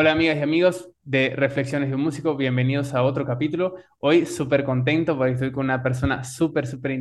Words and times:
Hola 0.00 0.12
amigas 0.12 0.38
y 0.38 0.40
amigos 0.40 0.88
de 1.02 1.34
Reflexiones 1.36 1.90
de 1.90 1.94
un 1.94 2.00
Músico, 2.00 2.34
bienvenidos 2.34 2.94
a 2.94 3.02
otro 3.02 3.26
capítulo. 3.26 3.74
Hoy 3.98 4.24
súper 4.24 4.64
contento 4.64 5.14
porque 5.14 5.32
estoy 5.34 5.52
con 5.52 5.66
una 5.66 5.82
persona 5.82 6.24
súper, 6.24 6.66
súper 6.66 6.92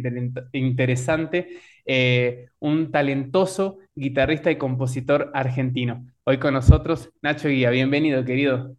interesante, 0.51 1.61
eh, 1.85 2.49
un 2.59 2.91
talentoso 2.91 3.77
guitarrista 3.95 4.51
y 4.51 4.57
compositor 4.57 5.31
argentino. 5.33 6.07
Hoy 6.25 6.39
con 6.39 6.53
nosotros 6.53 7.09
Nacho 7.21 7.47
Guía, 7.47 7.69
bienvenido 7.69 8.25
querido. 8.25 8.75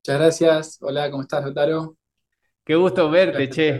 Muchas 0.00 0.18
gracias, 0.18 0.78
hola, 0.80 1.08
¿cómo 1.12 1.22
estás, 1.22 1.44
Lotaro? 1.44 1.96
Qué 2.64 2.74
gusto 2.74 3.08
verte, 3.08 3.48
che. 3.50 3.78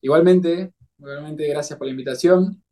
Igualmente, 0.00 0.72
igualmente, 0.98 1.46
gracias 1.46 1.78
por 1.78 1.88
la 1.88 1.90
invitación. 1.90 2.64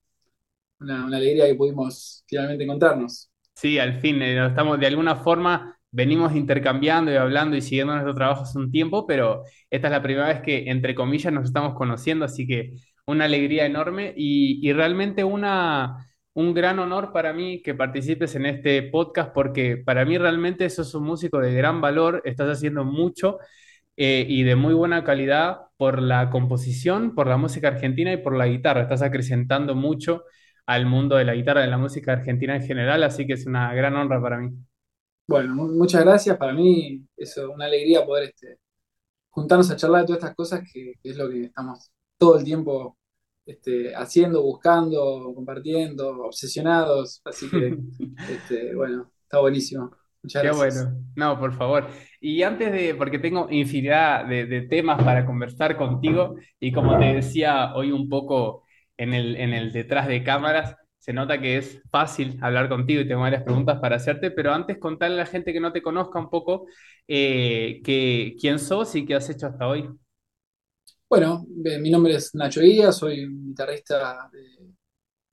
Una, 0.81 1.05
una 1.05 1.19
alegría 1.19 1.45
que 1.45 1.57
pudimos 1.57 2.25
finalmente 2.27 2.65
encontrarnos. 2.65 3.31
Sí, 3.55 3.79
al 3.79 4.01
fin, 4.01 4.23
eh, 4.23 4.47
estamos 4.47 4.81
de 4.81 4.87
alguna 4.87 5.17
forma 5.17 5.77
venimos 5.93 6.35
intercambiando 6.35 7.13
y 7.13 7.17
hablando 7.17 7.57
y 7.57 7.63
siguiendo 7.63 7.95
nuestro 7.95 8.15
trabajo 8.15 8.43
hace 8.43 8.59
un 8.59 8.71
tiempo, 8.71 9.07
pero 9.07 9.45
esta 9.71 9.89
es 9.89 9.93
la 9.93 10.03
primera 10.03 10.29
vez 10.29 10.41
que, 10.43 10.71
entre 10.71 10.95
comillas, 10.95 11.33
nos 11.33 11.47
estamos 11.47 11.75
conociendo, 11.75 12.25
así 12.25 12.47
que 12.47 12.75
una 13.07 13.25
alegría 13.25 13.67
enorme 13.67 14.15
y, 14.17 14.73
realmente 14.73 15.25
una, 15.25 16.07
un 16.35 16.55
gran 16.55 16.79
honor 16.79 17.13
para 17.13 17.33
mí 17.33 17.63
que 17.63 17.75
participes 17.75 18.35
en 18.37 18.47
este 18.47 18.83
podcast, 18.85 19.33
porque 19.35 19.77
para 19.79 20.05
mí 20.05 20.19
realmente 20.19 20.69
sos 20.71 20.95
un 20.95 21.05
músico 21.05 21.39
de 21.41 21.55
gran 21.55 21.81
valor, 21.81 22.23
estás 22.25 22.49
haciendo 22.59 22.85
mucho 22.85 23.39
eh, 23.97 24.25
y 24.29 24.43
de 24.45 24.57
muy 24.57 24.75
buena 24.75 25.05
calidad 25.05 25.59
por 25.77 26.01
la 26.01 26.31
composición, 26.31 27.15
por 27.15 27.27
la 27.27 27.37
música 27.37 27.69
argentina 27.69 28.13
y 28.13 28.19
por 28.19 28.37
la 28.37 28.47
guitarra, 28.47 28.83
estás 28.83 29.03
acrecentando 29.03 29.75
mucho 29.75 30.25
al 30.67 30.87
mundo 30.87 31.17
de 31.17 31.25
la 31.25 31.35
guitarra, 31.35 31.63
de 31.63 31.67
la 31.69 31.79
música 31.79 32.13
argentina 32.13 32.57
en 32.57 32.63
general, 32.63 33.03
así 33.03 33.27
que 33.27 33.35
es 33.35 33.47
una 33.47 33.75
gran 33.75 33.97
honra 33.97 34.21
para 34.23 34.39
mí. 34.39 34.51
Bueno, 35.27 35.55
muchas 35.55 36.03
gracias. 36.05 36.37
Para 36.37 36.53
mí 36.53 37.07
es 37.17 37.37
una 37.37 37.67
alegría 37.67 38.05
poder 38.05 38.25
este, 38.25 38.59
juntarnos 39.31 39.71
a 39.71 39.77
charlar 39.77 40.03
de 40.03 40.07
todas 40.09 40.19
estas 40.19 40.35
cosas 40.35 40.61
que, 40.73 40.95
es 41.03 41.17
lo 41.17 41.29
que 41.29 41.45
estamos 41.45 41.91
todo 42.19 42.39
el 42.39 42.45
tiempo 42.45 42.99
este, 43.47 43.95
haciendo, 43.95 44.43
buscando, 44.43 45.33
compartiendo, 45.35 46.25
obsesionados. 46.25 47.21
Así 47.25 47.49
que, 47.49 47.79
este, 48.31 48.75
bueno, 48.75 49.11
está 49.23 49.41
buenísimo. 49.41 49.91
Muchas 50.23 50.43
Qué 50.43 50.49
gracias. 50.49 50.85
bueno. 50.85 51.05
No, 51.17 51.39
por 51.39 51.55
favor. 51.55 51.89
Y 52.21 52.43
antes 52.43 52.73
de, 52.73 52.95
porque 52.95 53.19
tengo 53.19 53.49
infinidad 53.51 54.27
de, 54.27 54.47
de 54.47 54.63
temas 54.63 55.03
para 55.03 55.25
conversar 55.25 55.77
contigo, 55.77 56.37
y 56.59 56.73
como 56.73 56.99
te 56.99 57.07
decía 57.15 57.75
hoy 57.75 57.93
un 57.93 58.09
poco 58.09 58.65
en 58.99 59.15
el, 59.15 59.37
en 59.37 59.55
el 59.55 59.73
detrás 59.73 60.07
de 60.09 60.23
cámaras, 60.23 60.77
se 61.01 61.15
nota 61.15 61.41
que 61.41 61.57
es 61.57 61.81
fácil 61.91 62.39
hablar 62.43 62.69
contigo 62.69 63.01
y 63.01 63.09
tengo 63.09 63.23
varias 63.23 63.43
preguntas 63.43 63.81
para 63.81 63.97
hacerte, 63.97 64.31
pero 64.31 64.53
antes 64.53 64.79
contarle 64.79 65.17
a 65.17 65.25
la 65.25 65.27
gente 65.27 65.53
que 65.53 65.59
no 65.59 65.73
te 65.73 65.81
conozca 65.81 66.19
un 66.19 66.29
poco 66.29 66.67
eh, 67.09 67.81
que, 67.83 68.37
quién 68.39 68.59
sos 68.59 68.95
y 68.95 69.07
qué 69.07 69.15
has 69.15 69.31
hecho 69.31 69.47
hasta 69.47 69.67
hoy. 69.67 69.89
Bueno, 71.09 71.47
eh, 71.65 71.79
mi 71.79 71.91
nombre 71.91 72.15
es 72.17 72.35
Nacho 72.35 72.61
Guía, 72.61 72.93
soy 72.93 73.25
un 73.25 73.49
guitarrista 73.49 74.31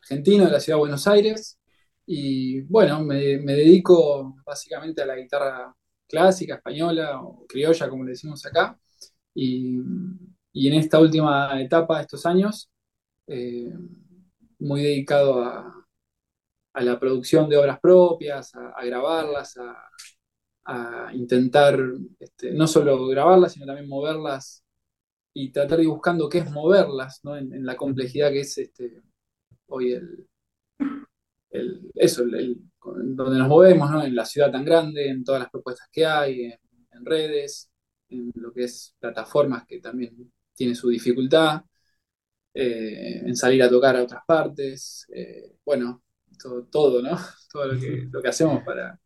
argentino 0.01 0.45
de 0.45 0.51
la 0.51 0.59
ciudad 0.61 0.77
de 0.77 0.79
Buenos 0.79 1.05
Aires 1.05 1.59
y 2.05 2.61
bueno, 2.61 3.03
me, 3.03 3.37
dedico 3.37 4.37
básicamente 4.45 5.01
a 5.01 5.05
la 5.05 5.17
guitarra 5.17 5.75
clásica, 6.07 6.55
española 6.55 7.21
o 7.21 7.45
criolla, 7.45 7.89
como 7.89 8.05
le 8.05 8.11
decimos 8.11 8.45
acá, 8.45 8.79
y, 9.35 9.77
en 10.53 10.73
esta 10.73 10.99
última 10.99 11.61
etapa 11.61 12.01
estos 12.01 12.25
años, 12.25 12.71
eh, 13.27 13.71
muy 14.59 14.83
dedicado 14.83 15.43
a, 15.43 15.73
la 16.73 16.99
producción 16.99 17.49
de 17.49 17.57
obras 17.57 17.79
propias, 17.79 18.53
a, 18.55 18.85
grabarlas, 18.85 19.57
a, 20.65 21.11
intentar 21.13 21.79
este, 22.19 22.51
no 22.51 22.67
solo 22.67 23.07
grabarlas, 23.07 23.53
sino 23.53 23.65
también 23.65 23.87
moverlas 23.87 24.63
y 25.33 25.51
tratar 25.51 25.77
de 25.77 25.85
ir 25.85 25.89
buscando 25.89 26.29
qué 26.29 26.39
es 26.39 26.51
moverlas, 26.51 27.21
en, 27.23 27.65
la 27.65 27.75
complejidad 27.75 28.31
que 28.31 28.41
es 28.41 28.57
este, 28.57 29.01
hoy 29.67 29.93
el, 29.93 30.27
eso, 31.95 32.23
donde 32.25 33.39
nos 33.39 33.47
movemos, 33.47 34.03
en 34.03 34.15
la 34.15 34.25
ciudad 34.25 34.51
tan 34.51 34.65
grande, 34.65 35.09
en 35.09 35.23
todas 35.23 35.41
las 35.41 35.49
propuestas 35.49 35.87
que 35.91 36.05
hay, 36.05 36.41
en, 36.43 36.59
en 36.91 37.05
redes, 37.05 37.71
en 38.09 38.31
lo 38.35 38.53
que 38.53 38.65
es 38.65 38.95
plataformas 38.99 39.65
que 39.65 39.79
también 39.79 40.31
tiene 40.53 40.75
su 40.75 40.89
dificultad. 40.89 41.61
Eh, 42.59 43.19
en 43.19 43.35
salir 43.35 43.61
a 43.61 43.69
tocar 43.69 43.95
a 43.95 44.01
otras 44.01 44.23
partes, 44.25 45.05
eh, 45.13 45.57
bueno, 45.63 46.01
todo, 46.71 47.03
¿no? 47.03 47.11
Todo 47.51 47.73
lo 47.73 47.79
que, 47.79 48.07
lo 48.11 48.19
que 48.19 48.27
hacemos 48.29 48.63
para, 48.63 48.99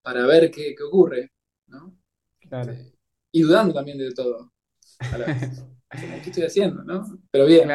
para 0.00 0.24
ver 0.26 0.48
qué, 0.48 0.76
ocurre, 0.86 1.32
¿no? 1.66 1.98
Este, 2.40 2.94
y 3.32 3.42
dudando 3.42 3.74
también 3.74 3.98
de 3.98 4.12
todo. 4.12 4.52
¿Qué 6.22 6.30
estoy 6.30 6.44
haciendo, 6.44 6.84
no? 6.84 7.04
Pero 7.32 7.46
bien, 7.46 7.68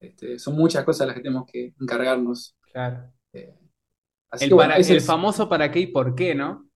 este, 0.00 0.38
son 0.38 0.56
muchas 0.56 0.82
cosas 0.82 1.08
las 1.08 1.16
que 1.16 1.22
tenemos 1.22 1.44
que 1.46 1.74
encargarnos. 1.78 2.56
Claro. 2.72 3.12
Eh, 3.34 3.58
el, 4.40 5.00
famoso 5.02 5.50
para 5.50 5.70
qué 5.70 5.80
y 5.80 5.86
por 5.88 6.14
qué, 6.14 6.34
¿no? 6.34 6.66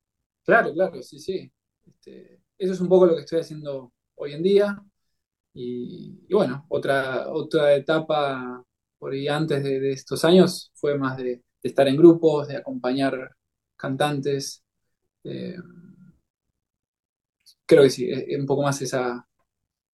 Claro, 0.44 0.74
claro, 0.74 1.02
sí, 1.02 1.18
sí. 1.18 1.50
Este, 1.86 2.42
eso 2.58 2.74
es 2.74 2.80
un 2.80 2.90
poco 2.90 3.06
lo 3.06 3.14
que 3.14 3.22
estoy 3.22 3.40
haciendo 3.40 3.90
hoy 4.16 4.34
en 4.34 4.42
día. 4.42 4.82
Y, 5.52 6.32
bueno, 6.32 6.66
otra, 6.68 7.28
otra 7.28 7.74
etapa 7.74 8.64
por 8.98 9.12
ahí 9.12 9.28
antes 9.28 9.62
de, 9.62 9.92
estos 9.92 10.24
años 10.24 10.70
fue 10.74 10.96
más 10.96 11.16
de, 11.16 11.42
estar 11.62 11.88
en 11.88 11.96
grupos, 11.96 12.48
de 12.48 12.56
acompañar 12.56 13.34
cantantes. 13.76 14.62
Eh, 15.24 15.56
creo 17.66 17.82
que 17.82 17.90
sí, 17.90 18.10
un 18.38 18.46
poco 18.46 18.62
más 18.62 18.80
esa. 18.82 19.26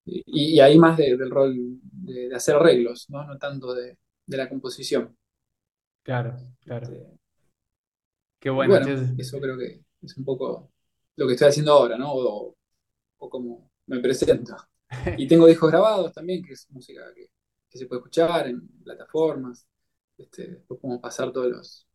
Y, 0.05 0.61
ahí 0.61 0.79
más 0.79 0.97
del 0.97 1.31
rol 1.31 1.57
de, 1.83 2.35
hacer 2.35 2.57
arreglos, 2.57 3.07
¿no? 3.11 3.25
no 3.25 3.39
tanto 3.39 3.75
de, 3.75 3.97
la 4.27 4.49
composición. 4.49 5.17
Claro, 6.03 6.37
claro. 6.61 6.87
Este, 6.87 7.19
Qué 8.39 8.51
bueno. 8.51 8.77
eso 9.19 9.41
creo 9.41 9.59
que 9.59 9.83
es 10.03 10.17
un 10.17 10.25
poco 10.25 10.71
lo 11.17 11.27
que 11.27 11.33
estoy 11.33 11.49
haciendo 11.49 11.73
ahora, 11.73 11.97
¿no? 11.97 12.13
O, 12.13 12.57
o 13.19 13.31
como 13.31 13.71
me 13.87 13.99
presento. 14.01 14.57
Y 15.19 15.27
tengo 15.27 15.47
discos 15.47 15.71
grabados 15.71 16.13
también, 16.13 16.43
que 16.43 16.53
es 16.53 16.67
música 16.71 17.03
que, 17.15 17.29
se 17.77 17.87
puede 17.87 18.01
escuchar 18.01 18.49
en 18.49 18.67
plataformas. 18.83 19.67
Este, 20.17 20.49
después 20.49 20.81
podemos 20.81 21.03
pasar 21.03 21.31
todos 21.31 21.51
los, 21.51 21.87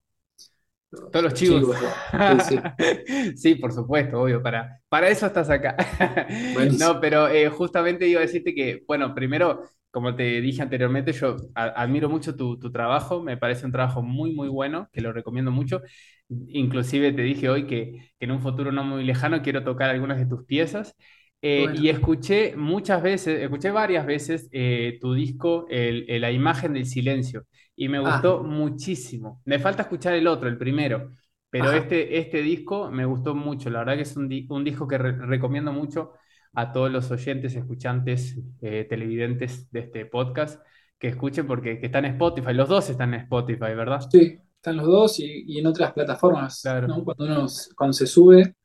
todos 0.91 1.24
los 1.24 1.34
chivos. 1.34 1.75
sí, 3.35 3.56
por 3.56 3.72
supuesto, 3.72 4.22
obvio, 4.22 4.44
para, 4.44 4.81
para 4.90 5.09
eso 5.09 5.25
estás 5.25 5.50
acá. 5.50 5.75
no, 6.79 7.00
pero 7.00 7.29
eh, 7.29 7.50
justamente 7.50 8.07
iba 8.07 8.19
a 8.19 8.24
decirte 8.24 8.53
que, 8.53 8.84
bueno, 8.85 9.16
primero, 9.16 9.63
como 9.90 10.16
te 10.16 10.41
dije 10.41 10.62
anteriormente, 10.62 11.13
yo 11.13 11.38
admiro 11.56 12.09
mucho 12.09 12.35
tu, 12.35 12.58
trabajo, 12.72 13.22
me 13.22 13.38
parece 13.38 13.66
un 13.66 13.72
trabajo 13.72 14.02
muy, 14.02 14.34
muy 14.34 14.50
bueno, 14.50 14.90
que 14.91 15.02
lo 15.02 15.13
recomiendo 15.13 15.50
mucho. 15.50 15.81
Inclusive 16.29 17.13
te 17.13 17.22
dije 17.22 17.50
hoy 17.50 17.68
que, 17.68 18.12
que 18.19 18.25
en 18.25 18.31
un 18.31 18.41
futuro 18.41 18.72
no 18.72 18.84
muy 18.84 19.03
lejano 19.03 19.41
quiero 19.41 19.63
tocar 19.63 19.90
algunas 19.90 20.18
de 20.19 20.25
tus 20.25 20.46
piezas. 20.46 20.96
Eh, 21.44 21.74
y 21.75 21.90
escuché 21.90 22.56
muchas 22.56 23.02
veces, 23.02 23.41
escuché 23.41 23.72
varias 23.72 24.05
veces 24.05 24.47
eh, 24.52 24.99
tu 25.02 25.14
disco, 25.14 25.66
el, 25.70 26.22
La 26.22 26.32
imagen 26.32 26.73
del 26.73 26.85
silencio, 26.85 27.47
y 27.76 27.90
me 27.90 27.97
ah. 27.97 28.02
gustó 28.02 28.43
muchísimo. 28.43 29.41
Me 29.46 29.58
falta 29.58 29.84
escuchar 29.84 30.14
el 30.14 30.28
otro, 30.28 30.47
el 30.47 30.58
primero, 30.58 31.11
pero 31.49 31.72
este, 31.72 32.20
este 32.20 32.43
disco 32.43 32.91
me 32.91 33.05
gustó 33.05 33.34
mucho. 33.34 33.70
La 33.72 33.79
verdad 33.79 33.96
que 33.96 34.03
es 34.03 34.16
un, 34.16 34.29
disco 34.29 34.88
que 34.88 34.97
recomiendo 34.99 35.73
mucho 35.73 36.11
a 36.53 36.72
todos 36.72 36.91
los 36.91 37.09
oyentes, 37.09 37.55
escuchantes, 37.55 38.37
eh, 38.61 38.85
televidentes 38.87 39.72
de 39.72 39.79
este 39.79 40.05
podcast 40.05 40.64
que 40.99 41.08
escuchen 41.08 41.47
porque 41.47 41.79
que 41.79 41.87
están 41.87 42.05
en 42.05 42.11
Spotify. 42.11 42.53
Los 42.53 42.70
dos 42.70 42.87
están 42.91 43.16
en 43.16 43.22
Spotify, 43.22 43.73
¿verdad? 43.76 44.02
Sí, 44.11 44.37
están 44.55 44.78
los 44.78 44.85
dos 44.85 45.20
y, 45.20 45.58
en 45.58 45.66
otras 45.66 45.91
plataformas. 45.94 46.61
Cuando 46.61 47.16
uno 47.17 47.47
cuando 47.76 47.94
se 47.94 48.05
sube, 48.05 48.55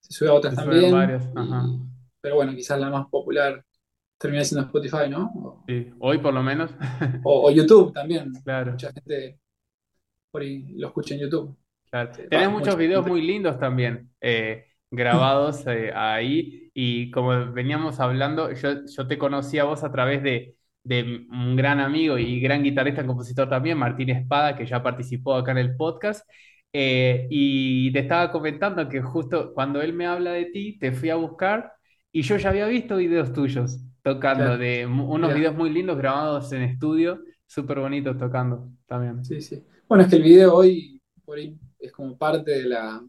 se 0.00 0.12
sube 0.14 0.30
a 0.30 0.32
otras 0.32 0.56
también. 0.56 0.94
Ajá 0.94 1.66
pero 2.22 2.36
bueno, 2.36 2.54
quizás 2.54 2.80
la 2.80 2.88
más 2.88 3.08
popular 3.08 3.62
termina 4.16 4.44
siendo 4.44 4.66
Spotify, 4.66 5.10
¿no? 5.10 5.64
sí, 5.66 5.90
hoy 5.98 6.18
por 6.18 6.32
lo 6.32 6.42
menos. 6.42 6.70
o, 7.24 7.50
YouTube 7.50 7.92
también. 7.92 8.32
Claro. 8.44 8.72
Mucha 8.72 8.92
gente 8.92 9.40
por 10.30 10.42
ahí 10.42 10.64
lo 10.76 10.86
escucha 10.86 11.14
en 11.14 11.20
YouTube. 11.20 11.56
Claro. 11.90 12.12
Tenés 12.30 12.50
muchos 12.50 12.76
videos 12.76 13.06
muy 13.06 13.20
lindos 13.20 13.58
también. 13.58 14.10
Eh, 14.20 14.64
grabados 14.90 15.66
eh, 15.66 15.92
ahí. 15.94 16.70
Y 16.72 17.10
como 17.10 17.52
veníamos 17.52 17.98
hablando, 17.98 18.52
yo, 18.52 18.86
yo 18.86 19.06
te 19.08 19.18
conocí 19.18 19.58
a 19.58 19.64
vos 19.64 19.82
a 19.82 19.90
través 19.90 20.22
de, 20.22 20.54
de 20.84 21.26
un 21.28 21.56
gran 21.56 21.80
amigo 21.80 22.16
y 22.16 22.40
gran 22.40 22.62
guitarrista, 22.62 23.04
compositor 23.04 23.48
también, 23.48 23.76
Martín 23.76 24.10
Espada, 24.10 24.56
que 24.56 24.64
ya 24.66 24.82
participó 24.82 25.34
acá 25.34 25.50
en 25.50 25.58
el 25.58 25.76
podcast. 25.76 26.26
Eh, 26.72 27.26
y 27.28 27.92
te 27.92 27.98
estaba 27.98 28.30
comentando 28.32 28.88
que 28.88 29.02
justo 29.02 29.52
cuando 29.52 29.82
él 29.82 29.92
me 29.92 30.06
habla 30.06 30.32
de 30.32 30.46
ti, 30.46 30.78
te 30.78 30.92
fui 30.92 31.10
a 31.10 31.16
buscar 31.16 31.72
y 32.12 32.22
yo 32.22 32.36
ya 32.36 32.50
había 32.50 32.66
visto 32.66 32.96
videos 32.96 33.32
tuyos 33.32 33.78
tocando, 34.02 34.58
de 34.58 34.86
unos 34.86 35.34
videos 35.34 35.54
muy 35.54 35.70
lindos 35.70 35.96
grabados 35.96 36.52
en 36.52 36.62
estudio, 36.62 37.22
súper 37.46 37.80
bonitos 37.80 38.18
tocando 38.18 38.70
también. 38.86 39.24
Sí, 39.24 39.40
sí. 39.40 39.64
Bueno, 39.88 40.04
es 40.04 40.10
que 40.10 40.16
el 40.16 40.22
video 40.22 40.54
hoy 40.54 41.00
por 41.24 41.38
ahí 41.38 41.58
es 41.78 41.92
como 41.92 42.16
parte 42.16 42.50
de 42.50 42.64
la 42.64 43.02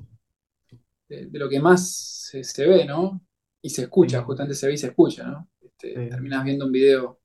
de, 1.07 1.39
lo 1.39 1.49
que 1.49 1.59
más 1.59 2.31
se, 2.41 2.67
ve, 2.67 2.85
¿no? 2.85 3.21
Y 3.61 3.69
se 3.69 3.83
escucha, 3.83 4.21
justamente 4.23 4.55
se 4.55 4.67
ve 4.67 4.73
y 4.73 4.77
se 4.77 4.87
escucha, 4.87 5.25
¿no? 5.25 5.49
Este, 5.61 5.93
terminas 6.07 6.43
viendo 6.43 6.65
un 6.65 6.71
video 6.71 7.19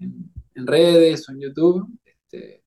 en, 0.00 0.66
redes 0.66 1.28
o 1.28 1.32
en 1.32 1.40
YouTube, 1.40 1.88
este, 2.04 2.64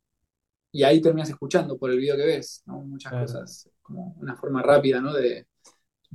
y 0.71 0.83
ahí 0.83 1.01
terminas 1.01 1.29
escuchando 1.29 1.77
por 1.77 1.91
el 1.91 1.99
video 1.99 2.15
que 2.15 2.25
ves, 2.25 2.63
¿no? 2.65 2.81
Muchas 2.81 3.11
cosas, 3.13 3.69
como 3.81 4.15
una 4.19 4.35
forma 4.35 4.61
rápida, 4.61 5.01
¿no? 5.01 5.13
De, 5.13 5.47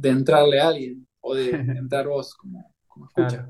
entrarle 0.03 0.61
a 0.61 0.69
alguien 0.69 1.06
o 1.27 1.35
de, 1.35 1.51
entrar 1.79 2.07
vos 2.07 2.35
como, 2.35 2.73
como 2.87 3.07
escucha. 3.07 3.49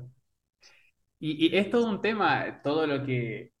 Y, 1.19 1.55
es 1.55 1.69
todo 1.69 1.89
un 1.89 2.01
tema, 2.01 2.61
todo 2.63 2.85
lo 2.85 3.03
que, 3.03 3.51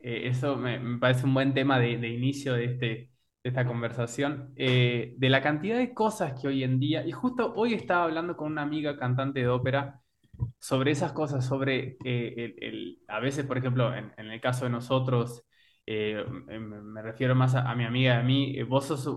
eh, 0.00 0.28
eso 0.28 0.56
me, 0.56 0.98
parece 0.98 1.26
un 1.26 1.34
buen 1.34 1.54
tema 1.54 1.78
de, 1.78 1.92
inicio 2.08 2.54
de, 2.54 2.64
este, 2.64 2.86
de 2.86 3.10
esta 3.42 3.66
conversación, 3.66 4.52
eh, 4.56 5.14
de 5.16 5.28
la 5.28 5.42
cantidad 5.42 5.78
de 5.78 5.94
cosas 5.94 6.40
que 6.40 6.48
hoy 6.48 6.64
en 6.64 6.80
día, 6.80 7.06
y 7.06 7.12
justo 7.12 7.52
hoy 7.54 7.74
estaba 7.74 8.04
hablando 8.04 8.36
con 8.36 8.50
una 8.50 8.62
amiga 8.62 8.96
cantante 8.96 9.40
de 9.40 9.48
ópera 9.48 10.00
sobre 10.58 10.90
esas 10.90 11.12
cosas, 11.12 11.46
sobre 11.46 11.96
eh, 12.04 12.54
el, 12.60 12.98
a 13.08 13.20
veces, 13.20 13.46
por 13.46 13.58
ejemplo, 13.58 13.94
en, 13.94 14.12
el 14.16 14.40
caso 14.40 14.64
de 14.64 14.70
nosotros, 14.70 15.44
me 15.86 17.02
refiero 17.02 17.34
más 17.34 17.54
a, 17.54 17.74
mi 17.74 17.84
amiga 17.84 18.18
a 18.18 18.22
mí, 18.22 18.62
vos 18.62 18.86
sos, 18.86 19.08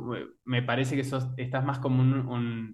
me 0.46 0.62
parece 0.64 0.96
que 0.96 1.04
sos, 1.04 1.28
estás 1.38 1.64
más 1.64 1.80
como 1.80 2.04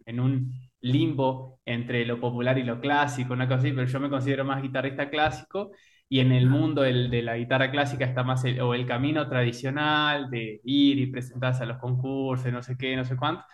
en 0.06 0.20
un 0.20 0.54
limbo 0.82 1.60
entre 1.66 2.06
lo 2.06 2.20
popular 2.20 2.58
y 2.58 2.64
lo 2.64 2.80
clásico, 2.80 3.34
una 3.34 3.48
cosa 3.48 3.60
así, 3.60 3.72
pero 3.72 3.88
yo 3.88 4.00
me 4.00 4.10
considero 4.10 4.46
más 4.46 4.62
guitarrista 4.62 5.10
clásico 5.10 5.72
y 6.10 6.20
en 6.20 6.32
el 6.32 6.48
mundo 6.50 6.82
de 6.82 7.22
la 7.22 7.38
guitarra 7.38 7.72
clásica 7.72 8.06
está 8.06 8.24
más 8.24 8.44
el, 8.46 8.60
o 8.62 8.74
el 8.74 8.86
camino 8.86 9.28
tradicional 9.28 10.30
de 10.30 10.62
ir 10.64 11.00
y 11.00 11.08
presentarse 11.08 11.64
a 11.64 11.66
los 11.66 11.78
concursos, 11.78 12.52
no 12.52 12.62
sé 12.62 12.78
qué, 12.78 12.96
no 12.96 13.06
sé 13.06 13.16
cuánto, 13.16 13.46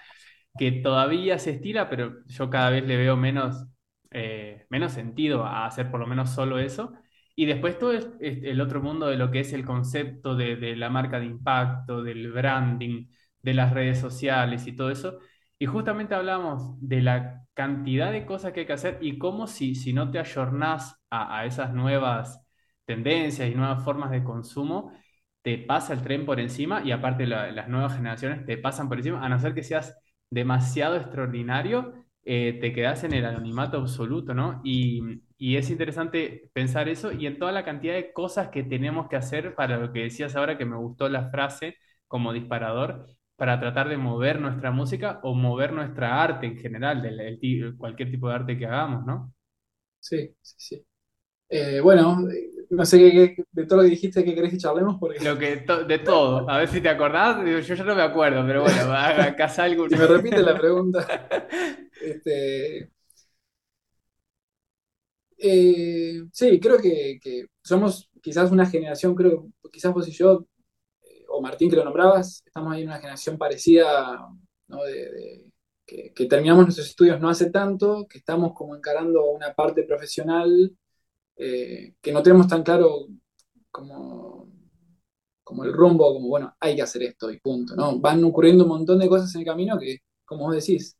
que 0.58 0.72
todavía 0.72 1.40
se 1.40 1.52
estira, 1.52 1.90
pero 1.90 2.26
yo 2.28 2.50
cada 2.50 2.70
vez 2.72 2.86
le 2.86 2.98
veo 2.98 3.16
menos, 3.18 3.66
eh, 4.12 4.66
menos 4.70 4.94
sentido 4.94 5.46
a 5.46 5.66
hacer 5.66 5.92
por 5.92 6.00
lo 6.00 6.08
menos 6.08 6.32
solo 6.32 6.60
eso. 6.60 6.94
Y 7.40 7.46
después 7.46 7.80
todo 7.80 7.94
es, 7.94 8.06
el 8.20 8.60
otro 8.60 8.82
mundo 8.82 9.08
de 9.08 9.16
lo 9.16 9.32
que 9.32 9.40
es 9.40 9.54
el 9.54 9.64
concepto 9.64 10.36
de, 10.36 10.58
de 10.58 10.76
la 10.76 10.90
marca 10.90 11.22
de 11.22 11.26
impacto, 11.26 12.04
del 12.04 12.34
branding, 12.34 13.08
de 13.42 13.54
las 13.54 13.72
redes 13.74 13.98
sociales 13.98 14.68
y 14.68 14.76
todo 14.76 14.90
eso, 14.92 15.20
y 15.58 15.66
justamente 15.66 16.16
hablamos 16.16 16.76
de 16.86 17.02
la 17.02 17.46
cantidad 17.54 18.12
de 18.12 18.26
cosas 18.26 18.52
que 18.52 18.62
hay 18.62 18.66
que 18.66 18.74
hacer 18.74 18.98
y 19.00 19.18
cómo 19.18 19.48
si, 19.48 19.74
si 19.74 19.94
no 19.94 20.12
te 20.12 20.20
ayornás 20.20 20.98
a, 21.10 21.46
esas 21.46 21.74
nuevas 21.74 22.46
tendencias 22.84 23.50
y 23.50 23.56
nuevas 23.56 23.86
formas 23.86 24.12
de 24.12 24.22
consumo, 24.22 24.92
te 25.42 25.60
pasa 25.60 25.94
el 25.94 26.02
tren 26.02 26.26
por 26.26 26.42
encima 26.42 26.82
y 26.84 26.92
aparte 26.92 27.26
las 27.26 27.70
nuevas 27.70 27.96
generaciones 27.96 28.46
te 28.46 28.58
pasan 28.58 28.90
por 28.90 28.98
encima, 28.98 29.26
a 29.26 29.30
no 29.30 29.40
ser 29.40 29.54
que 29.54 29.64
seas 29.64 29.98
demasiado 30.30 30.98
extraordinario, 30.98 31.94
eh, 32.26 32.58
te 32.60 32.74
quedas 32.74 33.06
en 33.06 33.14
el 33.14 33.24
anonimato 33.24 33.78
absoluto, 33.78 34.34
¿no? 34.34 34.60
Y, 34.66 35.22
y 35.40 35.56
es 35.58 35.70
interesante 35.70 36.52
pensar 36.54 36.90
eso 36.90 37.14
y 37.14 37.26
en 37.26 37.40
toda 37.40 37.54
la 37.54 37.66
cantidad 37.66 37.94
de 37.96 38.12
cosas 38.14 38.50
que 38.50 38.64
tenemos 38.64 39.08
que 39.08 39.16
hacer 39.16 39.56
para 39.56 39.78
lo 39.78 39.94
que 39.94 40.02
decías 40.02 40.36
ahora, 40.36 40.58
que 40.58 40.66
me 40.66 40.78
gustó 40.78 41.10
la 41.10 41.30
frase 41.32 41.78
como 42.08 42.34
disparador, 42.34 43.08
para 43.38 43.58
tratar 43.60 43.88
de 43.88 43.96
mover 43.96 44.42
nuestra 44.42 44.70
música 44.72 45.22
o 45.24 45.34
mover 45.34 45.72
nuestra 45.72 46.22
arte 46.22 46.46
en 46.46 46.58
general, 46.58 47.02
de 47.02 47.74
cualquier 47.78 48.12
tipo 48.12 48.28
de 48.28 48.36
arte 48.36 48.58
que 48.58 48.66
hagamos, 48.66 49.06
¿no? 49.06 49.34
Sí, 50.02 50.36
sí, 50.42 50.56
sí. 50.58 50.86
Eh, 51.48 51.80
bueno, 51.80 52.18
no 52.70 52.86
sé 52.86 52.98
qué, 53.00 53.44
de 53.52 53.66
todo 53.66 53.78
lo 53.78 53.84
que 53.84 53.92
dijiste, 53.92 54.26
¿qué 54.26 54.36
querés 54.36 54.52
que 54.52 54.58
charlemos? 54.58 54.98
Porque... 55.00 55.24
Lo 55.24 55.38
que 55.38 55.66
de 55.88 56.00
todo, 56.00 56.50
a 56.50 56.58
ver 56.58 56.68
si 56.68 56.82
te 56.82 56.90
acordás, 56.90 57.38
yo 57.46 57.76
ya 57.76 57.84
no 57.86 57.96
me 57.96 58.04
acuerdo, 58.04 58.46
pero 58.46 58.64
bueno, 58.64 58.94
acá 58.94 59.48
salgo. 59.50 59.88
Si 59.90 59.96
me 59.96 60.06
repite 60.06 60.40
la 60.40 60.58
pregunta. 60.58 61.28
Este, 62.02 62.92
eh, 65.42 66.24
sí, 66.32 66.60
creo 66.60 66.78
que, 66.80 67.48
somos 67.64 68.10
quizás 68.22 68.52
una 68.52 68.66
generación, 68.66 69.16
creo, 69.16 69.50
quizás 69.72 69.94
vos 69.94 70.08
y 70.08 70.12
yo, 70.12 70.46
o 71.30 71.42
Martín 71.42 71.70
que 71.70 71.76
lo 71.76 71.86
nombrabas, 71.86 72.44
estamos 72.46 72.74
ahí 72.74 72.82
en 72.82 72.90
una 72.90 73.00
generación 73.00 73.38
parecida, 73.38 74.28
que, 75.86 76.26
terminamos 76.28 76.66
nuestros 76.66 76.88
estudios 76.88 77.20
no 77.20 77.30
hace 77.30 77.50
tanto, 77.50 78.08
que 78.08 78.20
estamos 78.20 78.54
como 78.54 78.76
encarando 78.76 79.26
una 79.32 79.54
parte 79.54 79.84
profesional 79.84 80.76
eh, 81.36 81.94
que 82.02 82.12
no 82.12 82.22
tenemos 82.22 82.48
tan 82.48 82.64
claro 82.64 83.08
como, 83.72 84.52
como 85.44 85.64
el 85.64 85.74
rumbo, 85.74 86.14
como 86.14 86.28
bueno, 86.28 86.56
hay 86.60 86.76
que 86.76 86.82
hacer 86.82 87.04
esto 87.04 87.32
y 87.32 87.40
punto, 87.40 87.76
¿no? 87.76 88.00
Van 88.00 88.24
ocurriendo 88.24 88.64
un 88.66 88.70
montón 88.70 89.00
de 89.00 89.08
cosas 89.08 89.34
en 89.36 89.42
el 89.42 89.48
camino 89.48 89.80
que, 89.80 90.00
como 90.26 90.46
vos 90.46 90.56
decís, 90.56 90.98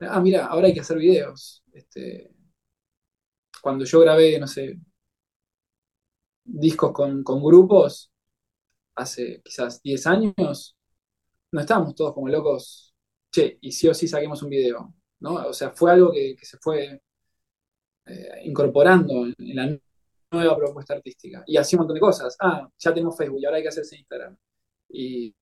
ah, 0.00 0.20
mira, 0.20 0.46
ahora 0.46 0.66
hay 0.66 0.74
que 0.74 0.80
hacer 0.80 0.98
videos. 0.98 1.62
Este, 1.72 2.30
cuando 3.60 3.84
yo 3.84 4.00
grabé, 4.00 4.38
no 4.38 4.46
sé, 4.46 4.78
discos 6.44 6.92
con, 6.92 7.22
con 7.22 7.42
grupos, 7.42 8.10
hace 8.94 9.40
quizás 9.42 9.82
10 9.82 10.06
años, 10.06 10.76
no 11.52 11.60
estábamos 11.60 11.94
todos 11.94 12.14
como 12.14 12.28
locos, 12.28 12.94
che, 13.30 13.58
y 13.60 13.72
sí 13.72 13.88
o 13.88 13.94
sí 13.94 14.08
saquemos 14.08 14.42
un 14.42 14.50
video, 14.50 14.94
¿no? 15.20 15.34
O 15.48 15.52
sea, 15.52 15.70
fue 15.70 15.92
algo 15.92 16.12
que, 16.12 16.36
se 16.42 16.58
fue 16.58 17.00
eh, 18.06 18.40
incorporando 18.44 19.26
en, 19.26 19.56
la 19.56 19.78
nueva 20.32 20.56
propuesta 20.56 20.94
artística. 20.94 21.42
Y 21.46 21.56
así 21.56 21.76
un 21.76 21.80
montón 21.80 21.94
de 21.94 22.00
cosas. 22.00 22.36
Ah, 22.40 22.68
ya 22.78 22.94
tenemos 22.94 23.16
Facebook 23.16 23.40
y 23.40 23.44
ahora 23.44 23.56
hay 23.58 23.62
que 23.62 23.68
hacerse 23.68 23.96
Instagram. 23.96 24.36
Y, 24.88 25.34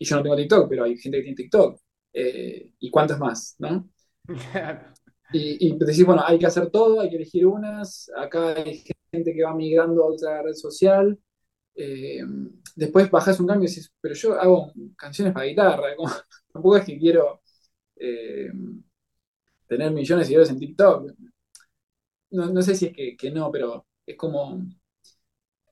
yo 0.00 0.16
no 0.16 0.22
tengo 0.22 0.36
TikTok, 0.36 0.68
pero 0.68 0.84
hay 0.84 0.98
gente 0.98 1.18
que 1.18 1.22
tiene 1.22 1.36
TikTok. 1.36 1.80
Eh, 2.12 2.72
¿Y 2.78 2.90
cuántas 2.90 3.18
más, 3.18 3.56
no? 3.58 3.88
y, 5.34 5.68
y 5.68 5.78
decís, 5.78 6.06
bueno, 6.06 6.22
hay 6.24 6.38
que 6.38 6.46
hacer 6.46 6.70
todo, 6.70 7.00
hay 7.00 7.10
que 7.10 7.16
elegir 7.16 7.46
unas. 7.46 8.10
Acá 8.16 8.54
hay 8.54 8.84
gente 9.10 9.34
que 9.34 9.42
va 9.42 9.54
migrando 9.54 10.04
a 10.04 10.08
otra 10.08 10.42
red 10.42 10.54
social. 10.54 11.18
Eh, 11.74 12.22
después 12.76 13.10
bajas 13.10 13.40
un 13.40 13.46
cambio 13.46 13.66
y 13.66 13.70
dices, 13.70 13.92
pero 14.00 14.14
yo 14.14 14.34
hago 14.40 14.72
canciones 14.96 15.34
para 15.34 15.46
guitarra, 15.46 15.88
tampoco 16.52 16.76
es 16.76 16.84
que 16.84 16.98
quiero 16.98 17.42
eh, 17.96 18.50
tener 19.66 19.92
millones 19.92 20.24
de 20.24 20.26
seguidores 20.26 20.50
en 20.50 20.58
TikTok. 20.58 21.12
No, 22.30 22.62
sé 22.62 22.74
si 22.74 22.86
es 22.86 23.16
que, 23.16 23.30
no, 23.30 23.50
pero 23.50 23.86
es 24.06 24.16
como, 24.16 24.60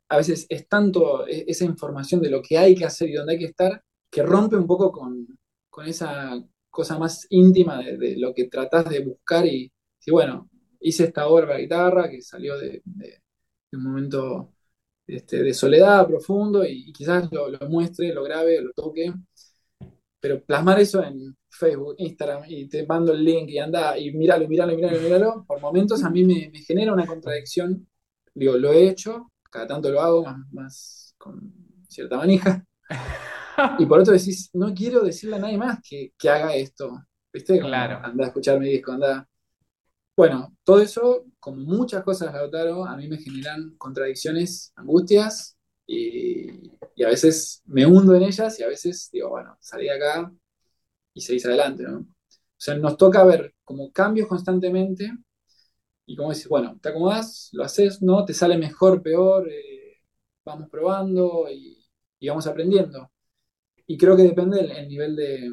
a 0.08 0.16
veces 0.16 0.46
es 0.48 0.68
tanto 0.68 1.26
e, 1.26 1.44
esa 1.48 1.64
información 1.64 2.20
de 2.20 2.30
lo 2.30 2.40
que 2.42 2.58
hay 2.58 2.75
que 2.75 2.84
hacer 2.84 3.08
y 3.08 3.14
dónde 3.14 3.34
hay 3.34 3.38
que 3.38 3.46
estar, 3.46 3.82
que 4.10 4.22
rompe 4.22 4.56
un 4.56 4.66
poco 4.66 4.92
con, 4.92 5.26
esa 5.87 6.40
cosa 6.72 6.98
más 6.98 7.26
íntima 7.30 7.78
de, 7.80 8.16
lo 8.16 8.34
que 8.34 8.48
tratás 8.48 8.88
de 8.88 9.04
buscar 9.04 9.46
y, 9.46 9.70
si 9.98 10.10
bueno, 10.10 10.50
hice 10.80 11.04
esta 11.04 11.28
obra 11.28 11.46
para 11.46 11.58
guitarra 11.58 12.10
que 12.10 12.22
salió 12.22 12.58
de 12.58 12.82
un 13.72 13.84
momento 13.84 14.52
este, 15.06 15.42
de 15.42 15.52
soledad 15.52 16.06
profundo 16.06 16.64
y, 16.64 16.92
quizás 16.92 17.30
lo, 17.30 17.50
muestre, 17.68 18.14
lo 18.14 18.24
grabe, 18.24 18.60
lo 18.62 18.72
toque, 18.72 19.12
pero 20.18 20.42
plasmar 20.42 20.80
eso 20.80 21.02
en 21.04 21.36
Facebook, 21.50 21.96
Instagram 21.98 22.44
y 22.48 22.66
te 22.68 22.86
mando 22.86 23.12
el 23.12 23.22
link 23.22 23.50
y 23.50 23.58
anda 23.58 23.98
y 23.98 24.12
míralo, 24.12 24.48
míralo, 24.48 24.74
míralo, 24.74 25.00
míralo, 25.00 25.44
por 25.46 25.60
momentos 25.60 26.02
a 26.04 26.10
mí 26.10 26.24
me, 26.24 26.50
genera 26.66 26.92
una 26.92 27.06
contradicción. 27.06 27.86
Digo, 28.34 28.56
lo 28.56 28.72
he 28.72 28.88
hecho, 28.88 29.30
cada 29.50 29.66
tanto 29.66 29.90
lo 29.90 30.00
hago, 30.00 30.24
más, 30.52 31.14
con 31.18 31.52
cierta 31.88 32.16
manija. 32.16 32.64
Y 33.78 33.87
por 33.87 34.00
otro 34.00 34.12
decís, 34.14 34.50
no 34.52 34.73
quiero 34.75 35.00
decirle 35.00 35.37
a 35.37 35.40
nadie 35.40 35.59
más 35.59 35.78
que, 35.82 36.12
haga 36.28 36.54
esto. 36.54 37.04
¿Viste? 37.32 37.59
claro. 37.61 38.00
Anda 38.02 38.25
a 38.25 38.26
escuchar 38.28 38.61
mi 38.61 38.68
disco, 38.68 38.92
anda 38.92 39.26
bueno, 40.16 40.54
todo 40.62 40.80
eso, 40.80 41.25
como 41.40 41.59
muchas 41.59 42.04
cosas, 42.04 42.35
Lautaro, 42.35 42.85
a 42.85 42.97
mí 42.97 43.09
me 43.09 43.16
generan 43.18 43.75
contradicciones, 43.78 44.73
angustias, 44.76 45.56
y, 45.87 46.71
a 47.04 47.09
veces 47.09 47.62
me 47.66 47.87
hundo 47.87 48.14
en 48.14 48.23
ellas 48.25 48.59
y 48.61 48.62
a 48.62 48.68
veces 48.68 49.09
digo, 49.12 49.30
bueno, 49.30 49.56
salí 49.61 49.88
acá 49.88 50.32
y 51.14 51.21
seguís 51.21 51.47
adelante, 51.47 51.82
¿no? 51.85 51.99
O 52.00 52.06
sea, 52.64 52.76
nos 52.76 52.97
toca 52.97 53.25
ver 53.25 53.54
como 53.64 53.90
cambios 53.92 54.28
constantemente 54.28 55.12
y 56.06 56.16
como 56.16 56.30
decís, 56.30 56.49
bueno, 56.49 56.78
te 56.80 56.90
acomodas, 56.90 57.49
lo 57.52 57.64
haces, 57.64 58.02
¿no? 58.02 58.25
Te 58.25 58.35
sale 58.35 58.59
mejor, 58.59 59.02
peor, 59.02 59.49
eh, 59.50 60.02
vamos 60.44 60.68
probando 60.71 61.47
y, 61.50 61.78
vamos 62.28 62.47
aprendiendo. 62.47 63.11
Y 63.92 63.99
creo 63.99 64.16
que 64.16 64.22
depende 64.22 64.66
del 64.66 64.88
nivel 64.88 65.14
de, 65.14 65.50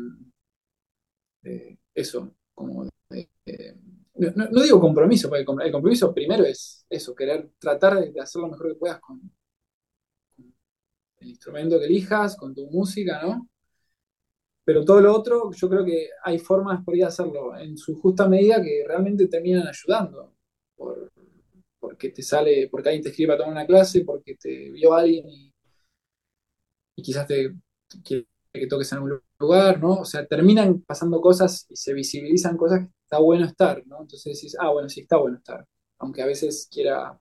de 1.41 1.77
eso, 1.93 2.33
no, 2.55 2.89
digo 4.63 4.79
compromiso, 4.79 5.27
porque 5.27 5.41
el 5.41 5.71
compromiso 5.73 6.13
primero 6.13 6.45
es 6.45 6.85
eso, 6.89 7.13
querer 7.13 7.51
tratar 7.59 7.99
de 7.99 8.17
hacer 8.17 8.41
lo 8.41 8.47
mejor 8.47 8.69
que 8.69 8.75
puedas 8.75 9.01
con, 9.01 9.29
el 11.17 11.27
instrumento 11.27 11.77
que 11.77 11.85
elijas, 11.85 12.37
con 12.37 12.55
tu 12.55 12.65
música, 12.67 13.21
¿no? 13.21 13.49
Pero 14.63 14.85
todo 14.85 15.01
lo 15.01 15.13
otro, 15.13 15.51
yo 15.51 15.69
creo 15.69 15.83
que 15.83 16.07
hay 16.23 16.39
formas 16.39 16.81
por 16.85 16.95
ir 16.95 17.03
a 17.03 17.07
hacerlo 17.07 17.57
en 17.57 17.77
su 17.77 17.99
justa 17.99 18.29
medida 18.29 18.63
que 18.63 18.85
realmente 18.87 19.27
terminan 19.27 19.67
ayudando. 19.67 20.33
porque 21.77 22.11
te 22.11 22.23
sale, 22.23 22.69
porque 22.69 22.87
alguien 22.87 23.03
te 23.03 23.09
escribe 23.09 23.33
a 23.33 23.37
tomar 23.37 23.51
una 23.51 23.67
clase, 23.67 24.05
porque 24.05 24.35
te 24.35 24.71
vio 24.71 24.93
alguien 24.93 25.27
y, 25.27 25.53
quizás 27.03 27.27
te 27.27 27.53
quiere 28.03 28.27
que 28.53 28.67
toques 28.67 28.91
en 28.91 28.97
algún 28.97 29.21
lugar, 29.39 29.79
¿no? 29.79 29.95
O 29.95 30.05
sea, 30.05 30.25
terminan 30.25 30.81
pasando 30.81 31.21
cosas 31.21 31.67
y 31.69 31.75
se 31.75 31.93
visibilizan 31.93 32.57
cosas 32.57 32.81
que 32.81 32.91
está 33.03 33.19
bueno 33.19 33.45
estar, 33.45 33.85
¿no? 33.87 34.01
Entonces 34.01 34.35
decís, 34.35 34.57
ah, 34.59 34.69
bueno, 34.69 34.89
sí 34.89 35.01
está 35.01 35.17
bueno 35.17 35.37
estar, 35.37 35.65
aunque 35.99 36.21
a 36.21 36.25
veces 36.25 36.67
quiera 36.71 37.19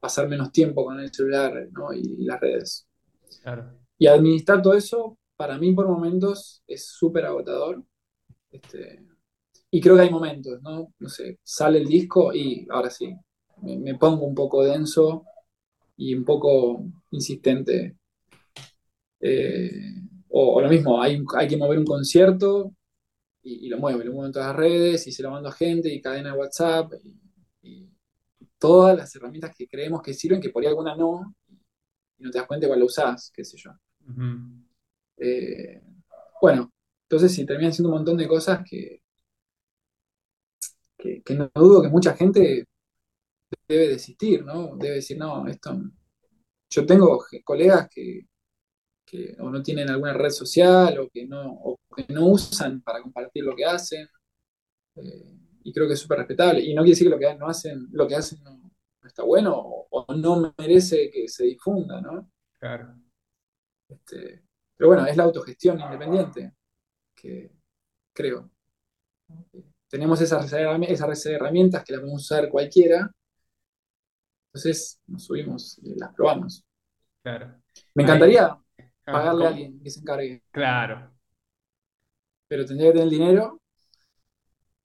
pasar 0.00 0.28
menos 0.28 0.50
tiempo 0.50 0.84
con 0.84 0.98
el 0.98 1.12
celular, 1.12 1.68
¿no? 1.72 1.92
y 1.92 2.24
las 2.24 2.40
redes. 2.40 2.88
Y 3.98 4.06
administrar 4.06 4.62
todo 4.62 4.74
eso, 4.74 5.18
para 5.36 5.58
mí 5.58 5.72
por 5.72 5.86
momentos 5.86 6.62
es 6.66 6.86
súper 6.86 7.26
agotador. 7.26 7.84
Este, 8.50 9.04
y 9.70 9.80
creo 9.80 9.96
que 9.96 10.02
hay 10.02 10.10
momentos, 10.10 10.60
¿no? 10.62 10.92
No 10.98 11.08
sé, 11.08 11.38
sale 11.44 11.78
el 11.78 11.86
disco 11.86 12.32
y 12.34 12.66
ahora 12.70 12.90
sí, 12.90 13.14
me, 13.62 13.94
pongo 13.96 14.26
un 14.26 14.34
poco 14.34 14.64
denso 14.64 15.24
y 15.96 16.14
un 16.14 16.24
poco 16.24 16.84
insistente. 17.10 17.96
Eh, 19.20 19.94
o, 20.30 20.60
lo 20.60 20.68
mismo, 20.68 21.00
hay, 21.00 21.22
hay 21.36 21.48
que 21.48 21.56
mover 21.56 21.78
un 21.78 21.84
concierto 21.84 22.72
y, 23.42 23.68
lo 23.68 23.78
muevo, 23.78 23.98
lo 23.98 24.12
muevo 24.12 24.26
en 24.26 24.32
todas 24.32 24.48
las 24.48 24.56
redes 24.56 25.06
y 25.06 25.12
se 25.12 25.22
lo 25.22 25.30
mando 25.30 25.48
a 25.48 25.52
gente 25.52 25.92
y 25.92 26.00
cadena 26.00 26.32
de 26.32 26.38
WhatsApp 26.38 26.92
y, 27.62 27.88
todas 28.58 28.94
las 28.94 29.16
herramientas 29.16 29.54
que 29.56 29.66
creemos 29.66 30.02
que 30.02 30.12
sirven, 30.12 30.38
que 30.38 30.50
por 30.50 30.62
ahí 30.62 30.68
alguna 30.68 30.94
no, 30.94 31.34
y 32.18 32.22
no 32.22 32.30
te 32.30 32.36
das 32.36 32.46
cuenta 32.46 32.66
igual 32.66 32.80
lo 32.80 32.84
usás, 32.84 33.32
qué 33.34 33.42
sé 33.42 33.56
yo. 33.56 33.70
Eh, 35.16 35.80
bueno, 36.42 36.70
entonces 37.04 37.32
sí, 37.32 37.46
terminan 37.46 37.72
siendo 37.72 37.88
un 37.88 37.96
montón 37.96 38.18
de 38.18 38.28
cosas 38.28 38.62
que, 38.68 39.00
que, 40.98 41.34
no 41.34 41.50
dudo 41.54 41.80
que 41.80 41.88
mucha 41.88 42.14
gente 42.14 42.66
debe 43.66 43.88
desistir, 43.88 44.44
¿no? 44.44 44.76
Debe 44.76 44.96
decir, 44.96 45.16
no, 45.16 45.46
esto... 45.48 45.80
Yo 46.68 46.86
tengo 46.86 47.24
colegas 47.44 47.88
que, 47.88 48.28
o 49.38 49.50
no 49.50 49.62
tienen 49.62 49.90
alguna 49.90 50.12
red 50.12 50.30
social 50.30 50.98
o 50.98 51.08
que 51.08 51.26
no, 51.26 51.78
que 51.96 52.12
no 52.12 52.26
usan 52.26 52.80
para 52.82 53.02
compartir 53.02 53.44
lo 53.44 53.54
que 53.54 53.64
hacen. 53.64 54.06
Eh, 54.96 55.36
y 55.62 55.72
creo 55.72 55.86
que 55.86 55.94
es 55.94 56.00
súper 56.00 56.18
respetable. 56.18 56.60
Y 56.60 56.74
no 56.74 56.82
quiere 56.82 56.92
decir 56.92 57.06
que 57.06 57.14
lo 57.14 57.18
que 57.18 57.34
no 57.34 57.48
hacen, 57.48 57.88
lo 57.92 58.06
que 58.06 58.16
hacen 58.16 58.42
no, 58.42 58.70
está 59.04 59.22
bueno 59.22 59.54
o, 59.54 60.14
no 60.14 60.54
merece 60.58 61.10
que 61.10 61.28
se 61.28 61.44
difunda, 61.44 62.00
¿no? 62.00 62.30
Claro. 62.58 62.94
Este, 63.88 64.44
pero 64.76 64.88
bueno, 64.88 65.06
es 65.06 65.16
la 65.16 65.24
autogestión 65.24 65.80
independiente, 65.80 66.54
que 67.14 67.52
creo. 68.12 68.50
Tenemos 69.88 70.20
esas, 70.20 70.52
esas 70.52 71.26
herramientas 71.26 71.84
que 71.84 71.92
las 71.92 72.00
podemos 72.00 72.22
usar 72.22 72.48
cualquiera. 72.48 73.10
Entonces 74.48 75.00
nos 75.06 75.24
subimos 75.24 75.78
y 75.82 75.98
las 75.98 76.12
probamos. 76.14 76.64
Claro. 77.22 77.60
Me 77.94 78.02
encantaría 78.02 78.56
pagarle 79.12 79.44
a 79.44 79.48
alguien 79.48 79.80
que 79.82 79.90
se 79.90 80.00
encargue. 80.00 80.42
Claro. 80.50 81.10
Pero 82.48 82.64
tendría 82.64 82.88
que 82.88 82.98
tener 82.98 83.04
el 83.04 83.18
dinero, 83.18 83.60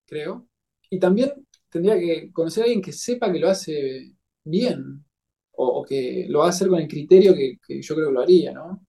creo. 0.06 0.48
Y 0.90 1.00
también 1.00 1.34
tendría 1.70 1.98
que 1.98 2.32
conocer 2.32 2.64
a 2.64 2.66
alguien 2.66 2.82
que 2.82 2.92
sepa 2.92 3.32
que 3.32 3.40
lo 3.40 3.50
hace 3.50 4.14
bien 4.44 5.04
o, 5.52 5.84
que 5.84 6.26
lo 6.30 6.40
va 6.40 6.48
a 6.48 6.50
hacer 6.50 6.68
con 6.68 6.80
el 6.80 6.88
criterio 6.88 7.34
que, 7.34 7.58
yo 7.82 7.96
creo 7.96 8.08
que 8.08 8.14
lo 8.14 8.22
haría, 8.22 8.52
¿no? 8.52 8.86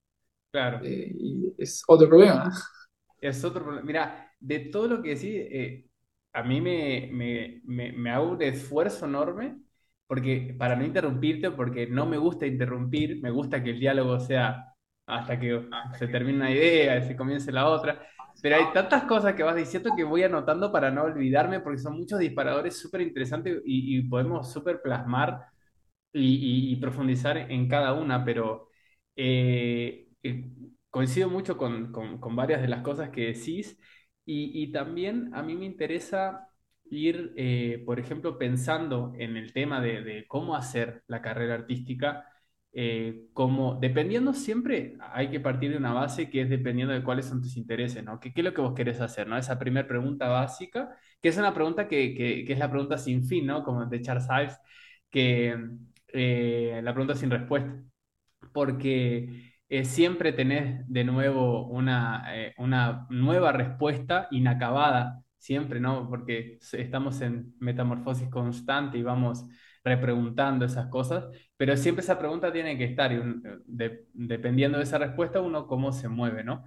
Claro. 0.50 0.84
Eh, 0.84 1.12
y 1.14 1.54
es 1.58 1.82
otro 1.86 2.08
problema. 2.08 2.52
Es 3.20 3.44
otro 3.44 3.62
problema. 3.62 3.86
Mira, 3.86 4.32
de 4.38 4.60
todo 4.60 4.88
lo 4.88 5.02
que 5.02 5.10
decís, 5.10 5.34
eh, 5.50 5.86
a 6.32 6.42
mí 6.42 6.60
me, 6.60 7.10
me, 7.64 8.10
hago 8.10 8.32
un 8.32 8.42
esfuerzo 8.42 9.06
enorme 9.06 9.58
porque 10.06 10.54
para 10.58 10.76
no 10.76 10.84
interrumpirte, 10.84 11.50
porque 11.50 11.86
no 11.86 12.06
me 12.06 12.18
gusta 12.18 12.46
interrumpir, 12.46 13.20
me 13.22 13.30
gusta 13.30 13.62
que 13.62 13.70
el 13.70 13.80
diálogo 13.80 14.20
sea 14.20 14.75
hasta 15.06 15.38
que 15.38 15.68
se 15.98 16.08
termine 16.08 16.38
una 16.38 16.50
idea 16.50 16.98
y 16.98 17.02
se 17.06 17.16
comience 17.16 17.52
la 17.52 17.68
otra. 17.68 18.02
Pero 18.42 18.56
hay 18.56 18.72
tantas 18.72 19.04
cosas 19.04 19.34
que 19.34 19.42
vas 19.42 19.56
diciendo 19.56 19.90
que 19.96 20.04
voy 20.04 20.22
anotando 20.22 20.70
para 20.72 20.90
no 20.90 21.04
olvidarme, 21.04 21.60
porque 21.60 21.78
son 21.78 21.96
muchos 21.96 22.18
disparadores 22.18 22.78
súper 22.78 23.00
interesantes 23.00 23.62
y, 23.64 24.02
podemos 24.02 24.52
súper 24.52 24.82
plasmar 24.82 25.46
y, 26.12 26.76
profundizar 26.76 27.38
en 27.38 27.68
cada 27.68 27.92
una, 27.94 28.24
pero 28.24 28.68
eh, 29.16 30.08
eh, 30.22 30.50
coincido 30.90 31.30
mucho 31.30 31.56
con, 31.56 31.92
varias 32.36 32.60
de 32.62 32.68
las 32.68 32.82
cosas 32.82 33.10
que 33.10 33.32
decís 33.32 33.78
y, 34.24 34.72
también 34.72 35.30
a 35.34 35.42
mí 35.42 35.56
me 35.56 35.66
interesa 35.66 36.48
ir, 36.90 37.32
eh, 37.36 37.82
por 37.86 37.98
ejemplo, 38.00 38.38
pensando 38.38 39.12
en 39.18 39.36
el 39.36 39.52
tema 39.52 39.80
de 39.80 40.24
cómo 40.28 40.54
hacer 40.56 41.02
la 41.08 41.22
carrera 41.22 41.54
artística 41.54 42.24
eh, 42.78 43.28
como 43.32 43.76
dependiendo 43.80 44.34
siempre, 44.34 44.98
hay 45.00 45.30
que 45.30 45.40
partir 45.40 45.70
de 45.70 45.78
una 45.78 45.94
base 45.94 46.28
que 46.28 46.42
es 46.42 46.50
dependiendo 46.50 46.92
de 46.92 47.02
cuáles 47.02 47.24
son 47.24 47.40
tus 47.40 47.56
intereses, 47.56 48.04
¿no? 48.04 48.20
¿Qué, 48.20 48.34
qué 48.34 48.42
es 48.42 48.44
lo 48.44 48.52
que 48.52 48.60
vos 48.60 48.74
querés 48.74 49.00
hacer, 49.00 49.26
¿no? 49.26 49.38
Esa 49.38 49.58
primera 49.58 49.88
pregunta 49.88 50.28
básica, 50.28 50.94
que 51.22 51.30
es 51.30 51.38
una 51.38 51.54
pregunta 51.54 51.88
que, 51.88 52.14
que, 52.14 52.52
es 52.52 52.58
la 52.58 52.70
pregunta 52.70 52.98
sin 52.98 53.24
fin, 53.24 53.46
¿no? 53.46 53.64
Como 53.64 53.86
de 53.86 54.02
Charles 54.02 54.26
Ives, 54.30 54.58
que 55.10 55.56
eh, 56.08 56.80
la 56.84 56.92
pregunta 56.92 57.14
sin 57.14 57.30
respuesta, 57.30 57.82
porque 58.52 59.54
eh, 59.70 59.84
siempre 59.86 60.32
tenés 60.32 60.84
de 60.86 61.04
nuevo 61.04 61.66
una, 61.68 62.26
una 62.58 63.06
nueva 63.08 63.52
respuesta 63.52 64.28
inacabada, 64.30 65.22
siempre, 65.38 65.80
¿no? 65.80 66.08
Porque 66.10 66.58
estamos 66.72 67.22
en 67.22 67.54
metamorfosis 67.58 68.28
constante 68.28 68.98
y 68.98 69.02
vamos 69.02 69.46
repreguntando 69.86 70.64
esas 70.64 70.88
cosas, 70.88 71.26
pero 71.56 71.76
siempre 71.76 72.02
esa 72.02 72.18
pregunta 72.18 72.52
tiene 72.52 72.76
que 72.76 72.84
estar 72.84 73.12
y 73.12 73.20
dependiendo 74.12 74.78
de 74.78 74.84
esa 74.84 74.98
respuesta 74.98 75.40
uno 75.40 75.66
cómo 75.66 75.92
se 75.92 76.08
mueve, 76.08 76.44
¿no? 76.44 76.64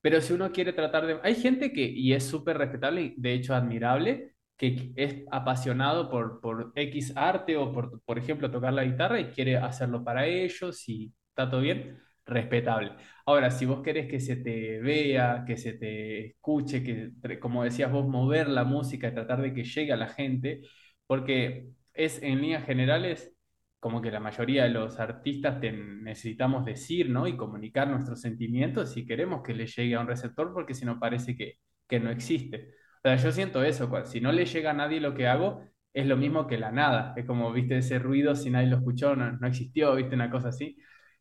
Pero 0.00 0.20
si 0.20 0.32
uno 0.32 0.52
quiere 0.52 0.72
tratar 0.72 1.06
de... 1.06 1.18
Hay 1.22 1.34
gente 1.34 1.72
que, 1.72 1.82
y 1.82 2.12
es 2.12 2.24
súper 2.24 2.58
respetable 2.58 3.14
de 3.16 3.32
hecho 3.34 3.54
admirable, 3.54 4.34
que 4.56 4.92
es 4.96 5.24
apasionado 5.30 6.10
por, 6.10 6.40
por 6.40 6.72
X 6.74 7.12
arte 7.16 7.56
o 7.56 7.72
por, 7.72 8.00
por 8.02 8.18
ejemplo, 8.18 8.50
tocar 8.50 8.72
la 8.72 8.84
guitarra 8.84 9.20
y 9.20 9.26
quiere 9.26 9.56
hacerlo 9.56 10.04
para 10.04 10.26
ellos 10.26 10.88
y 10.88 11.12
está 11.30 11.50
todo 11.50 11.60
bien, 11.62 11.98
respetable. 12.26 12.92
Ahora, 13.26 13.50
si 13.50 13.66
vos 13.66 13.82
querés 13.82 14.08
que 14.08 14.20
se 14.20 14.36
te 14.36 14.78
vea, 14.80 15.44
que 15.46 15.56
se 15.56 15.74
te 15.74 16.26
escuche, 16.28 16.82
que, 16.82 17.38
como 17.40 17.64
decías 17.64 17.90
vos, 17.90 18.06
mover 18.06 18.48
la 18.48 18.64
música 18.64 19.08
y 19.08 19.14
tratar 19.14 19.40
de 19.42 19.52
que 19.54 19.64
llegue 19.64 19.92
a 19.92 19.96
la 19.96 20.08
gente, 20.08 20.60
porque 21.06 21.68
es 21.98 22.22
en 22.22 22.40
líneas 22.42 22.64
generales 22.66 23.34
como 23.80 24.02
que 24.02 24.10
la 24.10 24.20
mayoría 24.20 24.64
de 24.64 24.70
los 24.70 24.98
artistas 25.00 25.60
necesitamos 25.60 26.64
decir, 26.64 27.10
¿no? 27.10 27.26
Y 27.28 27.36
comunicar 27.36 27.88
nuestros 27.88 28.20
sentimientos 28.20 28.92
si 28.92 29.06
queremos 29.06 29.42
que 29.42 29.54
le 29.54 29.66
llegue 29.66 29.94
a 29.94 30.00
un 30.00 30.08
receptor, 30.08 30.52
porque 30.52 30.74
si 30.74 30.84
no 30.84 30.98
parece 30.98 31.36
que, 31.36 31.58
que 31.88 32.00
no 32.00 32.10
existe. 32.10 32.74
O 32.98 33.08
sea, 33.08 33.16
yo 33.16 33.30
siento 33.32 33.62
eso, 33.64 33.88
si 34.06 34.20
no 34.20 34.32
le 34.32 34.46
llega 34.46 34.70
a 34.70 34.74
nadie 34.74 35.00
lo 35.00 35.14
que 35.14 35.28
hago, 35.28 35.64
es 35.92 36.06
lo 36.06 36.16
mismo 36.16 36.46
que 36.48 36.58
la 36.58 36.72
nada. 36.72 37.14
Es 37.16 37.24
como, 37.26 37.52
viste, 37.52 37.78
ese 37.78 37.98
ruido, 38.00 38.34
si 38.34 38.50
nadie 38.50 38.68
lo 38.68 38.76
escuchó, 38.78 39.14
no, 39.16 39.32
no 39.32 39.46
existió, 39.46 39.94
viste, 39.94 40.14
una 40.16 40.30
cosa 40.30 40.48
así. 40.48 40.76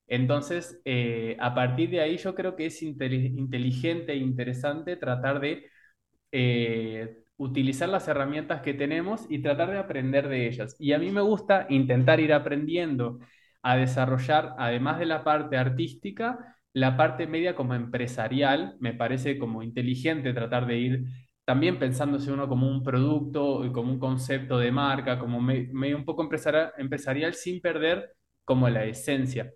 Entonces, 0.08 0.82
eh, 0.86 1.38
a 1.40 1.54
partir 1.54 1.90
de 1.92 2.02
ahí 2.02 2.18
yo 2.18 2.34
creo 2.36 2.56
que 2.56 2.68
es 2.68 2.82
inteligente 2.82 4.14
e 4.14 4.16
interesante 4.18 4.96
tratar 4.98 5.40
de 5.40 5.66
eh, 6.32 7.24
utilizar 7.38 7.90
las 7.90 8.08
herramientas 8.08 8.62
que 8.62 8.74
tenemos 8.74 9.26
y 9.30 9.42
tratar 9.42 9.72
de 9.72 9.80
aprender 9.80 10.28
de 10.28 10.48
ellas. 10.48 10.76
Y 10.80 10.94
a 10.94 11.00
mí 11.00 11.12
me 11.12 11.22
gusta 11.22 11.68
intentar 11.70 12.20
ir 12.20 12.34
aprendiendo 12.34 13.20
a 13.62 13.78
desarrollar, 13.78 14.56
además 14.58 15.00
de 15.00 15.06
la 15.06 15.24
parte 15.24 15.58
artística, 15.58 16.58
la 16.74 16.98
parte 16.98 17.28
media 17.28 17.56
como 17.56 17.76
empresarial. 17.76 18.76
Me 18.80 18.94
parece 18.94 19.38
como 19.38 19.64
inteligente 19.64 20.34
tratar 20.34 20.68
de 20.68 20.78
ir 20.78 21.06
también 21.46 21.80
pensándose 21.80 22.32
uno 22.32 22.48
como 22.50 22.68
un 22.70 22.84
producto 22.84 23.66
y 23.66 23.72
como 23.72 23.92
un 23.94 24.00
concepto 24.00 24.60
de 24.60 24.72
marca, 24.72 25.18
como 25.20 25.42
medio 25.42 25.98
un 25.98 26.06
poco 26.06 26.24
empresarial, 26.24 26.74
empresarial 26.78 27.34
sin 27.36 27.62
perder 27.62 28.14
como 28.44 28.70
la 28.70 28.86
esencia. 28.86 29.54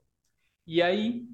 Y 0.66 0.82
ahí 0.82 1.28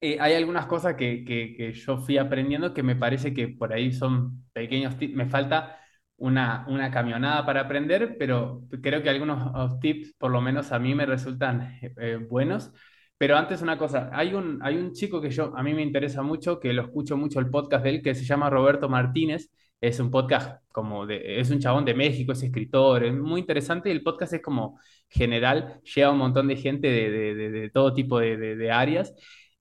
eh, 0.00 0.18
hay 0.20 0.34
algunas 0.34 0.66
cosas 0.66 0.96
que, 0.96 1.24
que, 1.24 1.72
yo 1.72 1.98
fui 1.98 2.18
aprendiendo 2.18 2.74
que 2.74 2.82
me 2.82 2.96
parece 2.96 3.32
que 3.32 3.48
por 3.48 3.72
ahí 3.72 3.92
son 3.92 4.44
pequeños. 4.52 4.96
Me 5.14 5.26
falta 5.26 5.78
una, 6.22 6.64
una 6.68 6.90
camionada 6.90 7.44
para 7.44 7.62
aprender, 7.62 8.16
pero 8.16 8.62
creo 8.80 9.02
que 9.02 9.10
algunos 9.10 9.80
tips, 9.80 10.14
por 10.18 10.30
lo 10.30 10.40
menos 10.40 10.70
a 10.70 10.78
mí, 10.78 10.94
me 10.94 11.04
resultan 11.04 11.78
eh, 11.82 12.16
buenos. 12.16 12.72
Pero 13.18 13.36
antes 13.36 13.60
una 13.60 13.76
cosa, 13.76 14.08
hay 14.12 14.34
un, 14.34 14.60
hay 14.62 14.76
un 14.76 14.92
chico 14.92 15.20
que 15.20 15.30
yo, 15.30 15.52
a 15.56 15.62
mí 15.62 15.74
me 15.74 15.82
interesa 15.82 16.22
mucho, 16.22 16.60
que 16.60 16.72
lo 16.72 16.82
escucho 16.82 17.16
mucho 17.16 17.40
el 17.40 17.50
podcast 17.50 17.84
de 17.84 17.90
él, 17.90 18.02
que 18.02 18.14
se 18.14 18.24
llama 18.24 18.50
Roberto 18.50 18.88
Martínez, 18.88 19.50
es 19.80 19.98
un 19.98 20.10
podcast 20.12 20.62
como 20.68 21.06
de, 21.06 21.40
es 21.40 21.50
un 21.50 21.58
chabón 21.58 21.84
de 21.84 21.94
México, 21.94 22.32
es 22.32 22.42
escritor, 22.42 23.04
es 23.04 23.14
muy 23.14 23.40
interesante 23.40 23.88
y 23.88 23.92
el 23.92 24.02
podcast 24.02 24.32
es 24.34 24.42
como 24.42 24.78
general, 25.08 25.80
lleva 25.82 26.12
un 26.12 26.18
montón 26.18 26.46
de 26.46 26.56
gente 26.56 26.86
de, 26.88 27.34
de 27.34 27.70
todo 27.70 27.92
tipo 27.92 28.20
de, 28.20 28.70
áreas. 28.70 29.12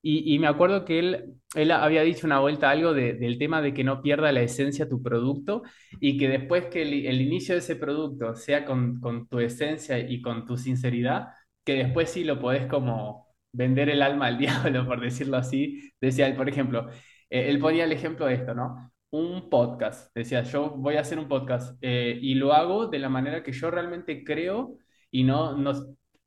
Y, 0.04 0.40
me 0.40 0.48
acuerdo 0.48 0.84
que 0.84 0.98
él, 0.98 1.36
él 1.54 1.72
había 1.72 2.02
dicho 2.02 2.26
una 2.26 2.40
vuelta 2.40 2.72
algo 2.72 2.94
del 2.94 3.38
tema 3.38 3.62
de 3.62 3.74
que 3.74 3.84
no 3.84 4.02
pierda 4.02 4.32
la 4.32 4.42
esencia 4.42 4.90
tu 4.90 5.04
producto 5.04 5.62
y 6.00 6.18
que 6.18 6.28
después 6.28 6.66
que 6.66 6.82
el, 6.82 7.06
el 7.06 7.22
inicio 7.22 7.54
de 7.54 7.60
ese 7.60 7.76
producto 7.76 8.36
sea 8.36 8.66
con, 8.66 9.00
con, 9.00 9.28
tu 9.28 9.40
esencia 9.40 10.00
y 10.00 10.22
con 10.22 10.46
tu 10.48 10.58
sinceridad, 10.58 11.28
que 11.64 11.76
después 11.76 12.10
sí 12.10 12.24
lo 12.24 12.40
podés 12.40 12.66
como 12.66 13.28
vender 13.52 13.90
el 13.90 14.02
alma 14.02 14.28
al 14.28 14.38
diablo, 14.40 14.88
por 14.88 15.02
decirlo 15.02 15.38
así. 15.38 15.92
Decía 16.02 16.28
él, 16.28 16.36
por 16.36 16.50
ejemplo, 16.50 16.90
eh, 17.30 17.50
él 17.50 17.60
ponía 17.60 17.84
el 17.86 17.92
ejemplo 17.92 18.26
de 18.26 18.36
esto, 18.36 18.54
¿no? 18.56 18.92
Un 19.12 19.50
podcast. 19.50 20.12
Decía, 20.16 20.44
yo 20.44 20.72
voy 20.72 20.96
a 20.96 21.02
hacer 21.02 21.20
un 21.20 21.28
podcast 21.28 21.78
eh, 21.82 22.18
y 22.22 22.36
lo 22.36 22.54
hago 22.54 22.88
de 22.88 23.00
la 23.00 23.10
manera 23.10 23.44
que 23.44 23.52
yo 23.52 23.70
realmente 23.72 24.24
creo 24.24 24.78
y 25.12 25.24
no, 25.24 25.58
no, 25.58 25.74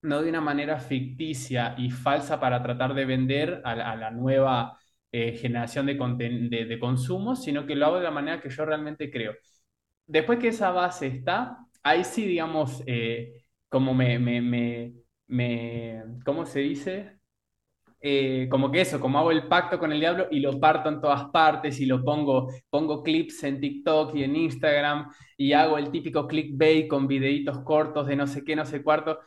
no 0.04 0.23
de 0.23 0.30
una 0.30 0.40
manera 0.40 0.78
ficticia 0.78 1.75
y 1.78 1.90
falsa 1.90 2.40
para 2.40 2.62
tratar 2.62 2.94
de 2.94 3.04
vender 3.04 3.62
a 3.64 3.75
la, 3.75 4.11
nueva 4.11 4.78
eh, 5.12 5.37
generación 5.37 5.87
de, 5.87 5.94
de, 6.68 6.78
consumo, 6.78 7.37
sino 7.37 7.66
que 7.66 7.76
lo 7.76 7.87
hago 7.87 7.96
de 7.99 8.04
la 8.04 8.11
manera 8.11 8.40
que 8.40 8.50
yo 8.50 8.64
realmente 8.64 9.11
creo. 9.11 9.34
Después 10.06 10.38
que 10.38 10.49
esa 10.49 10.70
base 10.70 11.06
está, 11.08 11.58
ahí 11.82 12.04
sí, 12.04 12.26
digamos, 12.26 12.82
como 13.68 13.94
me, 13.94 14.18
me, 14.18 14.40
me, 15.26 16.04
¿cómo 16.25 16.46
se 16.46 16.61
dice? 16.61 17.18
Eh, 18.06 18.49
como 18.50 18.70
que 18.70 18.82
eso, 18.82 19.00
como 19.00 19.18
hago 19.18 19.30
el 19.30 19.49
pacto 19.49 19.78
con 19.78 19.90
el 19.90 19.99
diablo 19.99 20.28
y 20.30 20.40
lo 20.40 20.61
parto 20.61 20.90
en 20.90 21.00
todas 21.00 21.25
partes 21.30 21.80
y 21.80 21.87
lo 21.87 22.04
pongo, 22.04 22.52
pongo 22.68 23.02
clips 23.02 23.44
en 23.44 23.61
TikTok 23.61 24.14
y 24.14 24.25
en 24.25 24.37
Instagram 24.37 25.11
y 25.38 25.54
hago 25.54 25.78
el 25.78 25.90
típico 25.90 26.28
clickbait 26.28 26.87
con 26.87 27.08
videitos 27.08 27.61
cortos 27.61 28.06
de 28.06 28.14
no 28.16 28.26
sé 28.26 28.44
qué, 28.44 28.54
no 28.56 28.66
sé 28.66 28.82
cuarto. 28.82 29.20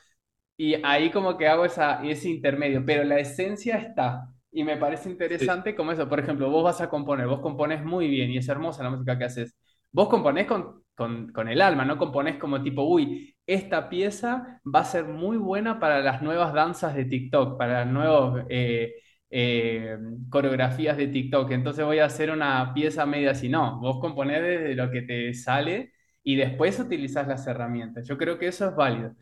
Y 0.57 0.75
ahí 0.83 1.11
como 1.11 1.37
que 1.37 1.47
hago 1.47 1.65
esa, 1.65 2.03
ese 2.03 2.29
intermedio, 2.29 2.83
pero 2.85 3.03
la 3.03 3.19
esencia 3.19 3.77
está. 3.77 4.27
Y 4.51 4.63
me 4.63 4.77
parece 4.77 5.09
interesante 5.09 5.75
como 5.75 5.91
eso, 5.91 6.09
por 6.09 6.19
ejemplo, 6.19 6.49
vos 6.49 6.63
vas 6.63 6.81
a 6.81 6.89
componer, 6.89 7.27
vos 7.27 7.41
compones 7.41 7.83
muy 7.85 8.07
bien 8.07 8.31
y 8.31 8.37
es 8.37 8.47
hermosa 8.49 8.83
la 8.83 8.89
música 8.89 9.17
que 9.17 9.25
haces. 9.25 9.55
Vos 9.91 10.09
componés 10.09 10.47
con, 10.47 10.83
con, 10.95 11.31
con 11.31 11.47
el 11.47 11.61
alma, 11.61 11.85
no 11.85 11.97
componés 11.97 12.37
como 12.37 12.61
tipo, 12.63 12.83
uy, 12.83 13.35
esta 13.45 13.87
pieza 13.89 14.61
va 14.65 14.79
a 14.81 14.85
ser 14.85 15.05
muy 15.05 15.37
buena 15.37 15.79
para 15.79 15.99
las 16.01 16.21
nuevas 16.23 16.53
danzas 16.53 16.95
de 16.95 17.05
TikTok, 17.05 17.57
para 17.57 17.85
las 17.85 17.87
nuevas 17.93 18.45
eh, 18.49 18.93
eh, 19.29 19.97
coreografías 20.29 20.97
de 20.97 21.07
TikTok. 21.07 21.51
Entonces 21.51 21.85
voy 21.85 21.99
a 21.99 22.05
hacer 22.05 22.31
una 22.31 22.73
pieza 22.73 23.05
media 23.05 23.31
así. 23.31 23.49
No, 23.49 23.79
vos 23.79 23.99
componés 23.99 24.41
desde 24.41 24.75
lo 24.75 24.89
que 24.91 25.01
te 25.03 25.33
sale 25.33 25.93
y 26.23 26.35
después 26.35 26.79
utilizás 26.79 27.27
las 27.27 27.45
herramientas. 27.47 28.07
Yo 28.07 28.17
creo 28.17 28.37
que 28.39 28.47
eso 28.47 28.67
es 28.69 28.75
válido. 28.75 29.13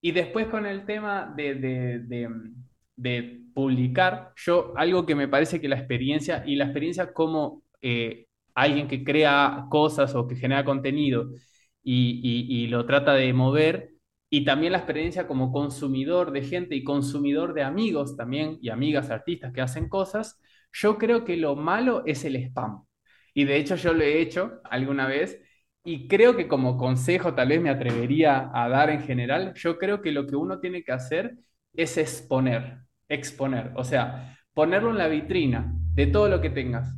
Y 0.00 0.12
después 0.12 0.46
con 0.46 0.66
el 0.66 0.86
tema 0.86 1.32
de, 1.36 1.54
de, 2.96 3.40
publicar, 3.54 4.32
yo 4.36 4.72
algo 4.76 5.04
que 5.04 5.14
me 5.14 5.28
parece 5.28 5.60
que 5.60 5.68
la 5.68 5.76
experiencia 5.76 6.44
y 6.46 6.54
la 6.56 6.64
experiencia 6.64 7.12
como 7.12 7.64
eh, 7.82 8.26
alguien 8.54 8.86
que 8.86 9.02
crea 9.04 9.66
cosas 9.70 10.14
o 10.14 10.28
que 10.28 10.36
genera 10.36 10.64
contenido, 10.64 11.30
y, 11.82 12.66
lo 12.68 12.86
trata 12.86 13.14
de 13.14 13.32
mover. 13.32 13.90
Y 14.30 14.44
también 14.44 14.72
la 14.72 14.78
experiencia 14.78 15.26
como 15.26 15.52
consumidor 15.52 16.32
de 16.32 16.42
gente 16.42 16.74
y 16.76 16.84
consumidor 16.84 17.54
de 17.54 17.62
amigos 17.62 18.16
también 18.16 18.58
y 18.60 18.68
amigas 18.68 19.10
artistas 19.10 19.52
que 19.52 19.62
hacen 19.62 19.88
cosas, 19.88 20.38
yo 20.72 20.98
creo 20.98 21.24
que 21.24 21.36
lo 21.36 21.56
malo 21.56 22.02
es 22.06 22.24
el 22.24 22.36
spam. 22.36 22.84
Y 23.32 23.44
de 23.44 23.56
hecho 23.56 23.76
yo 23.76 23.94
lo 23.94 24.02
he 24.04 24.20
hecho 24.20 24.60
alguna 24.64 25.06
vez 25.06 25.40
y 25.88 26.06
creo 26.06 26.36
que 26.36 26.48
como 26.48 26.76
consejo 26.76 27.34
tal 27.34 27.48
vez 27.48 27.62
me 27.62 27.70
atrevería 27.70 28.50
a 28.52 28.68
dar 28.68 28.90
en 28.90 29.00
general, 29.00 29.54
yo 29.54 29.78
creo 29.78 30.02
que 30.02 30.12
lo 30.12 30.26
que 30.26 30.36
uno 30.36 30.60
tiene 30.60 30.82
que 30.84 30.92
hacer 30.92 31.38
es 31.72 31.96
exponer, 31.96 32.80
exponer, 33.08 33.72
o 33.74 33.84
sea, 33.84 34.36
ponerlo 34.52 34.90
en 34.90 34.98
la 34.98 35.08
vitrina 35.08 35.72
de 35.94 36.06
todo 36.06 36.28
lo 36.28 36.42
que 36.42 36.50
tengas 36.50 36.94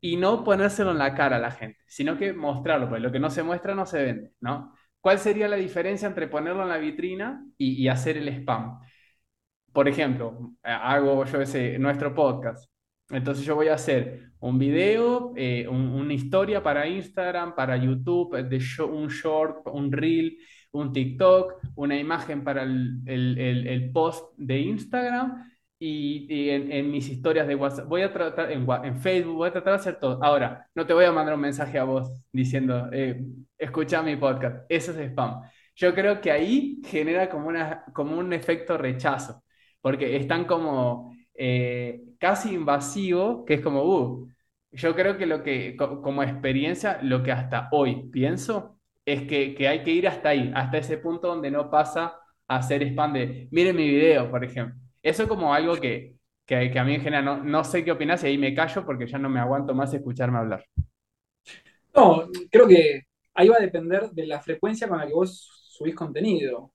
y 0.00 0.16
no 0.16 0.42
ponérselo 0.42 0.90
en 0.90 0.98
la 0.98 1.14
cara 1.14 1.36
a 1.36 1.38
la 1.38 1.52
gente, 1.52 1.78
sino 1.86 2.18
que 2.18 2.32
mostrarlo, 2.32 2.88
pues 2.88 3.00
lo 3.00 3.12
que 3.12 3.20
no 3.20 3.30
se 3.30 3.44
muestra 3.44 3.76
no 3.76 3.86
se 3.86 4.02
vende, 4.02 4.32
¿no? 4.40 4.74
¿Cuál 5.00 5.20
sería 5.20 5.46
la 5.46 5.56
diferencia 5.56 6.08
entre 6.08 6.26
ponerlo 6.26 6.64
en 6.64 6.70
la 6.70 6.78
vitrina 6.78 7.46
y, 7.56 7.86
hacer 7.86 8.16
el 8.16 8.28
spam? 8.28 8.80
Por 9.72 9.88
ejemplo, 9.88 10.54
hago 10.64 11.24
yo 11.26 11.40
ese, 11.40 11.78
nuestro 11.78 12.12
podcast. 12.12 12.68
Entonces 13.10 13.44
yo 13.44 13.54
voy 13.54 13.68
a 13.68 13.74
hacer 13.74 14.30
un 14.40 14.58
video, 14.58 15.32
eh, 15.36 15.66
una 15.68 16.12
historia 16.12 16.62
para 16.62 16.86
Instagram, 16.86 17.54
para 17.54 17.76
YouTube, 17.76 18.36
de 18.36 18.60
un 18.84 19.08
short, 19.08 19.66
un 19.66 19.92
reel, 19.92 20.38
un 20.72 20.92
TikTok, 20.92 21.54
una 21.76 21.98
imagen 21.98 22.42
para 22.44 22.62
el, 22.64 23.00
el, 23.06 23.66
el 23.66 23.90
post 23.92 24.34
de 24.36 24.58
Instagram 24.58 25.46
y, 25.78 26.50
en, 26.50 26.90
mis 26.90 27.08
historias 27.08 27.46
de 27.46 27.54
WhatsApp. 27.54 27.88
Voy 27.88 28.02
a 28.02 28.12
tratar, 28.12 28.50
en, 28.50 28.66
en, 28.84 29.00
Facebook, 29.00 29.36
voy 29.36 29.48
a 29.48 29.52
tratar 29.52 29.74
de 29.74 29.78
hacer 29.80 29.98
todo. 30.00 30.22
Ahora, 30.22 30.68
no 30.74 30.86
te 30.86 30.92
voy 30.94 31.04
a 31.04 31.12
mandar 31.12 31.34
un 31.34 31.40
mensaje 31.40 31.78
a 31.78 31.84
vos 31.84 32.10
diciendo, 32.32 32.88
eh, 32.92 33.22
escucha 33.58 34.02
mi 34.02 34.16
podcast. 34.16 34.64
Eso 34.68 34.92
es 34.92 34.98
spam. 35.10 35.42
Yo 35.74 35.94
creo 35.94 36.20
que 36.20 36.30
ahí 36.30 36.80
genera 36.86 37.28
como, 37.28 37.48
una, 37.48 37.84
como 37.92 38.18
un 38.18 38.32
efecto 38.32 38.78
rechazo, 38.78 39.42
porque 39.80 40.16
están 40.16 40.44
como 40.44 41.14
eh, 41.38 42.00
casi 42.18 42.54
invasivo, 42.54 43.44
que 43.44 43.54
es 43.54 43.60
como, 43.60 43.84
uh, 43.84 44.28
yo 44.72 44.94
creo 44.94 45.16
que 45.16 45.26
lo 45.26 45.42
que, 45.42 45.76
como 45.76 46.22
experiencia, 46.22 46.98
lo 47.02 47.22
que 47.22 47.32
hasta 47.32 47.68
hoy 47.72 48.08
pienso 48.10 48.78
es 49.04 49.22
que, 49.22 49.54
que 49.54 49.68
hay 49.68 49.82
que 49.82 49.92
ir 49.92 50.08
hasta 50.08 50.30
ahí, 50.30 50.50
hasta 50.54 50.78
ese 50.78 50.98
punto 50.98 51.28
donde 51.28 51.50
no 51.50 51.70
pasa 51.70 52.16
a 52.48 52.56
hacer 52.56 52.82
spam 52.82 53.12
de, 53.12 53.48
miren 53.50 53.76
mi 53.76 53.88
video, 53.88 54.30
por 54.30 54.44
ejemplo. 54.44 54.76
Eso 55.02 55.22
es 55.22 55.28
como 55.28 55.54
algo 55.54 55.76
que, 55.76 56.16
a 56.48 56.84
mí 56.84 56.94
en 56.94 57.00
general 57.00 57.24
no, 57.24 57.36
no 57.42 57.64
sé 57.64 57.84
qué 57.84 57.92
opinas 57.92 58.22
y 58.24 58.28
ahí 58.28 58.38
me 58.38 58.54
callo 58.54 58.84
porque 58.84 59.06
ya 59.06 59.18
no 59.18 59.28
me 59.28 59.40
aguanto 59.40 59.74
más 59.74 59.92
escucharme 59.94 60.38
hablar. 60.38 60.64
No, 61.94 62.28
creo 62.50 62.68
que 62.68 63.02
ahí 63.34 63.48
va 63.48 63.56
a 63.56 63.60
depender 63.60 64.10
de 64.10 64.26
la 64.26 64.40
frecuencia 64.40 64.88
con 64.88 64.98
la 64.98 65.06
que 65.06 65.12
vos 65.12 65.48
subís 65.68 65.94
contenido. 65.94 66.72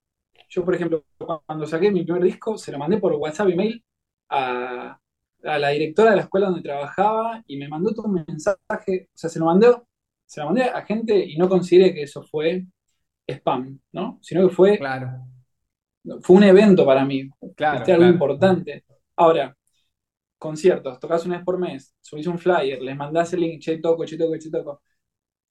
Yo, 0.48 0.64
por 0.64 0.74
ejemplo, 0.74 1.04
cuando 1.46 1.66
saqué 1.66 1.90
mi 1.90 2.04
primer 2.04 2.22
disco, 2.22 2.58
se 2.58 2.72
lo 2.72 2.78
mandé 2.78 2.98
por 2.98 3.12
WhatsApp 3.14 3.48
y 3.48 3.54
mail 3.54 3.84
a, 4.32 4.98
la 5.42 5.68
directora 5.70 6.10
de 6.10 6.16
la 6.16 6.22
escuela 6.22 6.46
donde 6.46 6.62
trabajaba 6.62 7.42
y 7.46 7.56
me 7.56 7.68
mandó 7.68 7.92
todo 7.92 8.06
un 8.06 8.24
mensaje, 8.26 9.08
o 9.12 9.18
sea, 9.18 9.28
se 9.28 9.38
lo 9.38 9.46
mandé, 9.46 9.68
se 10.24 10.40
lo 10.40 10.46
mandé 10.46 10.64
a 10.64 10.82
gente 10.82 11.24
y 11.24 11.36
no 11.36 11.48
consideré 11.48 11.92
que 11.92 12.02
eso 12.02 12.22
fue 12.22 12.64
spam, 13.28 13.80
¿no? 13.92 14.18
Sino 14.22 14.48
que 14.48 14.54
fue 14.54 14.78
claro 14.78 15.24
fue 16.22 16.36
un 16.36 16.42
evento 16.44 16.84
para 16.84 17.04
mí, 17.04 17.28
claro, 17.54 17.84
algo 17.92 18.06
importante. 18.06 18.84
Ahora, 19.16 19.56
conciertos, 20.38 20.98
tocas 20.98 21.24
una 21.26 21.36
vez 21.36 21.44
por 21.44 21.58
mes, 21.58 21.94
subís 22.00 22.26
un 22.26 22.38
flyer, 22.38 22.82
les 22.82 22.96
mandás 22.96 23.32
el 23.34 23.40
link, 23.40 23.60
che, 23.60 23.78
toco, 23.78 24.04
che, 24.04 24.16
toco, 24.16 24.36
che, 24.38 24.50
toco. 24.50 24.82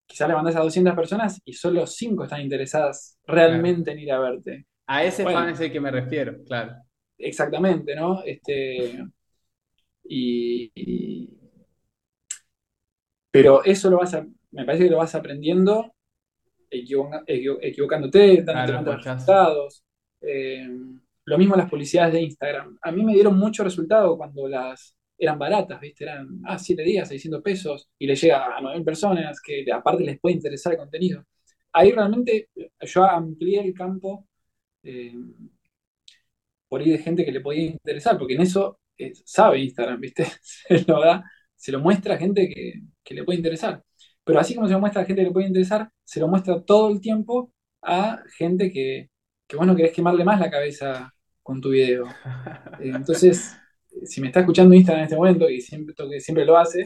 Quizás 0.06 0.28
le 0.28 0.36
mandás 0.36 0.56
a 0.58 0.62
200 0.62 0.94
personas 0.94 1.42
y 1.46 1.54
solo 1.54 1.88
5 1.88 2.26
están 2.26 2.42
interesadas 2.42 3.18
realmente 3.26 3.92
en 3.92 4.00
ir 4.00 4.12
a 4.12 4.20
verte. 4.20 4.66
A 4.88 5.06
ese 5.06 5.24
fan 5.24 5.50
es 5.50 5.60
el 5.62 5.72
que 5.72 5.80
me 5.80 5.90
refiero, 5.90 6.44
claro. 6.46 6.76
Exactamente, 7.22 7.96
¿no? 7.96 8.24
Este, 8.24 9.04
y, 10.04 11.30
pero 13.32 13.64
eso 13.64 13.90
lo 13.90 13.98
vas 13.98 14.14
a, 14.14 14.28
me 14.52 14.66
parece 14.66 14.86
que 14.86 14.90
lo 14.90 14.98
vas 14.98 15.16
aprendiendo 15.16 15.94
equivocándote, 16.70 18.44
dándote 18.44 18.98
resultados. 18.98 19.84
Eh, 20.22 20.68
lo 21.26 21.38
mismo 21.38 21.56
las 21.56 21.70
publicidades 21.70 22.14
de 22.14 22.22
Instagram. 22.22 22.78
A 22.82 22.92
mí 22.92 23.04
me 23.04 23.14
dieron 23.14 23.38
mucho 23.38 23.64
resultado 23.64 24.18
cuando 24.18 24.48
las 24.48 24.96
eran 25.18 25.38
baratas, 25.38 25.80
¿viste? 25.80 26.04
Eran, 26.06 26.42
ah, 26.46 26.58
7 26.58 26.82
días, 26.84 27.08
600 27.08 27.42
pesos, 27.44 27.90
y 28.00 28.08
le 28.08 28.16
llega 28.16 28.58
a 28.58 28.62
9.000 28.62 28.84
personas 28.84 29.40
que 29.40 29.64
aparte 29.72 30.04
les 30.04 30.20
puede 30.20 30.36
interesar 30.36 30.74
el 30.74 30.80
contenido. 30.80 31.24
Ahí 31.74 31.92
realmente 31.92 32.50
yo 32.82 33.04
amplié 33.04 33.62
el 33.62 33.74
campo 33.74 34.28
eh, 34.84 35.14
por 36.72 36.80
ahí 36.80 36.90
de 36.90 37.00
gente 37.00 37.26
que 37.26 37.34
le 37.34 37.42
podía 37.42 37.64
interesar, 37.66 38.18
porque 38.18 38.36
en 38.36 38.44
eso 38.44 38.80
eh, 38.98 39.12
sabe 39.26 39.60
Instagram, 39.60 40.00
¿viste? 40.00 40.26
se 40.42 40.86
lo 40.88 41.02
da, 41.02 41.22
se 41.54 41.70
lo 41.70 41.82
muestra 41.82 42.16
a 42.16 42.18
gente 42.18 42.48
que, 42.48 42.76
que 43.04 43.14
le 43.14 43.26
puede 43.26 43.40
interesar. 43.40 43.84
Pero 44.24 44.40
así 44.40 44.56
como 44.56 44.68
se 44.68 44.74
lo 44.74 44.80
muestra 44.80 45.02
a 45.02 45.06
gente 45.06 45.22
que 45.22 45.28
le 45.28 45.34
puede 45.34 45.48
interesar, 45.48 45.90
se 46.06 46.22
lo 46.22 46.30
muestra 46.30 46.62
todo 46.62 46.90
el 46.90 47.02
tiempo 47.02 47.52
a 47.82 48.24
gente 48.38 48.72
que, 48.72 49.10
que 49.46 49.58
vos 49.58 49.68
no 49.68 49.76
querés 49.76 49.92
quemarle 49.92 50.24
más 50.24 50.40
la 50.40 50.50
cabeza 50.50 51.14
con 51.44 51.60
tu 51.60 51.72
video. 51.72 52.08
Eh, 52.80 52.92
entonces, 52.96 53.54
si 54.06 54.22
me 54.22 54.28
está 54.28 54.40
escuchando 54.40 54.74
Instagram 54.74 55.02
en 55.02 55.06
este 55.08 55.18
momento, 55.18 55.50
y 55.50 55.60
siempre, 55.60 55.94
que 55.94 56.22
siempre 56.22 56.46
lo 56.46 56.58
hace, 56.58 56.86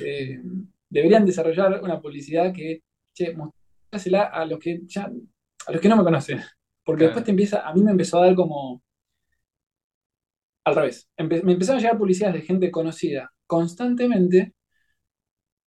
eh, 0.00 0.40
deberían 0.88 1.26
desarrollar 1.26 1.82
una 1.82 2.00
publicidad 2.00 2.54
que, 2.54 2.80
che, 3.12 3.34
mostrásela 3.34 4.22
a 4.22 4.46
los 4.46 4.58
que 4.58 4.80
ya, 4.86 5.10
a 5.66 5.72
los 5.72 5.80
que 5.82 5.90
no 5.90 5.96
me 5.98 6.04
conocen. 6.04 6.40
Porque 6.82 7.04
después 7.04 7.22
te 7.22 7.32
empieza, 7.32 7.68
a 7.68 7.74
mí 7.74 7.82
me 7.82 7.90
empezó 7.90 8.22
a 8.22 8.26
dar 8.26 8.34
como 8.34 8.82
al 10.66 10.74
revés. 10.74 11.08
me 11.16 11.52
empezaron 11.52 11.78
a 11.78 11.80
llegar 11.80 11.98
publicidades 11.98 12.34
de 12.40 12.46
gente 12.46 12.70
conocida 12.72 13.32
constantemente, 13.46 14.54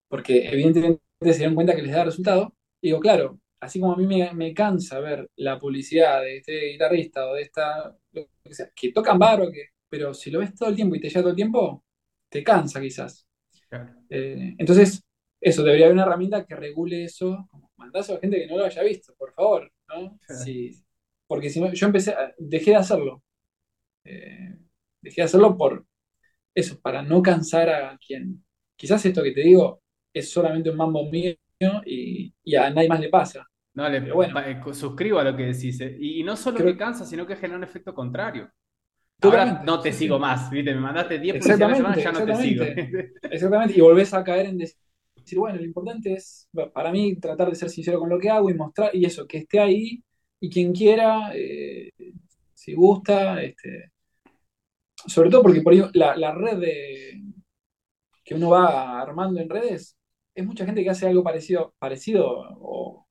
porque 0.09 0.49
evidentemente 0.49 1.01
se 1.21 1.37
dieron 1.37 1.55
cuenta 1.55 1.75
que 1.75 1.81
les 1.81 1.93
da 1.93 2.03
resultado. 2.03 2.53
Y 2.81 2.89
digo, 2.89 2.99
claro, 2.99 3.39
así 3.61 3.79
como 3.79 3.93
a 3.93 3.97
mí 3.97 4.05
me, 4.07 4.53
cansa 4.53 4.99
ver 4.99 5.29
la 5.37 5.57
publicidad 5.57 6.21
de 6.21 6.37
este 6.37 6.71
guitarrista 6.71 7.29
o 7.29 7.35
de 7.35 7.43
esta, 7.43 7.95
que, 8.11 8.53
sea, 8.53 8.69
que 8.75 8.91
tocan 8.91 9.17
barro, 9.17 9.49
que, 9.51 9.67
pero 9.87 10.13
si 10.13 10.31
lo 10.31 10.39
ves 10.39 10.53
todo 10.53 10.69
el 10.69 10.75
tiempo 10.75 10.95
y 10.95 10.99
te 10.99 11.09
lleva 11.09 11.21
todo 11.21 11.31
el 11.31 11.35
tiempo, 11.35 11.85
te 12.27 12.43
cansa 12.43 12.81
quizás. 12.81 13.25
Eh, 14.09 14.55
entonces, 14.57 15.01
eso, 15.39 15.63
debería 15.63 15.85
haber 15.85 15.93
una 15.93 16.03
herramienta 16.03 16.45
que 16.45 16.55
regule 16.55 17.05
eso. 17.05 17.47
Mandás 17.77 18.09
a 18.09 18.15
la 18.15 18.19
gente 18.19 18.37
que 18.37 18.47
no 18.47 18.57
lo 18.57 18.65
haya 18.65 18.83
visto, 18.83 19.15
por 19.17 19.33
favor. 19.33 19.71
¿no? 19.87 20.19
porque 21.25 21.49
si 21.49 21.61
no, 21.61 21.71
yo 21.71 21.85
empecé, 21.87 22.15
dejé 22.37 22.71
de 22.71 22.77
hacerlo. 22.77 23.23
Eh, 24.03 24.57
dejé 25.01 25.21
de 25.21 25.25
hacerlo 25.25 25.57
por 25.57 25.85
eso, 26.53 26.79
para 26.81 27.01
no 27.01 27.21
cansar 27.21 27.69
a 27.69 27.97
quien. 27.97 28.43
Quizás 28.75 29.05
esto 29.05 29.23
que 29.23 29.31
te 29.31 29.41
digo 29.41 29.81
es 30.13 30.29
solamente 30.29 30.69
un 30.69 30.77
mambo 30.77 31.09
mío 31.09 31.35
y, 31.85 32.33
a 32.55 32.69
nadie 32.69 32.89
más 32.89 32.99
le 32.99 33.09
pasa. 33.09 33.47
No, 33.73 33.87
le, 33.87 34.11
bueno, 34.11 34.39
eh, 34.39 34.59
suscribo 34.73 35.19
a 35.19 35.23
lo 35.23 35.35
que 35.35 35.43
decís. 35.43 35.79
Y, 35.99 36.23
no 36.23 36.35
solo 36.35 36.57
que 36.57 36.77
cansa, 36.77 37.05
sino 37.05 37.25
que 37.25 37.35
genera 37.35 37.57
un 37.57 37.63
efecto 37.63 37.93
contrario. 37.93 38.51
Ahora 39.21 39.61
no 39.65 39.81
te 39.81 39.91
sigo 39.91 40.17
más, 40.17 40.49
¿viste? 40.49 40.73
Me 40.73 40.79
mandaste 40.79 41.19
10 41.19 41.45
por 41.45 41.57
semana, 41.57 41.95
ya 41.95 42.11
no 42.11 42.25
te 42.25 42.35
sigo. 42.35 42.63
exactamente, 43.29 43.73
y 43.77 43.81
volvés 43.81 44.13
a 44.13 44.23
caer 44.23 44.47
en 44.47 44.57
decir, 44.57 45.37
bueno, 45.37 45.57
lo 45.57 45.65
importante 45.65 46.13
es, 46.13 46.47
para 46.73 46.91
mí, 46.91 47.17
tratar 47.17 47.49
de 47.49 47.55
ser 47.55 47.69
sincero 47.69 47.99
con 47.99 48.09
lo 48.09 48.17
que 48.17 48.29
hago 48.29 48.49
y 48.49 48.53
mostrar, 48.53 48.95
y 48.95 49.03
eso, 49.03 49.27
que 49.27 49.39
esté 49.39 49.59
ahí, 49.59 50.01
y 50.39 50.49
quien 50.49 50.73
quiera, 50.73 51.31
eh, 51.35 51.91
si 52.53 52.73
gusta, 52.73 53.41
este, 53.41 53.91
sobre 55.09 55.29
todo 55.29 55.43
porque 55.43 55.61
por 55.61 55.73
ahí 55.73 55.81
la, 55.93 56.33
red 56.33 56.57
de, 56.57 57.21
que 58.23 58.35
uno 58.35 58.49
va 58.51 59.01
armando 59.01 59.39
en 59.39 59.49
redes, 59.49 59.97
es 60.33 60.45
mucha 60.45 60.65
gente 60.65 60.83
que 60.83 60.89
hace 60.89 61.07
algo 61.07 61.23
parecido, 61.23 61.73
parecido 61.79 62.27
o, 62.61 63.05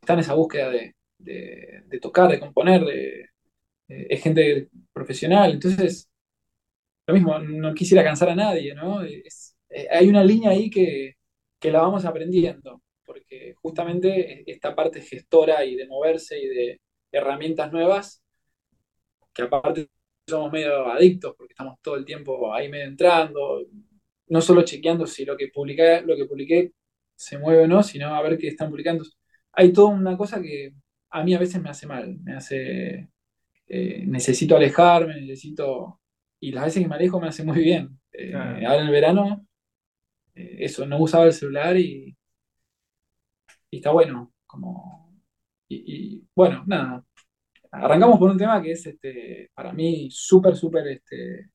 está 0.00 0.14
en 0.14 0.18
esa 0.18 0.34
búsqueda 0.34 0.70
de, 0.70 0.94
de 1.18 1.98
tocar, 2.00 2.30
de 2.30 2.40
componer, 2.40 2.84
de 2.84 3.32
es 3.88 4.22
gente 4.22 4.68
profesional, 4.92 5.52
entonces, 5.52 6.08
lo 7.06 7.14
mismo, 7.14 7.38
no 7.38 7.74
quisiera 7.74 8.04
cansar 8.04 8.30
a 8.30 8.34
nadie, 8.34 8.74
¿no? 8.74 9.04
Eh, 9.04 9.24
hay 9.90 10.08
una 10.08 10.24
línea 10.24 10.50
ahí 10.50 10.70
que, 10.70 11.16
la 11.70 11.80
vamos 11.80 12.04
aprendiendo, 12.04 12.82
porque 13.04 13.54
justamente 13.62 14.50
esta 14.50 14.74
parte 14.74 15.00
gestora 15.00 15.64
y 15.64 15.76
de 15.76 15.86
moverse 15.86 16.38
y 16.38 16.48
de 16.48 16.80
herramientas 17.12 17.70
nuevas, 17.72 18.22
que 19.32 19.42
aparte 19.42 19.88
somos 20.26 20.52
medio 20.52 20.86
adictos 20.86 21.34
porque 21.36 21.52
estamos 21.52 21.78
todo 21.82 21.96
el 21.96 22.04
tiempo 22.04 22.52
ahí 22.54 22.68
medio 22.68 22.86
entrando, 22.86 23.66
no 24.28 24.40
solo 24.40 24.62
chequeando 24.62 25.06
si 25.06 25.24
lo 25.24 25.36
que 25.36 25.48
publiqué, 25.48 26.02
lo 26.02 26.16
que 26.16 26.26
publiqué 26.26 26.72
se 27.14 27.38
mueve 27.38 27.64
o 27.64 27.68
no, 27.68 27.82
sino 27.82 28.14
a 28.14 28.22
ver 28.22 28.38
qué 28.38 28.48
están 28.48 28.70
publicando. 28.70 29.04
Hay 29.52 29.72
toda 29.72 29.88
una 29.88 30.16
cosa 30.16 30.40
que 30.40 30.74
a 31.10 31.22
mí 31.24 31.34
a 31.34 31.38
veces 31.38 31.60
me 31.62 31.70
hace 31.70 31.86
mal, 31.86 32.18
me 32.22 32.34
hace 32.34 33.08
eh, 33.74 34.04
necesito 34.06 34.56
alejarme, 34.56 35.20
necesito... 35.20 35.98
Y 36.40 36.52
las 36.52 36.64
veces 36.66 36.82
que 36.82 36.88
me 36.88 36.96
alejo 36.96 37.20
me 37.20 37.28
hace 37.28 37.44
muy 37.44 37.60
bien. 37.62 37.98
Eh, 38.12 38.34
ahora 38.34 38.80
en 38.80 38.86
el 38.86 38.90
verano, 38.90 39.46
eh, 40.34 40.56
eso, 40.60 40.86
no 40.86 40.98
usaba 40.98 41.24
el 41.24 41.32
celular 41.32 41.76
y, 41.78 42.14
y 43.70 43.76
está 43.76 43.90
bueno. 43.92 44.32
Como, 44.46 45.14
y, 45.68 46.22
bueno, 46.34 46.64
nada. 46.66 47.04
Arrancamos 47.72 48.18
por 48.18 48.30
un 48.30 48.38
tema 48.38 48.60
que 48.62 48.72
es 48.72 48.86
este, 48.86 49.50
para 49.54 49.72
mí 49.72 50.08
súper, 50.10 50.54
súper 50.56 50.88
este, 50.88 51.50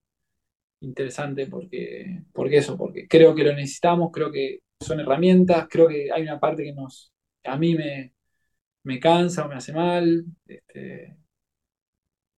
interesante 0.82 1.48
porque, 1.48 2.24
porque 2.34 2.58
eso, 2.58 2.78
porque 2.78 3.08
creo 3.08 3.36
que 3.36 3.44
lo 3.44 3.54
necesitamos, 3.54 4.10
creo 4.12 4.32
que 4.32 4.60
son 4.82 5.00
herramientas, 5.00 5.68
creo 5.70 5.88
que 5.88 6.12
hay 6.12 6.24
una 6.24 6.40
parte 6.40 6.64
que 6.64 6.74
nos, 6.74 7.14
a 7.46 7.58
mí 7.58 7.76
me, 7.76 8.14
me 8.84 9.00
cansa 9.00 9.46
o 9.46 9.50
me 9.50 9.56
hace 9.56 9.74
mal. 9.74 10.26
Este, 10.48 11.18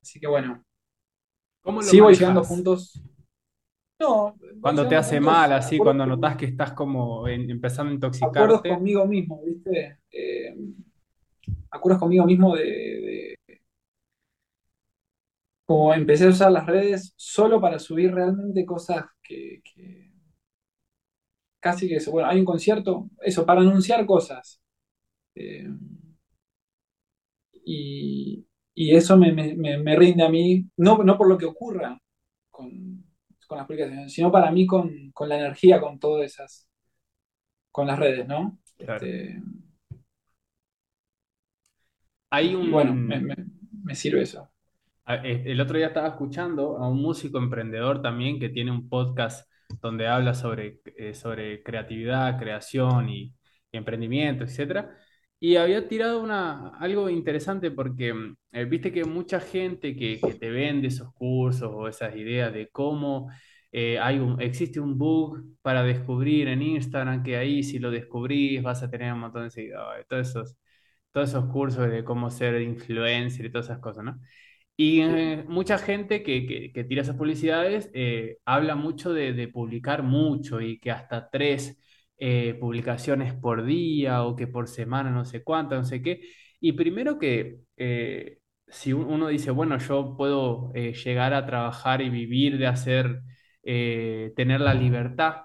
Así 0.02 0.20
que 0.20 0.28
bueno. 0.28 0.64
¿Cómo 1.62 1.82
lo 1.82 2.04
voy 2.04 2.14
llegando 2.16 2.44
juntos. 2.44 3.02
No. 4.00 4.36
Cuando 4.62 4.88
te 4.88 4.96
hace 4.96 5.20
mal, 5.20 5.52
así, 5.54 5.78
cuando 5.78 6.06
notas 6.06 6.38
que 6.38 6.46
estás 6.46 6.72
como 6.72 7.28
empezando 7.28 7.92
a 7.92 7.94
intoxicarte. 7.96 8.40
Acuerdos 8.40 8.62
conmigo 8.62 9.06
mismo, 9.06 9.42
¿viste? 9.46 10.00
Eh, 10.10 10.56
acuerdos 11.70 12.00
conmigo 12.00 12.26
mismo 12.26 12.56
de, 12.56 13.36
Como 15.70 15.94
empecé 15.94 16.26
a 16.26 16.30
usar 16.30 16.52
las 16.52 16.66
redes 16.66 17.14
solo 17.16 17.62
para 17.62 17.78
subir 17.78 18.12
realmente 18.12 18.66
cosas 18.66 19.06
que, 19.22 19.62
casi 21.60 21.88
que 21.88 21.98
eso. 21.98 22.10
Bueno, 22.10 22.28
hay 22.28 22.40
un 22.40 22.46
concierto, 22.46 23.08
eso, 23.22 23.46
para 23.46 23.62
anunciar 23.62 24.04
cosas. 24.08 24.60
Eh, 25.36 25.70
y, 27.64 28.48
y 28.74 28.96
eso 28.96 29.16
me, 29.16 29.96
rinde 29.96 30.24
a 30.24 30.30
mí, 30.30 30.66
no, 30.76 31.04
no 31.04 31.16
por 31.16 31.30
lo 31.30 31.38
que 31.38 31.46
ocurra 31.46 32.02
con, 32.50 33.06
las 33.52 33.68
publicaciones, 33.68 34.12
sino 34.12 34.32
para 34.32 34.52
mí 34.52 34.66
con, 34.66 35.14
la 35.28 35.38
energía, 35.38 35.80
con 35.80 36.00
todas 36.00 36.34
esas, 36.34 36.68
con 37.72 37.86
las 37.86 38.00
redes, 38.00 38.28
¿no? 38.28 38.58
Este, 38.76 39.40
Hay 42.32 42.56
un... 42.56 42.72
Bueno, 42.72 42.96
me, 42.96 43.94
sirve 43.94 44.24
eso. 44.24 44.50
Eh, 45.10 45.44
el 45.48 45.60
otro 45.60 45.78
día 45.78 45.88
estaba 45.88 46.08
escuchando 46.10 46.78
a 46.78 46.88
un 46.88 47.02
músico 47.02 47.40
emprendedor 47.40 48.02
también 48.02 48.40
que 48.40 48.50
tiene 48.50 48.72
un 48.72 48.88
podcast 48.88 49.50
donde 49.82 50.08
habla 50.08 50.36
sobre, 50.36 50.82
eh, 50.86 51.16
sobre 51.16 51.64
creatividad, 51.64 52.38
creación 52.40 53.10
y, 53.10 53.34
emprendimiento, 53.72 54.44
etcétera 54.44 54.96
y 55.40 55.56
había 55.56 55.88
tirado 55.88 56.22
una, 56.22 56.70
algo 56.80 57.10
interesante 57.10 57.72
porque 57.72 58.14
mm, 58.14 58.36
eh, 58.52 58.66
viste 58.66 58.92
que 58.92 59.06
mucha 59.06 59.40
gente 59.40 59.96
que, 59.96 60.20
te 60.40 60.50
vende 60.50 60.88
esos 60.88 61.14
cursos 61.14 61.72
o 61.74 61.88
esas 61.88 62.16
ideas 62.16 62.54
de 62.54 62.70
cómo 62.70 63.30
hay 63.72 64.20
un, 64.20 64.42
existe 64.42 64.80
un 64.80 64.98
bug 64.98 65.44
para 65.62 65.84
descubrir 65.84 66.48
en 66.48 66.62
Instagram 66.64 67.24
que 67.24 67.38
ahí 67.38 67.64
si 67.64 67.80
lo 67.80 67.92
descubrís 67.92 68.64
vas 68.64 68.82
a 68.84 68.90
tener 68.90 69.14
un 69.14 69.20
montón 69.20 69.44
de 69.44 69.52
seguidores, 69.52 70.08
todos 70.08 70.30
esos, 70.30 70.58
todos 71.12 71.30
esos 71.30 71.46
cursos 71.46 71.90
de 71.90 72.04
cómo 72.04 72.30
ser 72.32 72.62
influencer 72.62 73.46
y 73.46 73.52
todas 73.52 73.68
esas 73.68 73.80
cosas, 73.80 74.04
¿no? 74.04 74.20
Y 74.82 75.02
eh, 75.02 75.44
mucha 75.48 75.78
gente 75.78 76.24
que, 76.24 76.72
que, 76.74 76.84
tira 76.86 77.02
esas 77.02 77.18
publicidades 77.18 77.92
habla 78.46 78.76
mucho 78.76 79.12
de, 79.14 79.34
de 79.34 79.50
publicar 79.50 80.04
mucho 80.04 80.62
y 80.62 80.80
que 80.80 80.90
hasta 80.92 81.30
tres 81.30 81.80
eh, 82.22 82.56
publicaciones 82.60 83.34
por 83.34 83.64
día 83.64 84.24
o 84.26 84.36
que 84.36 84.46
por 84.48 84.68
semana 84.68 85.10
no 85.10 85.24
sé 85.24 85.42
cuánto, 85.44 85.76
no 85.76 85.86
sé 85.86 86.02
qué. 86.02 86.22
Y 86.60 86.74
primero 86.74 87.18
que 87.18 87.62
eh, 87.78 88.40
si 88.68 88.92
uno 88.94 89.28
dice, 89.30 89.52
bueno, 89.52 89.78
yo 89.78 90.16
puedo 90.18 90.72
eh, 90.76 90.94
llegar 90.94 91.34
a 91.34 91.46
trabajar 91.46 92.02
y 92.02 92.10
vivir 92.10 92.58
de 92.58 92.68
hacer, 92.68 93.22
tener 93.64 94.62
la 94.62 94.74
libertad 94.74 95.44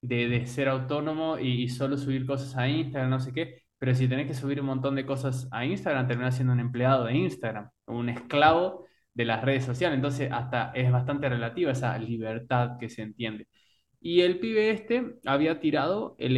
de, 0.00 0.46
ser 0.46 0.68
autónomo 0.68 1.38
y, 1.38 1.68
solo 1.68 1.96
subir 1.98 2.26
cosas 2.26 2.56
a 2.56 2.68
Instagram, 2.68 3.10
no 3.10 3.20
sé 3.20 3.32
qué, 3.32 3.62
pero 3.78 3.94
si 3.94 4.08
tenés 4.08 4.26
que 4.26 4.34
subir 4.34 4.60
un 4.60 4.66
montón 4.66 4.94
de 4.94 5.06
cosas 5.06 5.48
a 5.50 5.64
Instagram, 5.66 6.06
terminás 6.06 6.36
siendo 6.36 6.52
un 6.54 6.60
empleado 6.60 7.04
de 7.04 7.14
Instagram, 7.16 7.70
un 7.86 8.08
esclavo 8.08 8.86
de 9.14 9.24
las 9.24 9.42
redes 9.44 9.64
sociales. 9.64 9.96
Entonces, 9.96 10.30
hasta 10.32 10.72
es 10.74 10.90
bastante 10.92 11.28
relativa 11.28 11.72
esa 11.72 11.98
libertad 11.98 12.78
que 12.78 12.88
se 12.88 13.02
entiende. 13.02 13.48
Y 14.00 14.20
el 14.22 14.38
pibe 14.38 14.70
este 14.70 15.16
había 15.26 15.60
tirado 15.60 16.16
el, 16.18 16.36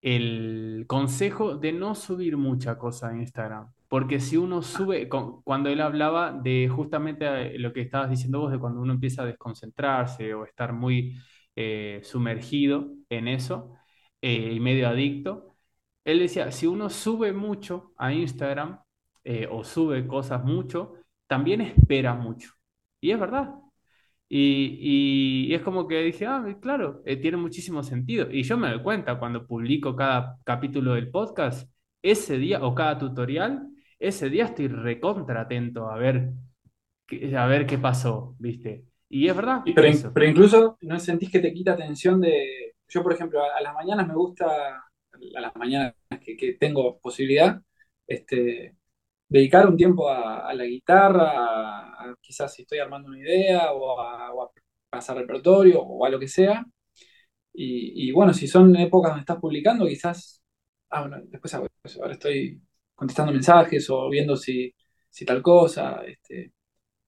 el, 0.00 0.84
consejo 0.86 1.56
de 1.56 1.72
no 1.72 1.94
subir 1.94 2.36
mucha 2.36 2.78
cosa 2.78 3.08
a 3.10 3.16
Instagram. 3.16 3.72
Porque 3.88 4.20
si 4.20 4.36
uno 4.36 4.62
sube, 4.62 5.08
cuando 5.08 5.68
él 5.70 5.80
hablaba 5.80 6.32
de 6.32 6.68
justamente 6.68 7.58
lo 7.58 7.72
que 7.72 7.82
estabas 7.82 8.10
diciendo 8.10 8.40
vos, 8.40 8.52
de 8.52 8.58
cuando 8.58 8.80
uno 8.80 8.92
empieza 8.92 9.22
a 9.22 9.26
desconcentrarse 9.26 10.34
o 10.34 10.44
estar 10.44 10.72
muy 10.72 11.16
eh, 11.56 12.00
sumergido 12.04 12.92
en 13.08 13.28
eso 13.28 13.74
eh, 14.22 14.52
y 14.54 14.60
medio 14.60 14.88
adicto, 14.88 15.56
él 16.04 16.20
decía, 16.20 16.52
si 16.52 16.66
uno 16.66 16.90
sube 16.90 17.32
mucho 17.32 17.92
a 17.98 18.12
Instagram 18.12 18.80
o 19.50 19.64
sube 19.64 20.06
cosas 20.06 20.44
mucho, 20.44 20.94
también 21.26 21.60
espera 21.60 22.14
mucho. 22.14 22.52
Y 23.00 23.10
es 23.10 23.18
verdad, 23.20 23.54
y, 24.28 25.54
es 25.54 25.62
como 25.62 25.86
que 25.86 26.02
dije, 26.02 26.26
ah, 26.26 26.44
claro, 26.60 27.02
eh, 27.06 27.16
tiene 27.16 27.36
muchísimo 27.36 27.82
sentido. 27.82 28.28
Y 28.30 28.42
yo 28.42 28.56
me 28.56 28.68
doy 28.70 28.82
cuenta 28.82 29.18
cuando 29.18 29.46
publico 29.46 29.94
cada 29.96 30.38
capítulo 30.44 30.94
del 30.94 31.10
podcast, 31.10 31.70
ese 32.02 32.38
día, 32.38 32.64
o 32.64 32.74
cada 32.74 32.98
tutorial, 32.98 33.68
ese 33.98 34.28
día 34.30 34.46
estoy 34.46 34.68
recontra 34.68 35.42
atento 35.42 35.88
a 35.90 35.96
ver, 35.96 36.32
a 37.36 37.46
ver 37.46 37.66
qué 37.66 37.78
pasó, 37.78 38.34
¿viste? 38.38 38.84
Y 39.08 39.28
es 39.28 39.36
verdad. 39.36 39.62
Pero, 39.64 40.12
pero, 40.12 40.26
incluso 40.26 40.78
no 40.82 40.98
sentís 40.98 41.30
que 41.30 41.38
te 41.40 41.52
quita 41.52 41.72
atención 41.72 42.20
de. 42.20 42.74
Yo, 42.88 43.02
por 43.02 43.12
ejemplo, 43.12 43.40
a, 43.42 43.60
las 43.60 43.74
mañanas 43.74 44.06
me 44.08 44.14
gusta, 44.14 44.46
a 44.46 45.40
las 45.40 45.54
mañanas 45.56 45.94
que, 46.24 46.36
que 46.36 46.54
tengo 46.54 46.98
posibilidad, 46.98 47.60
este, 48.06 48.76
dedicar 49.28 49.66
un 49.68 49.76
tiempo 49.76 50.08
a, 50.08 50.52
la 50.54 50.64
guitarra, 50.64 52.16
quizás 52.20 52.54
si 52.54 52.62
estoy 52.62 52.78
armando 52.78 53.08
una 53.08 53.18
idea 53.18 53.72
o 53.72 54.00
a, 54.00 54.50
pasar 54.90 55.16
repertorio 55.18 55.80
o 55.82 56.04
a 56.04 56.10
lo 56.10 56.18
que 56.18 56.28
sea. 56.28 56.64
Y, 57.52 58.12
bueno, 58.12 58.34
si 58.34 58.46
son 58.46 58.76
épocas 58.76 59.10
donde 59.12 59.20
estás 59.22 59.38
publicando, 59.38 59.86
quizás, 59.86 60.42
ah, 60.90 61.00
bueno, 61.02 61.18
después 61.26 61.54
ahora 61.54 62.12
estoy 62.12 62.60
contestando 62.94 63.32
mensajes 63.32 63.88
o 63.90 64.08
viendo 64.10 64.36
si, 64.36 64.74
tal 65.26 65.42
cosa, 65.42 66.02
este, 66.06 66.52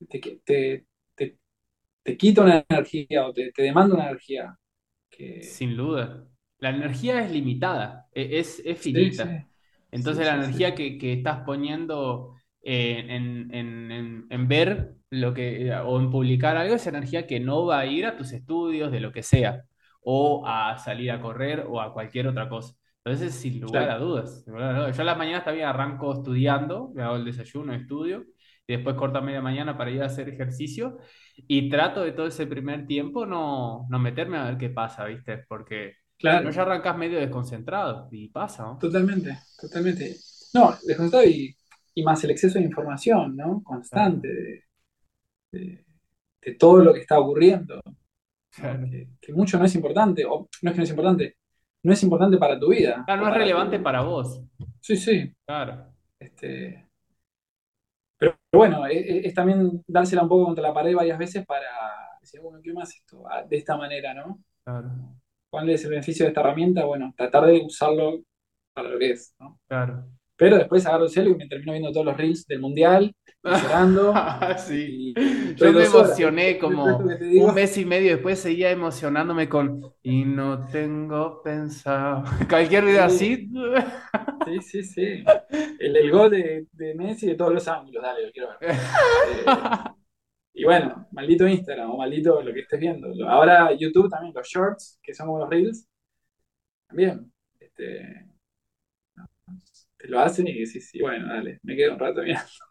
te, 0.08 0.40
te, 0.44 0.86
quita 2.16 2.42
una 2.42 2.64
energía 2.68 3.26
o 3.26 3.32
te, 3.32 3.52
demanda 3.56 3.94
una 3.94 4.06
energía. 4.06 4.56
Que... 5.10 5.42
Sin 5.42 5.76
duda. 5.76 6.24
La 6.58 6.70
energía 6.70 7.24
es 7.24 7.30
limitada, 7.30 8.08
e, 8.12 8.38
es, 8.38 8.60
es 8.64 8.78
finita. 8.78 9.46
Entonces 9.90 10.26
la 10.26 10.34
energía 10.34 10.74
que, 10.74 11.12
estás 11.12 11.40
poniendo 11.44 12.34
en, 12.62 13.54
en, 14.30 14.48
ver 14.48 14.94
lo 15.10 15.32
que, 15.32 15.72
o 15.72 16.00
en 16.00 16.10
publicar 16.10 16.56
algo 16.56 16.74
es 16.74 16.86
energía 16.86 17.26
que 17.26 17.40
no 17.40 17.64
va 17.66 17.80
a 17.80 17.86
ir 17.86 18.06
a 18.06 18.16
tus 18.16 18.32
estudios, 18.32 18.92
de 18.92 19.00
lo 19.00 19.12
que 19.12 19.22
sea, 19.22 19.64
o 20.02 20.46
a 20.46 20.76
salir 20.78 21.10
a 21.10 21.20
correr 21.20 21.64
o 21.68 21.80
a 21.80 21.92
cualquier 21.92 22.26
otra 22.28 22.48
cosa. 22.48 22.74
Entonces, 23.04 23.34
sin 23.34 23.60
lugar 23.60 23.88
a 23.90 23.98
dudas. 23.98 24.44
Yo 24.46 24.54
a 24.56 25.04
la 25.04 25.14
mañana 25.14 25.42
también 25.42 25.66
arranco 25.66 26.12
estudiando, 26.12 26.90
me 26.94 27.02
hago 27.02 27.16
el 27.16 27.24
desayuno, 27.24 27.72
estudio, 27.72 28.24
y 28.68 28.76
después 28.76 28.94
corto 28.94 29.18
a 29.18 29.22
media 29.22 29.40
mañana 29.40 29.76
para 29.76 29.90
ir 29.90 30.02
a 30.02 30.06
hacer 30.06 30.28
ejercicio, 30.28 30.98
y 31.36 31.68
trato 31.68 32.02
de 32.02 32.12
todo 32.12 32.26
ese 32.26 32.46
primer 32.46 32.86
tiempo 32.86 33.26
no, 33.26 33.86
no 33.88 33.98
meterme 33.98 34.36
a 34.36 34.44
ver 34.44 34.58
qué 34.58 34.70
pasa, 34.70 35.04
¿viste? 35.06 35.38
Porque 35.48 35.94
Claro. 36.18 36.44
no, 36.44 36.50
ya 36.50 36.62
arrancas 36.62 36.98
medio 36.98 37.18
desconcentrado 37.18 38.08
y 38.10 38.28
pasa, 38.28 38.64
¿no? 38.64 38.78
Totalmente, 38.78 39.38
totalmente. 39.60 40.16
No, 40.52 40.74
desconcentrado 40.84 41.24
y, 41.24 41.56
y 41.94 42.02
más 42.02 42.22
el 42.24 42.32
exceso 42.32 42.58
de 42.58 42.64
información, 42.64 43.36
¿no? 43.36 43.62
Constante 43.62 44.64
de, 45.52 45.84
todo 46.58 46.82
lo 46.82 46.92
que 46.92 47.00
está 47.00 47.18
ocurriendo. 47.18 47.80
Que, 48.50 49.32
mucho 49.32 49.58
no 49.58 49.66
es 49.66 49.74
importante, 49.76 50.24
o 50.24 50.48
no 50.62 50.70
es 50.70 50.72
que 50.72 50.78
no 50.78 50.84
es 50.84 50.90
importante, 50.90 51.36
no 51.84 51.92
es 51.92 52.02
importante 52.02 52.38
para 52.38 52.58
tu 52.58 52.70
vida. 52.70 53.04
Claro, 53.04 53.22
no 53.22 53.28
es 53.28 53.34
relevante 53.34 53.78
para 53.78 54.00
vos. 54.00 54.42
Sí, 54.80 54.96
sí. 54.96 55.32
Claro. 55.46 55.86
Este, 56.18 56.87
pero, 58.18 58.36
bueno, 58.52 58.86
es, 58.86 58.96
e, 58.96 59.26
es, 59.28 59.34
también 59.34 59.82
dársela 59.86 60.22
un 60.22 60.28
poco 60.28 60.46
contra 60.46 60.62
la 60.62 60.74
pared 60.74 60.94
varias 60.94 61.18
veces 61.18 61.46
para 61.46 61.68
decir, 62.20 62.40
bueno, 62.40 62.60
¿qué 62.62 62.72
más 62.72 62.94
esto? 62.94 63.24
Ah, 63.30 63.44
de 63.44 63.56
esta 63.56 63.76
manera, 63.76 64.14
¿no? 64.14 64.40
Claro. 64.64 64.90
¿Cuál 65.50 65.70
es 65.70 65.84
el 65.84 65.90
beneficio 65.90 66.24
de 66.24 66.28
esta 66.28 66.40
herramienta? 66.40 66.84
Bueno, 66.84 67.14
tratar 67.16 67.46
de 67.46 67.60
usarlo 67.64 68.20
para 68.74 68.90
lo 68.90 68.98
que 68.98 69.12
es, 69.12 69.34
¿no? 69.38 69.58
Claro. 69.66 70.04
Pero 70.38 70.56
después 70.56 70.86
agarro 70.86 71.04
el 71.04 71.10
celu 71.10 71.32
y 71.32 71.34
me 71.34 71.48
termino 71.48 71.72
viendo 71.72 71.90
todos 71.90 72.06
los 72.06 72.16
reels 72.16 72.46
del 72.46 72.60
mundial, 72.60 73.12
llorando. 73.42 74.14
sí. 74.56 75.12
Yo 75.56 75.72
me 75.72 75.84
emocioné 75.84 76.58
como 76.58 76.84
un 76.96 77.54
mes 77.54 77.76
y 77.76 77.84
medio 77.84 78.12
después 78.12 78.38
seguía 78.38 78.70
emocionándome 78.70 79.48
con 79.48 79.82
y 80.00 80.24
no 80.24 80.64
tengo 80.68 81.42
pensado. 81.42 82.22
Cualquier 82.48 82.84
video 82.84 83.02
así. 83.02 83.50
Sí, 84.46 84.62
sí, 84.62 84.82
sí. 84.84 85.24
El, 85.80 86.10
gol 86.12 86.30
de, 86.30 86.66
de, 86.70 86.94
Messi 86.94 87.26
de 87.26 87.34
todos 87.34 87.52
los 87.52 87.66
ángulos, 87.66 88.00
dale, 88.00 88.26
lo 88.26 88.32
quiero 88.32 88.48
ver. 88.60 88.70
Eh, 90.54 90.62
y 90.62 90.64
bueno, 90.64 91.06
maldito 91.12 91.46
Instagram 91.46 91.90
o 91.90 91.98
maldito 91.98 92.42
lo 92.42 92.52
que 92.52 92.60
estés 92.60 92.80
viendo. 92.80 93.08
Ahora 93.28 93.72
YouTube 93.76 94.08
también, 94.08 94.34
los 94.34 94.48
shorts, 94.48 94.98
que 95.00 95.14
son 95.14 95.28
como 95.28 95.38
los 95.38 95.48
reels, 95.48 95.88
también. 96.88 97.32
Este, 97.60 98.27
te 98.27 98.27
lo 100.04 100.20
hacen 100.20 100.46
y 100.48 100.52
dices, 100.52 100.88
sí, 100.90 101.00
bueno, 101.00 101.28
dale, 101.28 101.58
me 101.62 101.76
quedo 101.76 101.94
un 101.94 101.98
rato 101.98 102.22
mirando. 102.22 102.48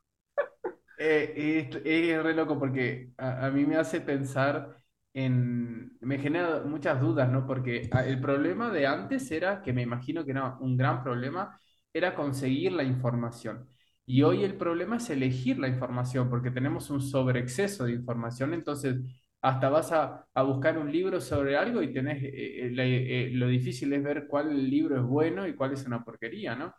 Eh, 1.00 1.70
es, 1.86 2.24
re 2.24 2.34
loco 2.34 2.58
porque 2.58 3.12
a, 3.20 3.52
mí 3.52 3.68
me 3.68 3.76
hace 3.76 4.02
pensar 4.02 4.76
en, 5.14 5.96
me 6.02 6.18
genera 6.18 6.64
muchas 6.64 7.00
dudas, 7.00 7.30
¿no? 7.30 7.46
Porque 7.46 7.88
ah, 7.92 8.04
el 8.04 8.20
problema 8.20 8.72
de 8.72 8.88
antes 8.88 9.30
era, 9.30 9.62
que 9.62 9.74
me 9.74 9.84
imagino 9.84 10.26
que 10.26 10.32
era 10.32 10.58
un 10.60 10.76
gran 10.76 11.04
problema, 11.04 11.60
era 11.94 12.16
conseguir 12.16 12.72
la 12.72 12.84
información. 12.84 13.68
Y 14.08 14.24
hoy 14.24 14.44
el 14.44 14.56
problema 14.56 14.98
es 14.98 15.10
elegir 15.12 15.60
la 15.60 15.68
información, 15.68 16.30
porque 16.30 16.50
tenemos 16.50 16.90
un 16.90 17.02
sobreexceso 17.02 17.86
de 17.86 17.94
información, 17.94 18.54
entonces 18.54 18.96
hasta 19.42 19.70
vas 19.70 19.92
a, 19.92 20.26
buscar 20.46 20.78
un 20.78 20.92
libro 20.92 21.22
sobre 21.22 21.58
algo 21.58 21.82
y 21.82 21.94
tenés, 21.94 22.24
eh, 22.24 22.32
eh, 22.68 22.74
eh, 22.78 23.30
lo 23.34 23.48
difícil 23.48 23.94
es 23.94 24.04
ver 24.04 24.28
cuál 24.28 24.70
libro 24.70 24.98
es 24.98 25.04
bueno 25.04 25.48
y 25.48 25.56
cuál 25.56 25.74
es 25.74 25.86
una 25.86 26.04
porquería, 26.04 26.56
¿no? 26.56 26.74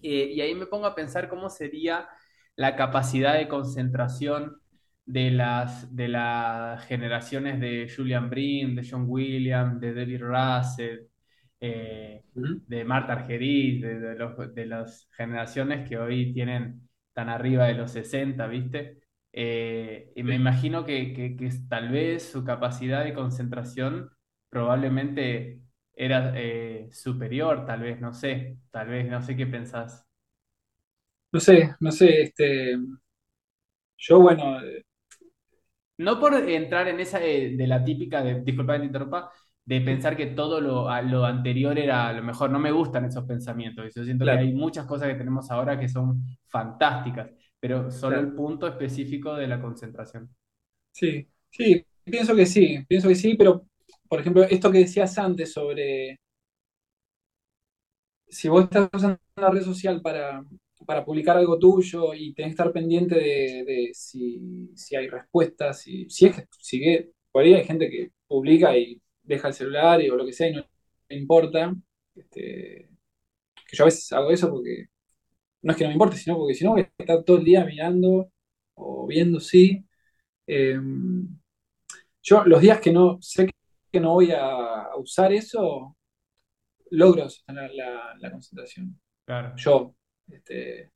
Y 0.00 0.40
ahí 0.40 0.54
me 0.54 0.66
pongo 0.66 0.86
a 0.86 0.94
pensar 0.94 1.28
cómo 1.28 1.50
sería 1.50 2.08
la 2.56 2.76
capacidad 2.76 3.34
de 3.34 3.48
concentración 3.48 4.62
de 5.04 5.30
las, 5.30 5.94
de 5.94 6.08
las 6.08 6.84
generaciones 6.86 7.60
de 7.60 7.92
Julian 7.94 8.30
Brin, 8.30 8.76
de 8.76 8.86
John 8.88 9.04
Williams, 9.08 9.80
de 9.80 9.94
David 9.94 10.22
Russell, 10.22 11.00
eh, 11.60 12.24
de 12.34 12.84
Marta 12.84 13.14
Argerich, 13.14 13.82
de, 13.82 14.66
las 14.66 15.08
generaciones 15.16 15.88
que 15.88 15.98
hoy 15.98 16.32
tienen 16.32 16.88
tan 17.12 17.28
arriba 17.28 17.66
de 17.66 17.74
los 17.74 17.92
60, 17.92 18.46
¿viste? 18.46 19.02
Eh, 19.32 20.12
y 20.16 20.22
me 20.22 20.34
imagino 20.34 20.84
que, 20.84 21.36
tal 21.68 21.90
vez 21.90 22.30
su 22.30 22.44
capacidad 22.44 23.04
de 23.04 23.14
concentración 23.14 24.10
probablemente 24.48 25.61
era 25.94 26.32
eh, 26.36 26.88
superior, 26.92 27.64
tal 27.66 27.80
vez, 27.80 28.00
no 28.00 28.12
sé, 28.12 28.58
tal 28.70 28.88
vez, 28.88 29.08
no 29.08 29.22
sé 29.22 29.36
qué 29.36 29.46
pensás. 29.46 30.06
No 31.32 31.40
sé, 31.40 31.74
no 31.80 31.90
sé, 31.90 32.22
este, 32.22 32.76
yo 33.96 34.20
bueno... 34.20 34.60
No 35.98 36.18
por 36.18 36.34
entrar 36.34 36.88
en 36.88 37.00
esa 37.00 37.18
de, 37.20 37.54
la 37.66 37.84
típica, 37.84 38.22
de, 38.22 38.40
disculpa 38.40 38.74
que 38.74 38.80
te 38.80 38.86
interrumpa, 38.86 39.30
de 39.64 39.80
pensar 39.82 40.16
que 40.16 40.26
todo 40.26 40.60
lo, 40.60 40.88
lo 41.02 41.24
anterior 41.24 41.78
era 41.78 42.08
a 42.08 42.12
lo 42.12 42.22
mejor. 42.22 42.50
No 42.50 42.58
me 42.58 42.72
gustan 42.72 43.04
esos 43.04 43.24
pensamientos. 43.24 43.94
Yo 43.94 44.04
siento 44.04 44.24
que 44.24 44.30
hay 44.32 44.52
muchas 44.52 44.86
cosas 44.86 45.08
que 45.08 45.14
tenemos 45.14 45.50
ahora 45.50 45.78
que 45.78 45.88
son 45.88 46.24
fantásticas, 46.48 47.30
pero 47.60 47.90
solo 47.90 48.18
el 48.18 48.32
punto 48.32 48.66
específico 48.66 49.34
de 49.36 49.46
la 49.46 49.60
concentración. 49.60 50.28
Sí, 50.90 51.28
sí, 51.50 51.86
pienso 52.04 52.34
que 52.34 52.46
sí, 52.46 52.84
pienso 52.88 53.08
que 53.08 53.14
sí, 53.14 53.34
pero 53.36 53.66
por 54.12 54.20
ejemplo, 54.20 54.42
esto 54.42 54.70
que 54.70 54.80
decías 54.80 55.16
antes 55.16 55.54
sobre 55.54 56.20
si 58.28 58.46
vos 58.48 58.64
estás 58.64 58.90
usando 58.92 59.18
una 59.36 59.50
red 59.50 59.62
social 59.62 60.02
para, 60.02 60.44
publicar 61.06 61.38
algo 61.38 61.58
tuyo 61.58 62.12
y 62.12 62.34
tenés 62.34 62.50
que 62.50 62.52
estar 62.52 62.72
pendiente 62.72 63.14
de, 63.14 63.90
si, 63.94 64.68
hay 64.94 65.08
respuestas, 65.08 65.80
si, 65.80 66.10
si 66.10 66.26
es 66.26 66.36
que 66.36 66.44
sigue, 66.58 67.12
por 67.30 67.42
ahí 67.42 67.54
hay 67.54 67.64
gente 67.64 67.88
que 67.88 68.10
publica 68.26 68.76
y 68.76 69.00
deja 69.22 69.48
el 69.48 69.54
celular 69.54 70.02
o 70.10 70.16
lo 70.16 70.26
que 70.26 70.34
sea 70.34 70.48
y 70.48 70.56
no 70.56 70.66
importa. 71.08 71.74
Este, 72.14 72.90
que 73.66 73.76
yo 73.76 73.84
a 73.84 73.86
veces 73.86 74.12
hago 74.12 74.30
eso 74.30 74.50
porque 74.50 74.88
no 75.62 75.72
es 75.72 75.78
que 75.78 75.84
no 75.84 75.88
me 75.88 75.94
importe, 75.94 76.18
sino 76.18 76.36
porque 76.36 76.54
si 76.54 76.64
no 76.64 76.72
voy 76.72 76.82
a 76.82 76.92
estar 76.98 77.24
todo 77.24 77.38
el 77.38 77.44
día 77.44 77.64
mirando 77.64 78.30
o 78.74 79.06
viendo, 79.06 79.40
sí. 79.40 79.86
Em, 80.46 81.28
yo 82.22 82.44
los 82.44 82.60
días 82.60 82.80
que 82.80 82.92
no 82.92 83.18
sé 83.22 83.46
que 83.92 84.00
no 84.00 84.14
voy 84.14 84.32
a 84.32 84.88
usar 84.96 85.32
eso, 85.32 85.96
logro 86.90 87.28
sostener 87.28 87.72
la, 87.74 88.30
concentración. 88.30 88.98
Claro. 89.24 89.54
Yo, 89.56 89.94
este, 90.28 90.90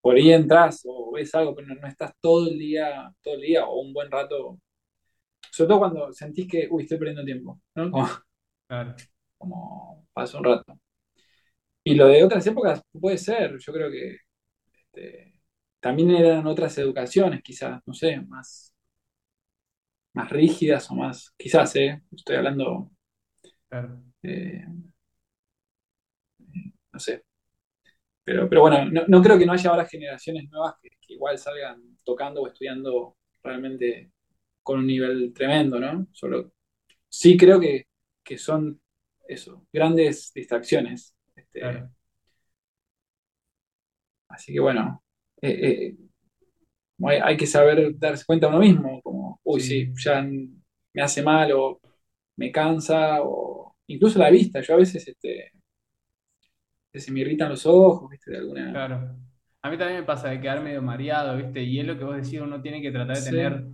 por 0.00 0.16
ahí 0.16 0.32
entras 0.32 0.82
o 0.86 1.12
ves 1.12 1.34
algo, 1.34 1.54
pero 1.54 1.68
no, 1.68 1.86
estás 1.86 2.12
todo 2.20 2.48
el 2.48 2.58
día, 2.58 3.12
todo 3.22 3.34
el 3.34 3.40
día 3.42 3.64
o 3.66 3.80
un 3.80 3.92
buen 3.92 4.10
rato 4.10 4.58
sobre 5.56 5.68
todo 5.68 5.78
cuando 5.78 6.12
sentís 6.12 6.46
que, 6.46 6.68
uy, 6.70 6.82
estoy 6.82 6.98
perdiendo 6.98 7.24
tiempo, 7.24 7.58
¿no? 7.74 7.90
Como, 7.90 8.06
claro. 8.68 8.94
como 9.38 10.06
pasó 10.12 10.36
un 10.38 10.44
rato. 10.44 10.78
Y 11.82 11.94
lo 11.94 12.08
de 12.08 12.22
otras 12.22 12.46
épocas 12.46 12.82
puede 12.92 13.16
ser, 13.16 13.56
yo 13.58 13.72
creo 13.72 13.90
que 13.90 14.18
este, 14.74 15.40
también 15.80 16.10
eran 16.10 16.46
otras 16.46 16.76
educaciones, 16.76 17.42
quizás, 17.42 17.80
no 17.86 17.94
sé, 17.94 18.20
más, 18.20 18.74
más 20.16 20.30
rígidas 20.30 20.90
o 20.90 20.94
más, 20.94 21.34
quizás, 21.36 21.76
¿eh? 21.76 22.02
Estoy 22.10 22.36
hablando, 22.36 22.90
claro. 23.68 24.02
eh, 24.22 24.64
no 26.92 26.98
sé. 26.98 27.22
Pero, 28.24 28.48
pero 28.48 28.62
bueno, 28.62 28.90
no, 29.06 29.22
creo 29.22 29.38
que 29.38 29.44
no 29.46 29.52
haya 29.52 29.70
ahora 29.70 29.84
generaciones 29.86 30.50
nuevas 30.50 30.74
que 30.80 30.88
igual 31.12 31.38
salgan 31.38 31.98
tocando 32.02 32.42
o 32.42 32.48
estudiando 32.48 33.16
realmente 33.42 34.10
con 34.62 34.80
un 34.80 34.86
nivel 34.86 35.32
tremendo, 35.34 35.78
¿no? 35.78 36.08
Solo, 36.12 36.52
sí 37.08 37.36
creo 37.36 37.60
que, 37.60 37.86
son 38.38 38.80
eso, 39.28 39.66
grandes 39.70 40.32
distracciones. 40.34 41.14
Este, 41.36 41.62
así 44.28 44.52
que 44.54 44.60
bueno, 44.60 45.04
eh, 45.42 45.50
eh, 45.50 45.96
hay, 47.04 47.36
que 47.36 47.46
saber 47.46 47.98
darse 47.98 48.24
cuenta 48.24 48.48
uno 48.48 48.58
mismo, 48.58 49.00
como, 49.02 49.40
uy, 49.44 49.60
sí. 49.60 49.92
ya 50.02 50.22
me 50.22 51.02
hace 51.02 51.22
mal 51.22 51.52
o 51.52 51.80
me 52.36 52.50
cansa, 52.50 53.18
o 53.22 53.76
incluso 53.86 54.18
la 54.18 54.30
vista, 54.30 54.60
yo 54.60 54.74
a 54.74 54.78
veces 54.78 55.06
este, 55.06 55.52
se 56.92 57.12
me 57.12 57.20
irritan 57.20 57.50
los 57.50 57.66
ojos, 57.66 58.10
¿viste? 58.10 58.30
De 58.30 58.38
alguna... 58.38 58.70
Claro. 58.70 59.16
A 59.62 59.70
mí 59.70 59.78
también 59.78 60.00
me 60.00 60.06
pasa 60.06 60.28
de 60.28 60.40
quedar 60.40 60.62
medio 60.62 60.80
mareado, 60.80 61.36
¿viste? 61.36 61.62
Y 61.62 61.80
es 61.80 61.86
lo 61.86 61.98
que 61.98 62.04
vos 62.04 62.16
decís, 62.16 62.40
uno 62.40 62.62
tiene 62.62 62.80
que 62.80 62.92
tratar 62.92 63.16
de 63.16 63.30
tener 63.30 63.66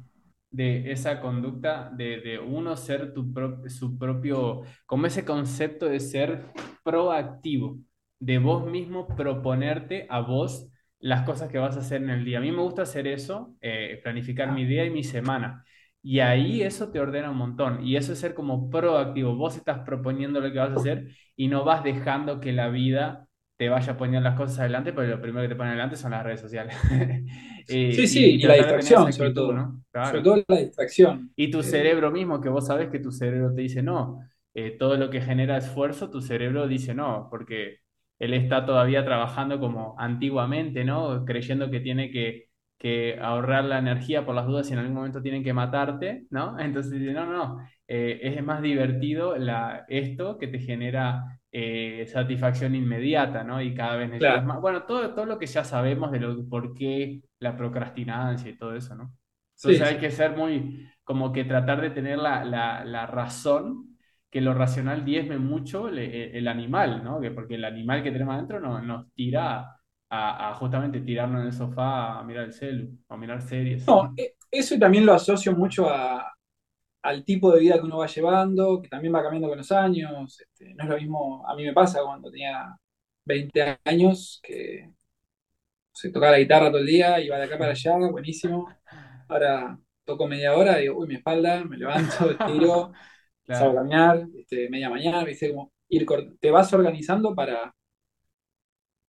de 0.50 0.92
esa 0.92 1.20
conducta 1.20 1.90
de, 1.94 2.20
de 2.20 2.38
uno 2.38 2.76
ser 2.76 3.14
tu 3.14 3.32
su 3.68 3.98
propio, 3.98 4.62
como 4.86 5.06
ese 5.06 5.24
concepto 5.24 5.86
de 5.86 6.00
ser 6.00 6.44
proactivo, 6.84 7.78
de 8.20 8.38
vos 8.38 8.70
mismo 8.70 9.06
proponerte 9.16 10.06
a 10.08 10.20
vos 10.20 10.68
las 11.02 11.22
cosas 11.22 11.50
que 11.50 11.58
vas 11.58 11.76
a 11.76 11.80
hacer 11.80 12.00
en 12.00 12.10
el 12.10 12.24
día. 12.24 12.38
A 12.38 12.40
mí 12.40 12.52
me 12.52 12.62
gusta 12.62 12.82
hacer 12.82 13.08
eso, 13.08 13.56
eh, 13.60 14.00
planificar 14.02 14.52
mi 14.52 14.64
día 14.64 14.84
y 14.84 14.90
mi 14.90 15.02
semana. 15.02 15.64
Y 16.00 16.20
ahí 16.20 16.62
eso 16.62 16.90
te 16.90 17.00
ordena 17.00 17.30
un 17.30 17.36
montón. 17.36 17.84
Y 17.84 17.96
eso 17.96 18.12
es 18.12 18.20
ser 18.20 18.34
como 18.34 18.70
proactivo. 18.70 19.34
Vos 19.34 19.56
estás 19.56 19.80
proponiendo 19.80 20.40
lo 20.40 20.52
que 20.52 20.58
vas 20.58 20.70
a 20.70 20.76
hacer 20.76 21.08
y 21.36 21.48
no 21.48 21.64
vas 21.64 21.82
dejando 21.82 22.40
que 22.40 22.52
la 22.52 22.68
vida 22.68 23.26
te 23.56 23.68
vaya 23.68 23.96
poniendo 23.96 24.28
las 24.28 24.36
cosas 24.36 24.60
adelante, 24.60 24.92
pero 24.92 25.08
lo 25.08 25.20
primero 25.20 25.42
que 25.42 25.48
te 25.50 25.56
pone 25.56 25.70
adelante 25.70 25.96
son 25.96 26.12
las 26.12 26.24
redes 26.24 26.40
sociales. 26.40 26.76
Eh, 27.68 27.92
sí, 27.92 28.08
sí, 28.08 28.24
y, 28.24 28.42
la 28.42 28.54
distracción, 28.54 29.12
sobre 29.12 29.32
todo. 29.32 29.52
¿no? 29.52 29.84
Sobre 30.04 30.20
todo 30.20 30.42
la 30.48 30.56
distracción. 30.56 31.30
Y 31.36 31.48
tu 31.48 31.60
eh, 31.60 31.62
cerebro 31.62 32.10
mismo, 32.10 32.40
que 32.40 32.48
vos 32.48 32.66
sabes 32.66 32.88
que 32.88 32.98
tu 32.98 33.12
cerebro 33.12 33.54
te 33.54 33.62
dice 33.62 33.84
no. 33.84 34.18
Eh, 34.52 34.76
todo 34.76 34.96
lo 34.96 35.08
que 35.10 35.20
genera 35.20 35.58
esfuerzo, 35.58 36.10
tu 36.10 36.20
cerebro 36.20 36.66
dice 36.66 36.92
no, 36.92 37.28
porque 37.30 37.78
él 38.22 38.34
está 38.34 38.64
todavía 38.64 39.04
trabajando 39.04 39.58
como 39.60 39.94
antiguamente, 39.98 40.84
¿no? 40.84 41.24
Creyendo 41.24 41.70
que 41.70 41.80
tiene 41.80 42.10
que 42.10 42.52
que 42.82 43.16
ahorrar 43.22 43.64
la 43.64 43.78
energía 43.78 44.26
por 44.26 44.34
las 44.34 44.44
dudas 44.44 44.66
si 44.66 44.72
en 44.72 44.80
algún 44.80 44.96
momento 44.96 45.22
tienen 45.22 45.44
que 45.44 45.52
matarte, 45.52 46.26
¿no? 46.30 46.58
Entonces, 46.58 47.00
no, 47.00 47.24
no, 47.24 47.32
no, 47.32 47.68
eh, 47.86 48.18
es 48.20 48.42
más 48.44 48.60
divertido 48.60 49.36
la, 49.36 49.84
esto 49.86 50.36
que 50.36 50.48
te 50.48 50.58
genera 50.58 51.38
eh, 51.52 52.04
satisfacción 52.08 52.74
inmediata, 52.74 53.44
¿no? 53.44 53.62
Y 53.62 53.72
cada 53.72 53.94
vez 53.94 54.08
necesitas 54.08 54.44
más. 54.44 54.60
Bueno, 54.60 54.82
todo, 54.82 55.14
todo 55.14 55.26
lo 55.26 55.38
que 55.38 55.46
ya 55.46 55.62
sabemos 55.62 56.10
de 56.10 56.18
lo, 56.18 56.48
por 56.48 56.74
qué 56.74 57.20
la 57.38 57.56
procrastinancia 57.56 58.50
y 58.50 58.58
todo 58.58 58.74
eso, 58.74 58.96
¿no? 58.96 59.14
Entonces 59.56 59.82
hay 59.82 59.98
que 59.98 60.10
ser 60.10 60.36
muy, 60.36 60.88
como 61.04 61.32
que 61.32 61.44
tratar 61.44 61.80
de 61.80 61.90
tener 61.90 62.18
la, 62.18 62.44
la, 62.44 62.84
la 62.84 63.06
razón, 63.06 63.91
que 64.32 64.40
lo 64.40 64.54
racional 64.54 65.04
diezme 65.04 65.36
mucho 65.36 65.88
el, 65.88 66.48
animal, 66.48 67.04
¿no? 67.04 67.20
Que 67.20 67.30
porque 67.30 67.56
el 67.56 67.66
animal 67.66 68.02
que 68.02 68.10
tenemos 68.10 68.34
adentro 68.34 68.60
no, 68.60 68.80
nos 68.80 69.12
tira 69.12 69.76
a, 70.08 70.54
justamente 70.54 71.02
tirarnos 71.02 71.42
en 71.42 71.46
el 71.48 71.52
sofá 71.52 72.18
a 72.18 72.24
mirar 72.24 72.46
el 72.46 72.54
celu, 72.54 72.98
a 73.10 73.16
mirar 73.18 73.42
series. 73.42 73.86
No, 73.86 74.14
e, 74.16 74.36
eso 74.50 74.78
también 74.78 75.04
lo 75.04 75.12
asocio 75.12 75.54
mucho 75.54 75.86
al 77.02 77.24
tipo 77.26 77.52
de 77.52 77.60
vida 77.60 77.74
que 77.74 77.84
uno 77.84 77.98
va 77.98 78.06
llevando, 78.06 78.80
que 78.80 78.88
también 78.88 79.14
va 79.14 79.22
cambiando 79.22 79.50
con 79.50 79.58
los 79.58 79.70
años. 79.70 80.40
Este, 80.40 80.72
no 80.76 80.84
es 80.84 80.88
lo 80.88 80.96
mismo, 80.96 81.46
a 81.46 81.54
mí 81.54 81.64
me 81.64 81.74
pasa 81.74 82.00
cuando 82.02 82.30
tenía 82.30 82.74
20 83.26 83.80
años, 83.84 84.40
que 84.42 84.94
se 85.92 86.08
tocaba 86.10 86.32
la 86.32 86.38
guitarra 86.38 86.70
todo 86.70 86.78
el 86.78 86.86
día, 86.86 87.20
iba 87.20 87.36
de 87.36 87.44
acá 87.44 87.58
para 87.58 87.72
allá, 87.72 87.98
buenísimo. 88.10 88.66
Ahora 89.28 89.78
toco 90.06 90.26
media 90.26 90.56
hora, 90.56 90.78
digo, 90.78 90.96
uy, 90.96 91.06
mi 91.06 91.16
espalda, 91.16 91.62
me 91.64 91.76
levanto, 91.76 92.30
a 93.48 93.74
caminar, 93.74 94.26
este, 94.38 94.68
media 94.70 94.90
mañana, 94.90 95.24
¿viste? 95.24 95.50
Como 95.50 95.72
ir, 95.88 96.06
te 96.40 96.50
vas 96.50 96.72
organizando 96.72 97.34
para, 97.34 97.74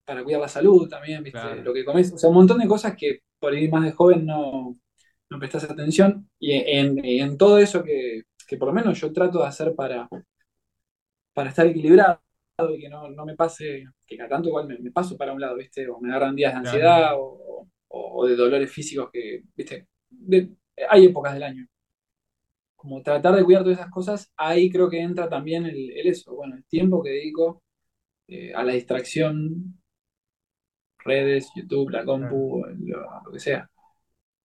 para 0.06 0.24
cuidar 0.24 0.41
la 0.41 0.48
salud 0.48 0.89
también, 0.89 1.24
¿viste? 1.24 1.56
Lo 1.63 1.74
que 1.74 1.86
comes, 1.86 2.13
o 2.13 2.17
sea, 2.17 2.30
un 2.30 2.36
montón 2.36 2.60
de 2.60 2.67
cosas 2.67 2.96
que 2.96 3.19
por 3.39 3.54
ir 3.54 3.72
más 3.72 3.84
de 3.84 3.91
joven 3.91 4.26
no, 4.26 4.78
no 5.30 5.39
prestas 5.39 5.69
atención. 5.69 6.30
Y 6.39 6.54
en, 6.54 7.38
todo 7.38 7.58
eso 7.58 7.84
que, 7.84 8.24
por 8.58 8.67
lo 8.67 8.74
menos 8.74 9.00
yo 9.00 9.12
trato 9.12 9.39
de 9.39 9.48
hacer 9.48 9.76
para, 9.76 10.08
para 11.34 11.50
estar 11.50 11.65
equilibrado 11.65 12.22
y 12.69 12.80
que 12.80 12.89
no, 12.89 13.26
me 13.26 13.36
pase, 13.36 13.86
que 14.06 14.17
cada 14.17 14.30
tanto 14.30 14.50
igual 14.50 14.67
me, 14.67 14.91
paso 14.91 15.17
para 15.17 15.34
un 15.34 15.41
lado, 15.41 15.58
¿viste? 15.58 15.88
O 15.89 16.00
me 16.00 16.10
agarran 16.10 16.36
días 16.36 16.54
de 16.54 16.60
ansiedad 16.60 17.13
o, 17.17 17.67
de 18.26 18.36
dolores 18.36 18.72
físicos 18.72 19.10
que, 19.12 19.43
¿viste? 19.56 19.88
hay 20.89 21.06
épocas 21.06 21.34
del 21.34 21.43
año. 21.43 21.67
Como 22.84 23.02
tratar 23.02 23.34
de 23.34 23.46
cuidar 23.46 23.63
todas 23.63 23.80
esas 23.80 23.89
cosas, 23.89 24.34
ahí 24.36 24.69
creo 24.69 24.89
que 24.89 25.00
entra 25.00 25.30
también 25.30 25.65
el, 25.65 25.89
eso, 26.06 26.36
bueno, 26.36 26.58
el 26.58 26.65
tiempo 26.65 27.02
que 27.02 27.12
dedico 27.12 27.63
eh, 28.28 28.54
a 28.54 28.62
la 28.62 28.74
distracción 28.74 29.80
redes, 31.00 31.50
YouTube, 31.56 31.91
la 31.91 32.04
compu, 32.04 32.62
lo, 32.80 33.32
que 33.32 33.39
sea. 33.39 33.69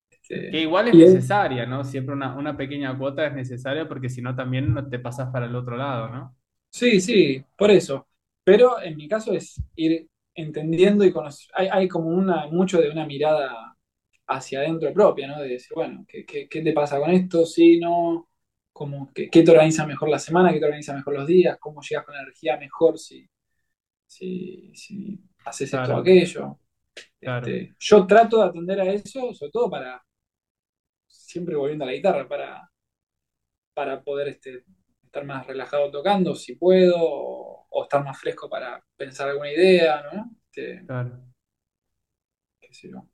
Este, 0.08 0.50
que 0.52 0.60
igual 0.60 0.86
es 0.86 0.94
necesaria, 0.94 1.66
¿no? 1.66 1.82
Siempre 1.82 2.14
una, 2.14 2.56
pequeña 2.56 2.96
cuota 2.96 3.26
es 3.26 3.34
necesaria 3.34 3.88
porque 3.88 4.08
si 4.08 4.22
no 4.22 4.36
también 4.36 4.72
te 4.88 5.00
pasas 5.00 5.30
para 5.32 5.46
el 5.46 5.56
otro 5.56 5.76
lado, 5.76 6.08
¿no? 6.08 6.36
Sí, 6.70 7.00
sí, 7.00 7.44
por 7.56 7.72
eso. 7.72 8.06
Pero 8.44 8.80
en 8.80 8.96
mi 8.96 9.08
caso 9.08 9.32
es 9.32 9.60
ir 9.74 10.06
entendiendo 10.32 11.04
y 11.04 11.10
conocer. 11.10 11.50
Hay, 11.54 11.88
como 11.88 12.06
una, 12.10 12.46
mucho 12.46 12.80
de 12.80 12.88
una 12.88 13.04
mirada 13.04 13.74
hacia 14.28 14.60
adentro 14.60 14.92
propia, 14.92 15.26
¿no? 15.26 15.40
De 15.40 15.48
decir, 15.48 15.72
bueno, 15.74 16.06
¿qué, 16.06 16.46
te 16.48 16.72
pasa 16.72 17.00
con 17.00 17.10
esto? 17.10 17.44
Sí, 17.44 17.80
no. 17.80 18.27
Como, 18.78 19.10
¿qué, 19.12 19.28
te 19.28 19.50
organiza 19.50 19.84
mejor 19.84 20.08
la 20.08 20.20
semana? 20.20 20.52
¿Qué 20.52 20.60
te 20.60 20.66
organiza 20.66 20.94
mejor 20.94 21.14
los 21.14 21.26
días? 21.26 21.58
¿Cómo 21.58 21.82
llegas 21.82 22.06
con 22.06 22.14
energía 22.14 22.56
mejor 22.58 22.96
si, 22.96 23.28
si, 24.06 24.72
si 24.72 25.20
haces 25.44 25.74
esto 25.74 25.96
o 25.96 25.98
aquello. 25.98 26.60
Este, 27.20 27.74
yo 27.76 28.06
trato 28.06 28.38
de 28.38 28.48
atender 28.50 28.80
a 28.80 28.84
eso, 28.84 29.34
sobre 29.34 29.50
todo 29.50 29.68
para, 29.68 30.00
siempre 31.08 31.56
volviendo 31.56 31.82
a 31.82 31.88
la 31.88 31.94
guitarra, 31.94 32.28
para, 32.28 32.70
para 33.74 34.00
poder 34.00 34.28
este, 34.28 34.64
estar 35.02 35.24
más 35.24 35.44
relajado 35.44 35.90
tocando, 35.90 36.36
si 36.36 36.54
puedo, 36.54 36.94
o, 37.00 37.82
estar 37.82 38.04
más 38.04 38.16
fresco 38.16 38.48
para 38.48 38.80
pensar 38.96 39.28
alguna 39.28 39.50
idea, 39.50 40.04
¿no? 40.12 40.30
Este, 40.52 40.86
claro. 40.86 41.20
Qué 42.60 42.72
sé 42.72 42.90
yo. 42.90 43.08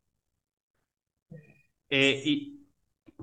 Eh, 1.88 2.22
y, 2.22 2.53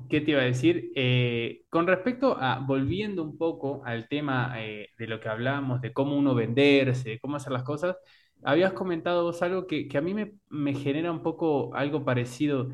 ¿Qué 0.10 0.22
te 0.22 0.32
iba 0.32 0.42
a 0.42 0.46
decir? 0.46 0.92
Eh, 0.96 1.64
con 1.70 1.88
respecto 1.88 2.38
a, 2.40 2.60
volviendo 2.60 3.24
un 3.24 3.38
poco 3.38 3.82
al 3.86 4.08
tema 4.08 4.54
eh, 4.58 4.90
de 4.98 5.08
lo 5.08 5.20
que 5.20 5.30
hablábamos, 5.30 5.82
de 5.82 5.94
cómo 5.94 6.18
uno 6.18 6.36
venderse, 6.36 7.20
cómo 7.20 7.38
hacer 7.38 7.52
las 7.54 7.64
cosas, 7.64 7.98
habías 8.44 8.74
comentado 8.74 9.24
vos 9.24 9.42
algo 9.42 9.68
que, 9.68 9.90
a 9.96 10.02
mí 10.02 10.14
me, 10.14 10.74
genera 10.74 11.12
un 11.12 11.24
poco 11.24 11.74
algo 11.76 12.06
parecido. 12.06 12.70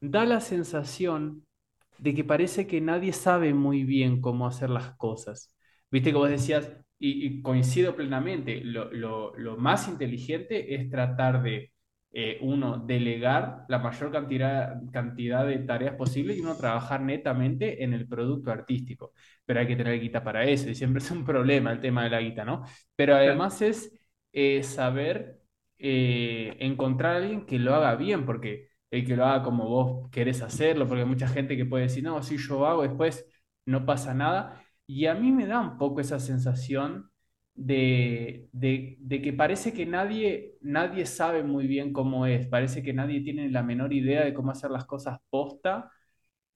Da 0.00 0.24
la 0.26 0.40
sensación 0.40 1.46
de 1.98 2.14
que 2.14 2.24
parece 2.24 2.66
que 2.66 2.80
nadie 2.80 3.12
sabe 3.12 3.54
muy 3.54 3.84
bien 3.84 4.20
cómo 4.20 4.46
hacer 4.46 4.70
las 4.70 4.96
cosas. 4.96 5.54
Viste 5.90 6.10
que 6.12 6.18
vos 6.18 6.30
decías, 6.30 6.72
y, 6.98 7.42
coincido 7.42 7.96
plenamente, 7.96 8.62
lo, 8.64 9.34
más 9.58 9.88
inteligente 9.88 10.74
es 10.74 10.90
tratar 10.90 11.42
de, 11.42 11.72
eh, 12.12 12.38
uno, 12.42 12.78
delegar 12.78 13.64
la 13.68 13.78
mayor 13.78 14.10
cantidad, 14.10 14.80
cantidad 14.92 15.46
de 15.46 15.58
tareas 15.60 15.94
posible 15.94 16.34
y 16.34 16.40
uno 16.40 16.56
trabajar 16.56 17.00
netamente 17.02 17.84
en 17.84 17.92
el 17.94 18.06
producto 18.08 18.50
artístico. 18.50 19.12
Pero 19.44 19.60
hay 19.60 19.66
que 19.66 19.76
tener 19.76 20.00
guita 20.00 20.22
para 20.24 20.44
eso 20.44 20.68
y 20.70 20.74
siempre 20.74 21.02
es 21.02 21.10
un 21.10 21.24
problema 21.24 21.72
el 21.72 21.80
tema 21.80 22.04
de 22.04 22.10
la 22.10 22.20
guita, 22.20 22.44
¿no? 22.44 22.64
Pero 22.96 23.14
además 23.16 23.62
es 23.62 23.92
es 24.32 24.66
saber 24.68 25.40
eh, 25.78 26.56
encontrar 26.60 27.16
a 27.16 27.18
alguien 27.18 27.46
que 27.46 27.58
lo 27.58 27.74
haga 27.74 27.94
bien, 27.96 28.24
porque 28.26 28.68
el 28.90 29.06
que 29.06 29.16
lo 29.16 29.24
haga 29.26 29.42
como 29.42 29.68
vos 29.68 30.10
querés 30.10 30.42
hacerlo, 30.42 30.86
porque 30.86 31.02
hay 31.02 31.08
mucha 31.08 31.28
gente 31.28 31.56
que 31.56 31.64
puede 31.66 31.84
decir, 31.84 32.04
no, 32.04 32.22
si 32.22 32.36
yo 32.38 32.66
hago, 32.66 32.82
después 32.82 33.26
no 33.66 33.86
pasa 33.86 34.14
nada. 34.14 34.62
Y 34.86 35.06
a 35.06 35.14
mí 35.14 35.32
me 35.32 35.46
da 35.46 35.60
un 35.60 35.78
poco 35.78 36.00
esa 36.00 36.18
sensación 36.20 37.09
de, 37.60 38.48
de, 38.52 39.22
que 39.22 39.32
parece 39.34 39.72
que 39.74 39.84
nadie, 39.86 40.56
nadie 40.62 41.04
sabe 41.06 41.42
muy 41.42 41.66
bien 41.66 41.92
cómo 41.92 42.26
es, 42.26 42.46
parece 42.46 42.82
que 42.82 42.94
nadie 42.94 43.20
tiene 43.20 43.50
la 43.50 43.62
menor 43.62 43.92
idea 43.92 44.24
de 44.24 44.32
cómo 44.34 44.50
hacer 44.50 44.70
las 44.70 44.86
cosas 44.86 45.18
posta 45.28 45.90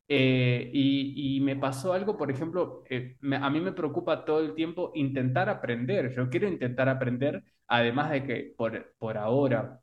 eh, 0.08 0.70
y, 0.74 1.40
me 1.42 1.56
pasó 1.56 1.92
algo, 1.94 2.16
por 2.16 2.30
ejemplo, 2.30 2.84
eh, 2.90 3.16
a 3.40 3.50
mí 3.50 3.60
me 3.60 3.72
preocupa 3.72 4.24
todo 4.24 4.40
el 4.40 4.54
tiempo 4.54 4.92
intentar 4.94 5.48
aprender. 5.48 6.12
Yo 6.14 6.30
quiero 6.30 6.48
intentar 6.48 6.88
aprender, 6.88 7.44
además 7.66 8.10
de 8.10 8.24
que 8.24 8.54
por, 8.56 8.94
por 8.98 9.18
ahora, 9.18 9.80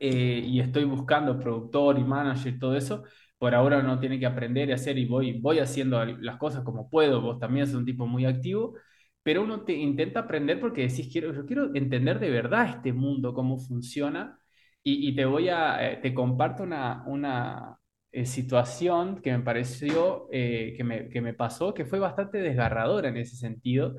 eh, 0.00 0.42
y 0.44 0.60
estoy 0.60 0.84
buscando 0.84 1.38
productor 1.38 1.98
y 1.98 2.04
manager 2.04 2.54
y 2.54 2.58
todo 2.58 2.76
eso, 2.76 3.04
por 3.38 3.54
ahora 3.54 3.78
uno 3.80 3.98
tiene 4.00 4.18
que 4.18 4.26
aprender 4.26 4.68
y 4.68 4.72
hacer 4.72 4.98
y 4.98 5.06
voy, 5.06 5.40
voy 5.40 5.58
haciendo 5.60 6.04
las 6.04 6.36
cosas 6.38 6.64
como 6.64 6.88
puedo. 6.90 7.20
Vos 7.20 7.38
también 7.38 7.66
sos 7.66 7.76
un 7.76 7.84
tipo 7.86 8.06
muy 8.06 8.26
activo, 8.26 8.74
pero 9.22 9.42
uno 9.42 9.64
te 9.64 9.72
intenta 9.74 10.20
aprender 10.20 10.60
porque 10.60 10.82
decís, 10.88 11.08
quiero, 11.12 11.32
yo 11.34 11.46
quiero 11.46 11.74
entender 11.74 12.18
de 12.20 12.30
verdad 12.30 12.68
este 12.76 12.92
mundo, 12.92 13.34
cómo 13.34 13.58
funciona. 13.58 14.38
Y, 14.82 15.14
te 15.14 15.26
voy 15.26 15.50
a, 15.50 16.00
te 16.00 16.14
comparto 16.14 16.62
una, 16.62 17.04
una, 17.06 17.80
eh, 18.12 18.26
situación 18.26 19.20
que 19.22 19.30
me 19.32 19.44
pareció, 19.44 20.28
eh, 20.32 20.74
que, 20.76 20.82
me, 20.84 21.08
que 21.08 21.20
me 21.20 21.32
pasó, 21.34 21.72
que 21.74 21.84
fue 21.84 22.00
bastante 22.00 22.38
desgarradora 22.38 23.08
en 23.08 23.16
ese 23.18 23.36
sentido, 23.36 23.94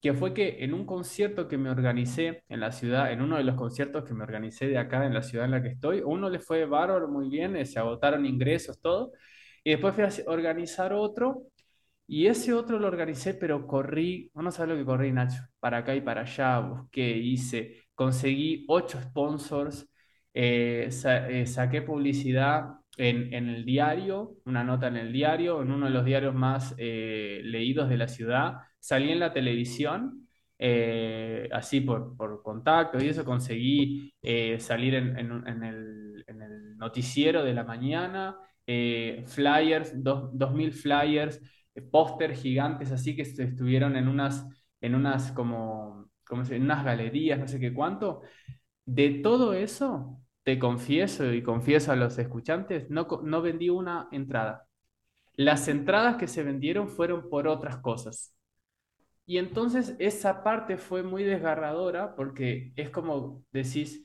que 0.00 0.14
fue 0.14 0.34
que 0.34 0.64
en 0.64 0.74
un 0.74 0.86
concierto 0.86 1.48
que 1.48 1.58
me 1.58 1.70
organicé 1.70 2.44
en 2.48 2.60
la 2.60 2.72
ciudad, 2.72 3.12
en 3.12 3.22
uno 3.22 3.36
de 3.38 3.44
los 3.44 3.56
conciertos 3.56 4.04
que 4.04 4.14
me 4.14 4.24
organicé 4.24 4.68
de 4.68 4.78
acá 4.78 5.06
en 5.06 5.14
la 5.14 5.22
ciudad 5.22 5.46
en 5.46 5.52
la 5.52 5.62
que 5.62 5.70
estoy, 5.70 6.02
uno 6.04 6.30
le 6.30 6.40
fue 6.40 6.66
bárbaro 6.66 7.08
muy 7.08 7.28
bien, 7.28 7.56
eh, 7.56 7.66
se 7.66 7.78
agotaron 7.78 8.26
ingresos, 8.26 8.80
todo, 8.80 9.12
y 9.64 9.70
después 9.70 9.94
fui 9.94 10.04
a 10.04 10.30
organizar 10.30 10.92
otro, 10.92 11.44
y 12.06 12.26
ese 12.26 12.52
otro 12.52 12.78
lo 12.78 12.88
organicé, 12.88 13.34
pero 13.34 13.66
corrí, 13.66 14.30
no 14.34 14.50
sabes 14.50 14.70
lo 14.70 14.76
que 14.76 14.84
corrí, 14.84 15.12
Nacho, 15.12 15.42
para 15.60 15.78
acá 15.78 15.94
y 15.94 16.00
para 16.00 16.22
allá, 16.22 16.58
busqué, 16.60 17.16
hice, 17.16 17.84
conseguí 17.94 18.64
ocho 18.68 19.00
sponsors, 19.00 19.88
saqué 20.32 21.82
publicidad 21.82 22.82
en, 22.96 23.48
el 23.48 23.64
diario, 23.64 24.36
una 24.44 24.64
nota 24.64 24.88
en 24.88 24.96
el 24.96 25.12
diario, 25.12 25.62
en 25.62 25.70
uno 25.70 25.86
de 25.86 25.92
los 25.92 26.04
diarios 26.04 26.34
más 26.34 26.74
eh, 26.78 27.40
leídos 27.44 27.88
de 27.88 27.96
la 27.96 28.08
ciudad, 28.08 28.58
salí 28.78 29.10
en 29.10 29.20
la 29.20 29.32
televisión, 29.32 30.28
eh, 30.58 31.48
así 31.52 31.80
por, 31.80 32.16
por 32.16 32.42
contacto 32.42 33.02
y 33.02 33.08
eso 33.08 33.24
conseguí 33.24 34.12
eh, 34.22 34.60
salir 34.60 34.94
en, 34.94 35.16
el, 35.18 36.02
noticiero 36.76 37.44
de 37.44 37.54
la 37.54 37.62
mañana, 37.62 38.36
flyers, 38.66 39.92
dos, 40.02 40.52
mil 40.52 40.72
flyers, 40.72 41.40
póster 41.90 42.34
gigantes 42.34 42.92
así 42.92 43.16
que 43.16 43.22
estuvieron 43.22 43.96
en 43.96 44.08
unas, 44.08 44.46
en 44.80 44.94
unas 44.94 45.32
como, 45.32 46.08
como 46.26 46.42
en 46.44 46.62
unas 46.62 46.84
galerías, 46.84 47.38
no 47.38 47.48
sé 47.48 47.60
qué 47.60 47.72
cuánto. 47.72 48.22
De 48.86 49.10
todo 49.22 49.54
eso, 49.54 50.20
te 50.44 50.58
confieso 50.58 51.32
y 51.32 51.42
confieso 51.42 51.92
a 51.92 51.96
los 51.96 52.18
escuchantes, 52.18 52.90
no, 52.90 53.06
no 53.24 53.42
vendí 53.42 53.70
una 53.70 54.08
entrada. 54.12 54.66
Las 55.34 55.68
entradas 55.68 56.16
que 56.16 56.28
se 56.28 56.42
vendieron 56.44 56.88
fueron 56.88 57.28
por 57.30 57.48
otras 57.48 57.78
cosas. 57.78 58.34
Y 59.26 59.38
entonces 59.38 59.96
esa 59.98 60.42
parte 60.42 60.76
fue 60.76 61.02
muy 61.02 61.22
desgarradora 61.24 62.14
porque 62.16 62.72
es 62.76 62.90
como 62.90 63.44
decís, 63.52 64.04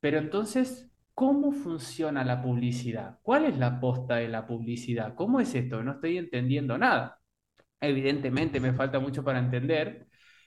pero 0.00 0.18
entonces, 0.18 0.90
¿cómo 1.14 1.52
funciona 1.52 2.24
la 2.24 2.42
publicidad? 2.42 3.18
¿Cuál 3.22 3.46
es 3.46 3.58
la 3.58 3.80
posta 3.80 4.16
de 4.16 4.28
la 4.28 4.46
publicidad? 4.46 5.14
¿Cómo 5.14 5.40
es 5.40 5.54
esto? 5.54 5.82
No 5.82 5.92
estoy 5.92 6.18
entendiendo 6.18 6.78
nada. 6.78 7.18
Evidentemente 7.80 8.60
me 8.60 8.72
falta 8.74 9.00
mucho 9.00 9.24
para 9.24 9.38
entender 9.40 10.06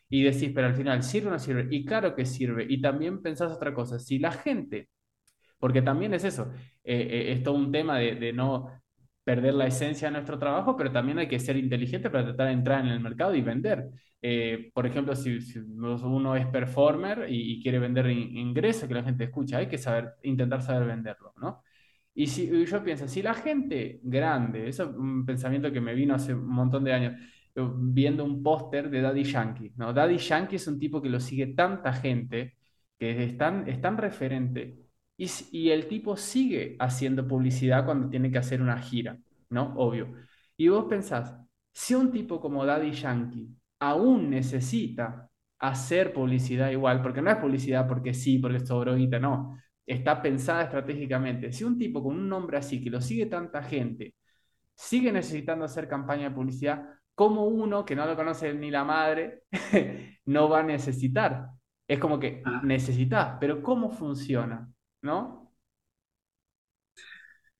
y 0.09 0.23
decís, 0.23 0.51
pero 0.55 0.67
al 0.67 0.75
final, 0.75 1.03
¿sirve 1.03 1.29
o 1.29 1.31
no 1.31 1.39
sirve? 1.39 1.67
Y 1.71 1.85
claro 1.85 2.15
que 2.15 2.25
sirve. 2.25 2.65
Y 2.69 2.81
también 2.81 3.21
pensás 3.21 3.51
otra 3.51 3.73
cosa, 3.73 3.99
si 3.99 4.19
la 4.19 4.31
gente 4.31 4.89
porque 5.59 5.81
también 5.81 6.13
es 6.13 6.23
eso, 6.23 6.51
eh, 6.83 7.07
eh, 7.09 7.31
es 7.33 7.43
todo 7.43 7.55
un 7.55 7.71
tema 7.71 7.97
de, 7.99 8.33
no 8.33 8.71
perder 9.23 9.53
la 9.55 9.67
esencia 9.67 10.07
de 10.07 10.13
nuestro 10.13 10.39
trabajo, 10.39 10.77
pero 10.77 10.91
también 10.91 11.19
hay 11.19 11.27
que 11.27 11.39
ser 11.39 11.57
inteligente 11.57 12.09
para 12.09 12.25
tratar 12.25 12.47
de 12.47 12.53
entrar 12.53 12.85
en 12.85 12.91
el 12.91 12.99
mercado 12.99 13.35
y 13.35 13.41
vender. 13.41 13.87
Eh, 14.21 14.71
por 14.73 14.85
ejemplo, 14.85 15.15
si, 15.15 15.37
uno 15.57 16.35
es 16.35 16.47
performer 16.47 17.27
y, 17.29 17.61
quiere 17.61 17.79
vender 17.79 18.09
ingresos 18.09 18.87
que 18.87 18.93
la 18.95 19.03
gente 19.03 19.25
escucha, 19.25 19.57
hay 19.59 19.67
que 19.67 19.77
saber, 19.77 20.15
intentar 20.23 20.61
saber 20.61 20.87
venderlo, 20.87 21.33
¿no? 21.37 21.63
Y 22.13 22.27
si 22.27 22.65
yo 22.65 22.83
pienso, 22.83 23.07
si 23.07 23.21
la 23.21 23.35
gente 23.35 23.99
grande, 24.03 24.67
eso 24.69 24.83
es 24.83 24.89
un 24.95 25.25
pensamiento 25.25 25.71
que 25.71 25.81
me 25.81 25.93
vino 25.93 26.15
hace 26.15 26.33
un 26.33 26.47
montón 26.47 26.83
de 26.83 26.93
años, 26.93 27.13
viendo 27.55 28.23
un 28.25 28.43
póster 28.43 28.89
de 28.89 29.01
Daddy 29.01 29.23
Yankee, 29.23 29.73
¿no? 29.77 29.93
Daddy 29.93 30.17
Yankee 30.17 30.55
es 30.57 30.67
un 30.67 30.79
tipo 30.79 31.01
que 31.01 31.09
lo 31.09 31.19
sigue 31.19 31.47
tanta 31.47 31.93
gente, 31.93 32.57
que 32.97 33.23
es 33.23 33.37
tan 33.37 33.97
referente, 33.97 34.87
y, 35.17 35.69
el 35.71 35.87
tipo 35.87 36.15
sigue 36.15 36.75
haciendo 36.79 37.27
publicidad 37.27 37.85
cuando 37.85 38.09
tiene 38.09 38.31
que 38.31 38.37
hacer 38.37 38.61
una 38.61 38.77
gira, 38.79 39.17
¿no? 39.49 39.73
Obvio. 39.77 40.13
Y 40.55 40.67
vos 40.69 40.85
pensás, 40.85 41.35
si 41.73 41.95
un 41.95 42.11
tipo 42.11 42.39
como 42.39 42.65
Daddy 42.65 42.91
Yankee 42.91 43.49
aún 43.79 44.29
necesita 44.29 45.29
hacer 45.59 46.13
publicidad 46.13 46.69
igual, 46.71 47.01
porque 47.01 47.21
no 47.21 47.31
es 47.31 47.37
publicidad 47.37 47.87
porque 47.87 48.13
sí, 48.13 48.39
porque 48.39 48.57
es 48.57 48.67
sobroguita, 48.67 49.19
no, 49.19 49.57
está 49.85 50.21
pensada 50.21 50.63
estratégicamente. 50.63 51.51
Si 51.51 51.63
un 51.63 51.77
tipo 51.77 52.03
con 52.03 52.15
un 52.15 52.29
nombre 52.29 52.57
así, 52.57 52.83
que 52.83 52.89
lo 52.89 53.01
sigue 53.01 53.25
tanta 53.27 53.63
gente, 53.63 54.15
sigue 54.75 55.11
necesitando 55.11 55.65
hacer 55.65 55.87
campaña 55.87 56.29
de 56.29 56.35
publicidad, 56.35 56.83
como 57.15 57.45
uno 57.47 57.85
que 57.85 57.95
no 57.95 58.05
lo 58.05 58.15
conoce 58.15 58.53
ni 58.53 58.71
la 58.71 58.83
madre 58.83 59.43
no 60.25 60.49
va 60.49 60.59
a 60.59 60.63
necesitar? 60.63 61.47
Es 61.87 61.99
como 61.99 62.19
que 62.19 62.41
ah. 62.45 62.61
necesitas, 62.63 63.37
pero 63.39 63.63
¿cómo 63.63 63.91
funciona? 63.91 64.69
¿no? 65.01 65.53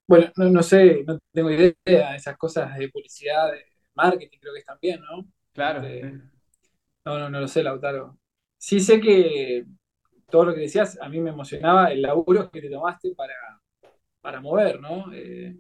Bueno, 0.08 0.32
no, 0.38 0.64
sé, 0.64 1.04
no 1.06 1.20
tengo 1.34 1.52
idea 1.52 1.74
de 1.86 2.16
esas 2.16 2.38
cosas 2.38 2.78
de 2.78 2.90
publicidad, 2.90 3.52
de 3.52 3.66
marketing, 3.94 4.38
creo 4.40 4.54
que 4.54 4.60
están 4.60 4.78
bien, 4.82 5.02
¿no? 5.02 5.26
Claro. 5.58 5.82
Este, 5.82 6.12
no, 7.04 7.18
no, 7.18 7.32
no 7.32 7.40
lo 7.40 7.48
sé, 7.48 7.64
Lautaro. 7.64 8.20
Sí 8.60 8.80
sé 8.80 9.02
que 9.02 9.66
todo 10.30 10.46
lo 10.46 10.54
que 10.54 10.62
decías 10.62 11.00
a 11.02 11.10
mí 11.10 11.20
me 11.20 11.32
emocionaba 11.32 11.92
el 11.92 12.04
laburo 12.04 12.52
que 12.52 12.62
te 12.62 12.70
tomaste 12.70 13.16
para, 13.16 13.34
para 14.22 14.40
mover, 14.40 14.80
¿no? 14.80 15.12
Eh, 15.12 15.58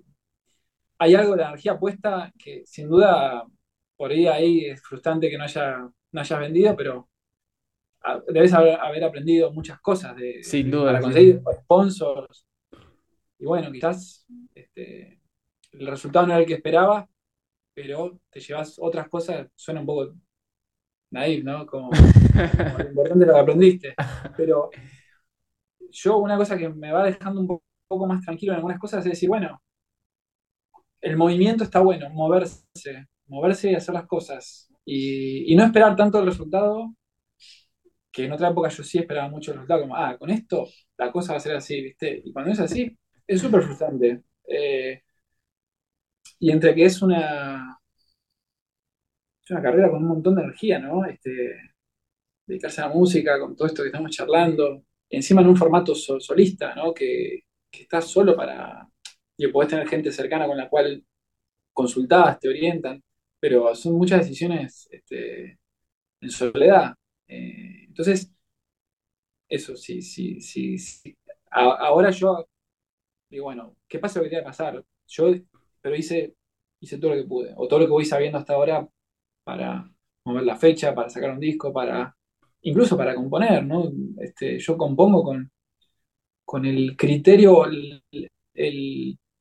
hay 1.00 1.16
algo 1.16 1.32
de 1.32 1.42
la 1.42 1.48
energía 1.48 1.80
puesta 1.80 2.32
que 2.38 2.62
sin 2.64 2.90
duda 2.90 3.44
por 3.96 4.12
ahí, 4.12 4.28
ahí 4.28 4.66
es 4.66 4.84
frustrante 4.84 5.32
que 5.32 5.38
no, 5.40 5.46
haya, 5.46 5.90
no 6.12 6.22
hayas 6.22 6.40
vendido, 6.40 6.76
pero 6.76 7.10
debes 8.28 8.54
haber, 8.54 9.04
aprendido 9.04 9.52
muchas 9.52 9.80
cosas 9.80 10.16
de, 10.16 10.44
Sin 10.44 10.70
duda, 10.70 10.92
para 10.92 11.02
conseguir 11.02 11.42
sponsors. 11.64 12.46
Y 13.40 13.46
bueno, 13.46 13.72
quizás 13.72 14.28
este, 14.54 15.20
el 15.72 15.88
resultado 15.88 16.28
no 16.28 16.34
era 16.34 16.42
el 16.42 16.48
que 16.48 16.54
esperabas, 16.54 17.10
pero 17.78 18.20
te 18.32 18.40
llevas 18.40 18.80
otras 18.80 19.08
cosas, 19.08 19.48
suena 19.54 19.82
un 19.82 19.86
poco 19.86 20.12
naive, 21.12 21.44
¿no? 21.44 21.64
Como, 21.68 21.92
lo 21.92 22.90
importante 22.90 23.24
lo 23.24 23.34
que 23.36 23.40
aprendiste. 23.40 23.96
Pero 24.36 24.72
yo 25.92 26.18
una 26.18 26.38
cosa 26.38 26.58
que 26.58 26.70
me 26.70 26.92
va 26.92 27.04
dejando 27.04 27.40
un 27.40 27.62
poco 27.88 28.08
más 28.08 28.26
tranquilo 28.26 28.54
en 28.54 28.56
algunas 28.58 28.80
cosas 28.80 29.06
es 29.06 29.12
decir, 29.12 29.30
bueno, 29.30 29.62
el 31.02 31.18
movimiento 31.18 31.64
está 31.64 31.80
bueno, 31.80 32.10
moverse, 32.10 32.66
moverse 33.28 33.70
y 33.70 33.76
hacer 33.76 33.94
las 33.94 34.08
cosas. 34.08 34.74
Y, 34.84 35.54
y 35.54 35.56
no 35.56 35.64
esperar 35.64 35.96
tanto 35.96 36.18
el 36.18 36.26
resultado 36.26 36.96
que 38.12 38.26
en 38.26 38.32
otra 38.32 38.50
época 38.50 38.70
yo 38.70 38.84
sí 38.84 38.98
esperaba 38.98 39.30
mucho 39.30 39.52
el 39.52 39.58
resultado, 39.58 39.82
como, 39.82 39.96
ah, 39.96 40.18
con 40.18 40.32
esto 40.32 40.68
la 40.98 41.12
cosa 41.12 41.34
va 41.34 41.38
a 41.38 41.42
ser 41.42 41.56
así, 41.56 41.80
¿viste? 41.80 42.24
Y 42.26 42.34
cuando 42.34 42.52
es 42.52 42.60
así, 42.60 42.98
es 43.28 43.40
súper 43.40 43.62
frustrante. 43.62 44.24
Eh, 44.48 45.04
y 46.40 46.52
entre 46.52 46.76
que 46.76 46.86
es 46.86 47.02
una, 47.02 47.80
una 49.50 49.62
carrera 49.62 49.90
con 49.90 50.04
un 50.04 50.10
montón 50.10 50.36
de 50.36 50.44
energía, 50.44 50.80
¿no? 50.80 51.06
Este, 51.06 51.58
dedicarse 52.46 52.82
a 52.82 52.88
la 52.88 52.94
música, 52.94 53.40
con 53.40 53.56
todo 53.56 53.68
esto 53.68 53.84
que 53.84 53.90
estamos 53.90 54.12
charlando, 54.12 54.84
encima 55.10 55.42
en 55.42 55.48
un 55.48 55.58
formato 55.58 55.96
solista, 55.96 56.76
¿no? 56.76 56.94
Que, 56.94 57.42
que 57.72 57.84
estás 57.84 58.06
solo 58.08 58.36
para, 58.36 58.88
y 59.38 59.48
podés 59.48 59.70
tener 59.70 59.88
gente 59.88 60.12
cercana 60.12 60.48
con 60.48 60.58
la 60.58 60.70
cual 60.70 61.04
consultás, 61.74 62.40
te 62.40 62.50
orientan, 62.50 63.04
pero 63.40 63.74
son 63.76 63.94
muchas 63.96 64.22
decisiones 64.22 64.88
este, 64.92 65.60
en 66.22 66.32
soledad. 66.32 66.96
Eh, 67.28 67.86
entonces, 67.88 68.32
eso 69.50 69.76
sí, 69.76 70.02
sí, 70.02 70.42
sí, 70.42 70.78
sí. 70.78 71.18
ahora 71.52 72.12
yo 72.12 72.48
digo, 73.30 73.46
bueno, 73.46 73.76
¿qué 73.88 74.00
pasa 74.00 74.20
lo 74.20 74.24
que 74.24 74.30
tiene 74.30 74.44
que 74.44 74.50
pasar? 74.50 74.84
Yo, 75.08 75.34
pero 75.88 75.96
hice, 75.96 76.36
todo 77.00 77.16
lo 77.16 77.22
que 77.22 77.28
pude, 77.28 77.54
o 77.56 77.66
todo 77.68 77.80
lo 77.80 77.86
que 77.86 77.92
voy 77.92 78.06
sabiendo 78.06 78.38
hasta 78.38 78.54
ahora 78.54 78.86
para 79.46 79.90
mover 80.26 80.44
la 80.44 80.58
fecha, 80.58 80.94
para 80.94 81.10
sacar 81.10 81.32
un 81.32 81.40
disco, 81.40 81.72
para 81.72 82.14
incluso 82.62 82.98
para 82.98 83.16
componer, 83.16 83.66
¿no? 83.66 83.90
Este, 84.20 84.60
yo 84.60 84.78
compongo 84.78 85.24
con, 85.24 85.50
con 86.44 86.66
el 86.66 86.98
criterio, 86.98 87.66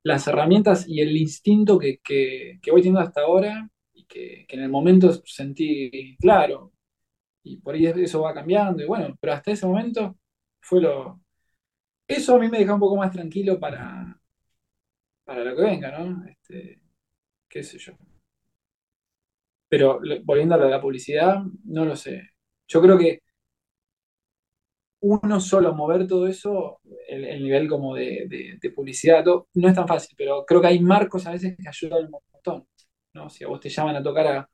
las 0.03 0.27
herramientas 0.27 0.87
y 0.87 1.01
el 1.01 1.17
instinto 1.17 1.77
que, 1.77 1.99
voy 2.71 2.81
teniendo 2.81 3.01
hasta 3.01 3.21
ahora 3.21 3.69
y 3.93 4.05
que, 4.05 4.45
que, 4.47 4.55
en 4.55 4.63
el 4.63 4.69
momento 4.69 5.11
sentí 5.25 6.15
claro 6.17 6.71
y 7.43 7.57
por 7.57 7.75
ahí 7.75 7.87
eso 7.87 8.21
va 8.21 8.33
cambiando, 8.33 8.83
y 8.83 8.87
bueno, 8.87 9.17
pero 9.19 9.33
hasta 9.33 9.51
ese 9.51 9.67
momento 9.67 10.17
fue 10.61 10.81
lo... 10.81 11.21
Eso 12.07 12.35
a 12.35 12.39
mí 12.39 12.49
me 12.49 12.59
deja 12.59 12.73
un 12.73 12.79
poco 12.79 12.95
más 12.95 13.11
tranquilo 13.11 13.59
para, 13.59 14.17
para 15.27 15.43
lo 15.43 15.55
que 15.57 15.61
venga, 15.61 15.91
¿no? 15.99 16.25
Este, 16.25 16.79
qué 17.49 17.61
sé 17.61 17.77
yo. 17.77 17.93
Pero 19.69 19.99
volviendo 20.23 20.55
a 20.55 20.57
de 20.57 20.69
la 20.69 20.81
publicidad, 20.81 21.43
no 21.65 21.83
lo 21.85 21.95
sé. 21.97 22.29
Yo 22.67 22.81
creo 22.81 22.97
que 22.97 23.21
uno 25.01 25.39
solo 25.41 25.73
mover 25.75 26.07
todo 26.07 26.27
eso, 26.27 26.79
el, 27.09 27.43
nivel 27.43 27.67
como 27.67 27.93
de, 27.95 28.57
publicidad, 28.73 29.23
no 29.25 29.67
es 29.67 29.75
tan 29.75 29.87
fácil, 29.87 30.15
pero 30.17 30.45
creo 30.45 30.61
que 30.61 30.67
hay 30.67 30.79
marcos 30.79 31.27
a 31.27 31.31
veces 31.31 31.55
que 31.57 31.67
ayudan 31.67 32.05
un 32.05 32.21
montón. 32.33 32.67
¿no? 33.13 33.29
Si 33.29 33.43
a 33.43 33.47
vos 33.47 33.59
te 33.59 33.69
llaman 33.69 33.97
a 33.97 34.03
tocar 34.03 34.27
a, 34.27 34.49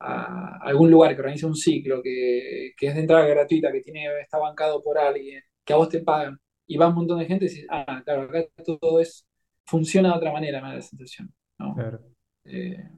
a 0.00 0.58
algún 0.62 0.90
lugar 0.90 1.14
que 1.14 1.20
organiza 1.20 1.46
un 1.46 1.56
ciclo, 1.56 2.02
que, 2.02 2.68
es 2.80 2.94
de 2.94 3.00
entrada 3.00 3.26
gratuita, 3.26 3.72
que 3.72 3.80
tiene, 3.80 4.06
está 4.20 4.38
bancado 4.38 4.82
por 4.82 4.98
alguien, 4.98 5.42
que 5.64 5.72
a 5.72 5.76
vos 5.76 5.88
te 5.88 6.00
pagan, 6.02 6.38
y 6.66 6.76
va 6.76 6.88
un 6.88 6.96
montón 6.96 7.20
de 7.20 7.26
gente 7.26 7.46
y 7.46 7.48
dices, 7.48 7.66
ah, 7.70 8.02
claro, 8.04 8.22
acá 8.22 8.44
todo 8.64 9.00
es, 9.00 9.27
funciona 9.68 10.08
de 10.10 10.16
otra 10.16 10.32
manera, 10.32 10.62
me 10.62 10.68
da 10.68 10.74
la 10.76 10.82
sensación. 10.82 11.32
Eh, 12.44 12.90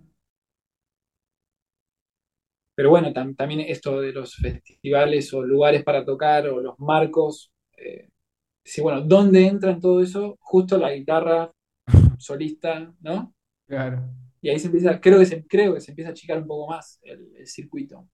pero 2.74 2.90
bueno, 2.90 3.12
también 3.12 3.60
esto 3.60 4.00
de 4.00 4.12
los 4.12 4.36
festivales 4.36 5.34
o 5.34 5.42
lugares 5.42 5.82
para 5.82 6.04
tocar 6.04 6.46
o 6.46 6.60
los 6.60 6.78
marcos, 6.78 7.52
eh, 7.76 8.08
sí, 8.64 8.80
bueno, 8.80 9.02
¿dónde 9.02 9.46
entra 9.46 9.72
en 9.72 9.80
todo 9.80 10.00
eso? 10.00 10.38
Justo 10.40 10.78
la 10.78 10.92
guitarra 10.92 11.52
solista, 12.18 12.94
¿no? 13.00 13.34
Claro. 13.66 14.08
Y 14.40 14.48
ahí 14.48 14.58
se 14.58 14.66
empieza, 14.66 15.00
creo 15.00 15.18
que 15.18 15.26
se, 15.26 15.46
creo 15.46 15.74
que 15.74 15.80
se 15.80 15.90
empieza 15.90 16.10
a 16.10 16.12
achicar 16.12 16.38
un 16.38 16.46
poco 16.46 16.70
más 16.70 17.00
el, 17.02 17.46
circuito. 17.46 18.08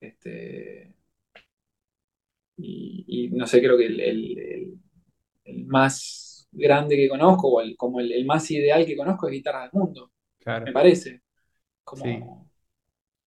Este, 0.00 0.94
y, 2.56 3.30
no 3.32 3.46
sé, 3.46 3.60
creo 3.60 3.76
que 3.76 3.86
el, 3.86 4.78
más 5.66 6.29
grande 6.52 6.96
que 6.96 7.08
conozco, 7.08 7.48
o 7.48 7.60
el, 7.60 7.76
como 7.76 8.00
el, 8.00 8.24
más 8.24 8.50
ideal 8.50 8.84
que 8.84 8.96
conozco 8.96 9.26
es 9.26 9.32
Guitarra 9.32 9.62
del 9.62 9.70
Mundo, 9.72 10.12
me 10.44 10.72
parece. 10.72 11.22
Como, 11.84 12.50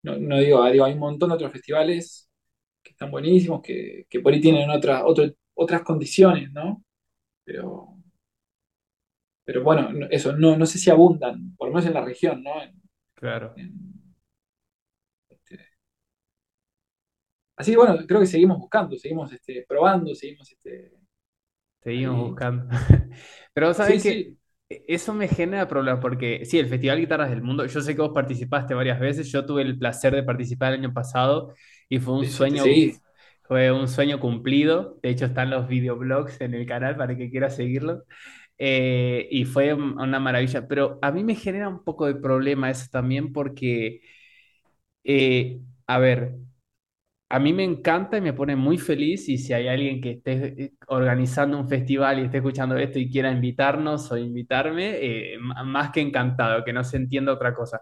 no, 0.03 0.37
digo, 0.39 0.69
digo, 0.69 0.85
hay 0.85 0.93
un 0.93 0.99
montón 0.99 1.29
de 1.29 1.35
otros 1.35 1.51
festivales 1.51 2.29
que 2.81 2.91
están 2.91 3.11
buenísimos, 3.11 3.61
que, 3.61 4.05
por 4.21 4.33
ahí 4.33 4.41
tienen 4.41 4.69
otra, 4.69 5.03
otras 5.05 5.81
condiciones, 5.83 6.51
¿no? 6.51 6.83
Pero, 7.43 7.97
pero 9.43 9.63
bueno, 9.63 10.07
eso, 10.09 10.33
no, 10.33 10.57
no 10.57 10.65
sé 10.65 10.77
si 10.77 10.89
abundan, 10.89 11.55
por 11.55 11.67
lo 11.67 11.73
menos 11.73 11.87
en 11.87 11.93
la 11.93 12.03
región, 12.03 12.43
¿no? 12.43 12.51
claro. 13.15 13.53
Este, 15.29 15.59
así, 17.55 17.75
bueno, 17.75 17.97
creo 18.07 18.19
que 18.19 18.25
seguimos 18.25 18.57
buscando, 18.59 18.97
seguimos 18.97 19.31
este, 19.31 19.65
probando, 19.67 20.13
seguimos... 20.15 20.51
Este, 20.51 21.02
seguimos 21.83 22.17
buscando. 22.29 22.65
pero 23.53 23.73
sabes 23.73 24.01
que 24.01 24.33
eso 24.69 25.13
me 25.13 25.27
genera 25.27 25.67
problemas 25.67 26.01
porque, 26.01 26.45
sí, 26.45 26.59
el 26.59 26.67
Festival 26.67 26.99
Guitarras 26.99 27.29
del 27.29 27.41
Mundo, 27.43 27.65
yo 27.65 27.81
sé 27.81 27.95
que 27.95 28.01
vos 28.01 28.11
participaste 28.13 28.73
varias 28.73 28.99
veces, 28.99 29.31
yo 29.31 29.45
tuve 29.45 29.61
el 29.61 29.77
placer 29.77 30.13
de 30.15 30.23
participar 30.23 30.73
el 30.73 30.79
año 30.79 30.93
pasado 30.93 31.53
y 31.89 31.99
fue 31.99 32.15
un 32.15 32.25
sueño, 32.27 32.63
fue 33.43 33.71
un 33.71 33.87
sueño 33.87 34.19
cumplido. 34.19 34.99
De 35.03 35.09
hecho, 35.09 35.25
están 35.25 35.49
los 35.49 35.67
videoblogs 35.67 36.41
en 36.41 36.53
el 36.55 36.65
canal 36.65 36.95
para 36.97 37.15
que 37.17 37.29
quiera 37.29 37.49
seguirlos. 37.49 38.03
Eh, 38.57 39.27
y 39.31 39.45
fue 39.45 39.73
una 39.73 40.19
maravilla. 40.19 40.67
Pero 40.67 40.99
a 41.01 41.11
mí 41.11 41.23
me 41.23 41.35
genera 41.35 41.69
un 41.69 41.83
poco 41.83 42.05
de 42.07 42.15
problema 42.15 42.69
eso 42.71 42.87
también 42.91 43.33
porque, 43.33 44.01
eh, 45.03 45.59
a 45.87 45.99
ver, 45.99 46.35
a 47.33 47.39
mí 47.39 47.51
me 47.51 47.63
encanta 47.63 48.17
y 48.17 48.21
me 48.21 48.33
pone 48.33 48.55
muy 48.55 48.77
feliz 48.77 49.27
y 49.27 49.37
si 49.39 49.53
hay 49.53 49.67
alguien 49.67 49.99
que 50.01 50.11
esté 50.11 50.63
eh, 50.65 50.73
organizando 50.87 51.57
un 51.59 51.67
festival 51.67 52.19
y 52.19 52.25
esté 52.25 52.37
escuchando 52.37 52.77
esto 52.77 52.99
y 52.99 53.09
quiera 53.09 53.31
invitarnos 53.31 54.11
o 54.11 54.17
invitarme, 54.17 54.99
más 55.65 55.89
que 55.91 56.01
encantado, 56.01 56.63
que 56.63 56.73
no 56.73 56.83
se 56.83 56.97
entienda 56.97 57.33
otra 57.33 57.55
cosa. 57.55 57.81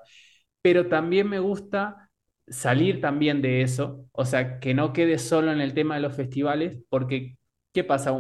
Pero 0.62 0.88
también 0.88 1.28
me 1.30 1.40
gusta 1.40 2.10
salir 2.48 3.02
también 3.02 3.42
de 3.42 3.62
eso, 3.62 4.06
o 4.14 4.26
sea, 4.26 4.60
que 4.60 4.74
no 4.74 4.94
quede 4.94 5.18
solo 5.20 5.52
en 5.52 5.62
el 5.62 5.74
tema 5.74 5.96
de 5.96 6.02
los 6.02 6.16
festivales, 6.16 6.80
porque, 6.90 7.38
¿qué 7.74 7.84
pasa? 7.84 8.12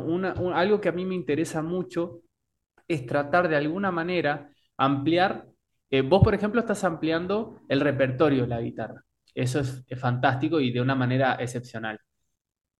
algo 0.53 0.81
que 0.81 0.89
a 0.89 0.91
mí 0.93 1.05
me 1.05 1.15
interesa 1.15 1.61
mucho 1.61 2.21
es 2.87 3.05
tratar 3.05 3.49
de 3.49 3.55
alguna 3.57 3.91
manera 3.91 4.49
ampliar, 4.77 5.47
eh, 5.91 6.01
vos 6.01 6.23
por 6.23 6.33
ejemplo 6.35 6.61
estás 6.61 6.83
ampliando 6.83 7.61
el 7.69 7.81
repertorio 7.81 8.43
de 8.43 8.47
la 8.49 8.61
guitarra, 8.61 9.03
eso 9.33 9.59
es, 9.59 9.83
es 9.87 9.99
fantástico 9.99 10.59
y 10.59 10.71
de 10.71 10.81
una 10.81 10.95
manera 10.95 11.35
excepcional. 11.39 11.99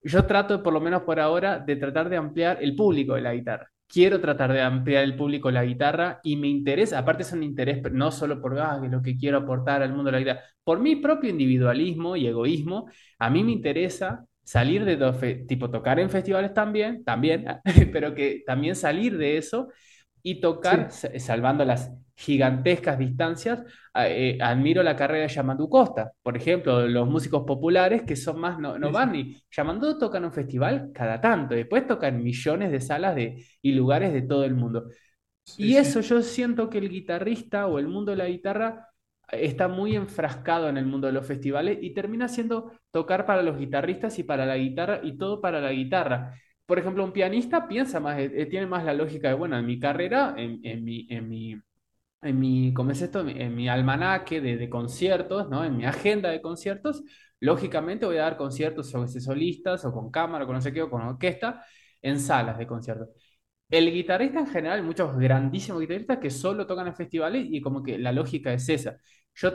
Yo 0.04 0.26
trato, 0.26 0.64
por 0.64 0.74
lo 0.74 0.82
menos 0.82 1.04
por 1.04 1.20
ahora, 1.20 1.60
de 1.60 1.76
tratar 1.76 2.10
de 2.10 2.18
ampliar 2.18 2.58
el 2.62 2.76
público 2.76 3.16
de 3.16 3.22
la 3.22 3.34
guitarra. 3.34 3.68
Quiero 3.88 4.20
tratar 4.20 4.52
de 4.54 4.62
ampliar 4.62 5.04
el 5.04 5.16
público 5.16 5.52
la 5.52 5.66
guitarra 5.66 6.20
y 6.24 6.38
me 6.38 6.47
interesa, 6.47 6.97
aparte 6.97 7.24
es 7.24 7.34
un 7.34 7.43
interés 7.43 7.82
no 7.91 8.10
solo 8.10 8.41
por 8.41 8.58
ah, 8.60 8.78
lo 8.78 9.02
que 9.02 9.18
quiero 9.18 9.39
aportar 9.39 9.84
al 9.84 9.93
mundo 9.93 10.06
de 10.06 10.12
la 10.14 10.20
guitarra, 10.20 10.41
por 10.64 10.80
mi 10.80 10.95
propio 10.95 11.30
individualismo 11.30 12.16
y 12.16 12.26
egoísmo, 12.26 12.89
a 13.20 13.30
mí 13.30 13.43
me 13.43 13.52
interesa 13.52 14.26
salir 14.43 14.86
de 14.86 14.95
dos, 14.95 15.18
tipo 15.47 15.70
tocar 15.70 15.99
en 15.99 16.10
festivales 16.10 16.54
también, 16.54 17.04
también, 17.04 17.45
pero 17.91 18.16
que 18.16 18.43
también 18.45 18.76
salir 18.76 19.18
de 19.18 19.38
eso 19.38 19.68
y 20.24 20.39
tocar, 20.39 20.89
salvando 20.91 21.66
las 21.66 21.91
gigantescas 22.22 22.99
distancias, 22.99 23.63
eh, 23.95 24.38
admiro 24.39 24.84
la 24.84 24.95
carrera 24.95 25.24
de 25.28 25.34
Yamandu 25.34 25.67
Costa, 25.69 26.11
por 26.22 26.38
ejemplo, 26.38 26.88
los 26.88 27.07
músicos 27.09 27.43
populares 27.45 28.03
que 28.03 28.15
son 28.15 28.39
más, 28.39 28.59
no, 28.59 28.78
no 28.78 28.91
van 28.91 29.11
ni, 29.11 29.36
Yamandu 29.51 29.97
toca 29.97 30.19
en 30.19 30.26
un 30.26 30.34
festival 30.34 30.91
cada 30.93 31.19
tanto, 31.19 31.55
después 31.55 31.88
tocan 31.88 32.24
millones 32.24 32.72
de 32.72 32.80
salas 32.82 33.15
de, 33.15 33.45
y 33.61 33.72
lugares 33.74 34.13
de 34.13 34.22
todo 34.22 34.45
el 34.45 34.53
mundo. 34.55 34.86
y 35.57 35.76
eso 35.76 36.01
yo 36.01 36.22
siento 36.22 36.69
que 36.69 36.78
el 36.78 36.89
guitarrista 36.89 37.67
o 37.67 37.80
el 37.80 37.88
mundo 37.88 38.11
de 38.11 38.17
la 38.17 38.28
guitarra 38.28 38.88
está 39.32 39.67
muy 39.67 39.95
enfrascado 39.95 40.69
en 40.69 40.78
el 40.78 40.86
mundo 40.86 41.07
de 41.07 41.13
los 41.13 41.26
festivales 41.26 41.80
y 41.82 41.93
termina 41.93 42.28
siendo 42.28 42.72
tocar 42.91 43.26
para 43.26 43.41
los 43.41 43.57
guitarristas 43.57 44.19
y 44.19 44.24
para 44.24 44.45
la 44.45 44.57
guitarra 44.57 45.01
y 45.03 45.17
todo 45.17 45.41
para 45.41 45.61
la 45.61 45.72
guitarra. 45.72 46.34
Por 46.65 46.80
ejemplo, 46.80 47.03
un 47.03 47.11
pianista 47.11 47.67
piensa 47.67 47.99
más, 47.99 48.19
eh, 48.19 48.47
tiene 48.49 48.65
más 48.65 48.86
la 48.86 48.93
lógica 48.93 49.30
de, 49.30 49.34
bueno, 49.36 49.57
en 49.57 49.65
mi 49.65 49.80
carrera, 49.80 50.36
en, 50.38 50.61
mi, 50.84 51.07
en 51.09 51.28
mi, 51.28 51.57
en 52.22 52.39
mi, 52.39 52.74
¿cómo 52.74 52.91
es 52.91 53.01
esto? 53.01 53.28
En 53.28 53.55
mi 53.55 53.67
almanaque 53.67 54.41
de, 54.41 54.69
conciertos, 54.69 55.49
¿no? 55.49 55.63
En 55.65 55.78
mi 55.78 55.86
agenda 55.86 56.30
de 56.30 56.41
conciertos, 56.41 57.03
lógicamente 57.39 58.05
voy 58.05 58.17
a 58.17 58.24
dar 58.24 58.38
conciertos 58.38 58.93
o 58.93 59.07
solistas 59.07 59.86
o 59.86 59.91
con 59.91 60.11
cámara, 60.11 60.43
o 60.43 60.47
con 60.47 60.55
no 60.55 60.61
sé 60.61 60.72
qué, 60.74 60.82
o 60.82 60.89
con 60.89 61.01
orquesta, 61.01 61.63
en 62.01 62.19
salas 62.19 62.57
de 62.57 62.67
conciertos. 62.67 63.09
El 63.69 63.91
guitarrista 63.91 64.39
en 64.39 64.47
general, 64.47 64.84
muchos 64.84 65.17
grandísimos 65.17 65.82
guitarristas 65.82 66.19
que 66.19 66.30
solo 66.30 66.67
tocan 66.67 66.88
en 66.88 66.95
festivales 66.95 67.47
y 67.49 67.61
como 67.61 67.82
que 67.84 67.97
la 67.97 68.11
lógica 68.11 68.53
es 68.53 68.67
esa. 68.69 68.97
Yo 69.34 69.51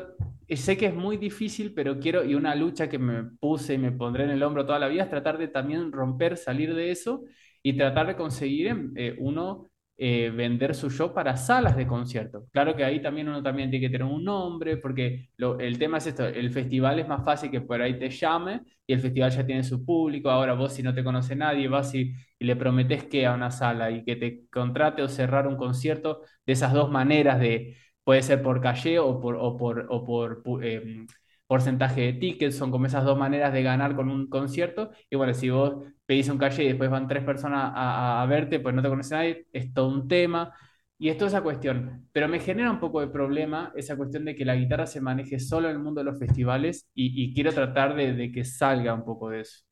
sé 0.48 0.76
que 0.76 0.86
es 0.86 0.94
muy 0.94 1.18
difícil, 1.18 1.74
pero 1.74 1.98
quiero, 2.00 2.24
y 2.24 2.34
una 2.34 2.54
lucha 2.54 2.88
que 2.88 2.98
me 2.98 3.24
puse 3.38 3.74
y 3.74 3.78
me 3.78 3.92
pondré 3.92 4.24
en 4.24 4.30
el 4.30 4.42
hombro 4.42 4.64
toda 4.66 4.78
la 4.78 4.88
vida, 4.88 5.04
es 5.04 5.10
tratar 5.10 5.38
de 5.38 5.48
también 5.48 5.92
romper, 5.92 6.36
salir 6.36 6.74
de 6.74 6.90
eso 6.90 7.24
y 7.62 7.76
tratar 7.76 8.06
de 8.06 8.16
conseguir 8.16 8.92
eh, 8.96 9.16
uno 9.18 9.70
eh, 9.98 10.30
vender 10.30 10.74
su 10.74 10.90
show 10.90 11.12
para 11.14 11.36
salas 11.36 11.76
de 11.76 11.86
concierto. 11.86 12.46
Claro 12.52 12.76
que 12.76 12.84
ahí 12.84 13.00
también 13.00 13.28
uno 13.28 13.42
también 13.42 13.70
tiene 13.70 13.86
que 13.86 13.90
tener 13.92 14.06
un 14.12 14.24
nombre, 14.24 14.76
porque 14.76 15.30
el 15.58 15.78
tema 15.78 15.98
es 15.98 16.06
esto, 16.08 16.26
el 16.26 16.50
festival 16.50 16.98
es 16.98 17.08
más 17.08 17.24
fácil 17.24 17.50
que 17.50 17.60
por 17.62 17.80
ahí 17.80 17.98
te 17.98 18.10
llame 18.10 18.60
y 18.86 18.92
el 18.92 19.00
festival 19.00 19.30
ya 19.30 19.46
tiene 19.46 19.64
su 19.64 19.84
público, 19.84 20.30
ahora 20.30 20.54
vos 20.54 20.72
si 20.74 20.82
no 20.82 20.94
te 20.94 21.02
conoce 21.04 21.34
nadie, 21.36 21.68
vas 21.68 21.94
y, 21.94 22.12
y 22.38 22.44
le 22.44 22.56
prometes 22.56 23.04
que 23.04 23.26
a 23.26 23.34
una 23.34 23.50
sala 23.50 23.90
y 23.90 24.04
que 24.04 24.16
te 24.16 24.46
contrate 24.50 25.02
o 25.02 25.08
cerrar 25.08 25.46
un 25.46 25.56
concierto 25.56 26.20
de 26.44 26.52
esas 26.52 26.72
dos 26.72 26.90
maneras 26.90 27.40
de 27.40 27.76
puede 28.04 28.22
ser 28.22 28.42
por 28.42 28.60
calle 28.60 28.98
o 28.98 29.20
por, 29.20 29.36
o 29.36 29.56
por, 29.56 29.86
o 29.90 30.04
por 30.04 30.64
em, 30.64 31.06
porcentaje 31.46 32.00
de 32.00 32.12
tickets, 32.14 32.56
son 32.56 32.70
como 32.70 32.86
esas 32.86 33.04
dos 33.04 33.18
maneras 33.18 33.52
de 33.52 33.62
ganar 33.62 33.94
con 33.94 34.10
un 34.10 34.28
concierto. 34.28 34.90
Y 35.10 35.16
bueno, 35.16 35.34
si 35.34 35.50
vos 35.50 35.84
pedís 36.04 36.28
un 36.28 36.38
calle 36.38 36.64
y 36.64 36.68
después 36.68 36.90
van 36.90 37.08
tres 37.08 37.24
personas 37.24 37.72
a, 37.74 38.26
verte, 38.28 38.60
pues 38.60 38.74
no 38.74 38.82
te 38.82 38.88
conoce 38.88 39.14
nadie, 39.14 39.46
es 39.52 39.72
todo 39.72 39.88
un 39.88 40.08
tema. 40.08 40.52
Y 40.98 41.10
es 41.10 41.18
toda 41.18 41.28
esa 41.28 41.42
cuestión. 41.42 42.08
Pero 42.12 42.26
me 42.26 42.40
genera 42.40 42.70
un 42.70 42.80
poco 42.80 43.00
de 43.00 43.08
problema 43.08 43.70
esa 43.76 43.96
cuestión 43.96 44.24
de 44.24 44.34
que 44.34 44.46
la 44.46 44.56
guitarra 44.56 44.86
se 44.86 45.00
maneje 45.00 45.38
solo 45.38 45.68
en 45.68 45.76
el 45.76 45.82
mundo 45.82 46.00
de 46.00 46.06
los 46.06 46.18
festivales 46.18 46.88
y, 46.94 47.34
quiero 47.34 47.52
tratar 47.52 47.94
de, 47.94 48.32
que 48.32 48.44
salga 48.44 48.94
un 48.94 49.04
poco 49.04 49.28
de 49.28 49.42
eso. 49.42 49.64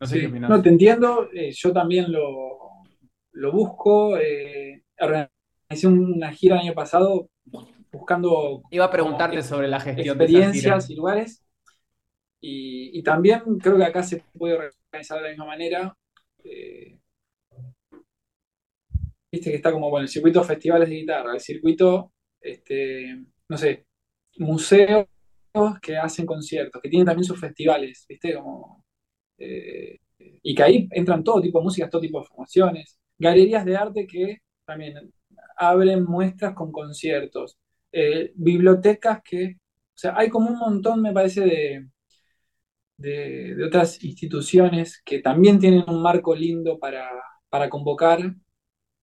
No 0.00 0.06
sé 0.06 0.26
No, 0.28 0.62
te 0.62 0.70
entiendo. 0.70 1.28
Eh, 1.32 1.52
yo 1.52 1.72
también 1.72 2.10
lo, 2.10 2.58
lo 3.32 3.52
busco. 3.52 4.16
Eh, 4.16 4.84
hice 5.70 5.86
una 5.86 6.32
gira 6.32 6.56
el 6.56 6.62
año 6.62 6.74
pasado 6.74 7.28
buscando... 7.94 8.62
Iba 8.70 8.86
a 8.86 8.90
preguntarte 8.90 9.42
sobre 9.42 9.68
la 9.68 9.80
gestión 9.80 10.20
experiencias 10.20 10.90
y 10.90 10.96
lugares. 10.96 11.44
Y, 12.40 13.02
también 13.02 13.40
creo 13.58 13.76
que 13.78 13.84
acá 13.84 14.02
se 14.02 14.22
puede 14.36 14.54
organizar 14.54 15.16
de 15.18 15.22
la 15.22 15.28
misma 15.30 15.46
manera. 15.46 15.96
Eh, 16.44 16.98
viste 19.32 19.50
que 19.50 19.56
está 19.56 19.72
como 19.72 19.90
bueno, 19.90 20.02
el 20.02 20.08
circuito 20.08 20.40
de 20.40 20.46
festivales 20.46 20.88
de 20.88 20.96
guitarra, 20.96 21.32
el 21.32 21.40
circuito, 21.40 22.12
este, 22.40 23.24
no 23.48 23.56
sé, 23.56 23.86
museos 24.36 25.06
que 25.80 25.96
hacen 25.96 26.26
conciertos, 26.26 26.82
que 26.82 26.88
tienen 26.88 27.06
también 27.06 27.24
sus 27.24 27.40
festivales, 27.40 28.04
viste, 28.08 28.34
como 28.34 28.84
eh, 29.38 29.98
y 30.18 30.54
que 30.54 30.62
ahí 30.62 30.88
entran 30.90 31.24
todo 31.24 31.40
tipo 31.40 31.58
de 31.58 31.64
música, 31.64 31.88
todo 31.88 32.02
tipo 32.02 32.20
de 32.20 32.26
formaciones, 32.26 32.98
galerías 33.18 33.64
de 33.64 33.76
arte 33.76 34.06
que 34.06 34.38
también 34.64 35.12
abren 35.56 36.04
muestras 36.04 36.54
con 36.54 36.72
conciertos, 36.72 37.58
eh, 37.96 38.32
bibliotecas 38.34 39.22
que, 39.22 39.56
o 39.56 39.96
sea, 39.96 40.14
hay 40.16 40.28
como 40.28 40.50
un 40.50 40.58
montón, 40.58 41.00
me 41.02 41.12
parece, 41.12 41.40
de, 41.42 41.88
de, 42.96 43.64
otras 43.64 44.02
instituciones 44.02 45.00
que 45.04 45.20
también 45.20 45.58
tienen 45.58 45.84
un 45.88 46.02
marco 46.02 46.34
lindo 46.34 46.78
para, 46.78 47.10
convocar 47.70 48.34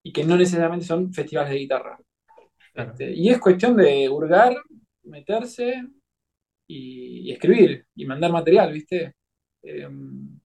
y 0.02 0.12
que 0.12 0.24
no 0.24 0.36
necesariamente 0.36 0.84
son 0.86 1.12
festivales 1.12 1.52
de 1.52 1.58
guitarra. 1.58 1.98
Este, 2.74 3.12
y 3.12 3.30
es 3.30 3.38
cuestión 3.38 3.76
de 3.76 4.08
hurgar, 4.10 4.54
meterse 5.04 5.82
y, 6.66 7.32
escribir 7.32 7.86
y 7.94 8.04
mandar 8.06 8.32
material, 8.32 8.72
¿viste? 8.72 9.14
Em, 9.62 10.38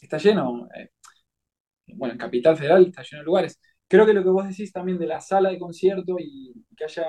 está 0.00 0.18
lleno. 0.18 0.68
Eh, 0.74 0.90
bueno, 1.94 2.12
en 2.12 2.18
Capital 2.18 2.56
Federal 2.56 2.86
está 2.86 3.02
lleno 3.02 3.22
de 3.22 3.26
lugares 3.26 3.58
creo 3.88 4.06
que 4.06 4.12
lo 4.12 4.22
que 4.22 4.28
vos 4.28 4.46
decís 4.46 4.70
también 4.72 4.98
de 4.98 5.06
la 5.06 5.20
sala 5.20 5.50
de 5.50 5.58
concierto 5.58 6.16
y 6.20 6.52
que 6.76 6.84
haya, 6.84 7.06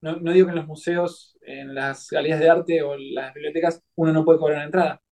no, 0.00 0.32
digo 0.32 0.46
que 0.46 0.50
en 0.52 0.56
los 0.56 0.66
museos, 0.66 1.36
en 1.42 1.74
las 1.74 2.08
galerías 2.10 2.40
de 2.40 2.50
arte 2.50 2.82
o 2.82 2.94
en 2.94 3.14
las 3.14 3.34
bibliotecas 3.34 3.82
uno 3.96 4.12
no 4.12 4.24
puede 4.24 4.38
cobrar 4.38 4.58
una 4.58 4.66
entrada, 4.66 5.02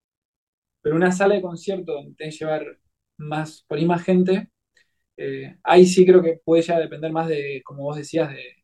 pero 0.83 0.97
una 0.97 1.13
sala 1.13 1.35
de 1.35 1.43
concierto 1.43 1.93
donde 1.95 2.15
tenés 2.17 2.39
que 2.39 2.45
llevar 2.45 2.79
más, 3.19 3.65
por 3.69 3.79
ahí 3.79 3.87
más 3.87 4.05
gente, 4.05 4.51
eh, 5.17 5.57
ahí 5.65 5.87
sí 5.87 6.07
creo 6.07 6.23
que 6.23 6.41
puede 6.45 6.63
ya 6.63 6.79
depender 6.79 7.13
más 7.13 7.29
de, 7.29 7.63
como 7.65 7.85
vos 7.85 7.97
decías, 7.99 8.31
de 8.31 8.57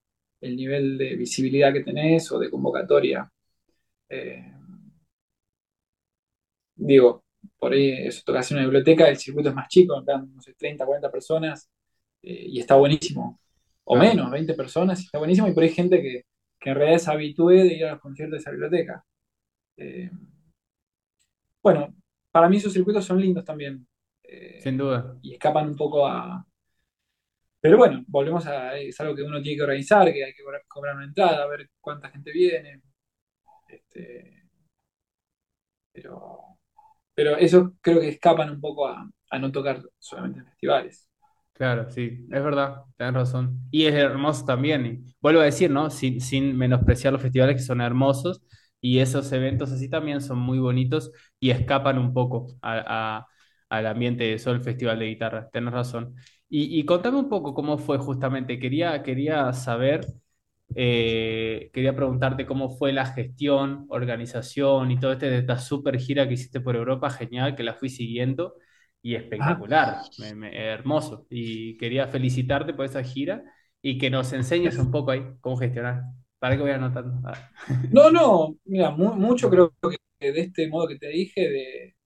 el 0.43 0.57
nivel 0.57 0.99
de 0.99 1.17
visibilidad 1.17 1.73
que 1.73 1.83
tenés 1.85 2.31
o 2.33 2.39
de 2.39 2.51
convocatoria. 2.51 3.31
Eh, 4.11 4.45
digo, 6.75 7.25
por 7.59 7.73
ahí 7.73 7.91
eso 8.07 8.23
toca 8.25 8.41
hacer 8.41 8.57
una 8.57 8.67
biblioteca, 8.67 9.09
el 9.09 9.17
circuito 9.19 9.51
es 9.51 9.55
más 9.55 9.69
chico, 9.69 10.01
no 10.03 10.43
sé, 10.43 10.55
30, 10.55 10.85
40 10.87 11.11
personas, 11.11 11.71
y 12.23 12.59
está 12.61 12.77
buenísimo. 12.77 13.41
O 13.93 13.97
menos, 13.97 14.31
20 14.31 14.55
personas, 14.55 15.01
está 15.01 15.19
buenísimo. 15.19 15.49
Y 15.49 15.53
por 15.53 15.63
ahí 15.63 15.69
hay 15.69 15.75
gente 15.75 16.01
que, 16.01 16.23
en 16.61 16.75
realidad 16.75 16.97
es 16.97 17.09
habitué 17.09 17.65
de 17.65 17.75
ir 17.75 17.85
a 17.87 17.93
los 17.93 18.01
conciertos 18.01 18.33
de 18.33 18.39
esa 18.39 18.51
biblioteca. 18.51 19.05
bueno, 21.63 21.95
para 22.31 22.49
mí 22.49 22.59
esos 22.59 22.73
circuitos 22.73 23.05
son 23.05 23.21
lindos 23.21 23.45
también. 23.45 23.87
Sin 24.61 24.77
duda. 24.77 25.19
Y 25.23 25.33
escapan 25.33 25.69
un 25.69 25.77
poco 25.77 26.07
a, 26.07 26.47
pero 27.61 27.77
bueno, 27.77 28.03
volvemos 28.07 28.47
a. 28.47 28.77
Es 28.79 28.99
algo 29.01 29.15
que 29.15 29.23
uno 29.23 29.43
tiene 29.43 29.57
que 29.57 29.63
organizar, 29.63 30.11
que 30.13 30.25
hay 30.25 30.33
que 30.33 30.43
cobrar 30.67 30.97
una 30.97 31.05
entrada, 31.05 31.47
ver 31.47 31.69
cuánta 31.81 32.09
gente 32.09 32.33
viene. 32.33 32.83
Este, 33.69 34.49
pero, 35.93 36.59
pero 37.15 37.37
eso 37.37 37.75
creo 37.81 38.01
que 38.01 38.09
escapan 38.09 38.51
un 38.51 38.61
poco 38.61 38.89
a, 38.89 39.07
no 39.39 39.53
tocar 39.53 39.83
solamente 39.99 40.41
en 40.41 40.47
festivales. 40.47 41.10
Claro, 41.61 41.91
sí, 41.91 42.27
es 42.31 42.43
verdad, 42.43 42.85
tenés 42.97 43.13
razón. 43.13 43.61
Y 43.71 43.85
es 43.85 43.95
hermoso 43.95 44.47
también. 44.47 44.87
Y 44.87 45.15
vuelvo 45.21 45.43
a 45.43 45.45
decir, 45.45 45.71
¿no? 45.71 45.91
Sin, 45.91 46.19
sin 46.23 46.57
menospreciar 46.57 47.13
los 47.13 47.21
festivales 47.21 47.57
que 47.57 47.63
son 47.63 47.83
hermosos 47.83 48.41
y 48.81 48.99
esos 49.01 49.31
eventos 49.33 49.71
así 49.71 49.91
también 49.91 50.23
son 50.23 50.39
muy 50.39 50.59
bonitos 50.59 51.13
y 51.39 51.51
escapan 51.51 51.99
un 51.99 52.15
poco 52.15 52.47
al 52.63 53.87
ambiente 53.87 54.25
de 54.25 54.39
solo 54.39 54.57
el 54.57 54.63
festival 54.65 54.99
de 54.99 55.07
guitarra. 55.09 55.51
Tenés 55.51 55.73
razón. 55.75 56.15
Y, 56.49 56.83
contame 56.87 57.19
un 57.19 57.29
poco 57.29 57.53
cómo 57.55 57.77
fue 57.79 57.99
justamente. 57.99 58.59
Quería, 58.59 59.03
quería 59.03 59.53
saber, 59.53 60.07
eh, 60.75 61.71
quería 61.73 61.95
preguntarte 61.97 62.47
cómo 62.47 62.71
fue 62.71 62.93
la 62.93 63.07
gestión, 63.07 63.87
organización 63.89 64.91
y 64.91 64.99
todo 65.01 65.13
este 65.13 65.29
de 65.31 65.39
esta 65.39 65.59
super 65.59 65.99
gira 65.99 66.27
que 66.29 66.35
hiciste 66.35 66.61
por 66.61 66.77
Europa. 66.77 67.11
Genial, 67.11 67.57
que 67.57 67.63
la 67.65 67.75
fui 67.75 67.89
siguiendo 67.91 68.55
y 69.03 69.15
espectacular, 69.15 70.03
hermoso. 70.53 71.27
Y 71.31 71.77
quería 71.77 72.07
felicitarte 72.09 72.75
por 72.75 72.85
esa 72.85 73.03
gira 73.03 73.43
y 73.83 73.99
que 73.99 74.11
nos 74.11 74.33
enseñes 74.33 74.77
un 74.79 74.91
poco 74.91 75.11
ahí 75.11 75.23
cómo 75.41 75.57
gestionar. 75.57 76.03
¿Para 76.39 76.57
que 76.57 76.63
voy 76.63 76.71
anotando? 76.71 77.21
Ah. 77.25 77.51
No, 77.93 78.11
no, 78.11 78.57
mira, 78.65 78.91
mucho 78.91 79.51
creo 79.51 79.73
que 80.19 80.33
de 80.33 80.41
este 80.41 80.69
modo 80.69 80.89
que 80.89 80.99
te 80.99 81.09
dije, 81.09 81.41
de, 81.49 81.97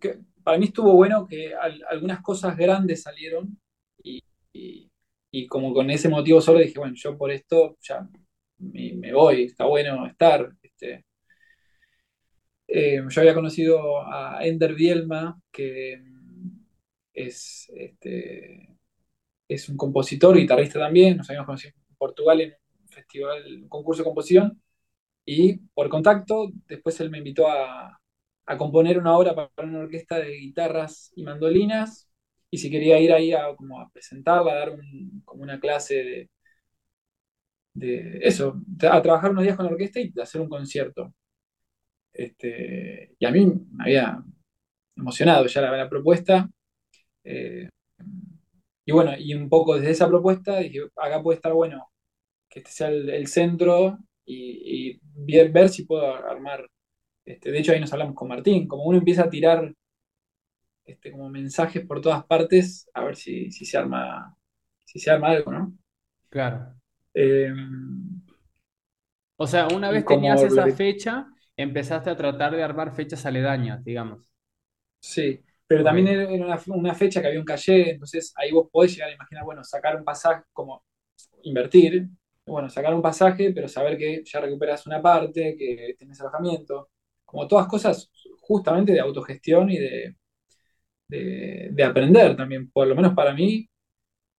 que 0.00 0.18
para 0.42 0.58
mí 0.58 0.66
estuvo 0.66 0.92
bueno 0.94 1.26
que 1.26 1.52
algunas 1.88 2.20
cosas 2.20 2.56
grandes 2.56 3.02
salieron 3.02 3.58
y, 4.04 5.48
como 5.48 5.72
con 5.72 5.90
ese 5.90 6.08
motivo 6.08 6.40
solo 6.40 6.58
dije, 6.58 6.78
bueno, 6.78 6.94
yo 6.94 7.16
por 7.16 7.30
esto 7.30 7.76
ya 7.80 8.06
me, 8.58 9.12
voy, 9.12 9.44
está 9.44 9.64
bueno 9.64 10.06
estar. 10.06 10.52
Este. 10.62 11.04
Eh, 12.68 13.02
yo 13.08 13.20
había 13.20 13.34
conocido 13.34 14.06
a 14.06 14.44
Ender 14.44 14.74
Bielma, 14.74 15.40
que 15.50 16.02
es, 17.12 17.70
este, 17.76 18.68
es 19.48 19.68
un 19.68 19.76
compositor, 19.76 20.36
guitarrista 20.36 20.78
también, 20.80 21.16
nos 21.16 21.28
habíamos 21.28 21.46
conocido 21.46 21.74
en 21.76 21.96
Portugal 21.96 22.40
en 22.40 22.54
un 22.80 22.88
festival, 22.88 23.62
un 23.62 23.68
concurso 23.68 24.02
de 24.02 24.06
composición, 24.06 24.62
y 25.24 25.58
por 25.74 25.88
contacto, 25.88 26.50
después 26.66 26.98
él 27.00 27.10
me 27.10 27.18
invitó 27.18 27.48
a, 27.48 28.00
a 28.46 28.58
componer 28.58 28.98
una 28.98 29.16
obra 29.16 29.34
para 29.34 29.68
una 29.68 29.80
orquesta 29.80 30.18
de 30.18 30.36
guitarras 30.36 31.12
y 31.16 31.22
mandolinas 31.22 32.08
y 32.50 32.58
si 32.58 32.70
quería 32.70 33.00
ir 33.00 33.12
ahí 33.12 33.32
a, 33.32 33.56
como 33.56 33.90
presentarla, 33.92 34.52
a 34.52 34.56
dar 34.56 34.78
como 35.24 35.42
una 35.42 35.58
clase 35.58 36.28
de, 37.74 38.18
eso, 38.22 38.60
a 38.90 39.02
trabajar 39.02 39.30
unos 39.30 39.44
días 39.44 39.56
con 39.56 39.66
la 39.66 39.72
orquesta 39.72 40.00
y 40.00 40.12
hacer 40.20 40.40
un 40.40 40.48
concierto. 40.50 41.14
Este, 42.12 43.16
y 43.18 43.24
a 43.24 43.30
mí 43.30 43.46
me 43.46 43.84
había 43.84 44.22
emocionado 44.96 45.46
ya 45.46 45.62
la, 45.62 45.88
propuesta. 45.88 46.48
Eh, 47.24 47.68
y 48.84 48.92
bueno, 48.92 49.12
y 49.16 49.34
un 49.34 49.48
poco 49.48 49.76
desde 49.76 49.90
esa 49.90 50.08
propuesta 50.08 50.58
dije, 50.58 50.80
acá 50.96 51.22
puede 51.22 51.36
estar 51.36 51.52
bueno 51.52 51.88
que 52.48 52.58
este 52.58 52.70
sea 52.70 52.88
el, 52.88 53.26
centro 53.28 53.98
y, 54.26 55.00
ver, 55.52 55.68
si 55.68 55.84
puedo 55.84 56.14
armar. 56.14 56.68
Este, 57.24 57.50
de 57.50 57.58
hecho, 57.58 57.72
ahí 57.72 57.80
nos 57.80 57.92
hablamos 57.92 58.14
con 58.14 58.28
Martín, 58.28 58.66
como 58.66 58.84
uno 58.84 58.98
empieza 58.98 59.24
a 59.24 59.30
tirar 59.30 59.72
este, 60.84 61.12
como 61.12 61.30
mensajes 61.30 61.86
por 61.86 62.00
todas 62.00 62.24
partes, 62.26 62.90
a 62.92 63.04
ver 63.04 63.16
si, 63.16 63.50
se 63.50 63.78
arma 63.78 64.36
si 64.84 64.98
se 64.98 65.10
arma 65.10 65.30
algo, 65.30 65.52
¿no? 65.52 65.72
Claro. 66.28 66.74
Em, 67.14 68.20
o 69.36 69.46
sea, 69.46 69.68
una 69.68 69.90
vez 69.90 70.04
tenías 70.04 70.42
esa 70.42 70.66
fecha, 70.72 71.26
empezaste 71.56 72.10
a 72.10 72.16
tratar 72.16 72.54
de 72.54 72.62
armar 72.62 72.94
fechas 72.94 73.24
aledañas, 73.24 73.82
digamos. 73.84 74.30
Sí, 75.00 75.42
pero 75.72 75.84
también 75.84 76.06
era 76.08 76.58
una, 76.66 76.94
fecha 76.94 77.22
que 77.22 77.28
había 77.28 77.40
un 77.40 77.46
calle, 77.46 77.92
entonces 77.92 78.34
ahí 78.36 78.52
vos 78.52 78.68
podés 78.70 78.92
llegar 78.92 79.08
a 79.08 79.14
imaginar, 79.14 79.42
bueno, 79.42 79.64
sacar 79.64 79.96
un 79.96 80.04
pasaje, 80.04 80.44
como 80.52 80.84
invertir, 81.44 82.08
bueno, 82.44 82.68
sacar 82.68 82.94
un 82.94 83.00
pasaje, 83.00 83.52
pero 83.54 83.68
saber 83.68 83.96
que 83.96 84.22
ya 84.22 84.40
recuperas 84.40 84.86
una 84.86 85.00
parte, 85.00 85.56
que 85.56 85.96
tenés 85.98 86.20
alojamiento, 86.20 86.90
como 87.24 87.48
todas 87.48 87.66
cosas 87.68 88.10
justamente 88.40 88.92
de 88.92 89.00
autogestión 89.00 89.70
y 89.70 89.78
de, 89.78 90.14
de, 91.08 91.84
aprender 91.84 92.36
también, 92.36 92.70
por 92.70 92.86
lo 92.86 92.94
menos 92.94 93.14
para 93.14 93.32
mí, 93.32 93.66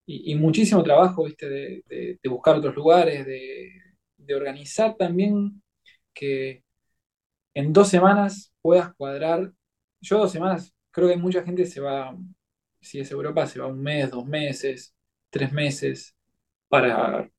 y, 0.06 0.36
muchísimo 0.36 0.84
trabajo, 0.84 1.24
¿viste? 1.24 1.50
De, 1.50 2.20
buscar 2.30 2.58
otros 2.58 2.76
lugares, 2.76 3.26
de, 3.26 3.72
organizar 4.36 4.96
también 4.98 5.64
que 6.14 6.64
en 7.56 7.74
dos 7.74 7.90
semanas 7.90 8.54
puedas 8.62 8.94
cuadrar. 8.96 9.52
Yo 10.02 10.20
dos 10.20 10.32
semanas, 10.32 10.73
creo 10.94 11.10
que 11.10 11.18
mucha 11.18 11.44
gente 11.44 11.66
se 11.66 11.82
va, 11.82 12.18
si 12.80 13.00
es 13.00 13.12
Europa, 13.12 13.48
se 13.48 13.60
va 13.60 13.68
un 13.68 13.82
mes, 13.82 14.12
dos 14.12 14.26
meses, 14.26 14.96
tres 15.30 15.52
meses, 15.52 16.16
para 16.70 17.30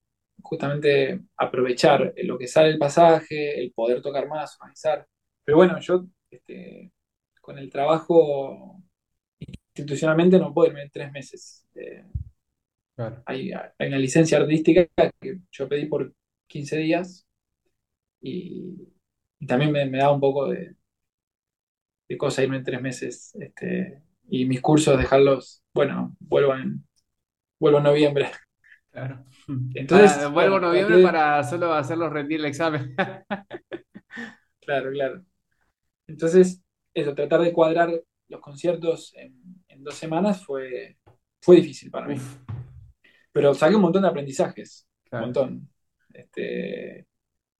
justamente 0.43 1.23
aprovechar 1.37 2.13
lo 2.25 2.39
que 2.39 2.49
sale 2.49 2.71
el 2.71 2.79
pasaje, 2.79 3.61
el 3.61 3.73
poder 3.73 4.03
tocar 4.03 4.29
más, 4.29 4.57
organizar. 4.61 5.07
Pero 5.45 5.59
bueno, 5.59 5.79
yo 5.81 6.07
este, 6.31 6.93
con 7.41 7.59
el 7.59 7.71
trabajo 7.71 8.83
institucionalmente 9.39 10.39
no 10.39 10.53
puedo 10.53 10.69
irme 10.71 10.91
tres 10.91 11.13
meses. 11.13 11.67
Eh, 11.77 12.05
hay, 13.27 13.53
una 13.53 13.99
licencia 13.99 14.39
artística 14.39 14.87
que 15.21 15.39
yo 15.51 15.69
pedí 15.69 15.87
por 15.87 16.13
15 16.47 16.77
días 16.79 17.27
y, 18.21 18.89
también 19.47 19.73
me, 19.73 19.99
da 19.99 20.11
un 20.11 20.21
poco 20.21 20.49
de, 20.49 20.75
de 22.15 22.19
cosa 22.19 22.43
irme 22.43 22.57
en 22.57 22.65
tres 22.65 22.81
meses. 22.81 23.35
Este, 23.39 24.03
y 24.29 24.47
mis 24.47 24.61
cursos 24.61 24.97
dejarlos, 24.97 25.63
bueno, 25.75 26.17
vuelvo 26.21 26.55
en, 26.55 26.85
vuelvo 27.59 27.79
en 27.79 27.85
noviembre. 27.85 28.31
Claro. 28.91 29.25
Entonces, 29.75 30.19
ah, 30.19 30.29
vuelvo 30.29 30.57
en 30.57 30.63
noviembre 30.63 31.03
para 31.03 31.43
solo 31.43 31.73
hacerlos 31.73 32.13
rendir 32.13 32.41
el 32.41 32.47
examen. 32.47 32.95
claro, 34.61 34.91
claro. 34.93 35.25
Entonces, 36.07 36.63
eso, 36.93 37.15
tratar 37.15 37.41
de 37.41 37.53
cuadrar 37.53 37.91
los 38.29 38.41
conciertos 38.41 39.13
en, 39.17 39.35
dos 39.79 39.97
semanas 39.97 40.43
fue, 40.45 40.97
fue 41.43 41.57
difícil 41.57 41.91
para 41.91 42.07
mí. 42.07 42.17
Pero 43.33 43.53
saqué 43.53 43.75
un 43.75 43.83
montón 43.83 44.03
de 44.03 44.09
aprendizajes, 44.09 44.89
un 45.11 45.21
montón. 45.21 45.69
Este, 46.13 47.07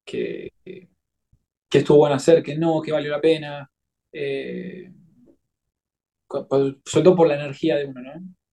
que, 0.05 0.53
que, 0.65 1.79
estuvo 1.79 1.99
bueno 1.99 2.15
hacer, 2.15 2.43
que 2.43 2.57
no, 2.57 2.81
que 2.81 2.93
valió 2.93 3.11
la 3.11 3.21
pena. 3.21 3.69
Eh, 4.17 4.93
sobre 6.85 7.05
todo 7.05 7.17
por 7.17 7.29
la 7.29 7.35
energía 7.35 7.77
de 7.77 7.87
uno, 7.87 8.01
¿no? 8.01 8.13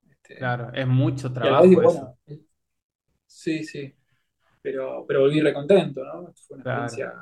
Este, 0.09 0.36
claro, 0.36 0.72
es 0.74 0.88
mucho 0.88 1.32
trabajo. 1.32 2.18
sí, 3.26 3.64
sí. 3.64 3.93
Pero, 4.62 5.05
pero 5.07 5.22
volví 5.22 5.39
recontento, 5.39 6.03
¿no? 6.03 6.34
Fue 6.36 6.57
una 6.57 6.86
experiencia 6.86 7.14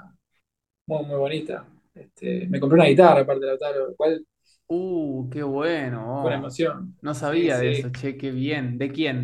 muy, 0.87 1.05
muy 1.05 1.17
bonita. 1.17 1.67
Este, 1.93 2.47
me 2.47 2.59
compré 2.59 2.75
una 2.75 2.85
guitarra, 2.89 3.21
aparte 3.21 3.45
de 3.45 3.57
la 3.59 3.71
lo 3.71 3.95
cual 3.95 4.25
Uh, 4.71 5.27
qué 5.31 5.41
bueno. 5.41 6.21
Buena 6.21 6.37
emoción. 6.37 6.95
No 7.01 7.15
sabía 7.15 7.57
de 7.57 7.71
eso, 7.71 7.89
che, 7.89 8.17
qué 8.17 8.29
bien. 8.31 8.77
¿De 8.77 8.91
quién? 8.91 9.23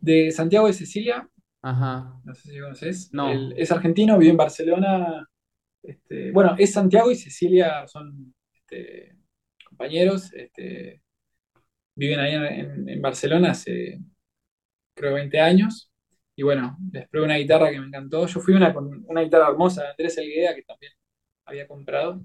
De 0.00 0.30
Santiago 0.30 0.66
de 0.66 0.74
Cecilia, 0.74 1.26
Ajá. 1.62 2.20
no 2.22 2.34
sé 2.34 2.52
si 2.52 2.60
conoces. 2.60 3.08
No. 3.14 3.32
es 3.56 3.72
argentino, 3.72 4.18
vive 4.18 4.32
en 4.32 4.36
Barcelona. 4.36 5.26
Este, 5.86 6.32
bueno, 6.32 6.54
es 6.58 6.72
Santiago 6.72 7.10
y 7.10 7.16
Cecilia 7.16 7.86
son 7.86 8.34
este, 8.52 9.16
compañeros. 9.68 10.32
Este, 10.32 11.02
viven 11.94 12.20
ahí 12.20 12.34
en, 12.34 13.00
Barcelona 13.00 13.52
hace, 13.52 14.00
creo, 14.94 15.14
20 15.14 15.40
años. 15.40 15.92
Y 16.34 16.42
bueno, 16.42 16.76
les 16.92 17.08
probé 17.08 17.24
una 17.24 17.36
guitarra 17.36 17.70
que 17.70 17.80
me 17.80 17.86
encantó. 17.86 18.26
Yo 18.26 18.40
fui 18.40 18.54
una 18.54 18.74
con 18.74 19.04
una 19.06 19.22
guitarra 19.22 19.48
hermosa 19.48 19.82
de 19.82 19.88
Andrés 19.90 20.18
Elgueda, 20.18 20.54
que 20.54 20.62
también 20.62 20.92
había 21.46 21.66
comprado. 21.66 22.20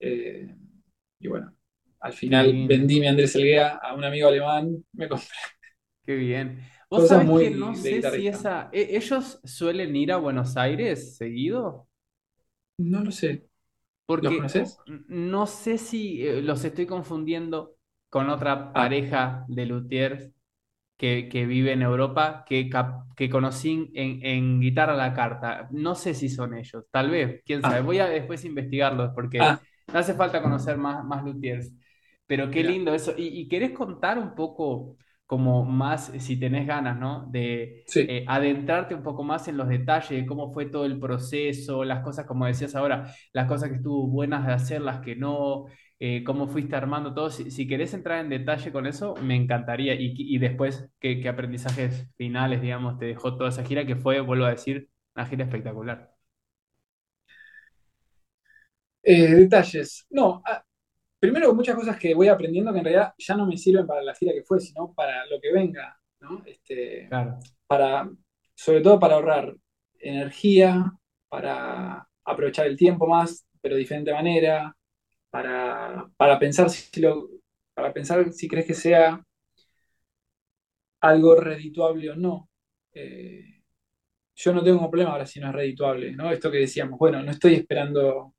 Eh, 0.00 0.54
y 1.20 1.28
bueno, 1.28 1.54
al 2.00 2.12
final 2.12 2.66
vendí 2.66 2.98
mi 2.98 3.06
Andrés 3.06 3.36
Elguea 3.36 3.76
a 3.76 3.94
un 3.94 4.02
amigo 4.02 4.28
alemán, 4.28 4.84
me 4.92 5.08
compré. 5.08 5.28
Qué 6.04 6.16
bien. 6.16 6.58
Vos 6.90 7.08
sabés 7.08 7.50
que 7.50 7.50
no 7.50 7.74
sé 7.74 8.02
si 8.02 8.26
esa. 8.26 8.68
¿e-, 8.72 8.96
¿Ellos 8.96 9.40
suelen 9.44 9.94
ir 9.94 10.12
a 10.12 10.16
Buenos 10.16 10.56
Aires 10.56 11.16
seguido? 11.16 11.88
No 12.90 13.04
lo 13.04 13.10
sé. 13.10 13.48
Porque 14.06 14.26
¿Los 14.26 14.36
conoces? 14.36 14.78
no 15.08 15.46
sé 15.46 15.78
si 15.78 16.26
eh, 16.26 16.42
los 16.42 16.64
estoy 16.64 16.86
confundiendo 16.86 17.76
con 18.10 18.28
otra 18.28 18.52
ah. 18.52 18.72
pareja 18.72 19.44
de 19.48 19.66
luthiers 19.66 20.30
que, 20.96 21.46
vive 21.46 21.72
en 21.72 21.82
Europa 21.82 22.44
que, 22.46 22.70
que 23.16 23.28
conocí 23.28 23.90
en, 23.94 24.24
en, 24.24 24.60
Guitarra 24.60 24.92
a 24.92 24.96
la 24.96 25.14
Carta. 25.14 25.68
No 25.72 25.96
sé 25.96 26.14
si 26.14 26.28
son 26.28 26.56
ellos, 26.56 26.84
tal 26.92 27.10
vez, 27.10 27.42
quién 27.44 27.60
sabe. 27.60 27.78
Ah. 27.78 27.82
Voy 27.82 27.98
a 27.98 28.06
después 28.06 28.44
investigarlos 28.44 29.10
porque 29.14 29.40
ah. 29.40 29.60
no 29.92 29.98
hace 29.98 30.14
falta 30.14 30.40
conocer 30.42 30.76
más, 30.78 31.04
más 31.04 31.24
luthiers. 31.24 31.72
Pero 32.26 32.50
qué 32.50 32.62
lindo 32.62 32.94
eso. 32.94 33.14
¿Y, 33.16 33.26
¿Y, 33.40 33.48
querés 33.48 33.72
contar 33.72 34.16
un 34.16 34.34
poco 34.34 34.96
como 35.32 35.64
más, 35.64 36.12
si 36.18 36.38
tenés 36.38 36.66
ganas, 36.66 36.98
¿no? 36.98 37.26
De 37.30 37.86
eh, 37.94 38.24
adentrarte 38.28 38.94
un 38.94 39.02
poco 39.02 39.22
más 39.24 39.48
en 39.48 39.56
los 39.56 39.66
detalles 39.66 40.10
de 40.10 40.26
cómo 40.26 40.52
fue 40.52 40.66
todo 40.66 40.84
el 40.84 41.00
proceso, 41.00 41.84
las 41.84 42.00
cosas, 42.00 42.26
como 42.26 42.44
decías 42.44 42.74
ahora, 42.74 43.14
las 43.32 43.48
cosas 43.48 43.70
que 43.70 43.76
estuvo 43.76 44.06
buenas 44.08 44.46
de 44.46 44.52
hacer, 44.52 44.82
las 44.82 45.00
que 45.00 45.16
no, 45.16 45.64
eh, 45.98 46.22
cómo 46.22 46.48
fuiste 46.48 46.76
armando 46.76 47.14
todo. 47.14 47.30
Si, 47.30 47.66
querés 47.66 47.94
entrar 47.94 48.20
en 48.22 48.28
detalle 48.28 48.70
con 48.72 48.86
eso, 48.86 49.14
me 49.22 49.34
encantaría. 49.34 49.94
Y, 49.98 50.36
después, 50.36 50.90
¿qué, 51.00 51.26
aprendizajes 51.26 52.06
finales, 52.18 52.60
digamos, 52.60 52.98
te 52.98 53.06
dejó 53.06 53.34
toda 53.38 53.48
esa 53.48 53.64
gira, 53.64 53.86
que 53.86 53.96
fue, 53.96 54.20
vuelvo 54.20 54.44
a 54.44 54.50
decir, 54.50 54.90
una 55.14 55.24
gira 55.24 55.44
espectacular? 55.44 56.12
Eh, 59.02 59.34
detalles. 59.34 60.06
No, 60.10 60.42
ah, 60.46 60.62
primero 61.22 61.54
muchas 61.54 61.76
cosas 61.76 61.96
que 62.00 62.14
voy 62.14 62.26
aprendiendo 62.26 62.72
que 62.72 62.80
en 62.80 62.84
realidad 62.84 63.14
ya 63.16 63.36
no 63.36 63.46
me 63.46 63.56
sirven 63.56 63.86
para 63.86 64.02
la 64.02 64.12
gira 64.12 64.32
que 64.32 64.42
fue, 64.42 64.58
sino 64.58 64.92
para 64.92 65.24
lo 65.26 65.40
que 65.40 65.52
venga, 65.52 65.96
¿no? 66.18 66.42
Este, 66.44 67.08
para, 67.68 68.10
sobre 68.56 68.80
todo 68.80 68.98
para 68.98 69.14
ahorrar 69.14 69.54
energía, 70.00 70.92
para 71.28 72.08
aprovechar 72.24 72.66
el 72.66 72.76
tiempo 72.76 73.06
más, 73.06 73.46
pero 73.60 73.76
de 73.76 73.82
diferente 73.82 74.12
manera, 74.12 74.76
para, 75.30 76.10
pensar 76.40 76.68
si 76.68 77.00
lo, 77.00 77.28
para 77.72 77.92
pensar 77.92 78.32
si 78.32 78.48
crees 78.48 78.66
que 78.66 78.74
sea 78.74 79.24
algo 81.02 81.36
redituable 81.36 82.10
o 82.10 82.16
no. 82.16 82.50
Eh, 82.94 83.62
yo 84.34 84.52
no 84.52 84.64
tengo 84.64 84.90
problema 84.90 85.12
ahora 85.12 85.26
si 85.26 85.38
no 85.38 85.50
es 85.50 85.54
redituable, 85.54 86.10
¿no? 86.16 86.32
Esto 86.32 86.50
que 86.50 86.58
decíamos, 86.58 86.98
bueno, 86.98 87.22
no 87.22 87.30
estoy 87.30 87.54
esperando 87.54 88.34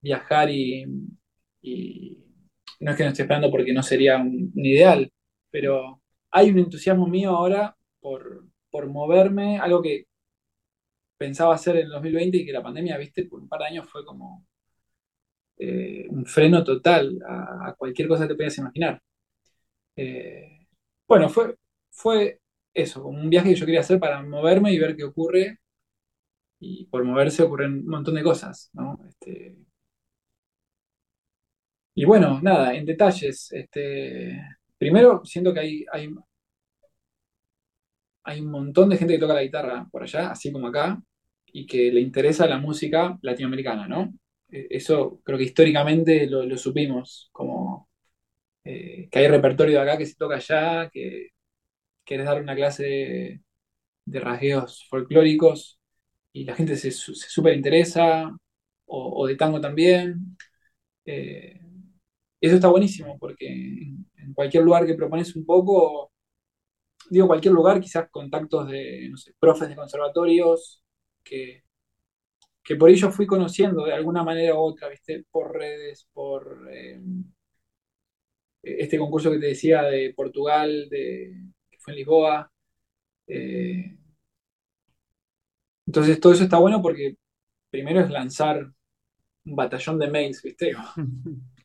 viajar 0.00 0.50
y, 0.50 0.84
y 1.62 2.18
no 2.80 2.90
es 2.90 2.96
que 2.96 3.04
no 3.04 3.10
esté 3.10 3.22
esperando 3.22 3.50
porque 3.50 3.72
no 3.72 3.82
sería 3.82 4.18
un, 4.18 4.52
ideal, 4.54 5.10
pero 5.50 6.02
hay 6.30 6.50
un 6.50 6.58
entusiasmo 6.58 7.06
mío 7.06 7.30
ahora 7.30 7.76
por, 8.00 8.46
moverme, 8.88 9.58
algo 9.58 9.82
que 9.82 10.06
pensaba 11.16 11.54
hacer 11.54 11.76
en 11.76 11.86
el 11.86 11.90
2020 11.90 12.38
y 12.38 12.46
que 12.46 12.52
la 12.52 12.62
pandemia, 12.62 12.96
viste, 12.96 13.24
por 13.24 13.40
un 13.40 13.48
par 13.48 13.60
de 13.60 13.66
años 13.66 13.88
fue 13.90 14.04
como 14.04 14.46
eh, 15.58 16.06
un 16.10 16.24
freno 16.26 16.62
total 16.64 17.18
a, 17.26 17.74
cualquier 17.76 18.08
cosa 18.08 18.24
que 18.24 18.28
te 18.28 18.36
puedas 18.36 18.58
imaginar. 18.58 19.02
Eh, 19.96 20.66
bueno, 21.08 21.28
fue, 21.28 21.56
fue 21.90 22.40
eso, 22.74 23.06
un 23.06 23.28
viaje 23.30 23.50
que 23.50 23.56
yo 23.56 23.66
quería 23.66 23.80
hacer 23.80 23.98
para 23.98 24.22
moverme 24.22 24.72
y 24.72 24.78
ver 24.78 24.96
qué 24.96 25.04
ocurre. 25.04 25.58
Y 26.60 26.86
por 26.86 27.04
moverse 27.04 27.42
ocurren 27.42 27.80
un 27.80 27.86
montón 27.88 28.14
de 28.14 28.22
cosas, 28.22 28.70
¿no? 28.72 28.98
Este, 29.08 29.56
y 31.98 32.04
bueno, 32.04 32.40
nada, 32.42 32.74
en 32.76 32.86
detalles. 32.86 33.50
Este, 33.52 34.40
primero, 34.78 35.22
siento 35.24 35.52
que 35.52 35.60
hay, 35.60 35.84
hay, 35.92 36.08
hay 38.22 38.40
un 38.40 38.50
montón 38.50 38.88
de 38.88 38.96
gente 38.96 39.14
que 39.14 39.18
toca 39.18 39.34
la 39.34 39.42
guitarra 39.42 39.88
por 39.90 40.02
allá, 40.04 40.30
así 40.30 40.52
como 40.52 40.68
acá, 40.68 41.02
y 41.46 41.66
que 41.66 41.90
le 41.92 42.00
interesa 42.00 42.46
la 42.46 42.58
música 42.58 43.18
latinoamericana, 43.22 43.88
¿no? 43.88 44.14
E, 44.48 44.68
eso 44.70 45.20
creo 45.24 45.38
que 45.38 45.44
históricamente 45.44 46.26
lo, 46.28 46.56
supimos, 46.56 47.30
como 47.32 47.88
eh, 48.64 49.08
que 49.10 49.18
hay 49.20 49.28
repertorio 49.28 49.76
de 49.78 49.82
acá 49.82 49.98
que 49.98 50.06
se 50.06 50.16
toca 50.16 50.36
allá, 50.36 50.90
que 50.90 51.30
quieres 52.04 52.26
dar 52.26 52.40
una 52.42 52.54
clase 52.56 53.42
de, 54.06 54.20
rasgueos 54.20 54.86
folclóricos 54.88 55.80
y 56.32 56.44
la 56.44 56.54
gente 56.56 56.76
se, 56.76 56.90
se 56.92 57.14
súper 57.14 57.54
interesa, 57.56 58.30
o, 58.86 59.26
de 59.26 59.36
tango 59.36 59.60
también. 59.60 60.36
Eh, 61.04 61.60
eso 62.40 62.56
está 62.56 62.68
buenísimo, 62.68 63.18
porque 63.18 63.46
en, 63.48 64.34
cualquier 64.34 64.64
lugar 64.64 64.86
que 64.86 64.94
propones 64.94 65.34
un 65.36 65.44
poco, 65.44 66.12
digo 67.10 67.26
cualquier 67.26 67.54
lugar, 67.54 67.80
quizás 67.80 68.08
contactos 68.10 68.68
de, 68.68 69.08
no 69.10 69.16
sé, 69.16 69.34
profes 69.38 69.68
de 69.68 69.76
conservatorios, 69.76 70.82
que, 71.24 71.64
que 72.62 72.76
por 72.76 72.90
ello 72.90 73.10
fui 73.10 73.26
conociendo 73.26 73.84
de 73.84 73.94
alguna 73.94 74.22
manera 74.22 74.54
u 74.54 74.58
otra, 74.58 74.88
¿viste? 74.88 75.24
Por 75.30 75.52
redes, 75.52 76.08
por 76.12 76.68
eh, 76.70 77.00
este 78.62 78.98
concurso 78.98 79.30
que 79.30 79.38
te 79.38 79.46
decía 79.46 79.82
de 79.82 80.12
Portugal, 80.14 80.88
de, 80.90 81.34
que 81.70 81.78
fue 81.78 81.92
en 81.92 81.98
Lisboa. 81.98 82.52
Eh, 83.26 83.96
entonces 85.86 86.20
todo 86.20 86.32
eso 86.32 86.44
está 86.44 86.58
bueno 86.58 86.82
porque 86.82 87.16
primero 87.70 88.00
es 88.00 88.10
lanzar 88.10 88.70
un 89.44 89.56
batallón 89.56 89.98
de 89.98 90.10
mails, 90.10 90.42
¿viste? 90.42 90.72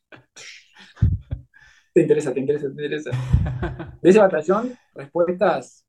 Te 1.94 2.02
interesa, 2.02 2.34
te 2.34 2.40
interesa, 2.40 2.66
te 2.66 2.72
interesa. 2.72 3.12
De 4.02 4.10
ese 4.10 4.20
batallón, 4.20 4.76
respuestas 4.96 5.86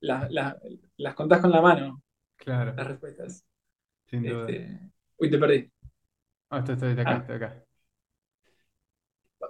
las 0.00 1.14
contás 1.14 1.40
con 1.40 1.50
la 1.50 1.60
mano. 1.60 2.02
Claro. 2.36 2.74
Las 2.74 2.86
respuestas. 2.86 3.44
Sin 4.06 4.22
duda. 4.22 4.46
Este, 4.48 4.78
uy, 5.18 5.30
te 5.30 5.38
perdí. 5.38 5.70
Ah, 6.50 6.58
estoy, 6.58 6.74
estoy 6.74 6.94
de 6.94 7.02
acá, 7.02 7.10
ah. 7.10 7.18
estoy 7.18 7.36
acá. 7.36 7.64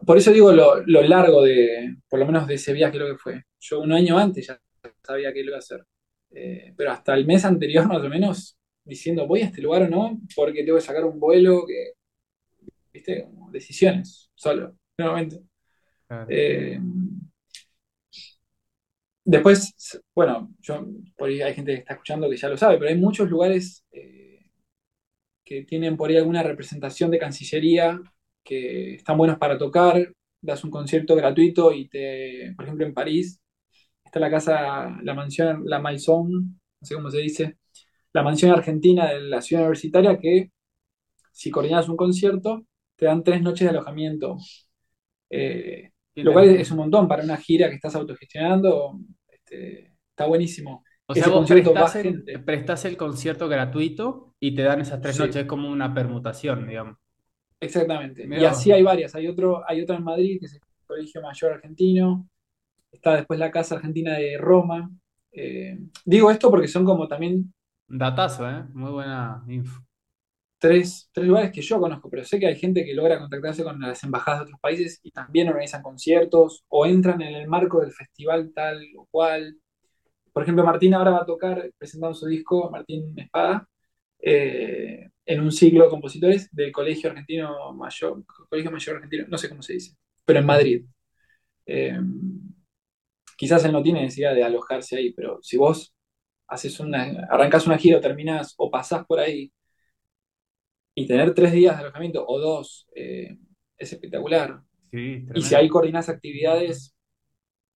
Por 0.07 0.17
eso 0.17 0.33
digo 0.33 0.53
lo, 0.53 0.83
largo 0.85 1.43
de, 1.43 1.97
por 2.09 2.19
lo 2.19 2.27
menos 2.27 2.47
de 2.47 2.55
ese 2.55 2.73
viaje 2.73 2.99
lo 2.99 3.07
que 3.07 3.19
fue. 3.19 3.45
Yo 3.59 3.81
un 3.81 3.93
año 3.93 4.19
antes 4.19 4.47
ya 4.47 4.59
sabía 5.03 5.33
que 5.33 5.43
lo 5.43 5.49
iba 5.49 5.57
a 5.57 5.61
hacer. 5.61 5.85
Eh, 6.31 6.73
pero 6.77 6.93
hasta 6.93 7.15
el 7.15 7.27
mes 7.27 7.45
anterior, 7.45 7.87
más 7.87 8.03
o 8.03 8.09
menos, 8.09 8.59
diciendo 8.85 9.27
voy 9.27 9.43
a 9.43 9.47
este 9.47 9.63
lugar 9.63 9.83
o 9.83 9.89
no, 9.89 10.21
porque 10.35 10.65
tengo 10.65 10.79
que 10.79 10.85
sacar 10.85 11.05
un 11.05 11.19
vuelo 11.19 11.67
que, 11.67 11.93
viste, 12.93 13.29
decisiones, 13.51 14.31
solo, 14.35 14.77
nuevamente. 14.97 15.50
Eh, 16.29 16.79
después, 19.25 19.75
bueno, 20.15 20.51
yo, 20.61 20.87
por 21.17 21.29
ahí 21.29 21.43
hay 21.43 21.55
gente 21.55 21.73
que 21.73 21.79
está 21.81 21.95
escuchando 21.95 22.29
que 22.29 22.37
ya 22.37 22.49
lo 22.49 22.57
sabe, 22.57 22.79
pero 22.79 22.91
hay 22.91 22.97
muchos 22.97 23.29
lugares 23.31 23.85
eh, 23.93 24.41
que 25.45 25.65
tienen 25.65 25.97
por 25.97 26.11
ahí 26.11 26.17
alguna 26.17 26.43
representación 26.43 27.11
de 27.11 27.19
Cancillería 27.19 28.01
que 28.45 28.95
están 28.95 29.19
buenos 29.19 29.39
para 29.39 29.59
tocar. 29.59 30.13
Das 30.43 30.65
un 30.65 30.71
concierto 30.71 31.15
gratuito 31.17 31.71
y 31.73 31.89
te, 31.89 32.55
por 32.57 32.65
ejemplo, 32.65 32.87
en 32.87 32.95
París 32.95 33.41
está 34.05 34.21
la 34.21 34.31
casa, 34.31 34.99
la 35.03 35.15
mansión, 35.15 35.63
la 35.67 35.81
Maison, 35.81 36.31
no 36.81 36.87
sé 36.87 36.95
cómo 36.95 37.11
se 37.11 37.19
dice, 37.19 37.59
la 38.13 38.23
mansión 38.25 38.53
argentina 38.53 39.09
de 39.13 39.21
la 39.23 39.43
ciudad 39.43 39.65
universitaria 39.65 40.19
que 40.19 40.51
si 41.33 41.51
coordinas 41.51 41.89
un 41.89 41.97
concierto 41.97 42.67
te 42.97 43.07
dan 43.07 43.25
tres 43.25 43.43
noches 43.43 43.61
de 43.67 43.71
alojamiento. 43.71 44.39
Eh, 45.31 45.90
lo 46.17 46.33
cual 46.33 46.51
es 46.51 46.71
un 46.71 46.79
montón 46.79 47.09
para 47.09 47.23
una 47.23 47.37
gira 47.37 47.69
que 47.69 47.77
estás 47.77 47.95
autogestionando. 47.95 48.99
Este, 49.29 49.95
está 50.11 50.27
buenísimo. 50.27 50.85
O 51.07 51.15
sea, 51.15 51.29
vos 51.29 51.49
prestás 51.49 51.97
el, 51.97 52.25
prestás 52.45 52.85
el, 52.85 52.97
concierto 52.97 53.49
gratuito 53.49 54.35
y 54.39 54.55
te 54.55 54.63
dan 54.63 54.81
esas 54.81 55.01
tres 55.01 55.19
noches, 55.19 55.37
es 55.37 55.45
como 55.45 55.69
una 55.69 55.93
permutación, 55.93 56.69
digamos. 56.69 56.99
Exactamente. 57.59 58.27
Y 58.31 58.45
así 58.45 58.71
hay 58.71 58.83
varias. 58.83 59.15
Hay 59.15 59.27
otro, 59.27 59.63
hay 59.69 59.83
otro 59.83 59.97
en 59.97 60.05
Madrid, 60.05 60.39
que 60.39 60.47
es 60.47 60.55
el 60.55 60.61
Colegio 60.87 61.21
Mayor 61.21 61.53
Argentino. 61.55 62.29
Está 62.93 63.17
después 63.17 63.39
la 63.41 63.51
Casa 63.51 63.75
Argentina 63.75 64.15
de 64.15 64.39
Roma. 64.39 64.91
Eh, 65.33 65.79
digo 66.05 66.31
esto 66.31 66.49
porque 66.49 66.69
son 66.69 66.85
como 66.85 67.09
también. 67.09 67.53
Datazo, 67.89 68.49
¿eh? 68.49 68.65
Muy 68.73 68.93
buena 68.93 69.43
info 69.49 69.83
tres, 70.61 71.11
lugares 71.17 71.53
que 71.53 71.63
yo 71.63 71.81
conozco, 71.81 72.11
pero 72.11 72.25
sé 72.25 72.39
que 72.39 72.47
hay 72.47 72.57
gente 72.57 72.85
que 72.85 72.95
logra 72.95 73.19
contactarse 73.19 73.65
con 73.65 73.81
las 73.81 74.05
embajadas 74.05 74.41
de 74.41 74.45
otros 74.45 74.61
países 74.61 75.01
y 75.03 75.11
también 75.11 75.49
organizan 75.49 75.83
conciertos 75.83 76.65
o 76.69 76.87
entran 76.87 77.23
en 77.23 77.35
el 77.35 77.49
marco 77.49 77.81
del 77.81 77.93
festival 77.93 78.53
tal 78.55 78.81
o 78.97 79.07
cual. 79.11 79.57
Por 80.33 80.43
ejemplo, 80.45 80.65
Martín 80.65 80.95
ahora 80.95 81.13
va 81.13 81.23
a 81.23 81.27
tocar 81.27 81.71
presentando 81.79 82.15
su 82.15 82.27
disco, 82.27 82.71
Martín 82.71 83.19
Espada, 83.19 83.69
eh, 84.21 85.09
en 85.27 85.41
un 85.41 85.53
ciclo 85.53 85.85
de 85.85 85.91
compositores 85.91 86.49
del 86.53 86.73
Colegio 86.73 87.11
Argentino 87.11 87.73
Mayor, 87.75 88.25
Colegio 88.49 88.71
Mayor 88.71 88.97
Argentino, 88.97 89.27
no 89.29 89.39
sé 89.39 89.49
cómo 89.49 89.63
se 89.63 89.75
dice, 89.75 89.97
pero 90.25 90.41
en 90.41 90.47
Madrid. 90.47 90.85
Eh, 91.67 91.99
quizás 93.37 93.65
él 93.65 93.73
no 93.73 93.83
tiene 93.83 94.03
necesidad 94.03 94.35
de 94.35 94.45
alojarse 94.45 94.97
ahí, 94.97 95.13
pero 95.13 95.39
si 95.43 95.57
vos 95.57 95.95
haces 96.49 96.81
una, 96.81 97.27
arrancás 97.31 97.67
una 97.67 97.79
gira 97.79 97.99
o 97.99 98.01
terminás 98.01 98.55
o 98.59 98.71
pasás 98.71 99.07
por 99.07 99.21
ahí 99.21 99.53
y 101.01 101.07
tener 101.07 101.33
tres 101.33 101.53
días 101.53 101.77
de 101.77 101.83
alojamiento 101.85 102.27
o 102.27 102.39
dos 102.39 102.87
eh, 102.95 103.39
es 103.79 103.93
espectacular. 103.93 104.61
y 104.93 105.43
si 105.43 105.55
ahí 105.55 105.69
coordinas 105.69 106.11
actividades 106.11 106.95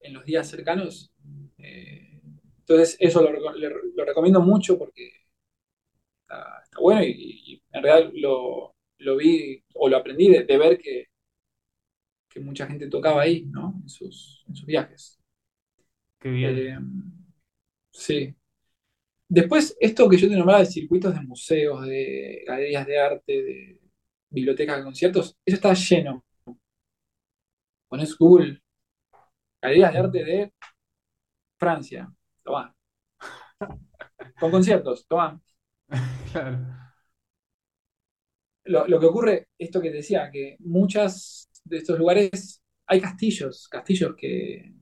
en 0.01 0.13
los 0.13 0.25
días 0.27 0.47
cercanos, 0.47 1.11
eh, 1.57 2.21
entonces 2.59 2.97
eso 3.01 3.23
lo, 3.23 4.05
recomiendo 4.05 4.43
mucho 4.43 4.79
porque 4.79 5.11
está, 6.21 6.63
bueno 6.79 7.03
y, 7.03 7.63
en 7.73 7.83
realidad 7.83 8.13
lo, 8.15 9.17
vi 9.17 9.65
o 9.75 9.89
lo 9.89 9.97
aprendí 9.97 10.29
de, 10.29 10.59
ver 10.59 10.79
que, 10.79 11.07
que, 12.29 12.41
mucha 12.41 12.67
gente 12.67 12.89
tocaba 12.89 13.23
ahí, 13.23 13.47
¿no? 13.47 13.75
En 13.83 13.89
sus, 13.89 14.45
en 14.49 14.55
sus 14.55 14.67
viajes. 14.67 15.19
Qué 16.19 16.29
bien. 16.29 16.59
Eh, 16.59 16.79
sí. 17.91 18.35
Después, 19.29 19.77
esto 19.81 20.09
que 20.09 20.17
yo 20.17 20.29
te 20.29 20.37
nombraba 20.37 20.61
de 20.61 20.67
circuitos 20.67 21.15
de 21.15 21.21
museos, 21.23 21.87
de 21.87 22.45
galerías 22.47 22.87
de 22.87 22.99
arte, 23.01 23.43
de 23.43 23.81
bibliotecas 24.31 24.79
de 24.79 24.85
conciertos, 24.85 25.37
eso 25.45 25.57
está 25.57 25.75
lleno. 25.75 26.25
Pones 27.89 28.17
Google, 28.17 28.63
galerías 29.63 29.93
de 29.93 29.99
arte 29.99 30.25
de 30.25 30.53
Francia, 31.59 32.13
toma. 32.43 32.75
Con 34.41 34.51
conciertos, 34.51 35.07
toma. 35.07 35.41
Claro. 36.33 36.59
Lo, 38.65 38.89
lo, 38.89 38.99
que 38.99 39.07
ocurre, 39.07 39.49
esto 39.57 39.81
que 39.81 39.91
te 39.91 39.99
decía, 39.99 40.31
que 40.33 40.57
muchas 40.61 41.49
de 41.65 41.77
estos 41.77 41.97
lugares 41.97 42.61
hay 42.87 43.01
castillos, 43.01 43.69
castillos 43.69 44.15
que 44.17 44.75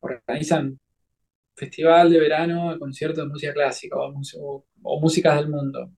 organizan 0.00 0.78
festival 1.58 2.10
de 2.10 2.20
verano, 2.20 2.78
conciertos 2.78 3.24
de 3.24 3.30
música 3.30 3.52
clásica 3.52 3.96
o, 3.98 4.64
músicas 5.00 5.36
del 5.36 5.50
mundo. 5.50 5.90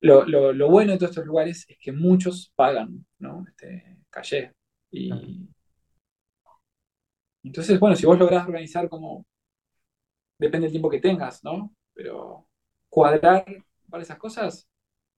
Lo, 0.00 0.70
bueno 0.70 0.92
de 0.92 0.98
todos 0.98 1.10
estos 1.10 1.26
lugares 1.26 1.64
es 1.68 1.76
que 1.80 1.92
muchos 1.92 2.52
pagan, 2.54 3.06
¿no? 3.18 3.44
Este, 3.48 3.98
calle. 4.10 4.54
Y 4.90 5.10
entonces, 7.42 7.78
bueno, 7.78 7.96
si 7.96 8.06
vos 8.06 8.18
lográs 8.18 8.46
organizar 8.46 8.88
como, 8.88 9.24
depende 10.38 10.66
del 10.66 10.72
tiempo 10.72 10.90
que 10.90 11.00
tengas, 11.00 11.42
¿no? 11.44 11.74
Pero 11.94 12.48
cuadrar 12.88 13.44
para 13.88 14.02
esas 14.02 14.18
cosas 14.18 14.68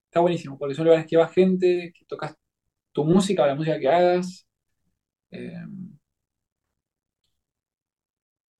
está 0.07 0.21
buenísimo, 0.21 0.59
porque 0.59 0.75
son 0.75 0.87
lugares 0.87 1.07
que 1.07 1.17
va 1.17 1.29
gente, 1.29 1.93
que 1.95 2.05
tocas 2.07 2.35
tu 2.93 3.05
música 3.05 3.43
o 3.45 3.47
la 3.47 3.55
música 3.55 3.79
que 3.79 3.89
hagas. 3.89 4.47
Eh, 5.31 5.65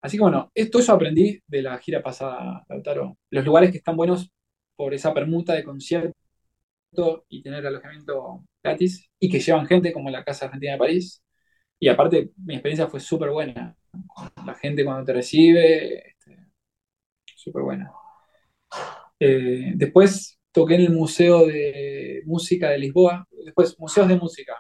Así 0.01 0.17
que 0.17 0.23
bueno, 0.23 0.51
todo 0.71 0.83
eso 0.83 0.93
aprendí 0.93 1.41
de 1.47 1.63
la 1.63 1.79
gira 1.79 2.03
pasada, 2.03 2.65
Lautaro. 2.69 3.19
Los 3.31 3.45
lugares 3.45 3.71
que 3.71 3.79
están 3.79 3.97
buenos 3.97 4.31
por 4.77 4.95
esa 4.95 5.13
permuta 5.13 5.55
de 5.55 5.65
concierto 5.65 6.15
y 7.29 7.43
tener 7.43 7.67
alojamiento 7.67 8.45
gratis 8.63 9.09
y 9.19 9.31
que 9.31 9.41
llevan 9.41 9.67
gente 9.67 9.93
como 9.93 10.11
la 10.11 10.25
Casa 10.25 10.47
Argentina 10.47 10.73
de 10.73 10.79
París. 10.79 11.23
Y 11.81 11.89
aparte, 11.89 12.33
mi 12.37 12.55
experiencia 12.55 12.89
fue 12.89 13.01
súper 13.01 13.31
buena. 13.31 13.77
La 14.47 14.55
gente 14.55 14.85
cuando 14.85 15.05
te 15.05 15.13
recibe, 15.13 16.09
este, 16.11 16.47
súper 17.37 17.63
buena. 17.63 17.93
Eh, 19.21 19.73
después 19.75 20.39
toqué 20.53 20.77
en 20.77 20.83
el 20.83 20.93
Museo 20.93 21.47
de 21.47 22.23
Música 22.27 22.71
de 22.71 22.79
Lisboa. 22.79 23.27
Después, 23.45 23.79
museos 23.79 24.09
de 24.09 24.17
música. 24.17 24.55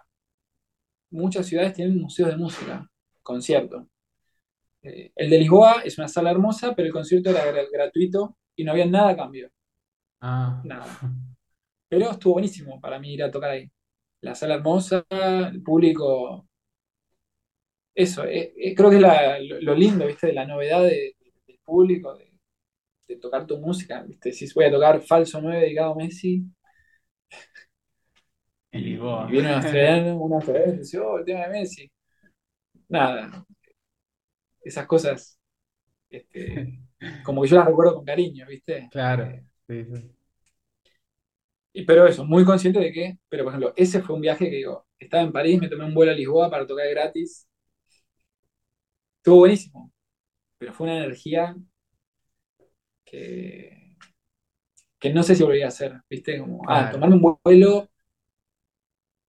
Muchas 1.11 1.47
ciudades 1.47 1.75
tienen 1.75 1.99
museos 2.01 2.31
de 2.31 2.37
música, 2.37 2.91
concierto. 3.23 3.87
Eh, 4.83 5.13
el 5.15 5.31
de 5.31 5.39
Lisboa 5.39 5.83
es 5.85 5.99
una 5.99 6.09
sala 6.09 6.31
hermosa, 6.31 6.75
pero 6.75 6.87
el 6.87 6.93
concierto 6.93 7.31
era 7.31 7.45
gratuito 7.71 8.37
y 8.57 8.65
no 8.65 8.73
había 8.73 8.87
nada 8.87 9.11
a 9.11 9.17
cambio. 9.17 9.51
Ah. 10.21 10.61
Nada. 10.65 10.87
Pero 11.89 12.11
estuvo 12.11 12.35
buenísimo 12.35 12.81
para 12.81 12.99
mí 12.99 13.15
ir 13.15 13.23
a 13.23 13.31
tocar 13.31 13.51
ahí. 13.51 13.71
La 14.21 14.35
sala 14.35 14.57
hermosa, 14.57 15.07
el 15.11 15.63
público. 15.63 16.47
Eso, 17.95 18.25
eh, 18.25 18.55
eh, 18.57 18.75
creo 18.75 18.91
que 18.91 18.97
es 18.97 19.63
lo, 19.63 19.75
lindo, 19.75 20.07
¿viste? 20.07 20.29
De 20.29 20.33
la 20.33 20.47
novedad 20.47 20.85
del 20.85 21.15
público, 21.65 22.17
de, 22.17 23.17
tocar 23.17 23.47
tu 23.47 23.59
música, 23.59 24.03
¿viste? 24.03 24.33
Si 24.33 24.47
voy 24.55 24.67
a 24.67 24.71
tocar 24.71 25.01
Falso 25.01 25.41
9 25.41 25.61
dedicado 25.61 25.93
a 25.93 25.97
Messi. 25.97 26.45
En 28.71 28.85
Lisboa. 28.85 29.27
Y 29.29 29.33
viene 29.33 29.49
un 29.49 29.55
australiano, 29.55 30.17
un 30.17 30.33
australiano 30.35 30.75
y 30.75 30.79
dice, 30.79 30.99
oh, 30.99 31.19
el 31.19 31.25
tema 31.25 31.41
de 31.41 31.49
Messi. 31.49 31.91
Nada, 32.89 33.47
esas 34.69 34.87
cosas, 34.87 35.41
este, 36.11 36.81
como 37.25 37.43
que 37.43 37.49
yo 37.49 37.57
las 37.57 37.67
recuerdo 37.67 37.97
con 37.97 38.05
cariño, 38.05 38.47
¿viste? 38.49 38.89
Claro, 38.91 39.25
eh, 39.69 40.11
Y, 41.73 41.85
pero 41.85 42.07
eso, 42.07 42.25
muy 42.25 42.45
consciente 42.45 42.81
de 42.81 42.93
que, 42.93 43.19
pero 43.29 43.45
por 43.45 43.53
ejemplo, 43.53 43.73
ese 43.77 44.03
fue 44.03 44.17
un 44.17 44.23
viaje 44.23 44.47
que 44.51 44.57
digo, 44.57 44.87
estaba 44.99 45.23
en 45.23 45.33
París, 45.33 45.61
me 45.61 45.69
tomé 45.69 45.85
un 45.85 45.95
vuelo 45.95 46.13
a 46.13 46.15
Lisboa 46.15 46.51
para 46.51 46.67
tocar 46.67 46.89
gratis. 46.91 47.47
Estuvo 49.19 49.37
buenísimo, 49.39 49.93
pero 50.59 50.73
fue 50.75 50.87
una 50.89 50.99
energía 50.99 51.57
que, 53.05 53.97
que 54.99 55.13
no 55.13 55.23
sé 55.23 55.35
si 55.35 55.43
volvería 55.43 55.67
a 55.67 55.69
hacer, 55.69 56.01
¿viste? 56.11 56.39
Como, 56.41 56.63
ah, 56.69 56.91
tomarme 56.91 57.17
un 57.17 57.39
vuelo 57.45 57.89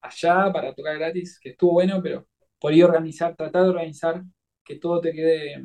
allá 0.01 0.51
para 0.53 0.73
tocar 0.73 0.97
gratis, 0.97 1.39
que 1.39 1.49
estuvo 1.49 1.73
bueno, 1.73 2.01
pero 2.01 2.27
podía 2.59 2.85
organizar, 2.85 3.35
tratar 3.35 3.63
de 3.63 3.69
organizar 3.69 4.23
que 4.69 4.75
todo 4.75 5.01
te 5.01 5.11
quede. 5.11 5.61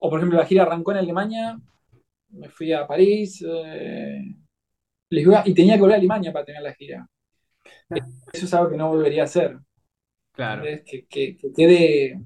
O 0.00 0.10
por 0.10 0.18
ejemplo, 0.18 0.38
la 0.38 0.46
gira 0.46 0.64
arrancó 0.64 0.90
en 0.90 0.98
Alemania, 0.98 1.60
me 2.30 2.48
fui 2.48 2.72
a 2.72 2.86
París, 2.86 3.44
eh, 3.46 4.20
y 5.10 5.54
tenía 5.54 5.74
que 5.74 5.80
volver 5.80 5.94
a 5.94 5.98
Alemania 5.98 6.32
para 6.32 6.44
tener 6.44 6.62
la 6.62 6.74
gira. 6.74 7.08
Eso 8.32 8.46
es 8.46 8.54
algo 8.54 8.70
que 8.70 8.76
no 8.76 8.88
volvería 8.88 9.22
a 9.22 9.24
hacer. 9.24 9.58
Claro. 10.32 10.62
Que, 10.84 11.36
quede. 11.54 12.20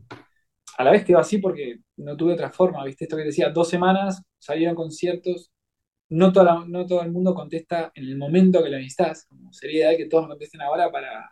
A 0.78 0.84
la 0.84 0.90
vez 0.90 1.04
quedó 1.04 1.18
así 1.18 1.38
porque 1.38 1.80
no 1.98 2.16
tuve 2.16 2.32
otra 2.32 2.50
forma, 2.50 2.82
¿viste? 2.84 3.04
Esto 3.04 3.16
que 3.16 3.24
decía, 3.24 3.50
dos 3.50 3.68
semanas, 3.68 4.22
salieron 4.38 4.74
conciertos, 4.74 5.52
no, 6.08 6.32
toda 6.32 6.64
no 6.66 6.86
todo 6.86 7.02
el 7.02 7.12
mundo 7.12 7.34
contesta 7.34 7.92
en 7.94 8.04
el 8.04 8.16
momento 8.16 8.62
que 8.62 8.70
lo 8.70 8.78
necesitas. 8.78 9.26
Como 9.26 9.52
sería 9.52 9.80
ideal 9.80 9.96
que 9.98 10.06
todos 10.06 10.28
contesten 10.28 10.62
ahora 10.62 10.90
para, 10.90 11.30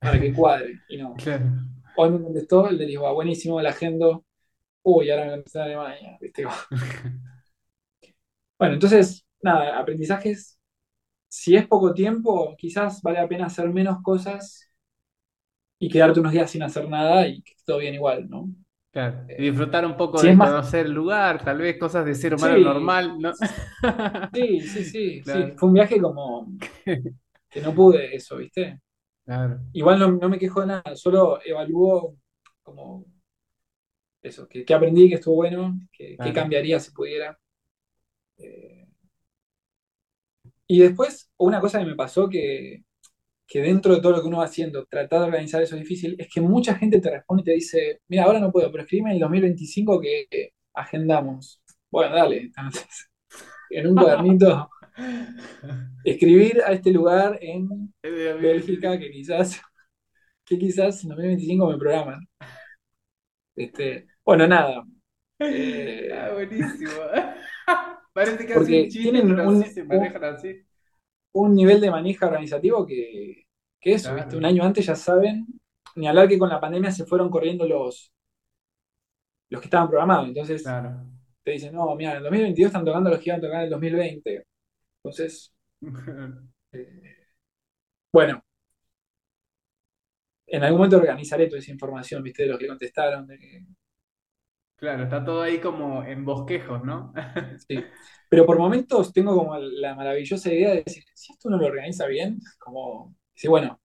para 0.00 0.20
que 0.20 0.32
cuadre. 0.32 0.80
Y 0.88 0.96
no. 0.96 1.14
Claro. 1.22 1.46
Hoy 1.96 2.10
me 2.10 2.22
contestó 2.22 2.68
el 2.68 2.78
de 2.78 2.86
Lisboa, 2.86 3.12
buenísimo, 3.12 3.60
la 3.60 3.70
agenda. 3.70 4.20
Uy, 4.82 5.10
ahora 5.10 5.26
me 5.26 5.30
contestó 5.32 5.58
en 5.60 5.64
Alemania, 5.64 6.18
¿viste? 6.20 6.44
bueno, 8.58 8.74
entonces, 8.74 9.26
nada, 9.42 9.78
aprendizajes. 9.78 10.58
Si 11.28 11.56
es 11.56 11.66
poco 11.66 11.94
tiempo, 11.94 12.54
quizás 12.56 13.02
vale 13.02 13.20
la 13.20 13.28
pena 13.28 13.46
hacer 13.46 13.68
menos 13.70 14.00
cosas 14.02 14.70
y 15.78 15.90
quedarte 15.90 16.20
unos 16.20 16.32
días 16.32 16.50
sin 16.50 16.62
hacer 16.62 16.88
nada 16.88 17.26
y 17.28 17.42
que 17.42 17.52
todo 17.64 17.78
bien 17.78 17.94
igual, 17.94 18.28
¿no? 18.28 18.48
Claro. 18.92 19.26
Y 19.36 19.50
disfrutar 19.50 19.84
un 19.84 19.96
poco 19.96 20.22
de 20.22 20.36
conocer 20.36 20.86
el 20.86 20.92
lugar, 20.92 21.44
tal 21.44 21.58
vez 21.58 21.76
cosas 21.78 22.06
de 22.06 22.14
ser 22.14 22.34
humano 22.34 22.58
normal, 22.58 23.18
¿no? 23.18 23.32
sí, 24.32 24.60
sí, 24.60 24.84
sí, 24.84 25.22
sí. 25.24 25.52
Fue 25.56 25.68
un 25.68 25.74
viaje 25.74 26.00
como 26.00 26.46
que 27.50 27.60
no 27.60 27.74
pude 27.74 28.14
eso, 28.14 28.36
¿viste? 28.36 28.80
Igual 29.72 29.98
no, 29.98 30.28
me 30.28 30.38
quejo 30.38 30.60
de 30.60 30.66
nada, 30.66 30.96
solo 30.96 31.40
evalúo 31.44 32.16
como 32.62 33.06
eso, 34.22 34.48
que, 34.48 34.64
aprendí, 34.74 35.08
que 35.08 35.16
estuvo 35.16 35.36
bueno, 35.36 35.78
que, 35.92 36.16
cambiaría 36.32 36.80
si 36.80 36.90
pudiera. 36.92 37.38
Eh, 38.38 38.86
y 40.66 40.78
después, 40.80 41.30
una 41.36 41.60
cosa 41.60 41.78
que 41.78 41.86
me 41.86 41.94
pasó 41.94 42.28
que, 42.28 42.84
dentro 43.52 43.94
de 43.94 44.00
todo 44.00 44.12
lo 44.12 44.20
que 44.20 44.28
uno 44.28 44.38
va 44.38 44.44
haciendo, 44.44 44.86
tratar 44.86 45.20
de 45.20 45.26
organizar 45.26 45.62
eso 45.62 45.76
es 45.76 45.82
difícil, 45.82 46.16
es 46.18 46.28
que 46.32 46.40
mucha 46.40 46.74
gente 46.74 47.00
te 47.00 47.10
responde 47.10 47.42
y 47.42 47.44
te 47.44 47.52
dice, 47.52 48.00
mira, 48.08 48.24
ahora 48.24 48.40
no 48.40 48.50
puedo, 48.50 48.70
pero 48.70 48.82
escribime 48.82 49.10
en 49.10 49.16
el 49.16 49.20
2025 49.20 50.00
que 50.00 50.52
agendamos. 50.74 51.62
Bueno, 51.90 52.14
dale, 52.14 52.38
entonces, 52.38 53.10
en 53.70 53.86
un 53.88 53.94
cuadernito 54.02 54.70
escribir 56.04 56.62
a 56.62 56.72
este 56.72 56.92
lugar 56.92 57.38
en 57.40 57.92
Bélgica 58.02 58.98
que 58.98 59.10
quizás, 59.10 59.60
que 60.44 60.58
quizás 60.58 61.02
en 61.02 61.10
2025 61.10 61.70
me 61.70 61.78
programan. 61.78 62.20
Este, 63.56 64.06
bueno, 64.24 64.46
nada. 64.46 64.84
Eh, 65.38 66.10
ah, 66.12 66.30
buenísimo. 66.32 66.90
Parece 68.12 68.46
que 68.46 68.54
porque 68.54 68.88
tienen 68.90 69.32
un, 69.32 69.64
un, 71.32 71.54
nivel 71.54 71.80
de 71.80 71.90
manejo 71.90 72.26
organizativo 72.26 72.86
que, 72.86 73.46
que 73.80 73.94
eso, 73.94 74.14
un 74.34 74.44
año 74.44 74.62
antes 74.62 74.86
ya 74.86 74.94
saben, 74.94 75.46
ni 75.96 76.06
hablar 76.06 76.28
que 76.28 76.38
con 76.38 76.48
la 76.48 76.60
pandemia 76.60 76.92
se 76.92 77.06
fueron 77.06 77.28
corriendo 77.28 77.66
los, 77.66 78.12
los 79.48 79.60
que 79.60 79.66
estaban 79.66 79.88
programados. 79.88 80.28
Entonces 80.28 80.62
te 81.42 81.50
dicen, 81.50 81.74
no, 81.74 81.94
mira, 81.96 82.12
en 82.12 82.16
el 82.18 82.22
2022 82.24 82.68
están 82.68 82.84
tocando 82.84 83.10
los 83.10 83.18
que 83.18 83.30
iban 83.30 83.38
a 83.38 83.42
tocar 83.42 83.58
en 83.58 83.64
el 83.64 83.70
2020. 83.70 84.46
Entonces, 85.04 85.54
eh, 86.72 87.26
bueno, 88.12 88.42
en 90.46 90.62
algún 90.62 90.78
momento 90.78 90.96
organizaré 90.96 91.46
toda 91.46 91.58
esa 91.58 91.72
información, 91.72 92.22
¿viste? 92.22 92.44
De 92.44 92.48
los 92.48 92.58
que 92.58 92.68
contestaron. 92.68 93.28
Claro, 94.76 95.04
está 95.04 95.24
todo 95.24 95.42
ahí 95.42 95.60
como 95.60 96.02
en 96.04 96.24
bosquejos, 96.24 96.84
¿no? 96.84 97.12
sí. 97.68 97.82
Pero 98.28 98.46
por 98.46 98.58
momentos 98.58 99.12
tengo 99.12 99.36
como 99.36 99.58
la 99.58 99.94
maravillosa 99.94 100.52
idea 100.52 100.70
de 100.70 100.82
decir, 100.82 101.04
si 101.14 101.32
esto 101.32 101.48
uno 101.48 101.58
lo 101.58 101.66
organiza 101.66 102.06
bien, 102.06 102.38
como 102.58 103.14
decir, 103.34 103.50
bueno, 103.50 103.80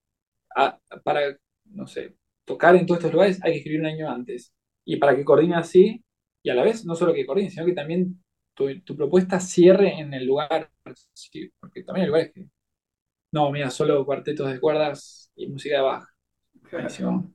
para, 1.04 1.38
no 1.66 1.88
sé, 1.88 2.16
tocar 2.46 2.76
en 2.76 2.86
todos 2.86 3.00
estos 3.00 3.14
lugares 3.14 3.40
hay 3.44 3.54
que 3.54 3.58
escribir 3.60 3.82
un 3.82 3.88
año 3.88 4.10
antes. 4.10 4.54
Y 4.86 4.98
para 4.98 5.16
que 5.16 5.26
coordine 5.26 5.56
así, 5.56 6.04
y 6.44 6.50
a 6.50 6.56
la 6.56 6.64
vez 6.64 6.86
no 6.86 6.96
solo 6.96 7.14
que 7.14 7.26
coordine, 7.26 7.50
sino 7.50 7.66
que 7.66 7.74
también 7.74 8.24
tu, 8.84 8.96
propuesta 8.96 9.40
cierre 9.40 10.00
en 10.00 10.14
el 10.14 10.26
lugar, 10.26 10.70
porque 11.60 11.84
también 11.84 12.04
hay 12.04 12.08
lugares 12.08 12.32
que, 12.34 12.48
no, 13.32 13.52
mira, 13.52 13.70
solo 13.70 14.06
cuartetos 14.06 14.52
de 14.52 14.60
cuerdas 14.60 15.32
y 15.36 15.48
música 15.48 15.78
de 15.78 15.82
baja. 15.82 16.08
no. 17.00 17.34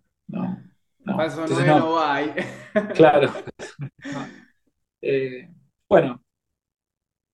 No, 1.06 1.22
entonces 1.22 1.66
no. 1.66 2.00
hay. 2.00 2.32
Claro. 2.94 3.30
Eh, 5.02 5.48
bueno, 5.86 6.24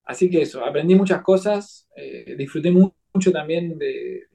así 0.04 0.28
que 0.28 0.42
eso, 0.42 0.64
aprendí 0.64 0.96
muchas 0.96 1.22
cosas, 1.22 1.88
eh, 1.96 2.34
disfruté 2.36 2.72
mucho 2.72 3.30
también 3.32 3.78
de, 3.78 4.26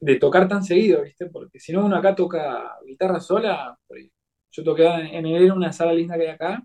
de 0.00 0.16
tocar 0.16 0.46
tan 0.48 0.62
seguido, 0.62 1.02
¿viste? 1.02 1.26
Porque 1.26 1.58
si 1.58 1.72
no, 1.72 1.84
uno 1.84 1.96
acá 1.96 2.14
toca 2.14 2.78
guitarra 2.86 3.20
sola. 3.20 3.76
Yo 4.52 4.62
toqué 4.62 4.86
en 4.86 5.26
el 5.26 5.50
una 5.50 5.72
sala 5.72 5.92
linda 5.92 6.16
que 6.16 6.22
hay 6.22 6.28
acá, 6.28 6.64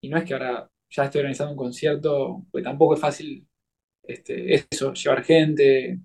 y 0.00 0.08
no 0.08 0.16
es 0.16 0.24
que 0.24 0.34
ahora 0.34 0.70
ya 0.88 1.04
estoy 1.04 1.20
organizando 1.20 1.52
un 1.52 1.58
concierto, 1.58 2.44
pues 2.50 2.64
tampoco 2.64 2.94
es 2.94 3.00
fácil 3.00 3.46
este, 4.02 4.54
eso, 4.54 4.92
llevar 4.92 5.22
gente, 5.22 6.00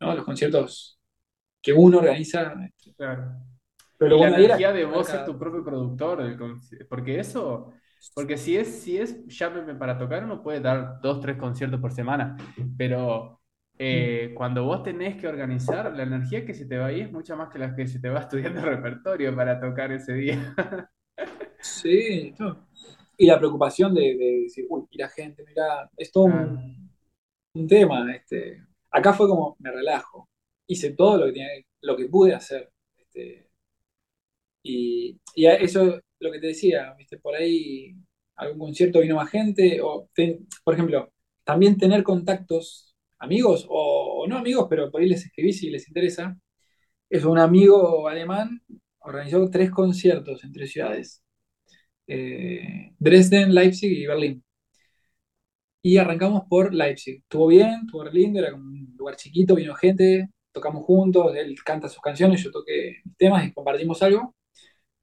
¿no? 0.00 0.14
Los 0.14 0.24
conciertos 0.24 0.98
que 1.62 1.72
uno 1.72 1.98
organiza. 1.98 2.54
Este, 2.64 2.94
claro. 2.94 3.32
Pero 3.96 4.18
la 4.18 4.36
energía 4.36 4.72
de 4.72 4.84
vos 4.84 5.06
ser 5.06 5.24
tu 5.24 5.38
propio 5.38 5.64
productor, 5.64 6.36
porque 6.88 7.20
eso, 7.20 7.72
porque 8.14 8.36
si 8.36 8.56
es, 8.56 8.82
si 8.82 8.98
es 8.98 9.24
llámeme 9.26 9.74
para 9.74 9.96
tocar, 9.96 10.24
uno 10.24 10.42
puede 10.42 10.60
dar 10.60 11.00
dos, 11.00 11.20
tres 11.20 11.36
conciertos 11.36 11.80
por 11.80 11.92
semana, 11.92 12.36
pero 12.76 13.40
eh, 13.78 14.32
cuando 14.36 14.64
vos 14.64 14.82
tenés 14.82 15.16
que 15.16 15.26
organizar, 15.26 15.92
la 15.96 16.02
energía 16.02 16.44
que 16.44 16.54
se 16.54 16.66
te 16.66 16.76
va 16.76 16.86
ahí 16.86 17.00
es 17.00 17.12
mucha 17.12 17.34
más 17.34 17.50
que 17.50 17.58
la 17.58 17.74
que 17.74 17.86
se 17.86 18.00
te 18.00 18.08
va 18.08 18.20
estudiando 18.20 18.60
el 18.60 18.66
repertorio 18.66 19.34
para 19.34 19.60
tocar 19.60 19.92
ese 19.92 20.14
día. 20.14 20.54
sí, 21.60 22.34
y 23.16 23.26
la 23.26 23.38
preocupación 23.38 23.94
de, 23.94 24.42
decir, 24.44 24.66
uy, 24.68 24.84
mira 24.90 25.08
gente, 25.08 25.44
mira, 25.46 25.90
es 25.96 26.10
todo 26.12 26.24
un, 26.24 26.90
tema. 27.68 28.14
Este. 28.14 28.62
Acá 28.90 29.12
fue 29.12 29.28
como, 29.28 29.56
me 29.60 29.70
relajo, 29.70 30.28
hice 30.66 30.90
todo 30.92 31.18
lo 31.18 31.26
que, 31.26 31.32
tenía, 31.32 31.48
lo 31.82 31.96
que 31.96 32.06
pude 32.06 32.34
hacer. 32.34 32.70
Este, 32.96 33.48
y, 34.62 35.18
y 35.34 35.46
eso 35.46 36.00
lo 36.20 36.32
que 36.32 36.40
te 36.40 36.48
decía, 36.48 36.94
¿viste? 36.98 37.18
por 37.18 37.34
ahí 37.34 37.94
algún 38.36 38.58
concierto 38.58 39.00
vino 39.00 39.16
más 39.16 39.30
gente, 39.30 39.80
o 39.82 40.08
por 40.64 40.74
ejemplo, 40.74 41.12
también 41.44 41.78
tener 41.78 42.02
contactos, 42.02 42.96
amigos 43.18 43.66
o, 43.68 44.26
no 44.28 44.38
amigos, 44.38 44.66
pero 44.68 44.90
por 44.90 45.00
ahí 45.00 45.08
les 45.08 45.24
escribí 45.26 45.52
si 45.52 45.70
les 45.70 45.88
interesa. 45.88 46.38
Es 47.10 47.24
un 47.24 47.38
amigo 47.38 48.08
alemán, 48.08 48.62
organizó 49.00 49.50
tres 49.50 49.70
conciertos 49.70 50.44
en 50.44 50.52
tres 50.52 50.72
ciudades, 50.72 51.23
eh, 52.06 52.92
Dresden, 52.98 53.54
Leipzig 53.54 53.92
y 53.92 54.06
Berlín. 54.06 54.44
Y 55.82 55.98
arrancamos 55.98 56.44
por 56.48 56.72
Leipzig. 56.74 57.18
Estuvo 57.22 57.48
bien, 57.48 57.82
estuvo 57.84 58.04
lindo, 58.06 58.40
era 58.40 58.54
un 58.54 58.94
lugar 58.96 59.16
chiquito, 59.16 59.54
vino 59.54 59.74
gente, 59.74 60.30
tocamos 60.52 60.84
juntos, 60.84 61.34
él 61.36 61.54
canta 61.64 61.88
sus 61.88 62.00
canciones, 62.00 62.42
yo 62.42 62.50
toqué 62.50 63.02
temas 63.18 63.46
y 63.46 63.52
compartimos 63.52 64.02
algo. 64.02 64.34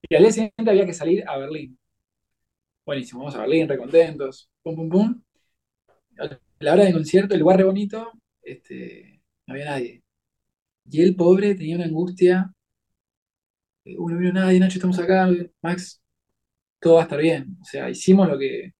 Y 0.09 0.15
al 0.15 0.23
día 0.23 0.31
siguiente 0.31 0.71
había 0.71 0.85
que 0.85 0.93
salir 0.93 1.23
a 1.27 1.37
Berlín. 1.37 1.77
Buenísimo, 2.85 3.19
vamos 3.21 3.35
a 3.35 3.41
Berlín, 3.41 3.67
recontentos, 3.67 4.49
pum, 4.63 4.75
pum, 4.75 4.89
pum. 4.89 5.21
A 6.19 6.39
la 6.59 6.73
hora 6.73 6.83
del 6.85 6.93
concierto, 6.93 7.33
el 7.33 7.41
lugar 7.41 7.57
re 7.57 7.63
bonito, 7.65 8.11
este, 8.41 9.21
no 9.47 9.53
había 9.53 9.65
nadie. 9.65 10.03
Y 10.85 11.01
él, 11.01 11.15
pobre, 11.15 11.55
tenía 11.55 11.75
una 11.77 11.85
angustia. 11.85 12.53
Uy, 13.85 14.13
no 14.13 14.19
vino 14.19 14.33
nadie, 14.33 14.59
Nacho, 14.59 14.77
estamos 14.77 14.99
acá, 14.99 15.29
Max, 15.61 16.00
todo 16.81 16.95
va 16.95 17.01
a 17.01 17.03
estar 17.03 17.21
bien. 17.21 17.57
O 17.61 17.63
sea, 17.63 17.89
hicimos 17.89 18.27
lo 18.27 18.37
que, 18.37 18.73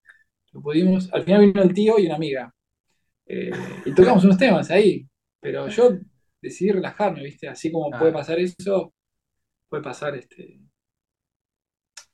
pudimos. 0.52 1.12
Al 1.14 1.24
final 1.24 1.46
vino 1.46 1.62
el 1.62 1.74
tío 1.74 1.98
y 2.00 2.08
una 2.08 2.16
amiga. 2.16 2.54
Eh, 3.26 3.52
y 3.86 3.94
tocamos 3.94 4.26
unos 4.26 4.38
temas 4.38 4.70
ahí. 4.72 5.08
Pero 5.40 5.70
yo 5.70 5.98
decidí 6.42 6.72
relajarme, 6.72 7.24
¿viste? 7.24 7.48
Así 7.48 7.72
como 7.72 7.90
puede 7.98 8.12
pasar 8.12 8.40
eso, 8.40 8.94
puede 9.70 9.84
pasar 9.84 10.16
este. 10.16 10.60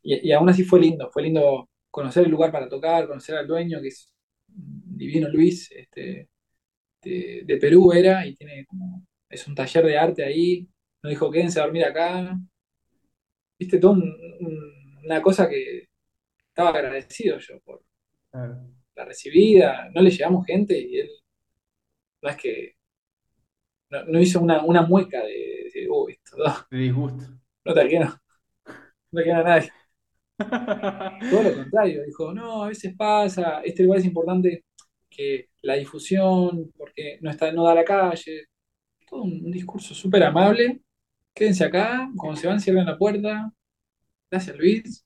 Y, 0.03 0.31
aún 0.31 0.49
así 0.49 0.63
fue 0.63 0.79
lindo, 0.79 1.09
fue 1.11 1.23
lindo 1.23 1.69
conocer 1.91 2.23
el 2.25 2.31
lugar 2.31 2.51
para 2.51 2.69
tocar, 2.69 3.07
conocer 3.07 3.35
al 3.35 3.47
dueño, 3.47 3.81
que 3.81 3.89
es 3.89 4.13
divino 4.47 5.27
Luis, 5.29 5.69
este, 5.71 6.29
de, 7.01 7.57
Perú 7.59 7.91
era, 7.91 8.25
y 8.25 8.35
tiene 8.35 8.65
como, 8.65 9.05
es 9.29 9.45
un 9.47 9.55
taller 9.55 9.85
de 9.85 9.97
arte 9.97 10.23
ahí, 10.23 10.69
nos 11.03 11.09
dijo, 11.09 11.29
quédense 11.29 11.59
a 11.59 11.63
dormir 11.63 11.83
acá. 11.85 12.39
Viste, 13.59 13.79
todo 13.79 13.97
una 15.07 15.21
cosa 15.21 15.49
que 15.49 15.87
estaba 16.49 16.69
agradecido 16.69 17.37
yo 17.39 17.59
por 17.61 17.81
la 18.33 19.05
recibida, 19.05 19.89
no 19.93 20.01
le 20.01 20.11
llevamos 20.11 20.45
gente 20.45 20.77
y 20.77 20.99
él, 20.99 21.09
no 22.21 22.29
es 22.29 22.37
que 22.37 22.75
no, 23.89 24.19
hizo 24.19 24.41
una, 24.41 24.63
una, 24.63 24.81
mueca 24.81 25.23
de, 25.23 25.61
decir, 25.63 25.87
uy, 25.89 26.19
esto 26.21 26.37
De 26.69 26.77
disgusto. 26.77 27.23
No 27.63 27.73
te 27.73 27.87
quiero, 27.87 28.07
no 29.11 29.19
te 29.19 29.23
quiero 29.23 29.39
a 29.39 29.43
nadie. 29.43 29.71
Todo 31.31 31.43
lo 31.43 31.55
contrario, 31.55 32.03
dijo, 32.05 32.33
no, 32.33 32.63
a 32.63 32.67
veces 32.67 32.93
pasa, 32.95 33.61
este 33.63 33.83
lugar 33.83 33.99
es 33.99 34.05
importante 34.05 34.65
que 35.09 35.49
la 35.61 35.75
difusión, 35.75 36.71
porque 36.77 37.17
no, 37.21 37.31
está, 37.31 37.51
no 37.51 37.63
da 37.63 37.75
la 37.75 37.85
calle. 37.85 38.47
Todo 39.09 39.23
un, 39.23 39.51
discurso 39.51 39.93
súper 39.93 40.23
amable. 40.23 40.81
Quédense 41.33 41.63
acá, 41.63 42.09
cuando 42.17 42.39
se 42.39 42.47
van 42.47 42.59
cierren 42.59 42.85
la 42.85 42.97
puerta. 42.97 43.51
Gracias 44.31 44.57
Luis. 44.57 45.05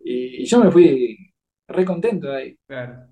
Y, 0.00 0.44
yo 0.44 0.62
me 0.64 0.70
fui 0.70 1.32
re 1.68 1.84
contento 1.84 2.28
de 2.28 2.36
ahí. 2.36 2.58
Claro. 2.66 3.08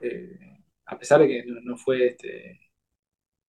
Eh, 0.00 0.38
a 0.86 0.98
pesar 0.98 1.20
de 1.20 1.28
que 1.28 1.44
no 1.46 1.76
fue 1.76 2.06
este, 2.08 2.58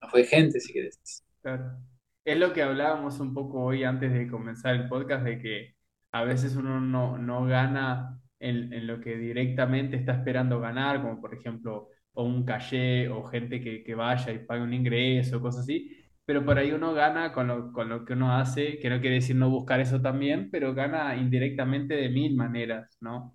no 0.03 0.09
fue 0.09 0.25
gente, 0.25 0.61
si 0.61 0.73
querés. 0.73 1.25
Claro. 1.43 1.79
Es 2.25 2.39
lo 2.39 2.53
que 2.53 2.63
hablábamos 2.63 3.21
un 3.21 3.33
poco 3.33 3.65
hoy 3.65 3.85
antes 3.85 4.13
de 4.13 4.29
comenzar 4.29 4.75
el 4.75 4.89
podcast, 4.89 5.25
de 5.25 5.39
que 5.39 5.75
a 6.13 6.25
veces 6.25 6.57
uno 6.57 6.81
no, 6.81 7.47
gana 7.47 8.21
en, 8.39 8.87
lo 8.87 9.01
que 9.01 9.17
directamente 9.17 9.97
está 9.97 10.13
esperando 10.13 10.61
ganar, 10.61 11.03
como 11.03 11.21
por 11.21 11.35
ejemplo, 11.35 11.89
o 12.13 12.25
un 12.25 12.45
caché, 12.45 13.09
o 13.09 13.25
gente 13.25 13.61
que, 13.61 13.95
vaya 13.95 14.33
y 14.33 14.45
pague 14.45 14.63
un 14.63 14.75
ingreso, 14.75 15.41
cosas 15.41 15.63
así, 15.63 15.98
pero 16.29 16.45
por 16.45 16.59
ahí 16.59 16.73
uno 16.73 16.93
gana 16.93 17.33
con 17.33 17.47
lo, 17.47 17.73
con 17.73 17.89
lo 17.89 18.05
que 18.05 18.13
uno 18.13 18.37
hace, 18.37 18.79
que 18.79 18.91
no 18.91 19.01
quiere 19.01 19.15
decir 19.15 19.35
no 19.35 19.49
buscar 19.49 19.81
eso 19.81 20.03
también, 20.03 20.51
pero 20.51 20.75
gana 20.75 21.17
indirectamente 21.17 21.95
de 21.95 22.11
mil 22.11 22.37
maneras, 22.37 22.99
¿no? 23.01 23.35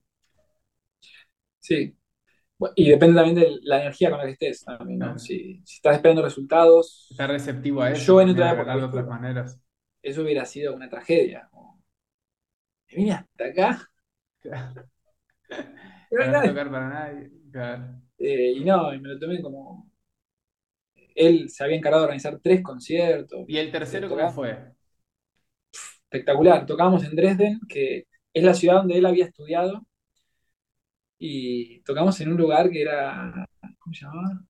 Sí, 1.57 1.97
y 2.75 2.89
depende 2.91 3.15
también 3.15 3.35
de 3.35 3.57
la 3.63 3.81
energía 3.81 4.11
con 4.11 4.19
la 4.19 4.25
que 4.25 4.33
estés. 4.33 4.63
Si, 5.17 5.63
estás 5.65 5.95
esperando 5.95 6.21
resultados. 6.21 7.07
Estás 7.09 7.31
receptivo 7.31 7.81
a 7.81 7.89
eso. 7.89 8.05
Yo 8.05 8.21
en 8.21 8.29
otra 8.29 8.53
de 8.53 8.83
otras 8.83 9.07
maneras. 9.07 9.59
Eso 9.99 10.21
hubiera 10.21 10.45
sido 10.45 10.75
una 10.75 10.87
tragedia. 10.87 11.49
Me 12.91 12.95
vine 12.95 13.13
hasta 13.13 13.45
acá. 13.45 13.89
Para 16.11 16.31
no 16.31 16.47
tocar 16.47 16.69
para 16.69 16.89
nadie. 16.89 17.31
Eh, 18.19 18.53
y 18.55 18.63
no, 18.63 18.93
y 18.93 18.99
me 18.99 19.09
lo 19.09 19.19
tomé 19.19 19.41
como. 19.41 19.91
Él 21.15 21.49
se 21.49 21.63
había 21.63 21.77
encargado 21.77 22.03
de 22.03 22.05
organizar 22.05 22.39
tres 22.41 22.61
conciertos. 22.61 23.45
¿Y 23.47 23.57
el 23.57 23.71
tercero 23.71 24.09
cómo 24.09 24.29
fue? 24.31 24.57
Espectacular. 26.03 26.65
Tocábamos 26.65 27.03
en 27.03 27.15
Dresden, 27.15 27.59
que 27.67 28.05
es 28.33 28.43
la 28.43 28.53
ciudad 28.53 28.75
donde 28.75 28.97
él 28.97 29.05
había 29.05 29.25
estudiado 29.25 29.85
y 31.25 31.81
tocamos 31.83 32.19
en 32.19 32.29
un 32.31 32.37
lugar 32.37 32.69
que 32.69 32.81
era, 32.81 33.47
¿cómo 33.79 33.93
se 33.93 34.05
llamaba? 34.05 34.41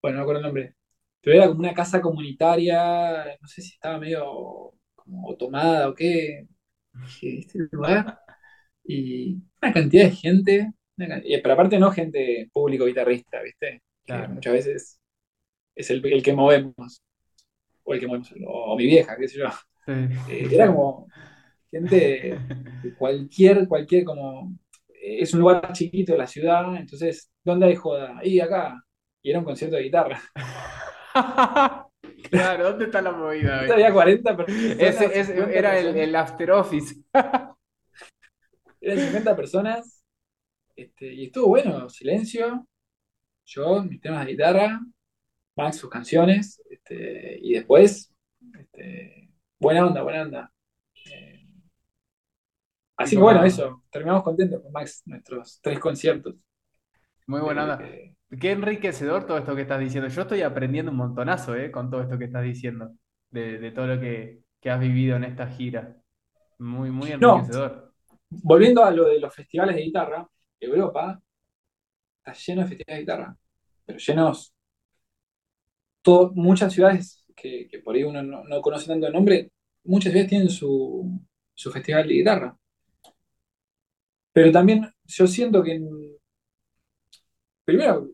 Bueno, 0.00 0.16
no 0.16 0.20
me 0.20 0.22
acuerdo 0.22 0.40
el 0.40 0.46
nombre, 0.46 0.74
pero 1.20 1.36
era 1.36 1.48
como 1.48 1.60
una 1.60 1.74
casa 1.74 2.00
comunitaria, 2.00 3.36
no 3.40 3.48
sé 3.48 3.60
si 3.60 3.74
estaba 3.74 3.98
medio 3.98 4.72
como 4.94 5.36
tomada 5.36 5.88
o 5.88 5.94
qué, 5.94 6.46
dije, 6.94 7.40
este 7.40 7.58
lugar, 7.70 8.18
y 8.84 9.34
una 9.60 9.72
cantidad 9.74 10.04
de 10.04 10.10
gente, 10.12 10.72
pero 10.96 11.52
aparte 11.52 11.78
no 11.78 11.90
gente 11.90 12.48
público 12.52 12.86
guitarrista, 12.86 13.42
¿viste? 13.42 13.82
muchas 14.30 14.52
veces 14.52 15.00
es 15.76 15.90
el, 15.90 16.04
el, 16.04 16.22
que 16.22 16.32
movemos, 16.32 17.02
o 17.84 17.94
el 17.94 18.00
que 18.00 18.06
movemos, 18.08 18.34
o, 18.46 18.76
mi 18.76 18.86
vieja, 18.86 19.16
qué 19.16 19.28
sé 19.28 19.38
yo. 19.38 19.46
Eh, 19.86 20.48
era 20.50 20.66
como 20.66 21.06
gente 21.70 22.40
de 22.82 22.94
cualquier, 22.98 23.68
cualquier 23.68 24.04
como 24.04 24.56
es 25.06 25.32
un 25.34 25.40
lugar 25.40 25.72
chiquito 25.72 26.12
de 26.12 26.18
la 26.18 26.26
ciudad, 26.26 26.74
entonces, 26.76 27.30
¿dónde 27.44 27.66
hay 27.66 27.76
joda? 27.76 28.18
Y 28.24 28.40
acá. 28.40 28.82
Y 29.22 29.30
era 29.30 29.38
un 29.38 29.44
concierto 29.44 29.76
de 29.76 29.82
guitarra. 29.82 30.20
claro, 32.30 32.70
¿dónde 32.70 32.86
está 32.86 33.02
la 33.02 33.12
movida? 33.12 33.60
Había 33.60 33.92
40 33.92 34.36
personas. 34.36 35.30
era 35.50 35.78
el, 35.78 36.14
after 36.14 36.50
office. 36.52 36.96
Eran 38.80 38.98
50 38.98 39.36
personas. 39.36 40.04
Este, 40.74 41.12
y 41.12 41.26
estuvo 41.26 41.48
bueno, 41.48 41.88
silencio. 41.88 42.66
Yo, 43.44 43.82
mis 43.82 44.00
temas 44.00 44.26
de 44.26 44.32
guitarra. 44.32 44.80
Max, 45.56 45.78
sus 45.78 45.90
canciones. 45.90 46.62
Este, 46.70 47.38
y 47.40 47.54
después, 47.54 48.14
este, 48.58 49.30
buena 49.58 49.86
onda, 49.86 50.02
buena 50.02 50.22
onda. 50.22 50.52
Así 52.98 53.14
que 53.14 53.22
bueno, 53.22 53.44
eso, 53.44 53.82
terminamos 53.90 54.22
contentos 54.22 54.62
con 54.62 54.72
Max, 54.72 55.02
nuestros 55.04 55.60
tres 55.60 55.78
conciertos. 55.78 56.34
Muy 57.26 57.40
buena 57.40 57.78
eh, 57.82 58.14
Qué 58.40 58.52
enriquecedor 58.52 59.26
todo 59.26 59.38
esto 59.38 59.54
que 59.54 59.62
estás 59.62 59.80
diciendo. 59.80 60.08
Yo 60.08 60.22
estoy 60.22 60.42
aprendiendo 60.42 60.90
un 60.90 60.96
montonazo, 60.96 61.54
¿eh? 61.54 61.70
Con 61.70 61.90
todo 61.90 62.02
esto 62.02 62.18
que 62.18 62.24
estás 62.24 62.42
diciendo. 62.42 62.92
De, 63.30 63.70
todo 63.72 63.86
lo 63.86 64.00
que, 64.00 64.40
que 64.60 64.70
has 64.70 64.80
vivido 64.80 65.16
en 65.16 65.24
esta 65.24 65.46
gira. 65.46 65.94
Muy, 66.58 66.90
muy 66.90 67.12
enriquecedor. 67.12 67.92
volviendo 68.30 68.82
a 68.82 68.90
lo 68.90 69.04
de 69.04 69.20
los 69.20 69.34
festivales 69.34 69.76
de 69.76 69.82
guitarra, 69.82 70.26
Europa 70.58 71.20
está 72.18 72.32
lleno 72.32 72.62
de 72.62 72.68
festivales 72.68 72.96
de 72.96 73.00
guitarra, 73.00 73.36
pero 73.84 73.98
llenos. 73.98 74.55
Muchas 76.34 76.72
ciudades 76.72 77.24
que, 77.34 77.68
por 77.84 77.94
ahí 77.94 78.04
uno 78.04 78.22
no, 78.22 78.60
conoce 78.62 78.86
tanto 78.86 79.06
el 79.06 79.12
nombre, 79.12 79.52
muchas 79.84 80.12
ciudades 80.12 80.30
tienen 80.30 80.50
su, 80.50 81.20
su 81.54 81.70
festival 81.70 82.08
de 82.08 82.14
guitarra. 82.14 82.58
Pero 84.32 84.52
también 84.52 84.90
yo 85.04 85.26
siento 85.26 85.62
que, 85.62 85.80
primero, 87.64 88.10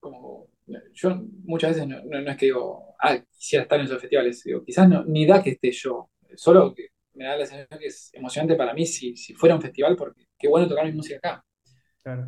como 0.00 0.48
yo 0.92 1.22
muchas 1.44 1.74
veces 1.74 1.88
no, 1.88 2.18
es 2.18 2.36
que 2.36 2.46
digo, 2.46 2.94
ah, 3.00 3.18
quisiera 3.30 3.62
estar 3.62 3.80
en 3.80 3.86
esos 3.86 4.00
festivales, 4.00 4.42
digo, 4.44 4.64
quizás 4.64 4.88
no, 4.88 5.04
ni 5.04 5.26
da 5.26 5.42
que 5.42 5.50
esté 5.50 5.70
yo, 5.72 6.10
solo 6.34 6.74
que 6.74 6.88
me 7.14 7.24
da 7.24 7.36
la 7.36 7.46
sensación 7.46 7.78
que 7.78 7.86
es 7.86 8.10
emocionante 8.14 8.54
para 8.54 8.74
mí 8.74 8.86
si, 8.86 9.16
si 9.16 9.34
fuera 9.34 9.54
un 9.54 9.62
festival, 9.62 9.96
porque 9.96 10.26
qué 10.38 10.48
bueno 10.48 10.68
tocar 10.68 10.86
mi 10.86 10.92
música 10.92 11.16
acá. 11.16 11.44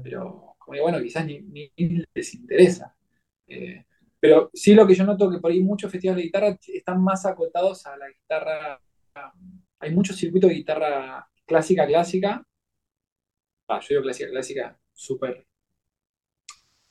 Pero, 0.02 0.54
como 0.58 0.74
digo, 0.74 0.84
bueno, 0.84 1.02
quizás 1.02 1.26
ni, 1.26 1.72
les 2.14 2.34
interesa. 2.34 2.94
Eh, 3.46 3.84
pero 4.24 4.50
sí 4.54 4.72
lo 4.72 4.86
que 4.86 4.94
yo 4.94 5.04
noto 5.04 5.28
que 5.28 5.38
por 5.38 5.50
ahí 5.50 5.60
muchos 5.60 5.92
festivales 5.92 6.22
de 6.22 6.28
guitarra 6.28 6.58
están 6.68 7.04
más 7.04 7.26
acotados 7.26 7.84
a 7.84 7.94
la 7.98 8.08
guitarra. 8.08 8.80
Hay 9.80 9.94
muchos 9.94 10.16
circuitos 10.16 10.48
de 10.48 10.56
guitarra 10.56 11.28
clásica, 11.44 11.86
clásica. 11.86 12.42
Ah, 13.68 13.80
yo 13.80 13.86
digo 13.90 14.02
clásica, 14.02 14.30
clásica, 14.30 14.80
súper 14.94 15.46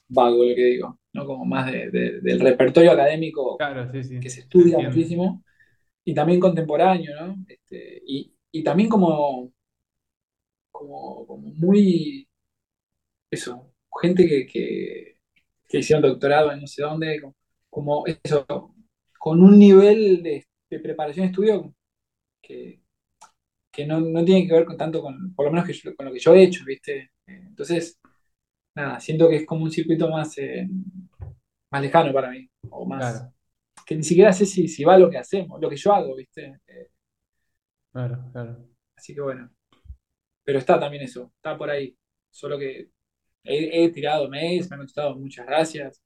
vago 0.10 0.46
lo 0.46 0.56
que 0.56 0.64
digo, 0.64 1.00
¿no? 1.14 1.26
Como 1.26 1.44
más 1.44 1.72
del 1.72 2.40
repertorio 2.40 2.92
académico 2.92 3.58
que 3.58 4.30
se 4.30 4.42
estudia 4.42 4.78
muchísimo. 4.78 5.44
Y 6.06 6.14
también 6.14 6.40
contemporáneo, 6.40 7.20
¿no? 7.20 7.44
Este, 7.48 8.00
y, 8.06 8.64
también 8.64 8.90
como, 8.90 9.52
como, 10.72 11.26
muy. 11.36 12.28
Eso, 13.32 13.74
gente 14.00 14.28
que 14.28 14.46
que 14.46 15.13
hicieron 15.80 16.04
doctorado 16.04 16.52
en 16.52 16.62
no 16.62 16.68
sé 16.68 16.82
dónde, 16.84 17.22
como, 17.70 18.04
eso, 18.24 18.46
con 19.18 19.42
un 19.42 19.58
nivel 19.58 20.22
de, 20.24 20.46
preparación 20.82 21.26
de 21.26 21.32
estudio 21.32 21.76
que, 22.42 22.80
no, 23.88 24.26
tiene 24.26 24.48
que 24.48 24.54
ver 24.54 24.66
con 24.66 24.78
tanto 24.78 25.02
con, 25.02 25.34
por 25.36 25.46
lo 25.46 25.52
menos 25.52 25.68
que 25.68 25.96
con 25.96 26.06
lo 26.06 26.14
que 26.14 26.20
yo 26.20 26.34
he 26.34 26.44
hecho, 26.44 26.64
¿viste? 26.66 27.12
Entonces, 27.26 28.00
nada, 28.76 29.00
siento 29.00 29.30
que 29.30 29.38
es 29.38 29.46
como 29.46 29.64
un 29.64 29.72
circuito 29.72 30.10
más, 30.10 30.38
eh, 30.38 30.68
más 31.72 31.82
lejano 31.82 32.14
para 32.14 32.32
mí, 32.32 32.50
o 32.70 32.86
más, 32.86 33.28
que 33.86 33.96
ni 33.96 34.04
siquiera 34.04 34.34
sé 34.34 34.46
si, 34.46 34.68
si 34.68 34.84
va 34.84 34.98
lo 34.98 35.10
que 35.10 35.18
hacemos, 35.18 35.60
lo 35.62 35.70
que 35.70 35.78
yo 35.78 35.94
hago, 35.94 36.16
¿viste? 36.16 36.60
claro, 37.92 38.30
claro. 38.32 38.68
Así 38.96 39.14
que 39.14 39.22
bueno, 39.22 39.50
pero 40.44 40.60
está 40.60 40.80
también 40.80 41.04
eso, 41.04 41.32
está 41.36 41.58
por 41.58 41.70
ahí, 41.70 41.98
solo 42.30 42.58
que 42.58 42.90
he, 43.44 43.90
tirado 43.90 44.30
mails, 44.30 44.70
me 44.70 44.76
han 44.76 44.80
contestado 44.80 45.16
muchas 45.16 45.46
gracias. 45.46 46.02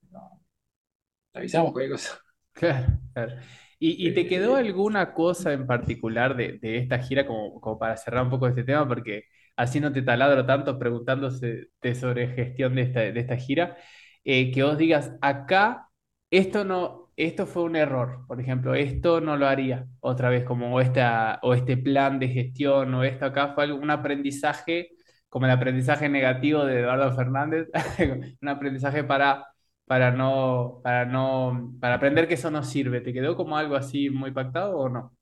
te 1.31 1.39
avisamos 1.39 1.71
cualquier 1.71 1.91
cosa. 1.91 2.19
Claro, 2.53 2.99
claro. 3.13 3.33
¿Y, 3.79 4.11
te 4.13 4.25
quedó 4.27 4.55
alguna 4.55 5.13
cosa 5.13 5.53
en 5.53 5.67
particular 5.67 6.35
de, 6.35 6.59
esta 6.61 6.97
gira 6.97 7.27
como, 7.27 7.77
para 7.77 7.95
cerrar 7.97 8.23
un 8.23 8.31
poco 8.31 8.47
este 8.47 8.63
tema? 8.63 8.87
Porque 8.87 9.25
así 9.55 9.79
no 9.79 9.93
te 9.93 10.01
taladro 10.01 10.45
tanto 10.45 10.79
preguntándose 10.79 11.67
sobre 11.99 12.29
gestión 12.29 12.73
de 12.75 12.81
esta, 12.81 13.01
de 13.01 13.19
esta 13.19 13.37
gira. 13.37 13.77
Eh, 14.23 14.51
que 14.51 14.63
vos 14.63 14.77
digas, 14.77 15.13
acá 15.21 15.89
esto 16.31 16.65
no, 16.65 17.11
esto 17.15 17.45
fue 17.47 17.63
un 17.63 17.75
error, 17.75 18.25
por 18.27 18.39
ejemplo, 18.41 18.75
esto 18.75 19.21
no 19.21 19.37
lo 19.37 19.47
haría 19.47 19.87
otra 20.01 20.29
vez, 20.29 20.43
como 20.43 20.79
esta, 20.81 21.39
o 21.41 21.53
este 21.53 21.77
plan 21.77 22.19
de 22.19 22.29
gestión, 22.29 22.93
o 22.93 23.03
esto 23.03 23.25
acá 23.25 23.53
fue 23.55 23.71
un 23.71 23.89
aprendizaje 23.89 24.91
como 25.37 25.45
el 25.45 25.51
aprendizaje 25.51 26.09
negativo 26.09 26.65
de 26.65 26.79
Eduardo 26.79 27.15
Fernández, 27.15 27.69
un 28.41 28.49
aprendizaje 28.49 29.03
para, 29.03 29.45
para, 29.85 30.09
no, 30.09 30.81
para, 30.83 31.05
no, 31.05 31.75
para 31.79 31.93
aprender 31.93 32.27
que 32.27 32.33
eso 32.33 32.49
no 32.49 32.63
sirve. 32.63 33.01
¿Te 33.01 33.13
quedó 33.13 33.35
como 33.35 33.55
algo 33.55 33.75
así 33.75 34.09
muy 34.09 34.31
pactado 34.31 34.75
o 34.75 34.89
no? 34.89 35.15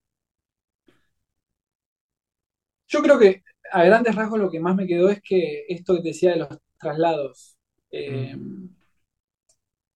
Yo 2.88 3.02
creo 3.02 3.20
que 3.20 3.44
a 3.74 3.84
grandes 3.84 4.16
rasgos 4.16 4.40
lo 4.40 4.50
que 4.50 4.62
más 4.62 4.74
me 4.74 4.88
quedó 4.88 5.10
es 5.10 5.22
que 5.22 5.66
esto 5.68 5.96
que 5.96 6.02
te 6.02 6.08
decía 6.08 6.32
de 6.32 6.38
los 6.38 6.48
traslados, 6.80 7.58
eh, 7.92 8.38
mm. 8.38 8.70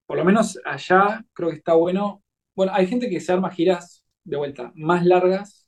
por 0.05 0.17
lo 0.17 0.26
menos 0.26 0.59
allá 0.65 1.24
creo 1.32 1.51
que 1.51 1.55
está 1.55 1.76
bueno. 1.76 2.22
Bueno, 2.53 2.74
hay 2.76 2.88
gente 2.88 3.09
que 3.09 3.22
se 3.22 3.32
arma 3.32 3.51
giras 3.51 4.03
de 4.26 4.36
vuelta 4.36 4.74
más 4.76 5.05
largas 5.05 5.65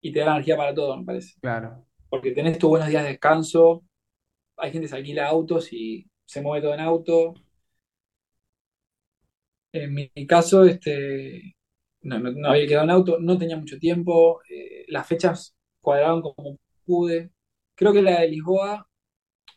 y 0.00 0.10
te 0.10 0.20
da 0.20 0.32
energía 0.32 0.56
para 0.56 0.72
todo, 0.72 0.96
me 0.96 1.04
parece. 1.04 1.34
Claro 1.42 1.84
porque 2.10 2.32
tenés 2.32 2.58
tus 2.58 2.68
buenos 2.68 2.88
días 2.88 3.04
de 3.04 3.10
descanso, 3.10 3.84
hay 4.60 4.72
gente 4.72 4.86
que 4.86 4.88
se 4.88 4.96
alquila 4.96 5.28
autos 5.28 5.72
y 5.72 6.06
se 6.24 6.42
mueve 6.42 6.62
todo 6.62 6.74
en 6.74 6.80
auto. 6.80 7.34
En 9.72 9.94
mi 9.94 10.26
caso, 10.26 10.64
este, 10.64 11.54
no, 12.02 12.16
había 12.50 12.66
quedado 12.66 12.84
en 12.84 12.90
auto, 12.90 13.18
no 13.20 13.38
tenía 13.38 13.56
mucho 13.56 13.78
tiempo, 13.78 14.40
eh, 14.48 14.84
las 14.88 15.06
fechas 15.06 15.54
cuadraban 15.80 16.22
como 16.22 16.58
pude. 16.84 17.30
Creo 17.74 17.92
que 17.92 18.02
la 18.02 18.20
de 18.20 18.28
Lisboa 18.28 18.88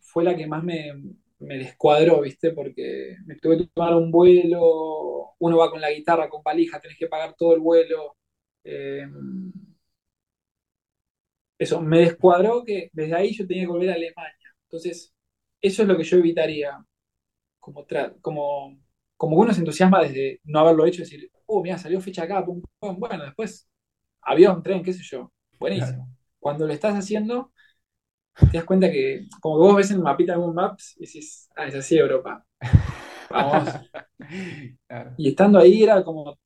fue 0.01 0.23
la 0.23 0.35
que 0.35 0.47
más 0.47 0.63
me, 0.63 0.93
descuadró, 1.39 2.21
¿viste? 2.21 2.51
Porque 2.51 3.17
me 3.25 3.35
tuve 3.37 3.57
que 3.59 3.67
tomar 3.73 3.95
un 3.95 4.11
vuelo, 4.11 5.35
uno 5.39 5.57
va 5.57 5.71
con 5.71 5.81
la 5.81 5.91
guitarra, 5.91 6.29
con 6.29 6.43
palija, 6.43 6.79
tenés 6.79 6.97
que 6.97 7.07
pagar 7.07 7.35
todo 7.35 7.53
el 7.55 7.61
vuelo. 7.61 8.17
Eh, 8.63 9.07
eso, 11.57 11.81
me 11.81 11.99
descuadró 11.99 12.63
que 12.63 12.89
desde 12.93 13.15
ahí 13.15 13.33
yo 13.33 13.47
tenía 13.47 13.63
que 13.63 13.67
volver 13.67 13.91
a 13.91 13.93
Alemania. 13.95 14.42
Entonces, 14.73 15.13
eso 15.61 15.83
es 15.83 15.87
lo 15.87 15.95
que 15.95 16.03
yo 16.03 16.17
evitaría. 16.17 16.83
Como, 17.59 17.85
como, 18.21 18.77
como 19.15 19.37
uno 19.37 19.53
se 19.53 19.59
entusiasma 19.59 20.01
desde 20.01 20.41
no 20.45 20.59
haberlo 20.59 20.85
hecho, 20.87 21.03
decir, 21.03 21.31
oh, 21.45 21.61
mira, 21.61 21.77
salió 21.77 22.01
fecha 22.01 22.23
acá, 22.23 22.43
pum, 22.43 22.61
pum. 22.79 22.99
bueno, 22.99 23.23
después 23.23 23.69
avión, 24.21 24.63
tren, 24.63 24.83
qué 24.83 24.93
sé 24.93 25.03
yo. 25.03 25.31
Buenísimo. 25.59 26.09
Cuando 26.39 26.65
lo 26.65 26.73
estás 26.73 26.95
haciendo, 26.95 27.53
te 28.51 28.57
das 28.57 28.65
cuenta 28.65 28.91
que, 28.91 29.27
como 29.41 29.57
que 29.57 29.67
vos 29.67 29.75
ves 29.77 29.91
en 29.91 29.97
el 29.97 30.03
mapita 30.03 30.33
de 30.33 30.39
Google 30.39 30.55
Maps 30.55 30.95
y 30.97 31.05
decís, 31.05 31.49
ah, 31.55 31.67
es 31.67 31.75
así 31.75 31.97
Europa. 31.97 32.45
Vamos. 33.29 33.69
Y 35.17 35.29
estando 35.29 35.59
ahí 35.59 35.83
era 35.83 36.03
como, 36.03 36.37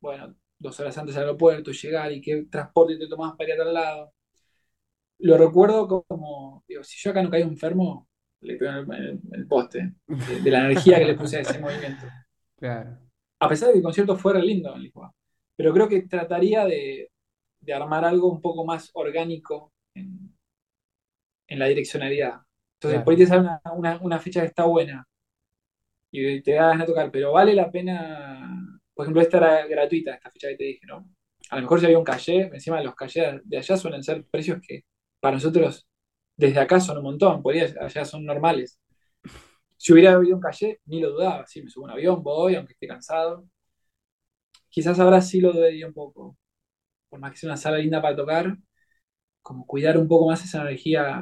bueno, 0.00 0.34
dos 0.58 0.78
horas 0.80 0.96
antes 0.98 1.14
del 1.14 1.24
aeropuerto, 1.24 1.72
llegar 1.72 2.12
y 2.12 2.20
qué 2.20 2.44
transporte 2.50 2.96
te 2.98 3.08
tomabas 3.08 3.36
para 3.36 3.48
ir 3.54 3.60
a 3.60 3.64
tal 3.64 3.74
lado. 3.74 4.12
Lo 5.18 5.36
recuerdo 5.36 5.88
como, 5.88 6.64
digo, 6.68 6.82
si 6.84 6.96
yo 6.98 7.10
acá 7.10 7.22
no 7.22 7.30
caigo 7.30 7.48
enfermo, 7.48 8.08
le 8.40 8.56
pego 8.56 8.92
en 8.92 9.20
el, 9.32 9.46
poste, 9.46 9.94
de, 10.06 10.50
la 10.50 10.60
energía 10.60 10.98
que 10.98 11.04
le 11.04 11.14
puse 11.14 11.38
a 11.38 11.40
ese 11.40 11.58
movimiento. 11.58 12.06
Claro. 12.58 12.98
A 13.38 13.48
pesar 13.48 13.68
de 13.68 13.74
que 13.74 13.78
el 13.78 13.84
concierto 13.84 14.16
fuera 14.16 14.40
lindo 14.40 14.74
en 14.74 14.82
Lisboa. 14.82 15.14
Pero 15.54 15.72
creo 15.72 15.88
que 15.88 16.02
trataría 16.08 16.64
de, 16.64 17.08
armar 17.72 18.04
algo 18.04 18.32
un 18.32 18.40
poco 18.40 18.64
más 18.64 18.90
orgánico 18.94 19.72
en, 19.94 20.34
la 21.50 21.66
direccionalidad. 21.66 22.40
Entonces, 22.74 23.00
por 23.02 23.12
ahí 23.12 23.18
te 23.18 23.26
sale 23.26 23.48
una, 24.00 24.18
fecha 24.18 24.40
que 24.40 24.48
está 24.48 24.64
buena 24.64 25.06
y 26.10 26.42
te 26.42 26.54
da 26.54 26.70
ganas 26.70 26.80
de 26.80 26.92
tocar, 26.92 27.12
pero 27.12 27.30
vale 27.30 27.54
la 27.54 27.70
pena 27.70 28.78
por 28.98 29.04
ejemplo, 29.04 29.22
esta 29.22 29.36
era 29.36 29.66
gratuita, 29.68 30.14
esta 30.14 30.28
fecha 30.28 30.48
que 30.48 30.56
te 30.56 30.64
dije, 30.64 30.84
¿no? 30.84 31.08
A 31.50 31.54
lo 31.54 31.62
mejor 31.62 31.78
si 31.78 31.86
había 31.86 32.00
un 32.00 32.04
calle, 32.04 32.50
encima 32.52 32.82
los 32.82 32.96
calles 32.96 33.40
de 33.44 33.58
allá 33.58 33.76
suelen 33.76 34.02
ser 34.02 34.24
precios 34.24 34.60
que 34.60 34.86
para 35.20 35.36
nosotros 35.36 35.86
desde 36.36 36.60
acá 36.60 36.80
son 36.80 36.98
un 36.98 37.04
montón, 37.04 37.42
por 37.42 37.54
allá 37.54 38.04
son 38.04 38.24
normales. 38.24 38.80
Si 39.76 39.92
hubiera 39.92 40.12
habido 40.14 40.36
un 40.36 40.40
calle, 40.40 40.80
ni 40.86 41.00
lo 41.00 41.10
dudaba, 41.10 41.46
sí, 41.46 41.62
me 41.62 41.70
subo 41.70 41.84
a 41.84 41.88
un 41.88 41.92
avión, 41.92 42.22
voy, 42.22 42.54
aunque 42.54 42.74
esté 42.74 42.86
cansado. 42.86 43.46
Quizás 44.68 44.98
ahora 45.00 45.20
sí 45.20 45.40
lo 45.40 45.52
dudaría 45.52 45.86
un 45.86 45.94
poco, 45.94 46.36
por 47.08 47.18
más 47.20 47.32
que 47.32 47.38
sea 47.38 47.48
una 47.48 47.56
sala 47.56 47.78
linda 47.78 48.00
para 48.00 48.16
tocar, 48.16 48.56
como 49.42 49.66
cuidar 49.66 49.98
un 49.98 50.06
poco 50.06 50.28
más 50.28 50.44
esa 50.44 50.62
energía, 50.62 51.20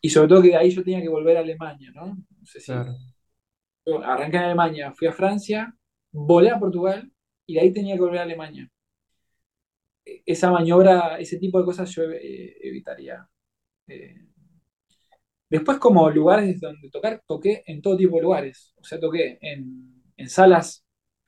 y 0.00 0.10
sobre 0.10 0.28
todo 0.28 0.42
que 0.42 0.48
de 0.48 0.56
ahí 0.56 0.70
yo 0.70 0.82
tenía 0.82 1.00
que 1.00 1.08
volver 1.08 1.36
a 1.36 1.40
Alemania, 1.40 1.90
¿no? 1.94 2.06
No 2.06 2.46
sé 2.46 2.60
si... 2.60 2.72
Arranqué 2.72 4.36
en 4.36 4.42
Alemania, 4.42 4.92
fui 4.92 5.08
a 5.08 5.12
Francia, 5.12 5.74
volé 6.12 6.50
a 6.50 6.58
Portugal 6.58 7.10
y 7.46 7.54
de 7.54 7.60
ahí 7.60 7.72
tenía 7.72 7.94
que 7.94 8.00
volver 8.00 8.20
a 8.20 8.24
Alemania. 8.24 8.68
Esa 10.26 10.50
maniobra, 10.50 11.18
ese 11.18 11.38
tipo 11.38 11.58
de 11.58 11.64
cosas 11.64 11.90
yo 11.94 12.04
eh, 12.04 12.56
evitaría. 12.62 13.28
Eh, 13.86 14.26
después, 15.48 15.78
como 15.78 16.10
lugares 16.10 16.60
donde 16.60 16.90
tocar, 16.90 17.22
toqué 17.26 17.62
en 17.66 17.82
todo 17.82 17.96
tipo 17.96 18.16
de 18.16 18.22
lugares. 18.22 18.74
O 18.76 18.84
sea, 18.84 19.00
toqué 19.00 19.38
en, 19.40 20.02
salas 20.28 20.84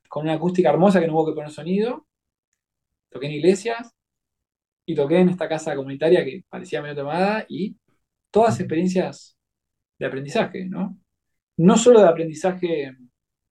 con 0.08 0.24
una 0.24 0.34
acústica 0.34 0.70
hermosa 0.70 1.00
que 1.00 1.06
no 1.06 1.14
hubo 1.14 1.26
que 1.26 1.34
poner 1.34 1.50
sonido, 1.50 2.06
toqué 3.10 3.26
en 3.26 3.32
iglesias 3.32 3.94
y 4.86 4.94
toqué 4.94 5.18
en 5.20 5.30
esta 5.30 5.48
casa 5.48 5.76
comunitaria 5.76 6.24
que 6.24 6.44
parecía 6.48 6.82
medio 6.82 6.96
tomada 6.96 7.46
y 7.48 7.76
todas 8.30 8.60
experiencias 8.60 9.38
de 9.98 10.06
aprendizaje, 10.06 10.66
¿no? 10.66 10.98
No 11.56 11.76
solo 11.76 12.00
de 12.00 12.08
aprendizaje 12.08 12.96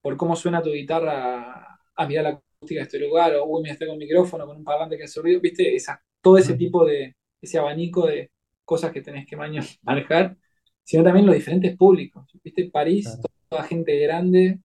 por 0.01 0.18
cómo 0.18 0.35
suena 0.35 0.61
tu 0.61 0.72
guitarra 0.72 1.80
a 1.95 2.07
mirar 2.07 2.23
la 2.26 2.41
de 2.61 2.81
este 2.81 2.99
lugar, 2.99 3.36
o 3.36 3.45
uy, 3.45 3.64
me 3.64 3.69
estoy 3.69 3.88
con 3.88 3.95
un 3.95 3.99
micrófono, 3.99 4.45
con 4.45 4.57
un 4.57 4.64
parlante 4.64 4.98
que 4.98 5.03
hace 5.03 5.22
ruido, 5.22 5.40
viste, 5.40 5.76
esa, 5.76 6.02
todo 6.22 6.38
ese 6.38 6.56
tipo 6.56 6.86
de, 6.86 7.15
ese 7.41 7.57
abanico 7.57 8.07
de 8.07 8.31
cosas 8.65 8.91
que 8.91 9.02
tenés 9.02 9.26
que 9.26 9.38
manejar, 9.84 10.38
sino 10.84 11.03
también 11.03 11.26
los 11.26 11.36
diferentes 11.36 11.76
públicos, 11.77 12.26
viste, 12.44 12.69
París, 12.69 13.18
toda 13.48 13.64
gente 13.64 13.98
grande, 13.99 14.60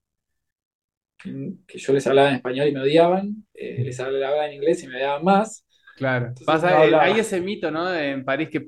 que 1.23 1.79
yo 1.79 1.93
les 1.93 2.07
hablaba 2.07 2.31
en 2.31 2.37
español 2.37 2.69
y 2.69 2.73
me 2.73 2.81
odiaban, 2.81 3.47
eh, 3.55 3.83
les 3.85 3.99
hablaba 4.01 4.47
en 4.47 4.55
inglés 4.55 4.83
y 4.83 4.89
me 4.89 4.97
odiaban 4.97 5.25
más. 5.25 5.67
Claro, 5.97 6.35
Pasa, 6.45 6.85
eh, 6.85 6.95
hay 6.95 7.21
ese 7.21 7.41
mito, 7.41 7.71
¿no? 7.71 7.95
En 7.95 8.25
París 8.25 8.51
que, 8.51 8.59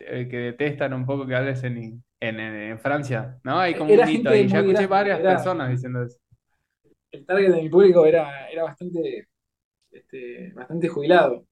eh, 0.00 0.28
que 0.28 0.36
detestan 0.36 0.92
un 0.92 1.06
poco 1.06 1.26
que 1.26 1.36
hables 1.36 1.62
en, 1.62 2.02
en, 2.20 2.78
Francia, 2.80 3.38
¿no? 3.44 3.58
Hay 3.60 3.74
como 3.74 3.94
un 3.94 4.04
mito 4.04 4.30
ahí. 4.30 4.48
Ya 4.48 4.60
escuché 4.60 4.86
varias 4.86 5.20
personas 5.20 5.70
diciendo 5.70 6.02
eso. 6.02 6.18
El 7.12 7.24
target 7.24 7.52
de 7.52 7.62
mi 7.62 7.68
público 7.68 8.04
era, 8.04 8.48
era 8.50 8.64
bastante, 8.64 9.28
este, 9.90 10.52
bastante 10.54 10.88
jubilado. 10.88 11.46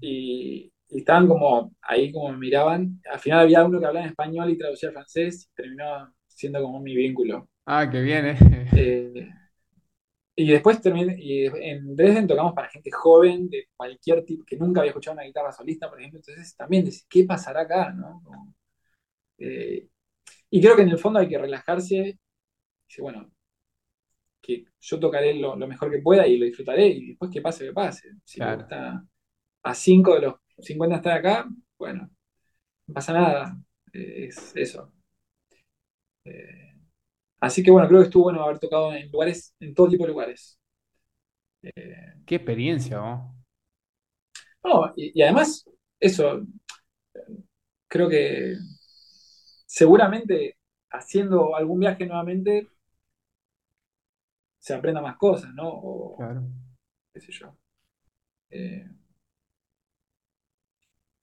y, 0.00 0.72
estaban 0.90 1.26
como 1.26 1.74
ahí, 1.82 2.12
como 2.12 2.30
me 2.30 2.38
miraban. 2.38 3.00
Al 3.10 3.18
final 3.18 3.40
había 3.40 3.64
uno 3.64 3.78
que 3.78 3.86
hablaba 3.86 4.04
en 4.04 4.10
español 4.10 4.50
y 4.50 4.56
traducía 4.56 4.88
al 4.88 4.94
francés 4.94 5.48
y 5.50 5.54
terminó 5.54 6.14
siendo 6.26 6.62
como 6.62 6.80
mi 6.80 6.94
vínculo. 6.94 7.48
Ah, 7.66 7.88
qué 7.90 8.00
bien, 8.00 8.26
¿eh? 8.26 8.38
eh 8.74 9.28
y 10.40 10.46
después 10.46 10.80
terminé, 10.80 11.16
y 11.18 11.46
en 11.46 11.96
Dresden 11.96 12.28
tocamos 12.28 12.54
para 12.54 12.68
gente 12.68 12.92
joven, 12.92 13.50
de 13.50 13.66
cualquier 13.76 14.24
tipo, 14.24 14.44
que 14.44 14.56
nunca 14.56 14.80
había 14.80 14.90
escuchado 14.90 15.14
una 15.14 15.24
guitarra 15.24 15.50
solista, 15.50 15.90
por 15.90 15.98
ejemplo. 15.98 16.20
Entonces 16.20 16.54
también 16.54 16.84
decís, 16.84 17.04
¿qué 17.10 17.24
pasará 17.24 17.62
acá? 17.62 17.90
¿no? 17.92 18.22
Eh, 19.38 19.88
y 20.48 20.60
creo 20.60 20.76
que 20.76 20.82
en 20.82 20.90
el 20.90 20.98
fondo 20.98 21.18
hay 21.18 21.28
que 21.28 21.38
relajarse. 21.38 22.20
Dice, 22.88 23.02
bueno, 23.02 23.32
que 24.48 24.64
yo 24.80 24.98
tocaré 24.98 25.34
lo, 25.34 25.56
mejor 25.56 25.90
que 25.90 26.00
pueda 26.00 26.26
y 26.26 26.38
lo 26.38 26.46
disfrutaré, 26.46 26.88
y 26.88 27.08
después 27.08 27.30
que 27.30 27.42
pase, 27.42 27.66
que 27.66 27.72
pase. 27.72 28.10
Si 28.24 28.40
está 28.42 29.04
a 29.62 29.74
5 29.74 30.14
de 30.14 30.20
los 30.22 30.34
50 30.58 30.96
estar 30.96 31.18
acá, 31.18 31.48
bueno, 31.78 32.10
no 32.86 32.94
pasa 32.94 33.12
nada. 33.12 33.58
Eh, 33.92 34.26
es 34.28 34.56
eso. 34.56 34.92
Eh, 36.24 36.68
Así 37.40 37.62
que 37.62 37.70
bueno, 37.70 37.86
creo 37.86 38.00
que 38.00 38.06
estuvo 38.06 38.24
bueno 38.24 38.42
haber 38.42 38.58
tocado 38.58 38.92
en 38.92 39.10
lugares, 39.10 39.54
en 39.60 39.74
todo 39.74 39.88
tipo 39.88 40.04
de 40.04 40.10
lugares. 40.10 40.58
Eh, 41.62 42.14
Qué 42.26 42.36
experiencia, 42.36 42.96
¿no? 42.96 43.34
No, 44.64 44.92
y, 44.96 45.22
además, 45.22 45.64
eso, 46.00 46.44
creo 47.86 48.08
que 48.08 48.56
seguramente 49.66 50.56
haciendo 50.90 51.54
algún 51.54 51.80
viaje 51.80 52.06
nuevamente 52.06 52.68
se 54.68 54.74
aprenda 54.74 55.00
más 55.00 55.16
cosas, 55.16 55.50
¿no? 55.54 56.14
claro. 56.18 56.46
qué 57.10 57.20
sé 57.20 57.32
yo. 57.32 57.56
Eh, 58.50 58.86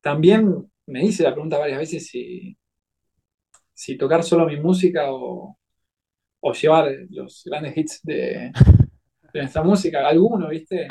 también 0.01 0.71
me 0.87 1.05
hice 1.05 1.21
la 1.21 1.31
pregunta 1.31 1.59
varias 1.59 1.77
veces 1.77 2.07
si, 2.07 2.57
si 3.71 3.97
tocar 3.97 4.23
solo 4.23 4.47
mi 4.47 4.59
música 4.59 5.11
o, 5.11 5.59
o 6.39 6.53
llevar 6.53 6.91
los 7.11 7.43
grandes 7.45 7.77
hits 7.77 8.01
de, 8.01 8.51
nuestra 9.33 9.61
música, 9.61 10.07
alguno, 10.07 10.49
¿viste? 10.49 10.87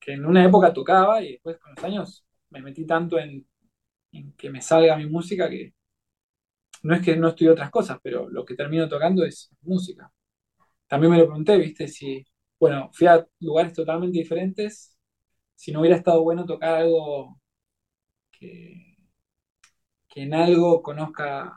que 0.00 0.12
en 0.12 0.24
una 0.24 0.44
época 0.44 0.72
tocaba 0.72 1.22
y 1.22 1.32
después 1.32 1.58
con 1.58 1.74
los 1.74 1.84
años 1.84 2.24
me 2.48 2.62
metí 2.62 2.86
tanto 2.86 3.18
en, 3.18 3.46
que 4.38 4.48
me 4.48 4.62
salga 4.62 4.96
mi 4.96 5.06
música 5.06 5.50
que 5.50 5.74
no 6.84 6.94
es 6.94 7.02
que 7.02 7.14
no 7.16 7.28
estudié 7.28 7.50
otras 7.50 7.70
cosas, 7.70 7.98
pero 8.02 8.30
lo 8.30 8.44
que 8.44 8.54
termino 8.54 8.88
tocando 8.88 9.22
es 9.22 9.50
música. 9.62 10.10
También 10.88 11.12
me 11.12 11.18
lo 11.18 11.26
pregunté, 11.26 11.56
¿viste? 11.58 11.88
Si, 11.88 12.26
bueno, 12.58 12.90
fui 12.92 13.06
a 13.06 13.26
lugares 13.40 13.72
totalmente 13.72 14.18
diferentes, 14.18 14.98
si 15.54 15.72
no 15.72 15.80
hubiera 15.80 15.96
estado 15.96 16.22
bueno 16.22 16.46
tocar 16.46 16.76
algo 16.76 17.40
que, 18.30 18.96
que 20.08 20.22
en 20.22 20.34
algo 20.34 20.82
conozca 20.82 21.52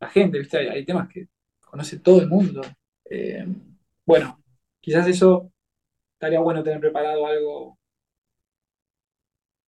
la 0.00 0.08
gente, 0.08 0.38
¿viste? 0.38 0.70
hay 0.70 0.84
temas 0.84 1.08
que 1.08 1.28
conoce 1.60 1.98
todo 2.00 2.20
el 2.20 2.28
mundo. 2.28 2.62
Eh, 3.10 3.46
bueno, 4.06 4.42
quizás 4.80 5.06
eso 5.06 5.52
estaría 6.12 6.40
bueno 6.40 6.62
tener 6.62 6.80
preparado 6.80 7.26
algo, 7.26 7.78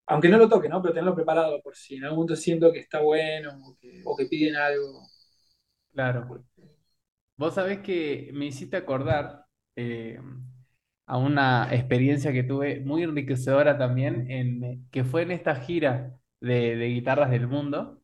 aunque 0.07 0.28
no 0.28 0.39
lo 0.39 0.48
toque, 0.48 0.69
¿no? 0.69 0.82
Pero 0.82 0.94
tenerlo 0.94 1.15
preparado 1.15 1.61
por 1.62 1.77
si 1.77 1.97
en 1.97 2.05
algún 2.05 2.19
momento 2.20 2.36
siento 2.36 2.73
que 2.73 2.81
está 2.81 3.01
bueno 3.01 3.52
o 4.05 4.16
que, 4.16 4.27
piden 4.27 4.57
algo. 4.57 5.07
Claro. 5.93 6.44
Vos 7.40 7.54
sabés 7.54 7.78
que 7.80 8.30
me 8.34 8.44
hiciste 8.46 8.76
acordar 8.76 9.46
eh, 9.74 10.20
a 11.06 11.16
una 11.16 11.74
experiencia 11.74 12.32
que 12.34 12.42
tuve 12.42 12.80
muy 12.80 13.02
enriquecedora 13.02 13.78
también, 13.78 14.86
que 14.90 15.04
fue 15.04 15.22
en 15.22 15.30
esta 15.30 15.56
gira 15.56 16.18
de, 16.40 16.76
guitarras 16.88 17.30
del 17.30 17.48
mundo 17.48 18.02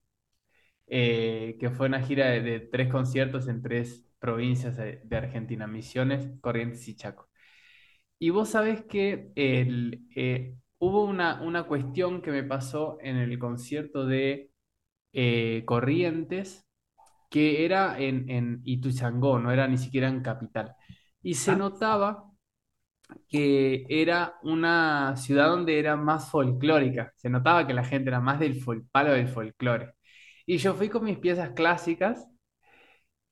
eh, 0.87 1.57
que 1.61 1.71
fue 1.71 1.89
una 1.89 2.01
gira 2.03 2.31
de, 2.31 2.61
tres 2.61 2.89
conciertos 2.91 3.49
en 3.49 3.63
tres 3.63 4.07
provincias 4.19 4.77
de, 4.79 5.03
Argentina, 5.17 5.67
Misiones, 5.67 6.31
Corrientes 6.41 6.89
y 6.89 6.97
Chaco. 6.97 7.29
Y 8.19 8.31
vos 8.31 8.51
sabés 8.51 8.85
que 8.85 9.33
eh, 9.37 10.55
hubo 10.79 11.05
una, 11.05 11.43
una, 11.43 11.65
cuestión 11.65 12.23
que 12.23 12.31
me 12.33 12.45
pasó 12.45 12.99
en 13.03 13.17
el 13.17 13.39
concierto 13.39 14.07
de 14.07 14.51
Corrientes, 15.67 16.66
que 17.31 17.65
era 17.65 17.99
en, 17.99 18.29
en 18.31 18.61
Ituzaingó, 18.65 19.39
no 19.39 19.53
era 19.53 19.67
ni 19.69 19.79
siquiera 19.79 20.09
en 20.09 20.23
Capital. 20.23 20.75
Y 21.23 21.35
se 21.35 21.53
ah. 21.53 21.57
notaba 21.57 22.25
que 23.29 23.87
era 23.89 24.37
una 24.43 25.17
ciudad 25.17 25.49
donde 25.49 25.79
era 25.79 25.97
más 25.97 26.31
folclórica. 26.31 27.13
Se 27.17 27.31
notaba 27.31 27.67
que 27.67 27.75
la 27.75 27.85
gente 27.85 28.09
era 28.11 28.21
más 28.21 28.41
del 28.41 28.59
palo 28.91 29.13
del 29.13 29.29
folclore. 29.29 29.95
Y 30.47 30.59
yo 30.59 30.75
fui 30.75 30.89
con 30.89 31.05
mis 31.05 31.19
piezas 31.19 31.51
clásicas 31.51 32.27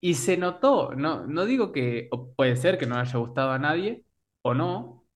y 0.01 0.15
se 0.15 0.37
notó, 0.37 0.95
no, 0.95 1.27
no 1.27 1.47
digo 1.47 1.73
que 1.73 2.11
puede 2.37 2.57
ser 2.57 2.79
que 2.79 2.87
no 2.87 2.97
haya 2.97 3.19
gustado 3.19 3.53
a 3.53 3.59
nadie 3.59 4.05
o 4.43 4.55
no, 4.55 5.07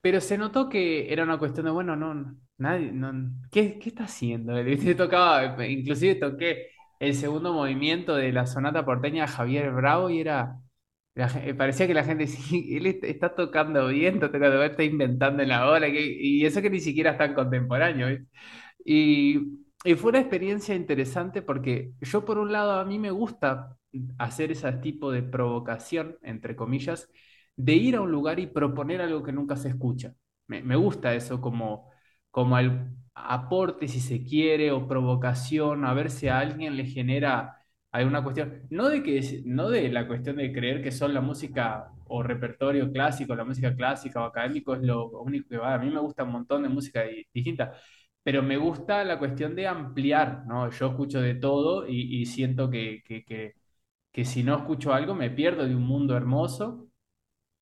pero 0.00 0.20
se 0.20 0.38
notó 0.38 0.68
que 0.68 1.12
era 1.12 1.24
una 1.24 1.38
cuestión 1.38 1.66
de, 1.66 1.72
bueno, 1.72 1.96
no, 1.96 2.36
nadie, 2.58 2.92
no, 2.92 3.12
¿qué, 3.50 3.78
qué 3.78 3.90
está 3.90 4.04
haciendo? 4.04 4.54
tocaba, 4.96 5.66
inclusive 5.66 6.14
toqué 6.16 6.68
el 7.00 7.14
segundo 7.14 7.52
movimiento 7.52 8.14
de 8.16 8.32
la 8.32 8.46
sonata 8.46 8.84
porteña 8.84 9.22
de 9.26 9.32
Javier 9.32 9.72
Bravo 9.72 10.10
y 10.10 10.20
era, 10.20 10.60
parecía 11.58 11.86
que 11.86 11.94
la 11.94 12.04
gente 12.04 12.24
decía, 12.26 12.78
él 12.78 12.86
está 13.02 13.34
tocando 13.34 13.88
bien, 13.88 14.14
está, 14.14 14.30
tocando, 14.32 14.62
está 14.62 14.84
inventando 14.84 15.42
en 15.42 15.48
la 15.50 15.68
hora, 15.68 15.88
y 15.88 16.44
eso 16.46 16.62
que 16.62 16.70
ni 16.70 16.80
siquiera 16.80 17.12
es 17.12 17.18
tan 17.18 17.34
contemporáneo. 17.34 18.08
Y 18.84 19.60
y 19.84 19.94
fue 19.94 20.10
una 20.10 20.20
experiencia 20.20 20.74
interesante 20.74 21.40
porque 21.42 21.92
yo 22.02 22.24
por 22.24 22.38
un 22.38 22.52
lado 22.52 22.72
a 22.72 22.84
mí 22.84 22.98
me 22.98 23.10
gusta 23.10 23.76
hacer 24.18 24.52
ese 24.52 24.70
tipo 24.74 25.10
de 25.10 25.22
provocación, 25.22 26.18
entre 26.22 26.54
comillas, 26.54 27.08
de 27.56 27.74
ir 27.74 27.96
a 27.96 28.02
un 28.02 28.10
lugar 28.10 28.38
y 28.40 28.46
proponer 28.46 29.00
algo 29.00 29.22
que 29.22 29.32
nunca 29.32 29.56
se 29.56 29.68
escucha. 29.68 30.14
Me, 30.48 30.76
gusta 30.76 31.14
eso 31.14 31.40
como, 31.40 31.90
como 32.30 32.58
el 32.58 32.88
aporte, 33.26 33.88
si 33.88 34.00
se 34.00 34.24
quiere, 34.24 34.70
o 34.72 34.86
provocación, 34.86 35.84
a 35.84 35.94
ver 35.94 36.10
si 36.10 36.28
a 36.28 36.38
alguien 36.38 36.76
le 36.76 36.86
genera 36.86 37.56
alguna 37.90 38.22
cuestión. 38.22 38.62
No 38.70 38.88
de, 38.88 39.02
que, 39.02 39.42
no 39.44 39.68
de 39.70 39.88
la 39.90 40.06
cuestión 40.06 40.36
de 40.36 40.52
creer 40.52 40.82
que 40.82 40.92
son 40.92 41.14
la 41.14 41.20
música 41.20 41.90
o 42.06 42.22
repertorio 42.22 42.90
clásico, 42.92 43.34
la 43.34 43.44
música 43.44 43.74
clásica 43.74 44.20
o 44.22 44.24
académico 44.24 44.74
es 44.74 44.82
lo 44.82 45.10
único 45.20 45.48
que 45.48 45.56
va. 45.58 45.74
A 45.74 45.78
mí 45.78 45.90
me 45.90 46.00
gusta 46.00 46.24
un 46.24 46.32
montón 46.32 46.62
de 46.62 46.68
música 46.68 47.02
distinta 47.32 47.72
pero 48.22 48.42
me 48.42 48.56
gusta 48.56 49.04
la 49.04 49.18
cuestión 49.18 49.54
de 49.56 49.66
ampliar, 49.66 50.44
¿no? 50.46 50.70
Yo 50.70 50.88
escucho 50.88 51.20
de 51.20 51.34
todo 51.34 51.86
y, 51.88 52.26
siento 52.26 52.70
que, 52.70 53.02
que, 54.12 54.24
si 54.24 54.42
no 54.42 54.56
escucho 54.56 54.92
algo 54.92 55.14
me 55.14 55.30
pierdo 55.30 55.66
de 55.66 55.74
un 55.74 55.84
mundo 55.84 56.16
hermoso. 56.16 56.86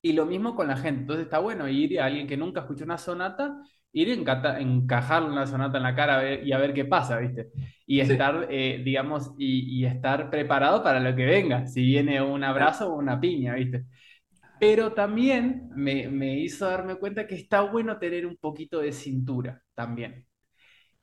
Y 0.03 0.13
lo 0.15 0.27
mismo 0.27 0.55
con 0.57 0.69
la 0.69 0.77
gente. 0.77 1.03
Entonces 1.03 1.27
está 1.27 1.39
bueno 1.41 1.69
ir 1.69 2.01
a 2.01 2.07
alguien 2.07 2.27
que 2.29 2.37
nunca 2.37 2.61
escuchó 2.61 2.85
una 2.85 2.99
sonata, 2.99 3.63
ir 3.93 4.11
a 4.29 4.61
encajarle 4.61 5.31
una 5.31 5.47
sonata 5.47 5.79
en 5.79 5.83
la 5.83 5.95
cara 5.95 6.35
y 6.35 6.53
a 6.53 6.59
ver 6.59 6.75
qué 6.75 6.85
pasa, 6.85 7.19
¿viste? 7.19 7.51
Y 7.87 8.01
estar, 8.01 8.47
eh, 8.51 8.83
digamos, 8.85 9.35
y, 9.39 9.85
estar 9.85 10.31
preparado 10.31 10.83
para 10.83 11.01
lo 11.01 11.15
que 11.17 11.25
venga, 11.27 11.67
si 11.67 11.83
viene 11.83 12.23
un 12.23 12.45
abrazo 12.45 12.93
o 12.93 12.99
una 12.99 13.21
piña, 13.21 13.55
¿viste? 13.55 13.87
Pero 14.61 14.93
también 14.93 15.71
me, 15.75 16.09
me 16.09 16.39
hizo 16.39 16.67
darme 16.67 16.97
cuenta 16.97 17.27
que 17.27 17.37
está 17.37 17.63
bueno 17.63 17.99
tener 17.99 18.27
un 18.27 18.37
poquito 18.37 18.81
de 18.81 18.93
cintura 18.93 19.63
también. 19.75 20.27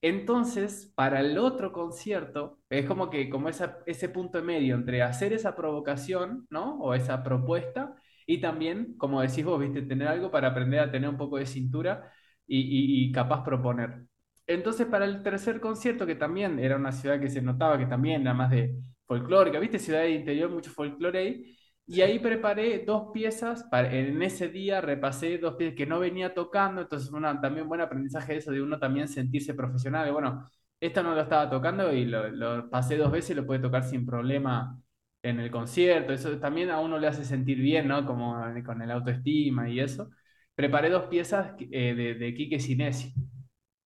Entonces, 0.01 0.91
para 0.95 1.19
el 1.21 1.37
otro 1.39 1.71
concierto, 1.71 2.59
es 2.69 2.85
como 2.85 3.09
que, 3.09 3.29
como 3.29 3.49
ese 3.49 4.09
punto 4.09 4.43
medio 4.43 4.75
entre 4.75 5.01
hacer 5.01 5.33
esa 5.33 5.55
provocación, 5.55 6.45
¿no? 6.49 6.77
O 6.79 6.93
esa 6.93 7.23
propuesta, 7.23 7.95
y 8.27 8.39
también, 8.39 8.95
como 8.97 9.21
decís 9.21 9.45
vos, 9.45 9.59
viste, 9.59 9.81
tener 9.83 10.07
algo 10.07 10.31
para 10.31 10.49
aprender 10.49 10.79
a 10.79 10.91
tener 10.91 11.09
un 11.09 11.17
poco 11.17 11.37
de 11.37 11.45
cintura 11.45 12.11
y, 12.47 13.11
capaz 13.11 13.43
proponer. 13.43 14.05
Entonces, 14.47 14.85
para 14.87 15.05
el 15.05 15.23
tercer 15.23 15.59
concierto, 15.59 16.05
que 16.05 16.15
también 16.15 16.59
era 16.59 16.75
una 16.77 16.91
ciudad 16.91 17.19
que 17.19 17.29
se 17.29 17.41
notaba 17.41 17.77
que 17.77 17.87
también 17.87 18.21
era 18.21 18.33
más 18.33 18.51
de 18.51 18.75
folclórica, 19.05 19.59
viste, 19.59 19.79
ciudad 19.79 20.01
de 20.01 20.11
interior, 20.11 20.49
mucho 20.49 20.71
folclore 20.71 21.19
ahí, 21.19 21.57
Y 21.87 22.01
ahí 22.01 22.19
preparé 22.19 22.83
dos 22.85 23.11
piezas, 23.13 23.63
para, 23.65 23.93
en 23.93 24.21
ese 24.23 24.49
día 24.49 24.81
repasé 24.81 25.37
dos 25.37 25.55
piezas 25.55 25.75
que 25.75 25.85
no 25.85 25.99
venía 25.99 26.33
tocando, 26.33 26.81
entonces 26.81 27.11
una, 27.11 27.39
también 27.41 27.67
buen 27.67 27.81
aprendizaje 27.81 28.33
de 28.33 28.39
eso, 28.39 28.51
de 28.51 28.61
uno 28.61 28.79
también 28.79 29.07
sentirse 29.07 29.53
profesional, 29.53 30.05
de 30.05 30.11
bueno, 30.11 30.49
esta 30.79 31.03
no 31.03 31.13
lo 31.15 31.21
estaba 31.21 31.49
tocando 31.49 31.91
y 31.93 32.05
lo, 32.05 32.29
lo 32.29 32.69
pasé 32.69 32.97
dos 32.97 33.11
veces 33.11 33.31
y 33.31 33.33
lo 33.35 33.45
puede 33.45 33.59
tocar 33.61 33.83
sin 33.83 34.05
problema 34.05 34.79
en 35.23 35.39
el 35.39 35.51
concierto, 35.51 36.13
eso 36.13 36.37
también 36.39 36.69
a 36.69 36.79
uno 36.79 36.99
le 36.99 37.07
hace 37.07 37.25
sentir 37.25 37.57
bien, 37.59 37.87
¿no? 37.87 38.05
Como 38.05 38.35
con 38.65 38.81
el 38.81 38.91
autoestima 38.91 39.69
y 39.69 39.79
eso. 39.79 40.09
Preparé 40.55 40.89
dos 40.89 41.03
piezas 41.03 41.53
eh, 41.59 41.93
de, 41.93 42.15
de 42.15 42.33
Quique 42.33 42.59
Sinesi. 42.59 43.13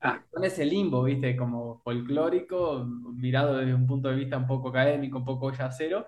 Ah. 0.01 0.23
Con 0.29 0.43
ese 0.45 0.65
limbo, 0.65 1.03
¿viste? 1.03 1.35
Como 1.35 1.81
folclórico, 1.83 2.85
mirado 2.85 3.57
desde 3.57 3.73
un 3.73 3.85
punto 3.85 4.09
de 4.09 4.15
vista 4.15 4.37
un 4.37 4.47
poco 4.47 4.69
académico, 4.69 5.17
un 5.17 5.25
poco 5.25 5.51
yacero, 5.51 6.05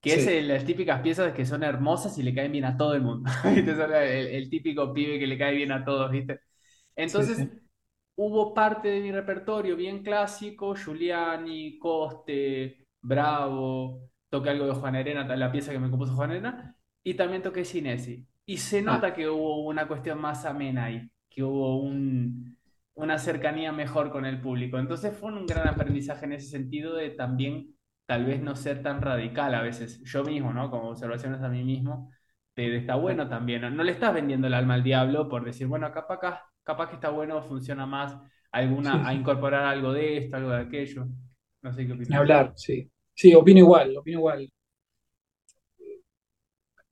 que 0.00 0.14
es 0.14 0.44
las 0.46 0.64
típicas 0.64 1.00
piezas 1.00 1.32
que 1.32 1.44
son 1.44 1.64
hermosas 1.64 2.16
y 2.18 2.22
le 2.22 2.34
caen 2.34 2.52
bien 2.52 2.64
a 2.64 2.76
todo 2.76 2.94
el 2.94 3.02
mundo. 3.02 3.28
El, 3.44 4.48
típico 4.48 4.92
pibe 4.92 5.18
que 5.18 5.26
le 5.26 5.38
cae 5.38 5.56
bien 5.56 5.72
a 5.72 5.84
todos, 5.84 6.10
¿viste? 6.12 6.40
Entonces, 6.94 7.48
hubo 8.14 8.54
parte 8.54 8.88
de 8.88 9.00
mi 9.00 9.10
repertorio 9.10 9.74
bien 9.74 10.04
clásico, 10.04 10.76
Giuliani, 10.76 11.78
Coste, 11.78 12.86
Bravo, 13.00 14.08
toqué 14.28 14.50
algo 14.50 14.66
de 14.66 14.74
Juan 14.74 14.96
Arena, 14.96 15.36
la 15.36 15.50
pieza 15.50 15.72
que 15.72 15.78
me 15.80 15.90
compuso 15.90 16.14
Juan 16.14 16.30
Arena, 16.30 16.76
y 17.02 17.14
también 17.14 17.42
toqué 17.42 17.64
Sinesi. 17.64 18.26
Y 18.46 18.58
se 18.58 18.78
ah. 18.78 18.82
nota 18.82 19.12
que 19.12 19.28
hubo 19.28 19.64
una 19.66 19.86
cuestión 19.86 20.20
más 20.20 20.44
amena 20.44 20.84
ahí, 20.84 21.10
que 21.28 21.42
hubo 21.42 21.80
un, 21.80 22.56
una 22.94 23.18
cercanía 23.18 23.72
mejor 23.72 24.10
con 24.10 24.24
el 24.24 24.40
público. 24.40 24.78
Entonces 24.78 25.16
fue 25.16 25.32
un 25.32 25.46
gran 25.46 25.68
aprendizaje 25.68 26.24
en 26.24 26.32
ese 26.32 26.48
sentido 26.48 26.94
de 26.96 27.10
también 27.10 27.76
tal 28.06 28.24
vez 28.24 28.40
no 28.40 28.54
ser 28.54 28.82
tan 28.82 29.02
radical 29.02 29.54
a 29.54 29.62
veces, 29.62 30.02
yo 30.04 30.24
mismo, 30.24 30.52
¿no? 30.52 30.70
Como 30.70 30.90
observaciones 30.90 31.42
a 31.42 31.48
mí 31.48 31.64
mismo, 31.64 32.10
de, 32.54 32.76
está 32.76 32.94
bueno 32.94 33.28
también, 33.28 33.76
¿no? 33.76 33.82
le 33.82 33.92
estás 33.92 34.14
vendiendo 34.14 34.46
el 34.46 34.54
alma 34.54 34.74
al 34.74 34.84
diablo 34.84 35.28
por 35.28 35.44
decir, 35.44 35.66
bueno, 35.66 35.92
capaz, 35.92 36.40
capaz 36.62 36.88
que 36.88 36.94
está 36.94 37.10
bueno, 37.10 37.42
funciona 37.42 37.84
más, 37.84 38.16
alguna, 38.52 39.06
a 39.06 39.12
incorporar 39.12 39.64
algo 39.64 39.92
de 39.92 40.18
esto, 40.18 40.36
algo 40.36 40.50
de 40.50 40.60
aquello. 40.60 41.06
No 41.62 41.72
sé 41.72 41.86
qué 41.86 41.92
opinas. 41.92 42.18
hablar, 42.18 42.52
sí. 42.54 42.90
Sí, 43.12 43.34
opino 43.34 43.58
igual, 43.58 43.96
opino 43.96 44.18
igual. 44.18 44.50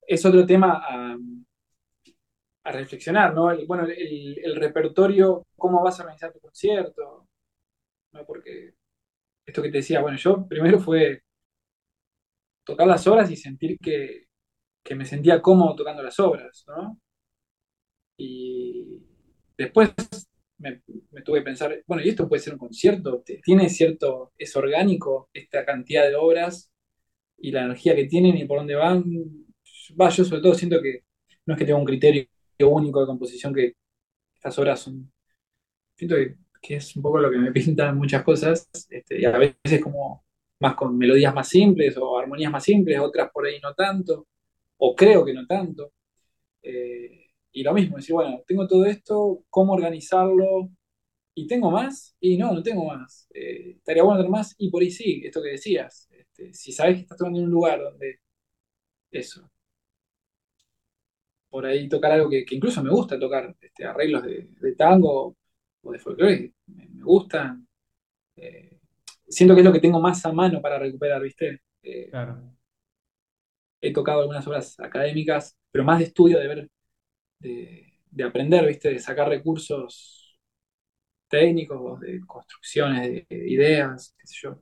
Es 0.07 0.23
otro 0.25 0.45
tema 0.45 0.83
a, 2.65 2.71
reflexionar, 2.71 3.33
¿no? 3.33 3.55
bueno, 3.67 3.87
el, 3.87 4.55
repertorio, 4.55 5.45
cómo 5.55 5.83
vas 5.83 5.99
a 5.99 6.03
organizar 6.03 6.33
tu 6.33 6.39
concierto, 6.39 7.27
¿no? 8.11 8.25
Porque 8.25 8.73
esto 9.45 9.61
que 9.61 9.69
te 9.69 9.77
decía, 9.77 10.01
bueno, 10.01 10.17
yo 10.17 10.47
primero 10.47 10.79
fue 10.79 11.21
tocar 12.63 12.87
las 12.87 13.05
obras 13.07 13.29
y 13.31 13.35
sentir 13.35 13.77
que, 13.79 14.25
me 14.95 15.05
sentía 15.05 15.41
cómodo 15.41 15.75
tocando 15.75 16.03
las 16.03 16.19
obras, 16.19 16.63
¿no? 16.67 16.99
Y 18.17 18.99
después 19.57 19.93
me, 20.57 20.81
tuve 21.23 21.39
que 21.39 21.45
pensar, 21.45 21.83
bueno, 21.87 22.03
¿y 22.03 22.09
esto 22.09 22.27
puede 22.29 22.41
ser 22.41 22.53
un 22.53 22.59
concierto? 22.59 23.23
¿Tiene 23.43 23.69
cierto, 23.69 24.31
es 24.37 24.55
orgánico 24.55 25.29
esta 25.33 25.65
cantidad 25.65 26.07
de 26.07 26.15
obras 26.15 26.71
y 27.37 27.51
la 27.51 27.63
energía 27.63 27.95
que 27.95 28.05
tienen 28.05 28.37
y 28.37 28.45
por 28.45 28.59
dónde 28.59 28.75
van? 28.75 29.03
Va, 29.99 30.09
yo 30.09 30.23
sobre 30.23 30.41
todo 30.41 30.53
siento 30.53 30.81
que 30.81 31.03
no 31.45 31.53
es 31.53 31.59
que 31.59 31.65
tenga 31.65 31.79
un 31.79 31.85
criterio 31.85 32.27
único 32.63 33.01
de 33.01 33.07
composición 33.07 33.53
que 33.53 33.75
estas 34.35 34.57
obras 34.59 34.79
son... 34.79 35.11
Siento 35.95 36.15
que 36.61 36.75
es 36.75 36.95
un 36.95 37.03
poco 37.03 37.19
lo 37.19 37.31
que 37.31 37.37
me 37.37 37.51
pintan 37.53 37.97
muchas 37.97 38.23
cosas, 38.23 38.67
este, 38.89 39.21
y 39.21 39.25
a 39.25 39.37
veces 39.37 39.81
como 39.81 40.25
más 40.59 40.75
con 40.75 40.97
melodías 40.97 41.33
más 41.33 41.49
simples 41.49 41.97
o 41.97 42.17
armonías 42.17 42.51
más 42.51 42.63
simples, 42.63 42.99
otras 42.99 43.29
por 43.31 43.45
ahí 43.45 43.59
no 43.61 43.73
tanto, 43.73 44.27
o 44.77 44.95
creo 44.95 45.25
que 45.25 45.33
no 45.33 45.45
tanto. 45.45 45.93
Eh, 46.63 47.27
y 47.51 47.63
lo 47.63 47.73
mismo, 47.73 47.97
decir, 47.97 48.13
bueno, 48.15 48.41
tengo 48.47 48.67
todo 48.67 48.85
esto, 48.85 49.43
¿cómo 49.49 49.73
organizarlo? 49.73 50.69
¿Y 51.35 51.47
tengo 51.47 51.71
más? 51.71 52.15
Y 52.19 52.37
no, 52.37 52.53
no 52.53 52.63
tengo 52.63 52.85
más. 52.85 53.27
Eh, 53.33 53.75
estaría 53.77 54.03
bueno 54.03 54.19
tener 54.19 54.31
más, 54.31 54.55
y 54.57 54.69
por 54.69 54.81
ahí 54.81 54.91
sí, 54.91 55.21
esto 55.25 55.41
que 55.41 55.49
decías. 55.51 56.09
Este, 56.11 56.53
si 56.53 56.71
sabes 56.71 56.95
que 56.95 57.01
estás 57.03 57.17
tocando 57.17 57.39
en 57.39 57.45
un 57.45 57.51
lugar 57.51 57.81
donde 57.81 58.19
eso, 59.11 59.49
por 61.55 61.65
ahí 61.65 61.87
tocar 61.87 62.11
algo 62.11 62.29
que, 62.29 62.45
incluso 62.51 62.83
me 62.83 62.89
gusta 62.89 63.17
tocar, 63.17 63.55
este, 63.61 63.85
arreglos 63.85 64.23
de, 64.23 64.49
de 64.59 64.75
tango 64.75 65.37
o 65.83 65.91
de 65.93 65.99
folclore, 65.99 66.51
me, 66.65 67.01
gustan. 67.01 67.65
Eh, 68.35 68.77
siento 69.25 69.55
que 69.55 69.61
es 69.61 69.65
lo 69.65 69.71
que 69.71 69.79
tengo 69.79 70.01
más 70.01 70.25
a 70.25 70.33
mano 70.33 70.61
para 70.61 70.77
recuperar, 70.77 71.21
¿viste? 71.21 71.61
Eh, 71.81 72.09
claro. 72.09 72.41
He 73.79 73.93
tocado 73.93 74.19
algunas 74.19 74.45
obras 74.45 74.77
académicas, 74.81 75.57
pero 75.71 75.85
más 75.85 75.99
de 75.99 76.03
estudio, 76.03 76.39
de 76.39 76.47
ver, 76.49 76.69
de, 77.39 78.23
aprender, 78.25 78.67
¿viste? 78.67 78.89
De 78.89 78.99
sacar 78.99 79.29
recursos 79.29 80.37
técnicos, 81.29 82.01
de 82.01 82.19
construcciones, 82.27 83.25
de 83.29 83.49
ideas, 83.49 84.13
qué 84.17 84.27
sé 84.27 84.35
yo. 84.41 84.61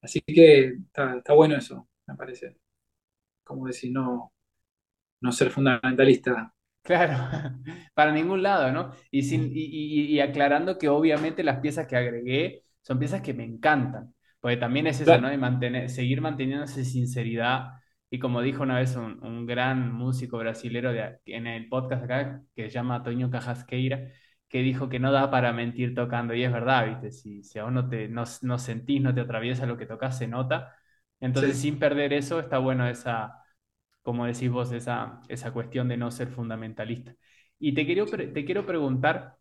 Así 0.00 0.20
que 0.20 0.76
está, 0.94 1.34
bueno 1.34 1.56
eso, 1.56 1.88
me 2.06 2.14
parece. 2.14 2.56
Como 3.42 3.66
decir, 3.66 3.90
no, 3.90 4.32
no 5.20 5.32
ser 5.32 5.50
fundamentalista 5.50 6.52
Claro, 6.88 7.12
para 7.94 8.12
ningún 8.12 8.42
lado, 8.42 8.72
¿no? 8.72 8.92
Y, 9.10 9.22
sin, 9.22 9.50
y, 9.52 10.20
aclarando 10.20 10.78
que 10.78 10.88
obviamente 10.88 11.44
las 11.44 11.58
piezas 11.60 11.86
que 11.86 11.96
agregué 11.96 12.62
son 12.80 12.98
piezas 12.98 13.20
que 13.20 13.34
me 13.34 13.44
encantan, 13.44 14.14
porque 14.40 14.56
también 14.56 14.86
es 14.86 15.00
eso, 15.02 15.20
¿no? 15.20 15.28
De 15.28 15.36
mantener, 15.36 15.90
seguir 15.90 16.22
manteniendo 16.22 16.64
esa 16.64 16.82
sinceridad. 16.84 17.72
Y 18.08 18.18
como 18.18 18.40
dijo 18.40 18.62
una 18.62 18.78
vez 18.78 18.96
un, 18.96 19.44
gran 19.44 19.92
músico 19.92 20.38
brasilero 20.38 20.92
de, 20.92 21.18
en 21.26 21.46
el 21.46 21.68
podcast 21.68 22.04
acá, 22.04 22.42
que 22.56 22.64
se 22.64 22.70
llama 22.70 23.02
Toño 23.02 23.30
Cajasqueira, 23.30 24.08
que 24.48 24.62
dijo 24.62 24.88
que 24.88 24.98
no 24.98 25.12
da 25.12 25.30
para 25.30 25.52
mentir 25.52 25.94
tocando, 25.94 26.34
y 26.34 26.42
es 26.42 26.50
verdad, 26.50 26.86
¿viste? 26.88 27.10
Si, 27.10 27.42
si 27.42 27.58
aún 27.58 27.74
no, 27.74 27.86
te, 27.90 28.08
no, 28.08 28.24
no 28.42 28.58
sentís, 28.58 29.02
no 29.02 29.14
te 29.14 29.20
atraviesa 29.20 29.66
lo 29.66 29.76
que 29.76 29.84
tocas, 29.84 30.16
se 30.16 30.26
nota. 30.26 30.74
Entonces, 31.20 31.58
sin 31.58 31.78
perder 31.78 32.14
eso, 32.14 32.40
está 32.40 32.56
bueno 32.56 32.88
esa 32.88 33.42
como 34.08 34.24
decís 34.24 34.50
vos, 34.50 34.72
esa, 34.72 35.20
esa 35.28 35.52
cuestión 35.52 35.86
de 35.88 35.98
no 35.98 36.10
ser 36.10 36.28
fundamentalista. 36.28 37.14
Y 37.58 37.74
te 37.74 37.84
quiero, 37.84 38.06
te 38.06 38.44
quiero 38.46 38.64
preguntar, 38.64 39.36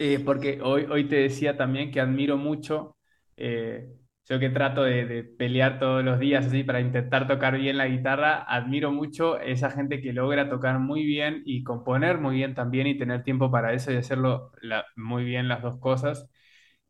eh, 0.00 0.18
porque 0.24 0.60
hoy, 0.60 0.86
hoy 0.90 1.08
te 1.08 1.16
decía 1.16 1.56
también 1.56 1.92
que 1.92 2.00
admiro 2.00 2.36
mucho, 2.36 2.96
eh, 3.36 3.88
yo 4.28 4.40
que 4.40 4.50
trato 4.50 4.82
de, 4.82 5.22
pelear 5.38 5.78
todos 5.78 6.02
los 6.04 6.18
días 6.18 6.46
así 6.46 6.64
para 6.64 6.80
intentar 6.80 7.28
tocar 7.28 7.56
bien 7.58 7.78
la 7.78 7.86
guitarra, 7.86 8.42
admiro 8.42 8.90
mucho 8.90 9.38
esa 9.38 9.70
gente 9.70 10.00
que 10.02 10.12
logra 10.12 10.50
tocar 10.50 10.80
muy 10.80 11.04
bien 11.06 11.42
y 11.46 11.62
componer 11.62 12.18
muy 12.18 12.36
bien 12.38 12.56
también 12.56 12.88
y 12.88 12.98
tener 12.98 13.22
tiempo 13.22 13.52
para 13.52 13.72
eso 13.72 13.92
y 13.92 13.96
hacerlo 13.98 14.50
muy 14.96 15.22
bien 15.24 15.46
las 15.46 15.62
dos 15.62 15.78
cosas. 15.78 16.28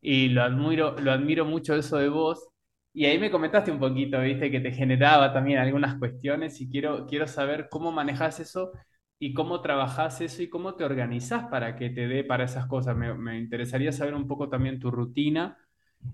Y 0.01 0.29
lo 0.29 0.41
admiro, 0.43 0.99
lo 0.99 1.11
admiro 1.11 1.45
mucho 1.45 1.75
eso 1.75 1.97
de 1.97 2.09
vos 2.09 2.52
y 2.93 3.05
ahí 3.05 3.17
me 3.17 3.31
comentaste 3.31 3.71
un 3.71 3.79
poquito, 3.79 4.21
viste, 4.21 4.51
que 4.51 4.59
te 4.59 4.71
generaba 4.71 5.33
también 5.33 5.57
algunas 5.57 5.95
cuestiones 5.95 6.61
y 6.61 6.69
quiero, 6.69 7.07
quiero 7.07 7.27
saber 7.27 7.67
cómo 7.69 7.91
manejas 7.91 8.39
eso 8.39 8.71
y 9.17 9.33
cómo 9.33 9.61
trabajas 9.61 10.21
eso 10.21 10.43
y 10.43 10.49
cómo 10.49 10.75
te 10.75 10.83
organizas 10.83 11.45
para 11.47 11.75
que 11.75 11.89
te 11.89 12.07
dé 12.07 12.23
para 12.23 12.43
esas 12.43 12.67
cosas. 12.67 12.95
Me, 12.95 13.39
interesaría 13.39 13.91
saber 13.91 14.13
un 14.13 14.27
poco 14.27 14.47
también 14.47 14.79
tu 14.79 14.91
rutina 14.91 15.57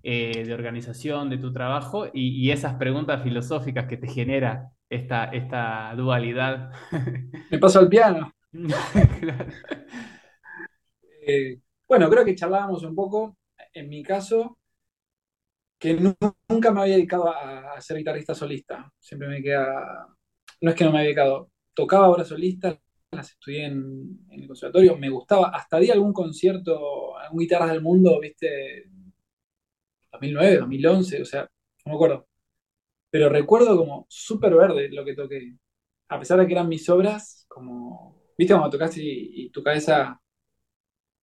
eh, 0.03 0.45
de 0.45 0.53
organización 0.53 1.30
de 1.30 1.38
tu 1.38 1.51
trabajo 1.51 2.07
y, 2.14 2.49
esas 2.51 2.76
preguntas 2.76 3.23
filosóficas 3.23 3.85
que 3.88 3.97
te 3.97 4.07
genera 4.07 4.72
esta, 4.89 5.26
esta 5.26 5.93
dualidad. 5.95 6.72
Me 7.51 7.60
paso 7.60 7.80
al 7.80 7.89
piano. 7.89 8.31
Eh, 11.31 11.60
bueno, 11.88 12.10
creo 12.10 12.26
que 12.26 12.34
charlábamos 12.34 12.81
un 12.81 12.95
poco, 12.95 13.38
en 13.73 13.88
mi 13.88 14.01
caso, 14.01 14.59
que 15.80 15.93
nunca 15.93 16.72
me 16.72 16.81
había 16.81 16.95
dedicado 16.95 17.30
a, 17.30 17.80
ser 17.81 17.97
guitarrista 17.97 18.35
solista. 18.35 18.91
Siempre 18.99 19.30
me 19.30 19.41
queda. 19.41 20.07
No 20.61 20.69
es 20.69 20.76
que 20.76 20.84
no 20.84 20.91
me 20.91 20.97
había 20.99 21.07
dedicado. 21.07 21.51
Tocaba 21.73 22.10
obras 22.10 22.27
solistas, 22.27 22.77
las 23.11 23.31
estudié 23.31 23.65
en, 23.65 24.27
el 24.31 24.47
conservatorio, 24.47 24.97
me 24.97 25.10
gustaba. 25.10 25.49
Hasta 25.49 25.80
di 25.80 25.89
algún 25.89 26.14
concierto, 26.14 27.18
algún 27.18 27.39
guitarras 27.39 27.72
del 27.72 27.81
mundo, 27.81 28.19
viste, 28.19 28.89
2009, 30.11 30.57
2011, 30.57 31.22
o 31.22 31.26
sea, 31.26 31.43
no 31.85 31.91
me 31.91 31.95
acuerdo. 31.95 32.27
Pero 33.10 33.30
recuerdo 33.30 33.77
como 33.77 34.06
súper 34.10 34.56
verde 34.56 34.89
lo 34.89 35.06
que 35.06 35.15
toqué. 35.15 35.56
A 36.10 36.19
pesar 36.19 36.39
de 36.39 36.47
que 36.47 36.53
eran 36.53 36.69
mis 36.69 36.89
obras, 36.89 37.45
como. 37.47 38.19
¿Viste 38.38 38.53
cuando 38.53 38.69
tocaste 38.69 39.01
y, 39.03 39.45
y 39.45 39.49
tu 39.51 39.61
cabeza, 39.64 40.22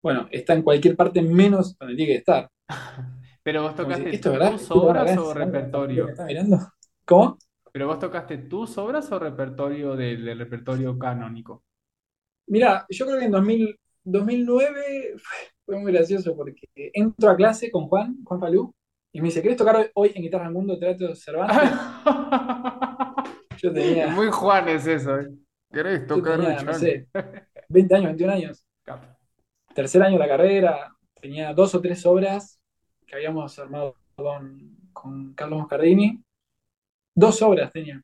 bueno, 0.02 0.28
está 0.30 0.54
en 0.54 0.62
cualquier 0.62 0.96
parte 0.96 1.22
menos 1.22 1.76
donde 1.78 1.96
tiene 1.96 2.12
que 2.12 2.18
estar? 2.18 2.50
Pero 3.46 3.62
vos 3.62 3.76
tocaste 3.76 4.18
tus 4.18 4.70
obras 4.72 5.16
o 5.16 5.32
repertorio. 5.32 6.08
mirando? 6.26 6.58
¿Cómo? 7.04 7.38
Pero 7.70 7.86
vos 7.86 8.00
tocaste 8.00 8.38
tus 8.38 8.76
obras 8.76 9.12
o 9.12 9.20
repertorio 9.20 9.94
del, 9.94 10.36
repertorio 10.36 10.98
canónico. 10.98 11.62
Mira, 12.48 12.84
yo 12.88 13.06
creo 13.06 13.20
que 13.20 13.26
en 13.26 13.30
2009 14.02 15.14
fue 15.64 15.78
muy 15.78 15.92
gracioso 15.92 16.34
porque 16.34 16.66
entro 16.92 17.30
a 17.30 17.36
clase 17.36 17.70
con 17.70 17.86
Juan, 17.86 18.16
Juan 18.24 18.40
Falú, 18.40 18.74
y 19.12 19.20
me 19.20 19.26
dice, 19.26 19.42
¿querés 19.42 19.58
tocar 19.58 19.92
hoy 19.94 20.10
en 20.12 20.22
Guitarra 20.22 20.46
del 20.46 20.52
Mundo 20.52 20.76
Teatro 20.76 21.14
Cervantes? 21.14 21.70
Yo 23.58 23.72
tenía. 23.72 24.08
Muy 24.08 24.26
Juan 24.26 24.68
es 24.70 24.88
eso. 24.88 25.20
¿eh? 25.20 25.28
¿Querés 25.72 26.04
tocar 26.08 26.40
tenía, 26.40 26.62
no 26.64 26.74
sé, 26.74 27.06
20 27.68 27.94
años, 27.94 28.06
21 28.06 28.32
años. 28.32 28.66
Tercer 29.72 30.02
año 30.02 30.14
de 30.14 30.18
la 30.18 30.28
carrera, 30.28 30.92
tenía 31.20 31.54
dos 31.54 31.76
o 31.76 31.80
tres 31.80 32.04
obras 32.06 32.55
que 33.06 33.14
habíamos 33.14 33.58
armado 33.58 33.96
con, 34.16 35.34
Carlos 35.34 35.60
Moscardini. 35.60 36.20
Dos 37.14 37.40
obras 37.42 37.70
tenía. 37.72 38.02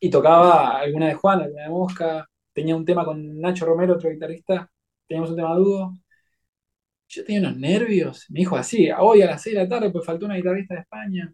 Y 0.00 0.10
tocaba 0.10 0.78
alguna 0.78 1.08
de 1.08 1.14
Juan, 1.14 1.42
alguna 1.42 1.62
de 1.62 1.68
Mosca. 1.68 2.28
Tenía 2.52 2.74
un 2.74 2.84
tema 2.84 3.04
con 3.04 3.40
Nacho 3.40 3.66
Romero, 3.66 3.94
otro 3.94 4.10
guitarrista. 4.10 4.70
Teníamos 5.06 5.30
un 5.30 5.36
tema 5.36 5.54
dúo. 5.54 5.98
Yo 7.08 7.24
tenía 7.24 7.40
unos 7.40 7.56
nervios. 7.58 8.26
Me 8.30 8.40
dijo 8.40 8.56
así, 8.56 8.88
hoy 8.98 9.22
a 9.22 9.26
las 9.26 9.42
6 9.42 9.56
de 9.56 9.62
la 9.62 9.68
tarde, 9.68 9.90
pues 9.90 10.04
faltó 10.04 10.26
una 10.26 10.36
guitarrista 10.36 10.74
de 10.74 10.80
España. 10.80 11.32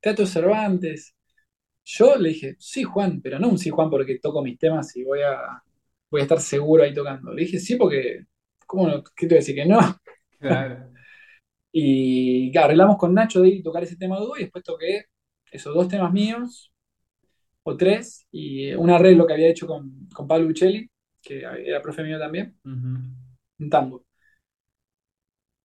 Teatro 0.00 0.26
Cervantes. 0.26 1.14
Yo 1.84 2.16
le 2.16 2.30
dije, 2.30 2.56
sí, 2.58 2.82
Juan, 2.84 3.20
pero 3.20 3.38
no 3.38 3.48
un 3.48 3.58
sí, 3.58 3.70
Juan, 3.70 3.90
porque 3.90 4.18
toco 4.18 4.42
mis 4.42 4.58
temas 4.58 4.94
y 4.96 5.04
voy 5.04 5.20
a, 5.22 5.62
voy 6.10 6.20
a 6.20 6.24
estar 6.24 6.40
seguro 6.40 6.84
ahí 6.84 6.94
tocando. 6.94 7.32
Le 7.32 7.42
dije, 7.42 7.58
sí, 7.58 7.76
porque, 7.76 8.26
¿cómo 8.66 8.88
no? 8.88 9.02
¿Qué 9.04 9.26
te 9.26 9.34
voy 9.34 9.36
a 9.36 9.40
decir 9.40 9.54
que 9.54 9.66
no? 9.66 9.78
Claro. 10.38 10.97
Y 11.72 12.56
arreglamos 12.56 12.96
con 12.98 13.14
Nacho 13.14 13.42
de 13.42 13.62
tocar 13.62 13.82
ese 13.84 13.96
tema 13.96 14.18
dúo 14.18 14.36
y 14.36 14.42
después 14.42 14.64
toqué 14.64 15.06
esos 15.50 15.74
dos 15.74 15.88
temas 15.88 16.12
míos, 16.12 16.72
o 17.62 17.76
tres, 17.76 18.26
y 18.30 18.72
un 18.74 18.90
arreglo 18.90 19.26
que 19.26 19.34
había 19.34 19.48
hecho 19.48 19.66
con, 19.66 20.08
con 20.14 20.26
Pablo 20.28 20.48
Uccelli, 20.48 20.90
que 21.22 21.40
era 21.40 21.82
profe 21.82 22.02
mío 22.02 22.18
también, 22.18 22.58
un 22.64 23.70
tango. 23.70 24.04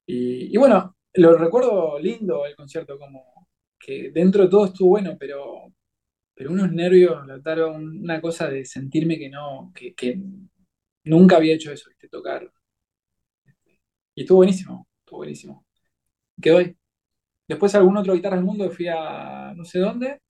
Y, 0.06 0.54
y, 0.54 0.58
bueno, 0.58 0.96
lo 1.14 1.38
recuerdo 1.38 1.98
lindo 2.00 2.46
el 2.46 2.56
concierto, 2.56 2.98
como 3.00 3.48
que 3.80 4.12
dentro 4.12 4.44
de 4.44 4.50
todo 4.50 4.66
estuvo 4.66 4.90
bueno, 4.90 5.16
pero 5.20 5.74
pero 6.36 6.52
unos 6.52 6.72
nervios, 6.72 7.26
Lautaro, 7.28 7.74
una 7.74 8.20
cosa 8.22 8.50
de 8.50 8.66
sentirme 8.66 9.18
que 9.18 9.30
no, 9.30 9.72
que, 9.76 10.20
nunca 11.06 11.38
había 11.38 11.56
hecho 11.56 11.72
eso, 11.72 11.90
¿viste? 11.90 12.08
tocar. 12.10 12.52
Y 14.16 14.22
estuvo 14.22 14.38
buenísimo, 14.38 14.88
estuvo 15.00 15.18
buenísimo. 15.20 15.63
Quedó 16.42 16.58
ahí. 16.60 16.76
Después 17.48 17.76
algún 17.76 17.98
otro 17.98 18.14
guitarra 18.14 18.38
del 18.38 18.46
mundo 18.46 18.70
fui 18.72 18.88
a 18.88 19.54
no 19.56 19.66
sé 19.66 19.80
dónde 19.80 20.22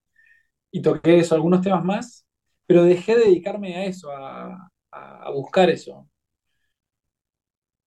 y 0.70 0.82
toqué 0.82 1.18
eso, 1.18 1.34
algunos 1.34 1.62
temas 1.62 1.84
más, 1.84 2.26
pero 2.66 2.84
dejé 2.84 3.16
de 3.16 3.24
dedicarme 3.26 3.76
a 3.76 3.84
eso, 3.86 4.10
a, 4.10 4.70
a 4.90 5.30
buscar 5.30 5.70
eso. 5.70 6.08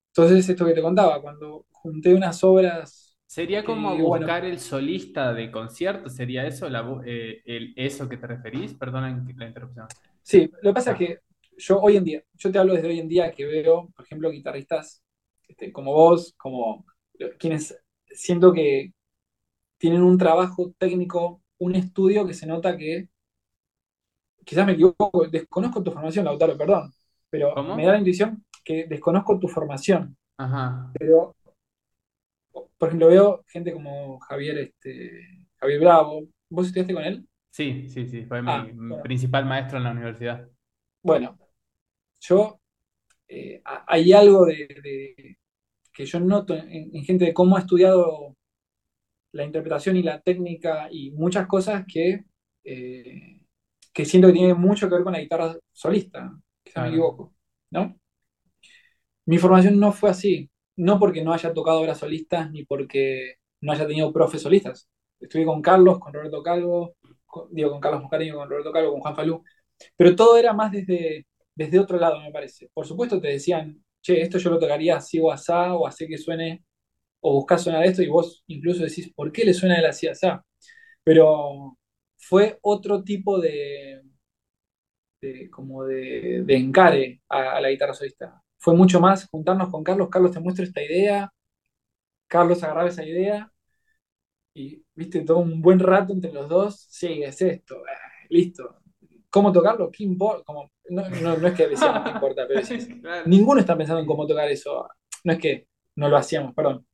Entonces, 0.10 0.50
esto 0.50 0.66
que 0.66 0.74
te 0.74 0.82
contaba, 0.82 1.22
cuando 1.22 1.66
junté 1.70 2.14
unas 2.16 2.44
obras 2.44 3.08
Sería 3.28 3.66
como 3.66 3.96
buscar 3.98 4.46
el 4.46 4.58
solista 4.58 5.34
de 5.34 5.52
concierto, 5.52 6.10
¿sería 6.10 6.48
eso 6.48 6.68
eh, 7.06 7.42
el, 7.46 7.74
eso 7.76 8.08
que 8.08 8.16
te 8.16 8.26
referís? 8.26 8.74
Perdona 8.74 9.24
la 9.36 9.48
interrupción. 9.48 9.86
Sí, 10.24 10.50
lo 10.62 10.72
que 10.72 10.74
pasa 10.74 10.92
es 10.92 10.96
ah. 10.96 10.98
que 10.98 11.20
yo 11.58 11.80
hoy 11.82 11.98
en 11.98 12.06
día, 12.06 12.24
yo 12.36 12.52
te 12.52 12.58
hablo 12.58 12.74
desde 12.74 12.88
hoy 12.88 13.00
en 13.02 13.10
día 13.10 13.32
que 13.32 13.46
veo, 13.46 13.90
por 13.94 14.06
ejemplo, 14.06 14.32
guitarristas 14.32 15.04
este, 15.46 15.74
como 15.74 15.94
vos, 15.94 16.34
como 16.38 16.86
quienes 17.38 17.78
siento 18.12 18.54
que 18.54 18.94
tienen 19.78 20.04
un 20.04 20.18
trabajo 20.18 20.74
técnico, 20.78 21.42
un 21.60 21.76
estudio 21.76 22.26
que 22.26 22.34
se 22.34 22.48
nota 22.48 22.78
que, 22.78 23.10
quizás 24.44 24.66
me 24.66 24.74
equivoco, 24.74 25.28
desconozco 25.28 25.84
tu 25.84 25.92
formación, 25.92 26.26
Lautaro, 26.26 26.58
perdón, 26.58 26.92
pero 27.30 27.54
me 27.76 27.86
da 27.86 27.94
la 27.94 28.00
intuición 28.00 28.46
que 28.64 28.86
desconozco 28.88 29.40
tu 29.40 29.48
formación. 29.48 30.18
Ajá. 30.38 30.92
Pero 30.98 31.36
por 32.78 32.90
ejemplo, 32.90 33.08
veo 33.08 33.44
gente 33.48 33.74
como 33.74 34.20
Javier, 34.20 34.58
este, 34.60 35.48
Javier 35.58 35.80
Bravo. 35.80 36.28
¿Vos 36.50 36.68
estudiaste 36.68 36.94
con 36.94 37.04
él? 37.04 37.28
Sí, 37.50 37.90
sí, 37.90 38.08
sí, 38.08 38.24
fue 38.26 38.42
mi 38.42 38.52
ah, 38.52 38.68
principal 39.04 39.46
maestro 39.46 39.78
en 39.78 39.84
la 39.84 39.92
universidad. 39.92 40.48
Bueno, 41.02 41.38
yo 42.20 42.60
eh, 43.28 43.62
hay 43.64 44.14
algo 44.14 44.46
de, 44.46 45.38
que 45.98 46.06
yo 46.06 46.20
noto 46.20 46.54
en, 46.54 47.04
gente 47.04 47.26
de 47.26 47.34
cómo 47.34 47.58
ha 47.58 47.62
estudiado 47.62 48.36
la 49.32 49.44
interpretación 49.44 49.98
y 49.98 50.04
la 50.04 50.22
técnica 50.22 50.90
y 50.92 51.10
muchas 51.12 51.48
cosas 51.48 51.86
que, 51.92 52.24
eh, 52.64 53.42
que 53.92 54.06
siento 54.06 54.28
que 54.28 54.36
tiene 54.36 54.54
mucho 54.54 54.88
que 54.88 54.96
ver 54.96 55.04
con 55.04 55.14
la 55.14 55.22
guitarra 55.22 55.58
solista, 55.74 56.32
quizá 56.64 56.84
me 56.84 56.90
equivoco, 56.90 57.34
¿no? 57.72 58.00
Mi 59.26 59.40
formación 59.40 59.80
no 59.80 59.92
fue 59.92 60.12
así 60.12 60.50
no 60.76 61.00
porque 61.00 61.24
no 61.24 61.34
haya 61.34 61.52
tocado 61.52 61.82
obras 61.82 61.98
solistas 61.98 62.52
ni 62.52 62.64
porque 62.64 63.38
no 63.62 63.72
haya 63.72 63.88
tenido 63.88 64.14
profes 64.14 64.44
solistas. 64.44 64.88
Estuve 65.20 65.46
con 65.46 65.64
Carlos, 65.64 65.98
con 66.00 66.14
Roberto 66.14 66.44
Calvo, 66.44 66.96
digo 67.50 67.72
con 67.72 67.82
Carlos 67.82 68.04
Moscariño, 68.04 68.36
con 68.36 68.48
Roberto 68.50 68.72
Calvo, 68.72 68.92
con 68.92 69.02
Juan 69.02 69.16
Falú, 69.16 69.44
pero 69.96 70.16
todo 70.16 70.38
era 70.38 70.54
más 70.54 70.72
desde, 70.72 71.26
desde 71.56 71.80
otro 71.80 71.98
lado, 71.98 72.22
me 72.22 72.32
parece. 72.32 72.70
Por 72.74 72.86
supuesto 72.86 73.20
te 73.20 73.30
decían, 73.30 73.84
che, 74.08 74.22
esto 74.22 74.38
yo 74.40 74.50
lo 74.52 74.60
tocaría 74.60 74.98
así 74.98 75.20
o 75.20 75.32
asá, 75.32 75.74
o 75.76 75.88
así 75.88 76.08
que 76.08 76.18
suene, 76.18 76.64
o 77.22 77.34
buscás 77.36 77.64
sonar 77.64 77.86
esto, 77.86 78.04
y 78.04 78.08
vos 78.10 78.44
incluso 78.48 78.84
decís, 78.84 79.14
¿por 79.16 79.32
qué 79.32 79.46
le 79.46 79.54
suena 79.54 79.80
el 79.80 79.86
así 79.88 80.08
asá? 80.08 80.46
Pero 81.04 81.78
fue 82.18 82.60
otro 82.64 83.04
tipo 83.04 83.40
de, 83.40 84.02
como 85.52 85.84
de, 85.86 86.44
encare 86.48 87.22
a 87.30 87.60
la 87.62 87.70
guitarra 87.70 87.94
solista 87.94 88.42
fue 88.60 88.76
mucho 88.76 89.00
más 89.00 89.28
juntarnos 89.30 89.70
con 89.70 89.84
Carlos, 89.84 90.10
Carlos 90.12 90.32
te 90.32 90.40
muestra 90.40 90.66
esta 90.66 90.82
idea, 90.84 91.32
Carlos 92.28 92.64
agarraba 92.64 92.90
esa 92.90 93.06
idea 93.06 93.52
y, 94.54 94.84
viste, 94.96 95.22
todo 95.22 95.38
un 95.40 95.62
buen 95.62 95.80
rato 95.80 96.14
entre 96.14 96.32
los 96.34 96.50
dos, 96.50 96.86
sí, 96.90 97.22
es 97.24 97.42
esto, 97.42 97.76
eh, 97.88 98.28
listo. 98.30 98.80
¿Cómo 99.38 99.54
tocarlo? 99.54 99.92
¿Qué 99.92 100.04
importa? 100.04 100.44
Como, 100.44 100.72
no, 100.90 101.02
es 101.48 101.54
que 101.54 101.68
decíamos 101.68 102.06
no 102.06 102.12
importa, 102.12 102.48
pero 102.48 102.62
ninguno 103.28 103.60
está 103.60 103.78
pensando 103.78 104.02
en 104.02 104.08
cómo 104.08 104.26
tocar 104.26 104.50
eso. 104.50 104.90
No 105.24 105.34
es 105.34 105.38
que 105.38 105.68
no 105.96 106.10
lo 106.10 106.18
hacíamos, 106.18 106.56
perdón. 106.56 106.88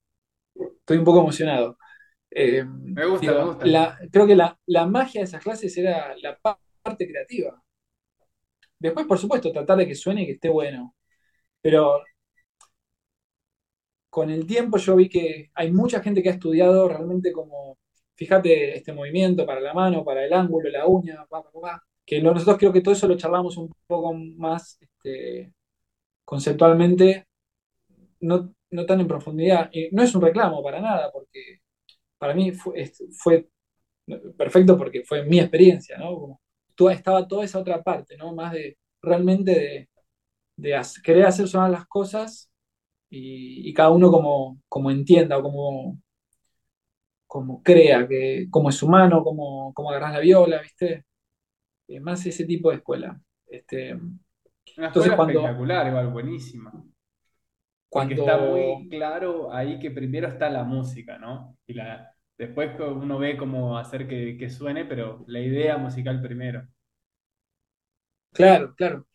Estoy 0.54 0.98
un 0.98 1.04
poco 1.04 1.20
emocionado. 1.20 1.78
Eh, 2.30 2.62
me 2.62 3.06
gusta, 3.06 3.32
me 3.32 3.44
gusta. 3.44 3.98
creo 4.12 4.26
que 4.26 4.36
la, 4.36 4.58
la 4.66 4.86
magia 4.86 5.22
de 5.22 5.24
esas 5.24 5.42
clases 5.42 5.74
era 5.78 6.14
la 6.18 6.38
parte 6.38 7.08
creativa. 7.08 7.62
Después, 8.78 9.06
por 9.06 9.16
supuesto, 9.16 9.50
tratar 9.50 9.78
de 9.78 9.86
que 9.86 9.94
suene 9.94 10.24
y 10.24 10.26
que 10.26 10.32
esté 10.32 10.50
bueno. 10.50 10.94
Pero 11.62 12.02
con 14.10 14.28
el 14.28 14.46
tiempo 14.46 14.76
yo 14.76 14.96
vi 14.96 15.08
que 15.08 15.50
hay 15.54 15.72
mucha 15.72 16.02
gente 16.02 16.22
que 16.22 16.28
ha 16.28 16.32
estudiado 16.32 16.90
realmente 16.90 17.32
como, 17.32 17.78
fíjate, 18.16 18.76
este 18.76 18.92
movimiento 18.92 19.46
para 19.46 19.62
la 19.62 19.72
mano, 19.72 20.04
para 20.04 20.26
el 20.26 20.32
ángulo, 20.34 20.68
la 20.68 20.86
uña, 20.86 21.26
que 22.04 22.20
nosotros 22.22 22.58
creo 22.58 22.72
que 22.72 22.80
todo 22.80 22.94
eso 22.94 23.08
lo 23.08 23.16
charlamos 23.16 23.56
un 23.56 23.72
poco 23.86 24.14
más 24.14 24.78
este, 24.80 25.52
conceptualmente, 26.24 27.26
no, 28.20 28.54
tan 28.86 29.00
en 29.00 29.08
profundidad. 29.08 29.70
Y 29.72 29.88
no 29.92 30.02
es 30.02 30.14
un 30.14 30.22
reclamo 30.22 30.62
para 30.62 30.80
nada, 30.80 31.10
porque 31.12 31.60
para 32.18 32.34
mí 32.34 32.52
fue, 32.52 32.90
fue 33.12 33.48
perfecto 34.36 34.76
porque 34.76 35.04
fue 35.04 35.24
mi 35.24 35.40
experiencia, 35.40 35.98
¿no? 35.98 36.40
estaba 36.90 37.26
toda 37.28 37.44
esa 37.44 37.60
otra 37.60 37.82
parte, 37.82 38.16
¿no? 38.16 38.34
Más 38.34 38.52
de 38.52 38.76
realmente 39.00 39.52
de 39.52 39.88
de 40.56 40.80
querer 41.02 41.26
hacer 41.26 41.48
sonar 41.48 41.70
las 41.70 41.86
cosas 41.86 42.50
y, 43.10 43.72
cada 43.74 43.90
uno 43.90 44.10
como, 44.10 44.60
como, 44.68 44.90
entienda 44.90 45.38
o 45.38 45.42
como, 45.42 46.00
como 47.26 47.62
crea, 47.62 48.06
que, 48.08 48.48
como 48.50 48.70
es 48.70 48.82
humano, 48.82 49.22
como, 49.24 49.72
como 49.74 49.90
agarras 49.90 50.14
la 50.14 50.20
viola, 50.20 50.60
¿viste? 50.62 51.04
Eh, 51.88 52.00
más 52.00 52.24
ese 52.26 52.44
tipo 52.44 52.70
de 52.70 52.76
escuela. 52.76 53.20
Este, 53.46 53.94
Una 53.94 54.86
entonces, 54.88 55.12
cuando, 55.14 55.40
espectacular, 55.40 55.86
igual, 55.88 56.08
buenísima. 56.08 56.72
Cuando 57.88 58.14
está 58.14 58.38
muy 58.38 58.88
claro 58.88 59.52
ahí 59.52 59.78
que 59.78 59.90
primero 59.90 60.26
está 60.26 60.50
la 60.50 60.64
música, 60.64 61.18
¿no? 61.18 61.56
Y 61.66 61.74
la, 61.74 62.10
después 62.36 62.72
uno 62.80 63.18
ve 63.18 63.36
cómo 63.36 63.78
hacer 63.78 64.08
que, 64.08 64.36
que 64.36 64.50
suene, 64.50 64.84
pero 64.84 65.24
la 65.28 65.40
idea 65.40 65.76
musical 65.76 66.20
primero. 66.20 66.66
Claro, 68.32 68.74
claro. 68.74 69.06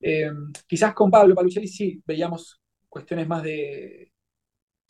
Eh, 0.00 0.30
quizás 0.66 0.94
con 0.94 1.10
Pablo 1.10 1.34
Paluchelli 1.34 1.66
sí 1.66 2.00
veíamos 2.06 2.60
cuestiones 2.88 3.26
más 3.26 3.42
de 3.42 4.12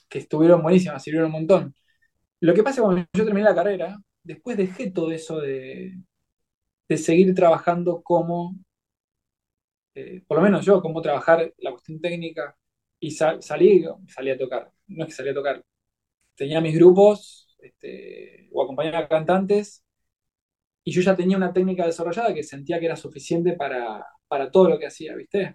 que 0.09 0.19
estuvieron 0.19 0.63
buenísimas, 0.63 1.03
sirvieron 1.03 1.27
un 1.27 1.41
montón. 1.41 1.75
Lo 2.41 2.55
que 2.55 2.63
pasa 2.63 2.73
es 2.73 2.77
que 2.77 2.83
cuando 2.83 3.07
yo 3.13 3.25
terminé 3.25 3.45
la 3.45 3.55
carrera, 3.55 3.99
después 4.23 4.57
dejé 4.57 4.91
todo 4.91 5.11
eso 5.11 5.41
de, 5.41 5.95
seguir 6.97 7.35
trabajando 7.35 8.03
como, 8.03 8.57
eh, 9.95 10.23
por 10.27 10.39
lo 10.39 10.43
menos 10.43 10.65
yo, 10.65 10.81
como 10.81 11.03
trabajar 11.03 11.53
la 11.59 11.71
cuestión 11.73 12.01
técnica 12.01 12.57
y 13.01 13.11
salí, 13.13 13.85
salí 14.09 14.31
a 14.31 14.39
tocar. 14.39 14.73
No 14.87 15.05
es 15.05 15.09
que 15.09 15.15
salí 15.15 15.31
a 15.31 15.35
tocar. 15.35 15.65
Tenía 16.37 16.61
mis 16.61 16.77
grupos 16.77 17.57
este, 17.61 18.49
o 18.53 18.63
acompañaba 18.63 19.01
a 19.01 19.09
cantantes 19.09 19.85
y 20.85 20.93
yo 20.93 21.03
ya 21.03 21.17
tenía 21.17 21.37
una 21.37 21.53
técnica 21.53 21.87
desarrollada 21.87 22.35
que 22.35 22.43
sentía 22.43 22.81
que 22.81 22.87
era 22.87 22.97
suficiente 22.97 23.53
para, 23.55 24.05
para 24.27 24.51
todo 24.51 24.71
lo 24.71 24.79
que 24.79 24.87
hacía, 24.87 25.15
¿viste? 25.17 25.55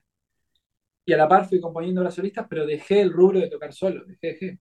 Y 1.06 1.14
a 1.14 1.18
la 1.18 1.28
par 1.28 1.48
fui 1.48 1.60
componiendo 1.60 2.04
las 2.04 2.16
solistas, 2.16 2.48
pero 2.50 2.66
dejé 2.66 3.02
el 3.02 3.12
rubro 3.12 3.40
de 3.40 3.50
tocar 3.50 3.74
solo, 3.74 4.06
dejé, 4.06 4.28
dejé. 4.28 4.60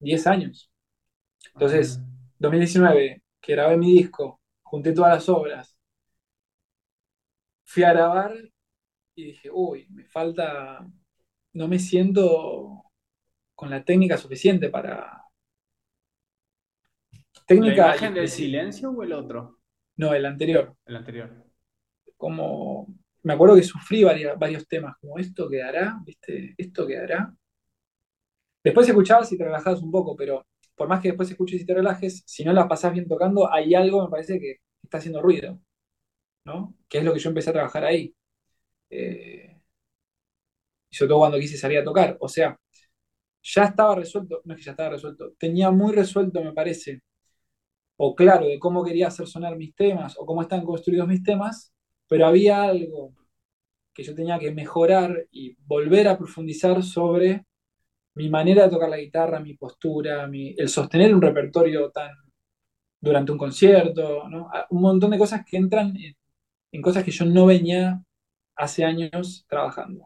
10 0.00 0.26
años. 0.26 0.70
Entonces, 1.54 2.00
2019, 2.38 3.22
que 3.40 3.52
grabé 3.52 3.76
mi 3.76 3.92
disco, 3.92 4.40
junté 4.74 4.92
todas 4.92 5.14
las 5.14 5.28
obras, 5.28 5.78
fui 7.62 7.84
a 7.84 7.92
grabar 7.92 8.34
y 9.14 9.26
dije, 9.26 9.48
uy, 9.52 9.86
me 9.90 10.04
falta, 10.04 10.84
no 11.52 11.68
me 11.68 11.78
siento 11.78 12.82
con 13.54 13.70
la 13.70 13.84
técnica 13.84 14.16
suficiente 14.16 14.70
para... 14.70 15.22
Técnica 17.46 17.86
¿La 17.86 17.88
imagen 17.90 18.14
del 18.14 18.28
silencio 18.28 18.90
o 18.90 19.02
el 19.04 19.12
otro? 19.12 19.60
No, 19.96 20.12
el 20.12 20.26
anterior. 20.26 20.76
El 20.86 20.96
anterior. 20.96 21.30
Como, 22.16 22.88
me 23.22 23.34
acuerdo 23.34 23.54
que 23.54 23.62
sufrí 23.62 24.02
varios 24.02 24.66
temas, 24.66 24.96
como 25.00 25.20
esto 25.20 25.48
quedará, 25.48 26.00
¿viste? 26.04 26.54
Esto 26.58 26.84
quedará. 26.84 27.32
Después 28.64 28.88
escuchabas 28.88 29.30
y 29.30 29.38
te 29.38 29.44
relajabas 29.44 29.82
un 29.82 29.92
poco, 29.92 30.16
pero 30.16 30.44
por 30.74 30.88
más 30.88 31.00
que 31.00 31.08
después 31.08 31.30
escuches 31.30 31.60
y 31.60 31.66
te 31.66 31.74
relajes, 31.74 32.24
si 32.26 32.44
no 32.44 32.52
la 32.52 32.66
pasás 32.66 32.92
bien 32.92 33.06
tocando, 33.06 33.52
hay 33.52 33.74
algo, 33.74 34.04
me 34.04 34.10
parece, 34.10 34.40
que 34.40 34.63
está 34.84 34.98
haciendo 34.98 35.22
ruido, 35.22 35.60
¿no? 36.46 36.76
Que 36.88 36.98
es 36.98 37.04
lo 37.04 37.12
que 37.14 37.20
yo 37.20 37.30
empecé 37.30 37.50
a 37.50 37.54
trabajar 37.54 37.84
ahí. 37.84 38.14
Eh, 38.90 39.54
sobre 40.90 41.08
todo 41.08 41.18
cuando 41.18 41.38
quise 41.38 41.56
salir 41.58 41.78
a 41.78 41.84
tocar. 41.84 42.16
O 42.20 42.28
sea, 42.28 42.58
ya 43.42 43.64
estaba 43.64 43.94
resuelto, 43.96 44.40
no 44.44 44.54
es 44.54 44.58
que 44.60 44.64
ya 44.64 44.72
estaba 44.72 44.90
resuelto, 44.90 45.32
tenía 45.38 45.70
muy 45.70 45.92
resuelto, 45.92 46.42
me 46.42 46.52
parece, 46.52 47.02
o 47.96 48.14
claro, 48.14 48.46
de 48.46 48.58
cómo 48.58 48.84
quería 48.84 49.08
hacer 49.08 49.26
sonar 49.28 49.56
mis 49.56 49.74
temas, 49.74 50.16
o 50.18 50.26
cómo 50.26 50.42
están 50.42 50.64
construidos 50.64 51.08
mis 51.08 51.22
temas, 51.22 51.74
pero 52.08 52.26
había 52.26 52.62
algo 52.64 53.14
que 53.94 54.02
yo 54.04 54.14
tenía 54.14 54.38
que 54.38 54.52
mejorar 54.52 55.26
y 55.30 55.56
volver 55.66 56.08
a 56.08 56.18
profundizar 56.18 56.82
sobre 56.82 57.44
mi 58.14 58.28
manera 58.30 58.64
de 58.64 58.70
tocar 58.70 58.88
la 58.90 58.98
guitarra, 58.98 59.40
mi 59.40 59.54
postura, 59.54 60.28
el 60.32 60.68
sostener 60.68 61.14
un 61.14 61.22
repertorio 61.22 61.90
tan 61.90 62.12
durante 63.04 63.32
un 63.32 63.38
concierto, 63.38 64.28
¿no? 64.28 64.48
Ah, 64.52 64.66
un 64.70 64.82
montón 64.82 65.10
de 65.10 65.18
cosas 65.18 65.44
que 65.44 65.56
entran 65.56 65.94
en, 65.96 66.82
cosas 66.82 67.04
que 67.04 67.10
yo 67.12 67.24
no 67.26 67.46
venía 67.46 68.02
hace 68.56 68.84
años 68.84 69.46
trabajando. 69.48 70.04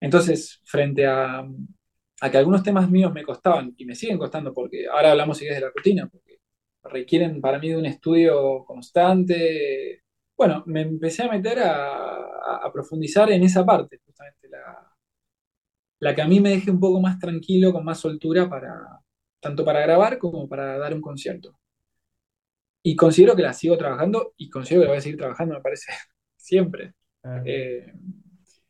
Entonces, 0.00 0.60
frente 0.64 1.06
a, 1.06 1.46
que 2.30 2.38
algunos 2.38 2.62
temas 2.62 2.90
míos 2.90 3.12
me 3.12 3.22
costaban 3.24 3.74
y 3.76 3.84
me 3.84 3.94
siguen 3.94 4.18
costando, 4.18 4.52
porque 4.54 4.86
ahora 4.88 5.12
hablamos 5.12 5.38
si 5.38 5.46
de 5.46 5.60
la 5.60 5.70
rutina, 5.74 6.08
porque 6.08 6.38
requieren 6.84 7.40
para 7.40 7.58
mí 7.58 7.68
de 7.70 7.76
un 7.76 7.86
estudio 7.86 8.64
constante. 8.64 10.02
Bueno, 10.36 10.62
me 10.66 10.82
empecé 10.82 11.22
a 11.24 11.30
meter 11.30 11.60
a, 11.60 12.66
a 12.66 12.72
profundizar 12.72 13.30
en 13.30 13.42
esa 13.44 13.64
parte, 13.64 14.00
justamente 14.04 14.48
la, 14.48 14.90
la 16.00 16.14
que 16.14 16.22
a 16.22 16.26
mí 16.26 16.40
me 16.40 16.50
deje 16.50 16.70
un 16.70 16.80
poco 16.80 17.00
más 17.00 17.18
tranquilo, 17.18 17.72
con 17.72 17.84
más 17.84 18.00
soltura, 18.00 18.48
para, 18.48 18.99
tanto 19.40 19.64
para 19.64 19.80
grabar 19.80 20.18
como 20.18 20.48
para 20.48 20.78
dar 20.78 20.94
un 20.94 21.00
concierto. 21.00 21.58
Y 22.82 22.96
considero 22.96 23.36
que 23.36 23.42
la 23.42 23.52
sigo 23.52 23.76
trabajando 23.76 24.34
y 24.36 24.48
considero 24.48 24.82
que 24.82 24.84
la 24.84 24.90
voy 24.92 24.98
a 24.98 25.02
seguir 25.02 25.18
trabajando, 25.18 25.54
me 25.54 25.60
parece, 25.60 25.92
siempre. 26.36 26.94
Eh, 27.44 27.92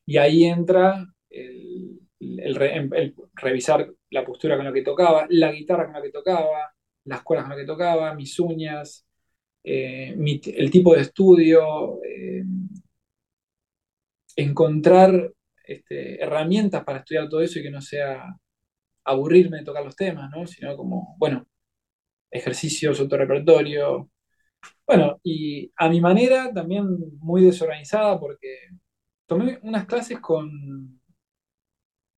y 0.06 0.16
ahí 0.16 0.44
entra 0.44 1.06
el, 1.28 2.00
revisar 3.34 3.88
la 4.10 4.24
postura 4.24 4.56
con 4.56 4.64
la 4.64 4.72
que 4.72 4.82
tocaba, 4.82 5.26
la 5.30 5.52
guitarra 5.52 5.84
con 5.84 5.94
la 5.94 6.02
que 6.02 6.10
tocaba, 6.10 6.72
las 7.04 7.22
cuerdas 7.22 7.46
con 7.46 7.56
las 7.56 7.60
que 7.60 7.66
tocaba, 7.66 8.14
mis 8.14 8.38
uñas, 8.40 9.06
eh, 9.62 10.16
el 10.16 10.70
tipo 10.70 10.94
de 10.94 11.02
estudio, 11.02 12.02
eh, 12.02 12.44
encontrar 14.36 15.32
este, 15.64 16.22
herramientas 16.22 16.84
para 16.84 16.98
estudiar 16.98 17.28
todo 17.28 17.40
eso 17.40 17.58
y 17.58 17.62
que 17.62 17.70
no 17.70 17.80
sea 17.80 18.24
aburrirme 19.04 19.58
de 19.58 19.64
tocar 19.64 19.84
los 19.84 19.96
temas, 19.96 20.30
¿no? 20.30 20.46
Sino 20.46 20.76
como, 20.76 21.16
bueno, 21.18 21.46
ejercicios, 22.30 23.00
otro 23.00 23.18
repertorio. 23.18 24.10
Bueno, 24.86 25.18
y 25.22 25.72
a 25.76 25.88
mi 25.88 26.00
manera 26.00 26.52
también 26.52 26.86
muy 27.18 27.44
desorganizada 27.44 28.18
porque 28.18 28.68
tomé 29.26 29.58
unas 29.62 29.86
clases 29.86 30.20
con, 30.20 31.00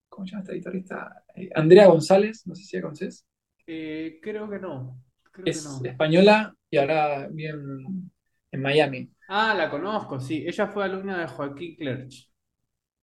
¿cómo 0.09 0.27
se 0.27 0.33
llama 0.33 0.43
esta 0.43 0.55
guitarrista? 0.55 1.25
Eh, 1.35 1.51
Andrea 1.55 1.87
González, 1.87 2.47
no 2.47 2.55
sé 2.55 2.65
si 2.65 2.77
la 2.77 2.83
conoces. 2.83 3.27
Eh, 3.67 4.19
creo 4.23 4.49
que 4.49 4.59
no. 4.59 5.01
es 5.45 5.81
española 5.85 6.55
y 6.71 6.79
ahora 6.79 7.29
bien 7.31 8.11
en 8.51 8.63
Miami. 8.63 9.11
Ah, 9.29 9.55
la 9.55 9.71
conozco, 9.71 10.21
sí. 10.21 10.45
Ella 10.47 10.67
fue 10.67 10.85
alumna 10.85 11.21
de 11.21 11.27
Joaquín 11.27 11.77
Clerch. 11.77 12.31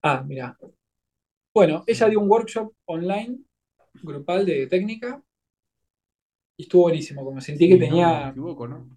Ah, 0.02 0.22
mira. 0.26 0.56
Bueno, 1.52 1.82
ella 1.86 2.08
dio 2.08 2.20
un 2.20 2.30
workshop 2.30 2.72
online, 2.84 3.38
grupal 4.02 4.46
de 4.46 4.66
técnica, 4.66 5.22
y 6.56 6.64
estuvo 6.64 6.82
buenísimo, 6.82 7.24
como 7.24 7.40
sentí 7.40 7.68
que 7.68 7.76
tenía... 7.76 8.18
No 8.18 8.24
me 8.24 8.30
equivoco, 8.30 8.68
¿no? 8.68 8.96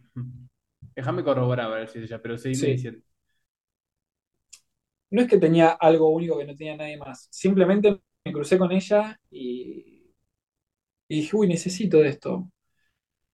Déjame 0.95 1.24
corroborar 1.24 1.72
a 1.72 1.76
ver 1.76 1.88
si 1.90 1.99
ella, 1.99 2.22
pero 2.22 2.38
sí, 2.38 2.49
diciendo. 2.49 3.02
No 5.11 5.22
es 5.22 5.28
que 5.28 5.38
tenía 5.38 5.70
algo 5.70 6.10
único 6.10 6.38
que 6.38 6.45
no 6.45 6.56
tenía 6.56 6.76
nadie 6.76 6.98
más, 6.98 7.28
simplemente 7.32 8.02
me 8.26 8.34
crucé 8.34 8.57
con 8.57 8.72
ella 8.72 9.20
y, 9.30 10.11
y 11.07 11.15
dije, 11.15 11.36
uy, 11.36 11.48
necesito 11.48 11.99
de 11.99 12.10
esto. 12.10 12.49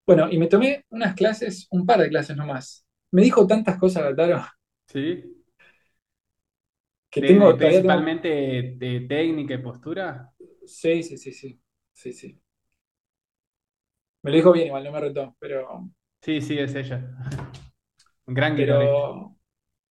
Bueno, 0.06 0.30
y 0.32 0.38
me 0.38 0.48
tomé 0.48 0.86
unas 0.90 1.16
clases, 1.16 1.68
un 1.72 1.86
par 1.86 2.00
de 2.00 2.10
clases 2.10 2.36
nomás. 2.36 2.86
Me 3.12 3.22
dijo 3.22 3.46
tantas 3.46 3.78
cosas, 3.78 4.04
Gataro. 4.04 4.44
Sí 4.88 5.39
que 7.10 7.22
tengo, 7.22 7.58
principalmente 7.58 8.76
de 8.78 9.06
técnica 9.08 9.56
y 9.56 9.58
postura. 9.60 10.34
Sí, 10.66 11.04
sí, 11.04 11.18
sí, 11.18 11.32
sí, 11.32 11.60
sí, 11.92 12.14
sí. 12.14 12.42
Me 14.22 14.32
lo 14.32 14.38
dijo 14.38 14.52
bien, 14.52 14.68
igual 14.68 14.84
no 14.84 14.92
me 14.92 15.00
retó, 15.00 15.36
pero. 15.40 15.90
Sí, 16.22 16.42
sí, 16.42 16.58
es 16.58 16.76
ella. 16.76 17.10
Un 18.26 18.34
gran 18.34 18.56
pero 18.56 19.36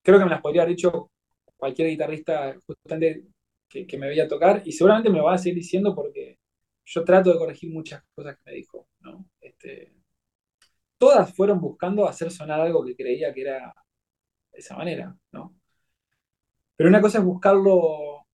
Creo 0.02 0.18
que 0.18 0.24
me 0.24 0.30
las 0.30 0.40
podría 0.40 0.62
haber 0.62 0.76
dicho 0.76 1.10
cualquier 1.56 1.88
guitarrista 1.88 2.56
justamente 2.66 3.24
que, 3.68 3.86
que, 3.86 3.98
me 3.98 4.08
veía 4.08 4.28
tocar 4.28 4.62
y 4.64 4.72
seguramente 4.72 5.10
me 5.10 5.18
lo 5.18 5.24
va 5.24 5.34
a 5.34 5.38
seguir 5.38 5.56
diciendo 5.56 5.94
porque 5.94 6.38
yo 6.84 7.04
trato 7.04 7.32
de 7.32 7.38
corregir 7.38 7.70
muchas 7.70 8.02
cosas 8.14 8.36
que 8.36 8.50
me 8.50 8.56
dijo, 8.56 8.88
¿no? 9.00 9.26
Este, 9.40 9.92
todas 10.96 11.34
fueron 11.34 11.60
buscando 11.60 12.06
hacer 12.06 12.30
sonar 12.30 12.60
algo 12.60 12.84
que 12.84 12.96
creía 12.96 13.32
que 13.34 13.42
era 13.42 13.74
de 14.52 14.58
esa 14.58 14.76
manera, 14.76 15.14
¿no? 15.32 15.57
Pero 16.78 16.88
una 16.88 17.02
cosa 17.02 17.18
es 17.18 17.24
buscarlo 17.24 18.26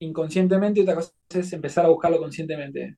inconscientemente 0.00 0.80
y 0.80 0.84
otra 0.84 0.96
cosa 0.96 1.12
es 1.30 1.52
empezar 1.52 1.84
a 1.86 1.90
buscarlo 1.90 2.18
conscientemente. 2.18 2.96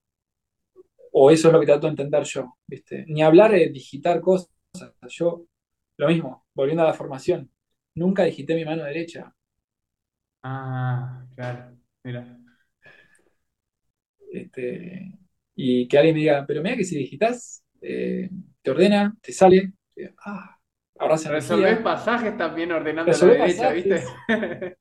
O 1.13 1.31
eso 1.31 1.49
es 1.49 1.55
lo 1.55 1.61
que 1.61 1.67
trato 1.67 1.87
de 1.87 1.93
entender 1.93 2.25
yo, 2.25 2.57
¿viste? 2.67 3.05
Ni 3.09 3.23
hablar 3.23 3.53
de 3.53 3.71
digitar 3.71 4.21
cosas. 4.21 4.51
Yo, 5.09 5.47
lo 5.97 6.09
mismo, 6.09 6.47
volviendo 6.55 6.83
a 6.83 6.87
la 6.87 6.93
formación, 6.95 7.51
nunca 7.95 8.25
digité 8.25 8.55
mi 8.55 8.65
mano 8.65 8.85
derecha. 8.85 9.35
Ah, 10.43 11.27
claro, 11.35 11.77
mira. 12.05 12.39
Este, 14.33 15.19
y 15.55 15.87
que 15.89 15.99
alguien 15.99 16.15
me 16.17 16.21
diga, 16.21 16.45
pero 16.47 16.63
mira 16.63 16.77
que 16.77 16.85
si 16.85 16.97
digitas, 16.97 17.65
eh, 17.81 18.29
te 18.63 18.71
ordena, 18.71 19.17
te 19.23 19.33
sale. 19.33 19.73
Ah, 20.25 20.59
Resolvés 20.97 21.79
pasajes 21.79 22.37
también 22.37 22.73
ordenando 22.73 23.11
la 23.11 23.27
derecha, 23.27 23.73
¿viste? 23.73 24.05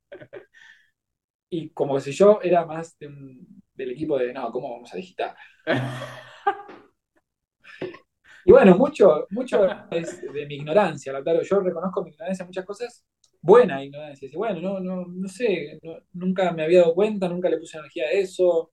y 1.50 1.70
como 1.70 2.00
si 2.00 2.12
yo 2.12 2.40
era 2.42 2.66
más 2.66 2.98
del 3.00 3.92
equipo 3.92 4.18
de, 4.18 4.34
no, 4.34 4.52
¿cómo 4.52 4.72
vamos 4.72 4.94
a 4.94 4.98
digitar? 4.98 5.36
y 8.46 8.52
bueno, 8.52 8.78
mucho, 8.78 9.28
mucho 9.32 9.68
es 9.90 10.22
de 10.22 10.46
mi 10.46 10.56
ignorancia, 10.56 11.14
claro. 11.24 11.42
Yo 11.42 11.60
reconozco 11.62 12.04
mi 12.04 12.12
ignorancia 12.12 12.44
en 12.44 12.48
muchas 12.48 12.66
cosas, 12.66 13.06
buena 13.42 13.84
ignorancia. 13.84 14.30
Y 14.32 14.36
bueno, 14.36 14.62
no, 14.62 14.80
no, 14.80 15.06
no 15.08 15.28
sé, 15.28 15.80
nunca 16.14 16.52
me 16.52 16.64
había 16.64 16.82
dado 16.82 16.94
cuenta, 16.94 17.28
nunca 17.28 17.50
le 17.50 17.58
puse 17.58 17.78
energía 17.78 18.06
a 18.06 18.12
eso, 18.12 18.72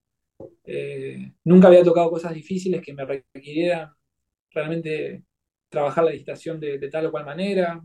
eh, 0.63 1.33
nunca 1.43 1.67
había 1.67 1.83
tocado 1.83 2.11
cosas 2.11 2.33
difíciles 2.33 2.81
que 2.81 2.93
me 2.93 3.05
requirieran 3.05 3.91
realmente 4.51 5.23
trabajar 5.71 6.03
la 6.03 6.11
digitación 6.11 6.59
de, 6.59 6.77
tal 6.89 7.07
o 7.07 7.11
cual 7.11 7.25
manera. 7.25 7.81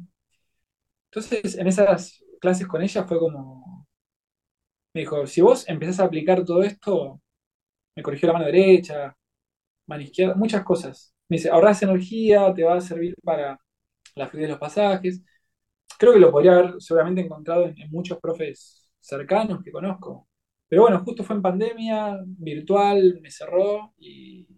Entonces, 1.11 1.57
en 1.57 1.67
esas 1.69 2.23
clases 2.41 2.67
con 2.67 2.83
ella 2.83 3.05
fue 3.05 3.19
como, 3.19 3.87
me 4.95 5.03
dijo, 5.03 5.27
si 5.27 5.41
vos 5.41 5.69
empezás 5.69 6.01
a 6.01 6.05
aplicar 6.05 6.45
todo 6.45 6.63
esto, 6.63 7.21
me 7.97 8.03
corrigió 8.03 8.29
la 8.29 8.35
mano 8.35 8.47
derecha, 8.47 9.17
mano 9.87 10.03
izquierda, 10.03 10.35
muchas 10.37 10.65
cosas. 10.65 11.15
Me 11.29 11.37
dice, 11.39 11.51
ahorras 11.51 11.83
energía, 11.83 12.53
te 12.55 12.65
va 12.65 12.77
a 12.77 12.81
servir 12.81 13.15
para 13.23 13.61
la 14.17 14.29
fluidez 14.29 14.49
de 14.49 14.53
los 14.53 14.61
pasajes. 14.61 15.23
Creo 15.99 16.13
que 16.15 16.21
lo 16.21 16.33
podría 16.33 16.55
haber 16.59 16.81
seguramente 16.81 17.23
encontrado 17.23 17.67
en, 17.67 17.79
en 17.81 17.91
muchos 17.91 18.19
profes 18.21 18.89
cercanos 19.01 19.63
que 19.65 19.73
conozco. 19.73 20.29
Pero 20.69 20.83
bueno, 20.83 21.01
justo 21.05 21.25
fue 21.25 21.37
en 21.37 21.43
pandemia, 21.43 22.19
virtual, 22.27 23.21
me 23.23 23.31
cerró 23.31 23.95
y 23.99 24.49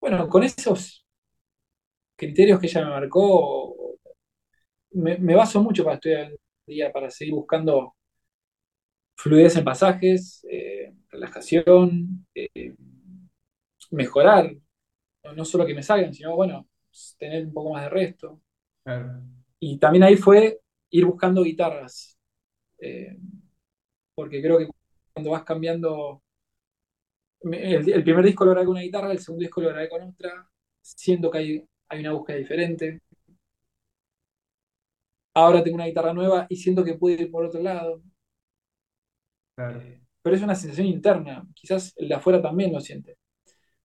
bueno, 0.00 0.28
con 0.28 0.44
esos 0.44 1.07
criterios 2.18 2.60
que 2.60 2.66
ella 2.66 2.84
me 2.84 2.90
marcó, 2.90 3.96
me, 4.90 5.34
baso 5.34 5.62
mucho 5.62 5.84
para 5.84 5.94
estudiar 5.94 6.32
el 6.32 6.38
día, 6.66 6.92
para 6.92 7.10
seguir 7.10 7.34
buscando 7.34 7.94
fluidez 9.16 9.56
en 9.56 9.64
pasajes, 9.64 10.44
eh, 10.50 10.92
relajación, 11.10 12.26
eh, 12.34 12.74
mejorar, 13.90 14.52
no 15.34 15.44
solo 15.44 15.64
que 15.64 15.74
me 15.74 15.82
salgan, 15.82 16.12
sino 16.12 16.34
bueno, 16.34 16.68
tener 17.18 17.46
un 17.46 17.52
poco 17.52 17.72
más 17.72 17.84
de 17.84 17.90
resto. 17.90 18.40
Y 19.60 19.78
también 19.78 20.04
ahí 20.04 20.16
fue 20.16 20.60
ir 20.90 21.04
buscando 21.04 21.42
guitarras. 21.42 22.18
Eh, 22.80 23.16
porque 24.14 24.42
creo 24.42 24.58
que 24.58 24.68
cuando 25.12 25.30
vas 25.30 25.44
cambiando, 25.44 26.22
el, 27.42 28.02
primer 28.02 28.24
disco 28.24 28.44
lo 28.44 28.52
grabé 28.52 28.66
con 28.66 28.74
una 28.74 28.82
guitarra, 28.82 29.12
el 29.12 29.20
segundo 29.20 29.42
disco 29.42 29.60
lo 29.60 29.68
grabé 29.68 29.88
con 29.88 30.02
otra, 30.02 30.48
siento 30.80 31.30
que 31.30 31.38
hay, 31.38 31.68
hay 31.88 32.00
una 32.00 32.12
búsqueda 32.12 32.36
diferente. 32.36 33.00
Ahora 35.34 35.62
tengo 35.62 35.76
una 35.76 35.86
guitarra 35.86 36.12
nueva 36.12 36.46
y 36.48 36.56
siento 36.56 36.84
que 36.84 36.94
puedo 36.94 37.20
ir 37.20 37.30
por 37.30 37.44
otro 37.44 37.62
lado. 37.62 38.02
Eh, 39.58 40.00
pero 40.22 40.36
es 40.36 40.42
una 40.42 40.54
sensación 40.54 40.86
interna, 40.86 41.46
quizás 41.54 41.94
el 41.96 42.08
de 42.08 42.14
afuera 42.14 42.42
también 42.42 42.72
lo 42.72 42.80
siente. 42.80 43.18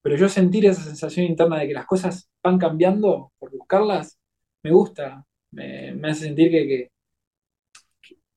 Pero 0.02 0.18
yo 0.18 0.28
sentir 0.30 0.66
esa 0.66 0.84
sensación 0.84 1.26
interna 1.26 1.60
de 1.60 1.68
que 1.68 1.74
las 1.74 1.86
cosas 1.86 2.30
van 2.44 2.58
cambiando 2.58 3.32
por 3.40 3.52
buscarlas, 3.52 4.20
me 4.64 4.72
gusta, 4.72 5.26
me, 5.52 5.92
hace 6.10 6.26
sentir 6.26 6.52
que, 6.52 6.92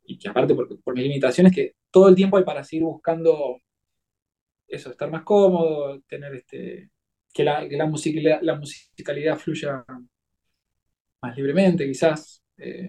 y 0.04 0.18
que 0.18 0.28
aparte 0.28 0.54
por, 0.54 0.80
por 0.82 0.94
mis 0.94 1.04
limitaciones, 1.04 1.52
que 1.52 1.74
todo 1.90 2.08
el 2.08 2.14
tiempo 2.14 2.36
hay 2.36 2.44
para 2.44 2.62
seguir 2.64 2.84
buscando 2.84 3.60
eso, 4.68 4.90
estar 4.90 5.10
más 5.10 5.22
cómodo, 5.22 6.00
tener 6.02 6.34
este, 6.34 6.90
que 7.36 7.44
la, 7.44 7.62
la, 7.68 7.86
musicalidad 7.86 9.36
fluya 9.36 9.84
más 11.20 11.36
libremente, 11.36 11.86
quizás. 11.86 12.42
Eh, 12.56 12.88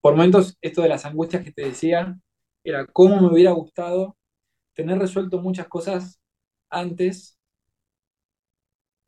por 0.00 0.16
momentos, 0.16 0.58
esto 0.60 0.82
de 0.82 0.88
las 0.88 1.04
angustias 1.04 1.44
que 1.44 1.52
te 1.52 1.66
decía, 1.66 2.18
era 2.64 2.86
cómo 2.86 3.20
me 3.20 3.28
hubiera 3.28 3.52
gustado 3.52 4.16
tener 4.74 4.98
resuelto 4.98 5.40
muchas 5.40 5.68
cosas 5.68 6.20
antes, 6.68 7.38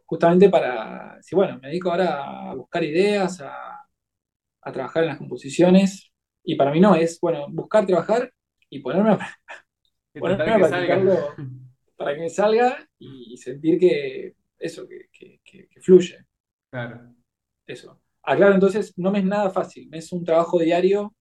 justamente 0.07 0.49
para, 0.49 1.21
si 1.21 1.35
bueno, 1.35 1.59
me 1.61 1.67
dedico 1.67 1.91
ahora 1.91 2.51
a 2.51 2.55
buscar 2.55 2.85
ideas, 2.85 3.41
a, 3.41 3.77
trabajar 4.73 5.03
en 5.03 5.09
las 5.09 5.19
composiciones, 5.19 6.13
y 6.45 6.55
para 6.55 6.71
mí 6.71 6.79
no, 6.79 6.95
es, 6.95 7.19
bueno, 7.21 7.47
buscar, 7.51 7.87
trabajar 7.87 8.33
y 8.69 8.79
ponerme 8.79 9.15
a, 9.15 9.19
ponerme 10.21 10.53
a 10.53 10.59
practicarlo 10.59 11.17
para 11.97 12.15
que 12.15 12.21
me 12.21 12.31
salga 12.31 12.89
y 13.01 13.37
sentir 13.37 13.81
que 13.81 14.37
eso, 14.61 14.87
que, 14.87 15.69
fluye. 15.81 16.25
Claro. 16.71 17.15
Eso. 17.67 18.01
Aclaro, 18.23 18.55
entonces, 18.55 18.97
no 18.99 19.11
me 19.11 19.21
es 19.21 19.25
nada 19.25 19.51
fácil, 19.51 19.89
me 19.89 19.99
es 19.99 20.13
un 20.13 20.25
trabajo 20.25 20.59
diario 20.59 21.15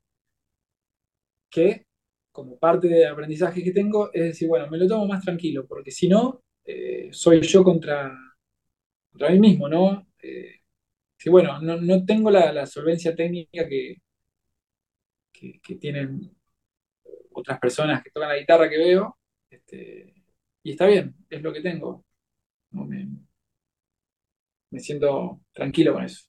que, 1.50 1.86
como 2.32 2.60
parte 2.60 2.88
del 2.88 3.08
aprendizaje 3.08 3.64
que 3.64 3.72
tengo, 3.72 4.12
es 4.14 4.24
decir, 4.24 4.48
bueno, 4.48 4.68
me 4.70 4.78
lo 4.78 4.88
tomo 4.88 5.08
más 5.08 5.24
tranquilo, 5.24 5.66
porque 5.66 5.92
si 5.92 6.08
no, 6.08 6.44
eh, 6.66 7.10
soy 7.12 7.42
yo 7.42 7.64
contra, 7.64 8.16
contra 9.12 9.30
mí 9.32 9.40
mismo, 9.40 9.70
¿no? 9.70 10.08
Eh, 10.22 10.60
si 11.18 11.30
bueno, 11.30 11.60
no, 11.62 12.06
tengo 12.06 12.30
la, 12.30 12.66
solvencia 12.66 13.16
técnica 13.16 13.68
que, 13.68 13.98
que, 15.32 15.76
tienen 15.76 16.32
otras 17.32 17.60
personas 17.60 18.04
que 18.04 18.12
tocan 18.12 18.30
la 18.30 18.38
guitarra 18.38 18.70
que 18.70 18.78
veo, 18.78 19.18
este, 19.50 20.14
y 20.64 20.72
está 20.72 20.88
bien, 20.88 21.16
es 21.30 21.42
lo 21.42 21.54
que 21.54 21.62
tengo. 21.62 22.06
me, 22.72 23.08
me 24.72 24.80
siento 24.80 25.42
tranquilo 25.54 25.94
con 25.94 26.04
eso. 26.04 26.26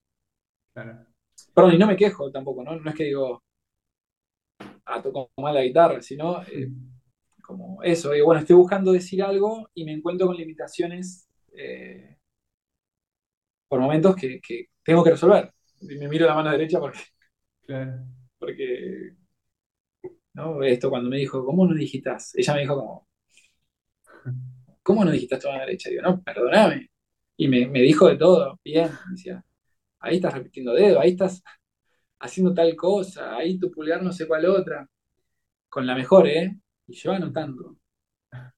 Perdón, 1.54 1.74
y 1.74 1.78
no 1.78 1.86
me 1.86 1.96
quejo 1.96 2.30
tampoco, 2.30 2.62
¿no? 2.62 2.76
No 2.76 2.90
es 2.90 2.96
que 2.96 3.04
digo, 3.04 3.42
ah, 4.84 5.02
toco 5.02 5.30
mal 5.38 5.54
la 5.54 5.62
guitarra, 5.62 6.02
sino 6.02 6.42
eh, 6.42 6.68
como 7.42 7.82
eso, 7.82 8.12
digo, 8.12 8.26
bueno, 8.26 8.40
estoy 8.40 8.56
buscando 8.56 8.92
decir 8.92 9.22
algo 9.22 9.68
y 9.74 9.84
me 9.84 9.92
encuentro 9.92 10.26
con 10.26 10.36
limitaciones 10.36 11.28
eh, 11.52 12.16
por 13.68 13.80
momentos 13.80 14.16
que, 14.16 14.40
tengo 14.84 15.04
que 15.04 15.10
resolver. 15.10 15.52
Y 15.82 15.96
me 15.96 16.08
miro 16.08 16.26
la 16.26 16.34
mano 16.34 16.50
derecha 16.50 16.80
porque. 16.80 17.00
Claro. 17.66 18.04
Porque. 18.38 19.14
¿no? 20.34 20.62
Esto 20.62 20.90
cuando 20.90 21.08
me 21.08 21.18
dijo, 21.18 21.44
¿cómo 21.44 21.66
no 21.66 21.74
digitas? 21.74 22.34
Ella 22.36 22.54
me 22.54 22.60
dijo 22.60 22.76
como. 22.76 23.08
¿Cómo 24.82 25.04
no 25.04 25.10
digitas 25.10 25.40
tu 25.40 25.48
mano 25.48 25.60
derecha? 25.60 25.90
Digo, 25.90 26.02
no, 26.02 26.22
perdóname. 26.22 26.90
Y 27.40 27.48
me, 27.48 27.66
me 27.66 27.80
dijo 27.80 28.06
de 28.06 28.16
todo, 28.16 28.60
bien, 28.62 28.90
me 29.06 29.12
decía 29.12 29.42
ahí 30.00 30.16
estás 30.16 30.34
repitiendo 30.34 30.72
dedo, 30.74 31.00
ahí 31.00 31.10
estás 31.12 31.42
haciendo 32.20 32.54
tal 32.54 32.74
cosa, 32.76 33.36
ahí 33.36 33.58
tu 33.58 33.70
pulgar 33.70 34.02
no 34.02 34.12
sé 34.12 34.26
cuál 34.26 34.46
otra, 34.46 34.88
con 35.68 35.86
la 35.86 35.94
mejor, 35.94 36.28
¿eh? 36.28 36.56
Y 36.86 36.94
yo 36.94 37.12
anotando. 37.12 37.76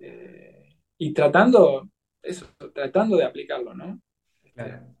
Eh, 0.00 0.76
y 0.98 1.14
tratando, 1.14 1.88
eso, 2.20 2.46
tratando 2.74 3.16
de 3.16 3.24
aplicarlo, 3.24 3.72
¿no? 3.72 4.02
Claro. 4.52 4.94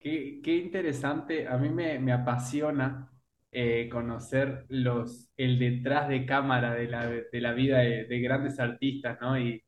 Qué, 0.00 0.40
interesante, 0.44 1.46
a 1.46 1.56
mí 1.56 1.68
me, 1.68 2.12
apasiona 2.12 3.08
eh, 3.52 3.88
conocer 3.88 4.66
los, 4.68 5.30
el 5.36 5.60
detrás 5.60 6.08
de 6.08 6.26
cámara 6.26 6.74
de 6.74 6.88
la, 6.88 7.52
vida 7.52 7.78
de, 7.78 8.06
de, 8.06 8.20
grandes 8.20 8.58
artistas, 8.58 9.18
¿no? 9.20 9.38
Y 9.38 9.62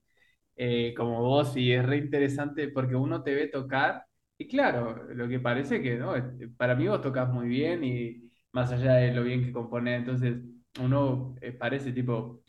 eh, 0.56 0.94
como 0.96 1.20
vos, 1.22 1.56
y 1.56 1.72
es 1.72 1.84
re 1.84 1.98
interesante 1.98 2.68
porque 2.68 2.94
uno 2.96 3.22
te 3.22 3.34
ve 3.34 3.48
tocar 3.48 4.04
y 4.42 4.48
claro, 4.48 5.04
lo 5.14 5.28
que 5.28 5.38
parece 5.40 5.80
que, 5.82 5.96
¿no? 5.96 6.14
Para 6.56 6.74
mí 6.74 6.88
vos 6.88 7.00
tocas 7.00 7.28
muy 7.30 7.48
bien 7.48 7.84
y 7.84 8.30
más 8.52 8.72
allá 8.72 8.94
de 8.94 9.12
lo 9.12 9.22
bien 9.22 9.44
que 9.44 9.52
compone, 9.52 9.94
entonces 9.96 10.36
uno 10.80 11.36
eh, 11.40 11.52
parece 11.52 11.92
tipo, 11.92 12.42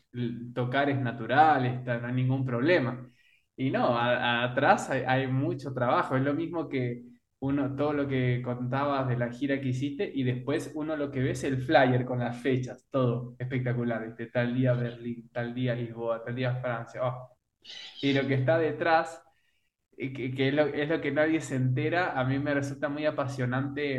tocar 0.54 0.90
es 0.90 0.98
natural, 1.00 1.66
está, 1.66 1.98
no 1.98 2.08
hay 2.08 2.14
ningún 2.14 2.44
problema. 2.44 3.08
Y 3.56 3.70
no, 3.70 3.96
atrás 3.96 4.90
hay, 4.90 5.28
mucho 5.28 5.72
trabajo, 5.72 6.16
es 6.16 6.22
lo 6.24 6.34
mismo 6.34 6.68
que 6.68 7.04
uno, 7.40 7.76
todo 7.76 7.92
lo 7.92 8.08
que 8.08 8.42
contabas 8.42 9.06
de 9.08 9.16
la 9.16 9.30
gira 9.30 9.60
que 9.60 9.68
hiciste 9.68 10.10
y 10.12 10.24
después 10.24 10.72
uno 10.74 10.96
lo 10.96 11.10
que 11.10 11.20
ve 11.20 11.30
es 11.32 11.44
el 11.44 11.58
flyer 11.58 12.04
con 12.04 12.18
las 12.18 12.40
fechas, 12.42 12.86
todo 12.90 13.36
espectacular, 13.38 14.02
este, 14.04 14.26
tal 14.26 14.54
día 14.54 14.72
Berlín, 14.74 15.28
tal 15.32 15.54
día 15.54 15.74
Lisboa, 15.74 16.24
tal 16.24 16.34
día 16.34 16.56
Francia, 16.56 17.00
oh. 17.04 17.33
Y 18.02 18.12
lo 18.12 18.26
que 18.26 18.34
está 18.34 18.58
detrás 18.58 19.24
que, 19.96 20.48
es, 20.48 20.54
lo, 20.54 20.66
es, 20.66 20.88
lo, 20.88 21.00
que 21.00 21.10
nadie 21.10 21.40
se 21.40 21.56
entera, 21.56 22.18
a 22.18 22.24
mí 22.24 22.38
me 22.38 22.54
resulta 22.54 22.88
muy 22.88 23.06
apasionante 23.06 23.98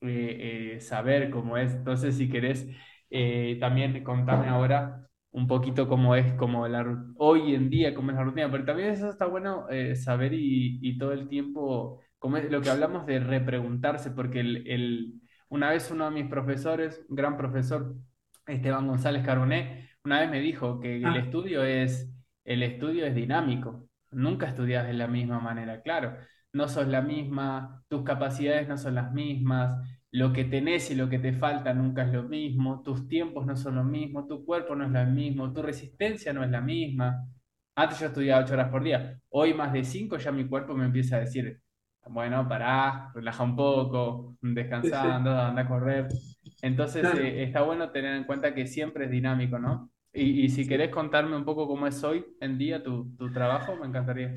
eh, 0.00 0.74
eh, 0.74 0.80
saber 0.80 1.30
cómo 1.30 1.56
es. 1.56 1.74
Entonces, 1.74 2.16
si 2.16 2.28
querés 2.28 2.68
eh, 3.10 3.56
también 3.60 4.02
contarme 4.04 4.48
ahora 4.48 5.08
un 5.30 5.46
poquito 5.46 5.88
cómo 5.88 6.14
es 6.14 6.32
como 6.34 6.68
la, 6.68 6.84
hoy 7.16 7.54
en 7.54 7.70
día, 7.70 7.94
cómo 7.94 8.10
es 8.10 8.16
la 8.16 8.24
rutina, 8.24 8.50
pero 8.50 8.64
también 8.64 8.90
eso 8.90 9.08
está 9.08 9.26
bueno 9.26 9.66
saber 9.94 10.34
y, 10.34 10.78
y, 10.82 10.98
todo 10.98 11.12
el 11.12 11.28
tiempo, 11.28 12.00
como 12.18 12.36
es 12.36 12.50
lo 12.50 12.60
que 12.60 12.68
hablamos 12.68 13.06
de 13.06 13.18
repreguntarse, 13.18 14.10
porque 14.10 14.40
el, 14.40 14.66
el, 14.68 15.14
una 15.48 15.70
vez 15.70 15.90
uno 15.90 16.04
de 16.04 16.10
mis 16.10 16.28
profesores, 16.28 17.04
un 17.08 17.16
gran 17.16 17.36
profesor, 17.38 17.94
Esteban 18.46 18.86
González 18.86 19.24
Carboné, 19.24 19.88
una 20.04 20.20
vez 20.20 20.30
me 20.30 20.40
dijo 20.40 20.80
que 20.80 20.96
el 20.96 21.06
ah. 21.06 21.18
estudio 21.18 21.64
es, 21.64 22.12
el 22.44 22.62
estudio 22.62 23.06
es 23.06 23.14
dinámico 23.14 23.88
nunca 24.12 24.46
estudias 24.46 24.86
de 24.86 24.92
la 24.92 25.06
misma 25.06 25.40
manera, 25.40 25.82
claro, 25.82 26.16
no 26.52 26.68
sos 26.68 26.86
la 26.86 27.00
misma, 27.00 27.82
tus 27.88 28.02
capacidades 28.04 28.68
no 28.68 28.76
son 28.76 28.94
las 28.94 29.12
mismas, 29.12 29.76
lo 30.10 30.32
que 30.32 30.44
tenés 30.44 30.90
y 30.90 30.94
lo 30.94 31.08
que 31.08 31.18
te 31.18 31.32
falta 31.32 31.72
nunca 31.72 32.04
es 32.04 32.12
lo 32.12 32.24
mismo, 32.24 32.82
tus 32.82 33.08
tiempos 33.08 33.46
no 33.46 33.56
son 33.56 33.76
lo 33.76 33.84
mismo, 33.84 34.26
tu 34.26 34.44
cuerpo 34.44 34.76
no 34.76 34.84
es 34.84 34.90
lo 34.90 35.06
mismo, 35.06 35.52
tu 35.52 35.62
resistencia 35.62 36.32
no 36.32 36.44
es 36.44 36.50
la 36.50 36.60
misma. 36.60 37.26
Antes 37.74 38.00
yo 38.00 38.06
estudiaba 38.08 38.44
ocho 38.44 38.52
horas 38.52 38.70
por 38.70 38.84
día, 38.84 39.18
hoy 39.30 39.54
más 39.54 39.72
de 39.72 39.82
cinco 39.84 40.18
ya 40.18 40.30
mi 40.30 40.46
cuerpo 40.46 40.74
me 40.74 40.84
empieza 40.84 41.16
a 41.16 41.20
decir, 41.20 41.58
bueno, 42.10 42.46
pará, 42.46 43.10
relaja 43.14 43.42
un 43.42 43.56
poco, 43.56 44.36
descansando, 44.42 45.30
anda 45.30 45.62
a 45.62 45.68
correr. 45.68 46.08
Entonces 46.60 47.04
eh, 47.14 47.44
está 47.44 47.62
bueno 47.62 47.90
tener 47.90 48.14
en 48.16 48.24
cuenta 48.24 48.54
que 48.54 48.66
siempre 48.66 49.06
es 49.06 49.10
dinámico, 49.10 49.58
¿no? 49.58 49.91
Y, 50.14 50.48
si 50.50 50.68
querés 50.68 50.90
contarme 50.90 51.36
un 51.36 51.44
poco 51.44 51.66
cómo 51.66 51.86
es 51.86 52.02
hoy 52.04 52.24
en 52.40 52.58
día 52.58 52.82
tu, 52.82 53.16
trabajo, 53.32 53.76
me 53.76 53.86
encantaría. 53.86 54.34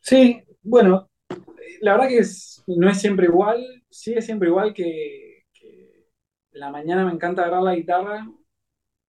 Sí, 0.00 0.42
bueno, 0.62 1.08
la 1.80 1.92
verdad 1.92 2.08
que 2.08 2.22
no 2.66 2.90
es 2.90 3.00
siempre 3.00 3.26
igual, 3.26 3.64
sí 3.88 4.12
es 4.12 4.26
siempre 4.26 4.48
igual 4.48 4.74
que, 4.74 5.44
la 6.52 6.70
mañana 6.70 7.04
me 7.04 7.12
encanta 7.12 7.42
agarrar 7.42 7.62
la 7.62 7.74
guitarra, 7.74 8.26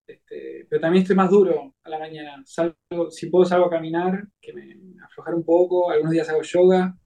este, 0.05 0.65
pero 0.69 0.81
también 0.81 1.03
estoy 1.03 1.15
más 1.15 1.29
duro 1.29 1.75
a 1.83 1.89
la 1.89 1.99
mañana. 1.99 2.41
Salgo, 2.45 3.09
si 3.09 3.29
puedo 3.29 3.45
salgo 3.45 3.67
a 3.67 3.69
caminar, 3.69 4.27
que 4.41 4.53
me, 4.53 4.75
aflojar 5.03 5.33
un 5.35 5.45
poco, 5.45 5.89
algunos 5.89 6.11
días 6.11 6.29
hago 6.29 6.41
yoga. 6.41 6.97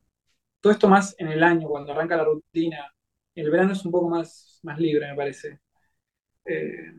Todo 0.60 0.74
esto 0.74 0.88
más 0.88 1.16
en 1.20 1.28
el 1.30 1.44
año, 1.44 1.68
cuando 1.68 1.92
arranca 1.92 2.18
la 2.18 2.26
rutina. 2.26 2.92
El 3.36 3.50
verano 3.52 3.74
es 3.74 3.86
un 3.86 3.92
poco 3.92 4.10
más, 4.10 4.60
más 4.64 4.80
libre, 4.80 5.08
me 5.10 5.16
parece. 5.16 5.60
Eh, 6.46 6.92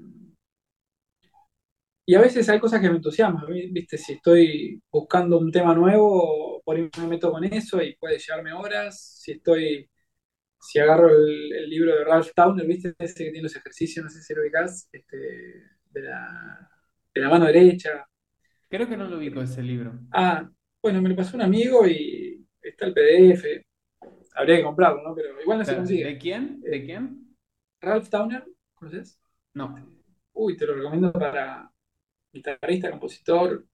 y 2.04 2.14
a 2.14 2.20
veces 2.20 2.48
hay 2.48 2.58
cosas 2.58 2.80
que 2.80 2.90
me 2.90 2.96
entusiasman, 2.96 3.46
¿viste? 3.70 3.96
Si 3.96 4.14
estoy 4.14 4.82
buscando 4.90 5.38
un 5.38 5.52
tema 5.52 5.74
nuevo, 5.74 6.60
por 6.64 6.76
ahí 6.76 6.90
me 6.98 7.06
meto 7.06 7.30
con 7.30 7.44
eso 7.44 7.80
y 7.80 7.94
puede 7.96 8.18
llevarme 8.18 8.52
horas. 8.52 9.20
Si 9.20 9.32
estoy, 9.32 9.88
si 10.60 10.80
agarro 10.80 11.10
el, 11.10 11.68
libro 11.70 11.96
de 11.96 12.04
Ralph 12.04 12.30
Towner, 12.34 12.66
¿viste? 12.66 12.94
Ese 12.98 13.24
que 13.24 13.30
tiene 13.30 13.44
los 13.44 13.54
ejercicios, 13.54 14.04
no 14.04 14.10
sé 14.10 14.20
si 14.20 14.34
lo 14.34 14.42
ubicás, 14.42 14.88
este, 14.90 15.16
de, 15.16 16.02
la, 16.02 16.68
de 17.14 17.20
la 17.20 17.28
mano 17.28 17.46
derecha. 17.46 18.04
Creo 18.68 18.88
que 18.88 18.96
no 18.96 19.06
lo 19.06 19.18
ubico 19.18 19.40
ese 19.40 19.62
libro. 19.62 19.92
Ah, 20.12 20.50
bueno, 20.82 21.00
me 21.00 21.08
lo 21.08 21.16
pasó 21.16 21.36
un 21.36 21.42
amigo 21.42 21.86
y 21.86 22.44
está 22.60 22.86
el 22.86 22.94
PDF. 22.94 23.64
Habría 24.34 24.56
que 24.56 24.64
comprarlo, 24.64 25.02
¿no? 25.02 25.14
Pero 25.14 25.40
igual 25.40 25.58
no 25.58 25.64
se 25.64 25.76
consigue. 25.76 26.04
¿De 26.04 26.18
quién? 26.18 26.60
¿De 26.62 26.84
quién? 26.84 27.36
Ralph 27.80 28.08
Towner, 28.08 28.44
¿conoces? 28.74 29.20
No. 29.54 29.76
Uy, 30.32 30.56
te 30.56 30.66
lo 30.66 30.74
recomiendo 30.74 31.12
para 31.12 31.71
guitarrista, 32.32 32.90
compositor, 32.90 33.66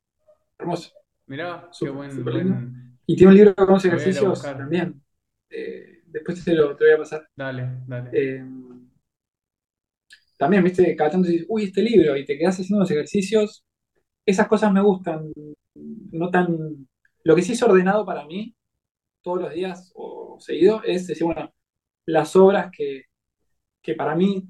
hermoso. 0.58 0.92
Mirá, 1.26 1.70
qué 1.78 1.90
buen, 1.90 2.98
Y 3.06 3.16
tiene 3.16 3.32
un 3.32 3.36
libro 3.36 3.54
con 3.54 3.76
ejercicios 3.76 4.42
también. 4.42 5.02
Eh, 5.50 6.02
después 6.06 6.44
te 6.44 6.54
lo 6.54 6.76
te 6.76 6.84
voy 6.84 6.94
a 6.94 6.98
pasar. 6.98 7.28
Dale, 7.36 7.80
dale. 7.86 8.10
Eh, 8.12 8.44
también, 10.38 10.62
viste, 10.62 10.94
cada 10.96 11.10
tanto 11.10 11.28
dices, 11.28 11.46
uy, 11.48 11.64
este 11.64 11.82
libro, 11.82 12.16
y 12.16 12.24
te 12.24 12.38
quedas 12.38 12.58
haciendo 12.60 12.80
los 12.80 12.90
ejercicios. 12.90 13.64
Esas 14.24 14.46
cosas 14.46 14.72
me 14.72 14.80
gustan, 14.80 15.32
no 15.74 16.30
tan... 16.30 16.86
Lo 17.24 17.34
que 17.34 17.42
sí 17.42 17.52
es 17.52 17.62
ordenado 17.62 18.06
para 18.06 18.24
mí, 18.24 18.54
todos 19.22 19.42
los 19.42 19.52
días 19.52 19.92
o 19.94 20.38
seguido, 20.40 20.82
es 20.84 21.06
decir, 21.06 21.24
bueno, 21.24 21.52
las 22.06 22.34
obras 22.36 22.70
que, 22.70 23.04
para 23.96 24.14
mí 24.14 24.46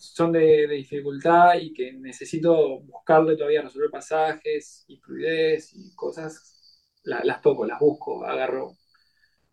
son 0.00 0.32
de, 0.32 0.66
dificultad 0.68 1.54
y 1.60 1.72
que 1.72 1.92
necesito 1.92 2.80
buscarle 2.80 3.36
todavía 3.36 3.62
resolver 3.62 3.90
pasajes 3.90 4.84
y 4.88 4.98
fluidez 4.98 5.72
y 5.74 5.94
cosas, 5.94 6.84
las 7.04 7.40
toco, 7.42 7.66
las 7.66 7.78
busco, 7.80 8.24
agarro 8.24 8.76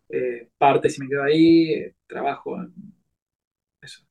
eh, 0.08 0.50
partes 0.58 0.98
y 0.98 1.02
me 1.02 1.08
quedo 1.08 1.22
ahí, 1.24 1.72
eh, 1.74 1.96
trabajo 2.06 2.56
en 2.56 2.72
eso. 3.82 4.02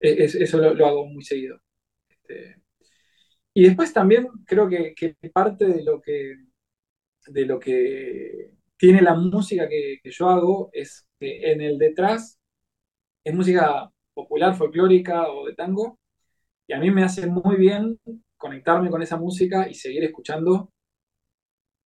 E, 0.00 0.24
eso 0.24 0.58
lo, 0.58 0.86
hago 0.86 1.06
muy 1.06 1.22
seguido. 1.24 1.60
Este, 2.08 2.62
y 3.54 3.64
después 3.64 3.92
también 3.92 4.28
creo 4.46 4.68
que, 4.68 4.94
parte 5.32 5.66
de 5.66 5.84
lo 5.84 6.00
que, 6.00 6.36
de 7.28 7.46
lo 7.46 7.58
que 7.60 8.52
tiene 8.76 9.02
la 9.02 9.14
música 9.14 9.68
que, 9.68 10.00
yo 10.04 10.28
hago 10.28 10.70
es 10.72 11.08
que 11.20 11.52
en 11.52 11.60
el 11.62 11.78
detrás 11.78 12.38
es 13.24 13.34
música 13.34 13.90
popular, 14.14 14.54
folclórica 14.54 15.28
o 15.28 15.46
de 15.46 15.54
tango, 15.54 15.98
y 16.66 16.72
a 16.72 16.78
mí 16.78 16.90
me 16.90 17.04
hace 17.04 17.26
muy 17.26 17.56
bien 17.56 17.98
conectarme 18.36 18.90
con 18.90 19.02
esa 19.02 19.16
música 19.16 19.68
y 19.68 19.74
seguir 19.74 20.04
escuchando 20.04 20.70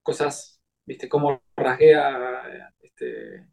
cosas, 0.02 0.60
viste, 0.86 1.08
como 1.08 1.42
rasguea 1.56 2.72
este, 2.80 3.46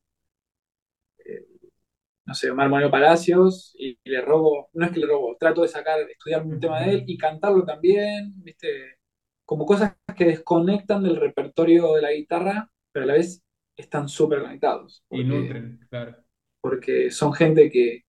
no 2.26 2.34
sé, 2.34 2.50
Omar 2.50 2.70
Manuel 2.70 2.92
Palacios 2.92 3.76
y, 3.78 3.98
le 4.04 4.22
robo, 4.22 4.70
no 4.74 4.86
es 4.86 4.92
que 4.92 5.00
le 5.00 5.08
robo, 5.08 5.38
trato 5.40 5.62
de 5.62 5.68
sacar, 5.68 6.00
estudiar 6.10 6.44
un 6.44 6.60
tema 6.60 6.82
de 6.82 6.94
él 6.94 7.04
y 7.06 7.18
cantarlo 7.18 7.64
también, 7.64 8.34
¿viste? 8.38 8.98
Como 9.46 9.66
cosas 9.66 9.96
que 10.18 10.26
desconectan 10.26 11.04
del 11.04 11.18
repertorio 11.18 11.94
de 11.94 12.02
la 12.02 12.12
guitarra, 12.12 12.72
pero 12.92 13.04
a 13.04 13.08
la 13.08 13.14
vez 13.14 13.44
están 13.78 14.10
súper 14.10 14.42
conectados. 14.42 15.04
y 15.12 15.24
nutren, 15.24 15.80
claro. 15.90 16.18
Porque 16.62 17.12
son 17.12 17.32
gente 17.32 17.70
que, 17.70 18.05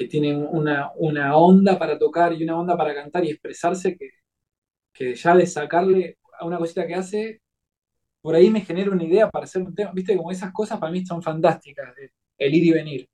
que 0.00 0.06
tienen 0.08 0.46
una, 0.50 0.92
una, 0.96 1.36
onda 1.36 1.78
para 1.78 1.98
tocar 1.98 2.32
y 2.32 2.42
una 2.42 2.58
onda 2.58 2.74
para 2.74 2.94
cantar 2.94 3.22
y 3.22 3.30
expresarse 3.32 3.98
que, 3.98 4.08
que 4.94 5.14
ya 5.14 5.36
de 5.36 5.46
sacarle 5.46 6.18
a 6.38 6.46
una 6.46 6.56
cosita 6.56 6.86
que 6.86 6.94
hace, 6.94 7.42
por 8.22 8.34
ahí 8.34 8.48
me 8.50 8.62
genera 8.62 8.92
una 8.92 9.04
idea 9.04 9.28
para 9.30 9.44
hacer 9.44 9.60
un 9.60 9.74
tema. 9.74 9.92
Viste, 9.92 10.16
como 10.16 10.30
esas 10.30 10.52
cosas 10.52 10.78
para 10.80 10.90
mí 10.90 11.04
son 11.04 11.22
fantásticas, 11.22 11.94
el 12.38 12.54
ir 12.54 12.64
y 12.64 12.72
venir. 12.72 13.10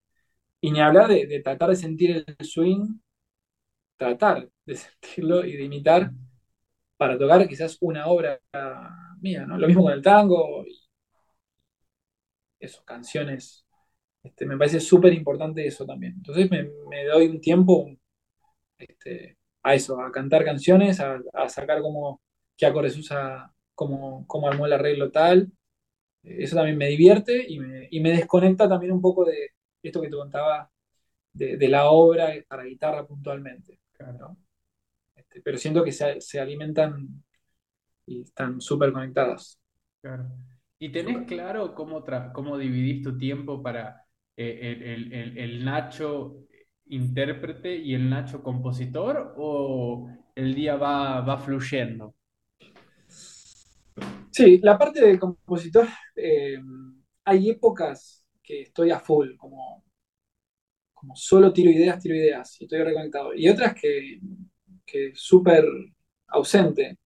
Y 0.60 0.70
ni 0.70 0.80
hablar 0.80 1.08
de, 1.08 1.40
tratar 1.42 1.70
de 1.70 1.76
sentir 1.76 2.24
el 2.24 2.46
swing, 2.46 3.00
tratar 3.96 4.48
de 4.64 4.76
sentirlo 4.76 5.44
y 5.44 5.56
de 5.56 5.64
imitar 5.64 6.12
para 6.96 7.18
tocar 7.18 7.48
quizás 7.48 7.78
una 7.80 8.06
obra 8.06 8.40
mía, 9.20 9.44
¿no? 9.44 9.58
Lo 9.58 9.66
mismo 9.66 9.82
con 9.82 9.92
el 9.92 10.02
tango 10.02 10.64
y 10.64 10.88
eso, 12.60 12.84
canciones. 12.84 13.65
Este, 14.26 14.44
me 14.46 14.56
parece 14.56 14.80
súper 14.80 15.12
importante 15.12 15.66
eso 15.66 15.86
también. 15.86 16.14
Entonces 16.16 16.50
me, 16.50 17.04
doy 17.04 17.28
un 17.28 17.40
tiempo 17.40 17.88
este, 18.78 19.38
a 19.62 19.74
eso, 19.74 20.00
a 20.00 20.10
cantar 20.10 20.44
canciones, 20.44 21.00
a, 21.00 21.20
sacar 21.48 21.80
como 21.80 22.22
qué 22.56 22.66
acordes 22.66 22.96
usa, 22.96 23.52
cómo, 23.74 24.26
cómo 24.26 24.48
armó 24.48 24.66
el 24.66 24.72
arreglo 24.72 25.10
tal. 25.10 25.52
Eso 26.22 26.56
también 26.56 26.76
me 26.76 26.88
divierte 26.88 27.46
y 27.48 27.58
me, 27.60 27.88
y 27.90 28.00
me 28.00 28.10
desconecta 28.10 28.68
también 28.68 28.92
un 28.92 29.00
poco 29.00 29.24
de, 29.24 29.50
esto 29.82 30.00
que 30.00 30.08
te 30.08 30.16
contaba 30.16 30.70
de, 31.32 31.68
la 31.68 31.90
obra 31.90 32.32
para 32.48 32.64
guitarra 32.64 33.06
puntualmente. 33.06 33.78
Este, 35.14 35.40
pero 35.42 35.56
siento 35.56 35.84
que 35.84 35.92
se, 35.92 36.40
alimentan 36.40 37.22
y 38.06 38.22
están 38.22 38.60
súper 38.60 38.92
conectadas. 38.92 39.60
Claro. 40.00 40.26
¿Y 40.78 40.90
tenés 40.90 41.26
claro 41.26 41.74
cómo, 41.74 42.04
cómo 42.32 42.58
dividís 42.58 43.02
tu 43.02 43.16
tiempo 43.16 43.62
para 43.62 44.05
eh, 44.36 45.34
el, 45.36 45.64
Nacho 45.64 46.46
intérprete 46.86 47.76
y 47.76 47.94
el 47.94 48.08
Nacho 48.08 48.42
compositor 48.42 49.34
o 49.36 50.08
el 50.34 50.54
día 50.54 50.76
va, 50.76 51.20
va 51.20 51.38
fluyendo? 51.38 52.14
Sí, 54.30 54.58
la 54.62 54.76
parte 54.76 55.00
de 55.00 55.18
compositor, 55.18 55.88
eh, 56.14 56.58
hay 57.24 57.50
épocas 57.50 58.24
que 58.42 58.62
estoy 58.62 58.90
a 58.90 59.00
full, 59.00 59.34
como, 59.36 59.82
como 60.92 61.16
solo 61.16 61.52
tiro 61.52 61.70
ideas, 61.70 61.98
tiro 62.02 62.14
ideas, 62.14 62.60
y 62.60 62.64
estoy 62.64 62.82
reconectado. 62.82 63.34
Y 63.34 63.48
otras 63.48 63.74
que, 63.74 64.20
que 64.84 65.12
súper 65.14 65.64
ausente, 66.28 66.98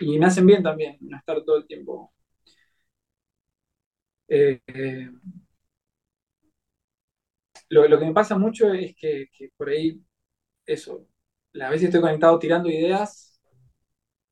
y 0.00 0.18
me 0.18 0.26
hacen 0.26 0.46
bien 0.46 0.62
también 0.62 0.96
no 1.00 1.16
estar 1.16 1.42
todo 1.44 1.56
el 1.58 1.66
tiempo. 1.66 2.12
Eh, 4.28 4.60
lo, 7.68 7.88
lo, 7.88 7.98
que 7.98 8.06
me 8.06 8.14
pasa 8.14 8.38
mucho 8.38 8.72
es 8.72 8.94
que, 8.96 9.28
que 9.36 9.50
por 9.56 9.68
ahí, 9.68 10.00
eso, 10.66 11.06
a 11.60 11.70
veces 11.70 11.86
estoy 11.86 12.00
conectado 12.00 12.38
tirando 12.38 12.68
ideas, 12.70 13.40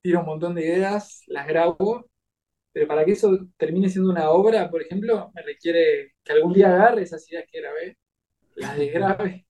tiro 0.03 0.21
un 0.21 0.27
montón 0.27 0.55
de 0.55 0.63
ideas, 0.63 1.23
las 1.27 1.47
grabo 1.47 2.11
pero 2.75 2.89
para 2.89 3.05
que 3.05 3.13
eso 3.13 3.39
termine 3.57 3.89
siendo 3.89 4.11
una 4.11 4.31
obra, 4.31 4.69
por 4.69 4.83
ejemplo, 4.83 5.31
me 5.33 5.43
requiere 5.43 6.15
que 6.25 6.33
algún 6.33 6.53
día 6.53 6.75
agarre 6.75 7.03
esas 7.03 7.31
ideas 7.31 7.45
que 7.51 7.61
grabé, 7.61 7.99
las 8.57 8.77
desgrabe 8.77 9.47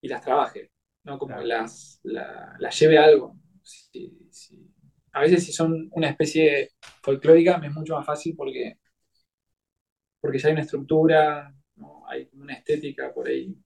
y 0.00 0.08
las 0.08 0.22
trabaje, 0.22 0.70
¿no? 1.04 1.18
Como 1.18 1.36
las, 1.42 2.00
las 2.04 2.78
lleve 2.80 2.98
a 2.98 3.04
algo. 3.04 3.36
A 5.12 5.20
veces 5.20 5.44
si 5.44 5.52
son 5.52 5.88
una 5.92 6.08
especie 6.08 6.70
folclórica 7.02 7.58
me 7.58 7.68
es 7.68 7.74
mucho 7.74 7.94
más 7.96 8.06
fácil 8.06 8.34
porque, 8.34 8.78
porque 10.20 10.38
ya 10.38 10.48
hay 10.48 10.54
una 10.54 10.62
estructura, 10.62 11.54
hay 12.08 12.28
una 12.34 12.54
estética 12.54 13.12
por 13.12 13.28
ahí, 13.28 13.56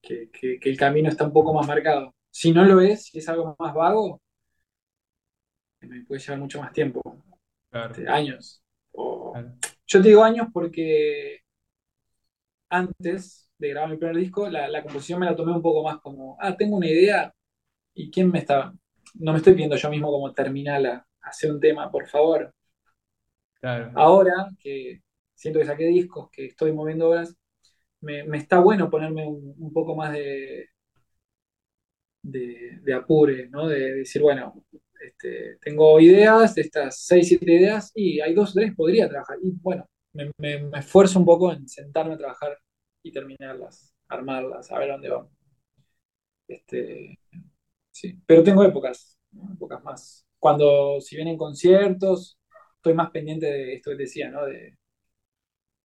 que, 0.00 0.30
que 0.30 0.58
el 0.62 0.76
camino 0.76 1.08
está 1.08 1.24
un 1.24 1.32
poco 1.32 1.52
más 1.52 1.66
marcado. 1.66 2.14
Si 2.30 2.52
no 2.52 2.64
lo 2.64 2.80
es, 2.80 3.06
si 3.06 3.18
es 3.18 3.28
algo 3.28 3.56
más 3.58 3.74
vago, 3.74 4.20
me 5.80 6.04
puede 6.04 6.20
llevar 6.20 6.38
mucho 6.40 6.60
más 6.60 6.72
tiempo, 6.72 7.00
este, 7.72 8.08
años. 8.08 8.62
Yo 9.86 10.02
te 10.02 10.08
digo 10.08 10.24
años 10.24 10.48
porque 10.52 11.40
antes 12.68 13.50
de 13.58 13.68
grabar 13.68 13.90
mi 13.90 13.96
primer 13.96 14.16
disco, 14.16 14.48
la, 14.48 14.82
composición 14.82 15.20
me 15.20 15.26
la 15.26 15.36
tomé 15.36 15.52
un 15.52 15.62
poco 15.62 15.82
más 15.82 15.98
como, 16.00 16.36
ah, 16.40 16.56
tengo 16.56 16.76
una 16.76 16.88
idea 16.88 17.32
y 17.94 18.10
quién 18.10 18.30
me 18.30 18.40
está, 18.40 18.72
no 19.14 19.32
me 19.32 19.38
estoy 19.38 19.54
viendo 19.54 19.76
yo 19.76 19.90
mismo 19.90 20.10
como 20.10 20.32
terminal 20.32 21.04
hacer 21.22 21.50
un 21.50 21.60
tema, 21.60 21.90
por 21.90 22.06
favor. 22.08 22.52
Ahora 23.94 24.48
que 24.60 25.02
siento 25.38 25.60
que 25.60 25.66
saqué 25.66 25.86
discos, 25.86 26.30
que 26.30 26.46
estoy 26.46 26.72
moviendo 26.72 27.08
obras, 27.10 27.36
me, 28.00 28.24
está 28.36 28.58
bueno 28.60 28.90
ponerme 28.90 29.26
un, 29.26 29.72
poco 29.72 29.94
más 29.96 30.12
de, 30.12 30.68
de, 32.22 32.94
apure, 32.94 33.48
¿no? 33.48 33.68
De, 33.68 33.94
decir, 33.96 34.22
bueno, 34.22 34.64
este, 35.00 35.58
tengo 35.60 36.00
ideas, 36.00 36.56
estas 36.58 37.04
6, 37.06 37.28
7 37.28 37.52
ideas, 37.52 37.92
y 37.94 38.20
hay 38.20 38.34
dos 38.34 38.52
tres, 38.54 38.74
podría 38.74 39.08
trabajar. 39.08 39.38
Y 39.42 39.52
bueno, 39.62 39.86
me, 40.12 40.70
esfuerzo 40.78 41.18
un 41.20 41.24
poco 41.26 41.52
en 41.52 41.68
sentarme 41.68 42.14
a 42.14 42.18
trabajar 42.18 42.58
y 43.02 43.12
terminarlas, 43.12 43.94
armarlas, 44.08 44.70
a 44.72 44.78
ver 44.78 44.90
dónde 44.90 45.10
vamos. 45.10 45.32
Este, 46.48 47.18
sí, 47.92 48.18
pero 48.26 48.42
tengo 48.42 48.64
épocas, 48.64 49.18
épocas 49.54 49.82
más. 49.84 50.26
Cuando, 50.38 51.00
si 51.00 51.16
vienen 51.16 51.36
conciertos, 51.36 52.38
estoy 52.76 52.94
más 52.94 53.10
pendiente 53.10 53.46
de 53.46 53.74
esto 53.74 53.90
que 53.90 53.96
decía, 53.98 54.30
¿no? 54.30 54.46
De, 54.46 54.76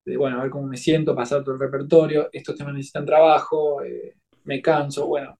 bueno, 0.05 0.39
a 0.39 0.43
ver 0.43 0.51
cómo 0.51 0.67
me 0.67 0.77
siento, 0.77 1.15
pasar 1.15 1.43
todo 1.43 1.55
el 1.55 1.61
repertorio, 1.61 2.29
estos 2.31 2.55
temas 2.55 2.73
necesitan 2.73 3.05
trabajo, 3.05 3.81
eh, 3.83 4.17
me 4.43 4.61
canso, 4.61 5.07
bueno, 5.07 5.37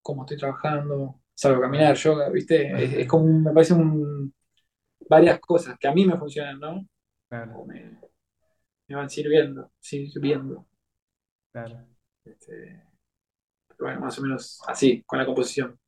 cómo 0.00 0.22
estoy 0.22 0.38
trabajando, 0.38 1.20
salgo 1.34 1.58
a 1.58 1.62
caminar, 1.62 1.94
yoga, 1.96 2.28
¿viste? 2.30 3.00
Es, 3.02 3.06
como, 3.06 3.26
me 3.26 3.52
parece 3.52 3.74
varias 5.08 5.38
cosas 5.40 5.78
que 5.78 5.88
a 5.88 5.92
mí 5.92 6.04
me 6.06 6.16
funcionan, 6.16 6.58
¿no? 6.58 6.86
Claro. 7.28 7.64
Me, 7.66 7.98
van 8.88 9.10
sirviendo, 9.10 9.70
sirviendo. 9.78 10.66
Claro. 11.52 11.86
Este, 12.24 12.82
bueno, 13.78 14.00
más 14.00 14.18
o 14.18 14.22
menos 14.22 14.60
así, 14.66 15.02
con 15.06 15.18
la 15.18 15.26
composición. 15.26 15.78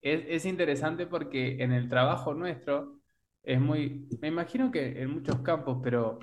Es, 0.00 0.44
interesante 0.44 1.06
porque 1.06 1.62
en 1.62 1.72
el 1.72 1.88
trabajo 1.88 2.34
nuestro 2.34 2.98
es 3.44 3.60
muy, 3.60 4.08
me 4.20 4.28
imagino 4.28 4.72
que 4.72 5.00
en 5.00 5.10
muchos 5.10 5.40
campos, 5.42 5.78
pero 5.82 6.18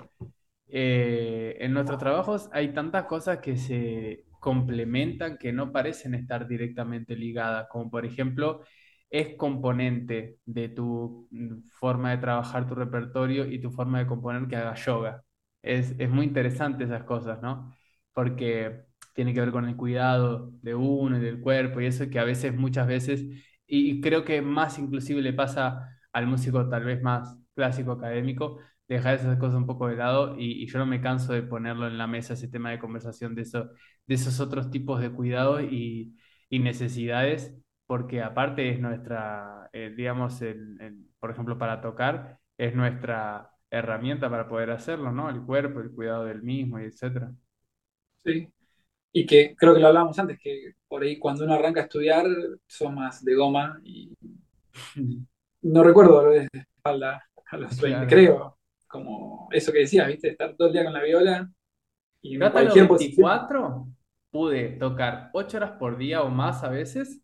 eh, 0.72 1.56
en 1.60 1.72
nuestros 1.74 1.98
trabajos 1.98 2.48
hay 2.52 2.72
tantas 2.72 3.04
cosas 3.04 3.38
que 3.38 3.56
se 3.56 4.24
complementan 4.40 5.36
que 5.38 5.52
no 5.52 5.72
parecen 5.72 6.14
estar 6.14 6.48
directamente 6.48 7.16
ligadas, 7.16 7.68
como 7.68 7.90
por 7.90 8.06
ejemplo 8.06 8.62
es 9.10 9.36
componente 9.36 10.38
de 10.46 10.68
tu 10.68 11.28
forma 11.78 12.10
de 12.12 12.18
trabajar 12.18 12.66
tu 12.68 12.74
repertorio 12.74 13.46
y 13.46 13.60
tu 13.60 13.70
forma 13.70 13.98
de 13.98 14.06
componer 14.06 14.46
que 14.48 14.56
hagas 14.56 14.84
yoga. 14.86 15.24
Es, 15.62 15.94
es 15.98 16.08
muy 16.10 16.26
interesante 16.26 16.84
esas 16.84 17.04
cosas, 17.04 17.42
¿no? 17.42 17.74
Porque 18.12 18.82
tiene 19.14 19.34
que 19.34 19.40
ver 19.40 19.50
con 19.52 19.68
el 19.68 19.76
cuidado 19.76 20.52
de 20.62 20.74
uno 20.74 21.18
y 21.18 21.20
del 21.20 21.40
cuerpo 21.40 21.80
y 21.80 21.86
eso 21.86 22.08
que 22.08 22.18
a 22.18 22.24
veces, 22.24 22.54
muchas 22.56 22.86
veces, 22.86 23.24
y 23.66 24.00
creo 24.00 24.24
que 24.24 24.42
más 24.42 24.78
inclusive 24.78 25.20
le 25.22 25.32
pasa 25.32 25.88
al 26.12 26.26
músico 26.26 26.68
tal 26.68 26.84
vez 26.84 27.02
más 27.02 27.36
clásico 27.54 27.92
académico, 27.92 28.58
dejar 28.94 29.14
esas 29.14 29.38
cosas 29.38 29.56
un 29.56 29.66
poco 29.66 29.86
de 29.88 29.96
lado 29.96 30.34
y, 30.36 30.66
yo 30.66 30.78
no 30.78 30.86
me 30.86 31.00
canso 31.00 31.32
de 31.32 31.42
ponerlo 31.42 31.86
en 31.86 31.96
la 31.96 32.08
mesa, 32.08 32.34
ese 32.34 32.48
tema 32.48 32.70
de 32.70 32.80
conversación 32.80 33.34
de, 33.36 33.42
eso, 33.42 33.70
de 34.06 34.14
esos 34.16 34.40
otros 34.40 34.70
tipos 34.70 35.00
de 35.00 35.10
cuidados 35.12 35.62
y, 35.62 36.16
y 36.48 36.58
necesidades, 36.58 37.54
porque 37.86 38.20
aparte 38.22 38.68
es 38.70 38.80
nuestra, 38.80 39.70
eh, 39.72 39.94
digamos, 39.96 40.42
el, 40.42 41.06
por 41.20 41.30
ejemplo, 41.30 41.56
para 41.56 41.80
tocar, 41.80 42.38
es 42.58 42.74
nuestra 42.74 43.52
herramienta 43.70 44.28
para 44.28 44.48
poder 44.48 44.70
hacerlo, 44.72 45.12
¿no? 45.12 45.30
El 45.30 45.42
cuerpo, 45.42 45.80
el 45.80 45.92
cuidado 45.92 46.24
del 46.24 46.42
mismo, 46.42 46.80
y 46.80 46.84
etcétera. 46.84 47.32
Sí, 48.24 48.48
y 49.12 49.24
que 49.24 49.54
creo 49.56 49.74
que 49.74 49.80
lo 49.80 49.86
hablábamos 49.86 50.18
antes, 50.18 50.38
que 50.40 50.74
por 50.88 51.02
ahí 51.02 51.16
cuando 51.16 51.44
uno 51.44 51.54
arranca 51.54 51.80
a 51.80 51.84
estudiar 51.84 52.26
son 52.66 52.96
más 52.96 53.24
de 53.24 53.36
goma 53.36 53.80
y 53.84 54.12
no 55.62 55.84
recuerdo 55.84 56.24
lo 56.24 56.30
de 56.30 56.48
espalda 56.52 57.24
a 57.46 57.56
los 57.56 57.80
20, 57.80 58.06
creo, 58.08 58.59
como 58.90 59.48
eso 59.52 59.72
que 59.72 59.80
decías, 59.80 60.08
¿viste? 60.08 60.30
Estar 60.30 60.54
todo 60.56 60.68
el 60.68 60.74
día 60.74 60.84
con 60.84 60.92
la 60.92 61.02
viola 61.02 61.50
y 62.20 62.34
en 62.34 62.50
cualquier 62.50 62.88
24 62.88 63.86
pude 64.30 64.70
tocar 64.78 65.30
8 65.32 65.56
horas 65.56 65.72
por 65.78 65.96
día 65.96 66.22
o 66.22 66.28
más 66.28 66.62
a 66.64 66.68
veces 66.68 67.22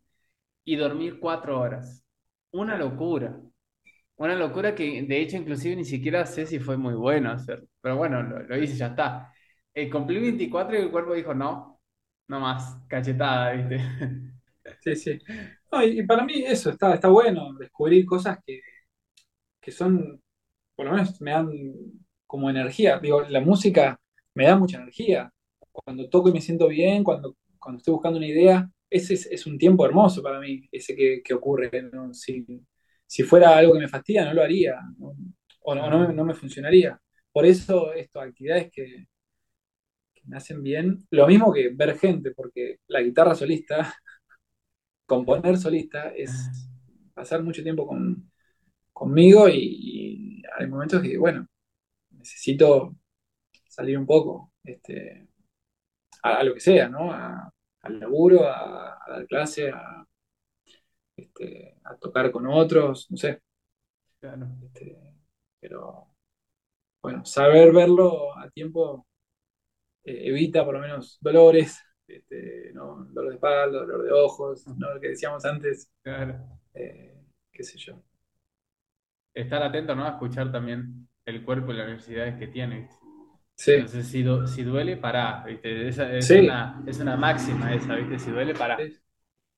y 0.63 0.75
dormir 0.77 1.19
4 1.19 1.59
horas. 1.59 2.03
Una 2.51 2.77
locura. 2.77 3.39
Una 4.15 4.35
locura 4.35 4.73
que 4.73 5.03
de 5.03 5.21
hecho 5.21 5.37
inclusive 5.37 5.75
ni 5.75 5.85
siquiera 5.85 6.25
sé 6.25 6.45
si 6.45 6.59
fue 6.59 6.77
muy 6.77 6.95
bueno 6.95 7.31
hacer. 7.31 7.63
Pero 7.81 7.97
bueno, 7.97 8.23
lo, 8.23 8.57
hice, 8.57 8.77
ya 8.77 8.87
está. 8.87 9.33
Eh, 9.73 9.89
cumplí 9.89 10.19
24 10.19 10.77
y 10.77 10.81
el 10.81 10.91
cuerpo 10.91 11.13
dijo, 11.13 11.33
no, 11.33 11.79
no 12.27 12.39
más, 12.39 12.81
cachetada, 12.87 13.51
¿viste? 13.53 13.79
Sí, 14.81 14.95
sí. 14.97 15.19
y, 15.85 16.03
para 16.03 16.25
mí 16.25 16.43
eso 16.45 16.71
está, 16.71 16.93
está 16.93 17.07
bueno, 17.07 17.53
descubrir 17.57 18.05
cosas 18.05 18.37
que, 18.45 18.59
que 19.61 19.71
son, 19.71 20.21
por 20.77 20.85
lo 20.85 20.93
menos 20.93 21.19
me 21.21 21.31
dan 21.31 21.49
como 22.27 22.49
energía. 22.49 22.99
Digo, 22.99 23.23
la 23.23 23.41
música 23.41 23.99
me 24.35 24.45
da 24.45 24.55
mucha 24.55 24.77
energía. 24.77 25.33
Cuando 25.71 26.07
toco 26.07 26.29
y 26.29 26.33
me 26.33 26.41
siento 26.41 26.67
bien, 26.67 27.03
cuando, 27.03 27.35
cuando 27.59 27.79
estoy 27.79 27.93
buscando 27.93 28.17
una 28.19 28.27
idea, 28.27 28.69
ese 28.89 29.15
es, 29.15 29.47
un 29.47 29.57
tiempo 29.57 29.85
hermoso 29.85 30.21
para 30.21 30.39
mí, 30.39 30.69
ese 30.71 30.95
que, 30.95 31.33
ocurre. 31.33 31.71
Si, 32.13 32.45
si, 33.07 33.23
fuera 33.23 33.57
algo 33.57 33.73
que 33.73 33.79
me 33.79 33.87
fastidia, 33.87 34.25
no 34.25 34.33
lo 34.33 34.43
haría, 34.43 34.79
o, 35.61 35.75
no, 35.75 36.13
no, 36.13 36.25
me 36.25 36.35
funcionaría. 36.35 36.99
Por 37.31 37.45
eso, 37.45 37.93
estas 37.93 38.27
actividades 38.27 38.71
que, 38.71 39.07
me 40.25 40.37
hacen 40.37 40.61
bien, 40.61 41.07
lo 41.09 41.25
mismo 41.27 41.51
que 41.53 41.69
ver 41.73 41.97
gente, 41.97 42.31
porque 42.31 42.77
la 42.87 43.01
guitarra 43.01 43.33
solista, 43.33 43.95
componer 45.07 45.57
solista, 45.57 46.09
es 46.15 46.31
pasar 47.15 47.41
mucho 47.41 47.63
tiempo 47.63 47.87
con, 47.87 48.29
conmigo 48.97 49.47
y, 49.47 50.41
hay 50.57 50.67
momentos 50.67 51.01
que, 51.03 51.17
bueno, 51.19 51.47
necesito 52.09 52.95
salir 53.67 53.97
un 53.97 54.07
poco 54.07 54.53
este, 54.63 55.27
a, 56.23 56.43
lo 56.43 56.55
que 56.55 56.59
sea, 56.59 56.89
¿no? 56.89 57.13
al 57.13 57.99
laburo, 57.99 58.43
a, 58.47 58.97
dar 59.07 59.27
clase, 59.27 59.71
este, 61.15 61.77
a, 61.83 61.95
tocar 61.97 62.31
con 62.31 62.47
otros, 62.47 63.05
no 63.11 63.17
sé. 63.17 63.41
Este, 64.63 64.97
pero, 65.59 66.15
bueno, 67.01 67.23
saber 67.23 67.71
verlo 67.71 68.35
a 68.35 68.49
tiempo 68.49 69.05
eh, 70.03 70.29
evita 70.29 70.65
por 70.65 70.73
lo 70.73 70.79
menos 70.79 71.19
dolores, 71.21 71.79
este, 72.07 72.71
¿no? 72.73 73.05
dolor 73.11 73.29
de 73.29 73.35
espalda, 73.35 73.79
dolor 73.81 74.03
de 74.03 74.11
ojos, 74.11 74.65
¿no? 74.67 74.91
lo 74.95 74.99
que 74.99 75.09
decíamos 75.09 75.45
antes. 75.45 75.91
Eh, 76.73 77.13
qué 77.51 77.63
sé 77.63 77.77
yo 77.77 78.01
estar 79.41 79.63
atento, 79.63 79.95
¿no? 79.95 80.05
A 80.05 80.09
escuchar 80.11 80.51
también 80.51 81.07
el 81.25 81.43
cuerpo 81.43 81.71
y 81.71 81.77
las 81.77 81.89
necesidades 81.89 82.37
que 82.37 82.47
tiene. 82.47 82.89
Sí. 83.55 83.73
Entonces, 83.73 84.07
si, 84.07 84.23
si 84.47 84.63
duele, 84.63 84.97
pará, 84.97 85.43
¿viste? 85.45 85.87
Esa, 85.87 86.13
es, 86.13 86.29
una, 86.29 86.83
es 86.85 86.99
una 86.99 87.15
máxima 87.17 87.73
esa, 87.73 87.95
¿viste? 87.95 88.19
Si 88.19 88.31
duele, 88.31 88.53
pará. 88.53 88.77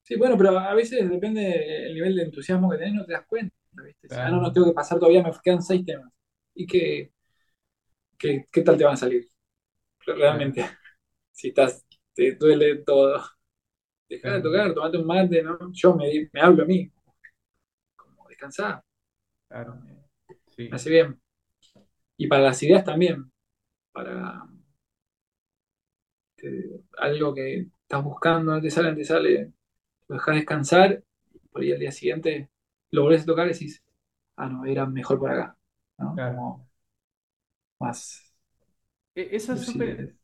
Sí. 0.03 0.15
bueno, 0.15 0.37
pero 0.37 0.57
a 0.57 0.73
veces 0.73 1.09
depende 1.09 1.41
del 1.41 1.93
nivel 1.93 2.15
de 2.15 2.23
entusiasmo 2.23 2.69
que 2.71 2.77
tenés, 2.77 2.93
no 2.93 3.05
te 3.05 3.13
das 3.13 3.25
cuenta, 3.27 3.55
¿viste? 3.83 4.07
Ah, 4.11 4.29
no, 4.29 4.41
no 4.41 4.51
tengo 4.51 4.67
que 4.67 4.73
pasar 4.73 4.99
todavía, 4.99 5.23
me 5.23 5.31
quedan 5.43 5.61
seis 5.61 5.85
temas. 5.85 6.11
¿Y 6.55 6.65
qué, 6.65 7.11
qué, 8.17 8.47
qué 8.51 8.61
tal 8.61 8.77
te 8.77 8.83
van 8.83 8.93
a 8.93 8.97
salir? 8.97 9.27
Realmente, 10.05 10.65
si 11.31 11.49
estás, 11.49 11.85
te 12.13 12.35
duele 12.35 12.77
todo. 12.77 13.23
Deja 14.09 14.33
de 14.35 14.41
tocar, 14.41 14.73
tomate 14.73 14.97
un 14.97 15.07
mate, 15.07 15.43
¿no? 15.43 15.57
Yo 15.73 15.95
me, 15.95 16.29
me 16.33 16.41
hablo 16.41 16.63
a 16.63 16.65
mí. 16.65 16.91
Como 17.95 18.27
descansar. 18.27 18.83
Claro. 19.49 19.81
Sí. 20.47 20.69
hace 20.71 20.89
bien. 20.89 21.19
Y 22.17 22.27
para 22.27 22.43
las 22.43 22.63
ideas 22.63 22.83
también. 22.85 23.31
Para 23.91 24.47
algo 26.97 27.33
que 27.33 27.67
estás 27.81 28.03
buscando, 28.03 28.53
no 28.53 28.61
te 28.61 28.69
sale, 28.69 28.91
no 28.91 28.95
te 28.95 29.03
sale, 29.03 29.53
lo 30.07 30.15
dejas 30.15 30.35
descansar, 30.35 31.03
por 31.51 31.61
ahí 31.61 31.71
al 31.71 31.79
día 31.79 31.91
siguiente 31.91 32.49
lo 32.91 33.03
volvés 33.03 33.23
a 33.23 33.25
tocar 33.25 33.47
y 33.47 33.53
decís, 33.53 33.83
ah, 34.37 34.47
no, 34.47 34.65
era 34.65 34.85
mejor 34.85 35.19
por 35.19 35.31
acá. 35.31 35.57
¿no? 35.97 36.15
Como 36.15 36.69
más. 37.79 38.33
E, 39.15 39.35
eso 39.35 39.53
es 39.53 39.61
súper 39.61 40.15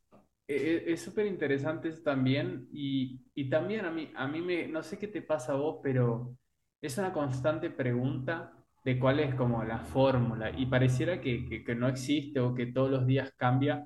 e, 0.47 0.55
e, 0.55 0.93
es 0.93 1.01
súper 1.01 1.25
interesante 1.25 1.91
también 1.91 2.67
y, 2.71 3.21
y, 3.33 3.49
también 3.49 3.85
a 3.85 3.91
mí, 3.91 4.11
a 4.15 4.27
mí 4.27 4.41
me, 4.41 4.67
no 4.67 4.83
sé 4.83 4.97
qué 4.97 5.07
te 5.07 5.21
pasa 5.21 5.53
a 5.53 5.57
vos, 5.57 5.79
pero 5.83 6.37
es 6.81 6.97
una 6.97 7.11
constante 7.11 7.69
pregunta 7.69 8.64
de 8.85 8.99
cuál 8.99 9.19
es 9.19 9.33
como 9.35 9.63
la 9.63 9.79
fórmula 9.79 10.51
y 10.57 10.67
pareciera 10.67 11.19
que, 11.19 11.65
no 11.75 11.89
existe 11.89 12.39
o 12.39 12.53
que 12.53 12.67
todos 12.67 12.91
los 12.91 13.07
días 13.07 13.33
cambia, 13.35 13.85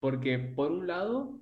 porque 0.00 0.38
por 0.38 0.72
un 0.72 0.86
lado, 0.86 1.40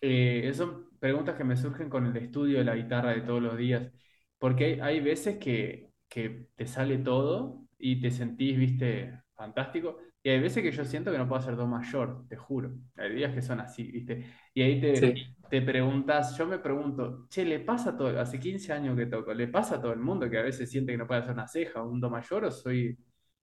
eh, 0.00 0.50
son 0.54 0.88
preguntas 0.98 1.36
que 1.36 1.44
me 1.44 1.56
surgen 1.56 1.90
con 1.90 2.06
el 2.06 2.16
estudio 2.16 2.58
de 2.58 2.64
la 2.64 2.74
guitarra 2.76 3.10
de 3.10 3.20
todos 3.20 3.42
los 3.42 3.58
días, 3.58 3.92
porque 4.38 4.80
hay, 4.82 5.00
veces 5.00 5.38
que, 5.38 5.90
que 6.08 6.48
te 6.56 6.66
sale 6.66 6.98
todo 6.98 7.66
y 7.78 8.00
te 8.00 8.10
sentís, 8.10 8.56
viste, 8.58 9.20
fantástico, 9.34 9.98
y 10.22 10.30
hay 10.30 10.40
veces 10.40 10.62
que 10.62 10.72
yo 10.72 10.84
siento 10.84 11.12
que 11.12 11.18
no 11.18 11.28
puedo 11.28 11.40
hacer 11.40 11.56
do 11.56 11.66
mayor, 11.66 12.26
te 12.28 12.36
juro. 12.36 12.74
Hay 12.96 13.14
días 13.14 13.34
que 13.34 13.42
son 13.42 13.60
así, 13.60 13.84
¿viste? 13.92 14.24
Y 14.54 14.62
ahí 14.62 14.80
te, 14.80 15.14
te 15.48 15.62
preguntas, 15.62 16.36
yo 16.36 16.46
me 16.46 16.58
pregunto, 16.58 17.26
che, 17.28 17.44
¿le 17.44 17.60
pasa 17.60 17.90
a 17.90 17.96
todo, 17.96 18.18
hace 18.20 18.38
15 18.38 18.72
años 18.72 18.96
que 18.96 19.06
toco, 19.06 19.32
¿le 19.34 19.48
pasa 19.48 19.76
a 19.76 19.80
todo 19.80 19.92
el 19.92 20.00
mundo 20.00 20.28
que 20.28 20.38
a 20.38 20.42
veces 20.42 20.70
siente 20.70 20.92
que 20.92 20.98
no 20.98 21.06
puede 21.06 21.20
hacer 21.20 21.34
una 21.34 21.48
ceja 21.48 21.82
o 21.82 21.88
un 21.88 22.00
do 22.00 22.10
mayor 22.10 22.44
o 22.44 22.50
soy 22.50 22.98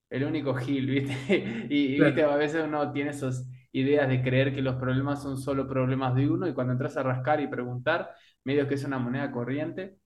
el 0.09 0.23
único 0.23 0.53
gil, 0.55 0.85
¿viste? 0.89 1.67
Y, 1.69 1.99
¿viste? 1.99 2.23
a 2.23 2.35
veces 2.35 2.63
uno 2.65 2.91
tiene 2.91 3.11
esas 3.11 3.49
ideas 3.71 4.07
de 4.07 4.21
creer 4.21 4.53
que 4.53 4.61
los 4.61 4.75
problemas 4.75 5.21
son 5.23 5.37
solo 5.37 5.67
problemas 5.67 6.15
de 6.15 6.29
uno 6.29 6.47
y 6.47 6.53
cuando 6.53 6.73
entras 6.73 6.95
a 6.97 7.03
rascar 7.03 7.41
y 7.41 7.47
preguntar, 7.47 8.11
medio 8.43 8.67
que 8.67 8.75
es 8.75 8.83
una 8.83 8.99
moneda 8.99 9.31
corriente. 9.31 9.97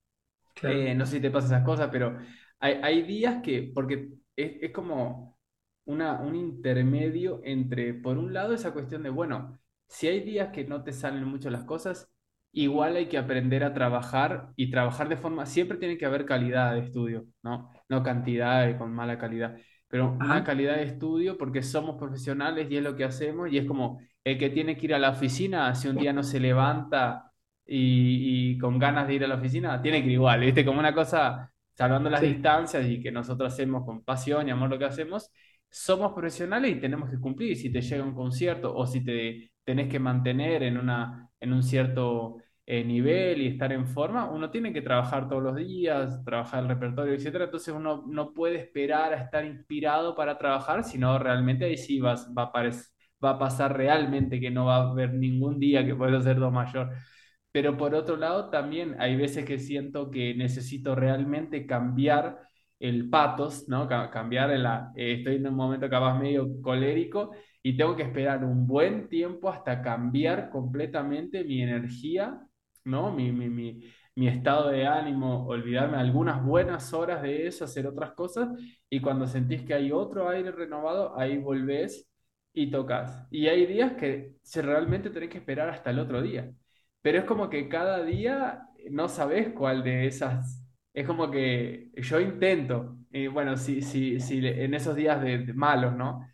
Eh, 0.64 0.96
no 0.96 1.06
sé 1.06 1.18
si 1.18 1.22
te 1.22 1.30
pasa 1.30 1.48
esas 1.48 1.64
cosas, 1.64 1.90
pero 1.92 2.18
hay, 2.60 2.80
hay 2.82 3.02
días 3.04 3.42
que, 3.44 3.72
porque 3.74 4.10
es, 4.36 4.52
es 4.62 4.72
como 4.72 5.38
una, 5.86 6.22
un 6.22 6.36
intermedio 6.36 7.42
entre, 7.44 7.94
por 7.94 8.18
un 8.18 8.34
lado, 8.34 8.54
esa 8.54 8.74
cuestión 8.74 9.04
de, 9.04 9.10
bueno, 9.10 9.60
si 9.88 10.08
hay 10.08 10.22
días 10.22 10.50
que 10.50 10.66
no 10.66 10.84
te 10.84 10.94
salen 10.94 11.26
mucho 11.26 11.50
las 11.50 11.64
cosas, 11.64 12.10
igual 12.52 12.96
hay 12.96 13.08
que 13.08 13.18
aprender 13.18 13.64
a 13.64 13.74
trabajar 13.74 14.50
y 14.56 14.72
trabajar 14.72 15.10
de 15.10 15.18
forma, 15.18 15.46
siempre 15.46 15.78
tiene 15.78 15.98
que 15.98 16.06
haber 16.06 16.26
calidad 16.26 16.74
de 16.74 16.80
estudio, 16.82 17.26
¿no? 17.44 17.70
No 17.90 18.04
cantidad 18.04 18.78
con 18.78 18.94
mala 18.94 19.18
calidad, 19.18 19.58
pero 19.88 20.14
una 20.14 20.44
calidad 20.44 20.76
de 20.76 20.84
estudio 20.84 21.38
porque 21.38 21.64
somos 21.64 21.98
profesionales 21.98 22.68
y 22.70 22.78
es 22.78 22.84
lo 22.84 22.96
que 22.96 23.04
hacemos 23.06 23.52
y 23.52 23.58
es 23.58 23.66
como 23.66 24.00
el 24.24 24.38
que 24.38 24.50
tiene 24.50 24.78
que 24.78 24.88
ir 24.88 24.94
a 24.94 25.00
la 25.00 25.12
oficina, 25.12 25.74
si 25.76 25.88
un 25.88 25.96
día 25.98 26.12
no 26.14 26.24
se 26.24 26.40
levanta 26.40 27.32
y, 27.66 28.58
con 28.58 28.80
ganas 28.80 29.08
de 29.08 29.16
ir 29.16 29.24
a 29.24 29.28
la 29.28 29.36
oficina, 29.36 29.82
tiene 29.82 30.02
que 30.02 30.08
ir 30.08 30.14
igual, 30.14 30.42
¿viste? 30.42 30.66
Como 30.66 30.80
una 30.80 30.94
cosa, 30.94 31.52
salvando 31.74 32.10
las 32.10 32.22
distancias 32.22 32.86
y 32.86 33.02
que 33.02 33.12
nosotros 33.12 33.54
hacemos 33.54 33.86
con 33.86 34.04
pasión 34.04 34.48
y 34.48 34.52
amor 34.52 34.70
lo 34.70 34.80
que 34.80 34.86
hacemos, 34.86 35.32
somos 35.70 36.14
profesionales 36.14 36.72
y 36.72 36.80
tenemos 36.80 37.10
que 37.10 37.20
cumplir. 37.20 37.56
Si 37.58 37.72
te 37.72 37.82
llega 37.82 38.04
un 38.04 38.14
concierto 38.16 38.76
o 38.76 38.86
si 38.86 39.04
te 39.04 39.52
tenés 39.64 39.90
que 39.90 40.00
mantener 40.00 40.64
en, 40.64 40.78
una, 40.78 41.30
en 41.40 41.54
un 41.54 41.64
cierto 41.64 42.38
eh, 42.66 42.84
nivel 42.84 43.42
y 43.42 43.48
estar 43.48 43.72
en 43.72 43.88
forma, 43.88 44.30
uno 44.30 44.50
tiene 44.52 44.74
que 44.74 44.82
trabajar 44.82 45.28
todos 45.30 45.44
los 45.44 45.56
días, 45.56 46.24
trabajar 46.26 46.64
el 46.64 46.70
repertorio, 46.70 47.14
etcétera. 47.14 47.46
Entonces 47.46 47.74
uno 47.74 48.04
no 48.08 48.34
puede 48.34 48.58
esperar 48.58 49.14
a 49.14 49.24
estar 49.24 49.46
inspirado 49.46 50.16
para 50.16 50.38
trabajar, 50.38 50.84
sino 50.84 51.18
realmente 51.20 51.66
ahí 51.66 51.78
sí 51.78 52.00
vas, 52.00 52.30
va, 52.38 52.52
va 53.24 53.30
a 53.32 53.40
pasar 53.40 53.76
realmente, 53.78 54.40
que 54.40 54.52
no 54.52 54.66
va 54.66 54.78
a 54.78 54.90
haber 54.92 55.14
ningún 55.14 55.60
día 55.60 55.86
que 55.86 55.96
pueda 55.96 56.22
ser 56.22 56.38
do 56.40 56.52
mayor. 56.52 56.92
Pero 57.52 57.78
por 57.78 57.96
otro 57.96 58.18
lado, 58.18 58.50
también 58.50 58.96
hay 59.00 59.16
veces 59.16 59.46
que 59.46 59.60
siento 59.60 60.12
que 60.12 60.36
necesito 60.36 60.96
realmente 60.96 61.66
cambiar 61.66 62.47
el 62.80 63.10
patos, 63.10 63.68
¿no? 63.68 63.88
Cambiar 63.88 64.50
la, 64.60 64.92
eh, 64.96 65.16
estoy 65.20 65.36
en 65.36 65.48
un 65.48 65.56
momento 65.56 65.90
capaz 65.90 66.18
medio 66.20 66.62
colérico 66.62 67.32
y 67.64 67.76
tengo 67.76 67.96
que 67.96 68.04
esperar 68.04 68.44
un 68.46 68.68
buen 68.68 69.10
tiempo 69.10 69.50
hasta 69.50 69.82
cambiar 69.82 70.50
completamente 70.50 71.44
mi 71.44 71.62
energía, 71.62 72.40
¿no? 72.86 73.12
Mi, 73.12 73.32
mi, 73.32 73.50
mi, 73.50 73.82
mi 74.16 74.28
estado 74.28 74.70
de 74.70 74.86
ánimo, 74.88 75.46
olvidarme 75.48 75.98
algunas 75.98 76.44
buenas 76.44 76.94
horas 76.94 77.22
de 77.22 77.48
eso, 77.48 77.66
hacer 77.66 77.88
otras 77.88 78.12
cosas, 78.14 78.50
y 78.90 79.02
cuando 79.02 79.28
sentís 79.28 79.64
que 79.64 79.74
hay 79.74 79.92
otro 79.92 80.30
aire 80.30 80.52
renovado, 80.52 81.18
ahí 81.20 81.38
volvés 81.38 82.08
y 82.54 82.72
tocas. 82.72 83.28
Y 83.32 83.48
hay 83.48 83.66
días 83.66 83.94
que 83.94 84.36
se 84.42 84.62
realmente 84.62 85.10
tenés 85.10 85.30
que 85.30 85.38
esperar 85.38 85.70
hasta 85.70 85.90
el 85.92 86.00
otro 86.00 86.22
día. 86.22 86.52
Pero 87.02 87.20
es 87.20 87.26
como 87.26 87.50
que 87.50 87.70
cada 87.70 88.04
día 88.04 88.64
no 88.90 89.08
sabes 89.10 89.50
cuál 89.54 89.84
de 89.84 90.08
esas. 90.08 90.67
Es 90.98 91.06
como 91.06 91.30
que 91.30 91.92
yo 91.96 92.20
intento, 92.20 92.98
y 93.12 93.28
bueno, 93.28 93.56
si, 93.56 93.82
si, 93.84 94.20
si 94.20 94.40
en 94.46 94.74
esos 94.74 94.96
días 94.96 95.22
de, 95.22 95.54
malos, 95.54 95.94
¿no? 95.96 96.28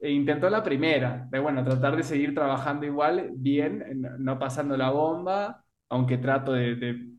E 0.00 0.10
intento 0.12 0.50
la 0.50 0.62
primera, 0.62 1.26
de 1.30 1.38
bueno, 1.40 1.64
tratar 1.64 1.96
de 1.96 2.02
seguir 2.02 2.34
trabajando 2.34 2.86
igual, 2.86 3.30
bien, 3.34 4.02
no 4.18 4.38
pasando 4.38 4.76
la 4.76 4.90
bomba, 4.90 5.64
aunque 5.88 6.18
trato 6.18 6.52
de, 6.52 6.72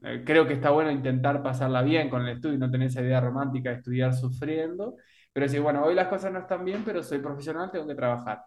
eh, 0.04 0.24
creo 0.26 0.46
que 0.48 0.54
está 0.54 0.70
bueno 0.72 0.92
intentar 0.92 1.42
pasarla 1.44 1.82
bien 1.82 2.10
con 2.10 2.22
el 2.24 2.36
estudio, 2.38 2.60
no 2.60 2.70
tener 2.72 2.88
esa 2.90 3.02
idea 3.02 3.22
romántica 3.22 3.72
de 3.72 3.78
estudiar 3.78 4.14
sufriendo, 4.14 4.96
pero 5.34 5.48
si, 5.50 5.60
bueno, 5.60 5.84
hoy 5.84 5.96
las 5.96 6.08
cosas 6.10 6.32
no 6.32 6.40
están 6.40 6.64
bien, 6.66 6.84
pero 6.86 7.02
soy 7.04 7.20
profesional, 7.20 7.72
tengo 7.72 7.88
que 7.88 7.96
trabajar. 7.96 8.44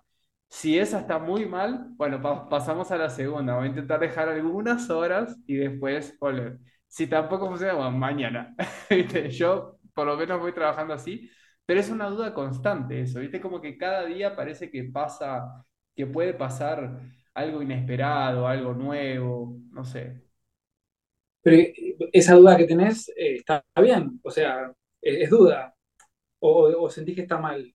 Si 0.49 0.79
esa 0.79 1.01
está 1.01 1.19
muy 1.19 1.47
mal, 1.47 1.87
bueno, 1.97 2.21
pasamos 2.49 2.91
a 2.91 2.97
la 2.99 3.09
segunda. 3.11 3.57
Voy 3.57 3.67
a 3.67 3.69
intentar 3.71 4.01
dejar 4.01 4.29
algunas 4.29 4.91
horas 4.91 5.37
y 5.47 5.57
después 5.57 6.17
volver. 6.19 6.59
Si 6.91 7.07
tampoco 7.09 7.49
funciona, 7.49 7.75
bueno, 7.75 7.93
mañana. 7.93 8.57
Yo 9.31 9.79
por 9.95 10.07
lo 10.09 10.17
menos 10.17 10.41
voy 10.41 10.53
trabajando 10.53 10.95
así, 10.95 11.31
pero 11.67 11.81
es 11.81 11.91
una 11.91 12.09
duda 12.11 12.35
constante 12.35 13.01
eso, 13.03 13.21
¿viste? 13.21 13.41
Como 13.41 13.61
que 13.61 13.79
cada 13.79 14.05
día 14.07 14.35
parece 14.37 14.71
que 14.71 14.85
pasa, 14.85 15.65
que 15.97 16.07
puede 16.07 16.35
pasar 16.35 17.01
algo 17.35 17.63
inesperado, 17.63 18.47
algo 18.49 18.75
nuevo, 18.75 19.57
no 19.73 19.85
sé. 19.85 20.23
Pero 21.43 21.57
eh, 21.57 21.97
esa 22.13 22.35
duda 22.35 22.57
que 22.57 22.67
tenés 22.67 23.09
eh, 23.11 23.37
está 23.37 23.65
bien, 23.83 24.21
o 24.23 24.31
sea, 24.31 24.73
es, 25.01 25.31
duda, 25.31 25.75
o, 26.41 26.69
o, 26.85 26.91
sentís 26.91 27.17
que 27.17 27.23
está 27.23 27.39
mal. 27.39 27.75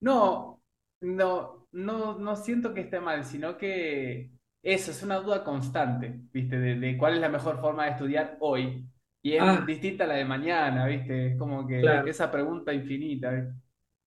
No, 0.00 0.62
no, 1.00 1.66
no, 1.72 2.18
no 2.18 2.36
siento 2.36 2.74
que 2.74 2.82
esté 2.82 3.00
mal, 3.00 3.24
sino 3.24 3.56
que 3.56 4.30
eso 4.66 4.90
es 4.90 5.00
una 5.04 5.20
duda 5.20 5.44
constante, 5.44 6.12
¿viste? 6.32 6.58
De, 6.58 6.98
cuál 6.98 7.14
es 7.14 7.20
la 7.20 7.28
mejor 7.28 7.60
forma 7.60 7.84
de 7.84 7.92
estudiar 7.92 8.36
hoy. 8.40 8.84
Y 9.22 9.34
es 9.34 9.42
ah. 9.42 9.62
distinta 9.64 10.02
a 10.02 10.06
la 10.08 10.14
de 10.14 10.24
mañana, 10.24 10.86
¿viste? 10.86 11.28
Es 11.28 11.38
como 11.38 11.64
que 11.64 11.82
esa 12.06 12.32
pregunta 12.32 12.74
infinita. 12.74 13.54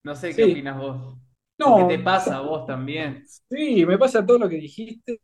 No 0.03 0.15
sé 0.15 0.36
qué 0.36 0.44
opinas 0.44 0.77
vos. 0.77 1.18
No, 1.57 1.88
¿Qué 1.88 1.98
te 1.98 2.03
pasa 2.03 2.38
a 2.38 2.41
vos 2.41 2.65
también? 2.65 3.23
Sí, 3.26 3.86
me 3.86 3.98
pasa 3.98 4.26
todo 4.26 4.38
lo 4.38 4.49
que 4.49 4.57
dijiste. 4.57 5.22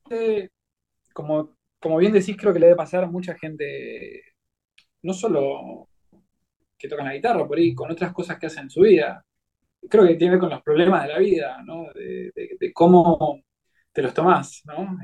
Como, 1.13 1.57
como 1.81 1.97
bien 1.97 2.13
decís, 2.13 2.37
creo 2.37 2.53
que 2.53 2.59
le 2.59 2.67
debe 2.67 2.77
pasar 2.77 3.03
a 3.03 3.11
mucha 3.11 3.35
gente, 3.35 4.21
no 5.01 5.13
solo 5.13 5.89
que 6.77 6.87
tocan 6.87 7.07
la 7.07 7.13
guitarra, 7.13 7.45
por 7.45 7.57
ahí, 7.57 7.75
con 7.75 7.91
otras 7.91 8.13
cosas 8.13 8.39
que 8.39 8.45
hacen 8.45 8.63
en 8.63 8.69
su 8.69 8.81
vida. 8.81 9.25
Creo 9.89 10.07
que 10.07 10.15
tiene 10.15 10.31
que 10.31 10.31
ver 10.31 10.39
con 10.39 10.49
los 10.49 10.63
problemas 10.63 11.03
de 11.03 11.09
la 11.09 11.19
vida, 11.19 11.61
¿no? 11.65 11.87
De, 11.93 12.71
cómo 12.73 13.41
te 13.95 14.01
los 14.01 14.13
tomás, 14.13 14.61
¿no? 14.65 14.97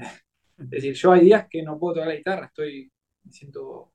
Es 0.58 0.70
decir, 0.70 0.94
yo 0.94 1.14
hay 1.14 1.22
días 1.22 1.48
que 1.50 1.64
no 1.64 1.80
puedo 1.80 1.96
tocar 1.96 2.10
la 2.10 2.16
guitarra, 2.16 2.46
estoy, 2.48 2.92
me 3.24 3.32
siento 3.32 3.94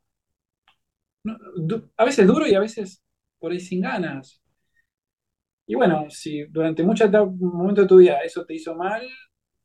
a 1.96 2.04
veces 2.04 2.26
duro 2.26 2.46
y 2.46 2.54
a 2.54 2.60
veces 2.60 3.02
por 3.38 3.52
ahí 3.52 3.60
sin 3.60 3.82
ganas. 3.82 4.42
Y 5.66 5.74
bueno, 5.74 6.06
si 6.08 6.44
durante 6.44 6.82
mucho 6.82 7.08
momento 7.10 7.82
de 7.82 7.88
tu 7.88 7.98
vida 7.98 8.20
eso 8.20 8.46
te 8.46 8.54
hizo 8.54 8.74
mal, 8.74 9.06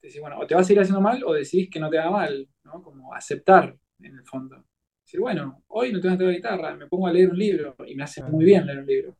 te 0.01 0.07
decís, 0.07 0.19
bueno, 0.19 0.37
o 0.37 0.45
te 0.45 0.55
vas 0.55 0.67
a 0.67 0.73
ir 0.73 0.79
haciendo 0.79 0.99
mal 0.99 1.23
o 1.23 1.33
decís 1.33 1.69
que 1.71 1.79
no 1.79 1.89
te 1.89 1.97
haga 1.97 2.11
mal, 2.11 2.49
¿no? 2.63 2.81
Como 2.81 3.13
aceptar 3.13 3.73
en 3.99 4.15
el 4.17 4.25
fondo. 4.25 4.65
Decir, 5.05 5.19
bueno, 5.19 5.63
hoy 5.67 5.93
no 5.93 6.01
tengo 6.01 6.15
que 6.15 6.23
tocar 6.23 6.35
guitarra, 6.35 6.75
me 6.75 6.87
pongo 6.87 7.07
a 7.07 7.13
leer 7.13 7.29
un 7.29 7.37
libro 7.37 7.75
y 7.85 7.95
me 7.95 8.03
hace 8.03 8.23
muy 8.23 8.43
bien 8.43 8.65
leer 8.65 8.79
un 8.79 8.85
libro. 8.85 9.17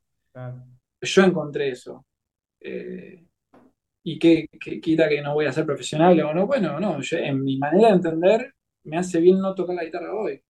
Yo 1.02 1.24
encontré 1.24 1.70
eso. 1.70 2.06
Eh, 2.60 3.24
¿Y 4.04 4.18
qué, 4.18 4.48
quita 4.82 5.08
que 5.08 5.22
no 5.22 5.34
voy 5.34 5.46
a 5.46 5.52
ser 5.52 5.66
profesional 5.66 6.20
o 6.22 6.34
no? 6.34 6.48
Bueno, 6.48 6.80
no, 6.80 6.98
en 7.12 7.44
mi 7.44 7.58
manera 7.58 7.90
de 7.90 7.94
entender 7.96 8.54
me 8.84 8.98
hace 8.98 9.20
bien 9.20 9.40
no 9.40 9.54
tocar 9.54 9.76
la 9.76 9.84
guitarra 9.84 10.14
hoy. 10.14 10.42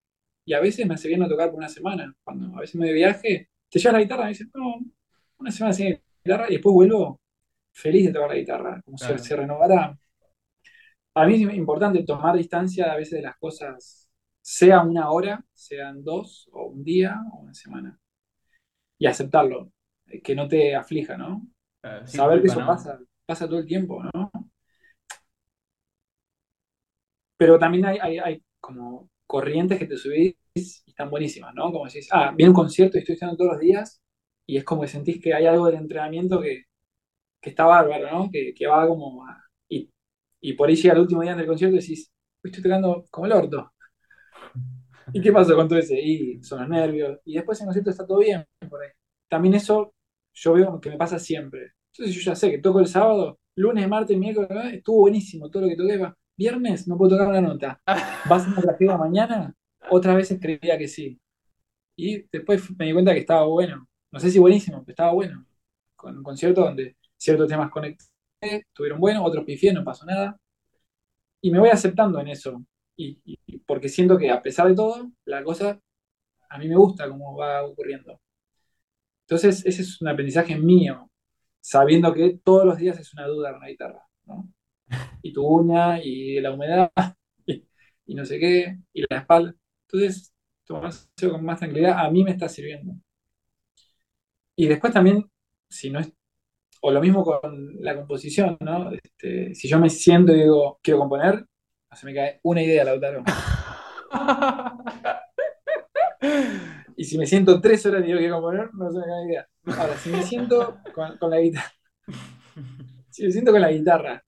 Y 0.46 0.54
a 0.54 0.60
veces 0.60 0.88
me 0.88 0.96
hace 0.96 1.08
bien 1.08 1.20
no 1.20 1.28
tocar 1.28 1.50
por 1.50 1.58
una 1.58 1.70
semana. 1.70 2.14
Cuando 2.24 2.56
a 2.58 2.62
veces 2.62 2.76
me 2.76 2.88
de 2.88 2.94
viaje, 2.94 3.50
te 3.70 3.80
llevas 3.80 3.94
la 3.94 4.02
guitarra 4.02 4.22
y 4.22 4.26
me 4.26 4.30
dices, 4.30 4.48
no, 4.54 4.76
una 5.38 5.52
semana 5.52 5.74
sin 5.74 6.00
guitarra 6.24 6.48
y 6.50 6.54
después 6.54 6.74
vuelvo 6.74 7.20
feliz 7.74 8.08
de 8.08 8.14
tocar 8.14 8.30
la 8.30 8.36
guitarra, 8.36 8.82
como 8.84 8.98
si 8.98 9.18
se 9.18 9.36
renovará. 9.36 9.98
A 11.14 11.26
mí 11.26 11.44
es 11.44 11.54
importante 11.54 12.04
tomar 12.04 12.38
distancia 12.38 12.92
a 12.92 12.96
veces 12.96 13.20
de 13.20 13.24
las 13.24 13.38
cosas, 13.38 14.10
sea 14.42 14.82
una 14.82 15.12
hora, 15.12 15.44
sean 15.54 16.04
dos, 16.04 16.50
o 16.54 16.68
un 16.68 16.84
día, 16.84 17.20
o 17.34 17.42
una 17.42 17.54
semana. 17.54 18.00
Y 18.98 19.08
aceptarlo, 19.08 19.72
eh, 20.08 20.22
que 20.22 20.36
no 20.36 20.48
te 20.48 20.76
aflija, 20.76 21.18
¿no? 21.18 21.48
Saber 22.06 22.42
que 22.42 22.48
eso 22.48 22.60
pasa, 22.66 23.00
pasa 23.32 23.48
todo 23.48 23.60
el 23.60 23.66
tiempo, 23.66 24.04
¿no? 24.14 24.30
Pero 27.38 27.58
también 27.58 27.86
hay, 27.86 28.44
como 28.60 29.10
corrientes 29.26 29.80
que 29.80 29.86
te 29.88 29.98
subís 29.98 30.36
y 30.54 30.62
están 30.90 31.10
buenísimas, 31.10 31.54
¿no? 31.56 31.72
Como 31.72 31.86
decís, 31.86 32.10
ah, 32.12 32.34
viene 32.36 32.50
un 32.50 32.56
concierto 32.56 32.98
y 32.98 33.00
estoy 33.00 33.14
estudiando 33.14 33.38
todos 33.38 33.54
los 33.54 33.62
días 33.62 34.02
y 34.46 34.58
es 34.58 34.64
como 34.66 34.82
que 34.82 34.88
sentís 34.90 35.22
que 35.22 35.34
hay 35.34 35.46
algo 35.46 35.68
del 35.68 35.76
entrenamiento 35.78 36.42
que, 36.42 36.66
que 37.42 37.50
está 37.52 37.66
bárbaro, 37.66 38.12
¿no? 38.12 38.30
Que, 38.32 38.54
que 38.54 38.68
va 38.68 38.88
como 38.88 39.26
y, 39.70 39.90
y, 40.42 40.54
por 40.54 40.70
ahí 40.70 40.76
llega 40.76 40.94
el 40.96 41.02
último 41.02 41.22
día 41.22 41.36
del 41.36 41.48
concierto 41.48 41.78
y 41.78 41.80
decís, 41.80 42.12
estoy 42.44 42.64
tocando 42.64 43.06
como 43.12 43.28
el 43.28 43.34
orto. 43.34 43.72
¿Y 45.14 45.22
qué 45.22 45.32
pasó 45.32 45.56
con 45.56 45.68
todo 45.68 45.80
ese? 45.80 46.00
Y 46.00 46.44
son 46.44 46.62
los 46.62 46.70
nervios. 46.70 47.20
Y 47.26 47.36
después 47.36 47.60
en 47.60 47.66
el 47.66 47.68
concierto 47.70 47.92
está 47.92 48.06
todo 48.06 48.20
bien 48.20 48.46
por 48.70 48.82
ahí. 48.82 48.90
También 49.30 49.56
eso 49.56 49.94
yo 50.34 50.54
veo 50.54 50.80
que 50.82 50.90
me 50.90 50.98
pasa 50.98 51.20
siempre. 51.20 51.74
Entonces 51.92 52.16
yo 52.16 52.22
ya 52.22 52.36
sé 52.36 52.52
que 52.52 52.58
toco 52.60 52.80
el 52.80 52.88
sábado, 52.88 53.40
lunes, 53.56 53.88
martes, 53.88 54.18
miércoles, 54.18 54.74
estuvo 54.74 55.02
buenísimo 55.02 55.50
todo 55.50 55.64
lo 55.64 55.70
que 55.70 55.76
toqué. 55.76 56.14
Viernes 56.38 56.88
no 56.88 56.98
puedo 56.98 57.12
tocar 57.12 57.28
una 57.28 57.42
nota. 57.42 57.82
¿Vas 58.30 58.46
a 58.46 58.48
una 58.48 58.62
tragedia 58.62 58.98
mañana? 58.98 59.54
Otra 59.90 60.16
vez 60.16 60.36
creía 60.42 60.78
que 60.78 60.88
sí. 60.88 61.20
Y 61.96 62.26
después 62.32 62.64
me 62.78 62.86
di 62.86 62.94
cuenta 62.94 63.14
que 63.14 63.20
estaba 63.20 63.46
bueno. 63.46 63.88
No 64.12 64.20
sé 64.20 64.32
si 64.32 64.40
buenísimo, 64.40 64.84
pero 64.84 64.94
estaba 64.94 65.14
bueno. 65.14 65.46
Con 65.96 66.18
un 66.18 66.24
concierto 66.24 66.62
donde 66.62 66.96
ciertos 67.18 67.48
temas 67.48 67.70
conecté, 67.70 68.06
estuvieron 68.42 69.00
buenos, 69.00 69.24
otros 69.26 69.46
pifié, 69.46 69.74
no 69.74 69.84
pasó 69.84 70.06
nada. 70.06 70.40
Y 71.42 71.52
me 71.52 71.60
voy 71.60 71.70
aceptando 71.70 72.20
en 72.20 72.30
eso. 72.30 72.64
Y, 72.98 73.20
porque 73.66 73.90
siento 73.90 74.18
que 74.18 74.30
a 74.30 74.42
pesar 74.42 74.68
de 74.68 74.76
todo, 74.76 75.12
la 75.26 75.44
cosa 75.44 75.80
a 76.50 76.58
mí 76.58 76.68
me 76.68 76.76
gusta 76.76 77.10
cómo 77.10 77.36
va 77.36 77.64
ocurriendo. 77.64 78.20
Entonces, 79.26 79.66
ese 79.66 79.82
es 79.82 80.02
un 80.02 80.08
aprendizaje 80.10 80.58
mío, 80.58 81.11
sabiendo 81.62 82.14
que 82.14 82.40
todos 82.44 82.66
los 82.66 82.78
días 82.78 83.00
es 83.00 83.14
una 83.14 83.28
duda 83.28 83.52
con 83.52 83.62
la 83.62 83.70
guitarra. 83.70 84.04
Y 85.22 85.32
tu 85.32 85.48
uña, 85.48 86.02
y 86.04 86.40
la 86.42 86.52
humedad, 86.52 86.92
y 88.06 88.16
no 88.16 88.26
sé 88.26 88.40
qué, 88.40 88.78
y 88.94 89.04
la 89.10 89.20
espalda. 89.20 89.54
Entonces, 89.88 90.34
tomarse 90.66 91.08
con 91.30 91.46
más 91.46 91.60
tranquilidad 91.60 92.00
a 92.00 92.10
mí 92.10 92.24
me 92.24 92.32
está 92.32 92.50
sirviendo. 92.50 92.94
Y 94.56 94.68
después 94.68 94.94
también, 94.94 95.30
si 95.70 95.90
no 95.90 96.00
es, 96.00 96.12
o 96.82 96.92
lo 96.92 97.02
mismo 97.02 97.24
con 97.24 97.76
la 97.82 97.96
composición, 97.96 98.58
¿no? 98.62 98.92
Este, 98.92 99.54
si 99.56 99.68
yo 99.68 99.80
me 99.80 99.90
siento 99.90 100.34
y 100.34 100.42
digo, 100.42 100.80
quiero 100.82 101.00
componer, 101.00 101.46
no 101.90 101.98
se 101.98 102.06
me 102.06 102.14
cae 102.14 102.40
una 102.44 102.64
idea, 102.64 102.84
Lautaro. 102.84 103.24
y 106.98 107.04
si 107.06 107.18
me 107.18 107.26
siento 107.26 107.60
tres 107.62 107.86
horas 107.86 108.04
y 108.04 108.08
digo, 108.08 108.20
quiero 108.20 108.36
componer, 108.36 108.74
no 108.74 108.92
se 108.92 109.00
me 109.00 109.06
cae 109.06 109.26
idea. 109.28 109.48
Ahora, 109.66 109.96
si 109.98 110.10
me 110.10 110.24
siento 110.24 110.80
con, 110.94 111.30
la 111.30 111.40
guitarra, 111.40 111.72
si 113.10 113.24
me 113.26 113.32
siento 113.32 113.52
con 113.52 113.62
la 113.62 113.72
guitarra 113.72 114.24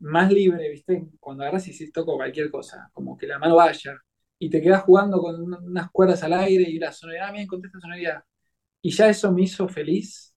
más 0.00 0.32
libre, 0.32 0.70
¿viste? 0.70 1.08
Cuando 1.18 1.42
agarras 1.42 1.68
y 1.68 1.72
si 1.72 1.92
toco 1.92 2.16
cualquier 2.16 2.50
cosa, 2.50 2.90
como 2.92 3.16
que 3.16 3.26
la 3.26 3.38
mano 3.38 3.56
vaya, 3.56 3.98
y 4.38 4.48
te 4.48 4.62
quedas 4.62 4.82
jugando 4.82 5.20
con 5.20 5.42
unas 5.42 5.90
cuerdas 5.90 6.22
al 6.22 6.32
aire 6.32 6.64
y 6.68 6.78
la 6.78 6.92
sonoridad, 6.92 7.28
ah, 7.28 7.32
bien, 7.32 7.46
contesta 7.46 7.78
sonoridad. 7.78 8.24
Y 8.82 8.90
ya 8.90 9.08
eso 9.08 9.30
me 9.32 9.42
hizo 9.42 9.68
feliz. 9.68 10.34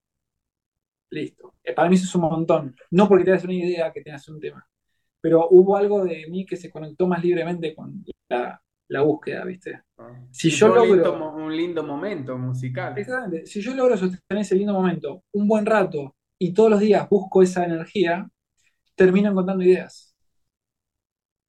Listo. 1.09 1.55
Eh, 1.63 1.73
para 1.73 1.89
mí 1.89 1.95
eso 1.95 2.05
es 2.05 2.15
un 2.15 2.21
montón. 2.21 2.75
No 2.91 3.07
porque 3.07 3.23
tengas 3.23 3.43
una 3.45 3.53
idea 3.53 3.93
que 3.93 4.01
tengas 4.01 4.27
un 4.27 4.39
tema, 4.39 4.67
pero 5.21 5.47
hubo 5.49 5.77
algo 5.77 6.03
de 6.03 6.27
mí 6.29 6.45
que 6.45 6.57
se 6.57 6.69
conectó 6.69 7.07
más 7.07 7.23
libremente 7.23 7.73
con 7.73 8.03
la, 8.27 8.61
búsqueda, 9.01 9.43
¿viste? 9.45 9.81
Ah. 9.97 10.25
si 10.31 10.49
yo 10.49 10.67
logro. 10.67 11.35
un 11.35 11.55
lindo 11.55 11.83
momento 11.83 12.37
musical. 12.37 12.97
Exactamente. 12.97 13.45
Si 13.45 13.61
yo 13.61 13.73
logro 13.73 13.97
sostener 13.97 14.41
ese 14.41 14.55
lindo 14.55 14.73
momento 14.73 15.23
un 15.31 15.47
buen 15.47 15.65
rato 15.65 16.15
y 16.37 16.53
todos 16.53 16.69
los 16.69 16.79
días 16.79 17.07
busco 17.09 17.41
esa 17.41 17.65
energía, 17.65 18.27
termino 18.95 19.29
encontrando 19.29 19.63
ideas. 19.63 20.15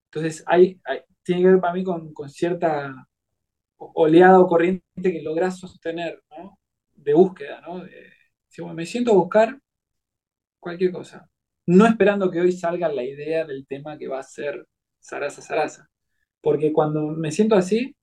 Entonces, 0.07 0.45
hay, 0.47 0.81
tiene 1.23 1.43
que 1.43 1.49
ver 1.49 1.61
para 1.61 1.75
mí 1.75 1.83
con, 1.83 2.13
cierta 2.29 2.95
oleada 3.77 4.39
o 4.39 4.47
corriente 4.47 4.85
que 5.03 5.23
logras 5.23 5.59
sostener, 5.59 6.23
¿no? 6.31 6.59
De 6.93 7.15
búsqueda, 7.15 7.61
¿no? 7.61 7.85
me 8.73 8.87
siento 8.87 9.11
a 9.11 9.15
buscar 9.17 9.59
cualquier 10.61 10.93
cosa, 10.93 11.29
no 11.67 11.87
esperando 11.87 12.31
que 12.31 12.41
hoy 12.41 12.53
salga 12.53 12.89
la 12.89 13.03
idea 13.03 13.45
del 13.45 13.67
tema 13.67 13.99
que 13.99 14.07
va 14.07 14.21
a 14.21 14.23
ser 14.23 14.65
Sarasa 15.01 15.43
Sarasa. 15.43 15.91
Porque 16.45 16.73
cuando 16.73 17.09
me 17.09 17.33
siento 17.33 17.57
así, 17.57 17.97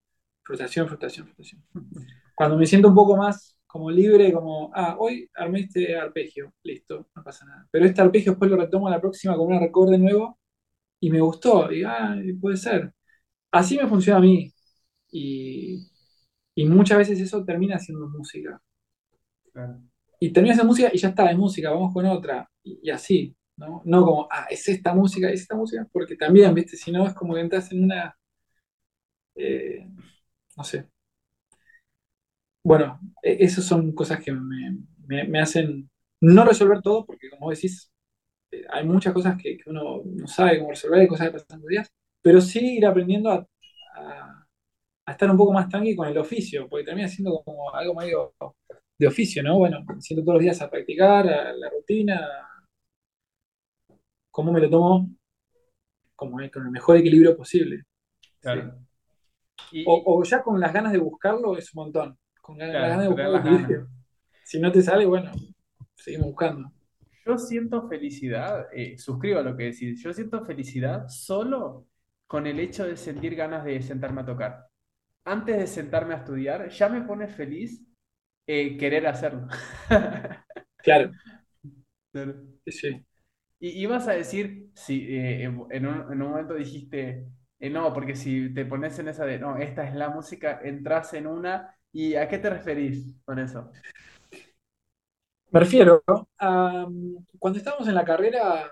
frustración, 0.43 0.87
frustración, 0.87 1.27
frustración. 1.27 1.63
Cuando 2.35 2.57
me 2.57 2.65
siento 2.65 2.89
un 2.89 2.95
poco 2.95 3.15
más 3.15 3.55
como 3.67 3.89
libre, 3.89 4.33
como, 4.33 4.71
ah, 4.75 4.97
hoy 4.99 5.29
armé 5.33 5.61
este 5.61 5.95
arpegio, 5.95 6.53
listo, 6.63 7.07
no 7.15 7.23
pasa 7.23 7.45
nada. 7.45 7.67
Pero 7.71 7.85
este 7.85 8.01
arpegio 8.01 8.33
después 8.33 8.51
lo 8.51 8.57
retomo 8.57 8.87
a 8.87 8.91
la 8.91 8.99
próxima 8.99 9.37
con 9.37 9.47
un 9.47 9.63
acorde 9.63 9.97
nuevo 9.97 10.37
y 10.99 11.09
me 11.11 11.21
gustó, 11.21 11.71
y 11.71 11.83
ah, 11.83 12.17
puede 12.39 12.57
ser. 12.57 12.93
Así 13.51 13.77
me 13.77 13.87
funciona 13.87 14.19
a 14.19 14.21
mí. 14.21 14.51
Y, 15.11 15.87
muchas 16.67 16.97
veces 16.99 17.19
eso 17.19 17.43
termina 17.45 17.79
siendo 17.79 18.07
música. 18.09 18.61
Y 20.19 20.31
termina 20.31 20.55
siendo 20.55 20.69
música 20.69 20.89
y 20.93 20.97
ya 20.97 21.09
está, 21.09 21.31
es 21.31 21.37
música, 21.37 21.71
vamos 21.71 21.93
con 21.93 22.05
otra. 22.05 22.49
Y, 22.63 22.89
así, 22.89 23.35
¿no? 23.57 23.81
No 23.85 24.05
como, 24.05 24.27
ah, 24.31 24.47
es 24.49 24.67
esta 24.67 24.93
música, 24.93 25.29
es 25.29 25.41
esta 25.41 25.55
música, 25.55 25.87
porque 25.91 26.15
también, 26.15 26.53
viste, 26.53 26.77
si 26.77 26.91
no 26.91 27.07
es 27.07 27.13
como 27.13 27.33
que 27.35 27.41
entras 27.41 27.71
en 27.71 27.83
una. 27.85 28.15
Eh, 29.41 29.87
no 30.57 30.63
sé. 30.63 30.87
Bueno, 32.63 32.99
e, 33.23 33.37
esas 33.43 33.65
son 33.65 33.91
cosas 33.93 34.23
que 34.23 34.31
me, 34.31 35.39
hacen 35.41 35.89
no 36.21 36.45
resolver 36.45 36.81
todo, 36.81 37.05
porque 37.05 37.29
como 37.29 37.49
decís, 37.49 37.91
eh, 38.51 38.63
hay 38.69 38.85
muchas 38.85 39.13
cosas 39.13 39.41
que, 39.41 39.57
uno 39.65 40.03
no 40.05 40.27
sabe 40.27 40.59
cómo 40.59 40.71
resolver, 40.71 41.01
hay 41.01 41.07
cosas 41.07 41.27
que 41.27 41.33
pasan 41.33 41.61
los 41.61 41.69
días, 41.69 41.91
pero 42.21 42.41
sí 42.41 42.77
ir 42.77 42.85
aprendiendo 42.85 43.31
a, 43.31 43.47
estar 45.07 45.29
un 45.29 45.37
poco 45.37 45.53
más 45.53 45.67
tranqui 45.69 45.95
con 45.95 46.07
el 46.07 46.17
oficio, 46.17 46.69
porque 46.69 46.85
termina 46.85 47.07
siendo 47.07 47.41
como 47.43 47.73
algo 47.73 47.95
medio 47.95 48.33
de 48.97 49.07
oficio, 49.07 49.43
¿no? 49.43 49.57
Bueno, 49.57 49.83
me 49.83 50.01
siento 50.01 50.23
todos 50.23 50.35
los 50.35 50.43
días 50.43 50.61
a 50.61 50.69
practicar, 50.69 51.27
a 51.27 51.53
la 51.53 51.69
rutina, 51.69 52.21
cómo 54.31 54.51
me 54.53 54.61
lo 54.61 54.69
tomo 54.69 55.09
como 56.15 56.37
con 56.53 56.65
el 56.65 56.71
mejor 56.71 56.97
equilibrio 56.97 57.35
posible. 57.35 57.83
Claro. 58.39 58.79
O, 59.85 60.23
ya 60.23 60.41
con 60.41 60.59
las 60.59 60.73
ganas 60.73 60.91
de 60.91 60.99
buscarlo 60.99 61.57
es 61.57 61.73
un 61.73 61.83
montón. 61.83 62.17
Con 62.41 62.57
ganas, 62.57 63.01
de 63.01 63.07
buscarlo. 63.07 63.87
Si 64.43 64.59
no 64.59 64.71
te 64.71 64.81
sale, 64.81 65.05
bueno, 65.05 65.31
seguimos 65.95 66.27
buscando. 66.27 66.71
Yo 67.25 67.37
siento 67.37 67.87
felicidad, 67.87 68.67
eh, 68.73 68.97
suscribo 68.97 69.39
a 69.39 69.43
lo 69.43 69.55
que 69.55 69.65
decís, 69.65 70.01
yo 70.01 70.11
siento 70.11 70.43
felicidad 70.45 71.07
solo 71.07 71.85
con 72.25 72.47
el 72.47 72.59
hecho 72.59 72.85
de 72.85 72.97
sentir 72.97 73.35
ganas 73.35 73.63
de 73.63 73.81
sentarme 73.81 74.21
a 74.21 74.25
tocar. 74.25 74.67
Antes 75.23 75.57
de 75.57 75.67
sentarme 75.67 76.15
a 76.15 76.17
estudiar, 76.17 76.69
ya 76.69 76.89
me 76.89 77.01
pone 77.01 77.27
feliz 77.27 77.85
eh, 78.47 78.77
querer 78.77 79.05
hacerlo. 79.07 79.47
claro. 80.77 81.11
Sí. 82.65 83.05
Y 83.59 83.69
ibas 83.83 84.07
a 84.07 84.13
decir, 84.13 84.69
si 84.73 85.15
eh, 85.15 85.43
en, 85.43 85.85
un, 85.85 86.17
momento 86.17 86.55
dijiste, 86.55 87.27
no, 87.69 87.93
porque 87.93 88.15
si 88.15 88.53
te 88.53 88.65
pones 88.65 88.97
en 88.99 89.09
esa 89.09 89.25
de, 89.25 89.37
no, 89.37 89.57
esta 89.57 89.87
es 89.87 89.93
la 89.95 90.09
música, 90.09 90.59
entras 90.63 91.13
en 91.13 91.27
una, 91.27 91.75
¿y 91.91 92.15
a 92.15 92.27
qué 92.27 92.39
te 92.39 92.49
referís 92.49 93.15
con 93.23 93.37
eso? 93.39 93.71
Me 95.51 95.59
refiero 95.59 96.03
a 96.39 96.87
cuando 97.37 97.59
estábamos 97.59 97.87
en 97.87 97.95
la 97.95 98.05
carrera, 98.05 98.71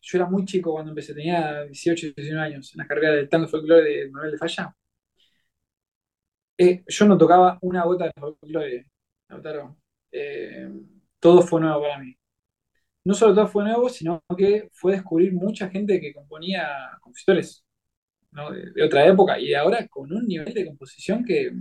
yo 0.00 0.18
era 0.18 0.26
muy 0.26 0.44
chico 0.44 0.72
cuando 0.72 0.90
empecé, 0.92 1.14
tenía 1.14 1.64
18, 1.64 2.08
19 2.16 2.46
años, 2.46 2.72
en 2.72 2.78
la 2.78 2.86
carrera 2.86 3.12
de 3.12 3.26
tango 3.26 3.48
folclore 3.48 3.82
de 4.04 4.10
Manuel 4.10 4.32
de 4.32 4.38
Falla. 4.38 4.74
Eh, 6.58 6.84
yo 6.86 7.06
no 7.06 7.18
tocaba 7.18 7.58
una 7.62 7.84
gota 7.84 8.06
de 8.06 8.12
folclore, 8.18 8.86
eh, 10.12 10.68
todo 11.20 11.42
fue 11.42 11.60
nuevo 11.60 11.82
para 11.82 11.98
mí. 11.98 12.16
No 13.04 13.14
solo 13.14 13.34
todo 13.34 13.48
fue 13.48 13.64
nuevo, 13.64 13.88
sino 13.88 14.22
que 14.36 14.70
fue 14.72 14.92
descubrir 14.92 15.32
mucha 15.34 15.68
gente 15.70 16.00
que 16.00 16.14
componía 16.14 16.68
compositores 17.00 17.65
de, 18.74 18.82
otra 18.84 19.06
época 19.06 19.38
y 19.38 19.54
ahora 19.54 19.86
con 19.88 20.12
un 20.12 20.26
nivel 20.26 20.52
de 20.52 20.66
composición 20.66 21.24
que, 21.24 21.52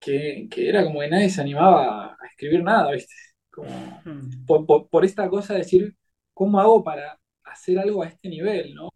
que, 0.00 0.48
era 0.56 0.84
como 0.84 1.00
que 1.00 1.08
nadie 1.08 1.30
se 1.30 1.40
animaba 1.40 2.14
a 2.14 2.26
escribir 2.30 2.62
nada, 2.62 2.92
¿viste? 2.92 3.14
Como, 3.50 3.68
hmm. 4.04 4.88
por, 4.90 5.04
esta 5.04 5.28
cosa 5.28 5.54
de 5.54 5.60
decir, 5.60 5.96
¿cómo 6.32 6.60
hago 6.60 6.84
para 6.84 7.18
hacer 7.44 7.78
algo 7.78 8.02
a 8.02 8.08
este 8.08 8.28
nivel, 8.28 8.74
¿no? 8.74 8.90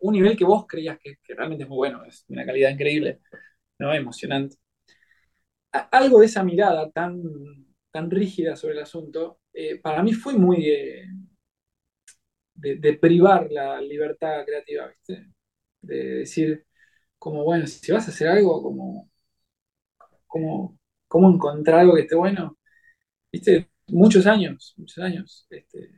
Un 0.00 0.12
nivel 0.12 0.36
que 0.36 0.44
vos 0.44 0.66
creías 0.66 0.98
que, 0.98 1.16
realmente 1.34 1.64
es 1.64 1.68
muy 1.68 1.76
bueno, 1.76 2.04
es 2.04 2.24
de 2.28 2.34
una 2.34 2.46
calidad 2.46 2.70
increíble, 2.70 3.20
¿no? 3.78 3.92
Emocionante. 3.94 4.56
algo 5.72 6.20
de 6.20 6.26
esa 6.26 6.42
mirada 6.44 6.90
tan, 6.90 7.22
tan 7.90 8.10
rígida 8.10 8.56
sobre 8.56 8.74
el 8.74 8.82
asunto, 8.82 9.40
eh, 9.52 9.80
para 9.80 10.02
mí 10.02 10.12
fue 10.12 10.34
muy 10.34 10.66
de, 12.58 12.94
privar 12.94 13.50
la 13.50 13.80
libertad 13.80 14.44
creativa, 14.44 14.88
¿viste? 14.88 15.26
De 15.82 15.96
decir, 16.20 16.66
como, 17.18 17.44
bueno, 17.44 17.66
si 17.66 17.92
vas 17.92 18.08
a 18.08 18.10
hacer 18.10 18.28
algo, 18.28 18.62
como, 18.62 19.10
como, 20.26 20.78
cómo 21.08 21.30
encontrar 21.30 21.80
algo 21.80 21.94
que 21.94 22.02
esté 22.02 22.16
bueno, 22.16 22.58
¿viste? 23.32 23.70
Muchos 23.88 24.26
años, 24.26 24.74
muchos 24.78 24.98
años. 25.04 25.46
Este, 25.50 25.90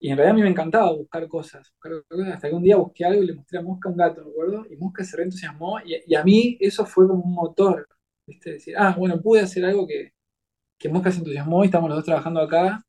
y 0.00 0.10
en 0.10 0.16
realidad 0.16 0.32
a 0.32 0.36
mí 0.36 0.42
me 0.42 0.50
encantaba 0.50 0.92
buscar 0.92 1.26
cosas, 1.28 1.72
hasta 2.32 2.48
que 2.48 2.54
un 2.54 2.62
día 2.62 2.76
busqué 2.76 3.04
algo 3.04 3.22
y 3.22 3.26
le 3.26 3.34
mostré 3.34 3.58
a 3.58 3.62
Mosca 3.62 3.88
un 3.88 3.96
gato, 3.96 4.24
¿me 4.24 4.30
acuerdo? 4.30 4.66
Y 4.70 4.76
Mosca 4.76 5.04
se 5.04 5.16
reentusiasmó 5.16 5.80
y, 5.80 5.96
y 6.06 6.14
a 6.14 6.22
mí 6.24 6.56
eso 6.60 6.86
fue 6.86 7.08
como 7.08 7.24
un 7.24 7.34
motor, 7.34 7.88
¿viste? 8.26 8.52
Decir, 8.52 8.74
ah, 8.78 8.94
bueno, 8.96 9.20
pude 9.20 9.40
hacer 9.40 9.64
algo 9.64 9.86
que, 9.86 10.12
que 10.78 10.88
Mosca 10.88 11.10
se 11.12 11.18
entusiasmó 11.18 11.64
y 11.64 11.66
estamos 11.66 11.88
los 11.90 11.98
dos 11.98 12.04
trabajando 12.06 12.40
acá. 12.40 12.82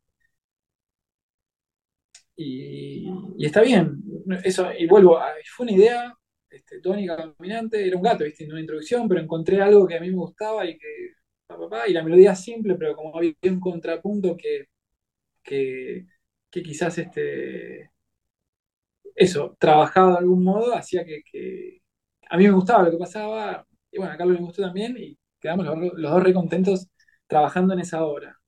Y, 2.41 3.05
está 3.45 3.61
bien, 3.61 4.01
eso, 4.45 4.71
y 4.77 4.87
vuelvo, 4.87 5.19
fue 5.55 5.65
una 5.65 5.73
idea, 5.75 6.17
este, 6.49 6.79
tónica 6.79 7.17
caminante, 7.17 7.85
era 7.85 7.97
un 7.97 8.03
gato, 8.03 8.23
¿viste? 8.23 8.45
una 8.49 8.61
introducción, 8.61 9.09
pero 9.09 9.19
encontré 9.21 9.61
algo 9.61 9.85
que 9.85 9.97
a 9.97 9.99
mí 9.99 10.09
me 10.09 10.15
gustaba 10.15 10.65
y 10.65 10.77
que, 10.77 10.87
y 11.87 11.93
la 11.93 12.03
melodía 12.03 12.35
simple, 12.35 12.75
pero 12.75 12.95
como 12.95 13.17
había 13.17 13.33
un 13.43 13.59
contrapunto 13.59 14.37
que, 14.37 14.67
que, 15.43 16.05
quizás 16.49 16.97
este, 16.97 17.91
eso, 19.15 19.57
trabajaba 19.59 20.13
de 20.13 20.17
algún 20.19 20.43
modo, 20.43 20.73
hacía 20.75 21.03
que, 21.05 21.81
a 22.29 22.37
mí 22.37 22.45
me 22.45 22.51
gustaba 22.51 22.83
lo 22.83 22.91
que 22.91 22.97
pasaba, 22.97 23.65
y 23.91 23.97
bueno, 23.97 24.13
a 24.13 24.17
Carlos 24.17 24.37
le 24.37 24.45
gustó 24.45 24.61
también, 24.61 24.95
y 24.97 25.17
quedamos 25.41 25.65
los, 25.65 25.77
los 25.93 26.11
dos 26.11 26.23
re 26.23 26.33
contentos 26.33 26.87
trabajando 27.27 27.73
en 27.73 27.81
esa 27.81 28.05
obra. 28.05 28.38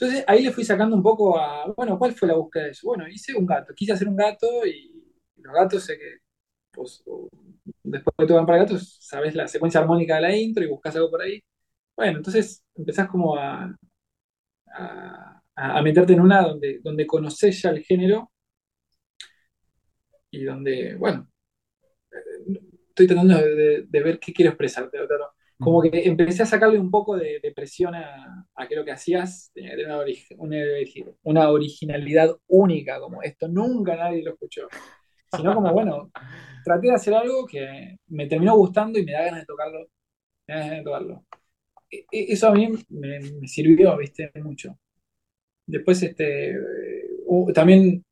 Entonces 0.00 0.24
ahí 0.26 0.42
le 0.42 0.50
fui 0.52 0.64
sacando 0.64 0.96
un 0.96 1.02
poco 1.02 1.38
a, 1.38 1.66
bueno, 1.76 1.98
¿cuál 1.98 2.14
fue 2.14 2.26
la 2.28 2.34
búsqueda 2.34 2.64
de 2.64 2.70
eso? 2.70 2.86
Bueno, 2.86 3.06
hice 3.06 3.34
un 3.36 3.44
gato, 3.44 3.74
quise 3.74 3.92
hacer 3.92 4.08
un 4.08 4.16
gato 4.16 4.46
y 4.66 5.12
los 5.36 5.52
gatos 5.52 5.84
sé 5.84 5.98
que, 5.98 6.18
pues, 6.72 7.04
después 7.82 8.28
de 8.28 8.34
van 8.34 8.46
para 8.46 8.60
gatos, 8.60 8.96
sabes 9.00 9.34
la 9.34 9.46
secuencia 9.48 9.80
armónica 9.80 10.16
de 10.16 10.22
la 10.22 10.36
intro 10.36 10.64
y 10.64 10.68
buscas 10.68 10.96
algo 10.96 11.10
por 11.10 11.20
ahí. 11.22 11.42
Bueno, 11.96 12.18
entonces 12.18 12.64
empezás 12.74 13.08
como 13.08 13.36
a, 13.36 13.76
a, 15.56 15.82
meterte 15.82 16.14
en 16.14 16.20
una 16.20 16.42
donde, 16.42 16.80
donde 16.82 17.06
conoces 17.06 17.60
ya 17.62 17.70
el 17.70 17.84
género 17.84 18.30
y 20.30 20.44
donde, 20.44 20.94
bueno, 20.96 21.28
eh, 22.12 22.60
estoy 22.88 23.06
tratando 23.06 23.36
de, 23.38 23.86
ver 23.90 24.18
qué 24.20 24.32
quiero 24.32 24.50
expresarte, 24.52 24.98
claro 25.06 25.34
como 25.60 25.82
que 25.82 25.90
empecé 25.92 26.42
a 26.42 26.46
sacarle 26.46 26.78
un 26.78 26.90
poco 26.90 27.16
de, 27.16 27.52
presión 27.54 27.94
a, 27.94 28.46
a, 28.54 28.66
que 28.66 28.74
lo 28.74 28.84
que 28.84 28.92
hacías 28.92 29.50
tenía 29.52 29.70
que 29.70 29.76
tener 29.76 29.88
una, 31.22 31.50
originalidad 31.50 32.34
única, 32.48 32.98
como 32.98 33.22
esto 33.22 33.46
nunca 33.46 33.94
nadie 33.94 34.22
lo 34.22 34.32
escuchó. 34.32 34.68
Sino 35.36 35.54
como, 35.54 35.72
bueno, 35.72 36.10
traté 36.64 36.88
de 36.88 36.94
hacer 36.94 37.14
algo 37.14 37.46
que 37.46 37.96
me 38.08 38.26
terminó 38.26 38.56
gustando 38.56 38.98
y 38.98 39.04
me 39.04 39.12
da 39.12 39.24
ganas 39.24 39.40
de 39.40 39.46
tocarlo. 39.46 39.86
Me 40.46 40.54
da 40.54 40.60
ganas 40.60 40.78
de 40.78 40.84
tocarlo. 40.84 41.24
E, 41.90 41.98
e, 42.10 42.32
eso 42.32 42.48
a 42.48 42.52
mí 42.52 42.68
me, 42.88 43.46
sirvió, 43.46 43.96
viste, 43.98 44.30
mucho. 44.36 44.78
Después, 45.66 46.02
este, 46.02 46.56
también 47.54 48.02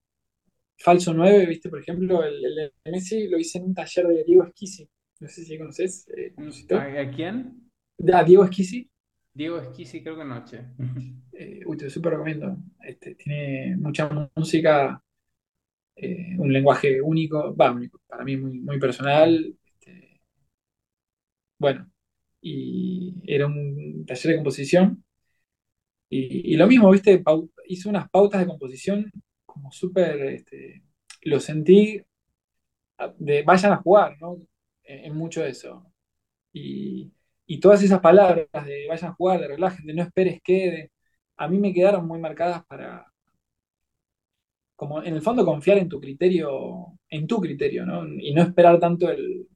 Falso 0.76 1.14
9, 1.14 1.46
viste, 1.46 1.70
por 1.70 1.80
ejemplo, 1.80 2.22
el, 2.22 2.44
el, 2.44 2.92
Messi 2.92 3.26
lo 3.28 3.38
hice 3.38 3.58
en 3.58 3.64
un 3.64 3.74
taller 3.74 4.06
de 4.06 4.24
Diego 4.24 4.44
Esquisi 4.44 4.88
no 5.20 5.28
sé 5.28 5.44
si 5.44 5.58
conoces. 5.58 6.08
Eh, 6.16 6.34
¿A, 6.74 7.10
quién? 7.10 7.70
A 8.12 8.24
Diego 8.24 8.44
Esquisi. 8.44 8.90
Diego 9.32 9.58
Esquisi, 9.58 10.02
creo 10.02 10.16
que 10.16 10.24
noche. 10.24 10.64
Eh, 11.40 11.62
uy, 11.66 11.76
te 11.76 11.88
súper 11.88 12.14
recomiendo. 12.14 12.56
Este, 12.82 13.14
tiene 13.14 13.76
mucha 13.76 14.10
música, 14.34 15.00
eh, 15.94 16.34
un 16.36 16.52
lenguaje 16.52 17.00
único, 17.00 17.54
va, 17.54 17.70
único, 17.70 18.00
para 18.08 18.24
mí 18.24 18.36
muy, 18.36 18.58
muy 18.58 18.80
personal. 18.80 19.54
Este, 19.64 20.20
bueno, 21.56 21.88
y 22.40 23.14
era 23.24 23.46
un 23.46 24.04
taller 24.04 24.32
de 24.32 24.36
composición. 24.38 25.04
Y, 26.10 26.56
lo 26.56 26.66
mismo, 26.66 26.90
viste, 26.90 27.22
hice 27.68 27.88
unas 27.88 28.10
pautas 28.10 28.40
de 28.40 28.48
composición 28.48 29.12
como 29.46 29.70
súper, 29.70 30.20
este, 30.22 30.82
lo 31.22 31.38
sentí 31.38 32.02
de 33.18 33.42
vayan 33.44 33.74
a 33.74 33.76
jugar, 33.76 34.16
¿no? 34.20 34.38
En, 34.88 35.14
mucho 35.16 35.44
eso. 35.44 35.84
Y, 36.52 37.12
todas 37.60 37.82
esas 37.82 38.00
palabras 38.00 38.48
de 38.66 38.86
vayan 38.88 39.10
a 39.10 39.14
jugar, 39.14 39.40
de 39.40 39.48
relajen, 39.48 39.86
de 39.86 39.94
no 39.94 40.02
esperes 40.02 40.40
que, 40.42 40.90
a 41.36 41.48
mí 41.48 41.58
me 41.58 41.72
quedaron 41.72 42.06
muy 42.06 42.18
marcadas 42.18 42.64
para, 42.66 43.06
como 44.74 45.02
en 45.02 45.14
el 45.14 45.22
fondo 45.22 45.44
confiar 45.44 45.78
en 45.78 45.88
tu 45.88 46.00
criterio, 46.00 46.98
en 47.08 47.26
tu 47.26 47.40
criterio, 47.40 47.84
¿no? 47.86 48.06
Y 48.06 48.32
no 48.34 48.42
esperar 48.42 48.78
tanto 48.80 49.10
el, 49.10 49.46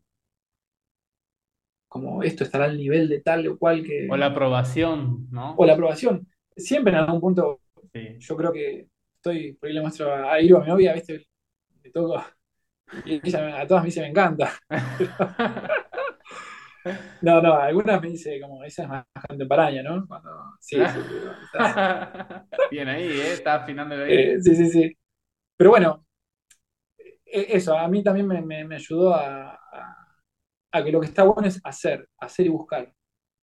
como 1.88 2.22
esto 2.22 2.44
estará 2.44 2.64
al 2.64 2.78
nivel 2.78 3.08
de 3.08 3.20
tal 3.20 3.46
o 3.48 3.58
cual 3.58 3.84
que... 3.84 4.08
O 4.10 4.16
la 4.16 4.26
aprobación, 4.26 5.28
¿no? 5.30 5.54
O 5.56 5.64
la 5.64 5.74
aprobación. 5.74 6.26
Siempre 6.56 6.92
en 6.92 6.98
algún 6.98 7.20
punto, 7.20 7.60
yo 8.18 8.36
creo 8.36 8.52
que 8.52 8.88
estoy, 9.16 9.54
por 9.54 9.68
ahí 9.68 9.74
le 9.74 9.80
muestro 9.80 10.14
a 10.14 10.40
Iru, 10.40 10.58
a 10.58 10.60
mi 10.60 10.68
novia, 10.68 10.94
¿viste? 10.94 11.26
Le 11.82 11.90
toco, 11.90 12.22
y 13.04 13.36
a 13.36 13.66
todas 13.66 13.82
me 13.82 13.86
dice, 13.86 14.00
me 14.00 14.08
encanta. 14.08 14.52
No, 17.20 17.40
no, 17.40 17.54
algunas 17.54 18.00
me 18.00 18.08
dice 18.08 18.40
como, 18.40 18.64
esa 18.64 18.82
es 18.82 18.88
más 18.88 19.04
contemporánea, 19.28 19.82
¿no? 19.82 20.06
sí, 20.60 20.76
sí, 20.76 21.00
Bien 22.70 22.88
ahí, 22.88 23.04
¿eh? 23.04 23.32
Está 23.34 23.54
afinando 23.56 23.94
ahí. 23.94 24.12
Eh, 24.12 24.42
sí, 24.42 24.56
sí, 24.56 24.68
sí. 24.68 24.96
Pero 25.56 25.70
bueno, 25.70 26.04
e, 27.24 27.56
eso, 27.56 27.78
a 27.78 27.86
mí 27.88 28.02
también 28.02 28.26
me, 28.26 28.74
ayudó 28.74 29.14
a, 29.14 29.58
a, 30.72 30.84
que 30.84 30.90
lo 30.90 31.00
que 31.00 31.06
está 31.06 31.22
bueno 31.22 31.46
es 31.46 31.60
hacer, 31.62 32.08
hacer 32.18 32.46
y 32.46 32.48
buscar. 32.48 32.92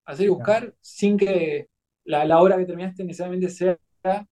Hacer 0.05 0.25
y 0.25 0.29
buscar 0.29 0.73
sin 0.81 1.17
que 1.17 1.69
la, 2.05 2.25
la 2.25 2.39
obra 2.39 2.57
que 2.57 2.65
terminaste 2.65 3.03
necesariamente 3.03 3.49
sea 3.49 3.77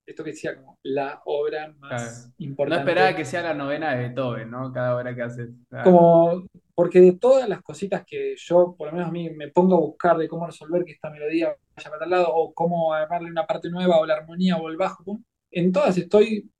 esto 0.06 0.24
que 0.24 0.32
decía 0.32 0.56
como 0.56 0.78
la 0.84 1.22
obra 1.26 1.74
más 1.80 2.32
importante. 2.38 2.84
No 2.84 2.90
esperaba 2.90 3.16
que 3.16 3.26
sea 3.26 3.42
la 3.42 3.54
novena 3.54 3.94
de 3.96 4.08
Beethoven, 4.08 4.50
¿no? 4.50 4.72
Cada 4.72 4.96
obra 4.96 5.14
que 5.16 5.22
haces. 5.22 5.50
Como, 5.84 6.46
porque 6.74 7.02
de 7.02 7.14
todas 7.14 7.50
las 7.50 7.62
cositas 7.62 8.06
que 8.06 8.36
yo, 8.38 8.76
por 8.78 8.88
lo 8.88 8.94
menos 8.94 9.10
a 9.10 9.12
mí, 9.12 9.30
me 9.30 9.50
pongo 9.50 9.76
a 9.76 9.80
buscar 9.80 10.18
de 10.18 10.28
cómo 10.28 10.46
resolver 10.46 10.86
que 10.86 10.94
esta 10.94 11.10
melodía 11.10 11.56
vaya 11.76 11.90
para 11.90 12.00
tal 12.00 12.10
lado, 12.10 12.28
o 12.34 12.54
cómo 12.54 12.94
armarle 12.94 13.30
una 13.30 13.46
parte 13.46 13.70
nueva, 13.70 14.00
o 14.00 14.06
la 14.06 14.16
armonía, 14.16 14.58
o 14.58 14.70
el 14.70 14.78
bajo, 14.78 15.20
en 15.52 15.72
todas 15.72 15.98
estoy 15.98 16.52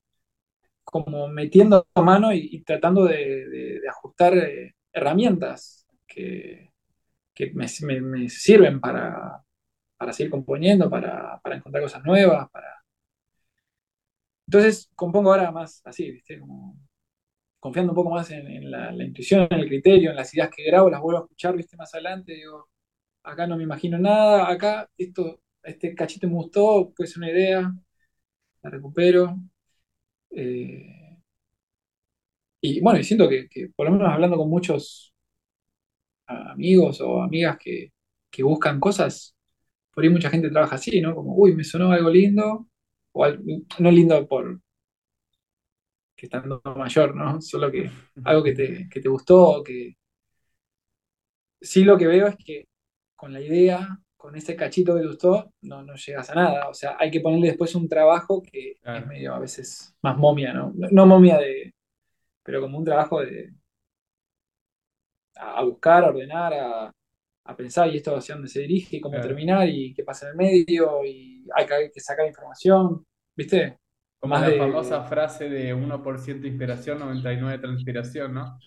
como 0.84 1.28
metiendo 1.28 1.86
mano 1.96 2.32
y, 2.34 2.64
tratando 2.64 3.06
de, 3.06 3.82
ajustar 3.90 4.38
eh, 4.38 4.76
herramientas 4.94 5.86
que, 6.08 6.72
me, 7.54 7.68
sirven 8.30 8.80
para, 8.80 9.44
seguir 10.12 10.32
componiendo, 10.32 10.90
para, 10.90 11.40
para 11.44 11.58
encontrar 11.58 11.84
cosas 11.84 12.04
nuevas, 12.06 12.50
para 12.50 12.77
entonces 14.48 14.90
compongo 14.96 15.32
ahora 15.32 15.52
más 15.52 15.82
así, 15.86 16.12
¿viste? 16.12 16.40
Como 16.40 16.78
confiando 17.60 17.92
un 17.92 17.96
poco 17.96 18.12
más 18.12 18.32
en, 18.32 18.72
la, 18.72 18.94
intuición, 19.04 19.48
en 19.52 19.60
el 19.60 19.68
criterio, 19.68 20.12
en 20.12 20.16
las 20.16 20.34
ideas 20.34 20.50
que 20.56 20.64
grabo, 20.64 20.90
las 20.90 21.02
vuelvo 21.02 21.20
a 21.22 21.24
escuchar, 21.24 21.56
¿viste? 21.56 21.78
Más 21.78 21.94
adelante, 21.94 22.34
digo, 22.34 22.70
acá 23.24 23.48
no 23.48 23.58
me 23.58 23.64
imagino 23.64 23.98
nada, 24.00 24.50
acá 24.50 24.90
esto, 24.98 25.42
este 25.64 25.96
cachito 25.96 26.28
me 26.28 26.36
gustó, 26.36 26.94
puede 26.96 27.10
ser 27.10 27.20
una 27.20 27.32
idea, 27.32 27.74
la 28.64 28.70
recupero. 28.70 29.38
Eh, 30.32 31.18
y 32.62 32.82
bueno, 32.82 33.00
y 33.00 33.04
siento 33.04 33.30
que, 33.30 33.48
por 33.76 33.86
lo 33.88 33.94
menos 33.94 34.10
hablando 34.12 34.38
con 34.38 34.50
muchos 34.50 35.14
amigos 36.26 37.02
o 37.02 37.22
amigas 37.22 37.58
que, 37.60 37.92
que 38.30 38.44
buscan 38.44 38.80
cosas, 38.80 39.36
por 39.94 40.04
ahí 40.04 40.10
mucha 40.10 40.30
gente 40.30 40.50
trabaja 40.50 40.76
así, 40.76 41.02
¿no? 41.02 41.16
Como, 41.16 41.36
uy, 41.36 41.56
me 41.56 41.64
sonó 41.64 41.92
algo 41.92 42.10
lindo, 42.10 42.68
no 43.80 43.92
lindo 43.92 44.28
por 44.28 44.60
que 46.16 46.26
estando 46.26 46.62
mayor, 46.76 47.16
¿no? 47.16 47.40
Solo 47.42 47.72
que 47.72 47.90
algo 48.26 48.44
que 48.44 48.54
te, 48.54 48.90
que 48.90 49.00
te 49.00 49.08
gustó, 49.08 49.64
que 49.64 49.96
sí 51.62 51.84
lo 51.84 51.98
que 51.98 52.08
veo 52.08 52.28
es 52.28 52.36
que 52.38 52.68
con 53.16 53.32
la 53.34 53.40
idea, 53.40 54.00
con 54.16 54.36
ese 54.36 54.56
cachito 54.56 54.96
que 54.96 55.02
te 55.02 55.08
gustó, 55.08 55.54
no, 55.62 55.84
no 55.84 55.96
llegas 55.96 56.30
a 56.32 56.36
nada. 56.36 56.70
O 56.70 56.74
sea, 56.74 56.98
hay 57.00 57.12
que 57.12 57.22
ponerle 57.22 57.48
después 57.48 57.76
un 57.76 57.88
trabajo 57.88 58.42
que 58.42 58.78
es 58.84 59.08
medio 59.08 59.36
a 59.36 59.40
veces 59.40 59.96
más 60.02 60.18
momia, 60.18 60.54
¿no? 60.54 60.74
No 60.76 61.06
momia 61.06 61.38
de, 61.38 61.74
pero 62.44 62.62
como 62.62 62.80
un 62.80 62.86
trabajo 62.86 63.22
de 63.22 63.54
a, 65.36 65.64
buscar, 65.64 66.04
a 66.04 66.10
ordenar, 66.10 66.54
a, 66.54 66.92
a 67.46 67.56
pensar 67.56 67.90
y 67.90 67.98
esto 67.98 68.16
hacia 68.16 68.36
dónde 68.36 68.50
se 68.50 68.62
dirige, 68.62 68.98
y 68.98 69.02
cómo 69.02 69.22
terminar 69.22 69.70
y 69.70 69.94
qué 69.94 70.04
pasa 70.04 70.26
en 70.28 70.32
el 70.32 70.38
medio 70.38 71.06
y 71.06 71.37
hay 71.56 71.66
que, 71.92 72.00
sacar 72.00 72.28
información, 72.28 73.06
¿viste? 73.36 73.78
Como 74.20 74.38
la 74.38 74.52
famosa 74.52 75.04
frase 75.04 75.50
de 75.50 75.76
1% 75.76 76.46
inspiración, 76.46 77.00
99% 77.00 77.62
transpiración, 77.62 78.34
¿no? 78.34 78.58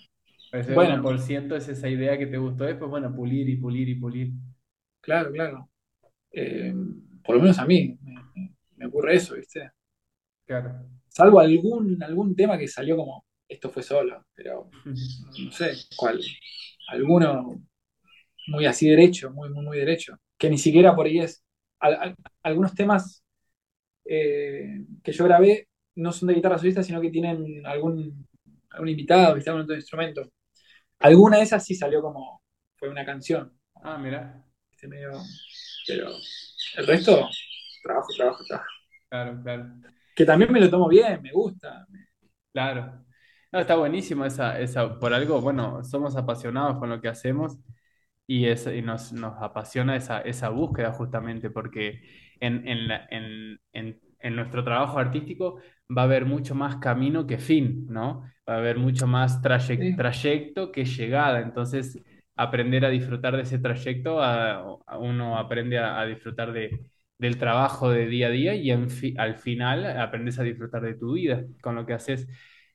Ese 0.53 0.75
bueno, 0.75 1.03
1% 1.03 1.57
es 1.57 1.69
esa 1.69 1.89
idea 1.89 2.19
que 2.19 2.27
te 2.27 2.39
gustó 2.39 2.65
después, 2.65 2.91
bueno, 2.91 3.15
pulir 3.15 3.49
y 3.49 3.57
pulir 3.57 3.89
y 3.89 3.95
pulir. 3.95 4.33
Claro, 5.01 5.33
claro. 5.33 5.71
Eh, 6.33 6.75
por 7.25 7.37
lo 7.37 7.43
menos 7.43 7.59
a 7.59 7.67
mí 7.67 7.99
me, 8.77 8.87
ocurre 8.87 9.17
eso, 9.17 9.35
¿viste? 9.35 9.71
Claro. 10.47 10.87
Salvo 11.09 11.41
algún, 11.41 12.03
algún 12.03 12.35
tema 12.35 12.59
que 12.59 12.69
salió 12.69 12.97
como, 12.97 13.25
esto 13.49 13.71
fue 13.71 13.83
solo, 13.83 14.27
pero 14.35 14.71
no 14.85 15.53
sé 15.53 15.73
cuál. 15.97 16.21
Alguno 16.89 17.61
muy 18.49 18.67
así 18.67 18.89
derecho, 18.89 19.31
muy, 19.31 19.51
muy, 19.51 19.65
muy 19.65 19.79
derecho, 19.79 20.17
que 20.37 20.51
ni 20.51 20.59
siquiera 20.59 20.95
por 20.95 21.07
ahí 21.07 21.21
es. 21.21 21.45
Algunos 22.43 22.75
temas 22.75 23.25
eh, 24.05 24.85
que 25.03 25.13
yo 25.13 25.25
grabé 25.25 25.69
no 25.97 26.13
son 26.13 26.29
de 26.29 26.35
guitarra 26.35 26.59
solista, 26.59 26.83
sino 26.83 27.01
que 27.01 27.11
tienen 27.11 27.67
algún, 27.67 28.27
algún 28.71 28.89
invitado, 28.89 29.35
¿viste? 29.35 29.51
algún 29.51 29.65
otro 29.65 29.77
instrumento. 29.77 30.31
Alguna 30.99 31.39
de 31.39 31.45
esas 31.45 31.65
sí 31.65 31.75
salió 31.75 32.03
como, 32.03 32.43
fue 32.77 32.89
una 32.89 33.05
canción. 33.05 33.53
Ah, 33.83 33.99
mira. 33.99 34.45
Este 34.71 34.89
medio, 34.89 35.13
pero 35.87 36.09
el 36.77 36.87
resto, 36.87 37.29
trabajo, 37.83 38.09
trabajo, 38.17 38.45
trabajo. 38.47 38.69
Claro, 39.09 39.43
claro. 39.43 39.67
Que 40.15 40.25
también 40.25 40.53
me 40.53 40.61
lo 40.61 40.71
tomo 40.71 40.89
bien, 40.89 41.21
me 41.21 41.33
gusta. 41.33 41.87
Claro. 42.53 43.05
No, 43.53 43.61
está 43.61 43.75
buenísimo 43.75 44.25
esa, 44.25 44.59
esa, 44.59 44.99
por 44.99 45.13
algo, 45.13 45.41
bueno, 45.41 45.83
somos 45.85 46.17
apasionados 46.17 46.79
con 46.79 46.89
lo 46.89 47.01
que 47.01 47.09
hacemos 47.09 47.59
y, 48.31 48.47
es, 48.47 48.65
y 48.69 48.81
nos, 48.81 49.13
nos, 49.13 49.43
apasiona 49.43 49.97
esa, 49.97 50.21
esa, 50.21 50.51
búsqueda 50.51 50.93
justamente 50.93 51.51
porque 51.51 52.01
en, 52.39 52.67
en, 52.69 53.59
en, 53.73 54.01
en, 54.21 54.37
nuestro 54.37 54.63
trabajo 54.63 55.01
artístico 55.01 55.59
va 55.91 56.03
a 56.03 56.05
haber 56.05 56.27
mucho 56.27 56.55
más 56.55 56.77
camino 56.77 57.27
que 57.27 57.39
fin, 57.39 57.87
¿no? 57.89 58.23
Va 58.49 58.55
a 58.55 58.59
haber 58.59 58.79
mucho 58.79 59.09
más 59.09 59.43
trayecto 59.43 60.71
que 60.71 60.85
llegada. 60.85 61.41
Entonces, 61.41 62.01
aprender 62.37 62.85
a 62.85 62.91
disfrutar 62.91 63.35
de 63.35 63.43
ese 63.43 63.59
trayecto, 63.59 64.23
a, 64.23 64.79
uno 65.01 65.37
aprende 65.37 65.79
a, 65.79 66.05
disfrutar 66.07 66.53
de, 66.53 66.87
del 67.19 67.37
trabajo 67.37 67.91
de 67.91 68.07
día 68.07 68.29
a 68.29 68.31
día 68.31 68.55
y 68.55 68.71
al 68.71 69.39
final 69.39 69.85
aprendes 69.99 70.39
a 70.39 70.45
disfrutar 70.45 70.83
de 70.83 70.95
tu 70.95 71.15
vida 71.15 71.45
con 71.61 71.75
lo 71.75 71.85
que 71.85 71.95
haces. 71.95 72.29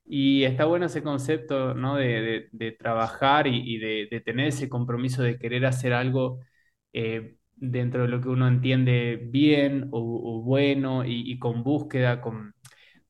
Y 0.05 0.43
está 0.43 0.65
bueno 0.65 0.85
ese 0.85 1.01
concepto, 1.03 1.73
¿no? 1.73 1.95
De, 1.95 2.49
trabajar 2.79 3.47
y, 3.47 3.77
de, 3.79 4.21
tener 4.23 4.47
ese 4.47 4.69
compromiso 4.69 5.23
de 5.23 5.39
querer 5.39 5.65
hacer 5.65 5.93
algo 5.93 6.39
eh, 6.93 7.37
dentro 7.55 8.03
de 8.03 8.09
lo 8.09 8.21
que 8.21 8.29
uno 8.29 8.47
entiende 8.47 9.19
bien 9.31 9.89
o, 9.91 10.41
bueno 10.43 11.03
y, 11.05 11.39
con 11.39 11.63
búsqueda, 11.63 12.21
con, 12.21 12.53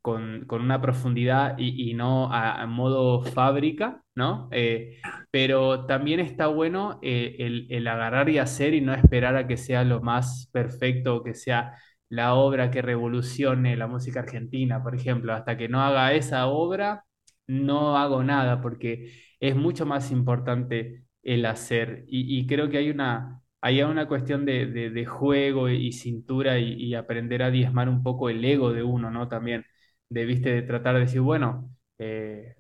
con, 0.02 0.46
una 0.50 0.82
profundidad 0.82 1.58
y, 1.58 1.94
no 1.96 2.32
a, 2.32 2.66
modo 2.68 3.24
fábrica, 3.24 4.02
¿no? 4.16 4.48
Eh, 4.52 5.00
pero 5.32 5.86
también 5.88 6.20
está 6.22 6.48
bueno 6.48 7.00
eh, 7.02 7.36
el, 7.40 7.68
el 7.70 7.88
agarrar 7.88 8.30
y 8.30 8.38
hacer 8.38 8.74
y 8.74 8.82
no 8.82 8.94
esperar 8.94 9.36
a 9.36 9.48
que 9.48 9.58
sea 9.58 9.84
lo 9.84 10.02
más 10.02 10.50
perfecto, 10.54 11.24
que 11.24 11.34
sea 11.34 11.74
la 12.10 12.36
obra 12.36 12.72
que 12.72 12.82
revolucione 12.82 13.76
la 13.78 13.88
música 13.88 14.22
argentina, 14.22 14.82
por 14.84 14.96
ejemplo. 14.96 15.34
Hasta 15.34 15.58
que 15.58 15.70
no 15.70 15.82
haga 15.82 16.14
esa 16.14 16.48
obra, 16.48 17.06
no 17.48 17.98
hago 17.98 18.24
nada, 18.24 18.62
porque 18.62 19.12
es 19.40 19.56
mucho 19.56 19.86
más 19.86 20.12
importante 20.12 21.06
el 21.24 21.46
hacer. 21.46 22.06
Y, 22.08 22.46
creo 22.48 22.70
que 22.70 22.78
hay 22.78 22.90
una, 22.90 23.42
hay 23.62 23.82
una 23.84 24.08
cuestión 24.08 24.46
de, 24.46 25.06
juego 25.08 25.70
y 25.70 25.92
cintura 25.92 26.60
y, 26.60 26.94
aprender 26.96 27.44
a 27.44 27.52
diezmar 27.52 27.90
un 27.90 28.04
poco 28.04 28.30
el 28.30 28.44
ego 28.46 28.74
de 28.74 28.84
uno, 28.84 29.12
¿no? 29.12 29.28
También, 29.28 29.66
de, 30.10 30.26
¿viste? 30.26 30.52
de 30.52 30.62
tratar 30.64 30.96
de 30.96 31.02
decir, 31.02 31.22
bueno, 31.22 31.70
eh, 31.98 32.56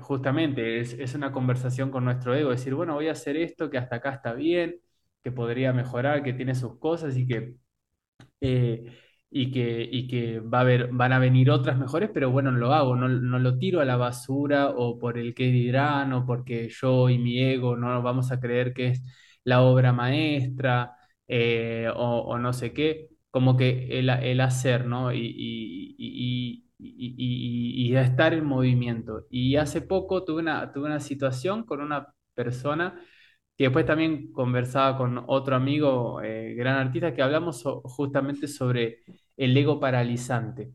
justamente 0.00 0.80
es, 0.80 0.94
es, 0.94 1.14
una 1.14 1.32
conversación 1.32 1.90
con 1.90 2.04
nuestro 2.04 2.34
ego, 2.34 2.50
decir, 2.50 2.74
bueno, 2.74 2.94
voy 2.94 3.08
a 3.08 3.12
hacer 3.12 3.36
esto 3.36 3.70
que 3.70 3.78
hasta 3.78 3.96
acá 3.96 4.10
está 4.12 4.32
bien, 4.34 4.80
que 5.22 5.32
podría 5.32 5.72
mejorar, 5.72 6.22
que 6.22 6.32
tiene 6.32 6.54
sus 6.54 6.78
cosas 6.78 7.16
y 7.16 7.26
que 7.26 7.54
eh, 8.42 8.98
y 9.30 9.50
que, 9.50 9.88
y 9.90 10.08
que 10.08 10.40
va 10.40 10.58
a 10.58 10.60
haber, 10.62 10.88
van 10.92 11.12
a 11.12 11.18
venir 11.18 11.50
otras 11.50 11.78
mejores, 11.78 12.10
pero 12.12 12.30
bueno, 12.30 12.50
lo 12.52 12.74
hago, 12.74 12.96
no, 12.96 13.08
no, 13.08 13.38
lo 13.38 13.58
tiro 13.58 13.80
a 13.80 13.84
la 13.86 13.96
basura 13.96 14.70
o 14.70 14.98
por 14.98 15.18
el 15.18 15.34
que 15.34 15.44
dirán 15.46 16.12
o 16.12 16.26
porque 16.26 16.68
yo 16.68 17.08
y 17.08 17.18
mi 17.18 17.38
ego 17.42 17.76
no 17.76 18.02
vamos 18.02 18.30
a 18.32 18.40
creer 18.40 18.74
que 18.74 18.88
es 18.88 19.02
la 19.44 19.62
obra 19.62 19.92
maestra 19.92 20.94
eh, 21.28 21.88
o, 21.94 22.38
no 22.38 22.52
sé 22.52 22.72
qué. 22.72 23.08
como 23.30 23.56
que 23.56 23.98
el, 23.98 24.10
el 24.10 24.40
hacer, 24.40 24.86
¿no? 24.86 25.12
Y, 25.12 25.20
y, 25.98 26.66
y, 26.78 27.96
estar 27.96 28.34
en 28.34 28.44
movimiento. 28.44 29.26
Y 29.30 29.56
hace 29.56 29.80
poco 29.82 30.24
tuve 30.24 30.42
una, 30.42 30.72
tuve 30.72 30.86
una 30.86 31.00
situación 31.00 31.64
con 31.64 31.80
una 31.80 32.08
persona 32.34 33.00
que 33.56 33.64
después 33.64 33.86
también 33.86 34.32
conversaba 34.32 34.96
con 34.98 35.24
otro 35.28 35.56
amigo, 35.56 36.22
eh, 36.22 36.54
gran 36.54 36.76
artista, 36.78 37.14
que 37.14 37.22
hablamos 37.22 37.60
so- 37.60 37.80
justamente 37.82 38.48
sobre 38.48 39.00
el 39.36 39.56
ego 39.56 39.80
paralizante, 39.80 40.72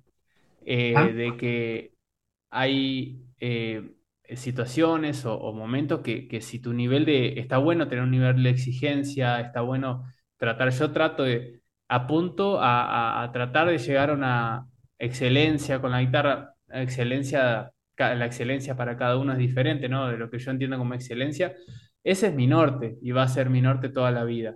eh, 0.65 1.13
Ah, 1.13 1.13
de 1.13 1.37
que 1.37 1.93
hay 2.49 3.25
eh, 3.39 3.93
situaciones 4.35 5.25
o, 5.25 5.35
o 5.39 5.53
momentos 5.53 6.01
que, 6.01 6.27
que 6.27 6.41
si 6.41 6.59
tu 6.61 6.73
nivel 6.73 7.05
de, 7.05 7.39
está 7.39 7.57
bueno 7.57 7.87
tener 7.87 8.03
un 8.03 8.11
nivel 8.11 8.43
de 8.43 8.49
exigencia, 8.51 9.39
está 9.41 9.61
bueno 9.61 10.05
tratar, 10.37 10.69
yo 10.71 10.91
trato 10.91 11.23
de, 11.23 11.61
apunto 11.89 12.59
a, 12.61 13.21
a- 13.21 13.23
a 13.23 13.31
tratar 13.31 13.67
de 13.69 13.77
llegar 13.77 14.09
a 14.11 14.13
una 14.13 14.67
excelencia 14.99 15.81
con 15.81 15.91
la 15.91 16.01
guitarra, 16.01 16.55
excelencia, 16.69 17.71
la 17.97 18.25
excelencia 18.25 18.75
para 18.75 18.97
cada 18.97 19.17
uno 19.17 19.33
es 19.33 19.39
diferente, 19.39 19.89
¿no? 19.89 20.07
De 20.09 20.17
lo 20.17 20.29
que 20.29 20.39
yo 20.39 20.51
entiendo 20.51 20.77
como 20.77 20.93
excelencia, 20.93 21.55
ese 22.11 22.27
es 22.27 22.33
mi 22.35 22.47
norte 22.47 22.97
y 23.01 23.11
va 23.11 23.23
a 23.23 23.27
ser 23.27 23.49
mi 23.49 23.61
norte 23.61 23.89
toda 23.89 24.11
la 24.11 24.23
vida 24.23 24.55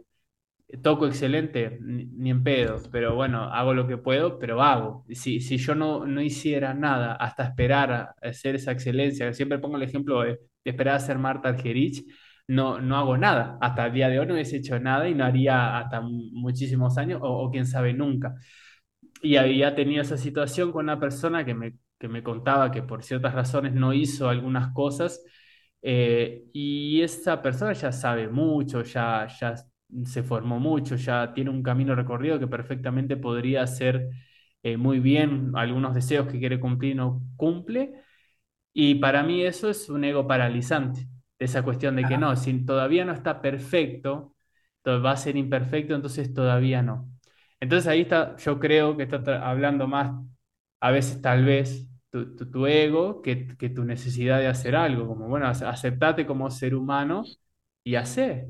toco 0.83 1.05
excelente, 1.07 1.77
ni, 1.81 2.29
en 2.29 2.43
pedo, 2.43 2.79
pero 2.91 3.15
bueno, 3.15 3.43
hago 3.43 3.73
lo 3.73 3.87
que 3.87 3.97
puedo, 3.97 4.39
pero 4.39 4.61
hago. 4.61 5.05
Si, 5.09 5.41
si 5.41 5.57
yo 5.57 5.75
no, 5.75 6.05
no 6.05 6.21
hiciera 6.21 6.73
nada 6.73 7.13
hasta 7.15 7.43
esperar 7.43 7.91
a 7.91 8.15
hacer 8.21 8.55
esa 8.55 8.71
excelencia, 8.71 9.33
siempre 9.33 9.59
pongo 9.59 9.75
el 9.77 9.83
ejemplo 9.83 10.21
de, 10.21 10.29
de 10.31 10.71
esperar 10.71 10.95
a 10.95 10.99
ser 10.99 11.17
Marta 11.17 11.49
Argerich, 11.49 12.05
no, 12.47 12.79
no 12.79 12.97
hago 12.97 13.17
nada. 13.17 13.57
Hasta 13.61 13.87
el 13.87 13.93
día 13.93 14.09
de 14.09 14.19
hoy 14.19 14.25
no 14.27 14.33
hubiese 14.33 14.57
hecho 14.57 14.79
nada 14.79 15.09
y 15.09 15.15
no 15.15 15.25
haría 15.25 15.77
hasta 15.77 16.01
muchísimos 16.01 16.97
años 16.97 17.19
o, 17.21 17.27
o 17.45 17.51
quién 17.51 17.65
sabe 17.65 17.93
nunca. 17.93 18.35
Y 19.21 19.35
había 19.37 19.75
tenido 19.75 20.01
esa 20.01 20.17
situación 20.17 20.71
con 20.71 20.85
una 20.85 20.99
persona 20.99 21.45
que 21.45 21.53
me, 21.53 21.73
que 21.99 22.07
me 22.07 22.23
contaba 22.23 22.71
que 22.71 22.81
por 22.83 23.03
ciertas 23.03 23.33
razones 23.35 23.73
no 23.73 23.93
hizo 23.93 24.29
algunas 24.29 24.73
cosas. 24.73 25.23
Eh, 25.81 26.45
y 26.53 27.01
esa 27.01 27.41
persona 27.41 27.73
ya 27.73 27.91
sabe 27.91 28.27
mucho, 28.27 28.83
ya, 28.83 29.27
ya 29.39 29.55
se 30.05 30.23
formó 30.23 30.59
mucho, 30.59 30.95
ya 30.95 31.33
tiene 31.33 31.49
un 31.49 31.63
camino 31.63 31.95
recorrido 31.95 32.39
que 32.39 32.47
perfectamente 32.47 33.17
podría 33.17 33.63
hacer 33.63 34.09
eh, 34.63 34.77
muy 34.77 34.99
bien 34.99 35.51
algunos 35.55 35.93
deseos 35.95 36.27
que 36.27 36.39
quiere 36.39 36.59
cumplir 36.59 36.93
y 36.93 36.95
no 36.95 37.21
cumple. 37.37 37.93
Y 38.73 38.95
para 38.95 39.23
mí 39.23 39.43
eso 39.43 39.69
es 39.69 39.89
un 39.89 40.03
ego 40.05 40.27
paralizante, 40.27 41.07
esa 41.39 41.63
cuestión 41.63 41.95
de 41.97 42.07
que 42.07 42.17
no, 42.17 42.35
si 42.35 42.65
todavía 42.65 43.03
no 43.05 43.13
está 43.13 43.41
perfecto, 43.41 44.35
to- 44.83 45.01
va 45.01 45.11
a 45.11 45.17
ser 45.17 45.35
imperfecto, 45.37 45.95
entonces 45.95 46.33
todavía 46.33 46.81
no. 46.81 47.09
Entonces 47.59 47.87
ahí 47.87 48.01
está, 48.01 48.35
yo 48.37 48.59
creo 48.59 48.95
que 48.97 49.03
está 49.03 49.49
hablando 49.49 49.87
más, 49.87 50.13
a 50.79 50.91
veces 50.91 51.21
tal 51.21 51.45
vez, 51.45 51.87
tu, 52.11 52.67
ego 52.67 53.21
que, 53.21 53.47
que 53.57 53.69
tu 53.69 53.83
necesidad 53.85 54.39
de 54.39 54.47
hacer 54.47 54.75
algo, 54.75 55.07
como 55.07 55.27
bueno, 55.27 55.47
ace- 55.47 55.65
aceptate 55.65 56.25
como 56.25 56.49
ser 56.51 56.75
humano 56.75 57.37
y 57.83 57.95
hacer. 57.95 58.47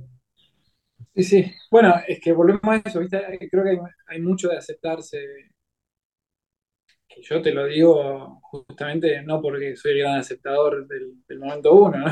sí, 1.16 1.24
sí. 1.24 1.54
Bueno, 1.70 1.96
es 2.08 2.20
que 2.20 2.32
volvemos 2.34 2.62
a 2.64 2.78
eso, 2.78 3.00
¿viste? 3.00 3.20
Creo 3.50 3.64
que 3.64 3.80
hay, 4.08 4.22
mucho 4.22 4.50
de 4.50 4.58
aceptarse, 4.58 5.20
que 7.08 7.22
yo 7.22 7.42
te 7.42 7.52
lo 7.54 7.66
digo 7.66 8.40
justamente 8.44 9.22
no 9.24 9.42
porque 9.42 9.76
soy 9.76 9.94
el 9.94 10.00
gran 10.00 10.18
aceptador 10.20 10.88
del, 10.88 11.24
del 11.28 11.40
momento 11.40 11.74
uno, 11.76 11.98
¿no? 12.00 12.06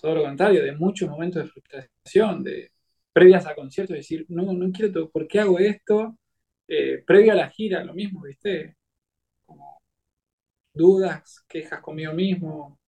Todo 0.00 0.16
lo 0.16 0.22
contrario, 0.24 0.62
de 0.64 0.72
muchos 0.76 1.08
momentos 1.10 1.44
de 1.44 1.50
frustración, 1.50 2.44
de 2.44 2.72
previas 3.12 3.46
a 3.46 3.54
conciertos, 3.54 3.96
decir, 3.96 4.26
no, 4.28 4.52
no 4.52 4.72
quiero, 4.72 4.92
todo, 4.92 5.10
¿por 5.10 5.28
qué 5.28 5.40
hago 5.40 5.58
esto? 5.58 6.18
Eh, 6.68 7.02
previa 7.06 7.32
a 7.34 7.36
la 7.36 7.50
gira, 7.50 7.84
lo 7.84 7.94
mismo, 7.94 8.22
¿viste? 8.24 8.76
Dudas, 10.76 11.44
quejas 11.48 11.80
conmigo 11.80 12.12
mismo, 12.12 12.78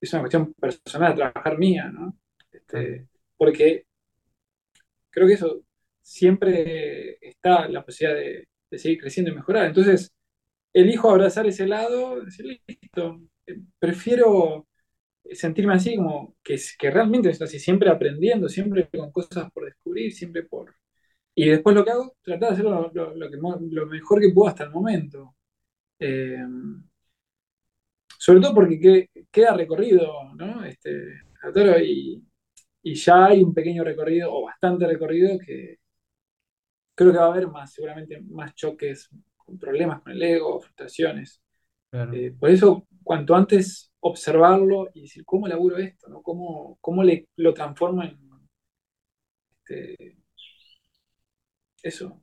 es 0.00 0.12
una 0.12 0.22
cuestión 0.22 0.52
personal, 0.54 1.14
trabajar 1.16 1.58
mía, 1.58 1.90
¿no? 1.92 2.16
Este, 2.52 3.08
porque 3.36 3.86
creo 5.10 5.26
que 5.26 5.34
eso 5.34 5.62
siempre 6.02 7.18
está 7.20 7.68
la 7.68 7.84
posibilidad 7.84 8.20
de, 8.20 8.48
de 8.70 8.78
seguir 8.78 9.00
creciendo 9.00 9.30
y 9.32 9.34
mejorar. 9.34 9.66
Entonces, 9.66 10.12
elijo 10.72 11.10
abrazar 11.10 11.46
ese 11.46 11.66
lado, 11.66 12.22
decir, 12.24 12.46
listo, 12.66 13.22
eh, 13.46 13.60
prefiero 13.78 14.68
sentirme 15.32 15.74
así 15.74 15.96
como 15.96 16.36
que, 16.44 16.58
que 16.78 16.90
realmente 16.90 17.30
estoy 17.30 17.46
así, 17.46 17.60
siempre 17.60 17.90
aprendiendo, 17.90 18.48
siempre 18.48 18.88
con 18.90 19.12
cosas 19.12 19.50
por 19.52 19.66
descubrir, 19.66 20.12
siempre 20.14 20.44
por... 20.44 20.74
Y 21.34 21.48
después 21.50 21.76
lo 21.76 21.84
que 21.84 21.92
hago, 21.92 22.16
tratar 22.22 22.50
de 22.50 22.54
hacer 22.54 22.64
lo, 22.66 22.90
lo- 22.94 23.14
lo 23.16 23.30
que, 23.30 23.38
mo- 23.38 23.58
lo 23.70 23.86
mejor 23.86 24.20
que 24.20 24.30
puedo 24.32 24.48
hasta 24.48 24.64
el 24.64 24.70
momento. 24.72 25.36
Eh, 26.00 26.38
sobre 28.26 28.40
todo 28.40 28.54
porque 28.54 28.78
que- 28.80 29.10
queda 29.30 29.54
recorrido, 29.56 30.34
¿no? 30.34 30.64
Este, 30.64 30.90
a 31.42 31.52
Toro 31.52 31.78
y, 31.80 32.22
y 32.82 32.94
ya 32.94 33.26
hay 33.26 33.42
un 33.42 33.54
pequeño 33.54 33.84
recorrido, 33.84 34.32
o 34.34 34.44
bastante 34.44 34.86
recorrido, 34.86 35.38
que 35.38 35.78
creo 36.94 37.12
que 37.12 37.18
va 37.18 37.24
a 37.26 37.28
haber 37.28 37.48
más, 37.48 37.72
seguramente 37.72 38.20
más 38.22 38.54
choques, 38.54 39.08
problemas 39.60 40.02
con 40.02 40.12
el 40.12 40.22
ego, 40.22 40.60
frustraciones. 40.60 41.42
claro, 41.90 42.12
Eh, 42.12 42.32
por 42.38 42.50
eso, 42.50 42.86
cuanto 43.04 43.34
antes 43.34 43.92
observarlo 44.00 44.90
y 44.94 45.02
decir, 45.02 45.24
¿cómo 45.24 45.48
laburo 45.48 45.78
esto? 45.78 46.08
¿no? 46.08 46.22
¿Cómo, 46.22 46.78
cómo 46.80 47.04
le, 47.04 47.28
lo 47.36 47.54
transformo 47.54 48.02
en 48.04 48.18
este, 49.68 50.16
eso? 51.82 52.22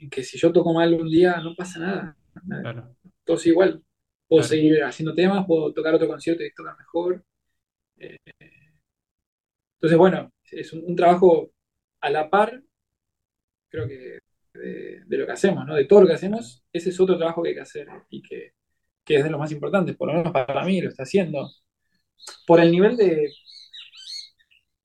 En 0.00 0.10
que 0.10 0.22
si 0.24 0.38
yo 0.38 0.52
toco 0.52 0.72
mal 0.74 0.94
un 0.94 1.10
día, 1.10 1.38
no 1.40 1.54
pasa 1.56 1.78
nada. 1.80 2.16
nada, 2.44 2.62
claro, 2.62 2.96
todo 3.24 3.36
es 3.36 3.46
igual. 3.46 3.82
Puedo 4.28 4.42
claro, 4.42 4.48
seguir 4.48 4.82
haciendo 4.84 5.14
temas, 5.14 5.46
puedo 5.46 5.72
tocar 5.72 5.94
otro 5.94 6.08
concierto 6.08 6.42
y 6.44 6.52
tocar 6.54 6.76
mejor. 6.78 7.24
Eh, 7.98 8.18
entonces, 9.76 9.98
bueno, 9.98 10.32
es 10.50 10.72
un, 10.72 10.84
un 10.86 10.96
trabajo 10.96 11.50
a 12.00 12.10
la 12.10 12.28
par, 12.30 12.62
creo 13.68 13.86
que 13.88 14.18
de, 14.54 15.02
de 15.06 15.18
lo 15.18 15.26
que 15.26 15.32
hacemos, 15.32 15.66
¿no? 15.66 15.74
De 15.74 15.84
todo 15.84 16.02
lo 16.02 16.06
que 16.06 16.14
hacemos, 16.14 16.64
ese 16.72 16.90
es 16.90 17.00
otro 17.00 17.16
trabajo 17.18 17.42
que 17.42 17.50
hay 17.50 17.54
que 17.54 17.60
hacer 17.60 17.88
y 18.10 18.22
que, 18.22 18.52
que 19.04 19.16
es 19.16 19.24
de 19.24 19.30
los 19.30 19.40
más 19.40 19.52
importantes, 19.52 19.96
por 19.96 20.08
lo 20.08 20.14
menos 20.14 20.32
para 20.32 20.64
mí 20.64 20.80
lo 20.80 20.88
está 20.90 21.04
haciendo. 21.04 21.50
Por 22.46 22.60
el 22.60 22.70
nivel 22.72 22.96
de, 22.96 23.28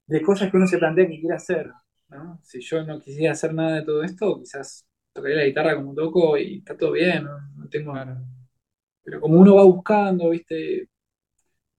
de 0.08 0.22
cosas 0.22 0.52
que 0.52 0.58
uno 0.58 0.68
se 0.68 0.78
plantea 0.78 1.08
que 1.08 1.20
quiere 1.20 1.36
hacer, 1.36 1.72
¿no? 2.10 2.40
Si 2.44 2.62
yo 2.62 2.84
no 2.84 3.00
quisiera 3.00 3.32
hacer 3.34 3.54
nada 3.54 3.78
de 3.78 3.86
todo 3.86 4.04
esto, 4.04 4.40
quizás 4.40 4.86
tocaría 5.14 5.38
la 5.38 5.46
guitarra 5.46 5.76
como 5.76 5.94
toco 5.96 6.38
y 6.38 6.58
está 6.60 6.78
todo 6.78 6.92
bien, 6.94 7.24
no, 7.24 7.38
no 7.56 7.70
tengo... 7.70 7.94
Pero 9.04 9.22
como 9.22 9.40
uno 9.40 9.56
va 9.56 9.64
buscando, 9.64 10.30
¿viste? 10.30 10.90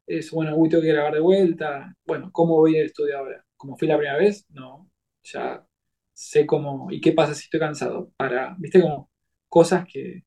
Eso, 0.07 0.36
bueno, 0.36 0.57
uy, 0.57 0.69
tengo 0.69 0.82
que 0.82 0.89
grabar 0.93 1.15
de 1.15 1.20
vuelta. 1.20 1.94
Bueno, 2.05 2.31
¿cómo 2.32 2.57
voy 2.57 2.77
al 2.78 2.86
estudio 2.86 3.19
ahora? 3.19 3.44
¿Como 3.57 3.77
fui 3.77 3.89
la 3.89 3.97
primera 3.97 4.19
vez? 4.19 4.44
No. 4.51 4.90
Ya 5.24 5.65
sé 6.12 6.47
cómo... 6.47 6.90
¿Y 6.90 7.01
qué 7.01 7.12
pasa 7.12 7.35
si 7.35 7.44
estoy 7.44 7.61
cansado? 7.61 8.12
Para, 8.16 8.55
¿viste? 8.59 8.81
Como 8.81 9.11
cosas 9.49 9.86
que, 9.86 10.24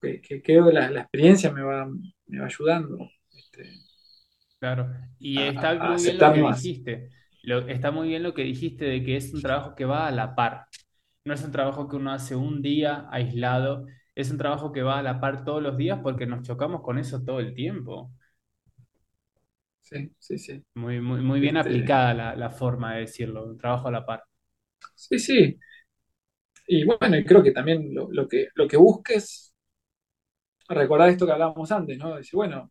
que, 0.00 0.20
que 0.20 0.42
creo 0.42 0.66
que 0.66 0.72
la, 0.72 0.90
la 0.90 1.00
experiencia 1.02 1.52
me 1.52 1.62
va, 1.62 1.86
me 2.26 2.40
va 2.40 2.46
ayudando 2.46 2.98
este, 3.36 3.70
claro. 4.58 4.88
Y 5.18 5.38
a, 5.38 5.48
está 5.48 5.70
a 5.70 5.74
muy 5.92 6.02
bien 6.02 6.18
lo 6.18 6.32
que 6.32 6.42
más. 6.42 6.62
dijiste. 6.62 7.10
Lo, 7.42 7.60
está 7.68 7.90
muy 7.90 8.08
bien 8.08 8.22
lo 8.22 8.34
que 8.34 8.42
dijiste 8.42 8.84
de 8.84 9.02
que 9.02 9.16
es 9.16 9.32
un 9.32 9.42
trabajo 9.42 9.74
que 9.74 9.84
va 9.84 10.06
a 10.08 10.10
la 10.12 10.34
par. 10.34 10.66
No 11.24 11.34
es 11.34 11.44
un 11.44 11.52
trabajo 11.52 11.88
que 11.88 11.96
uno 11.96 12.12
hace 12.12 12.36
un 12.36 12.62
día 12.62 13.06
aislado, 13.10 13.86
es 14.18 14.30
un 14.30 14.38
trabajo 14.38 14.72
que 14.72 14.82
va 14.82 14.98
a 14.98 15.02
la 15.02 15.20
par 15.20 15.44
todos 15.44 15.62
los 15.62 15.76
días 15.78 16.00
porque 16.02 16.26
nos 16.26 16.42
chocamos 16.46 16.82
con 16.82 16.98
eso 16.98 17.24
todo 17.24 17.40
el 17.40 17.54
tiempo. 17.54 18.12
Sí, 19.82 20.14
sí, 20.18 20.38
sí. 20.38 20.64
Muy, 20.76 20.98
muy, 21.02 21.20
muy 21.20 21.40
bien 21.40 21.58
Este, 21.58 21.58
aplicada 21.58 22.14
la, 22.14 22.34
la 22.34 22.48
forma 22.50 22.94
de 22.94 23.00
decirlo, 23.00 23.44
un 23.44 23.58
trabajo 23.58 23.88
a 23.88 23.90
la 23.90 24.06
par. 24.06 24.24
sí, 24.94 25.18
sí. 25.18 25.58
Y 26.68 26.84
bueno, 26.84 27.16
creo 27.26 27.42
que 27.42 27.50
también 27.52 27.92
lo, 27.94 28.08
lo 28.12 28.28
que, 28.28 28.48
lo 28.54 28.68
que 28.68 28.76
busques, 28.76 29.52
recordar 30.68 31.08
esto 31.10 31.26
que 31.26 31.32
hablábamos 31.32 31.70
antes, 31.72 31.98
¿no? 31.98 32.16
Decir, 32.16 32.34
bueno, 32.36 32.70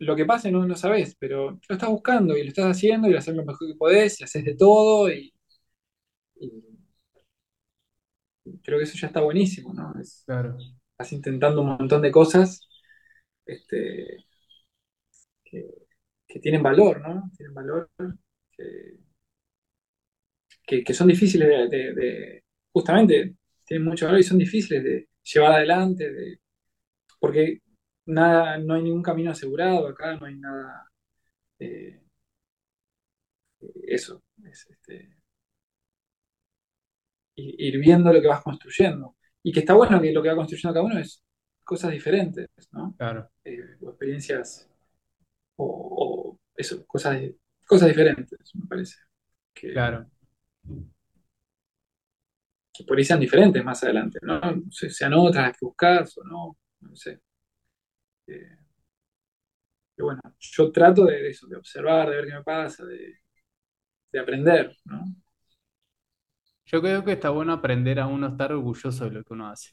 lo 0.00 0.16
que 0.16 0.26
pase 0.26 0.50
no, 0.52 0.66
no 0.66 0.76
sabes, 0.76 1.16
pero 1.18 1.52
lo 1.52 1.74
estás 1.76 1.90
buscando 1.90 2.36
y 2.36 2.42
lo 2.44 2.48
estás 2.50 2.66
haciendo 2.76 3.08
y 3.08 3.12
lo 3.12 3.18
haces 3.18 3.34
lo 3.36 3.44
mejor 3.44 3.68
que 3.68 3.76
podés 3.78 4.20
y 4.20 4.24
haces 4.24 4.44
de 4.44 4.56
todo 4.56 5.10
y, 5.12 5.32
y 6.40 6.71
creo 8.62 8.78
que 8.78 8.84
eso 8.84 8.98
ya 8.98 9.08
está 9.08 9.20
buenísimo, 9.20 9.72
¿no? 9.74 9.94
Es- 10.00 10.26
Claro, 10.26 10.56
estás 10.92 11.12
intentando 11.12 11.62
un 11.62 11.68
montón 11.78 12.02
de 12.02 12.10
cosas 12.12 12.68
este, 13.46 14.26
que, 15.44 15.66
que 16.26 16.40
tienen 16.40 16.62
valor, 16.62 17.00
¿no? 17.00 17.30
Tienen 17.36 17.54
valor, 17.54 17.90
que, 18.52 18.98
que- 20.66 20.84
que 20.84 20.94
son 20.94 21.08
difíciles 21.08 21.48
de, 21.48 21.68
de- 21.68 21.94
de- 21.94 22.44
justamente, 22.72 23.34
tienen 23.64 23.86
mucho 23.88 24.06
valor 24.06 24.20
y 24.20 24.24
son 24.24 24.38
difíciles 24.38 24.82
de 24.84 25.08
llevar 25.22 25.52
adelante, 25.52 26.10
de, 26.12 26.40
porque 27.20 27.60
nada, 28.06 28.58
no 28.58 28.74
hay 28.74 28.82
ningún 28.84 29.02
camino 29.02 29.32
asegurado 29.32 29.88
acá, 29.88 30.16
no 30.16 30.26
hay 30.26 30.36
nada, 30.36 30.88
eh, 31.60 32.02
eso, 33.86 34.22
es, 34.44 34.66
este, 34.70 35.16
ir 37.34 37.78
viendo 37.78 38.12
lo 38.12 38.20
que 38.20 38.28
vas 38.28 38.42
construyendo. 38.42 39.16
Y 39.42 39.52
que 39.52 39.60
está 39.60 39.74
bueno 39.74 40.00
que 40.00 40.12
lo 40.12 40.22
que 40.22 40.28
va 40.28 40.36
construyendo 40.36 40.74
cada 40.74 40.86
uno 40.86 40.98
es 40.98 41.22
cosas 41.64 41.90
diferentes, 41.90 42.48
¿no? 42.72 42.94
Claro. 42.96 43.30
Eh, 43.44 43.76
o 43.80 43.90
experiencias, 43.90 44.68
o, 45.56 46.38
eso, 46.54 46.86
cosas, 46.86 47.20
cosas 47.66 47.88
diferentes, 47.88 48.38
me 48.54 48.66
parece. 48.66 48.96
claro. 49.54 50.06
Que 52.74 52.84
por 52.84 52.96
ahí 52.96 53.04
sean 53.04 53.20
diferentes 53.20 53.62
más 53.62 53.82
adelante, 53.84 54.18
¿no? 54.22 54.40
sean 54.70 55.12
otras 55.14 55.48
las 55.48 55.58
que 55.58 55.66
buscas 55.66 56.16
o 56.18 56.24
no, 56.24 56.56
no 56.80 56.96
sé. 56.96 57.20
Eh, 58.26 58.56
pero 59.94 60.06
bueno, 60.06 60.22
yo 60.38 60.72
trato 60.72 61.04
de 61.04 61.28
eso, 61.28 61.46
de 61.48 61.56
observar, 61.56 62.08
de 62.08 62.16
ver 62.16 62.26
qué 62.26 62.34
me 62.34 62.42
pasa, 62.42 62.84
de, 62.86 63.18
de 64.10 64.18
aprender, 64.18 64.74
¿no? 64.84 65.04
Yo 66.72 66.80
creo 66.80 67.04
que 67.04 67.12
está 67.12 67.28
bueno 67.30 67.52
aprender 67.52 68.00
a 68.00 68.06
uno 68.06 68.28
estar 68.28 68.52
orgulloso 68.52 69.04
de 69.04 69.10
lo 69.10 69.24
que 69.24 69.34
uno 69.34 69.48
hace, 69.48 69.70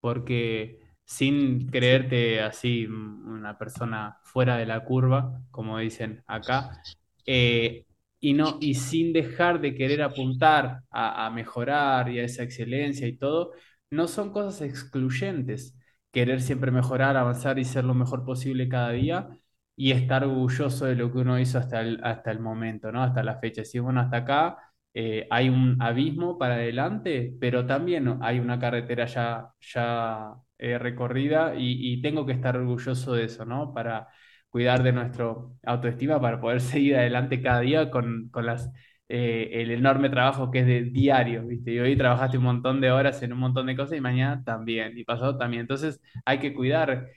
porque 0.00 0.80
sin 1.04 1.68
creerte 1.70 2.40
así 2.42 2.86
una 2.86 3.56
persona 3.58 4.18
fuera 4.24 4.56
de 4.58 4.66
la 4.66 4.84
curva, 4.84 5.40
como 5.50 5.78
dicen 5.78 6.22
acá, 6.26 6.82
eh, 7.26 7.86
y, 8.20 8.34
no, 8.34 8.58
y 8.60 8.74
sin 8.74 9.12
dejar 9.14 9.60
de 9.60 9.74
querer 9.74 10.02
apuntar 10.02 10.82
a, 10.90 11.26
a 11.26 11.30
mejorar 11.30 12.10
y 12.10 12.18
a 12.20 12.24
esa 12.24 12.42
excelencia 12.42 13.06
y 13.08 13.16
todo, 13.16 13.52
no 13.90 14.06
son 14.08 14.30
cosas 14.32 14.60
excluyentes. 14.62 15.76
Querer 16.12 16.42
siempre 16.42 16.70
mejorar, 16.70 17.16
avanzar 17.16 17.58
y 17.58 17.64
ser 17.64 17.84
lo 17.84 17.94
mejor 17.94 18.24
posible 18.24 18.68
cada 18.68 18.90
día 18.90 19.28
y 19.76 19.92
estar 19.92 20.24
orgulloso 20.24 20.84
de 20.86 20.94
lo 20.96 21.10
que 21.12 21.18
uno 21.18 21.38
hizo 21.40 21.58
hasta 21.58 21.80
el, 21.80 22.00
hasta 22.04 22.30
el 22.30 22.40
momento, 22.40 22.92
¿no? 22.92 23.02
Hasta 23.02 23.22
la 23.22 23.38
fecha. 23.38 23.64
Si 23.64 23.78
bueno, 23.78 24.00
hasta 24.00 24.18
acá 24.18 24.58
eh, 24.94 25.26
hay 25.30 25.48
un 25.48 25.80
abismo 25.80 26.38
para 26.38 26.54
adelante, 26.54 27.34
pero 27.40 27.66
también 27.66 28.18
hay 28.22 28.38
una 28.40 28.58
carretera 28.58 29.06
ya, 29.06 29.48
ya 29.60 30.34
eh, 30.58 30.78
recorrida 30.78 31.54
y, 31.56 32.00
tengo 32.02 32.26
que 32.26 32.32
estar 32.32 32.56
orgulloso 32.56 33.14
de 33.14 33.24
eso, 33.24 33.44
¿no? 33.44 33.72
Para 33.72 34.08
cuidar 34.50 34.82
de 34.82 34.92
nuestro 34.92 35.56
autoestima, 35.64 36.20
para 36.20 36.40
poder 36.40 36.60
seguir 36.60 36.96
adelante 36.96 37.40
cada 37.42 37.60
día 37.60 37.90
con, 37.90 38.28
con 38.30 38.44
las, 38.46 38.70
eh, 39.08 39.48
el 39.52 39.70
enorme 39.70 40.10
trabajo 40.10 40.50
que 40.50 40.60
es 40.60 40.66
de 40.66 40.82
diario, 40.84 41.46
¿viste? 41.46 41.72
Y 41.72 41.78
hoy 41.78 41.96
trabajaste 41.96 42.38
un 42.38 42.44
montón 42.44 42.80
de 42.80 42.90
horas 42.90 43.22
en 43.22 43.32
un 43.32 43.38
montón 43.38 43.66
de 43.66 43.76
cosas 43.76 43.96
y 43.98 44.00
mañana 44.00 44.42
también, 44.44 44.96
y 44.98 45.04
pasado 45.04 45.38
también. 45.38 45.62
Entonces 45.62 46.00
hay 46.24 46.38
que 46.38 46.54
cuidar 46.54 47.08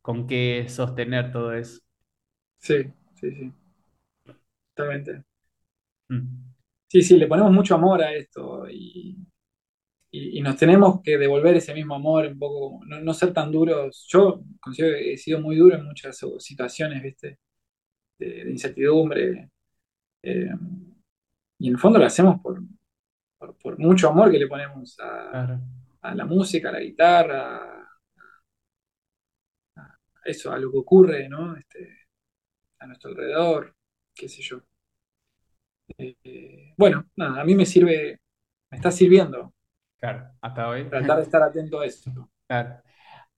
con 0.00 0.26
qué 0.26 0.66
sostener 0.68 1.32
todo 1.32 1.52
eso. 1.52 1.80
Sí, 2.58 2.84
sí, 3.14 3.30
sí. 3.32 3.52
Totalmente. 4.74 5.24
Mm. 6.10 6.55
Sí, 6.96 7.02
sí, 7.02 7.16
le 7.18 7.26
ponemos 7.26 7.52
mucho 7.52 7.74
amor 7.74 8.00
a 8.02 8.10
esto 8.14 8.66
y, 8.70 9.18
nos 10.40 10.56
tenemos 10.56 11.02
que 11.02 11.18
devolver 11.18 11.56
ese 11.56 11.74
mismo 11.74 11.94
amor, 11.94 12.26
un 12.26 12.38
poco, 12.38 12.80
no, 12.86 13.12
ser 13.12 13.34
tan 13.34 13.52
duros. 13.52 14.06
Yo 14.08 14.42
considero 14.60 14.96
que 14.96 15.12
he 15.12 15.16
sido 15.18 15.40
muy 15.42 15.56
duro 15.56 15.76
en 15.76 15.84
muchas 15.84 16.18
situaciones, 16.38 17.02
¿viste? 17.02 17.38
De, 18.18 18.50
incertidumbre. 18.50 19.50
Eh, 20.22 20.50
y 21.58 21.68
en 21.68 21.74
el 21.74 21.78
fondo 21.78 21.98
lo 21.98 22.06
hacemos 22.06 22.40
por, 22.40 22.62
por, 23.38 23.78
mucho 23.78 24.08
amor 24.08 24.30
que 24.30 24.38
le 24.38 24.46
ponemos 24.48 24.98
a, 25.00 25.60
la 26.14 26.24
música, 26.24 26.70
a 26.70 26.72
la 26.72 26.80
guitarra, 26.80 27.90
a, 29.76 29.98
eso, 30.24 30.50
a 30.50 30.58
lo 30.58 30.70
que 30.72 30.78
ocurre, 30.78 31.28
¿no? 31.28 31.56
Este, 31.56 32.08
a 32.78 32.86
nuestro 32.86 33.10
alrededor, 33.10 33.76
qué 34.14 34.28
sé 34.30 34.40
yo. 34.40 34.62
Eh, 35.98 36.74
bueno, 36.76 37.06
nada, 37.16 37.40
a 37.40 37.44
mí 37.44 37.54
me 37.54 37.66
sirve, 37.66 38.20
me 38.70 38.76
está 38.76 38.90
sirviendo. 38.90 39.52
Claro, 39.98 40.28
hasta 40.40 40.68
hoy. 40.68 40.84
Tratar 40.88 41.18
de 41.18 41.22
estar 41.22 41.42
atento 41.42 41.80
a 41.80 41.86
eso. 41.86 42.30
Claro. 42.46 42.82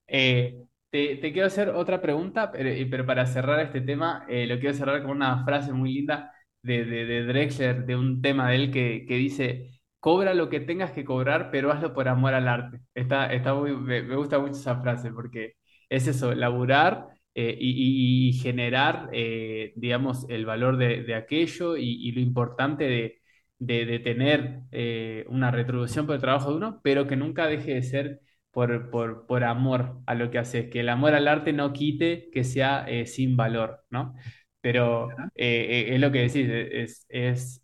Eh, 0.06 0.64
te, 0.90 1.20
quiero 1.20 1.46
hacer 1.46 1.68
otra 1.68 2.00
pregunta, 2.00 2.50
pero, 2.50 3.06
para 3.06 3.26
cerrar 3.26 3.60
este 3.60 3.80
tema, 3.80 4.24
eh, 4.28 4.46
lo 4.46 4.58
quiero 4.58 4.74
cerrar 4.74 5.02
con 5.02 5.12
una 5.12 5.44
frase 5.44 5.72
muy 5.72 5.92
linda 5.92 6.32
de, 6.62 6.84
de, 6.84 7.24
Drexler, 7.24 7.84
de 7.84 7.96
un 7.96 8.22
tema 8.22 8.50
de 8.50 8.56
él 8.56 8.70
que, 8.72 9.04
dice, 9.08 9.80
cobra 10.00 10.34
lo 10.34 10.48
que 10.48 10.60
tengas 10.60 10.92
que 10.92 11.04
cobrar, 11.04 11.50
pero 11.50 11.70
hazlo 11.72 11.92
por 11.94 12.08
amor 12.08 12.34
al 12.34 12.48
arte. 12.48 12.80
Está, 12.94 13.32
está 13.32 13.54
muy, 13.54 13.76
me, 13.76 14.02
me 14.02 14.16
gusta 14.16 14.38
mucho 14.38 14.54
esa 14.54 14.80
frase 14.80 15.12
porque 15.12 15.54
es 15.88 16.06
eso, 16.06 16.34
laburar 16.34 17.17
eh, 17.34 17.56
y, 17.60 18.32
generar, 18.42 19.10
eh, 19.12 19.72
digamos, 19.76 20.26
el 20.28 20.44
valor 20.44 20.76
de, 20.76 21.14
aquello 21.14 21.76
y, 21.76 22.10
lo 22.12 22.20
importante 22.20 23.20
de, 23.58 23.98
tener 24.00 24.62
eh, 24.72 25.24
una 25.28 25.50
retribución 25.50 26.06
por 26.06 26.16
el 26.16 26.20
trabajo 26.20 26.50
de 26.50 26.56
uno, 26.56 26.80
pero 26.82 27.06
que 27.06 27.16
nunca 27.16 27.46
deje 27.46 27.74
de 27.74 27.82
ser 27.82 28.20
por, 28.50 28.90
por, 28.90 29.44
amor 29.44 30.00
a 30.06 30.14
lo 30.14 30.30
que 30.30 30.38
haces, 30.38 30.68
que 30.70 30.80
el 30.80 30.88
amor 30.88 31.14
al 31.14 31.28
arte 31.28 31.52
no 31.52 31.72
quite 31.72 32.28
que 32.32 32.42
sea 32.44 32.86
sin 33.06 33.36
valor, 33.36 33.84
¿no? 33.90 34.14
Pero 34.60 35.08
es 35.34 36.00
lo 36.00 36.10
que 36.10 36.20
decís, 36.22 36.48
es, 36.50 37.06
es 37.08 37.62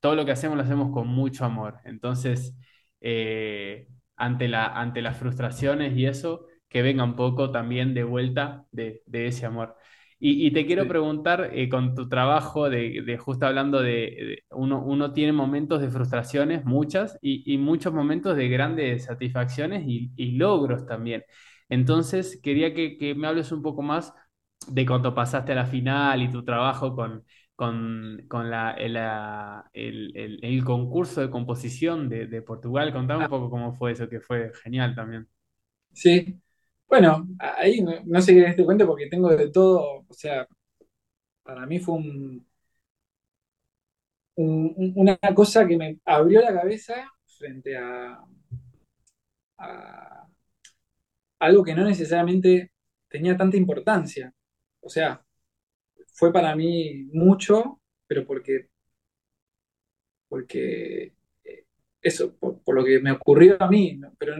todo 0.00 0.16
lo 0.16 0.24
que 0.24 0.32
hacemos 0.32 0.56
lo 0.56 0.64
hacemos 0.64 0.92
con 0.92 1.06
mucho 1.08 1.44
amor. 1.44 1.78
Entonces, 1.84 2.56
ante 4.16 4.48
la, 4.48 4.66
ante 4.66 5.02
las 5.02 5.16
frustraciones 5.16 5.96
y 5.96 6.06
eso, 6.06 6.46
que 6.76 6.82
venga 6.82 7.04
un 7.04 7.16
poco 7.16 7.50
también 7.50 7.94
de 7.94 8.04
vuelta 8.04 8.66
de, 8.70 9.02
ese 9.10 9.46
amor. 9.46 9.76
Y, 10.18 10.50
te 10.50 10.66
quiero 10.66 10.86
preguntar, 10.86 11.50
eh, 11.54 11.70
con 11.70 11.94
tu 11.94 12.06
trabajo, 12.06 12.68
de, 12.68 13.16
justo 13.18 13.46
hablando 13.46 13.80
de, 13.80 14.44
uno, 14.50 14.84
uno, 14.84 15.14
tiene 15.14 15.32
momentos 15.32 15.80
de 15.80 15.88
frustraciones, 15.88 16.66
muchas, 16.66 17.18
y, 17.22 17.56
muchos 17.56 17.94
momentos 17.94 18.36
de 18.36 18.48
grandes 18.50 19.04
satisfacciones 19.04 19.84
y, 19.86 20.32
logros 20.32 20.84
también. 20.84 21.24
Entonces, 21.70 22.38
quería 22.42 22.74
que, 22.74 23.14
me 23.16 23.26
hables 23.26 23.50
un 23.52 23.62
poco 23.62 23.80
más 23.80 24.12
de 24.68 24.84
cuando 24.84 25.14
pasaste 25.14 25.52
a 25.52 25.54
la 25.54 25.66
final 25.66 26.20
y 26.20 26.30
tu 26.30 26.44
trabajo 26.44 26.94
con, 26.94 27.24
con, 27.54 28.50
la, 28.50 28.72
el, 29.72 30.12
el, 30.42 30.62
concurso 30.62 31.22
de 31.22 31.30
composición 31.30 32.10
de, 32.10 32.42
Portugal. 32.42 32.92
Contame 32.92 33.24
un 33.24 33.30
poco 33.30 33.48
cómo 33.48 33.72
fue 33.72 33.92
eso, 33.92 34.10
que 34.10 34.20
fue 34.20 34.52
genial 34.62 34.94
también. 34.94 35.26
Sí, 35.94 36.38
bueno, 36.88 37.28
ahí 37.38 37.82
no, 37.82 38.20
sé 38.20 38.34
qué 38.34 38.52
te 38.54 38.64
cuento 38.64 38.86
porque 38.86 39.08
tengo 39.08 39.28
de 39.30 39.50
todo, 39.50 40.04
o 40.08 40.14
sea, 40.14 40.46
para 41.42 41.66
mí 41.66 41.78
fue 41.78 41.94
un, 41.96 42.46
una 44.36 45.18
cosa 45.34 45.66
que 45.66 45.76
me 45.76 45.98
abrió 46.04 46.40
la 46.42 46.54
cabeza 46.54 47.10
frente 47.24 47.76
a, 47.76 48.22
algo 51.38 51.64
que 51.64 51.74
no 51.74 51.84
necesariamente 51.84 52.72
tenía 53.08 53.36
tanta 53.36 53.56
importancia. 53.56 54.32
O 54.80 54.88
sea, 54.88 55.24
fue 56.12 56.32
para 56.32 56.54
mí 56.56 57.04
mucho, 57.12 57.80
pero 58.06 58.26
porque, 58.26 58.68
porque 60.28 61.12
eh, 61.44 61.66
eso, 62.02 62.36
por, 62.36 62.74
lo 62.74 62.84
que 62.84 63.00
me 63.00 63.12
ocurrió 63.12 63.56
a 63.62 63.68
mí, 63.68 64.00
pero 64.18 64.34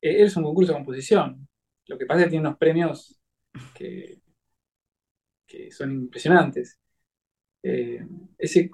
es 0.00 0.36
un 0.36 0.44
concurso 0.44 0.72
de 0.72 0.78
composición. 0.78 1.48
Lo 1.86 1.98
que 1.98 2.06
pasa 2.06 2.20
es 2.20 2.26
que 2.26 2.30
tiene 2.30 2.46
unos 2.46 2.58
premios 2.58 3.20
que, 3.74 4.20
son 5.70 5.92
impresionantes. 5.92 6.78
Eh, 7.62 8.04
ese, 8.38 8.68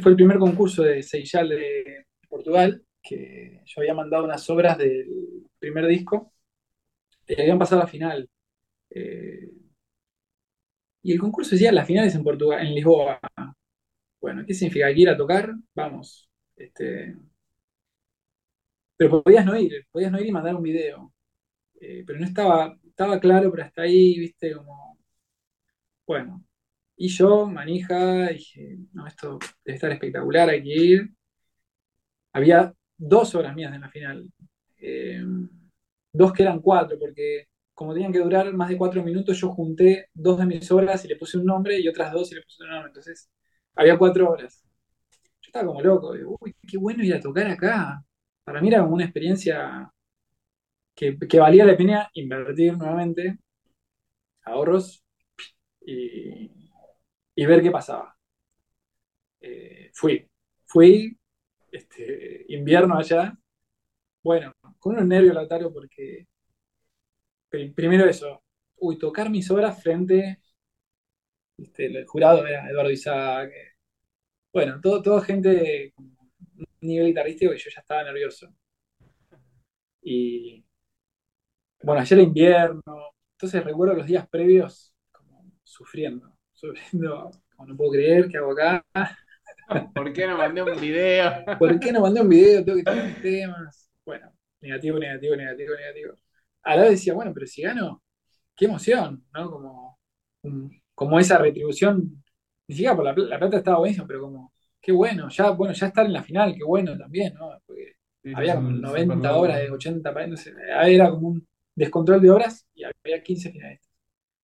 fue 0.00 0.12
el 0.12 0.16
primer 0.16 0.38
concurso 0.38 0.82
de 0.82 1.02
Seychal 1.02 1.48
de 1.48 2.06
Portugal, 2.28 2.84
que 3.02 3.62
yo 3.64 3.80
había 3.80 3.94
mandado 3.94 4.24
unas 4.24 4.48
obras 4.50 4.76
del 4.78 5.46
primer 5.58 5.86
disco, 5.86 6.32
y 7.26 7.40
habían 7.40 7.58
pasado 7.58 7.80
a 7.80 7.84
la 7.84 7.90
final. 7.90 8.28
Eh, 8.90 9.50
y 11.02 11.12
el 11.12 11.18
concurso 11.18 11.52
decía 11.52 11.72
las 11.72 11.86
finales 11.86 12.14
en 12.14 12.24
Portugal, 12.24 12.66
en 12.66 12.74
Lisboa. 12.74 13.18
Bueno, 14.20 14.44
¿qué 14.46 14.54
significa? 14.54 14.92
¿Que 14.92 15.00
ir 15.00 15.08
a 15.08 15.16
tocar? 15.16 15.54
Vamos. 15.74 16.28
Este, 16.56 17.16
pero 18.96 19.22
podías 19.22 19.46
no 19.46 19.56
ir, 19.56 19.86
podías 19.90 20.10
no 20.12 20.20
ir 20.20 20.26
y 20.26 20.32
mandar 20.32 20.56
un 20.56 20.62
video. 20.62 21.12
Eh, 21.80 22.04
pero 22.06 22.18
no 22.18 22.26
estaba, 22.26 22.76
estaba 22.84 23.20
claro, 23.20 23.50
pero 23.50 23.64
hasta 23.64 23.82
ahí, 23.82 24.18
viste, 24.18 24.54
como, 24.54 24.98
bueno. 26.06 26.44
Y 26.96 27.08
yo, 27.08 27.46
manija, 27.46 28.28
dije, 28.28 28.78
no, 28.92 29.06
esto 29.06 29.38
debe 29.64 29.76
estar 29.76 29.92
espectacular, 29.92 30.48
hay 30.50 30.62
que 30.62 30.74
ir. 30.74 31.10
Había 32.32 32.72
dos 32.96 33.34
horas 33.34 33.54
mías 33.54 33.74
en 33.74 33.80
la 33.80 33.90
final. 33.90 34.30
Eh, 34.78 35.22
dos 36.12 36.32
que 36.32 36.42
eran 36.42 36.60
cuatro, 36.60 36.98
porque 36.98 37.46
como 37.74 37.94
tenían 37.94 38.12
que 38.12 38.18
durar 38.20 38.52
más 38.54 38.68
de 38.68 38.76
cuatro 38.78 39.02
minutos, 39.04 39.38
yo 39.40 39.50
junté 39.50 40.08
dos 40.14 40.38
de 40.38 40.46
mis 40.46 40.70
obras 40.72 41.04
y 41.04 41.08
le 41.08 41.16
puse 41.16 41.38
un 41.38 41.44
nombre 41.46 41.78
y 41.80 41.88
otras 41.88 42.12
dos 42.12 42.32
y 42.32 42.34
le 42.36 42.42
puse 42.42 42.62
un 42.64 42.70
nombre. 42.70 42.88
Entonces, 42.88 43.30
había 43.74 43.98
cuatro 43.98 44.30
horas. 44.30 44.64
Yo 45.42 45.48
estaba 45.48 45.66
como 45.66 45.82
loco, 45.82 46.12
digo, 46.14 46.36
uy, 46.40 46.54
qué 46.66 46.78
bueno 46.78 47.04
ir 47.04 47.14
a 47.14 47.20
tocar 47.20 47.46
acá. 47.48 48.04
Para 48.44 48.60
mí 48.60 48.68
era 48.68 48.80
como 48.82 48.94
una 48.94 49.04
experiencia 49.04 49.90
que, 50.98 51.38
valía 51.38 51.64
la 51.64 51.76
pena 51.76 52.10
invertir 52.14 52.76
nuevamente 52.76 53.38
ahorros 54.42 55.04
y, 55.80 56.50
ver 57.46 57.62
qué 57.62 57.70
pasaba. 57.70 58.16
Eh, 59.40 59.90
fui, 59.94 60.28
fui 60.66 61.16
este, 61.70 62.44
invierno 62.48 62.96
allá. 62.96 63.38
Bueno, 64.22 64.52
con 64.78 64.94
unos 64.94 65.06
nervios, 65.06 65.34
Lautaro, 65.34 65.72
porque 65.72 66.26
primero 67.48 68.06
eso, 68.06 68.42
uy, 68.78 68.98
tocar 68.98 69.30
mis 69.30 69.50
obras 69.50 69.80
frente, 69.80 70.40
este, 71.56 71.86
el 71.86 72.06
jurado 72.06 72.46
era 72.46 72.68
Eduardo 72.68 72.90
Isaac, 72.90 73.52
bueno, 74.52 74.80
todo, 74.82 75.02
todo 75.02 75.20
gente 75.20 75.92
con 75.94 76.06
un 76.06 76.66
nivel 76.80 77.08
guitarrístico 77.08 77.54
y 77.54 77.58
yo 77.58 77.70
ya 77.70 77.80
estaba 77.80 78.02
nervioso. 78.04 78.52
Y 80.02 80.64
bueno, 81.82 82.00
ayer 82.00 82.18
era 82.18 82.26
invierno, 82.26 82.82
entonces 83.32 83.64
recuerdo 83.64 83.94
los 83.94 84.06
días 84.06 84.28
previos 84.28 84.92
como 85.12 85.44
sufriendo, 85.62 86.32
sufriendo, 86.52 87.30
como 87.54 87.68
no 87.68 87.76
puedo 87.76 87.92
creer 87.92 88.28
que 88.28 88.38
hago 88.38 88.52
acá. 88.52 88.84
¿Por 89.94 90.12
qué 90.12 90.26
no 90.26 90.38
mandé 90.38 90.62
un 90.62 90.80
video? 90.80 91.44
¿Por 91.58 91.78
qué 91.78 91.92
no 91.92 92.00
mandé 92.00 92.20
un 92.22 92.28
video? 92.28 92.64
Tengo 92.64 92.78
que 92.78 92.84
tener 92.84 93.22
temas. 93.22 93.90
Bueno, 94.04 94.32
negativo, 94.60 94.98
negativo, 94.98 95.36
negativo, 95.36 95.74
negativo. 95.76 96.14
A 96.62 96.76
la 96.76 96.82
vez 96.82 96.92
decía, 96.92 97.14
bueno, 97.14 97.32
pero 97.34 97.46
si 97.46 97.62
gano, 97.62 98.02
qué 98.56 98.64
emoción, 98.64 99.24
¿no? 99.32 99.50
Como, 99.50 99.98
como 100.94 101.18
esa 101.18 101.38
retribución, 101.38 102.24
ni 102.66 102.74
siquiera 102.74 102.96
por 102.96 103.04
la, 103.04 103.14
la 103.14 103.38
plata 103.38 103.58
estaba 103.58 103.78
buenísima, 103.78 104.06
pero 104.06 104.22
como, 104.22 104.52
qué 104.80 104.92
bueno, 104.92 105.28
ya, 105.28 105.50
bueno, 105.50 105.74
ya 105.74 105.86
estar 105.86 106.06
en 106.06 106.12
la 106.12 106.22
final, 106.22 106.54
qué 106.56 106.64
bueno 106.64 106.96
también, 106.96 107.34
¿no? 107.34 107.50
Porque 107.66 107.94
había 108.34 108.56
como 108.56 108.70
90 108.70 109.36
horas 109.36 109.58
de 109.58 109.70
80, 109.70 110.26
no 110.26 110.36
sé, 110.36 110.54
era 110.86 111.10
como 111.10 111.28
un 111.28 111.46
descontrol 111.78 112.20
de 112.20 112.30
horas 112.30 112.66
y 112.74 112.84
había 112.84 113.22
15 113.22 113.52
finalistas 113.52 113.90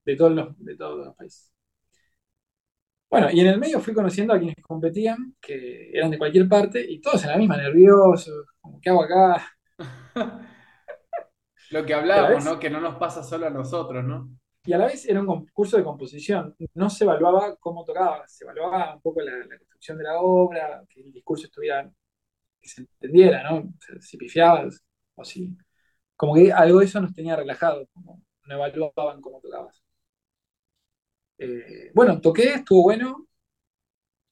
de 0.05 0.17
todos 0.17 0.33
los, 0.33 0.59
de 0.59 0.77
todos 0.77 1.07
los 1.07 1.17
países. 1.17 1.51
Bueno, 3.11 3.29
y 3.31 3.41
en 3.41 3.47
el 3.47 3.59
medio 3.59 3.81
fui 3.81 3.95
conociendo 3.95 4.35
a 4.35 4.39
quienes 4.39 4.57
competían, 4.61 5.37
que 5.41 5.91
eran 5.93 6.11
de 6.11 6.19
cualquier 6.19 6.49
parte, 6.49 6.85
y 6.85 7.01
todos 7.01 7.23
en 7.25 7.31
la 7.31 7.37
misma, 7.37 7.57
nerviosos, 7.57 8.47
como, 8.61 8.81
¿qué 8.81 8.91
hago 8.91 9.05
acá? 9.05 9.47
Lo 11.71 11.87
que 11.87 11.95
hablábamos, 11.95 12.45
¿no? 12.45 12.59
Que 12.59 12.71
no 12.71 12.81
nos 12.81 12.97
pasa 12.97 13.23
solo 13.23 13.47
a 13.47 13.51
nosotros, 13.51 14.05
¿no? 14.05 14.31
Y 14.67 14.73
a 14.73 14.79
la 14.79 14.87
vez 14.87 15.07
era 15.07 15.21
un 15.21 15.27
concurso 15.27 15.77
de 15.77 15.85
composición. 15.85 16.57
No 16.75 16.89
se 16.91 17.05
evaluaba 17.05 17.57
cómo 17.57 17.85
tocaba, 17.85 18.27
se 18.27 18.45
evaluaba 18.45 18.95
un 18.95 19.01
poco 19.03 19.21
la, 19.21 19.33
construcción 19.59 19.99
de 19.99 20.05
la 20.05 20.21
obra, 20.21 20.85
que 20.89 21.03
el 21.03 21.13
discurso 21.13 21.47
estuviera, 21.47 21.89
que 22.61 22.69
se 22.69 22.81
entendiera, 22.81 23.49
¿no? 23.49 23.75
si 24.01 24.17
pifiabas 24.17 24.83
o 25.15 25.25
si. 25.25 25.57
Como 26.17 26.35
que 26.35 26.53
algo 26.53 26.81
de 26.81 26.87
eso 26.87 27.01
nos 27.01 27.15
tenía 27.15 27.37
relajado, 27.37 27.87
como 27.93 28.23
no 28.47 28.55
evaluaban 28.55 29.21
cómo 29.21 29.41
tocabas. 29.41 29.83
Eh, 31.39 31.91
bueno, 31.95 32.21
toqué, 32.21 32.55
estuvo 32.55 32.83
bueno, 32.85 33.27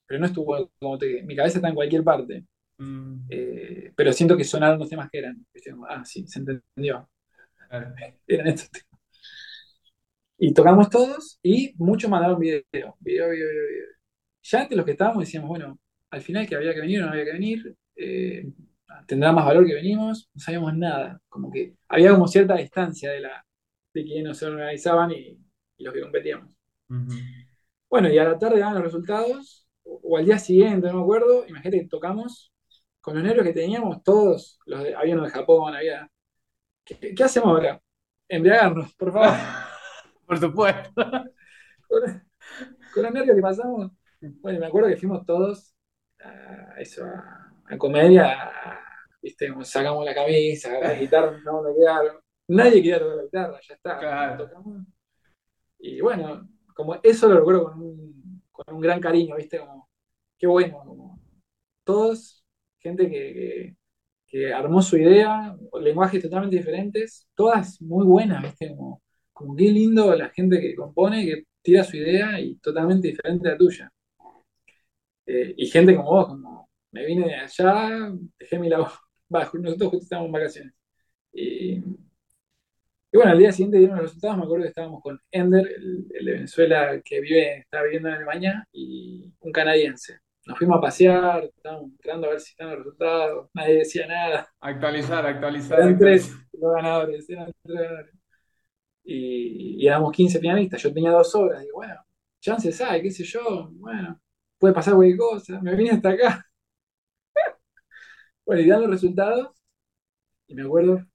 pero 0.07 0.21
no 0.21 0.27
estuvo 0.27 0.71
como 0.79 0.99
te, 0.99 1.23
mi 1.23 1.35
cabeza 1.35 1.59
está 1.59 1.69
en 1.69 1.75
cualquier 1.75 2.05
parte. 2.05 2.45
Mm. 2.79 3.27
Eh, 3.31 3.93
pero 3.97 4.13
siento 4.13 4.37
que 4.37 4.45
sonaron 4.45 4.79
los 4.79 4.89
temas 4.89 5.09
que 5.11 5.19
eran. 5.19 5.47
Ah, 5.89 6.05
sí, 6.05 6.27
se 6.27 6.41
entendió. 6.41 7.09
Eran 8.27 8.47
estos 8.49 8.71
temas. 8.71 9.01
Y 10.39 10.53
tocamos 10.53 10.91
todos 10.91 11.39
y 11.43 11.73
muchos 11.77 12.11
mandaron 12.11 12.39
video, 12.39 12.63
video, 12.71 12.97
video, 13.01 13.29
video. 13.31 13.87
Ya 14.43 14.61
antes 14.61 14.77
los 14.77 14.85
que 14.85 14.93
estábamos 14.93 15.25
decíamos, 15.25 15.49
bueno, 15.49 15.79
al 16.11 16.21
final 16.21 16.47
que 16.49 16.57
había 16.57 16.75
que 16.75 16.81
venir 16.81 17.01
o 17.01 17.07
no 17.07 17.13
había 17.13 17.25
que 17.25 17.33
venir, 17.33 17.77
eh, 17.97 18.45
tendrá 19.06 19.32
más 19.32 19.44
valor 19.44 19.66
que 19.66 19.74
venimos, 19.74 20.31
no 20.35 20.40
sabíamos 20.40 20.74
nada. 20.74 21.20
Como 21.28 21.51
que 21.51 21.77
había 21.89 22.12
como 22.12 22.28
cierta 22.28 22.56
distancia 22.56 23.10
de, 23.10 23.20
la, 23.20 23.44
de 23.94 24.05
quienes 24.05 24.39
se 24.39 24.47
organizaban 24.47 25.10
y, 25.12 25.39
los 25.78 25.93
que 25.93 26.01
competíamos. 26.01 26.55
Bueno, 27.89 28.09
y 28.09 28.19
a 28.19 28.24
la 28.24 28.39
tarde 28.39 28.60
dan 28.60 28.74
los 28.74 28.85
resultados, 28.85 29.66
o, 29.82 30.16
al 30.16 30.24
día 30.24 30.39
siguiente, 30.39 30.86
no 30.86 30.94
me 30.94 31.02
acuerdo, 31.02 31.47
imagínate 31.48 31.81
que 31.81 31.89
tocamos 31.89 32.52
con 33.01 33.14
los 33.14 33.24
nervios 33.24 33.44
que 33.44 33.52
teníamos 33.52 34.02
todos, 34.05 34.60
los 34.66 34.81
había 34.97 35.14
uno 35.14 35.24
de 35.24 35.31
Japón, 35.31 35.74
había... 35.74 36.09
¿Qué, 36.85 37.14
qué 37.14 37.24
hacemos 37.24 37.48
ahora? 37.48 37.81
Embriagarnos, 38.28 38.94
por 38.94 39.12
favor. 39.12 39.36
Por 40.27 40.39
supuesto. 40.39 40.93
con, 42.94 43.02
los 43.02 43.12
nervios 43.12 43.36
que 43.36 43.43
pasamos. 43.43 43.93
Bueno, 44.40 44.60
me 44.60 44.66
acuerdo 44.66 44.89
que 44.89 44.97
fuimos 44.97 45.27
todos 45.27 45.74
a 46.20 46.81
eso, 46.81 47.05
a, 47.05 47.77
comedia, 47.77 48.51
viste, 49.23 49.49
como 49.49 49.65
sacamos 49.65 50.05
la 50.05 50.15
camisa, 50.15 50.78
la 50.81 50.94
guitarra, 50.94 51.40
no 51.44 51.62
me 51.62 51.74
quedaron. 51.74 52.16
Nadie 52.49 52.82
quería 52.82 52.99
tocar 52.99 53.16
la 53.16 53.23
guitarra, 53.23 53.61
ya 53.66 53.74
está. 53.74 54.36
Tocamos. 54.36 54.86
Y 55.78 56.01
bueno, 56.01 56.49
como 56.74 56.97
eso 57.03 57.28
lo 57.28 57.39
recuerdo 57.39 57.65
con 57.65 57.81
un, 57.81 58.43
con 58.51 58.74
un 58.74 58.81
gran 58.81 59.01
cariño, 59.01 59.36
viste, 59.36 59.59
como, 59.59 59.89
qué 60.39 60.47
bueno, 60.47 60.78
como 60.85 61.20
todos, 61.85 62.44
gente 62.78 63.09
que, 63.11 63.77
que 64.27 64.53
armó 64.53 64.82
su 64.82 64.97
idea, 64.97 65.57
lenguajes 65.81 66.23
totalmente 66.23 66.57
diferentes, 66.57 67.28
todas 67.35 67.81
muy 67.82 68.07
buenas, 68.07 68.43
¿viste? 68.43 68.69
Como, 68.70 69.03
como 69.32 69.57
qué 69.57 69.65
lindo 69.70 70.15
la 70.16 70.28
gente 70.31 70.61
que 70.61 70.74
compone, 70.74 71.24
que 71.24 71.44
tira 71.62 71.85
su 71.85 71.97
idea 71.97 72.40
y 72.40 72.57
totalmente 72.57 73.09
diferente 73.09 73.49
a 73.49 73.53
la 73.53 73.59
tuya. 73.59 73.93
Eh, 75.27 75.55
y 75.57 75.66
gente 75.66 75.94
como 75.97 76.11
vos, 76.11 76.27
como 76.28 76.69
me 76.93 77.07
vine 77.07 77.27
de 77.27 77.35
allá, 77.36 78.12
dejé 78.39 78.59
mi 78.59 78.69
labor 78.69 78.90
bajo, 79.33 79.59
nosotros 79.59 79.91
justo 79.91 80.05
estábamos 80.05 80.29
en 80.29 80.33
vacaciones. 80.33 80.75
Y, 81.33 81.81
bueno, 83.13 83.33
al 83.33 83.39
día 83.39 83.53
siguiente 83.53 83.79
dieron 83.79 83.97
los 83.97 84.07
resultados, 84.07 84.39
me 84.39 84.45
acuerdo 84.45 84.63
que 84.63 84.69
estábamos 84.69 85.03
con 85.03 85.21
Ender, 85.31 85.67
el, 85.67 86.25
de 86.25 86.33
Venezuela 86.33 87.01
que 87.05 87.21
vive, 87.21 87.59
está 87.59 87.83
viviendo 87.83 88.09
en 88.09 88.15
Alemania, 88.15 88.69
y 88.73 89.33
un 89.41 89.53
canadiense. 89.53 90.19
Nos 90.47 90.59
fuimos 90.59 90.79
a 90.79 90.81
pasear, 90.81 91.45
estábamos 91.45 91.91
entrando 91.91 92.27
a 92.27 92.31
ver 92.31 92.41
si 92.41 92.51
están 92.51 92.71
los 92.71 92.79
resultados, 92.79 93.49
nadie 93.55 93.79
decía 93.79 94.07
nada. 94.07 94.49
Actualizar, 94.61 95.27
actualizar. 95.27 95.81
Eran 95.81 95.99
tres 95.99 96.33
los 96.53 96.75
ganadores, 96.75 97.29
eran 97.29 97.53
tres 97.63 97.75
ganadores 97.75 98.23
y, 99.05 99.87
éramos 99.87 100.13
15 100.13 100.39
pianistas, 100.39 100.83
yo 100.83 100.93
tenía 100.93 101.11
dos 101.11 101.35
obras, 101.35 101.61
digo, 101.61 101.77
bueno, 101.77 101.95
chances 102.41 102.81
hay, 102.81 103.03
qué 103.03 103.11
sé 103.11 103.25
yo, 103.25 103.71
bueno, 103.73 104.21
puede 104.59 104.75
pasar 104.75 104.95
cualquier 104.95 105.19
cosa, 105.19 105.61
me 105.61 105.75
vine 105.75 105.91
hasta 105.93 106.11
acá. 106.11 106.47
Bueno, 108.53 108.66
y 108.66 108.69
dan 108.69 108.83
los 108.83 108.91
resultados, 108.91 109.57
y 110.47 110.55
me 110.55 110.62
acuerdo, 110.62 111.07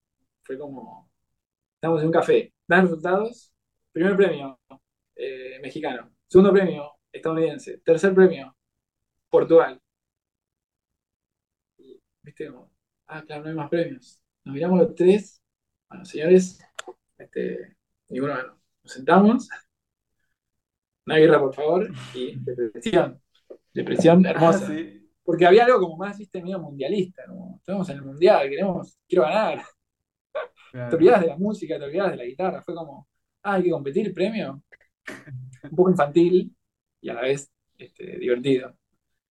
fue 0.42 0.58
como, 0.58 1.08
estamos 1.76 2.02
en 2.02 2.08
un 2.08 2.12
café, 2.12 2.52
dan 2.68 2.82
resultados, 2.84 3.54
primer 3.92 4.16
premio, 4.16 4.60
eh, 5.16 5.60
mexicano, 5.62 6.12
segundo 6.28 6.52
premio, 6.52 6.94
estadounidense, 7.12 7.78
tercer 7.80 8.16
premio, 8.16 8.56
Portugal. 9.30 9.80
¿Viste? 12.24 12.52
ah, 13.06 13.24
claro, 13.24 13.44
no 13.44 13.50
hay 13.50 13.56
más 13.56 13.70
premios. 13.70 14.20
Nos 14.44 14.56
miramos 14.56 14.80
los 14.80 14.96
tres. 14.96 15.42
Bueno, 15.90 16.04
señores, 16.06 16.60
este, 17.20 17.78
y 18.10 18.20
bueno, 18.20 18.60
nos 18.84 18.92
sentamos, 18.92 19.48
una 21.06 21.18
guerra, 21.18 21.40
por 21.40 21.54
favor, 21.54 21.92
y 22.16 22.36
depresión. 22.40 23.22
Depresión 23.74 24.26
ah, 24.26 24.32
hermosa. 24.32 24.74
Porque 25.28 25.46
había 25.46 25.66
algo 25.66 25.82
como 25.82 25.98
más, 25.98 26.18
viste, 26.18 26.42
medio 26.42 26.58
mundialista, 26.60 27.24
estamos 27.58 27.90
en 27.90 27.98
el 27.98 28.04
mundial, 28.04 28.50
queremos, 28.50 28.98
quiero 29.06 29.24
ganar. 29.26 29.62
Te 30.72 30.96
olvidabas 30.96 31.22
de 31.22 31.28
la 31.28 31.38
música, 31.38 31.78
te 31.78 31.84
olvidabas 31.84 32.12
de 32.12 32.18
la 32.18 32.24
guitarra, 32.24 32.62
fue 32.62 32.74
como, 32.74 33.10
ah, 33.44 33.56
hay 33.56 33.64
que 33.64 33.72
competir, 33.72 34.14
premio. 34.14 34.64
Un 35.64 35.76
poco 35.76 35.90
infantil 35.90 36.56
y 37.02 37.10
a 37.10 37.14
la 37.16 37.22
vez 37.22 37.52
este, 37.78 38.18
divertido. 38.18 38.78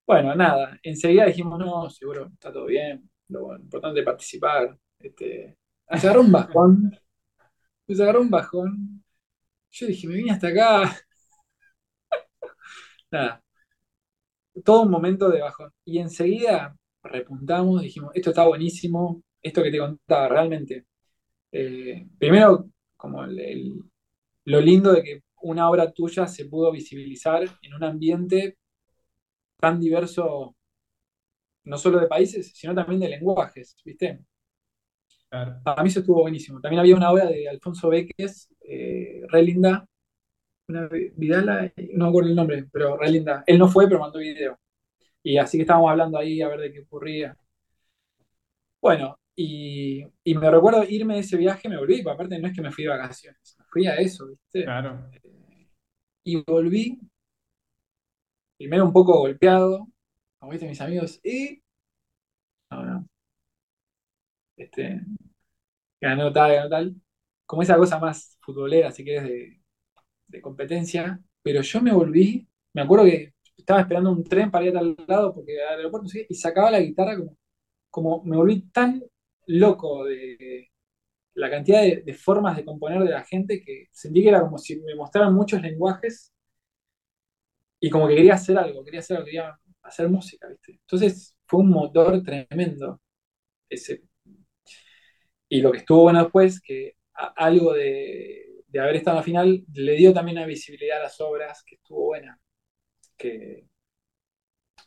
Bueno, 0.06 0.34
nada, 0.34 0.78
enseguida 0.82 1.24
dijimos, 1.24 1.58
no, 1.58 1.88
seguro, 1.88 2.26
está 2.32 2.52
todo 2.52 2.66
bien, 2.66 3.08
lo 3.28 3.56
importante 3.56 4.00
es 4.00 4.04
participar. 4.04 4.76
Este, 4.98 5.56
se 5.98 6.06
agarró 6.08 6.20
un 6.20 6.32
bajón 6.32 6.92
pues 7.86 8.00
agarró 8.00 8.20
un 8.20 8.30
bajón. 8.30 9.04
Yo 9.70 9.86
dije, 9.86 10.08
me 10.08 10.16
vine 10.16 10.32
hasta 10.32 10.48
acá. 10.48 10.96
Nada. 13.10 13.42
Todo 14.64 14.82
un 14.82 14.90
momento 14.90 15.28
de 15.28 15.40
bajón. 15.40 15.72
Y 15.84 15.98
enseguida 15.98 16.76
repuntamos, 17.02 17.82
dijimos, 17.82 18.10
esto 18.14 18.30
está 18.30 18.46
buenísimo, 18.46 19.22
esto 19.42 19.62
que 19.62 19.70
te 19.70 19.78
contaba, 19.78 20.28
realmente. 20.28 20.86
Eh, 21.52 22.06
primero, 22.18 22.68
como 22.96 23.24
lo 23.26 24.60
lindo 24.60 24.92
de 24.92 25.02
que 25.02 25.22
una 25.42 25.68
obra 25.70 25.92
tuya 25.92 26.26
se 26.26 26.46
pudo 26.46 26.72
visibilizar 26.72 27.44
en 27.62 27.74
un 27.74 27.84
ambiente 27.84 28.56
tan 29.58 29.80
diverso, 29.80 30.56
no 31.64 31.78
solo 31.78 32.00
de 32.00 32.06
países, 32.06 32.52
sino 32.54 32.74
también 32.74 33.00
de 33.00 33.08
lenguajes, 33.08 33.76
¿viste? 33.84 34.20
A 35.30 35.82
mí 35.82 35.88
eso 35.88 36.00
estuvo 36.00 36.22
buenísimo. 36.22 36.60
También 36.60 36.80
había 36.80 36.96
una 36.96 37.10
obra 37.10 37.26
de 37.26 37.48
Alfonso 37.48 37.88
Beques, 37.88 38.48
eh, 38.60 39.22
re 39.28 39.42
linda, 39.42 39.86
una 40.68 40.88
Vidala, 41.16 41.72
no 41.94 42.04
me 42.04 42.08
acuerdo 42.08 42.30
el 42.30 42.36
nombre, 42.36 42.68
pero 42.72 42.96
re 42.96 43.10
linda. 43.10 43.44
Él 43.46 43.58
no 43.58 43.68
fue, 43.68 43.86
pero 43.86 44.00
mandó 44.00 44.18
video. 44.18 44.58
Y 45.22 45.38
así 45.38 45.58
que 45.58 45.62
estábamos 45.62 45.90
hablando 45.90 46.18
ahí 46.18 46.42
a 46.42 46.48
ver 46.48 46.60
de 46.60 46.72
qué 46.72 46.80
ocurría. 46.80 47.36
Bueno, 48.80 49.18
y, 49.34 50.04
me 50.24 50.50
recuerdo 50.50 50.84
irme 50.84 51.14
de 51.14 51.20
ese 51.20 51.36
viaje, 51.36 51.68
me 51.68 51.76
volví, 51.76 52.00
aparte 52.08 52.38
no 52.38 52.48
es 52.48 52.54
que 52.54 52.62
me 52.62 52.72
fui 52.72 52.84
de 52.84 52.90
vacaciones, 52.90 53.56
me 53.58 53.64
fui 53.66 53.86
a 53.86 53.96
eso, 53.96 54.28
¿viste? 54.28 54.64
Claro. 54.64 55.10
Y 56.24 56.42
volví, 56.42 56.98
primero 58.56 58.84
un 58.84 58.92
poco 58.92 59.18
golpeado, 59.18 59.88
como 60.38 60.52
viste 60.52 60.68
mis 60.68 60.80
amigos, 60.80 61.20
y 61.22 61.62
este, 64.56 65.00
ganó 66.00 66.32
tal, 66.32 66.52
ganó 66.54 66.68
tal, 66.68 66.94
como 67.44 67.62
esa 67.62 67.76
cosa 67.76 67.98
más 67.98 68.38
futbolera, 68.40 68.90
si 68.90 69.04
querés, 69.04 69.24
de, 69.24 69.60
de 70.28 70.40
competencia, 70.40 71.20
pero 71.42 71.62
yo 71.62 71.80
me 71.82 71.92
volví, 71.92 72.46
me 72.72 72.82
acuerdo 72.82 73.06
que 73.06 73.34
estaba 73.56 73.80
esperando 73.80 74.10
un 74.12 74.24
tren 74.24 74.50
para 74.50 74.64
ir 74.66 74.76
a 74.76 74.80
tal 74.80 74.96
lado 75.06 75.34
porque 75.34 75.62
al 75.62 75.78
aeropuerto 75.78 76.08
y 76.28 76.34
sacaba 76.34 76.70
la 76.70 76.80
guitarra 76.80 77.16
como, 77.16 77.36
como 77.90 78.24
me 78.24 78.36
volví 78.36 78.62
tan 78.70 79.02
loco 79.46 80.04
de 80.04 80.70
la 81.34 81.50
cantidad 81.50 81.82
de, 81.82 82.14
formas 82.14 82.56
de 82.56 82.64
componer 82.64 83.02
de 83.02 83.10
la 83.10 83.24
gente 83.24 83.62
que 83.62 83.86
sentí 83.92 84.22
que 84.22 84.30
era 84.30 84.40
como 84.40 84.58
si 84.58 84.80
me 84.80 84.94
mostraran 84.94 85.34
muchos 85.34 85.60
lenguajes 85.62 86.32
y 87.80 87.90
como 87.90 88.08
que 88.08 88.16
quería 88.16 88.34
hacer 88.34 88.58
algo, 88.58 88.84
quería 88.84 89.00
hacer 89.00 89.16
algo, 89.18 89.26
quería 89.26 89.58
hacer 89.82 90.08
música, 90.08 90.48
¿viste? 90.48 90.72
Entonces 90.72 91.36
fue 91.46 91.60
un 91.60 91.70
motor 91.70 92.22
tremendo 92.22 93.00
ese. 93.68 94.02
Y 95.48 95.60
lo 95.60 95.72
que 95.72 95.78
estuvo 95.78 96.02
bueno 96.02 96.22
después, 96.22 96.60
que 96.60 96.96
algo 97.36 97.72
de, 97.74 98.45
de 98.82 98.84
haber 98.84 98.96
estado 98.96 99.16
en 99.16 99.20
la 99.20 99.24
final 99.24 99.64
le 99.74 99.92
dio 99.96 100.12
también 100.12 100.38
una 100.38 100.46
visibilidad 100.46 100.98
a 101.00 101.04
las 101.04 101.20
obras 101.20 101.62
que 101.64 101.76
estuvo 101.76 102.06
buena. 102.06 102.38
Que, 103.16 103.66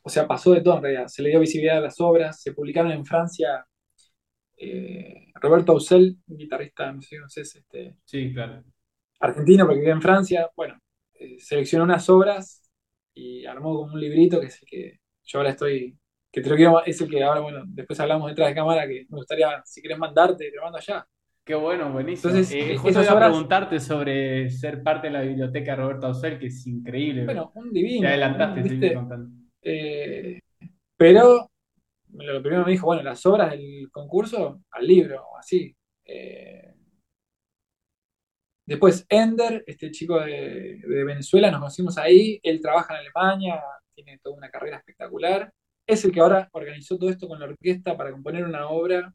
o 0.04 0.10
sea, 0.10 0.28
pasó 0.28 0.54
de 0.54 0.62
todo 0.62 0.78
en 0.78 0.84
realidad. 0.84 1.08
Se 1.08 1.22
le 1.22 1.30
dio 1.30 1.40
visibilidad 1.40 1.78
a 1.78 1.82
las 1.82 2.00
obras, 2.02 2.42
se 2.42 2.54
publicaron 2.54 2.92
en 2.92 3.06
Francia 3.06 3.66
eh, 4.60 5.32
Roberto 5.36 5.72
Ausel, 5.72 6.18
guitarrista, 6.28 6.92
no 6.92 7.02
sé, 7.02 7.18
no 7.18 7.30
sé, 7.30 7.42
este, 7.42 7.96
sí, 8.06 8.34
claro. 8.34 8.64
argentino, 9.20 9.66
porque 9.66 9.80
vive 9.80 9.92
en 9.92 10.02
Francia, 10.02 10.50
bueno, 10.56 10.78
eh, 11.14 11.38
seleccionó 11.40 11.86
unas 11.86 12.10
obras 12.10 12.70
y 13.14 13.46
armó 13.46 13.76
como 13.76 13.94
un 13.94 14.00
librito 14.00 14.40
que 14.40 14.48
es 14.48 14.62
el 14.62 14.68
que 14.70 15.00
yo 15.24 15.40
ahora 15.40 15.52
estoy, 15.52 15.98
que 16.32 16.42
te 16.42 16.50
lo 16.50 16.56
quiero, 16.56 16.86
es 16.86 17.00
el 17.02 17.10
que 17.10 17.24
ahora, 17.24 17.42
bueno, 17.42 17.64
después 17.68 18.00
hablamos 18.00 18.30
detrás 18.30 18.50
de 18.50 18.56
cámara, 18.56 18.88
que 18.88 19.06
me 19.10 19.18
gustaría, 19.18 19.62
si 19.66 19.82
querés 19.82 19.98
mandarte, 19.98 20.50
te 20.50 20.56
lo 20.56 20.64
mando 20.64 20.78
allá. 20.78 21.08
Qué 21.50 21.56
bueno, 21.56 21.92
buenísimo. 21.92 22.30
Entonces, 22.30 22.56
eh, 22.56 22.78
justo 22.78 23.02
iba 23.02 23.12
a 23.12 23.20
preguntarte 23.20 23.80
sobre 23.80 24.52
ser 24.52 24.84
parte 24.84 25.08
de 25.08 25.14
la 25.14 25.22
biblioteca 25.22 25.72
de 25.72 25.78
Roberto 25.78 26.06
Ausel, 26.06 26.38
que 26.38 26.46
es 26.46 26.68
increíble. 26.68 27.26
Bueno, 27.26 27.52
un 27.56 27.74
divino. 27.74 28.02
Te 28.02 28.08
adelantaste, 28.10 28.94
contando. 28.94 29.32
pero 30.96 31.50
lo 32.12 32.42
primero 32.44 32.66
me 32.66 32.72
dijo, 32.72 32.86
bueno, 32.86 33.02
las 33.02 33.26
obras 33.26 33.50
del 33.50 33.90
concurso 33.92 34.62
al 34.70 34.86
libro, 34.86 35.24
así. 35.40 35.76
Eh, 36.06 36.72
después 38.68 39.08
Ender, 39.10 39.64
este 39.66 39.90
chico 39.90 40.20
de, 40.20 40.80
Venezuela, 40.86 41.50
nos 41.50 41.62
conocimos 41.62 41.98
ahí, 41.98 42.40
él 42.44 42.62
trabaja 42.62 42.94
en 42.94 43.00
Alemania, 43.00 43.60
tiene 43.96 44.20
toda 44.22 44.38
una 44.38 44.52
carrera 44.52 44.78
espectacular, 44.78 45.52
es 45.88 46.06
el 46.06 46.12
que 46.12 46.20
ahora 46.20 46.48
organizó 46.52 47.00
todo 47.00 47.10
esto 47.10 47.28
con 47.28 47.40
la 47.40 47.48
orquesta 47.48 47.98
para 47.98 48.12
componer 48.12 48.46
una 48.46 48.70
obra. 48.70 49.12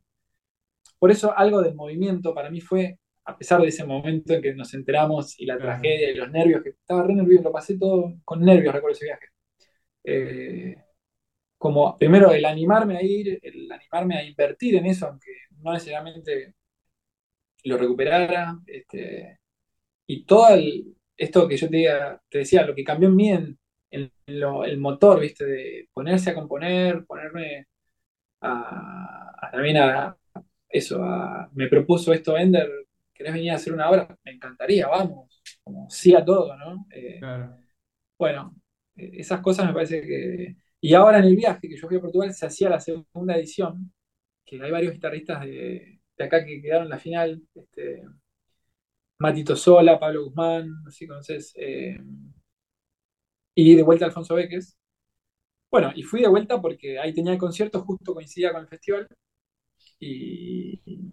Por 0.99 1.11
eso 1.11 1.37
algo 1.37 1.63
del 1.63 1.75
movimiento 1.75 2.35
para 2.35 2.51
mí 2.51 2.61
fue, 2.61 2.99
a 3.25 3.37
pesar 3.37 3.61
de 3.61 3.69
ese 3.69 3.85
momento 3.85 4.35
en 4.35 4.43
que 4.43 4.55
nos 4.55 4.73
enteramos 4.75 5.39
y 5.41 5.47
la 5.47 5.59
tragedia 5.59 6.11
y 6.11 6.15
los 6.15 6.31
nervios, 6.31 6.63
que 6.63 6.71
estaba 6.71 7.05
re 7.07 7.15
nervioso, 7.15 7.45
lo 7.45 7.53
pasé 7.53 7.79
todo 7.79 8.15
con 8.25 8.41
nervios, 8.41 8.75
recuerdo 8.75 8.97
ese 8.97 9.07
viaje. 9.07 9.27
Eh, 10.05 10.77
como 11.59 11.97
primero 11.99 12.33
el 12.33 12.45
animarme 12.45 12.99
a 12.99 13.03
ir, 13.03 13.39
el 13.43 13.71
animarme 13.73 14.17
a 14.19 14.25
invertir 14.25 14.77
en 14.77 14.87
eso, 14.87 15.07
aunque 15.07 15.31
no 15.63 15.73
necesariamente 15.73 16.55
lo 17.65 17.79
recuperara, 17.79 18.59
este, 18.67 19.39
y 20.07 20.25
todo 20.25 20.49
esto 21.17 21.49
que 21.49 21.57
yo 21.57 21.69
te, 21.71 21.87
te, 22.29 22.39
decía, 22.39 22.67
lo 22.67 22.75
que 22.75 22.85
cambió 22.85 23.09
en 23.09 23.17
mí 23.17 23.31
en, 23.31 23.59
el 24.27 24.79
motor, 24.79 25.21
¿viste? 25.21 25.45
De 25.47 25.89
ponerse 25.93 26.31
a 26.31 26.35
componer, 26.35 27.05
ponerme 27.07 27.67
a, 28.41 29.51
también 29.53 29.79
a 29.79 30.17
eso, 30.75 31.01
me 31.53 31.69
propuso 31.69 32.13
esto 32.13 32.37
Ender, 32.37 32.69
¿querés 33.13 33.33
venir 33.33 33.53
a 33.53 33.57
hacer 33.57 33.73
una 33.73 33.89
obra? 33.89 34.19
Me 34.25 34.33
encantaría, 34.33 34.89
vamos, 34.89 35.43
como 35.63 35.89
sí 35.89 36.15
a 36.15 36.25
todo, 36.25 36.57
¿no? 36.57 36.87
Eh, 36.91 37.21
bueno, 38.19 38.55
esas 38.97 39.41
cosas 39.41 39.67
me 39.67 39.73
parece 39.75 40.03
que 40.03 40.57
y 40.85 40.93
ahora 40.93 41.19
en 41.19 41.25
el 41.25 41.37
viaje 41.37 41.67
que 41.67 41.79
yo 41.79 41.89
fui 41.89 41.97
a 41.97 42.01
Portugal 42.01 42.35
se 42.35 42.45
hacía 42.45 42.69
la 42.69 42.79
segunda 42.79 43.37
edición, 43.39 43.91
que 44.45 44.63
hay 44.63 44.71
varios 44.71 44.93
guitarristas 44.93 45.41
de, 45.41 45.99
acá 46.19 46.45
que 46.45 46.61
quedaron 46.61 46.85
en 46.85 46.91
la 46.91 46.99
final, 46.99 47.43
este, 47.55 48.03
Matito 49.19 49.57
Sola, 49.57 49.99
Pablo 49.99 50.25
Guzmán, 50.25 50.85
si 50.91 51.07
conoces, 51.07 51.55
eh, 51.57 51.99
y 53.55 53.75
de 53.75 53.83
vuelta 53.83 54.05
Alfonso 54.05 54.35
Beques. 54.35 54.77
Bueno, 55.71 55.91
y 55.95 56.03
fui 56.03 56.21
de 56.21 56.29
vuelta 56.29 56.61
porque 56.61 56.99
ahí 56.99 57.15
tenía 57.15 57.33
el 57.33 57.39
concierto, 57.39 57.81
justo 57.83 58.13
coincidía 58.13 58.53
con 58.53 58.61
el 58.61 58.69
festival. 58.69 59.09
Y 60.07 61.13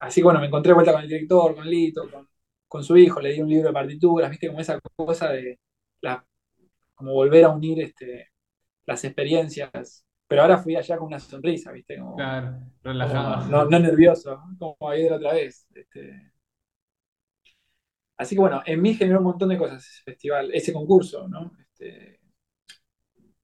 así 0.00 0.22
bueno, 0.22 0.40
me 0.40 0.46
encontré 0.46 0.70
de 0.70 0.74
vuelta 0.74 0.92
con 0.92 1.02
el 1.02 1.08
director, 1.08 1.54
con 1.54 1.68
Lito, 1.68 2.08
con, 2.66 2.82
su 2.82 2.96
hijo, 2.96 3.20
le 3.20 3.32
di 3.32 3.42
un 3.42 3.48
libro 3.48 3.68
de 3.68 3.74
partituras, 3.74 4.30
viste, 4.30 4.48
como 4.48 4.60
esa 4.60 4.80
cosa 4.96 5.30
de 5.32 5.58
la, 6.00 6.24
como 6.94 7.12
volver 7.12 7.44
a 7.44 7.50
unir 7.50 7.82
este, 7.82 8.30
las 8.86 9.04
experiencias. 9.04 10.06
Pero 10.26 10.42
ahora 10.42 10.58
fui 10.58 10.76
allá 10.76 10.96
con 10.98 11.08
una 11.08 11.18
sonrisa, 11.18 11.72
¿viste? 11.72 11.98
claro, 12.16 12.58
relajado. 12.82 13.46
no, 13.46 13.64
no, 13.64 13.78
nervioso, 13.78 14.40
como 14.58 14.76
ayer 14.90 15.12
otra 15.12 15.34
vez. 15.34 15.66
Este. 15.74 16.32
Así 18.16 18.34
que 18.34 18.40
bueno, 18.40 18.62
en 18.64 18.82
mí 18.82 18.94
generó 18.94 19.18
un 19.18 19.24
montón 19.24 19.48
de 19.48 19.56
cosas 19.56 19.86
ese 19.86 20.02
festival, 20.02 20.50
ese 20.52 20.72
concurso, 20.72 21.28
¿no? 21.28 21.52
Este, 21.58 22.20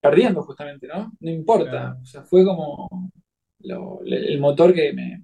perdiendo 0.01 0.43
justamente, 0.43 0.86
¿no? 0.86 1.12
No 1.20 1.31
importa. 1.31 1.97
O 2.02 2.05
sea, 2.05 2.23
fue 2.23 2.44
como 2.44 2.89
el 3.65 4.41
motor 4.41 4.75
que 4.75 4.93
me. 4.93 5.23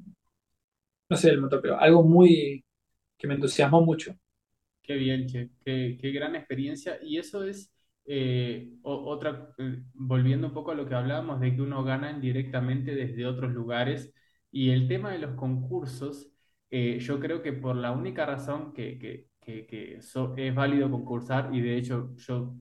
No 1.09 1.17
sé 1.17 1.31
el 1.31 1.41
motor, 1.41 1.60
pero 1.60 1.78
algo 1.78 2.02
muy. 2.02 2.65
que 3.17 3.27
me 3.27 3.35
entusiasmó 3.35 3.83
mucho. 3.83 4.15
Qué 4.83 4.94
bien, 4.94 5.27
qué, 5.27 5.51
qué 6.01 6.10
gran 6.10 6.35
experiencia. 6.36 6.99
Y 7.02 7.19
eso 7.19 7.44
es 7.44 7.70
eh, 8.12 8.69
otra, 8.83 9.55
eh, 9.59 9.83
volviendo 9.94 10.49
un 10.49 10.55
poco 10.55 10.73
a 10.73 10.75
lo 10.75 10.85
que 10.89 10.94
hablábamos 10.94 11.41
de 11.41 11.55
que 11.55 11.62
uno 11.62 11.85
gana 11.85 12.10
indirectamente 12.10 12.94
desde 12.94 13.25
otros 13.27 13.52
lugares 13.52 14.12
y 14.51 14.70
el 14.70 14.89
tema 14.89 15.12
de 15.12 15.19
los 15.19 15.36
concursos, 15.36 16.28
eh, 16.70 16.99
yo 16.99 17.20
creo 17.20 17.41
que 17.43 17.52
por 17.52 17.77
la 17.77 17.93
única 17.93 18.27
razón 18.27 18.73
que, 18.73 18.99
que, 18.99 19.28
que, 19.41 19.99
es 19.99 20.55
válido 20.55 20.91
concursar 20.91 21.55
y 21.55 21.60
de 21.60 21.77
hecho 21.77 22.15
yo 22.17 22.57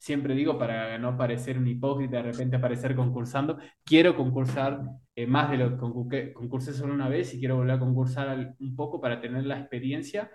siempre 0.00 0.34
digo 0.34 0.58
para 0.58 0.98
no 0.98 1.16
parecer 1.16 1.58
un 1.58 1.68
hipócrita 1.68 2.16
de 2.16 2.32
repente 2.32 2.56
aparecer 2.56 2.96
concursando, 2.96 3.58
quiero 3.84 4.16
concursar 4.16 4.82
más 5.28 5.50
de 5.50 5.58
lo 5.58 6.08
que 6.08 6.32
concursé 6.32 6.72
solo 6.72 6.94
una 6.94 7.08
vez 7.08 7.34
y 7.34 7.38
quiero 7.38 7.56
volver 7.56 7.72
a 7.76 7.78
concursar 7.78 8.56
un 8.58 8.74
poco 8.74 9.00
para 9.00 9.20
tener 9.20 9.44
la 9.44 9.58
experiencia, 9.58 10.30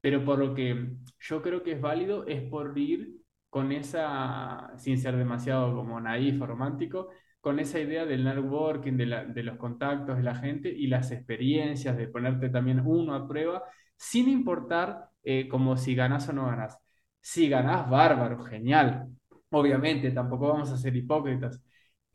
pero 0.00 0.24
por 0.24 0.38
lo 0.38 0.54
que 0.54 0.94
yo 1.20 1.42
creo 1.42 1.62
que 1.62 1.72
es 1.72 1.80
válido 1.80 2.26
es 2.26 2.42
por 2.42 2.78
ir 2.78 3.22
con 3.50 3.72
esa, 3.72 4.72
sin 4.78 4.98
ser 4.98 5.16
demasiado 5.16 5.74
como 5.74 6.00
naif 6.00 6.40
o 6.40 6.46
romántico, 6.46 7.10
con 7.40 7.58
esa 7.58 7.80
idea 7.80 8.06
del 8.06 8.24
networking, 8.24 8.96
de, 8.96 9.42
los 9.42 9.56
contactos 9.58 10.16
de 10.16 10.22
la 10.22 10.36
gente 10.36 10.68
y 10.70 10.86
las 10.86 11.10
experiencias, 11.10 11.96
de 11.96 12.08
ponerte 12.08 12.50
también 12.50 12.80
uno 12.86 13.14
a 13.14 13.28
prueba, 13.28 13.64
sin 13.96 14.28
importar 14.28 15.10
eh, 15.24 15.48
como 15.48 15.76
si 15.76 15.94
ganas 15.94 16.28
o 16.28 16.32
no 16.32 16.46
ganas. 16.46 16.81
Si 17.22 17.48
ganás, 17.48 17.88
bárbaro, 17.90 18.44
genial. 18.44 19.08
Obviamente, 19.50 20.10
tampoco 20.12 20.48
vamos 20.48 20.70
a 20.72 20.76
ser 20.78 20.96
hipócritas. 20.96 21.60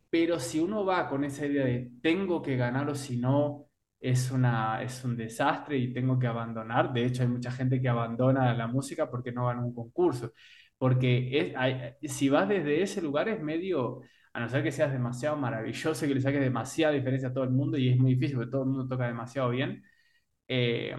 Pero 0.10 0.40
si 0.40 0.60
uno 0.60 0.86
va 0.86 1.10
con 1.10 1.24
esa 1.26 1.46
idea 1.46 1.66
de 1.66 1.92
tengo 2.02 2.42
que 2.42 2.58
ganar 2.58 2.90
o 2.90 2.96
si 2.96 3.18
no, 3.18 3.68
es, 4.00 4.32
una, 4.32 4.82
es 4.84 5.04
un 5.06 5.18
desastre 5.18 5.78
y 5.78 5.94
tengo 5.94 6.20
que 6.20 6.28
abandonar. 6.28 6.94
De 6.94 7.06
hecho, 7.06 7.24
hay 7.24 7.30
mucha 7.30 7.52
gente 7.52 7.82
que 7.82 7.90
abandona 7.90 8.54
la 8.54 8.68
música 8.68 9.10
porque 9.10 9.32
no 9.32 9.48
gana 9.48 9.64
un 9.66 9.74
concurso 9.74 10.34
porque 10.80 11.56
es, 12.02 12.14
si 12.14 12.30
vas 12.30 12.48
desde 12.48 12.82
ese 12.84 13.02
lugar 13.02 13.28
es 13.30 13.42
medio, 13.42 14.02
a 14.34 14.40
no 14.40 14.50
ser 14.50 14.64
que 14.64 14.72
seas 14.72 14.92
demasiado 14.92 15.36
maravilloso 15.38 16.06
y 16.06 16.08
que 16.10 16.16
le 16.16 16.22
saques 16.22 16.42
demasiada 16.42 16.94
diferencia 16.94 17.30
a 17.30 17.34
todo 17.34 17.44
el 17.46 17.50
mundo 17.52 17.78
y 17.78 17.90
es 17.90 17.98
muy 17.98 18.14
difícil 18.16 18.36
porque 18.38 18.52
todo 18.52 18.64
el 18.64 18.70
mundo 18.70 18.88
toca 18.88 19.08
demasiado 19.08 19.50
bien, 19.50 19.84
eh, 20.48 20.96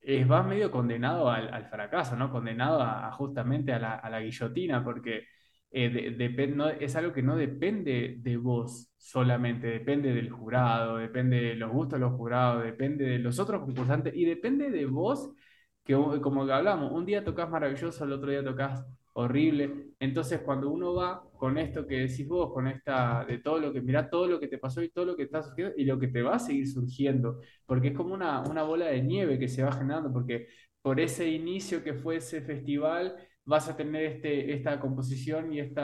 es, 0.00 0.26
vas 0.26 0.46
medio 0.46 0.70
condenado 0.70 1.30
al, 1.30 1.66
fracaso, 1.66 2.16
¿no? 2.16 2.30
Condenado 2.30 2.80
a, 2.82 3.10
justamente 3.12 3.72
a 3.72 3.78
la, 3.78 4.20
guillotina, 4.20 4.82
porque 4.84 5.24
eh, 5.70 6.76
es 6.80 6.96
algo 6.96 7.12
que 7.12 7.22
no 7.22 7.36
depende 7.36 8.16
de 8.18 8.36
vos 8.36 8.92
solamente, 8.96 9.66
depende 9.66 10.12
del 10.14 10.30
jurado, 10.30 10.96
depende 10.96 11.40
de 11.40 11.54
los 11.54 11.70
gustos 11.70 11.98
de 11.98 12.06
los 12.06 12.14
jurados, 12.14 12.64
depende 12.64 13.04
de 13.04 13.18
los 13.18 13.38
otros 13.38 13.62
concursantes 13.62 14.14
y 14.14 14.24
depende 14.24 14.70
de 14.70 14.86
vos, 14.86 15.30
que 15.84 15.94
como 16.20 16.42
hablamos, 16.42 16.92
un 16.92 17.06
día 17.06 17.24
tocas 17.24 17.48
maravilloso, 17.50 18.04
el 18.04 18.12
otro 18.12 18.30
día 18.30 18.44
tocas 18.44 18.84
horrible. 19.12 19.92
Entonces, 19.98 20.40
cuando 20.40 20.70
uno 20.70 20.94
va 20.94 21.22
con 21.40 21.56
esto 21.58 21.86
que 21.86 22.00
decís 22.00 22.28
vos, 22.28 22.52
con 22.52 22.66
esta, 22.68 23.24
de 23.24 23.38
todo 23.38 23.58
lo 23.58 23.72
que, 23.72 23.80
mira 23.80 24.10
todo 24.10 24.26
lo 24.28 24.38
que 24.38 24.46
te 24.48 24.58
pasó 24.58 24.82
y 24.82 24.90
todo 24.90 25.06
lo 25.06 25.16
que 25.16 25.24
está 25.24 25.42
surgiendo 25.42 25.74
y 25.76 25.84
lo 25.84 25.98
que 25.98 26.08
te 26.08 26.22
va 26.22 26.34
a 26.36 26.38
seguir 26.38 26.68
surgiendo, 26.68 27.40
porque 27.66 27.88
es 27.88 27.94
como 27.96 28.14
una, 28.14 28.42
una 28.42 28.62
bola 28.62 28.86
de 28.86 29.02
nieve 29.02 29.38
que 29.38 29.48
se 29.48 29.62
va 29.62 29.72
generando, 29.72 30.12
porque 30.12 30.48
por 30.82 31.00
ese 31.00 31.28
inicio 31.28 31.82
que 31.82 31.94
fue 31.94 32.16
ese 32.16 32.42
festival, 32.42 33.16
vas 33.44 33.68
a 33.68 33.76
tener 33.76 34.04
este, 34.04 34.52
esta 34.52 34.78
composición 34.80 35.52
y 35.52 35.60
este 35.60 35.82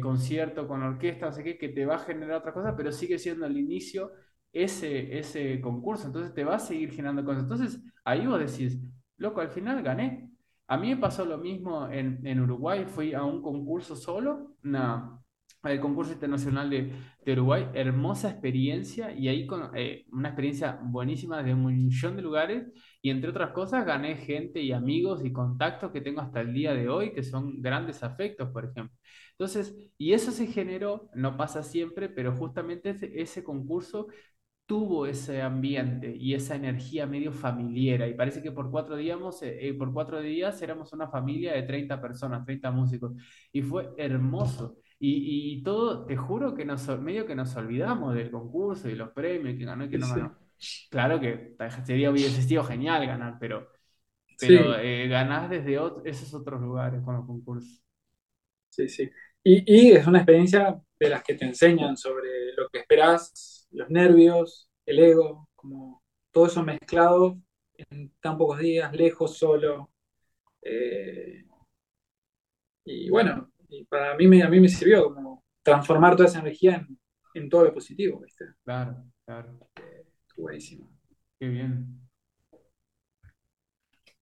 concierto 0.00 0.66
con 0.68 0.82
orquesta, 0.82 1.26
no 1.26 1.32
sé 1.32 1.42
qué, 1.44 1.58
que 1.58 1.68
te 1.70 1.86
va 1.86 1.96
a 1.96 1.98
generar 2.00 2.38
otra 2.38 2.52
cosa, 2.52 2.76
pero 2.76 2.92
sigue 2.92 3.18
siendo 3.18 3.46
el 3.46 3.56
inicio 3.56 4.12
ese, 4.52 5.18
ese 5.18 5.60
concurso, 5.60 6.06
entonces 6.06 6.34
te 6.34 6.44
va 6.44 6.56
a 6.56 6.58
seguir 6.58 6.90
generando 6.90 7.24
cosas. 7.24 7.42
Entonces 7.42 7.80
ahí 8.04 8.26
vos 8.26 8.38
decís, 8.40 8.78
loco, 9.16 9.40
al 9.40 9.50
final 9.50 9.82
gané. 9.82 10.27
A 10.68 10.76
mí 10.76 10.90
me 10.90 10.96
pasó 10.98 11.24
lo 11.24 11.38
mismo 11.38 11.88
en, 11.90 12.20
en 12.26 12.40
Uruguay, 12.40 12.84
fui 12.86 13.14
a 13.14 13.24
un 13.24 13.40
concurso 13.42 13.96
solo, 13.96 14.54
una, 14.62 15.18
el 15.64 15.80
concurso 15.80 16.12
internacional 16.12 16.68
de, 16.68 16.92
de, 17.24 17.32
Uruguay, 17.32 17.68
hermosa 17.72 18.30
experiencia 18.30 19.12
y 19.12 19.28
ahí 19.28 19.46
con 19.46 19.70
eh, 19.74 20.04
una 20.12 20.28
experiencia 20.28 20.78
buenísima 20.82 21.42
de 21.42 21.54
un 21.54 21.64
millón 21.66 22.16
de 22.16 22.22
lugares 22.22 22.66
y 23.00 23.08
entre 23.10 23.30
otras 23.30 23.52
cosas 23.52 23.86
gané 23.86 24.16
gente 24.16 24.60
y 24.60 24.72
amigos 24.72 25.24
y 25.24 25.32
contactos 25.32 25.90
que 25.90 26.02
tengo 26.02 26.20
hasta 26.20 26.40
el 26.42 26.52
día 26.52 26.74
de 26.74 26.88
hoy 26.88 27.12
que 27.12 27.22
son 27.22 27.62
grandes 27.62 28.02
afectos, 28.02 28.50
por 28.50 28.66
ejemplo. 28.66 28.94
Entonces, 29.32 29.74
y 29.96 30.12
eso 30.12 30.32
se 30.32 30.48
generó, 30.48 31.08
no 31.14 31.36
pasa 31.36 31.62
siempre, 31.62 32.08
pero 32.08 32.36
justamente 32.36 32.90
ese, 32.90 33.20
ese 33.20 33.42
concurso 33.42 34.08
tuvo 34.68 35.06
ese 35.06 35.40
ambiente 35.40 36.14
y 36.14 36.34
esa 36.34 36.54
energía 36.54 37.06
medio 37.06 37.32
familiar 37.32 38.06
y 38.06 38.12
parece 38.12 38.42
que 38.42 38.52
por 38.52 38.70
cuatro, 38.70 38.96
días, 38.96 39.18
eh, 39.40 39.74
por 39.78 39.94
cuatro 39.94 40.20
días 40.20 40.60
éramos 40.60 40.92
una 40.92 41.08
familia 41.08 41.54
de 41.54 41.62
30 41.62 41.98
personas, 42.02 42.44
30 42.44 42.70
músicos 42.70 43.14
y 43.50 43.62
fue 43.62 43.88
hermoso. 43.96 44.76
Y, 45.00 45.54
y 45.54 45.62
todo, 45.62 46.04
te 46.04 46.18
juro 46.18 46.54
que 46.54 46.66
nos, 46.66 46.86
medio 47.00 47.24
que 47.24 47.34
nos 47.34 47.56
olvidamos 47.56 48.14
del 48.14 48.30
concurso 48.30 48.90
y 48.90 48.94
los 48.94 49.08
premios 49.12 49.56
que 49.56 49.64
ganó 49.64 49.86
y 49.86 49.88
que 49.88 49.96
no 49.96 50.06
ganó. 50.06 50.36
Claro 50.90 51.18
que 51.18 51.56
sería 51.86 52.10
hubiese 52.10 52.42
sido 52.42 52.62
genial 52.62 53.06
ganar, 53.06 53.38
pero, 53.40 53.70
pero 54.38 54.78
eh, 54.78 55.08
ganás 55.08 55.48
desde 55.48 55.78
esos 56.04 56.34
otros 56.34 56.60
lugares 56.60 57.00
con 57.02 57.16
los 57.16 57.24
concursos. 57.24 57.82
Sí, 58.68 58.86
sí. 58.86 59.10
Y, 59.42 59.62
y, 59.64 59.92
es 59.92 60.06
una 60.06 60.18
experiencia 60.18 60.78
de 61.00 61.08
las 61.08 61.22
que 61.22 61.34
te 61.36 61.46
enseñan 61.46 61.96
sobre 61.96 62.52
lo 62.54 62.68
que 62.68 62.80
esperas, 62.80 63.57
los 63.70 63.90
nervios, 63.90 64.70
el 64.86 64.98
ego, 64.98 65.48
como 65.54 66.02
todo 66.30 66.46
eso 66.46 66.62
mezclado 66.62 67.38
en 67.90 68.12
tan 68.20 68.36
pocos 68.36 68.58
días, 68.58 68.92
lejos, 68.92 69.36
solo. 69.36 69.90
Eh, 70.62 71.44
y 72.84 73.10
bueno, 73.10 73.50
y 73.68 73.84
para 73.84 74.16
mí 74.16 74.26
me, 74.26 74.42
a 74.42 74.48
mí 74.48 74.60
me 74.60 74.68
sirvió 74.68 75.14
como 75.14 75.44
transformar 75.62 76.16
toda 76.16 76.28
esa 76.28 76.40
energía 76.40 76.86
en, 77.34 77.48
todo 77.48 77.64
lo 77.64 77.74
positivo, 77.74 78.20
¿viste? 78.20 78.46
Claro, 78.64 79.04
claro. 79.24 79.58
Eh, 79.76 80.06
buenísimo. 80.36 80.88
Qué 81.38 81.48
bien. 81.48 82.08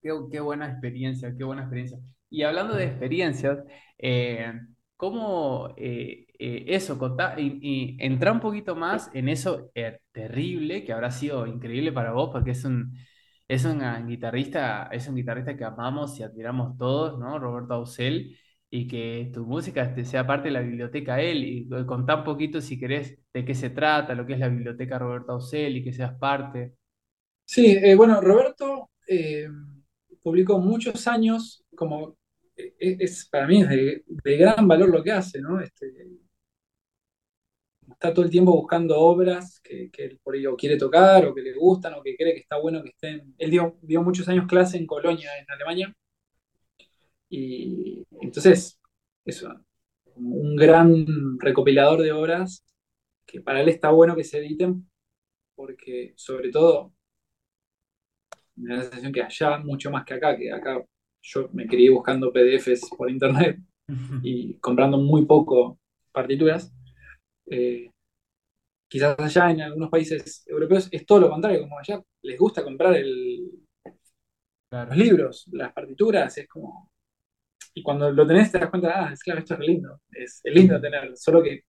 Qué, 0.02 0.40
buena 0.40 0.70
experiencia, 0.70 1.34
qué 1.36 1.44
buena 1.44 1.62
experiencia. 1.62 1.98
Y 2.30 2.42
hablando 2.42 2.74
de 2.74 2.84
experiencias, 2.84 3.64
eh, 3.98 4.52
¿cómo 4.96 5.74
eh, 5.76 6.25
eso, 6.38 6.98
y, 7.38 7.58
y 7.62 7.96
entra 8.00 8.32
un 8.32 8.40
poquito 8.40 8.76
más 8.76 9.10
en 9.14 9.28
eso 9.28 9.70
terrible 10.12 10.84
que 10.84 10.92
habrá 10.92 11.10
sido 11.10 11.46
increíble 11.46 11.92
para 11.92 12.12
vos, 12.12 12.30
porque 12.32 12.52
es 12.52 12.64
un, 12.64 12.96
es 13.48 13.64
un 13.64 13.80
guitarrista, 14.06 14.88
es 14.92 15.08
un 15.08 15.16
guitarrista 15.16 15.56
que 15.56 15.64
amamos 15.64 16.18
y 16.18 16.22
admiramos 16.22 16.76
todos, 16.76 17.18
¿no? 17.18 17.38
Roberto 17.38 17.74
Ausel 17.74 18.36
y 18.68 18.88
que 18.88 19.30
tu 19.32 19.46
música 19.46 19.94
sea 20.04 20.26
parte 20.26 20.48
de 20.48 20.52
la 20.52 20.60
biblioteca 20.60 21.20
él 21.20 21.44
y 21.44 21.68
contá 21.86 22.16
un 22.16 22.24
poquito 22.24 22.60
si 22.60 22.78
querés 22.78 23.18
de 23.32 23.44
qué 23.44 23.54
se 23.54 23.70
trata, 23.70 24.14
lo 24.14 24.26
que 24.26 24.34
es 24.34 24.40
la 24.40 24.48
biblioteca 24.48 24.98
Roberto 24.98 25.32
Ausel 25.32 25.76
y 25.76 25.84
que 25.84 25.92
seas 25.92 26.18
parte. 26.18 26.74
Sí, 27.44 27.66
eh, 27.66 27.94
bueno, 27.94 28.20
Roberto 28.20 28.90
eh, 29.06 29.48
publicó 30.22 30.58
muchos 30.58 31.06
años, 31.06 31.64
como 31.76 32.16
eh, 32.56 32.74
es, 32.78 33.28
para 33.30 33.46
mí 33.46 33.62
es 33.62 33.68
de, 33.68 34.36
gran 34.36 34.66
valor 34.66 34.88
lo 34.88 35.02
que 35.02 35.12
hace, 35.12 35.40
¿no? 35.40 35.60
Este, 35.60 35.86
está 37.90 38.12
todo 38.12 38.24
el 38.24 38.30
tiempo 38.30 38.52
buscando 38.52 38.98
obras 38.98 39.60
que, 39.60 39.90
que 39.90 40.18
por 40.22 40.36
ello 40.36 40.56
quiere 40.56 40.76
tocar 40.76 41.26
o 41.26 41.34
que 41.34 41.42
le 41.42 41.54
gustan 41.54 41.94
o 41.94 42.02
que 42.02 42.16
cree 42.16 42.34
que 42.34 42.40
está 42.40 42.58
bueno 42.58 42.82
que 42.82 42.90
estén. 42.90 43.34
Él 43.38 43.50
dio, 43.50 43.78
dio 43.82 44.02
muchos 44.02 44.28
años 44.28 44.46
clase 44.46 44.76
en 44.78 44.86
Colonia, 44.86 45.30
en 45.38 45.46
Alemania, 45.50 45.94
y 47.28 48.04
entonces, 48.20 48.80
eso, 49.24 49.52
un 50.14 50.56
gran 50.56 51.38
recopilador 51.38 52.02
de 52.02 52.12
obras 52.12 52.64
que 53.26 53.40
para 53.40 53.60
él 53.60 53.68
está 53.68 53.90
bueno 53.90 54.14
que 54.16 54.24
se 54.24 54.38
editen, 54.38 54.88
porque 55.54 56.14
sobre 56.16 56.50
todo 56.50 56.94
me 58.54 58.70
da 58.70 58.76
la 58.76 58.82
sensación 58.84 59.12
que 59.12 59.22
allá, 59.22 59.58
mucho 59.58 59.90
más 59.90 60.04
que 60.04 60.14
acá, 60.14 60.36
que 60.36 60.52
acá 60.52 60.82
yo 61.22 61.48
me 61.52 61.66
crié 61.66 61.90
buscando 61.90 62.32
PDFs 62.32 62.88
por 62.96 63.10
internet 63.10 63.58
y 64.22 64.54
comprando 64.58 64.98
muy 64.98 65.26
poco 65.26 65.78
partituras. 66.12 66.72
Eh, 67.50 67.90
quizás 68.88 69.18
allá 69.18 69.50
en 69.50 69.62
algunos 69.62 69.90
países 69.90 70.44
europeos 70.46 70.88
es 70.90 71.04
todo 71.06 71.20
lo 71.20 71.30
contrario, 71.30 71.60
como 71.60 71.78
allá 71.78 72.00
les 72.22 72.38
gusta 72.38 72.62
comprar 72.64 72.96
el, 72.96 73.50
los 74.70 74.96
libros, 74.96 75.48
las 75.52 75.72
partituras, 75.72 76.36
es 76.38 76.48
como 76.48 76.90
y 77.74 77.82
cuando 77.82 78.10
lo 78.10 78.26
tenés 78.26 78.50
te 78.50 78.58
das 78.58 78.70
cuenta, 78.70 78.90
ah, 78.94 79.12
es 79.12 79.22
claro, 79.22 79.40
esto 79.40 79.52
es 79.52 79.60
lindo, 79.60 80.00
es, 80.10 80.40
lindo 80.44 80.80
tenerlo, 80.80 81.14
solo 81.14 81.42
que 81.42 81.64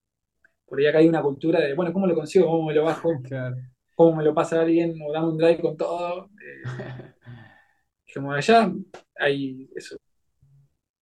por 0.66 0.80
ahí 0.80 0.86
acá 0.86 1.00
hay 1.00 1.10
una 1.10 1.22
cultura 1.22 1.60
de, 1.60 1.74
bueno, 1.74 1.92
¿cómo 1.92 2.08
lo 2.08 2.16
consigo? 2.16 2.46
¿Cómo 2.48 2.68
me 2.68 2.74
lo 2.74 2.86
bajo? 2.86 3.12
¿Cómo 3.96 4.16
me 4.16 4.24
lo 4.24 4.34
pasa 4.34 4.62
alguien? 4.62 4.96
¿O 5.02 5.12
dame 5.12 5.28
un 5.28 5.38
drive 5.38 5.60
con 5.60 5.76
todo? 5.76 6.30
Eh, 6.42 6.64
como 8.14 8.32
allá 8.32 8.72
hay 9.16 9.70
eso. 9.76 9.98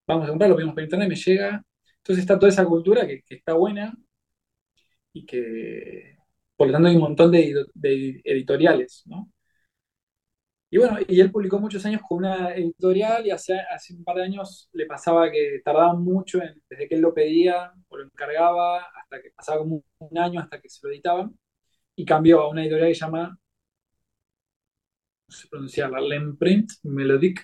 Vamos 0.08 0.26
a 0.26 0.30
comprarlo, 0.30 0.56
pedimos 0.56 0.74
por 0.74 0.84
internet, 0.84 1.10
me 1.10 1.16
llega. 1.16 1.64
Entonces 1.98 2.24
está 2.24 2.40
toda 2.40 2.52
esa 2.52 2.66
cultura 2.66 3.06
que, 3.06 3.24
está 3.30 3.54
buena 3.54 3.96
y 5.16 5.26
que, 5.26 6.18
por 6.58 6.68
lo 6.68 6.74
tanto, 6.74 6.90
hay 6.90 6.96
un 6.96 7.02
montón 7.02 7.32
de, 7.32 7.54
editoriales, 8.26 9.04
¿no? 9.08 9.32
Y 10.70 10.78
bueno, 10.78 10.98
y 11.08 11.22
él 11.22 11.32
publicó 11.32 11.58
muchos 11.60 11.86
años 11.86 12.02
con 12.08 12.18
una 12.20 12.54
editorial 12.54 13.26
y 13.26 13.32
hace, 13.32 13.58
hace 13.60 13.94
un 13.94 14.04
par 14.04 14.18
de 14.18 14.24
años 14.24 14.68
le 14.74 14.86
pasaba 14.86 15.32
que 15.32 15.62
tardaba 15.64 15.94
mucho 15.94 16.40
desde 16.70 16.88
que 16.90 16.96
él 16.96 17.02
lo 17.02 17.14
pedía 17.14 17.72
o 17.88 17.98
lo 17.98 18.04
encargaba 18.04 18.80
hasta 18.80 19.22
que 19.22 19.32
pasaba 19.32 19.60
como 19.60 19.84
un 20.00 20.18
año 20.18 20.42
hasta 20.42 20.60
que 20.60 20.70
se 20.70 20.86
lo 20.86 20.92
editaban 20.92 21.38
y 21.96 22.04
cambió 22.06 22.42
a 22.42 22.50
una 22.50 22.62
editorial 22.64 22.90
que 22.90 22.96
se 22.96 23.06
llama, 23.06 23.40
no 25.28 25.36
sé 25.36 25.48
pronunciarla, 25.48 26.02
L'Imprint 26.02 26.72
Melodique, 26.84 27.44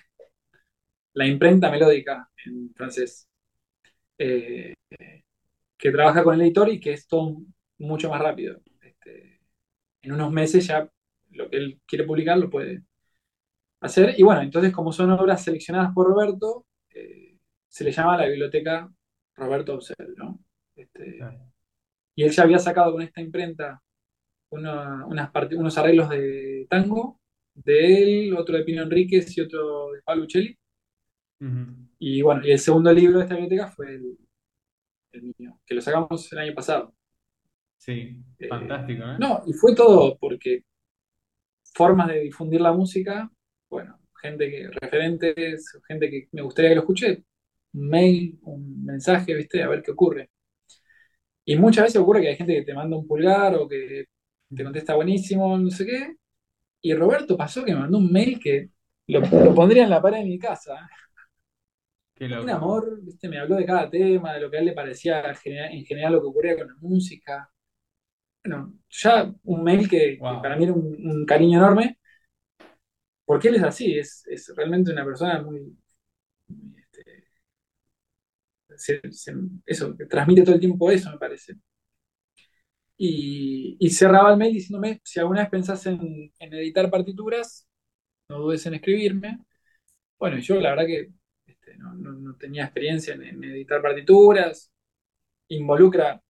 la 1.14 1.26
imprenta 1.26 1.70
melódica 1.70 2.28
en 2.44 2.72
francés, 2.74 3.28
eh, 4.18 4.74
que 5.78 5.90
trabaja 5.90 6.22
con 6.22 6.34
el 6.34 6.42
editor 6.42 6.68
y 6.68 6.80
que 6.80 6.92
es 6.92 7.06
todo 7.06 7.42
mucho 7.82 8.08
más 8.08 8.20
rápido. 8.20 8.60
Este, 8.80 9.40
en 10.02 10.12
unos 10.12 10.32
meses 10.32 10.66
ya 10.66 10.88
lo 11.30 11.50
que 11.50 11.56
él 11.56 11.80
quiere 11.86 12.04
publicar 12.04 12.38
lo 12.38 12.50
puede 12.50 12.82
hacer. 13.80 14.14
Y 14.18 14.22
bueno, 14.22 14.42
entonces 14.42 14.72
como 14.72 14.92
son 14.92 15.10
obras 15.10 15.44
seleccionadas 15.44 15.92
por 15.94 16.06
Roberto, 16.06 16.66
eh, 16.90 17.38
se 17.68 17.84
le 17.84 17.92
llama 17.92 18.16
la 18.16 18.26
biblioteca 18.26 18.90
Roberto 19.36 19.74
Obsel, 19.74 20.14
¿no? 20.16 20.38
Este, 20.76 21.18
y 22.14 22.24
él 22.24 22.30
ya 22.30 22.42
había 22.42 22.58
sacado 22.58 22.92
con 22.92 23.02
esta 23.02 23.20
imprenta 23.20 23.82
unos 24.50 25.78
arreglos 25.78 26.10
de 26.10 26.66
tango, 26.68 27.20
de 27.54 28.02
él, 28.02 28.36
otro 28.36 28.56
de 28.56 28.64
Pino 28.64 28.82
Enríquez 28.82 29.36
y 29.36 29.40
otro 29.40 29.92
de 29.92 30.02
Pablo 30.02 30.24
Uccelli. 30.24 30.58
Y 31.98 32.22
bueno, 32.22 32.46
y 32.46 32.52
el 32.52 32.58
segundo 32.58 32.92
libro 32.92 33.18
de 33.18 33.24
esta 33.24 33.34
biblioteca 33.34 33.68
fue 33.68 33.94
el, 33.94 35.34
mío, 35.38 35.58
que 35.66 35.74
lo 35.74 35.80
sacamos 35.80 36.32
el 36.32 36.38
año 36.38 36.54
pasado. 36.54 36.94
Sí, 37.82 38.22
eh, 38.38 38.48
fantástico, 38.48 39.02
¿eh? 39.04 39.16
No, 39.18 39.42
y 39.46 39.52
fue 39.52 39.74
todo 39.74 40.16
porque 40.18 40.62
formas 41.74 42.08
de 42.08 42.20
difundir 42.20 42.60
la 42.60 42.72
música 42.72 43.28
bueno, 43.72 43.98
gente 44.20 44.50
que, 44.50 44.68
referentes, 44.70 45.80
gente 45.88 46.10
que 46.10 46.28
me 46.32 46.42
gustaría 46.42 46.70
que 46.70 46.74
lo 46.76 46.82
escuche, 46.82 47.24
un 47.72 47.88
mail, 47.88 48.38
un 48.42 48.84
mensaje, 48.84 49.34
¿viste? 49.34 49.62
A 49.62 49.68
ver 49.68 49.82
qué 49.82 49.92
ocurre. 49.92 50.30
Y 51.44 51.56
muchas 51.56 51.84
veces 51.84 52.00
ocurre 52.00 52.20
que 52.20 52.28
hay 52.28 52.36
gente 52.36 52.54
que 52.54 52.64
te 52.64 52.74
manda 52.74 52.96
un 52.96 53.06
pulgar 53.06 53.54
o 53.56 53.66
que 53.66 54.06
te 54.54 54.62
contesta 54.62 54.94
buenísimo, 54.94 55.56
no 55.58 55.70
sé 55.70 55.86
qué. 55.86 56.16
Y 56.82 56.94
Roberto 56.94 57.36
pasó 57.36 57.64
que 57.64 57.72
me 57.72 57.80
mandó 57.80 57.96
un 57.98 58.12
mail 58.12 58.38
que 58.38 58.68
lo, 59.06 59.22
pondría 59.54 59.84
en 59.84 59.90
la 59.90 60.02
pared 60.02 60.18
de 60.18 60.24
mi 60.26 60.38
casa. 60.38 60.88
un 62.20 62.50
amor, 62.50 63.02
¿viste? 63.02 63.28
me 63.28 63.38
habló 63.38 63.56
de 63.56 63.64
cada 63.64 63.88
tema, 63.88 64.34
de 64.34 64.40
lo 64.40 64.50
que 64.50 64.58
a 64.58 64.60
él 64.60 64.66
le 64.66 64.72
parecía 64.74 65.22
en 65.70 65.84
general, 65.86 66.12
lo 66.12 66.20
que 66.20 66.26
ocurría 66.26 66.58
con 66.58 66.68
la 66.68 66.76
música. 66.80 67.50
Bueno, 68.44 68.74
ya 68.90 69.32
un 69.44 69.62
mail 69.64 69.88
que, 69.88 70.18
para 70.20 70.56
mí 70.56 70.64
era 70.64 70.72
un, 70.72 71.24
cariño 71.26 71.58
enorme 71.58 71.98
porque 73.24 73.48
él 73.48 73.56
es 73.56 73.62
así, 73.62 73.98
es, 73.98 74.24
realmente 74.56 74.92
una 74.92 75.04
persona 75.04 75.40
muy... 75.42 75.76
Este, 76.76 77.24
eso, 79.66 79.96
que 79.96 80.06
transmite 80.06 80.42
todo 80.42 80.54
el 80.54 80.60
tiempo 80.60 80.90
eso, 80.90 81.10
me 81.10 81.18
parece. 81.18 81.54
Y, 82.96 83.90
cerraba 83.90 84.30
el 84.32 84.38
mail 84.38 84.54
diciéndome, 84.54 85.00
si 85.04 85.18
alguna 85.20 85.40
vez 85.42 85.50
pensás 85.50 85.86
en, 85.86 86.32
editar 86.38 86.90
partituras, 86.90 87.68
no 88.28 88.38
dudes 88.40 88.64
en 88.66 88.74
escribirme. 88.74 89.38
Bueno, 90.18 90.38
yo 90.38 90.60
la 90.60 90.70
verdad 90.70 90.86
que 90.86 91.12
este, 91.46 91.76
no, 91.78 92.36
tenía 92.36 92.64
experiencia 92.64 93.14
en, 93.14 93.44
editar 93.44 93.82
partituras. 93.82 94.72
Involucra, 95.48 96.22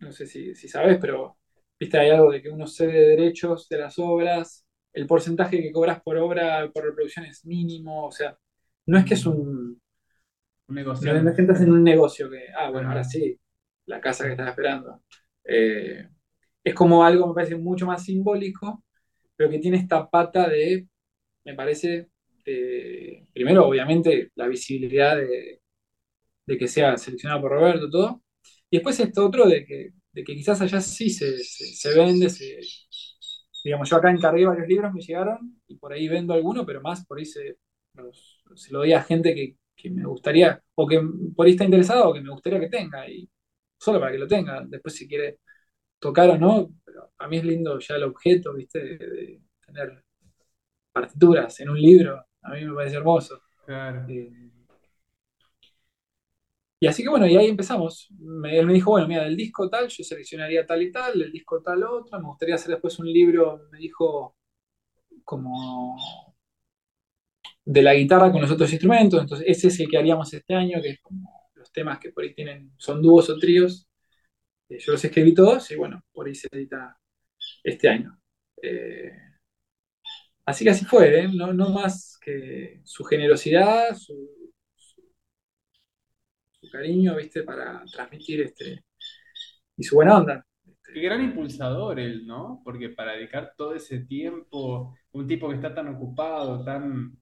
no 0.00 0.12
sé 0.12 0.26
si, 0.26 0.54
si 0.54 0.68
sabes, 0.68 0.98
pero 1.00 1.38
viste, 1.78 1.98
hay 1.98 2.10
algo 2.10 2.30
de 2.32 2.42
que 2.42 2.50
uno 2.50 2.66
cede 2.66 3.08
derechos 3.08 3.68
de 3.68 3.78
las 3.78 3.98
obras, 3.98 4.66
el 4.92 5.06
porcentaje 5.06 5.60
que 5.62 5.72
cobras 5.72 6.00
por 6.02 6.16
obra, 6.16 6.70
por 6.72 6.84
reproducción 6.84 7.26
es 7.26 7.44
mínimo, 7.44 8.06
o 8.06 8.12
sea, 8.12 8.36
no 8.86 8.98
es 8.98 9.04
que 9.04 9.14
es 9.14 9.26
un... 9.26 9.80
Un 10.68 10.74
negocio. 10.74 11.12
No, 11.12 11.30
es 11.30 11.36
que 11.36 11.42
en 11.42 11.72
un 11.72 11.84
negocio 11.84 12.28
que, 12.28 12.46
ah, 12.56 12.70
bueno, 12.70 12.88
ahora 12.88 13.04
sí, 13.04 13.38
la 13.86 14.00
casa 14.00 14.24
que 14.24 14.32
estás 14.32 14.48
esperando. 14.48 15.00
Eh, 15.44 16.08
es 16.64 16.74
como 16.74 17.04
algo, 17.04 17.28
me 17.28 17.34
parece, 17.34 17.56
mucho 17.56 17.86
más 17.86 18.04
simbólico, 18.04 18.84
pero 19.36 19.48
que 19.48 19.60
tiene 19.60 19.76
esta 19.76 20.08
pata 20.10 20.48
de, 20.48 20.88
me 21.44 21.54
parece, 21.54 22.08
primero, 23.32 23.66
obviamente, 23.68 24.30
la 24.34 24.48
visibilidad 24.48 25.16
de, 25.16 25.60
de 26.46 26.58
que 26.58 26.68
sea 26.68 26.96
seleccionado 26.96 27.42
por 27.42 27.52
Roberto, 27.52 27.90
todo. 27.90 28.22
Y 28.70 28.78
después 28.78 28.98
esto 29.00 29.26
otro 29.26 29.46
de 29.46 29.64
que, 29.64 29.90
de 30.12 30.24
que 30.24 30.34
quizás 30.34 30.60
allá 30.60 30.80
sí 30.80 31.10
se, 31.10 31.38
se, 31.44 31.94
vende, 31.94 32.28
se, 32.30 32.58
digamos, 33.64 33.88
yo 33.88 33.96
acá 33.96 34.10
encargué 34.10 34.46
varios 34.46 34.68
libros, 34.68 34.92
me 34.92 35.00
llegaron, 35.00 35.60
y 35.68 35.76
por 35.76 35.92
ahí 35.92 36.08
vendo 36.08 36.34
alguno, 36.34 36.66
pero 36.66 36.80
más 36.80 37.06
por 37.06 37.18
ahí 37.18 37.24
se, 37.24 37.58
se 38.54 38.72
lo 38.72 38.80
doy 38.80 38.92
a 38.92 39.02
gente 39.02 39.34
que, 39.34 39.56
que, 39.74 39.90
me 39.90 40.04
gustaría, 40.04 40.62
o 40.74 40.86
que 40.86 41.00
por 41.34 41.46
ahí 41.46 41.52
está 41.52 41.64
interesado, 41.64 42.10
o 42.10 42.14
que 42.14 42.20
me 42.20 42.30
gustaría 42.30 42.60
que 42.60 42.68
tenga, 42.68 43.08
y 43.08 43.28
solo 43.78 44.00
para 44.00 44.12
que 44.12 44.18
lo 44.18 44.26
tenga. 44.26 44.64
Después 44.66 44.94
si 44.94 45.08
quiere 45.08 45.38
tocar 45.98 46.30
o 46.30 46.38
no, 46.38 46.70
pero 46.84 47.12
a 47.18 47.28
mí 47.28 47.38
es 47.38 47.44
lindo 47.44 47.78
ya 47.78 47.96
el 47.96 48.04
objeto, 48.04 48.54
¿viste? 48.54 48.80
De, 48.80 49.40
tener 49.64 50.04
partituras 50.92 51.58
en 51.60 51.70
un 51.70 51.80
libro, 51.80 52.24
a 52.42 52.54
mí 52.54 52.64
me 52.64 52.74
parece 52.74 52.96
hermoso. 52.96 53.42
Claro. 53.64 54.06
Eh, 54.08 54.30
y 56.78 56.86
así 56.86 57.02
que 57.02 57.08
bueno, 57.08 57.26
y 57.26 57.36
ahí 57.36 57.46
empezamos. 57.48 58.08
él 58.44 58.66
me 58.66 58.72
dijo, 58.72 58.90
bueno, 58.90 59.08
mira, 59.08 59.24
del 59.24 59.36
disco 59.36 59.68
tal, 59.70 59.88
yo 59.88 60.04
seleccionaría 60.04 60.66
tal 60.66 60.82
y 60.82 60.92
tal, 60.92 61.18
del 61.18 61.32
disco 61.32 61.62
tal 61.62 61.82
otro, 61.84 62.18
me 62.20 62.26
gustaría 62.26 62.54
hacer 62.56 62.72
después 62.72 62.98
un 62.98 63.10
libro, 63.12 63.62
me 63.72 63.78
dijo, 63.78 64.36
como 65.24 65.96
de 67.64 67.82
la 67.82 67.94
guitarra 67.94 68.30
con 68.32 68.40
los 68.40 68.50
otros 68.50 68.72
instrumentos, 68.72 69.20
entonces 69.20 69.46
ese 69.48 69.68
es 69.68 69.80
el 69.80 69.88
que 69.88 69.98
haríamos 69.98 70.32
este 70.32 70.54
año, 70.54 70.80
que 70.82 70.90
es 70.90 71.00
como 71.00 71.50
los 71.54 71.72
temas 71.72 71.98
que 71.98 72.10
por 72.12 72.24
ahí 72.24 72.34
tienen, 72.34 72.72
son 72.78 73.02
dúos 73.02 73.28
o 73.30 73.38
tríos. 73.38 73.88
Eh, 74.68 74.78
yo 74.78 74.92
los 74.92 75.04
escribí 75.04 75.34
todos 75.34 75.70
y 75.70 75.76
bueno, 75.76 76.02
por 76.12 76.26
ahí 76.26 76.34
se 76.34 76.48
edita 76.52 76.98
este 77.64 77.88
año. 77.88 78.18
Eh, 78.62 79.12
así 80.44 80.64
que 80.64 80.70
así 80.70 80.84
fue, 80.84 81.20
¿eh? 81.20 81.28
no, 81.32 81.52
no 81.52 81.70
más 81.70 82.18
que 82.20 82.80
su 82.84 83.04
generosidad, 83.04 83.96
su 83.96 84.35
cariño, 86.70 87.16
¿viste? 87.16 87.42
Para 87.42 87.84
transmitir 87.84 88.42
este. 88.42 88.84
Y 89.76 89.82
su 89.84 89.96
buena 89.96 90.18
onda. 90.18 90.46
Qué 90.92 91.00
gran 91.00 91.22
impulsador 91.22 91.98
él, 92.00 92.26
¿no? 92.26 92.62
Porque 92.64 92.90
para 92.90 93.12
dedicar 93.12 93.52
todo 93.56 93.74
ese 93.74 94.00
tiempo, 94.00 94.96
un 95.12 95.26
tipo 95.26 95.48
que 95.48 95.56
está 95.56 95.74
tan 95.74 95.88
ocupado, 95.88 96.64
tan, 96.64 97.16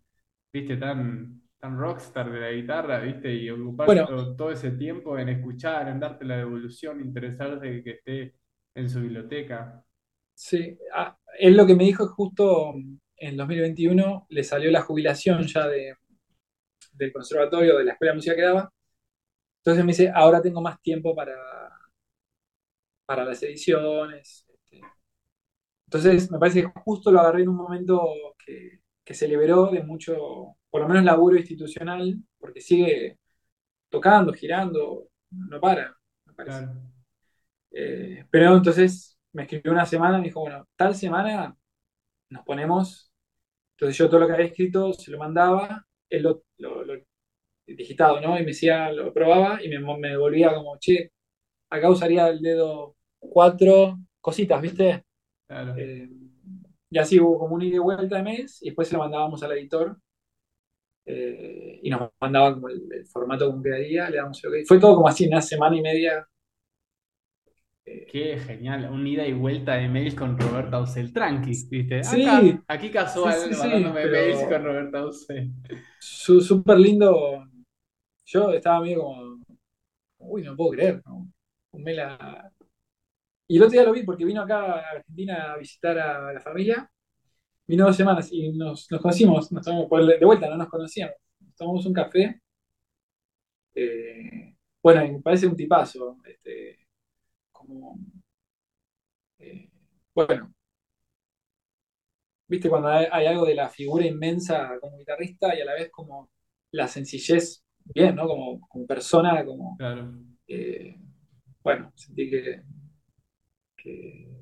viste, 0.52 0.76
tan, 0.76 1.42
tan 1.58 1.78
rockstar 1.78 2.30
de 2.30 2.40
la 2.40 2.50
guitarra, 2.52 3.00
viste, 3.00 3.34
y 3.34 3.50
ocupar 3.50 4.06
todo, 4.36 4.50
ese 4.50 4.72
tiempo 4.72 5.18
en 5.18 5.30
escuchar, 5.30 5.88
en 5.88 5.98
darte 5.98 6.24
la 6.24 6.36
devolución, 6.36 7.00
interesarse 7.00 7.66
de 7.66 7.82
que 7.82 7.90
esté 7.90 8.34
en 8.74 8.88
su 8.88 9.00
biblioteca. 9.00 9.82
Sí, 10.34 10.76
ah, 10.94 11.16
él 11.38 11.56
lo 11.56 11.66
que 11.66 11.74
me 11.74 11.84
dijo 11.84 12.04
es 12.04 12.10
justo 12.10 12.74
en 13.16 13.36
2021 13.36 14.26
le 14.28 14.44
salió 14.44 14.70
la 14.70 14.82
jubilación 14.82 15.42
ya 15.44 15.66
de, 15.66 15.94
del 16.92 17.12
conservatorio, 17.12 17.78
de 17.78 17.84
la 17.84 17.92
escuela 17.92 18.12
de 18.12 18.16
música 18.16 18.36
que 18.36 18.42
daba, 18.42 18.72
entonces 19.64 19.82
me 19.82 19.92
dice, 19.92 20.12
ahora 20.14 20.42
tengo 20.42 20.60
más 20.60 20.78
tiempo 20.82 21.14
para, 21.14 21.34
para 23.06 23.24
las 23.24 23.42
ediciones. 23.42 24.46
Este. 24.46 24.82
Entonces 25.86 26.30
me 26.30 26.38
parece 26.38 26.60
que 26.62 26.80
justo 26.82 27.10
lo 27.10 27.20
agarré 27.20 27.44
en 27.44 27.48
un 27.48 27.56
momento 27.56 28.06
que, 28.44 28.80
se 29.14 29.26
liberó 29.26 29.70
de 29.70 29.82
mucho, 29.82 30.56
por 30.68 30.82
lo 30.82 30.88
menos 30.88 31.04
laburo 31.04 31.38
institucional, 31.38 32.14
porque 32.38 32.60
sigue 32.60 33.18
tocando, 33.88 34.34
girando, 34.34 35.08
no 35.30 35.60
para, 35.60 35.96
me 36.26 36.34
parece. 36.34 36.66
Eh, 37.70 38.26
pero 38.30 38.56
entonces 38.56 39.18
me 39.32 39.44
escribió 39.44 39.72
una 39.72 39.86
semana 39.86 40.18
me 40.18 40.24
dijo, 40.24 40.40
bueno, 40.40 40.68
tal 40.76 40.94
semana 40.94 41.56
nos 42.28 42.44
ponemos. 42.44 43.10
Entonces 43.76 43.96
yo 43.96 44.08
todo 44.10 44.20
lo 44.20 44.26
que 44.26 44.34
había 44.34 44.46
escrito 44.46 44.92
se 44.92 45.10
lo 45.10 45.18
mandaba, 45.18 45.86
él 46.10 46.22
lo, 46.22 46.44
digitado, 47.66 48.20
¿no? 48.20 48.36
Y 48.36 48.40
me 48.40 48.46
decía, 48.46 48.92
lo 48.92 49.12
probaba 49.12 49.62
y 49.62 49.68
me, 49.68 49.78
me 49.78 50.16
volvía 50.16 50.54
como, 50.54 50.78
che, 50.78 51.12
acá 51.70 51.90
usaría 51.90 52.28
el 52.28 52.40
dedo 52.40 52.96
cuatro 53.18 53.98
cositas, 54.20 54.60
¿viste? 54.60 55.04
Eh, 55.48 56.08
y 56.90 56.98
así 56.98 57.20
hubo 57.20 57.38
como 57.38 57.54
un 57.54 57.62
ida 57.62 57.76
y 57.76 57.80
vuelta 57.80 58.16
de 58.16 58.22
mes 58.22 58.62
y 58.62 58.66
después 58.66 58.88
se 58.88 58.94
lo 58.94 59.00
mandábamos 59.00 59.42
al 59.42 59.52
editor 59.52 59.96
eh, 61.06 61.80
y 61.82 61.90
nos 61.90 62.10
mandaban 62.20 62.54
como 62.54 62.68
el, 62.68 63.06
formato 63.06 63.50
como 63.50 63.62
quedaría, 63.62 64.08
le 64.08 64.16
damos 64.16 64.42
OK. 64.44 64.54
Fue 64.66 64.78
todo 64.78 64.96
como 64.96 65.08
así, 65.08 65.26
una 65.26 65.42
semana 65.42 65.76
y 65.76 65.82
media. 65.82 66.26
Eh, 67.84 68.06
Qué 68.10 68.38
genial, 68.38 68.88
un 68.90 69.06
ida 69.06 69.26
y 69.26 69.34
vuelta 69.34 69.74
de 69.74 69.88
mails 69.88 70.14
con 70.14 70.38
Roberta 70.38 70.78
Ausel, 70.78 71.12
tranqui, 71.12 71.52
¿viste? 71.68 72.02
sí, 72.02 72.26
aquí 72.66 72.90
casual, 72.90 73.34
sí, 73.52 73.68
mails 73.68 74.44
con 74.44 74.64
Roberta 74.64 74.98
Ausel. 75.00 75.50
Súper 75.98 76.78
lindo 76.78 77.43
yo 78.34 78.52
estaba 78.52 78.80
medio 78.80 79.02
como, 79.02 79.44
uy, 80.18 80.42
no 80.42 80.56
puedo 80.56 80.70
creer, 80.72 81.02
¿no? 81.06 81.28
Y 83.46 83.56
el 83.56 83.62
otro 83.62 83.72
día 83.72 83.84
lo 83.84 83.92
vi 83.92 84.02
porque 84.04 84.24
vino 84.24 84.42
acá 84.42 84.64
a 84.74 84.90
Argentina 84.90 85.52
a 85.52 85.58
visitar 85.58 85.98
a 85.98 86.32
la 86.32 86.40
familia. 86.40 86.90
Vino 87.66 87.86
dos 87.86 87.96
semanas 87.96 88.28
y 88.32 88.52
nos, 88.52 88.88
conocimos, 88.88 89.50
nos 89.52 89.64
tomamos 89.64 89.88
de 90.06 90.24
vuelta, 90.24 90.48
no 90.48 90.56
nos 90.56 90.68
conocíamos. 90.68 91.16
Nos 91.40 91.54
tomamos 91.56 91.86
un 91.86 91.92
café. 91.92 92.40
Eh, 93.74 94.56
bueno, 94.82 95.00
me 95.12 95.20
parece 95.22 95.46
un 95.46 95.56
tipazo. 95.56 96.18
Este, 96.24 96.78
como, 97.52 97.98
eh, 99.38 99.70
bueno, 100.14 100.52
viste 102.48 102.68
cuando 102.68 102.88
hay, 102.88 103.26
algo 103.26 103.46
de 103.46 103.54
la 103.54 103.68
figura 103.68 104.06
inmensa 104.06 104.78
como 104.80 104.98
guitarrista 104.98 105.56
y 105.56 105.60
a 105.60 105.64
la 105.64 105.74
vez 105.74 105.90
como 105.90 106.30
la 106.72 106.88
sencillez 106.88 107.63
bien, 107.84 108.16
¿no? 108.16 108.26
Como, 108.26 108.86
persona, 108.86 109.44
como... 109.44 109.76
Eh, 110.46 110.96
bueno, 111.62 111.92
sentí 111.94 112.30
que, 112.30 112.62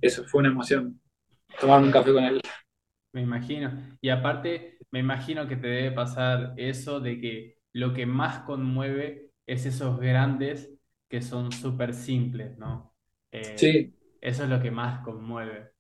eso 0.01 0.25
fue 0.25 0.41
una 0.41 0.51
emoción, 0.51 1.01
tomar 1.61 1.83
un 1.83 1.91
café 1.91 2.13
con 2.13 2.25
él. 2.25 2.41
Me 3.13 3.23
imagino. 3.23 3.73
Y 4.01 4.09
aparte, 4.09 4.79
me 4.91 5.01
imagino 5.01 5.47
que 5.47 5.57
te 5.57 5.67
debe 5.67 5.93
pasar 5.93 6.55
eso 6.57 7.01
de 7.01 7.21
que 7.21 7.59
lo 7.73 7.93
que 7.93 8.07
más 8.07 8.41
conmueve 8.41 9.31
es 9.47 9.67
esos 9.67 9.99
grandes 10.01 10.73
que 11.09 11.21
son 11.21 11.53
súper 11.53 11.95
simples, 11.95 12.57
¿no? 12.59 12.95
Eh, 13.31 13.55
sí. 13.57 13.95
Eso 14.21 14.45
es 14.45 14.49
lo 14.49 14.61
que 14.61 14.71
más 14.71 15.01
conmueve. 15.01 15.73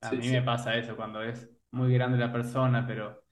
A 0.00 0.12
mí 0.12 0.28
me 0.28 0.42
pasa 0.42 0.76
eso 0.76 0.96
cuando 0.96 1.22
es 1.22 1.50
muy 1.72 1.92
grande 1.92 2.16
la 2.16 2.32
persona, 2.32 2.86
pero 2.86 3.25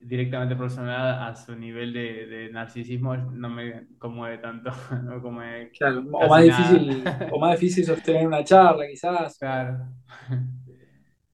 directamente 0.00 0.56
proporcionada 0.56 1.28
a 1.28 1.36
su 1.36 1.54
nivel 1.54 1.92
de, 1.92 2.48
narcisismo 2.50 3.16
no 3.16 3.50
me 3.50 3.86
conmueve 3.98 4.38
tanto. 4.38 4.70
claro, 5.78 6.04
o 6.12 6.28
más, 6.28 6.42
difícil, 6.42 7.04
o 7.30 7.38
más 7.38 7.60
difícil 7.60 7.84
sostener 7.84 8.26
una 8.26 8.42
charla, 8.42 8.86
quizás. 8.88 9.38
Claro. 9.38 9.86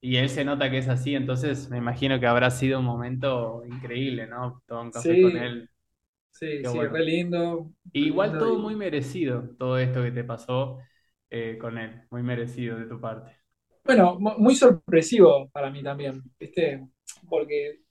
Y 0.01 0.17
él 0.17 0.29
se 0.29 0.45
nota 0.45 0.71
que 0.71 0.79
es 0.79 0.89
así, 0.89 1.15
entonces 1.15 1.71
me 1.71 1.79
imagino 1.79 2.21
que 2.21 2.27
habrá 2.27 2.51
sido 2.51 2.81
un 2.81 2.85
momento 2.85 3.65
increíble, 3.67 4.27
¿no? 4.27 4.63
Todo 4.67 4.83
un 4.83 4.91
café 4.91 5.23
con 5.23 5.37
él. 5.37 5.71
Sí, 6.31 6.63
sí, 6.63 6.79
re 6.79 7.03
lindo. 7.03 7.73
igual 7.93 8.39
todo 8.39 8.59
muy 8.59 8.77
merecido, 8.77 9.55
todo 9.59 9.79
esto 9.79 10.03
que 10.03 10.11
te 10.11 10.23
pasó 10.23 10.79
eh, 11.31 11.57
con 11.59 11.79
él, 11.79 12.03
muy 12.11 12.23
merecido 12.23 12.79
de 12.79 12.87
tu 12.87 13.01
parte. 13.01 13.33
Bueno, 13.85 14.19
muy 14.19 14.55
sorpresivo 14.55 15.49
para 15.51 15.71
mí 15.71 15.83
también, 15.83 16.23
¿viste? 16.39 16.87
Porque 17.29 17.86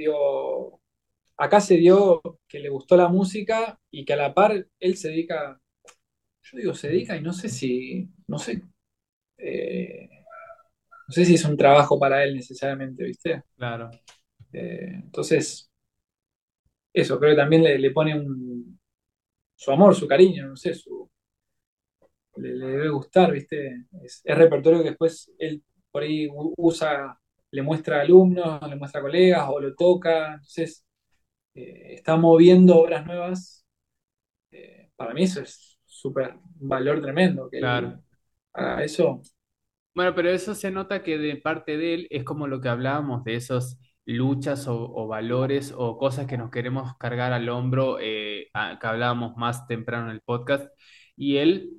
digo, 0.00 0.80
acá 1.36 1.60
se 1.60 1.76
dio 1.76 2.22
que 2.48 2.58
le 2.58 2.70
gustó 2.70 2.96
la 2.96 3.08
música 3.08 3.78
y 3.90 4.04
que 4.04 4.14
a 4.14 4.16
la 4.16 4.34
par 4.34 4.66
él 4.78 4.96
se 4.96 5.08
dedica, 5.08 5.60
yo 6.42 6.58
digo 6.58 6.74
se 6.74 6.88
dedica 6.88 7.16
y 7.16 7.22
no 7.22 7.32
sé 7.32 7.48
si, 7.48 8.08
no 8.26 8.38
sé, 8.38 8.62
eh, 9.38 10.08
no 11.08 11.12
sé 11.12 11.24
si 11.24 11.34
es 11.34 11.44
un 11.44 11.56
trabajo 11.56 11.98
para 11.98 12.24
él 12.24 12.34
necesariamente, 12.34 13.04
¿viste? 13.04 13.42
Claro. 13.56 13.90
Eh, 14.52 14.92
entonces, 14.94 15.70
eso, 16.92 17.18
creo 17.18 17.32
que 17.32 17.36
también 17.36 17.62
le, 17.62 17.90
pone 17.90 18.22
su 19.54 19.70
amor, 19.70 19.94
su 19.94 20.08
cariño, 20.08 20.46
no 20.48 20.56
sé, 20.56 20.74
su, 20.74 21.10
le, 22.36 22.54
debe 22.54 22.88
gustar, 22.88 23.32
¿viste? 23.32 23.86
Es, 24.02 24.22
es 24.24 24.38
repertorio 24.38 24.82
que 24.82 24.90
después 24.90 25.30
él 25.38 25.62
por 25.90 26.02
ahí 26.02 26.28
usa 26.56 27.19
le 27.50 27.62
muestra 27.62 27.98
a 27.98 28.02
alumnos, 28.02 28.60
le 28.68 28.76
muestra 28.76 29.00
a 29.00 29.02
colegas 29.04 29.48
o 29.50 29.60
lo 29.60 29.74
toca. 29.74 30.34
Entonces, 30.34 30.84
eh, 31.54 31.94
está 31.96 32.16
moviendo 32.16 32.76
obras 32.80 33.06
nuevas. 33.06 33.66
Eh, 34.52 34.90
para 34.96 35.14
mí 35.14 35.24
eso 35.24 35.42
es 35.42 35.78
súper 35.84 36.36
valor 36.56 37.00
tremendo. 37.02 37.48
Que 37.50 37.60
claro. 37.60 38.02
haga 38.54 38.84
eso. 38.84 39.22
Bueno, 39.94 40.14
pero 40.14 40.30
eso 40.30 40.54
se 40.54 40.70
nota 40.70 41.02
que 41.02 41.18
de 41.18 41.36
parte 41.36 41.76
de 41.76 41.94
él 41.94 42.06
es 42.10 42.24
como 42.24 42.46
lo 42.46 42.60
que 42.60 42.68
hablábamos 42.68 43.24
de 43.24 43.34
esos 43.36 43.78
luchas 44.04 44.66
o, 44.68 44.76
o 44.94 45.06
valores 45.08 45.74
o 45.76 45.98
cosas 45.98 46.26
que 46.26 46.38
nos 46.38 46.50
queremos 46.50 46.96
cargar 46.96 47.32
al 47.32 47.48
hombro, 47.48 47.98
eh, 48.00 48.48
a- 48.54 48.78
que 48.80 48.86
hablábamos 48.86 49.36
más 49.36 49.66
temprano 49.66 50.06
en 50.06 50.12
el 50.16 50.20
podcast. 50.22 50.68
Y 51.16 51.36
él 51.38 51.70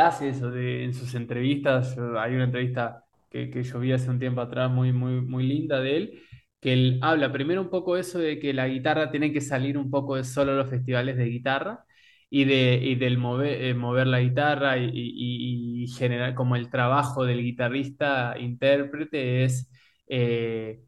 hace 0.00 0.28
eso 0.30 0.50
de, 0.50 0.84
en 0.84 0.94
sus 0.94 1.14
entrevistas. 1.14 1.96
Hay 2.18 2.34
una 2.34 2.44
entrevista 2.44 3.04
que, 3.32 3.50
que 3.50 3.62
yo 3.62 3.80
vi 3.80 3.92
hace 3.92 4.10
un 4.10 4.18
tiempo 4.18 4.40
atrás 4.42 4.70
muy, 4.70 4.92
muy, 4.92 5.20
muy 5.22 5.44
linda 5.44 5.80
de 5.80 5.96
él, 5.96 6.22
que 6.60 6.72
él 6.74 6.98
habla 7.02 7.32
primero 7.32 7.62
un 7.62 7.70
poco 7.70 7.96
eso 7.96 8.18
de 8.18 8.38
que 8.38 8.52
la 8.52 8.68
guitarra 8.68 9.10
tiene 9.10 9.32
que 9.32 9.40
salir 9.40 9.78
un 9.78 9.90
poco 9.90 10.16
de 10.16 10.24
solo 10.24 10.54
los 10.54 10.70
festivales 10.70 11.16
de 11.16 11.24
guitarra 11.26 11.84
y, 12.30 12.44
de, 12.44 12.78
y 12.82 12.94
del 12.96 13.18
mover, 13.18 13.62
eh, 13.62 13.74
mover 13.74 14.06
la 14.06 14.20
guitarra 14.20 14.78
y, 14.78 15.86
generar 15.98 16.34
como 16.34 16.56
el 16.56 16.70
trabajo 16.70 17.24
del 17.24 17.42
guitarrista 17.42 18.34
intérprete 18.38 19.44
es 19.44 19.70
eh, 20.08 20.80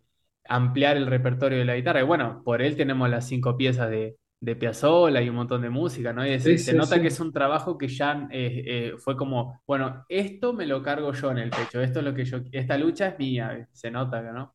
ampliar 0.48 0.96
el 0.96 1.06
repertorio 1.06 1.58
de 1.58 1.64
la 1.64 1.76
guitarra. 1.76 2.00
Y 2.00 2.04
bueno, 2.04 2.42
por 2.44 2.62
él 2.62 2.76
tenemos 2.76 3.08
las 3.10 3.26
cinco 3.28 3.56
piezas 3.56 3.90
de, 3.90 4.16
de 4.44 4.56
Piazzolla 4.56 5.20
y 5.22 5.28
un 5.28 5.36
montón 5.36 5.62
de 5.62 5.70
música, 5.70 6.12
¿no? 6.12 6.26
Y 6.26 6.30
es- 6.32 6.44
Sí, 6.44 6.58
se 6.64 6.74
sí, 6.74 6.74
nota 6.74 7.00
que 7.00 7.08
es 7.08 7.20
un 7.20 7.32
trabajo 7.32 7.78
que 7.78 7.88
ya 7.88 8.28
eh, 8.30 8.62
eh, 8.66 8.94
fue 8.98 9.16
como, 9.16 9.60
bueno, 9.66 10.04
esto 10.08 10.52
me 10.52 10.66
lo 10.66 10.82
cargo 10.82 11.12
yo 11.12 11.30
en 11.30 11.38
el 11.38 11.50
pecho, 11.50 11.80
esto 11.82 12.00
es 12.00 12.04
lo 12.04 12.14
que 12.14 12.24
yo, 12.24 12.38
esta 12.52 12.78
lucha 12.78 13.08
es 13.08 13.18
mía, 13.18 13.68
se 13.72 13.90
nota, 13.90 14.20
¿no? 14.22 14.54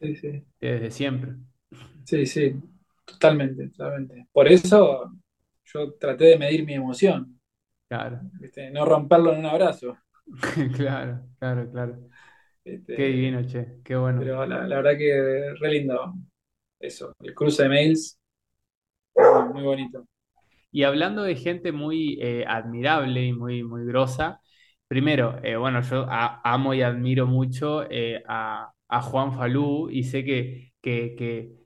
Sí, 0.00 0.16
sí. 0.16 0.46
Desde 0.58 0.90
siempre. 0.90 1.36
Sí, 2.04 2.26
sí, 2.26 2.54
totalmente, 3.04 3.68
totalmente. 3.70 4.26
Por 4.32 4.48
eso 4.48 5.12
yo 5.64 5.94
traté 5.94 6.24
de 6.26 6.38
medir 6.38 6.64
mi 6.64 6.74
emoción, 6.74 7.40
Claro, 7.88 8.30
¿viste? 8.38 8.70
No 8.70 8.84
romperlo 8.84 9.32
en 9.32 9.40
un 9.40 9.46
abrazo. 9.46 9.96
claro, 10.76 11.26
claro, 11.38 11.70
claro. 11.70 11.98
Qué 12.94 13.04
Este, 13.04 13.08
divino, 13.08 13.44
che, 13.46 13.80
qué 13.84 13.96
bueno. 13.96 14.30
pero 14.30 14.46
la, 14.46 14.66
la 14.68 14.76
verdad 14.78 14.98
que 14.98 15.54
re 15.60 15.70
lindo 15.72 16.14
eso, 16.80 17.14
el 17.22 17.34
cruce 17.34 17.64
de 17.64 17.70
mails, 17.70 18.19
muy, 19.14 19.62
bonito. 19.62 20.06
Y 20.72 20.84
hablando 20.84 21.22
de 21.22 21.36
gente 21.36 21.72
muy 21.72 22.18
eh, 22.20 22.44
admirable 22.46 23.24
y 23.24 23.32
muy, 23.32 23.62
muy 23.62 23.84
grosa, 23.86 24.40
primero, 24.86 25.38
eh, 25.42 25.56
bueno, 25.56 25.80
yo 25.82 26.06
amo 26.08 26.74
y 26.74 26.82
admiro 26.82 27.26
mucho 27.26 27.90
eh, 27.90 28.22
a, 28.28 28.72
a 28.88 29.02
Juan 29.02 29.34
Falú 29.36 29.88
y 29.90 30.04
sé 30.04 30.24
que, 30.24 30.72
que, 30.80 31.14
que, 31.16 31.60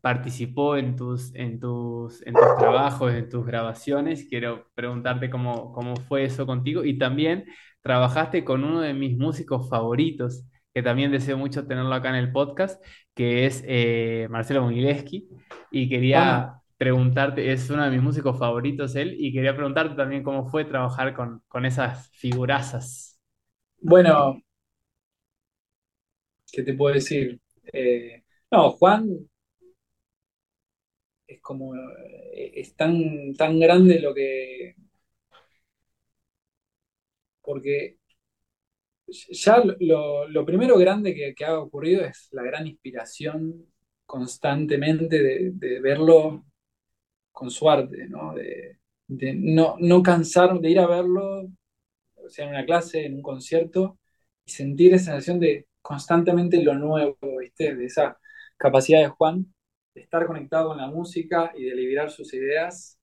participó 0.00 0.76
en 0.76 0.96
tus, 0.96 1.32
en 1.34 1.60
tus, 1.60 2.20
en 2.26 2.34
tus 2.34 2.56
trabajos, 2.58 3.14
en 3.14 3.28
tus 3.28 3.46
grabaciones. 3.46 4.26
Quiero 4.28 4.66
preguntarte 4.74 5.30
cómo, 5.30 5.72
cómo 5.72 5.94
fue 5.96 6.24
eso 6.24 6.44
contigo. 6.44 6.84
Y 6.84 6.98
también 6.98 7.44
trabajaste 7.80 8.44
con 8.44 8.64
uno 8.64 8.80
de 8.80 8.94
mis 8.94 9.16
músicos 9.16 9.68
favoritos, 9.70 10.44
que 10.74 10.82
también 10.82 11.12
deseo 11.12 11.38
mucho 11.38 11.66
tenerlo 11.68 11.94
acá 11.94 12.08
en 12.10 12.16
el 12.16 12.32
podcast, 12.32 12.84
que 13.14 13.46
es 13.46 13.64
Marcelo 14.28 14.62
Mogilevsky. 14.62 15.28
Y 15.70 15.88
quería 15.88 16.63
preguntarte, 16.76 17.52
es 17.52 17.70
uno 17.70 17.84
de 17.84 17.90
mis 17.90 18.02
músicos 18.02 18.38
favoritos 18.38 18.96
él, 18.96 19.14
y 19.18 19.32
quería 19.32 19.54
preguntarte 19.54 19.94
también 19.94 20.22
cómo 20.22 20.48
fue 20.48 20.64
trabajar 20.64 21.14
con, 21.14 21.42
con 21.48 21.64
esas 21.64 22.10
figurazas. 22.10 23.18
bueno, 23.80 24.40
¿qué 26.52 26.62
te 26.62 26.74
puedo 26.74 26.94
decir? 26.94 27.40
Eh, 27.72 28.22
no, 28.50 28.70
Juan 28.72 29.08
es 31.26 31.40
como, 31.40 31.74
eh, 31.74 32.52
es 32.54 32.74
tan, 32.76 33.34
tan 33.34 33.58
grande 33.60 34.00
lo 34.00 34.14
que, 34.14 34.74
porque 37.42 37.98
ya 39.30 39.62
lo, 39.80 40.28
lo 40.28 40.46
primero 40.46 40.78
grande 40.78 41.14
que, 41.14 41.44
ha 41.44 41.58
ocurrido 41.58 42.04
es 42.04 42.28
la 42.32 42.42
gran 42.42 42.66
inspiración 42.66 43.66
constantemente 44.06 45.22
de 45.52 45.80
verlo 45.80 46.44
con 47.34 47.50
su 47.50 47.70
arte, 47.70 48.08
¿no? 48.08 48.34
De, 48.34 48.78
de 49.08 49.34
no, 49.34 49.76
no 49.80 50.02
cansar 50.02 50.60
de 50.60 50.70
ir 50.70 50.80
a 50.80 50.86
verlo, 50.88 51.48
o 52.16 52.30
sea, 52.30 52.46
en 52.46 52.52
una 52.52 52.66
clase, 52.66 53.06
en 53.06 53.16
un 53.16 53.22
concierto, 53.22 53.98
y 54.46 54.52
sentir 54.52 54.94
esa 54.94 55.06
sensación 55.12 55.40
de 55.40 55.68
constantemente 55.82 56.62
lo 56.62 56.74
nuevo, 56.76 57.18
¿viste? 57.40 57.74
De 57.76 57.86
esa 57.86 58.18
capacidad 58.56 59.00
de 59.00 59.08
Juan 59.08 59.54
de 59.94 60.02
estar 60.02 60.26
conectado 60.26 60.68
con 60.68 60.78
la 60.78 60.88
música 60.88 61.52
y 61.56 61.64
de 61.64 61.74
liberar 61.76 62.10
sus 62.10 62.34
ideas, 62.34 62.98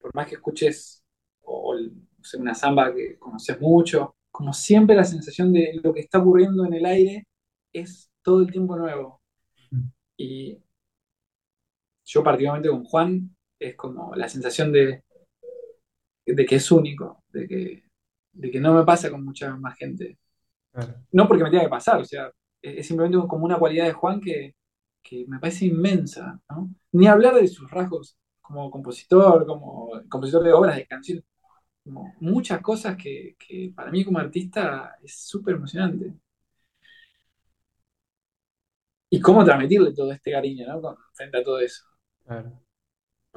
por 0.00 0.14
más 0.14 0.28
que 0.28 0.36
escuches 0.36 1.04
o, 1.42 1.74
o 1.74 2.24
sea, 2.24 2.40
una 2.40 2.54
samba 2.54 2.94
que 2.94 3.18
conoces 3.18 3.60
mucho, 3.60 4.16
como 4.30 4.52
siempre 4.52 4.96
la 4.96 5.04
sensación 5.04 5.52
de 5.52 5.80
lo 5.82 5.92
que 5.92 6.00
está 6.00 6.18
ocurriendo 6.18 6.64
en 6.64 6.74
el 6.74 6.86
aire 6.86 7.26
es 7.72 8.10
todo 8.22 8.42
el 8.42 8.50
tiempo 8.52 8.76
nuevo. 8.76 9.22
Y 10.16 10.58
yo 12.04 12.22
particularmente 12.22 12.68
con 12.70 12.84
Juan 12.84 13.36
es 13.58 13.74
como 13.76 14.14
la 14.14 14.28
sensación 14.28 14.72
de, 14.72 15.04
de 16.26 16.46
que 16.46 16.56
es 16.56 16.70
único, 16.70 17.24
de 17.28 17.48
que, 17.48 17.84
de 18.32 18.50
que 18.50 18.60
no 18.60 18.74
me 18.74 18.84
pasa 18.84 19.10
con 19.10 19.24
mucha 19.24 19.56
más 19.56 19.76
gente. 19.76 20.18
Claro. 20.72 20.94
No 21.12 21.26
porque 21.26 21.44
me 21.44 21.50
tenga 21.50 21.64
que 21.64 21.70
pasar, 21.70 22.00
o 22.00 22.04
sea, 22.04 22.30
es, 22.62 22.78
es 22.78 22.86
simplemente 22.86 23.26
como 23.26 23.44
una 23.44 23.58
cualidad 23.58 23.86
de 23.86 23.92
Juan 23.92 24.20
que, 24.20 24.54
que 25.02 25.24
me 25.26 25.38
parece 25.38 25.66
inmensa, 25.66 26.40
¿no? 26.50 26.70
Ni 26.92 27.06
hablar 27.06 27.34
de 27.34 27.48
sus 27.48 27.70
rasgos 27.70 28.16
como 28.40 28.70
compositor, 28.70 29.46
como 29.46 29.90
compositor 30.08 30.42
de 30.42 30.52
obras, 30.52 30.76
de 30.76 30.86
canciones, 30.86 31.24
como 31.84 32.14
muchas 32.20 32.60
cosas 32.60 32.96
que, 32.96 33.36
que 33.38 33.72
para 33.74 33.90
mí 33.90 34.04
como 34.04 34.18
artista 34.18 34.96
es 35.02 35.20
súper 35.26 35.54
emocionante. 35.56 36.12
Y 39.10 39.20
cómo 39.20 39.44
transmitirle 39.44 39.94
todo 39.94 40.12
este 40.12 40.32
cariño, 40.32 40.66
¿no? 40.66 40.96
Frente 41.14 41.38
a 41.38 41.42
todo 41.42 41.60
eso. 41.60 41.84
Claro. 42.26 42.60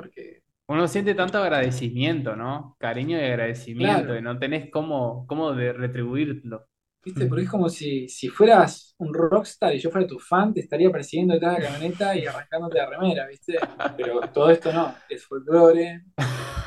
Porque, 0.01 0.41
Uno 0.67 0.87
siente 0.87 1.13
tanto 1.15 1.37
agradecimiento, 1.37 2.35
¿no? 2.35 2.75
Cariño 2.79 3.17
y 3.17 3.21
agradecimiento, 3.23 4.15
y 4.15 4.21
no 4.21 4.39
tenés 4.39 4.69
cómo, 4.71 5.25
cómo 5.27 5.53
de 5.53 5.73
retribuirlo. 5.73 6.67
¿viste? 7.03 7.25
Porque 7.25 7.43
es 7.43 7.49
como 7.49 7.67
si, 7.69 8.07
si 8.07 8.29
fueras 8.29 8.95
un 8.99 9.13
rockstar 9.13 9.73
y 9.75 9.79
yo 9.79 9.89
fuera 9.89 10.07
tu 10.07 10.19
fan, 10.19 10.53
te 10.53 10.61
estaría 10.61 10.91
persiguiendo 10.91 11.33
detrás 11.33 11.57
de 11.57 11.63
la 11.63 11.69
camioneta 11.71 12.15
y 12.15 12.25
arrancándote 12.25 12.77
la 12.77 12.89
remera, 12.89 13.27
¿viste? 13.27 13.57
Pero 13.97 14.21
todo 14.33 14.49
esto 14.49 14.71
no, 14.71 14.95
es 15.09 15.25
folclore, 15.25 16.03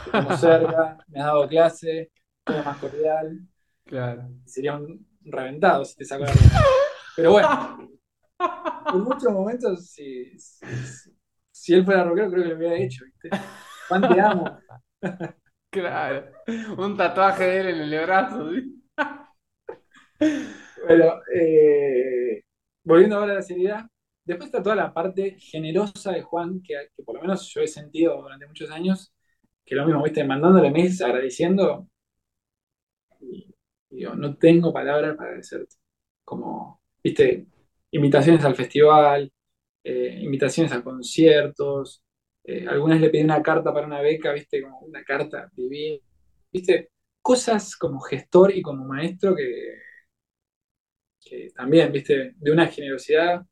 te 0.05 0.11
tengo 0.11 0.37
cerca, 0.37 0.99
me 1.09 1.21
has 1.21 1.27
dado 1.27 1.49
clase, 1.49 2.11
todo 2.45 2.63
más 2.63 2.79
cordial, 2.79 3.41
Claro. 3.85 4.29
sería 4.45 4.77
un 4.77 5.07
reventado 5.25 5.85
si 5.85 5.97
te 5.97 6.05
saco 6.05 6.25
la 6.25 6.33
remera. 6.33 6.61
Pero 7.17 7.31
bueno, 7.33 7.89
en 8.93 9.01
muchos 9.01 9.33
momentos, 9.33 9.87
si, 9.87 10.33
si 11.55 11.73
él 11.75 11.85
fuera 11.85 12.05
rockero, 12.05 12.31
creo 12.31 12.43
que 12.43 12.49
lo 12.51 12.57
hubiera 12.57 12.77
hecho, 12.77 13.05
¿viste? 13.05 13.31
Juan, 13.89 14.09
te 14.09 14.21
amo. 14.21 14.59
Claro. 15.71 16.31
Un 16.79 16.97
tatuaje 16.97 17.45
de 17.45 17.61
él 17.61 17.67
en 17.69 17.81
el 17.93 18.07
brazo, 18.07 18.49
¿sí? 18.53 18.81
Bueno, 20.87 21.21
eh, 21.35 22.43
volviendo 22.85 23.17
ahora 23.17 23.33
a 23.33 23.37
la 23.37 23.43
seriedad, 23.43 23.85
después 24.25 24.49
está 24.49 24.63
toda 24.63 24.77
la 24.77 24.93
parte 24.93 25.37
generosa 25.41 26.13
de 26.13 26.23
Juan, 26.23 26.63
que, 26.63 26.75
que 26.97 27.03
por 27.03 27.17
lo 27.17 27.23
menos 27.23 27.49
yo 27.53 27.61
he 27.63 27.67
sentido 27.69 28.21
durante 28.23 28.47
muchos 28.47 28.71
años, 28.71 29.13
que 29.65 29.75
lo 29.75 29.87
mismo, 29.87 30.03
viste, 30.03 30.25
mandándole 30.25 30.71
mails 30.71 31.01
agradeciendo, 31.03 31.89
y, 33.21 33.55
y 33.91 33.97
digo, 33.97 34.15
no 34.15 34.37
tengo 34.37 34.73
palabras 34.73 35.17
para 35.17 35.29
agradecerte. 35.31 35.77
Como, 36.25 36.81
viste, 37.03 37.47
invitaciones 37.91 38.45
al 38.45 38.57
festival, 38.57 39.33
eh, 39.85 40.19
invitaciones 40.23 40.73
a 40.73 40.83
conciertos, 40.83 42.03
eh, 42.45 42.67
algunas 42.69 43.01
le 43.01 43.11
pedí 43.11 43.23
una 43.25 43.43
carta 43.43 43.73
para 43.75 43.87
una 43.87 44.01
beca, 44.03 44.33
viste, 44.33 44.63
como 44.63 44.81
una 44.81 45.05
carta 45.05 45.51
divina, 45.55 45.99
viste, 46.53 46.91
cosas 47.23 47.77
como 47.77 48.01
gestor 48.01 48.55
y 48.57 48.63
como 48.63 48.85
maestro 48.87 49.35
que 49.37 49.79
que 51.21 51.51
también, 51.57 51.91
viste, 51.93 52.35
de 52.37 52.53
una 52.53 52.67
generosidad 52.69 53.45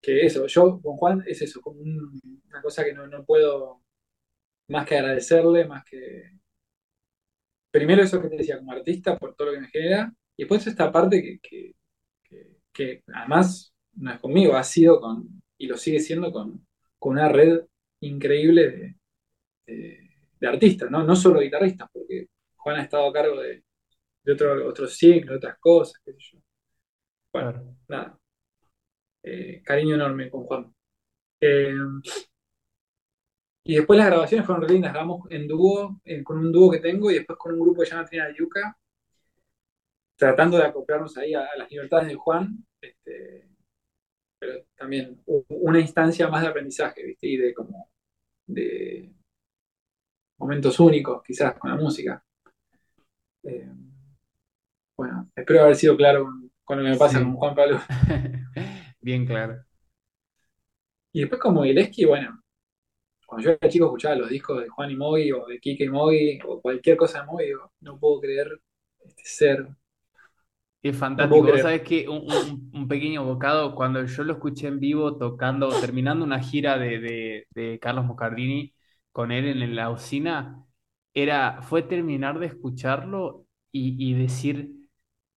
que 0.00 0.24
eso, 0.26 0.46
yo 0.46 0.80
con 0.80 0.96
Juan 0.96 1.22
es 1.26 1.42
eso, 1.42 1.60
como 1.60 1.80
un- 1.80 2.20
una 2.48 2.62
cosa 2.62 2.84
que 2.84 2.92
no, 2.92 3.06
no 3.06 3.24
puedo 3.24 3.82
más 4.68 4.86
que 4.86 4.98
agradecerle, 4.98 5.66
más 5.66 5.84
que... 5.84 6.32
Primero 7.70 8.02
eso 8.02 8.20
que 8.20 8.28
te 8.28 8.36
decía 8.36 8.58
como 8.58 8.72
artista, 8.72 9.16
por 9.16 9.34
todo 9.34 9.48
lo 9.48 9.54
que 9.54 9.60
me 9.60 9.68
genera, 9.68 10.12
y 10.36 10.42
después 10.42 10.66
esta 10.66 10.90
parte 10.90 11.22
que, 11.22 11.38
que, 11.40 11.72
que- 12.24 12.56
que 12.72 13.02
además 13.14 13.72
no 14.00 14.12
es 14.12 14.20
conmigo, 14.20 14.56
ha 14.56 14.64
sido 14.64 15.00
con, 15.00 15.42
y 15.58 15.66
lo 15.66 15.76
sigue 15.76 16.00
siendo 16.00 16.32
con, 16.32 16.66
con 16.98 17.12
una 17.12 17.28
red 17.28 17.60
increíble 18.00 18.70
de, 18.70 18.96
de- 19.66 20.10
de 20.40 20.48
artistas, 20.48 20.90
¿no? 20.90 21.02
No 21.04 21.14
solo 21.14 21.40
guitarristas, 21.40 21.88
porque 21.92 22.28
Juan 22.56 22.76
ha 22.76 22.82
estado 22.82 23.06
a 23.08 23.12
cargo 23.12 23.40
de, 23.40 23.62
de 24.22 24.32
otro, 24.32 24.66
otros 24.68 24.96
ciclos, 24.96 25.30
de 25.30 25.36
otras 25.36 25.58
cosas, 25.58 26.00
qué 26.04 26.12
sé 26.12 26.18
yo. 26.32 26.38
Bueno, 27.32 27.52
Claro. 27.52 27.76
nada. 27.88 28.18
Eh, 29.22 29.62
cariño 29.62 29.96
enorme 29.96 30.30
con 30.30 30.44
Juan. 30.44 30.74
Eh, 31.40 31.74
y 33.64 33.74
después 33.76 33.98
las 33.98 34.06
grabaciones 34.08 34.46
fueron 34.46 34.62
re 34.66 34.72
lindas, 34.72 34.92
grabamos 34.92 35.30
en 35.30 35.46
dúo, 35.46 36.00
eh, 36.04 36.24
con 36.24 36.38
un 36.38 36.50
dúo 36.50 36.70
que 36.70 36.78
tengo 36.78 37.10
y 37.10 37.14
después 37.14 37.38
con 37.38 37.52
un 37.52 37.60
grupo 37.60 37.80
que 37.80 37.86
se 37.86 37.92
llama 37.94 38.06
Trina 38.06 38.34
Yuca, 38.36 38.76
tratando 40.16 40.56
de 40.56 40.64
acoplarnos 40.64 41.16
ahí 41.18 41.34
a, 41.34 41.46
las 41.56 41.70
libertades 41.70 42.08
de 42.08 42.14
Juan, 42.14 42.66
este, 42.80 43.49
pero 44.40 44.64
también 44.74 45.22
una 45.26 45.78
instancia 45.78 46.28
más 46.28 46.42
de 46.42 46.48
aprendizaje, 46.48 47.04
¿viste? 47.04 47.28
Y 47.28 47.36
de 47.36 47.54
como 47.54 47.90
de 48.46 49.12
momentos 50.38 50.80
únicos, 50.80 51.22
quizás, 51.22 51.58
con 51.58 51.70
la 51.70 51.76
música. 51.76 52.24
Eh, 53.42 53.70
bueno, 54.96 55.30
espero 55.36 55.62
haber 55.62 55.76
sido 55.76 55.96
claro 55.96 56.30
con, 56.64 56.78
lo 56.78 56.84
que 56.84 56.90
me 56.90 56.96
pasa 56.96 57.22
con 57.22 57.34
Juan 57.34 57.54
Pablo. 57.54 57.80
Bien 59.00 59.26
claro. 59.26 59.62
Y 61.12 61.20
después 61.20 61.40
como 61.40 61.64
Gillespie, 61.64 62.06
bueno, 62.06 62.42
cuando 63.26 63.44
yo 63.44 63.50
era 63.52 63.68
chico 63.68 63.86
escuchaba 63.86 64.16
los 64.16 64.30
discos 64.30 64.62
de 64.62 64.68
Juan 64.68 64.90
y 64.90 64.96
Mogi 64.96 65.32
o 65.32 65.46
de 65.46 65.60
Kike 65.60 65.84
y 65.84 65.88
Mogi 65.88 66.38
o 66.46 66.60
cualquier 66.60 66.96
cosa 66.96 67.20
de 67.20 67.26
Mogi, 67.26 67.52
no 67.80 67.98
puedo 67.98 68.20
creer 68.20 68.60
este 69.04 69.22
ser 69.24 69.68
es 70.82 70.96
fantástico. 70.96 71.42
Vos 71.42 71.60
sabés 71.60 71.82
que 71.82 72.08
un, 72.08 72.88
pequeño 72.88 73.24
bocado, 73.24 73.74
cuando 73.74 74.04
yo 74.04 74.24
lo 74.24 74.34
escuché 74.34 74.68
en 74.68 74.80
vivo 74.80 75.16
tocando, 75.16 75.68
terminando 75.80 76.24
una 76.24 76.40
gira 76.40 76.78
de, 76.78 77.46
Carlos 77.80 78.06
Moscardini 78.06 78.74
con 79.12 79.32
él 79.32 79.46
en 79.62 79.76
la 79.76 79.90
usina, 79.90 80.64
era, 81.14 81.62
fue 81.62 81.82
terminar 81.82 82.38
de 82.38 82.46
escucharlo 82.46 83.46
y, 83.72 84.14
decir, 84.14 84.72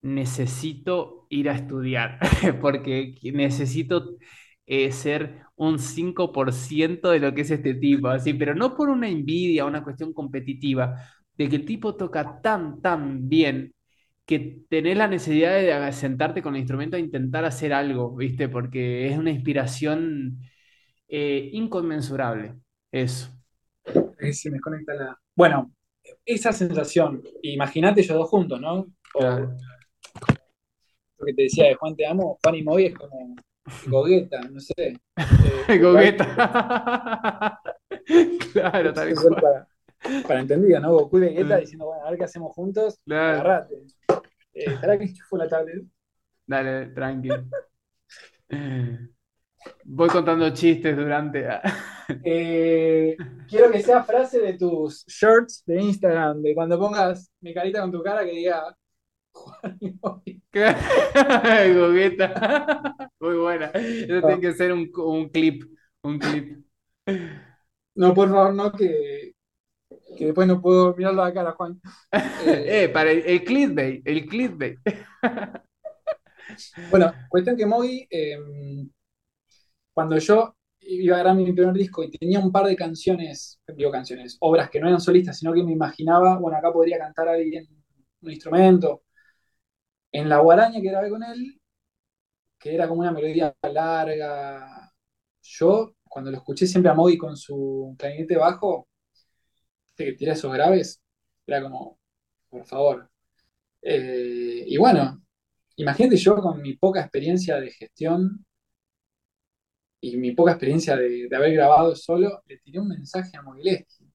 necesito 0.02 1.28
ir 1.30 1.50
a 1.50 1.56
estudiar, 1.56 2.20
porque 2.62 3.16
necesito 3.34 4.18
eh, 4.66 4.92
ser 4.92 5.44
un 5.56 5.78
5% 5.80 7.12
de 7.12 7.20
lo 7.20 7.34
que 7.34 7.42
es 7.42 7.52
este 7.52 7.76
tipo, 7.76 8.08
así, 8.08 8.34
pero 8.34 8.56
no 8.56 8.76
por 8.76 8.90
una 8.90 9.10
envidia, 9.10 9.66
una 9.66 9.84
cuestión 9.84 10.14
competitiva, 10.14 10.96
de 11.38 11.50
que 11.50 11.58
el 11.58 11.66
tipo 11.66 11.96
toca 11.96 12.42
tan, 12.42 12.82
tan 12.82 13.28
bien 13.28 13.74
que 14.26 14.64
tenés 14.70 14.98
la 14.98 15.08
necesidad 15.08 15.56
de 15.56 15.92
sentarte 15.92 16.42
con 16.42 16.56
el 16.56 16.62
instrumento 16.62 16.96
a 16.96 17.00
intentar 17.00 17.46
hacer 17.46 17.74
algo, 17.74 18.16
¿viste? 18.16 18.50
Porque 18.50 19.08
es 19.08 19.18
una 19.18 19.32
inspiración 19.32 20.40
eh, 21.08 21.50
inconmensurable, 21.54 22.56
eso. 22.92 23.30
Se 24.32 24.50
me 24.50 24.60
conecta 24.60 24.94
la... 24.94 25.20
Bueno, 25.36 25.74
esa 26.26 26.54
sensación, 26.54 27.22
imagínate 27.42 28.02
ellos 28.02 28.18
dos 28.18 28.30
juntos, 28.30 28.60
¿no? 28.60 28.88
lo 29.20 31.26
que 31.26 31.34
te 31.34 31.44
decía 31.44 31.68
de 31.68 31.76
Juan 31.76 31.96
Te 31.96 32.06
Amo, 32.06 32.38
Juan 32.44 32.56
y 32.56 32.64
Moy 32.64 32.86
es 32.88 32.96
como 32.96 33.36
gogueta, 33.88 34.42
no 34.42 34.60
sé. 34.60 35.00
Eh, 35.70 35.80
gogueta. 35.80 37.62
claro, 38.54 38.94
tal 38.94 39.16
cual 39.16 39.68
para 40.28 40.42
entendida, 40.42 40.80
¿no? 40.80 40.92
Goku 40.94 41.18
y 41.18 41.22
Vegeta 41.22 41.58
diciendo, 41.58 41.86
bueno, 41.86 42.06
a 42.06 42.10
ver 42.10 42.20
qué 42.20 42.26
hacemos 42.26 42.54
juntos, 42.54 43.00
claro. 43.06 43.42
agarrate. 43.42 43.76
Eh, 44.54 44.66
¿Estará 44.66 44.98
que 44.98 45.14
fue 45.28 45.40
la 45.40 45.48
tablet? 45.48 45.84
Dale, 46.46 46.88
tranquilo. 46.88 47.44
Voy 49.86 50.10
contando 50.10 50.50
chistes 50.52 50.96
durante. 50.96 51.48
Eh, 52.24 53.16
quiero 53.48 53.72
que 53.72 53.82
sea 53.82 54.04
frase 54.04 54.40
de 54.40 54.58
tus 54.58 55.06
shirts 55.08 55.64
de 55.66 55.82
Instagram, 55.82 56.42
de 56.42 56.54
cuando 56.54 56.78
pongas 56.78 57.32
mi 57.40 57.54
carita 57.54 57.80
con 57.82 57.92
tu 57.92 58.04
cara 58.04 58.26
que 58.26 58.32
diga 58.32 58.76
Juan 59.32 59.78
y 59.80 59.92
Gogueta. 61.74 63.10
Muy 63.20 63.38
buena. 63.38 63.68
Eso 63.68 64.22
tiene 64.28 64.40
que 64.40 64.54
ser 64.54 64.74
un, 64.74 64.92
un 64.98 65.30
clip. 65.30 65.64
Un 66.04 66.20
clip. 66.20 66.66
No, 67.96 68.14
por 68.14 68.30
favor, 68.30 68.54
no, 68.54 68.72
que, 68.72 69.33
que 70.16 70.26
después 70.26 70.48
no 70.48 70.62
puedo 70.62 70.96
mirar 70.96 71.14
la 71.14 71.34
cara, 71.34 71.52
Juan. 71.54 71.80
Eh, 72.46 72.90
para 72.90 73.12
el, 73.12 73.44
clickbait, 73.44 74.06
el 74.06 74.26
clickbait. 74.26 74.80
bueno, 76.92 77.12
cuestión 77.30 77.56
que 77.56 77.66
Mogi, 77.66 78.08
em, 78.10 78.90
cuando 79.94 80.18
yo 80.18 80.56
iba 80.82 81.16
a 81.16 81.20
grabar 81.20 81.38
mi 81.38 81.52
primer 81.54 81.74
disco 81.74 82.04
y 82.04 82.12
tenía 82.12 82.40
un 82.40 82.52
par 82.52 82.66
de 82.66 82.76
canciones, 82.76 83.60
digo 83.76 83.92
canciones, 83.92 84.38
obras 84.42 84.70
que 84.70 84.80
no 84.80 84.88
eran 84.88 85.00
solistas, 85.00 85.40
sino 85.40 85.54
que 85.54 85.64
me 85.64 85.72
imaginaba, 85.72 86.38
bueno, 86.38 86.58
acá 86.58 86.72
podría 86.74 86.98
cantar 86.98 87.30
alguien 87.30 87.68
un 88.22 88.32
instrumento. 88.32 89.04
En 90.12 90.30
La 90.30 90.40
Guaraña 90.40 90.82
que 90.82 90.90
grabé 90.90 91.10
con 91.10 91.24
él, 91.24 91.60
que 92.60 92.74
era 92.76 92.88
como 92.88 93.02
una 93.02 93.12
melodía 93.12 93.54
larga, 93.64 94.92
yo 95.42 95.94
cuando 96.08 96.32
lo 96.32 96.38
escuché 96.38 96.68
siempre 96.68 96.92
a 96.92 96.94
Mogi 96.94 97.18
con 97.18 97.36
su 97.36 97.96
clarinete 97.98 98.38
bajo, 98.38 98.88
que 99.96 100.14
tira 100.14 100.34
esos 100.34 100.52
graves, 100.54 101.02
era 101.46 101.62
como, 101.62 102.00
por 102.50 102.66
favor. 102.66 103.10
Eh, 103.82 104.66
y 104.68 104.78
bueno, 104.78 105.22
imagínate 105.76 106.18
yo 106.18 106.36
con 106.38 106.62
mi 106.62 106.76
poca 106.76 107.02
experiencia 107.02 107.60
de 107.60 107.72
gestión 107.72 108.46
y 110.02 110.18
mi 110.18 110.34
poca 110.34 110.52
experiencia 110.52 110.96
de, 110.98 111.30
haber 111.34 111.54
grabado 111.54 111.96
solo, 111.96 112.44
le 112.48 112.58
tiré 112.60 112.80
un 112.80 112.90
mensaje 112.90 113.38
a 113.38 113.42
Mogileski. 113.42 114.12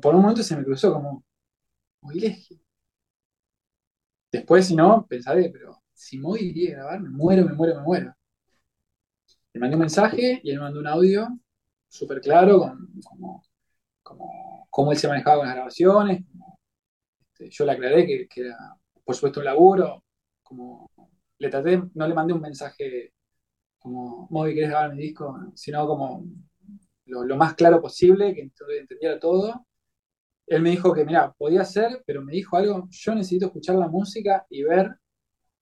por 0.00 0.14
un 0.14 0.22
momento 0.22 0.42
se 0.42 0.56
me 0.56 0.64
cruzó 0.64 0.92
como, 0.92 1.24
Mogileski. 2.02 2.60
Después, 4.32 4.66
si 4.66 4.76
no, 4.76 5.06
pensaré, 5.06 5.50
pero 5.50 5.82
si 5.92 6.18
Mogi 6.18 6.68
a 6.68 6.76
grabar, 6.76 7.00
me 7.00 7.10
muero, 7.10 7.44
me 7.44 7.52
muero, 7.52 7.76
me 7.76 7.82
muero. 7.82 8.14
Le 9.52 9.60
mandé 9.60 9.76
un 9.76 9.80
mensaje 9.80 10.40
y 10.42 10.50
él 10.50 10.56
me 10.56 10.62
mandó 10.62 10.80
un 10.80 10.86
audio 10.86 11.28
súper 11.88 12.20
claro, 12.20 12.78
como 14.02 14.59
cómo 14.70 14.92
él 14.92 14.98
se 14.98 15.08
manejaba 15.08 15.38
con 15.38 15.46
las 15.46 15.56
grabaciones. 15.56 16.24
Este, 17.20 17.50
yo 17.50 17.64
le 17.64 17.72
aclaré 17.72 18.06
que, 18.06 18.40
era, 18.40 18.56
por 19.04 19.14
supuesto, 19.14 19.40
un 19.40 19.46
laburo. 19.46 20.04
Como 20.42 20.90
le 21.38 21.48
traté, 21.48 21.82
no 21.94 22.08
le 22.08 22.14
mandé 22.14 22.32
un 22.32 22.40
mensaje 22.40 23.12
como, 23.78 24.28
Moby, 24.30 24.54
¿querés 24.54 24.70
grabar 24.70 24.94
mi 24.94 25.02
disco? 25.02 25.38
Sino 25.54 25.86
como 25.86 26.24
lo, 27.06 27.36
más 27.36 27.54
claro 27.54 27.80
posible, 27.80 28.34
que 28.34 28.42
entendiera 28.42 29.18
todo. 29.18 29.66
Él 30.46 30.62
me 30.62 30.70
dijo 30.70 30.92
que, 30.92 31.04
mira, 31.04 31.32
podía 31.32 31.64
ser, 31.64 32.02
pero 32.06 32.22
me 32.22 32.32
dijo 32.32 32.56
algo, 32.56 32.88
yo 32.90 33.14
necesito 33.14 33.46
escuchar 33.46 33.76
la 33.76 33.88
música 33.88 34.46
y 34.50 34.64
ver 34.64 34.96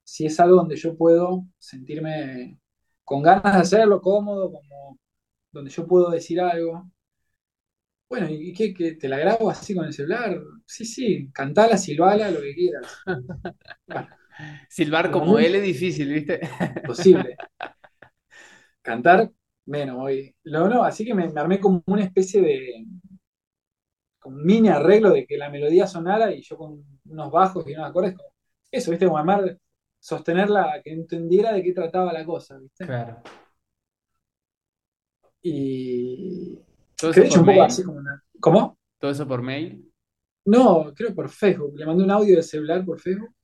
si 0.02 0.26
es 0.26 0.40
algo 0.40 0.56
donde 0.56 0.76
yo 0.76 0.96
puedo 0.96 1.44
sentirme 1.58 2.58
con 3.04 3.22
ganas 3.22 3.54
de 3.54 3.60
hacerlo, 3.60 4.00
cómodo, 4.00 4.50
como 4.50 4.98
donde 5.52 5.70
yo 5.70 5.86
puedo 5.86 6.10
decir 6.10 6.40
algo. 6.40 6.90
Bueno, 8.08 8.26
¿y 8.30 8.52
qué, 8.54 8.94
¿Te 8.94 9.08
la 9.08 9.18
grabo 9.18 9.50
así 9.50 9.74
con 9.74 9.84
el 9.84 9.92
celular? 9.92 10.40
Sí, 10.64 10.84
sí, 10.86 11.30
cantala, 11.32 11.76
silbala, 11.76 12.30
lo 12.30 12.40
que 12.40 12.54
quieras. 12.54 13.02
Silbar 14.68 15.10
como 15.10 15.38
él 15.38 15.56
es 15.56 15.62
difícil, 15.62 16.12
¿viste? 16.12 16.40
Posible. 16.86 17.36
Cantar, 18.80 19.30
menos 19.66 19.98
hoy. 20.00 20.34
No, 20.44 20.68
no, 20.68 20.84
así 20.84 21.04
que 21.04 21.14
me, 21.14 21.30
armé 21.36 21.60
como 21.60 21.82
una 21.86 22.04
especie 22.04 22.40
de 22.40 22.86
como 24.18 24.36
un 24.36 24.44
mini 24.44 24.68
arreglo 24.68 25.10
de 25.10 25.26
que 25.26 25.36
la 25.36 25.50
melodía 25.50 25.86
sonara 25.86 26.32
y 26.32 26.42
yo 26.42 26.56
con 26.56 26.84
unos 27.04 27.30
bajos 27.30 27.66
y 27.68 27.74
unos 27.74 27.90
acordes, 27.90 28.14
como 28.16 28.30
eso, 28.70 28.90
¿viste? 28.90 29.06
Como 29.06 29.18
armar, 29.18 29.58
sostenerla, 29.98 30.80
que 30.82 30.92
entendiera 30.92 31.52
de 31.52 31.62
qué 31.62 31.72
trataba 31.72 32.12
la 32.12 32.24
cosa, 32.24 32.58
¿viste? 32.58 32.86
Claro. 32.86 33.22
Y, 35.42 36.58
¿Todo 36.98 37.12
eso 37.12 37.44
por 37.44 37.46
mail? 37.46 37.66
¿Cómo? 38.40 38.78
¿Todo 38.98 39.10
eso 39.10 39.28
por 39.28 39.42
mail? 39.42 39.92
No, 40.44 40.92
creo 40.94 41.14
por 41.14 41.28
Facebook. 41.28 41.74
Le 41.76 41.86
mandé 41.86 42.04
un 42.04 42.10
audio 42.10 42.36
de 42.36 42.42
celular 42.42 42.84
por 42.84 42.98
Facebook. 42.98 43.34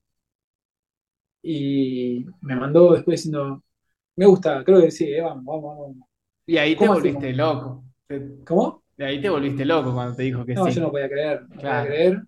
Y 1.43 2.25
me 2.41 2.57
mandó 2.57 2.95
después 2.95 3.21
diciendo, 3.21 3.63
me 4.17 4.27
gusta, 4.27 4.65
creo 4.65 4.81
que 4.81 4.91
sí, 4.91 5.13
eh, 5.13 5.21
vamos, 5.21 5.45
vamos, 5.45 5.79
vamos. 5.79 6.09
Y 6.47 6.57
ahí 6.57 6.75
te 6.75 6.89
volviste 6.89 7.33
loco. 7.33 7.85
¿Cómo? 8.47 8.85
Y 8.97 9.03
ahí 9.03 9.21
te 9.21 9.29
volviste 9.29 9.65
loco 9.65 9.93
cuando 9.93 10.17
te 10.17 10.23
dijo 10.25 10.45
que 10.45 10.55
sí. 10.55 10.61
No, 10.61 10.69
yo 10.69 10.81
no 10.81 10.91
podía 10.91 11.09
creer, 11.09 11.43
no 11.49 11.57
podía 11.57 11.87
creer. 11.87 12.23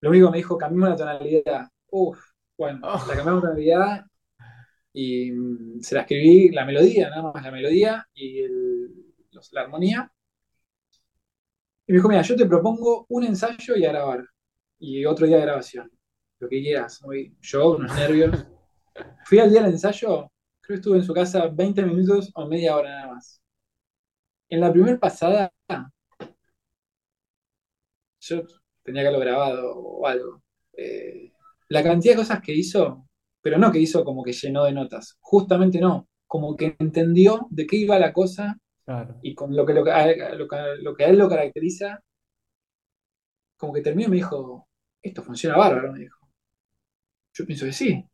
Lo 0.00 0.10
único 0.10 0.26
que 0.26 0.32
me 0.32 0.36
dijo, 0.38 0.56
cambiamos 0.56 0.90
la 0.90 0.96
tonalidad. 0.96 1.68
Uf, 1.90 2.18
bueno, 2.56 2.80
oh. 2.82 3.04
la 3.08 3.14
cambiamos 3.14 3.42
la 3.42 3.48
tonalidad 3.50 4.06
y 4.92 5.32
mm, 5.32 5.80
se 5.80 5.94
la 5.94 6.02
escribí, 6.02 6.50
la 6.50 6.64
melodía, 6.64 7.10
nada 7.10 7.32
más 7.32 7.42
la 7.42 7.50
melodía 7.50 8.06
y 8.14 8.42
la 9.52 9.62
armonía. 9.62 10.12
Y 11.86 11.92
me 11.92 11.98
dijo, 11.98 12.08
mira, 12.08 12.22
yo 12.22 12.36
te 12.36 12.46
propongo 12.46 13.06
un 13.08 13.24
ensayo 13.24 13.76
y 13.76 13.84
a 13.84 13.92
grabar. 13.92 14.26
Y 14.78 15.04
otro 15.04 15.26
día 15.26 15.36
de 15.36 15.42
grabación. 15.42 15.90
Lo 16.38 16.48
que 16.48 16.60
quieras. 16.60 17.00
yo, 17.40 17.76
unos 17.76 17.94
nervios. 17.96 18.46
Fui 19.24 19.38
al 19.38 19.50
día 19.50 19.62
del 19.62 19.72
ensayo, 19.72 20.30
creo 20.60 20.68
que 20.68 20.74
estuve 20.74 20.98
en 20.98 21.04
su 21.04 21.12
casa 21.12 21.48
20 21.48 21.82
minutos 21.84 22.30
o 22.34 22.46
media 22.46 22.76
hora 22.76 22.90
nada 22.90 23.14
más. 23.14 23.42
En 24.48 24.60
la 24.60 24.72
primera 24.72 24.98
pasada, 24.98 25.52
yo 28.20 28.42
tenía 28.82 29.02
que 29.02 29.08
haberlo 29.08 29.24
grabado 29.24 29.74
o 29.76 30.06
algo. 30.06 30.42
Eh, 30.76 31.32
la 31.68 31.82
cantidad 31.82 32.14
de 32.14 32.18
cosas 32.18 32.40
que 32.40 32.54
hizo, 32.54 33.08
pero 33.40 33.58
no 33.58 33.72
que 33.72 33.80
hizo 33.80 34.04
como 34.04 34.22
que 34.22 34.32
llenó 34.32 34.64
de 34.64 34.72
notas, 34.72 35.16
justamente 35.20 35.80
no, 35.80 36.08
como 36.26 36.56
que 36.56 36.76
entendió 36.78 37.46
de 37.50 37.66
qué 37.66 37.76
iba 37.76 37.98
la 37.98 38.12
cosa 38.12 38.58
y 39.22 39.34
con 39.34 39.54
lo 39.54 39.64
que, 39.64 39.74
lo, 39.74 39.84
que, 39.84 39.90
lo, 40.36 40.48
que, 40.94 41.04
a 41.04 41.08
él 41.08 41.18
lo 41.18 41.28
caracteriza, 41.28 42.02
como 43.56 43.72
que 43.72 43.80
terminó 43.80 44.08
y 44.08 44.10
me 44.10 44.16
dijo, 44.16 44.68
esto 45.02 45.22
funciona 45.22 45.56
bárbaro, 45.56 45.92
me 45.92 46.00
dijo. 46.00 46.28
Yo 47.32 47.46
pienso 47.46 47.64
que 47.64 47.72
sí. 47.72 48.04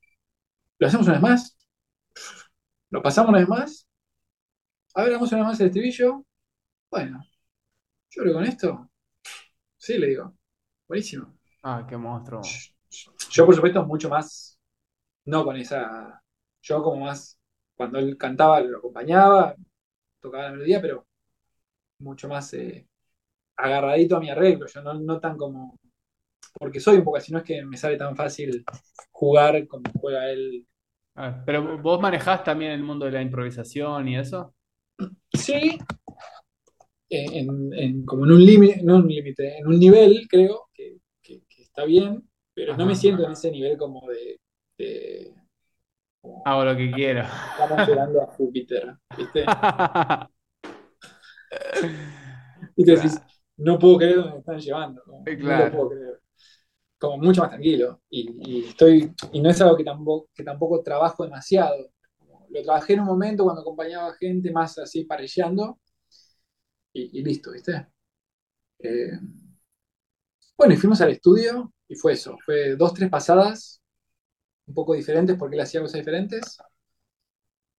¿Lo 0.79 0.87
hacemos 0.87 1.07
una 1.07 1.15
vez 1.15 1.23
más? 1.23 1.59
¿Lo 2.91 3.03
pasamos 3.03 3.31
una 3.31 3.39
vez 3.39 3.49
más? 3.49 3.89
A 4.95 5.03
ver, 5.03 5.13
vamos 5.13 5.31
una 5.33 5.43
vez 5.43 5.49
más 5.49 5.61
el 5.61 5.67
estribillo. 5.67 6.25
Bueno, 6.91 7.23
yo 8.11 8.23
creo 8.23 8.33
que 8.33 8.39
con 8.39 8.45
esto, 8.45 8.91
sí, 9.77 9.99
le 9.99 10.09
digo. 10.09 10.35
Buenísimo. 10.89 11.39
Ah, 11.63 11.87
qué 11.89 11.97
monstruo. 11.97 12.43
Yo, 13.31 13.47
por 13.47 13.55
supuesto, 13.55 13.85
mucho 13.85 14.09
más, 14.09 14.59
no 15.27 15.45
con 15.45 15.57
esa, 15.57 16.23
yo 16.63 16.83
como 16.83 17.05
más, 17.05 17.39
cuando 17.77 17.99
él 17.99 18.17
cantaba, 18.17 18.61
lo 18.61 18.79
acompañaba, 18.79 19.55
tocaba 20.21 20.45
la 20.45 20.53
melodía, 20.53 20.81
pero 20.81 21.07
mucho 22.01 22.29
más 22.29 22.53
eh, 22.55 22.87
agarradito 23.57 24.17
a 24.17 24.21
mi 24.21 24.31
arreglo, 24.31 24.67
yo 24.67 24.83
no, 24.83 25.21
tan 25.21 25.37
como, 25.37 25.79
porque 26.55 26.81
soy 26.81 26.99
un 26.99 27.05
poco 27.05 27.19
así, 27.19 27.33
no 27.33 27.39
es 27.39 27.45
que 27.45 27.65
me 27.65 27.77
sale 27.77 27.97
tan 27.97 28.17
fácil 28.17 28.65
jugar 29.11 29.67
como 29.67 29.85
juega 30.01 30.31
él. 30.31 30.67
Ah, 31.15 31.43
pero 31.45 31.79
vos 31.79 32.01
manejás 32.01 32.43
también 32.45 32.73
el 32.73 32.83
mundo 32.83 33.07
de 33.07 33.13
la 33.13 33.23
improvisación 33.23 34.09
y 34.09 34.19
eso. 34.19 34.55
Sí, 35.33 35.79
en, 37.09 38.05
como 38.05 38.25
en 38.25 38.33
un 38.33 38.45
límite, 38.45 38.83
no 38.83 38.97
un 38.97 39.09
límite, 39.09 39.59
en 39.59 39.67
un 39.67 39.79
nivel, 39.79 40.27
creo, 40.29 40.69
que, 40.73 40.99
está 41.59 41.85
bien, 41.85 42.29
pero 42.55 42.77
no 42.77 42.87
me 42.87 42.95
siento 42.95 43.25
en 43.25 43.33
ese 43.33 43.51
nivel 43.51 43.77
como 43.77 44.09
de... 44.09 45.35
Hago 46.45 46.65
lo 46.65 46.77
que 46.77 46.91
quiero. 46.91 47.23
Estamos 47.23 47.89
llegando 47.89 48.23
a 48.23 48.27
Júpiter, 48.27 48.97
¿viste? 49.17 49.45
¿Viste? 52.77 53.21
no 53.57 53.79
puedo 53.79 53.99
creer 53.99 54.17
dónde 54.17 54.33
me 54.33 54.39
están 54.39 54.59
llevando. 54.59 55.03
No, 55.07 55.23
lo 55.25 55.73
puedo 55.73 55.89
creer. 55.91 56.21
Como 56.99 57.19
mucho 57.19 57.41
más 57.43 57.51
tranquilo. 57.51 58.03
Y, 58.11 58.67
estoy, 58.69 59.15
y 59.33 59.41
no 59.41 59.51
es 59.51 59.61
algo 59.61 59.77
que 59.77 59.85
tampoco, 59.85 60.29
que 60.35 60.45
tampoco 60.45 60.83
trabajo 60.83 61.25
demasiado. 61.25 61.91
Lo 62.51 62.63
trabajé 62.63 62.95
en 62.95 63.01
un 63.01 63.07
momento 63.07 63.45
cuando 63.45 63.63
acompañaba 63.63 64.15
gente 64.15 64.51
más 64.51 64.79
así 64.79 65.05
parejeando 65.05 65.79
y, 66.93 67.23
listo, 67.23 67.53
¿viste? 67.53 67.87
Eh, 68.81 69.13
bueno, 70.57 70.75
y 70.75 70.77
fuimos 70.77 71.01
al 71.01 71.11
estudio 71.11 71.73
y 71.89 71.95
fue 71.95 72.13
eso. 72.13 72.37
Fue 72.45 72.77
dos, 72.77 72.93
tres 72.93 73.09
pasadas 73.09 73.80
un 74.71 74.75
poco 74.75 74.95
diferentes 74.95 75.37
porque 75.37 75.57
él 75.57 75.63
hacía 75.63 75.81
cosas 75.81 76.01
diferentes. 76.01 76.59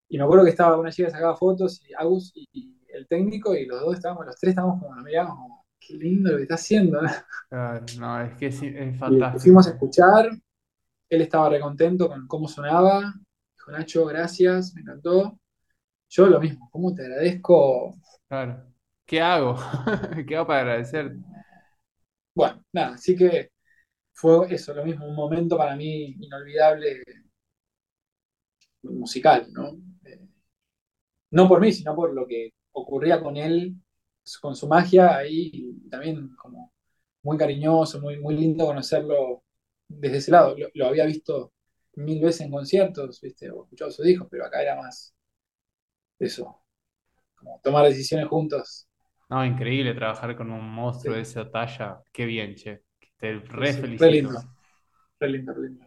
Y 0.09 0.17
me 0.17 0.25
acuerdo 0.25 0.43
que 0.43 0.51
estaba 0.51 0.77
una 0.77 0.91
chica 0.91 1.07
que 1.07 1.13
sacaba 1.13 1.37
fotos 1.37 1.81
y 1.87 1.93
Agus 1.97 2.31
y, 2.35 2.77
el 2.93 3.07
técnico 3.07 3.55
y 3.55 3.65
los 3.65 3.79
dos 3.79 3.95
estábamos, 3.95 4.25
los 4.25 4.35
tres 4.35 4.49
estábamos 4.49 4.81
como, 4.81 4.93
nos 4.93 5.05
mirábamos 5.05 5.37
como, 5.37 5.65
qué 5.79 5.93
lindo 5.93 6.31
lo 6.31 6.37
que 6.37 6.43
está 6.43 6.55
haciendo. 6.55 7.01
no, 7.99 8.21
es 8.21 8.33
que 8.35 8.47
es, 8.47 8.61
es 8.61 8.99
fantástico. 8.99 9.39
fuimos 9.39 9.67
a 9.67 9.71
escuchar, 9.71 10.29
él 11.09 11.21
estaba 11.21 11.49
recontento 11.49 12.09
con 12.09 12.27
cómo 12.27 12.49
sonaba, 12.49 13.13
dijo 13.55 13.71
Nacho, 13.71 14.05
gracias, 14.05 14.73
me 14.75 14.81
encantó. 14.81 15.39
Yo 16.09 16.27
lo 16.27 16.41
mismo, 16.41 16.69
¿cómo 16.69 16.93
te 16.93 17.03
agradezco? 17.03 17.95
Claro. 18.27 18.65
¿Qué 19.05 19.21
hago? 19.21 19.55
¿Qué 20.27 20.35
hago 20.35 20.47
para 20.47 20.59
agradecer? 20.59 21.15
Bueno, 22.35 22.61
nada, 22.73 22.95
así 22.95 23.15
que 23.15 23.51
fue 24.21 24.53
eso, 24.53 24.73
lo 24.73 24.85
mismo, 24.85 25.07
un 25.07 25.15
momento 25.15 25.57
para 25.57 25.75
mí 25.75 26.15
inolvidable 26.19 27.03
musical, 28.83 29.47
¿no? 29.51 29.69
Eh, 30.05 30.27
no 31.31 31.47
por 31.47 31.59
mí, 31.59 31.71
sino 31.71 31.95
por 31.95 32.13
lo 32.13 32.27
que 32.27 32.53
ocurría 32.71 33.21
con 33.21 33.37
él, 33.37 33.75
con 34.41 34.55
su 34.55 34.67
magia 34.67 35.17
ahí, 35.17 35.75
también 35.89 36.35
como 36.35 36.71
muy 37.23 37.37
cariñoso, 37.37 37.99
muy, 38.01 38.19
muy 38.19 38.35
lindo 38.35 38.65
conocerlo 38.65 39.43
desde 39.87 40.17
ese 40.17 40.31
lado. 40.31 40.55
Lo, 40.75 40.87
había 40.87 41.05
visto 41.05 41.53
mil 41.95 42.21
veces 42.21 42.41
en 42.41 42.51
conciertos, 42.51 43.19
¿viste? 43.21 43.49
o 43.49 43.63
escuchado 43.63 43.91
sus 43.91 44.05
discos, 44.05 44.27
pero 44.29 44.45
acá 44.45 44.61
era 44.61 44.75
más 44.75 45.15
eso, 46.19 46.61
como 47.35 47.59
tomar 47.63 47.85
decisiones 47.85 48.27
juntos 48.27 48.87
no, 49.31 49.45
increíble 49.45 49.93
trabajar 49.93 50.35
con 50.35 50.51
un 50.51 50.69
monstruo 50.69 51.15
de 51.15 51.21
esa 51.21 51.49
talla. 51.49 52.03
Qué 52.11 52.25
bien, 52.25 52.53
che. 52.53 52.83
Te 53.21 53.33
re 53.35 53.73
felicito. 53.73 54.03
Re 54.03 54.11
lindo. 54.11 54.39
Re 55.19 55.29
lindo, 55.29 55.53
re 55.53 55.61
lindo. 55.61 55.85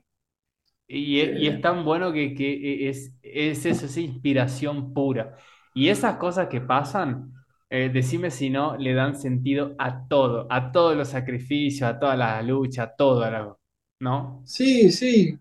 Y, 0.86 1.20
es, 1.20 1.60
tan 1.60 1.84
bueno 1.84 2.12
que, 2.12 2.26
e, 2.26 2.88
es, 2.88 3.12
es 3.22 3.66
eso, 3.66 3.86
esa 3.86 4.00
inspiración 4.00 4.94
pura. 4.94 5.36
Y 5.74 5.88
esas 5.88 6.16
cosas 6.16 6.46
que 6.46 6.60
pasan, 6.60 7.32
eh, 7.68 7.90
decime 7.92 8.30
si 8.30 8.50
no, 8.50 8.76
le 8.76 8.94
dan 8.94 9.16
sentido 9.16 9.74
a 9.78 10.06
todo, 10.06 10.46
a 10.48 10.70
todos 10.70 10.96
los 10.96 11.08
sacrificios, 11.08 11.90
a 11.90 11.98
toda 11.98 12.16
la 12.16 12.40
lucha, 12.42 12.84
a 12.84 12.94
todo, 12.94 13.58
¿no? 13.98 14.42
Sí, 14.44 14.92
sí. 14.92 15.36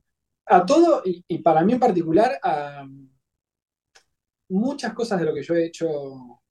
A 0.47 0.65
todo, 0.65 1.03
y, 1.05 1.23
y 1.27 1.37
para 1.37 1.63
mí 1.63 1.73
en 1.73 1.79
particular, 1.79 2.39
a 2.41 2.87
muchas 4.49 4.93
cosas 4.93 5.19
de 5.19 5.25
lo 5.25 5.33
que 5.33 5.43
yo 5.43 5.53
he 5.53 5.65
hecho 5.65 6.41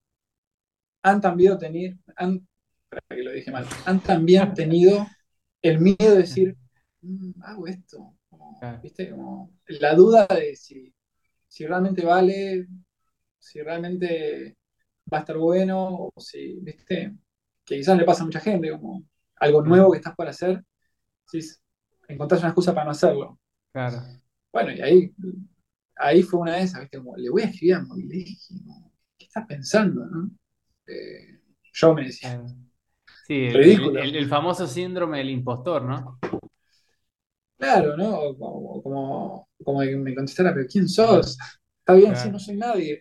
han 1.02 1.20
también 1.20 1.58
tenido, 1.58 1.98
han, 2.14 2.46
que 3.08 3.22
lo 3.22 3.32
dije 3.32 3.50
mal, 3.50 3.66
han 3.86 3.98
también 4.00 4.54
tenido 4.54 5.04
el 5.62 5.78
miedo 5.78 6.10
de 6.10 6.18
decir, 6.18 6.56
mm, 7.00 7.42
hago 7.42 7.66
esto, 7.66 8.14
¿viste? 8.82 9.10
Como 9.10 9.52
la 9.66 9.94
duda 9.94 10.26
de 10.26 10.56
si, 10.56 10.92
si 11.46 11.66
realmente 11.66 12.04
vale, 12.04 12.66
si 13.38 13.62
realmente 13.62 14.56
va 15.12 15.18
a 15.18 15.20
estar 15.20 15.38
bueno, 15.38 16.10
o 16.14 16.20
si, 16.20 16.58
¿viste? 16.60 17.14
Que 17.64 17.76
quizás 17.76 17.96
le 17.96 18.04
pasa 18.04 18.22
a 18.22 18.26
mucha 18.26 18.40
gente, 18.40 18.70
como 18.70 19.04
algo 19.36 19.62
nuevo 19.62 19.92
que 19.92 19.98
estás 19.98 20.14
para 20.16 20.30
hacer, 20.30 20.64
si 21.26 21.40
encontrás 22.08 22.40
una 22.40 22.50
excusa 22.50 22.74
para 22.74 22.84
no 22.84 22.90
hacerlo. 22.90 23.38
Claro. 23.72 24.02
Bueno, 24.52 24.72
y 24.72 24.80
ahí, 24.82 25.14
ahí 25.96 26.22
fue 26.22 26.40
una 26.40 26.56
de 26.56 26.62
esas, 26.62 26.80
¿viste? 26.80 26.98
Como, 26.98 27.16
le 27.16 27.30
voy 27.30 27.42
a 27.42 27.46
escribir 27.46 27.76
a 27.76 27.84
¿qué 29.18 29.24
estás 29.24 29.46
pensando, 29.46 30.04
no? 30.06 30.30
Eh, 30.86 31.40
yo 31.72 31.94
me 31.94 32.04
decía. 32.04 32.42
Sí, 33.26 33.46
el, 33.46 34.28
famoso 34.28 34.66
síndrome 34.66 35.18
del 35.18 35.30
impostor, 35.30 35.82
¿no? 35.82 36.18
Claro, 37.56 37.96
¿no? 37.96 38.36
Como, 38.36 39.48
como, 39.62 39.78
me 39.78 40.14
contestara, 40.14 40.52
pero 40.52 40.66
¿quién 40.68 40.88
sos? 40.88 41.38
Está 41.78 41.94
bien, 41.94 42.16
si 42.16 42.30
no 42.30 42.38
soy 42.38 42.56
nadie. 42.56 43.00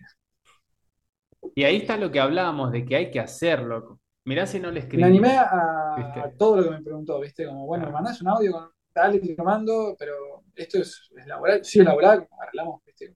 Y 1.56 1.64
ahí 1.64 1.77
está 1.77 1.98
lo 1.98 2.11
que 2.11 2.19
hablábamos, 2.19 2.72
de 2.72 2.85
que 2.85 2.95
hay 2.95 3.11
que 3.11 3.19
hacerlo. 3.19 4.00
Mirá 4.25 4.45
si 4.45 4.59
no 4.59 4.69
le 4.69 4.82
escribí. 4.82 5.01
Me 5.01 5.09
animé 5.09 5.38
a, 5.38 6.32
todo 6.38 6.58
lo 6.58 6.64
que 6.64 6.69
me 6.69 6.82
preguntó, 6.83 7.19
¿viste? 7.19 7.48
Como, 7.48 7.66
bueno, 7.66 7.88
me 7.88 7.91
mandás 7.91 8.22
un 8.22 8.27
audio 8.27 8.51
con 8.51 8.69
dale, 8.93 9.19
te 9.19 9.41
mando, 9.41 9.95
pero 9.98 10.43
esto 10.53 10.80
es, 10.80 11.09
laboral. 11.25 11.64
Sí, 11.64 11.80
es 11.80 11.85
laboral, 11.85 12.27
arreglamos, 12.40 12.83
¿viste? 12.85 13.14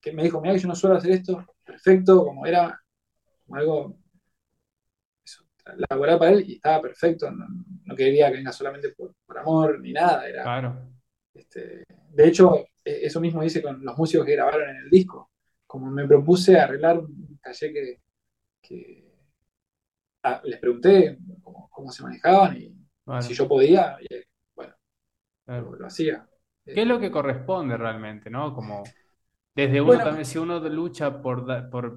que 0.00 0.12
me 0.12 0.22
dijo, 0.22 0.40
mira 0.40 0.54
que 0.54 0.60
yo 0.60 0.68
no 0.68 0.74
suelo 0.74 0.96
hacer 0.96 1.10
esto, 1.10 1.44
perfecto, 1.64 2.24
como 2.24 2.46
era 2.46 2.80
algo 3.50 3.97
laboral 5.88 6.18
para 6.18 6.32
él 6.32 6.44
y 6.46 6.54
estaba 6.54 6.82
perfecto, 6.82 7.30
no, 7.30 7.96
quería 7.96 8.30
que 8.30 8.36
venga 8.36 8.52
solamente 8.52 8.90
por, 8.90 9.14
amor 9.38 9.80
ni 9.80 9.92
nada, 9.92 10.28
era... 10.28 10.42
Claro. 10.42 10.88
Este, 11.34 11.84
de 12.10 12.28
hecho, 12.28 12.66
e, 12.84 13.06
eso 13.06 13.20
mismo 13.20 13.42
hice 13.42 13.62
con 13.62 13.84
los 13.84 13.96
músicos 13.96 14.26
que 14.26 14.32
grabaron 14.32 14.70
en 14.70 14.76
el 14.76 14.90
disco, 14.90 15.30
como 15.66 15.90
me 15.90 16.06
propuse 16.06 16.58
arreglar 16.58 16.98
un 16.98 17.38
taller 17.40 18.00
que, 18.60 19.04
ah, 20.22 20.40
les 20.44 20.58
pregunté 20.58 21.18
cómo, 21.70 21.92
se 21.92 22.02
manejaban 22.02 22.56
y 22.56 22.74
si 23.22 23.34
yo 23.34 23.46
podía, 23.46 23.96
bueno, 24.54 24.74
lo, 25.46 25.86
hacía. 25.86 26.28
¿Qué 26.64 26.82
es 26.82 26.86
lo 26.86 26.98
que 26.98 27.10
corresponde 27.10 27.76
realmente, 27.76 28.28
no? 28.28 28.52
Como 28.52 28.82
desde 29.58 29.80
uno 29.80 29.98
también, 29.98 30.24
si 30.24 30.38
uno 30.38 30.60
lucha 30.60 31.20
por, 31.20 31.44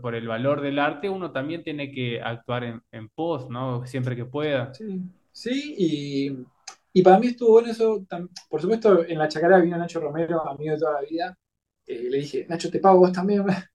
por, 0.02 0.16
el 0.16 0.28
valor 0.28 0.62
del 0.62 0.80
arte, 0.80 1.08
uno 1.08 1.32
también 1.32 1.64
tiene 1.64 1.92
que 1.92 2.20
actuar 2.20 2.64
en, 2.64 2.82
en 2.92 3.08
pos, 3.08 3.52
¿no? 3.52 3.86
Siempre 3.86 4.16
que 4.16 4.26
pueda. 4.26 4.74
Sí, 4.74 5.00
sí 5.32 5.76
y, 6.92 7.04
para 7.04 7.20
mí 7.20 7.28
estuvo 7.28 7.52
bueno 7.52 7.70
eso. 7.70 8.04
Por 8.50 8.62
supuesto, 8.62 9.06
en 9.06 9.16
la 9.20 9.28
chacara 9.28 9.60
vino 9.60 9.78
Nacho 9.78 10.00
Romero, 10.00 10.42
amigo 10.50 10.74
de 10.74 10.80
toda 10.80 10.94
la 10.94 11.08
vida. 11.08 11.38
Eh, 11.86 12.08
le 12.10 12.18
dije, 12.18 12.48
Nacho, 12.50 12.72
te 12.72 12.80
pago 12.80 12.98
vos 12.98 13.12
también. 13.12 13.46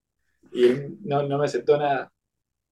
Y 0.51 0.63
él 0.65 0.97
no, 1.03 1.37
me 1.37 1.45
aceptó 1.45 1.77
nada. 1.77 2.11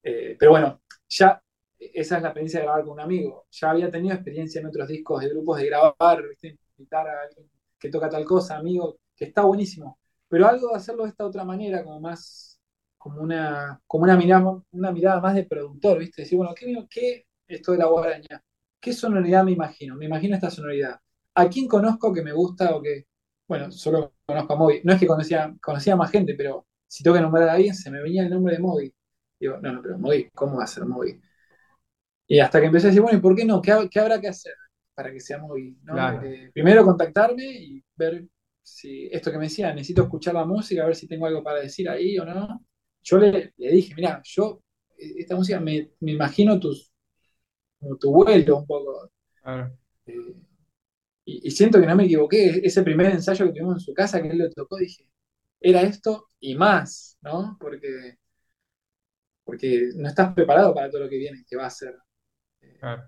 Eh, 0.03 0.35
pero 0.37 0.51
bueno, 0.51 0.81
ya 1.07 1.41
esa 1.77 2.17
es 2.17 2.21
la 2.21 2.29
experiencia 2.29 2.59
de 2.59 2.65
grabar 2.65 2.83
con 2.83 2.93
un 2.93 2.99
amigo. 2.99 3.47
Ya 3.51 3.71
había 3.71 3.89
tenido 3.89 4.15
experiencia 4.15 4.59
en 4.59 4.67
otros 4.67 4.87
discos 4.87 5.21
de 5.21 5.29
grupos 5.29 5.59
de 5.59 5.67
grabar, 5.67 6.27
¿viste? 6.27 6.57
invitar 6.77 7.07
a 7.07 7.21
alguien 7.23 7.49
que 7.79 7.89
toca 7.89 8.09
tal 8.09 8.25
cosa, 8.25 8.57
amigo, 8.57 8.97
que 9.15 9.25
está 9.25 9.43
buenísimo 9.43 9.97
pero 10.27 10.47
algo 10.47 10.69
de 10.69 10.75
hacerlo 10.75 11.03
de 11.03 11.09
esta 11.09 11.25
otra 11.25 11.43
manera, 11.45 11.83
como 11.83 11.99
más, 11.99 12.59
como 12.97 13.21
una, 13.21 13.81
como 13.87 14.03
una 14.05 14.17
mirada, 14.17 14.61
una 14.71 14.91
mirada 14.91 15.21
más 15.21 15.35
de 15.35 15.45
productor, 15.45 15.99
¿viste? 15.99 16.23
Decir, 16.23 16.37
bueno, 16.37 16.53
¿qué, 16.55 16.87
qué 16.89 17.25
esto 17.47 17.71
de 17.73 17.77
la 17.79 17.87
guaraña? 17.87 18.43
¿Qué 18.79 18.93
sonoridad 18.93 19.43
me 19.43 19.51
imagino? 19.51 19.95
Me 19.95 20.05
imagino 20.05 20.35
esta 20.35 20.49
sonoridad. 20.51 20.99
¿A 21.35 21.49
quién 21.49 21.67
conozco 21.67 22.13
que 22.13 22.21
me 22.23 22.33
gusta 22.33 22.75
o 22.75 22.81
que, 22.81 23.05
bueno, 23.47 23.71
solo 23.71 24.13
conozco 24.25 24.53
a 24.53 24.57
Moby? 24.57 24.81
No 24.83 24.93
es 24.93 24.99
que 24.99 25.07
conocía, 25.07 25.53
conocía 25.61 25.95
más 25.95 26.11
gente, 26.11 26.35
pero 26.35 26.67
si 26.87 27.03
tengo 27.03 27.15
que 27.15 27.21
nombrar 27.21 27.49
a 27.49 27.53
alguien, 27.53 27.75
se 27.75 27.91
me 27.91 28.01
venía 28.01 28.23
el 28.23 28.29
nombre 28.29 28.55
de 28.55 28.59
Moby. 28.61 28.93
Digo, 29.39 29.57
no, 29.61 29.73
no, 29.73 29.81
pero 29.81 29.97
Moby, 29.99 30.29
¿cómo 30.33 30.57
va 30.57 30.63
a 30.63 30.67
ser 30.67 30.85
Moby? 30.85 31.19
Y 32.27 32.39
hasta 32.39 32.59
que 32.59 32.67
empecé 32.67 32.87
a 32.87 32.89
decir, 32.89 33.01
bueno, 33.01 33.17
¿y 33.17 33.21
por 33.21 33.35
qué 33.35 33.45
no? 33.45 33.61
¿Qué, 33.61 33.87
qué 33.91 33.99
habrá 33.99 34.19
que 34.19 34.27
hacer? 34.29 34.53
para 34.95 35.11
que 35.11 35.19
sea 35.19 35.39
móvil. 35.39 35.77
Eh, 36.23 36.49
primero 36.53 36.85
contactarme 36.85 37.43
y 37.43 37.83
ver 37.95 38.25
si 38.65 39.07
esto 39.11 39.31
que 39.31 39.37
me 39.37 39.45
decía, 39.45 39.71
necesito 39.73 40.03
escuchar 40.03 40.33
la 40.33 40.43
música, 40.43 40.83
a 40.83 40.87
ver 40.87 40.95
si 40.95 41.07
tengo 41.07 41.27
algo 41.27 41.43
para 41.43 41.61
decir 41.61 41.87
ahí 41.87 42.17
o 42.17 42.25
no. 42.25 42.65
Yo 43.03 43.19
le, 43.19 43.53
dije, 43.57 43.93
mira, 43.95 44.21
yo, 44.23 44.63
eh, 44.97 45.13
esta 45.19 45.35
música 45.35 45.59
me, 45.59 45.91
imagino 46.01 46.59
tus, 46.59 46.91
como 47.79 47.95
tu 47.97 48.11
vuelo 48.11 48.57
un 48.57 48.65
poco. 48.65 49.11
Eh, 50.07 50.35
y, 51.25 51.51
siento 51.51 51.79
que 51.79 51.85
no 51.85 51.95
me 51.95 52.05
equivoqué. 52.05 52.61
Ese 52.63 52.81
primer 52.81 53.11
ensayo 53.11 53.45
que 53.45 53.51
tuvimos 53.51 53.75
en 53.75 53.81
su 53.81 53.93
casa, 53.93 54.19
que 54.19 54.29
él 54.29 54.39
lo 54.39 54.49
tocó, 54.49 54.77
dije, 54.77 55.07
era 55.59 55.83
esto 55.83 56.29
y 56.39 56.55
más, 56.55 57.19
¿no? 57.21 57.57
Porque, 57.59 58.17
porque 59.43 59.91
no 59.95 60.07
estás 60.07 60.33
preparado 60.33 60.73
para 60.73 60.89
todo 60.89 61.03
lo 61.03 61.09
que 61.09 61.17
viene, 61.19 61.45
que 61.47 61.55
va 61.55 61.67
a 61.67 61.69
ser. 61.69 61.95
Claro. 62.79 63.07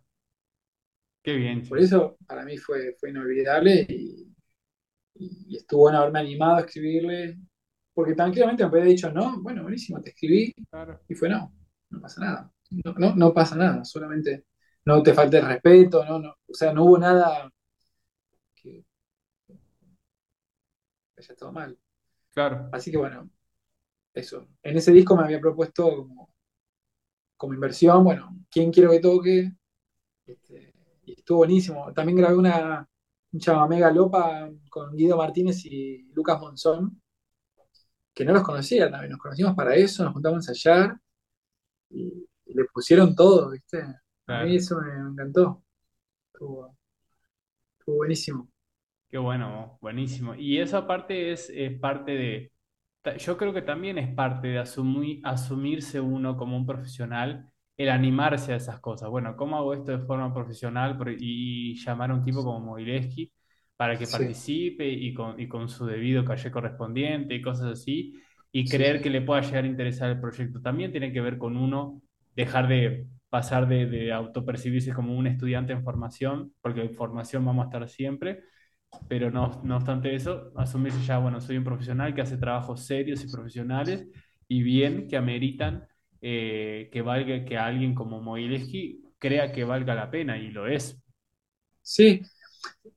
Qué 1.24 1.34
bien. 1.34 1.68
Por 1.68 1.80
eso 1.80 2.16
para 2.28 2.46
mí 2.46 2.58
fue, 2.58 2.96
fue 3.00 3.10
inolvidable 3.10 3.88
y, 3.90 4.27
estuvo 5.50 5.82
bueno 5.82 6.00
haberme 6.00 6.20
animado 6.20 6.58
a 6.58 6.62
escribirle, 6.62 7.38
porque 7.94 8.14
tranquilamente 8.14 8.64
me 8.64 8.70
había 8.70 8.92
dicho, 8.92 9.12
no, 9.12 9.42
bueno, 9.42 9.64
buenísimo, 9.64 10.02
te 10.02 10.12
escribí 10.12 10.54
y 11.08 11.16
fue 11.16 11.30
no, 11.30 11.54
no 11.90 12.02
pasa 12.02 12.22
nada. 12.22 12.54
No, 12.70 13.16
no, 13.16 13.34
pasa 13.34 13.56
nada, 13.56 13.84
solamente 13.86 14.46
no 14.86 15.02
te 15.02 15.14
falte 15.14 15.40
respeto, 15.42 16.04
no, 16.04 16.20
no, 16.20 16.36
o 16.48 16.54
sea, 16.54 16.74
no 16.74 16.84
hubo 16.84 16.98
nada 16.98 17.50
que 18.56 18.86
haya 21.18 21.34
estado 21.34 21.52
mal. 21.52 21.78
Claro. 22.34 22.70
Así 22.72 22.92
que 22.92 22.98
bueno, 22.98 23.30
eso. 24.14 24.48
En 24.62 24.78
ese 24.78 24.92
disco 24.92 25.16
me 25.16 25.24
había 25.24 25.40
propuesto 25.40 25.90
como, 25.96 26.34
como 27.38 27.54
inversión, 27.54 28.04
bueno, 28.04 28.36
¿quién 28.50 28.72
quiero 28.72 28.92
que 28.92 29.00
toque? 29.00 29.52
Este, 30.26 30.74
y 31.06 31.14
estuvo 31.14 31.40
buenísimo. 31.40 31.94
También 31.94 32.18
grabé 32.18 32.36
una, 32.36 32.80
un 32.80 32.88
chamamé 33.40 33.80
lopa 33.92 34.50
con 34.70 34.96
Guido 34.96 35.18
Martínez 35.18 35.66
y 35.66 36.04
Lucas 36.14 36.40
Monzón, 36.40 37.02
que 38.14 38.26
no 38.26 38.34
los 38.34 38.44
conocía 38.44 38.90
también, 38.90 39.12
nos 39.12 39.20
conocimos 39.20 39.56
para 39.56 39.76
eso, 39.76 40.04
nos 40.04 40.14
juntamos 40.14 40.48
a 40.48 40.52
ensayar 40.52 40.98
y, 41.90 42.26
le 42.46 42.64
pusieron 42.74 43.14
todo, 43.14 43.52
¿viste? 43.52 43.84
A 44.28 44.44
mí 44.44 44.56
eso 44.56 44.80
me, 44.82 45.12
encantó. 45.12 45.64
Estuvo, 46.34 46.76
buenísimo. 47.86 48.50
Qué 49.10 49.18
bueno, 49.18 49.78
buenísimo. 49.82 50.34
Y 50.34 50.58
eso 50.58 50.78
aparte 50.78 51.34
es, 51.34 51.50
es 51.54 51.78
parte 51.80 52.12
de, 52.12 52.52
yo 53.18 53.38
creo 53.38 53.54
que 53.54 53.62
también 53.62 53.98
es 53.98 54.14
parte 54.14 54.48
de 54.48 54.60
asumir, 54.60 55.22
asumirse 55.24 56.00
uno 56.00 56.38
como 56.38 56.58
un 56.58 56.66
profesional 56.66 57.52
el 57.78 57.90
animarse 57.90 58.54
a 58.54 58.58
esas 58.58 58.80
cosas. 58.80 59.10
Bueno, 59.10 59.36
¿cómo 59.38 59.58
hago 59.58 59.74
esto 59.74 59.92
de 59.92 60.00
forma 60.06 60.34
profesional 60.34 60.98
y 61.20 61.76
llamar 61.76 62.12
a 62.12 62.16
un 62.16 62.24
tipo 62.24 62.44
como 62.44 62.60
Mogileski 62.60 63.32
para 63.76 63.98
que 64.00 64.08
participe 64.08 64.88
y 64.90 65.14
con, 65.14 65.40
y 65.40 65.48
con 65.48 65.70
su 65.70 65.86
debido 65.86 66.26
calle 66.26 66.52
correspondiente 66.52 67.36
y 67.36 67.42
cosas 67.42 67.74
así, 67.74 68.14
y 68.52 68.68
creer 68.68 69.02
que 69.02 69.10
le 69.12 69.22
pueda 69.22 69.42
llegar 69.42 69.64
a 69.66 69.68
interesar 69.68 70.10
el 70.10 70.20
proyecto? 70.20 70.62
También 70.62 70.92
tiene 70.92 71.14
que 71.14 71.22
ver 71.22 71.38
con 71.38 71.56
uno 71.58 72.02
dejar 72.36 72.68
de 72.68 73.08
pasar 73.30 73.68
de, 73.68 73.86
de 73.86 74.12
autopercibirse 74.12 74.94
como 74.94 75.16
un 75.16 75.28
estudiante 75.28 75.74
en 75.74 75.84
formación, 75.84 76.54
porque 76.62 76.82
en 76.82 76.94
formación 76.96 77.46
vamos 77.46 77.66
a 77.66 77.68
estar 77.68 77.88
siempre, 77.90 78.42
pero 79.08 79.30
no, 79.32 79.62
no 79.64 79.78
obstante 79.78 80.16
eso, 80.16 80.52
asumirse 80.56 81.04
ya, 81.06 81.20
bueno, 81.20 81.40
soy 81.42 81.58
un 81.58 81.64
profesional 81.64 82.16
que 82.16 82.22
hace 82.22 82.38
trabajos 82.38 82.86
serios 82.86 83.24
y 83.24 83.30
profesionales 83.30 84.08
y 84.48 84.64
bien 84.64 85.08
que 85.08 85.18
ameritan 85.18 85.88
eh, 86.30 86.90
que 86.92 87.02
valga, 87.02 87.46
que 87.46 87.58
alguien 87.58 87.96
como 87.96 88.20
Moileski 88.20 89.02
crea 89.18 89.50
que 89.54 89.64
valga 89.64 89.96
la 89.96 90.12
pena 90.12 90.38
y 90.38 90.52
lo 90.52 90.68
es. 90.68 90.98
Sí, 91.82 92.22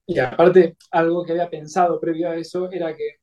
y 0.05 0.19
aparte, 0.19 0.77
algo 0.91 1.25
que 1.25 1.31
había 1.31 1.49
pensado 1.49 2.01
previo 2.01 2.29
a 2.29 2.35
eso 2.35 2.69
era 2.73 2.93
que, 2.97 3.19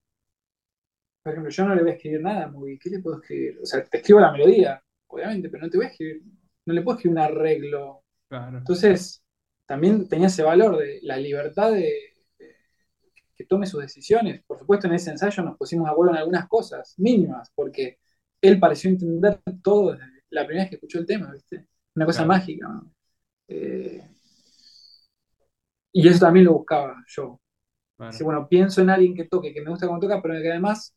por 1.21 1.33
ejemplo, 1.33 1.51
yo 1.51 1.65
no 1.65 1.75
le 1.75 1.81
voy 1.81 1.91
a 1.91 1.93
escribir 1.95 2.21
nada 2.21 2.45
a 2.45 2.53
¿qué 2.81 2.89
le 2.89 2.99
puedo 2.99 3.19
escribir? 3.19 3.59
O 3.61 3.65
sea, 3.65 3.83
te 3.83 3.97
escribo 3.97 4.21
la 4.21 4.31
melodía, 4.31 4.81
obviamente, 5.07 5.49
pero 5.49 5.65
no 5.65 5.69
te 5.69 5.75
voy 5.75 5.87
a 5.87 5.89
escribir, 5.89 6.21
no 6.67 6.73
le 6.73 6.81
puedo 6.83 6.97
escribir 6.97 7.17
un 7.17 7.23
arreglo. 7.23 8.03
Entonces, 8.29 9.21
también 9.65 10.07
tenía 10.07 10.27
ese 10.27 10.43
valor 10.43 10.77
de 10.77 10.99
la 11.01 11.17
libertad 11.17 11.73
de, 11.73 11.91
que 13.35 13.43
tome 13.43 13.65
sus 13.65 13.81
decisiones. 13.81 14.41
Por 14.45 14.57
supuesto, 14.57 14.87
en 14.87 14.93
ese 14.93 15.11
ensayo 15.11 15.43
nos 15.43 15.57
pusimos 15.57 15.87
de 15.87 15.91
acuerdo 15.91 16.13
en 16.13 16.19
algunas 16.19 16.47
cosas 16.47 16.93
mínimas, 16.97 17.51
porque 17.53 17.99
él 18.41 18.59
pareció 18.59 18.89
entender 18.89 19.39
todo 19.61 19.93
desde 19.93 20.05
la 20.29 20.45
primera 20.45 20.63
vez 20.63 20.69
que 20.69 20.75
escuchó 20.75 20.99
el 20.99 21.05
tema, 21.05 21.31
¿viste? 21.31 21.67
Una 21.95 22.05
cosa 22.05 22.25
mágica. 22.25 22.81
Eh, 23.47 24.01
y 25.91 26.07
eso 26.07 26.19
también 26.19 26.45
lo 26.45 26.53
buscaba 26.53 27.03
yo. 27.07 27.39
Bueno. 27.97 28.47
pienso 28.47 28.81
en 28.81 28.91
alguien 28.91 29.15
que 29.15 29.25
toque, 29.25 29.53
que 29.53 29.61
me 29.61 29.71
gusta 29.71 29.87
cómo 29.87 29.99
toca, 29.99 30.21
pero 30.21 30.35
que 30.35 30.51
además 30.51 30.95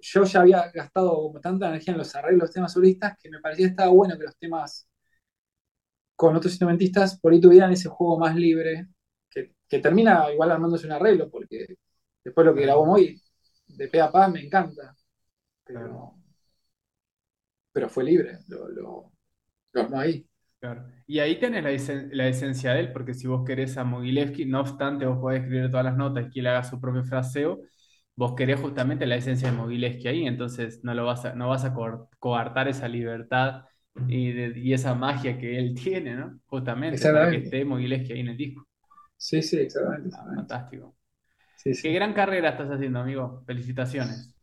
yo 0.00 0.24
ya 0.24 0.40
había 0.40 0.70
gastado 0.70 1.14
como 1.14 1.40
tanta 1.40 1.68
energía 1.68 1.92
en 1.92 1.98
los 1.98 2.14
arreglos, 2.14 2.42
los 2.42 2.52
temas 2.52 2.72
solistas, 2.72 3.16
que 3.20 3.30
me 3.30 3.40
parecía 3.40 3.66
que 3.66 3.70
estaba 3.70 3.90
bueno 3.90 4.16
que 4.16 4.24
los 4.24 4.36
temas 4.36 4.88
con 6.14 6.36
otros 6.36 6.52
instrumentistas 6.52 7.18
por 7.18 7.32
ahí 7.32 7.40
tuvieran 7.40 7.72
ese 7.72 7.88
juego 7.88 8.18
más 8.18 8.36
libre, 8.36 8.88
que, 9.30 9.52
termina 9.80 10.32
igual 10.32 10.52
armándose 10.52 10.86
un 10.86 10.92
arreglo, 10.92 11.28
porque 11.28 11.66
después 12.22 12.46
lo 12.46 12.54
que 12.54 12.62
grabó 12.62 12.92
hoy, 12.92 13.20
de 13.66 13.88
pe 13.88 14.00
a 14.00 14.12
pa, 14.12 14.28
me 14.28 14.44
encanta. 14.44 14.94
Pero, 15.64 16.14
pero 17.74 17.88
fue 17.88 18.04
libre, 18.04 18.38
lo, 18.48 18.68
lo, 18.68 19.12
armó 19.74 19.98
ahí. 19.98 20.24
Claro. 20.60 20.86
Y 21.06 21.18
ahí 21.18 21.38
tenés 21.40 21.62
la, 22.12 22.28
esencia 22.28 22.72
de 22.72 22.80
él, 22.80 22.92
porque 22.92 23.12
si 23.12 23.26
vos 23.26 23.44
querés 23.44 23.76
a 23.76 23.84
Mogilevsky, 23.84 24.46
no 24.46 24.60
obstante, 24.60 25.04
vos 25.04 25.18
podés 25.18 25.42
escribir 25.42 25.70
todas 25.70 25.84
las 25.84 25.96
notas 25.96 26.26
y 26.26 26.30
que 26.30 26.40
él 26.40 26.46
haga 26.46 26.62
su 26.62 26.80
propio 26.80 27.04
fraseo, 27.04 27.60
vos 28.14 28.34
querés 28.36 28.60
justamente 28.60 29.06
la 29.06 29.16
esencia 29.16 29.50
de 29.50 29.56
Mogilevsky 29.56 30.08
ahí, 30.08 30.26
entonces 30.26 30.82
no, 30.84 30.94
lo 30.94 31.04
vas 31.04 31.24
a, 31.24 31.34
no 31.34 31.48
vas 31.48 31.64
a 31.64 31.74
coartar 32.20 32.68
esa 32.68 32.86
libertad 32.86 33.64
y, 34.08 34.72
esa 34.72 34.94
magia 34.94 35.36
que 35.36 35.58
él 35.58 35.74
tiene, 35.82 36.14
¿no? 36.14 36.38
Justamente, 36.46 37.02
para 37.02 37.30
que 37.32 37.38
esté 37.38 37.64
Mogilevsky 37.64 38.12
ahí 38.12 38.20
en 38.20 38.28
el 38.28 38.36
disco. 38.36 38.66
Sí, 39.16 39.42
sí, 39.42 39.58
exactamente. 39.58 40.16
Ah, 40.16 40.32
fantástico. 40.36 40.96
Qué 41.64 41.92
gran 41.92 42.12
carrera 42.12 42.50
estás 42.50 42.70
haciendo, 42.70 43.00
amigo. 43.00 43.42
Felicitaciones. 43.46 44.34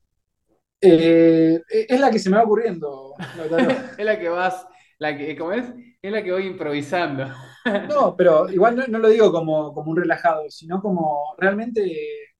Eh, 0.81 1.61
es 1.69 1.99
la 1.99 2.09
que 2.09 2.19
se 2.19 2.29
me 2.29 2.37
va 2.37 2.43
ocurriendo. 2.43 3.13
es 3.97 4.05
la 4.05 4.19
que 4.19 4.29
vas, 4.29 4.67
la 4.97 5.15
que, 5.15 5.37
¿cómo 5.37 5.53
es? 5.53 5.65
Es 6.01 6.11
la 6.11 6.23
que 6.23 6.31
voy 6.31 6.47
improvisando. 6.47 7.25
no, 7.89 8.15
pero 8.17 8.49
igual 8.49 8.83
no, 8.89 8.97
lo 8.97 9.09
digo 9.09 9.31
como, 9.31 9.73
como, 9.73 9.91
un 9.91 9.97
relajado, 9.97 10.49
sino 10.49 10.81
como 10.81 11.35
realmente 11.37 12.33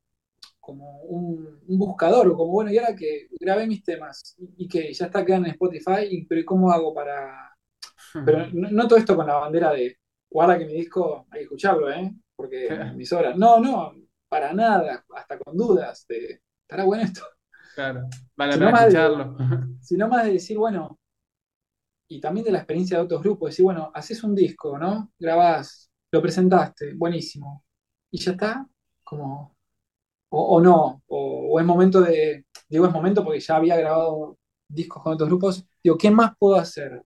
como 0.60 1.02
un, 1.04 1.60
buscador, 1.68 2.28
o 2.28 2.36
como, 2.36 2.52
bueno, 2.52 2.72
y 2.72 2.78
ahora 2.78 2.96
que 2.96 3.28
grabé 3.40 3.68
mis 3.68 3.84
temas 3.84 4.36
y, 4.58 4.68
que 4.68 4.92
ya 4.94 5.06
está 5.06 5.26
quedando 5.26 5.48
en 5.48 5.54
Spotify, 5.54 6.26
pero 6.28 6.46
¿cómo 6.46 6.72
hago 6.72 6.94
para...? 6.94 7.56
Pero 8.26 8.48
no, 8.52 8.88
todo 8.88 9.00
esto 9.00 9.16
con 9.16 9.28
la 9.28 9.36
bandera 9.36 9.72
de, 9.72 9.98
guarda 10.30 10.58
que 10.58 10.66
mi 10.66 10.74
disco 10.74 11.28
hay 11.30 11.40
que 11.40 11.44
escucharlo, 11.44 11.90
¿eh? 11.92 12.12
Porque 12.36 12.70
mis 12.96 13.12
horas. 13.14 13.38
No, 13.38 13.60
no, 13.60 13.94
para 14.28 14.54
nada, 14.54 15.06
hasta 15.16 15.38
con 15.40 15.56
dudas 15.56 16.06
de, 16.08 16.42
¿estará 16.62 16.84
bueno 16.84 17.04
esto? 17.04 17.22
Claro, 17.76 18.08
vale 18.36 18.54
sino 18.54 18.70
escucharlo. 18.70 19.38
sino 19.82 20.08
más 20.08 20.26
de 20.26 20.34
decir, 20.34 20.58
bueno, 20.58 21.00
y 22.08 22.20
también 22.20 22.46
de 22.46 22.52
la 22.52 22.58
experiencia 22.60 22.98
de 22.98 23.04
otros 23.04 23.22
grupos, 23.22 23.52
decir, 23.52 23.64
bueno, 23.64 23.90
haces 23.94 24.24
un 24.24 24.36
disco, 24.36 24.78
¿no? 24.78 25.12
Grabás, 25.18 25.90
lo 26.12 26.22
presentaste, 26.22 26.94
buenísimo. 26.94 27.64
Y 28.12 28.20
ya 28.20 28.32
está, 28.32 28.68
como, 29.04 29.56
o, 30.30 30.62
no, 30.62 31.04
o, 31.08 31.60
es 31.60 31.66
momento 31.66 32.02
de, 32.02 32.46
digo 32.70 32.86
es 32.86 32.92
momento 32.92 33.24
porque 33.24 33.40
ya 33.40 33.56
había 33.56 33.78
grabado 33.78 34.38
discos 34.68 35.04
con 35.04 35.14
otros 35.14 35.30
grupos, 35.30 35.66
digo, 35.84 35.98
¿qué 35.98 36.12
más 36.12 36.34
puedo 36.38 36.56
hacer? 36.56 37.04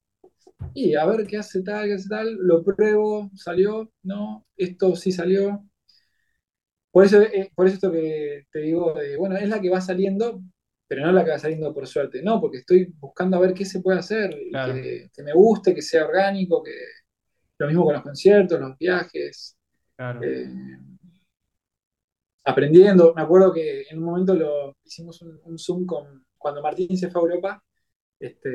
Y 0.74 0.96
a 0.96 1.06
ver 1.06 1.28
qué 1.28 1.38
hace 1.38 1.62
tal, 1.64 1.86
qué 1.88 1.94
hace 1.96 2.10
tal, 2.10 2.36
lo 2.36 2.64
pruebo, 2.64 3.30
salió, 3.36 3.92
no, 4.04 4.46
esto 4.58 4.96
sí 4.96 5.12
salió. 5.12 5.64
Por 6.92 7.06
eso, 7.06 7.22
eh, 7.22 7.52
por 7.56 7.68
eso 7.68 7.76
esto 7.76 7.92
que 7.92 8.46
te 8.52 8.60
digo, 8.60 8.96
bueno, 9.20 9.36
es 9.38 9.50
la 9.50 9.60
que 9.62 9.70
va 9.70 9.82
saliendo, 9.82 10.42
pero 10.88 11.06
no 11.06 11.12
la 11.12 11.24
que 11.24 11.32
va 11.32 11.40
saliendo 11.40 11.74
por 11.74 11.88
suerte, 11.88 12.22
no, 12.22 12.40
porque 12.40 12.58
estoy 12.58 12.94
buscando 13.00 13.38
a 13.38 13.40
ver 13.40 13.54
qué 13.54 13.66
se 13.66 13.82
puede 13.82 14.00
hacer, 14.00 14.30
que, 14.32 15.24
me 15.24 15.34
guste, 15.34 15.74
que 15.74 15.82
sea 15.82 16.06
orgánico, 16.06 16.62
que 16.62 16.76
lo 17.58 17.68
mismo 17.68 17.86
con 17.86 17.94
los 17.94 18.04
conciertos, 18.04 18.60
los 18.60 18.78
viajes. 18.78 19.58
Eh, 20.22 20.48
aprendiendo, 22.44 23.14
me 23.16 23.24
acuerdo 23.24 23.52
que 23.52 23.86
en 23.90 23.98
un 23.98 24.06
momento 24.06 24.36
lo 24.36 24.78
hicimos 24.84 25.22
un, 25.22 25.58
Zoom 25.58 25.86
con 25.86 26.26
cuando 26.38 26.62
Martín 26.62 26.96
se 26.96 27.10
fue 27.10 27.22
a 27.22 27.24
Europa, 27.24 27.64
este, 28.20 28.50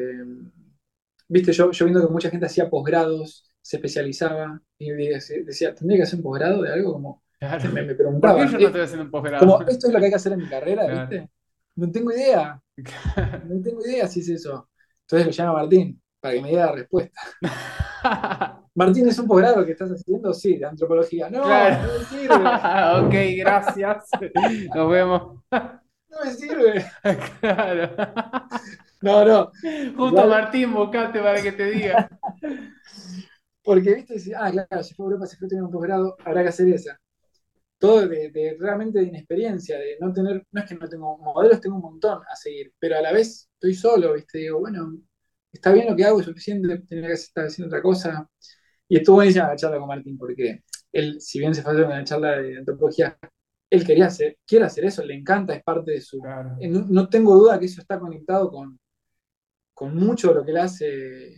viste, 1.28 1.52
yo, 1.52 1.73
yo 1.73 1.84
viendo 1.84 2.07
que 2.07 2.12
mucha 2.12 2.31
gente 2.31 2.47
hacía 2.47 2.70
posgrados, 2.70 3.50
se 3.60 3.76
especializaba, 3.78 4.62
y 4.78 4.91
decía, 4.92 5.75
¿tendría 5.75 5.99
que 5.99 6.02
hacer 6.05 6.18
un 6.18 6.23
posgrado 6.23 6.62
de 6.62 6.73
algo? 6.73 6.92
Como, 6.92 7.25
me, 7.73 7.83
me 7.83 7.94
preguntaba. 7.97 8.39
¿Por 8.39 8.47
qué 8.47 8.52
yo 8.52 8.60
no 8.60 8.67
estoy 8.67 8.83
haciendo 8.83 9.05
un 9.07 9.10
posgrado? 9.10 9.41
Como, 9.41 9.62
esto 9.62 9.89
es 9.89 9.92
lo 9.92 9.99
que 9.99 10.05
hay 10.05 10.10
que 10.10 10.17
hacer 10.17 10.33
en 10.34 10.39
mi 10.39 10.49
carrera, 10.49 10.86
¿viste? 10.86 11.28
No 11.81 11.91
tengo 11.91 12.12
idea. 12.12 12.60
No 13.49 13.62
tengo 13.62 13.84
idea 13.84 14.07
si 14.07 14.20
es 14.20 14.28
eso. 14.28 14.68
Entonces 15.02 15.26
lo 15.26 15.33
llama 15.33 15.60
Martín 15.60 16.00
para 16.20 16.34
que 16.34 16.42
me 16.42 16.49
diera 16.50 16.67
la 16.67 16.73
respuesta. 16.73 17.20
Martín, 18.75 19.09
¿es 19.09 19.18
un 19.18 19.26
posgrado 19.26 19.65
que 19.65 19.73
estás 19.73 19.91
haciendo? 19.91 20.33
Sí, 20.33 20.59
de 20.59 20.67
antropología. 20.67 21.28
No, 21.31 21.41
no 21.41 21.99
me 21.99 22.05
sirve. 22.05 22.34
ok, 23.07 23.15
gracias. 23.39 24.05
Nos 24.75 24.91
vemos. 24.91 25.42
no 25.50 26.25
me 26.25 26.31
sirve. 26.33 26.84
claro. 27.41 27.91
No, 29.00 29.25
no. 29.25 29.50
Justo 29.97 30.26
Martín, 30.26 30.75
buscaste 30.75 31.20
para 31.20 31.42
que 31.42 31.52
te 31.52 31.70
diga. 31.70 32.09
Porque, 33.62 33.94
viste, 33.94 34.34
ah, 34.36 34.50
claro, 34.50 34.83
si 34.83 34.94
fue 34.94 35.05
a 35.05 35.09
Europa, 35.09 35.26
si 35.26 35.36
fue 35.36 35.47
a 35.47 35.49
tener 35.49 35.65
un 35.65 35.70
posgrado, 35.70 36.17
habrá 36.25 36.42
que 36.42 36.49
hacer 36.50 36.68
esa. 36.68 37.00
Todo 37.81 38.07
de, 38.07 38.57
realmente 38.60 39.00
de 39.00 39.07
inexperiencia, 39.07 39.78
de 39.78 39.97
no 40.00 40.12
tener, 40.12 40.47
no 40.52 40.60
es 40.60 40.68
que 40.68 40.75
no 40.76 40.89
tengo 40.89 41.18
modelos, 41.18 41.60
tengo 41.60 41.76
un 41.76 41.83
montón 41.83 42.20
a 42.31 42.36
seguir, 42.36 42.73
pero 42.78 42.97
a 42.99 43.00
la 43.00 43.12
vez 43.12 43.50
estoy 43.55 43.75
solo, 43.75 44.12
viste, 44.15 44.39
digo, 44.39 44.60
bueno, 44.60 44.99
está 45.52 45.73
bien 45.73 45.89
lo 45.89 45.97
que 45.97 46.05
hago, 46.05 46.20
es 46.20 46.26
suficiente, 46.26 46.78
tenía 46.81 47.09
que 47.09 47.15
estar 47.15 47.47
haciendo 47.47 47.75
otra 47.75 47.83
cosa. 47.83 48.28
Y 48.89 48.99
estuvo 48.99 49.17
buenísima 49.17 49.49
la 49.49 49.57
charla 49.57 49.78
con 49.78 49.89
Martín, 49.89 50.18
porque 50.18 50.62
él, 50.92 51.20
si 51.20 51.39
bien 51.39 51.55
se 51.55 51.62
fue 51.62 51.73
a 51.83 51.86
una 51.86 52.05
charla 52.05 52.36
de 52.36 52.59
antropología, 52.59 53.17
él 53.70 53.86
quería 53.86 54.07
hacer, 54.07 54.36
quiere 54.47 54.65
hacer 54.67 54.84
eso, 54.84 55.05
le 55.05 55.15
encanta, 55.15 55.55
es 55.55 55.62
parte 55.62 55.92
de 55.92 56.00
su... 56.00 56.20
No, 56.89 57.09
tengo 57.09 57.36
duda 57.36 57.59
que 57.59 57.67
eso 57.67 57.81
está 57.81 57.99
conectado 57.99 58.50
con, 58.50 58.78
con 59.73 59.97
mucho 59.97 60.28
de 60.28 60.34
lo 60.34 60.44
que 60.44 60.50
él 60.50 60.59
hace. 60.59 61.28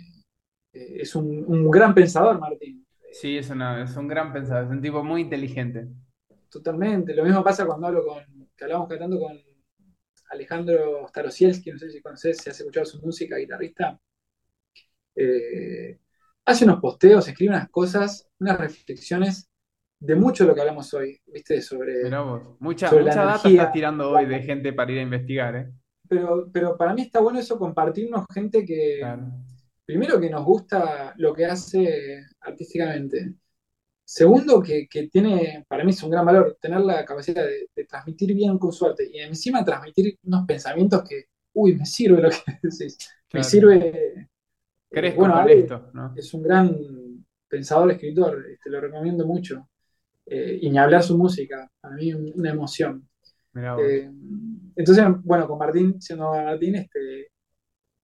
Eh, 0.72 1.02
es 1.02 1.14
un, 1.14 1.70
gran 1.70 1.94
pensador, 1.94 2.40
Martín. 2.40 2.86
Sí, 3.12 3.36
es, 3.36 3.50
es 3.50 3.96
un 3.96 4.08
gran 4.08 4.32
pensador, 4.32 4.64
es 4.64 4.70
un 4.70 4.80
tipo 4.80 5.04
muy 5.04 5.20
inteligente. 5.20 5.88
Totalmente. 6.52 7.14
Lo 7.14 7.24
mismo 7.24 7.42
pasa 7.42 7.64
cuando 7.64 7.86
hablo 7.86 8.04
con, 8.04 8.22
que 8.54 8.64
hablamos 8.64 8.86
cantando 8.86 9.18
con 9.18 9.32
Alejandro 10.30 11.08
Starosielski, 11.08 11.72
no 11.72 11.78
sé 11.78 11.88
si 11.88 12.02
conoces, 12.02 12.36
si 12.36 12.50
has 12.50 12.60
escuchado 12.60 12.84
su 12.84 13.00
música, 13.00 13.38
guitarrista. 13.38 13.98
Eh, 15.16 15.98
hace 16.44 16.64
unos 16.66 16.78
posteos, 16.78 17.26
escribe 17.26 17.54
unas 17.54 17.70
cosas, 17.70 18.28
unas 18.38 18.58
reflexiones 18.58 19.50
de 19.98 20.14
mucho 20.14 20.44
de 20.44 20.48
lo 20.48 20.54
que 20.54 20.60
hablamos 20.60 20.92
hoy, 20.92 21.18
¿viste? 21.26 21.62
Sobre. 21.62 22.04
Mucha, 22.58 22.92
mucha 22.92 23.24
data 23.24 23.48
estás 23.48 23.72
tirando 23.72 24.10
hoy 24.10 24.26
de 24.26 24.42
gente 24.42 24.74
para 24.74 24.92
ir 24.92 24.98
a 24.98 25.02
investigar, 25.02 25.56
¿eh? 25.56 25.72
Pero, 26.06 26.50
pero 26.52 26.76
para 26.76 26.92
mí 26.92 27.00
está 27.02 27.20
bueno 27.20 27.38
eso, 27.38 27.58
compartirnos 27.58 28.26
gente 28.34 28.62
que. 28.66 29.00
Primero, 29.86 30.20
que 30.20 30.28
nos 30.28 30.44
gusta 30.44 31.14
lo 31.16 31.32
que 31.32 31.46
hace 31.46 32.26
artísticamente. 32.40 33.36
Segundo, 34.14 34.62
que, 34.62 34.86
tiene, 35.10 35.64
para 35.66 35.84
mí 35.84 35.90
es 35.90 36.02
un 36.02 36.10
gran 36.10 36.26
valor, 36.26 36.58
tener 36.60 36.80
la 36.80 37.02
capacidad 37.02 37.46
de, 37.46 37.84
transmitir 37.86 38.34
bien 38.34 38.58
con 38.58 38.70
suerte 38.70 39.08
y 39.10 39.20
encima 39.20 39.64
transmitir 39.64 40.18
unos 40.24 40.44
pensamientos 40.46 41.02
que, 41.02 41.24
uy, 41.54 41.76
me 41.76 41.86
sirve 41.86 42.20
lo 42.20 42.28
que 42.28 42.36
decís, 42.62 42.98
me 43.32 43.42
sirve 43.42 44.28
bueno, 45.16 45.48
esto, 45.48 45.90
es 46.14 46.34
un 46.34 46.42
gran 46.42 46.76
pensador, 47.48 47.92
escritor, 47.92 48.42
te 48.44 48.52
este, 48.52 48.68
lo 48.68 48.82
recomiendo 48.82 49.26
mucho. 49.26 49.70
Eh, 50.26 50.58
y 50.60 50.68
ni 50.68 50.76
hablar 50.76 51.02
su 51.02 51.16
música, 51.16 51.66
para 51.80 51.94
mí 51.94 52.12
una 52.12 52.50
emoción. 52.50 53.08
Eh, 53.54 54.10
entonces, 54.76 55.06
bueno, 55.24 55.48
con 55.48 55.58
Martín, 55.58 56.02
siendo 56.02 56.32
Martín, 56.32 56.74
este, 56.74 57.31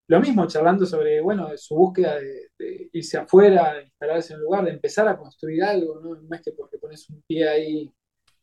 lo 0.08 0.20
mismo, 0.20 0.46
charlando 0.46 0.86
sobre, 0.86 1.20
bueno, 1.20 1.50
su 1.56 1.74
búsqueda 1.74 2.16
de, 2.16 2.88
irse 2.92 3.18
afuera, 3.18 3.74
de 3.74 3.82
instalarse 3.84 4.32
en 4.32 4.40
un 4.40 4.44
lugar, 4.46 4.64
de 4.64 4.70
empezar 4.72 5.06
a 5.06 5.16
construir 5.16 5.62
algo, 5.62 6.00
¿no? 6.00 6.14
No 6.14 6.34
es 6.34 6.42
que 6.42 6.52
porque 6.52 6.78
pones 6.78 7.08
un 7.10 7.22
pie 7.26 7.46
ahí, 7.46 7.92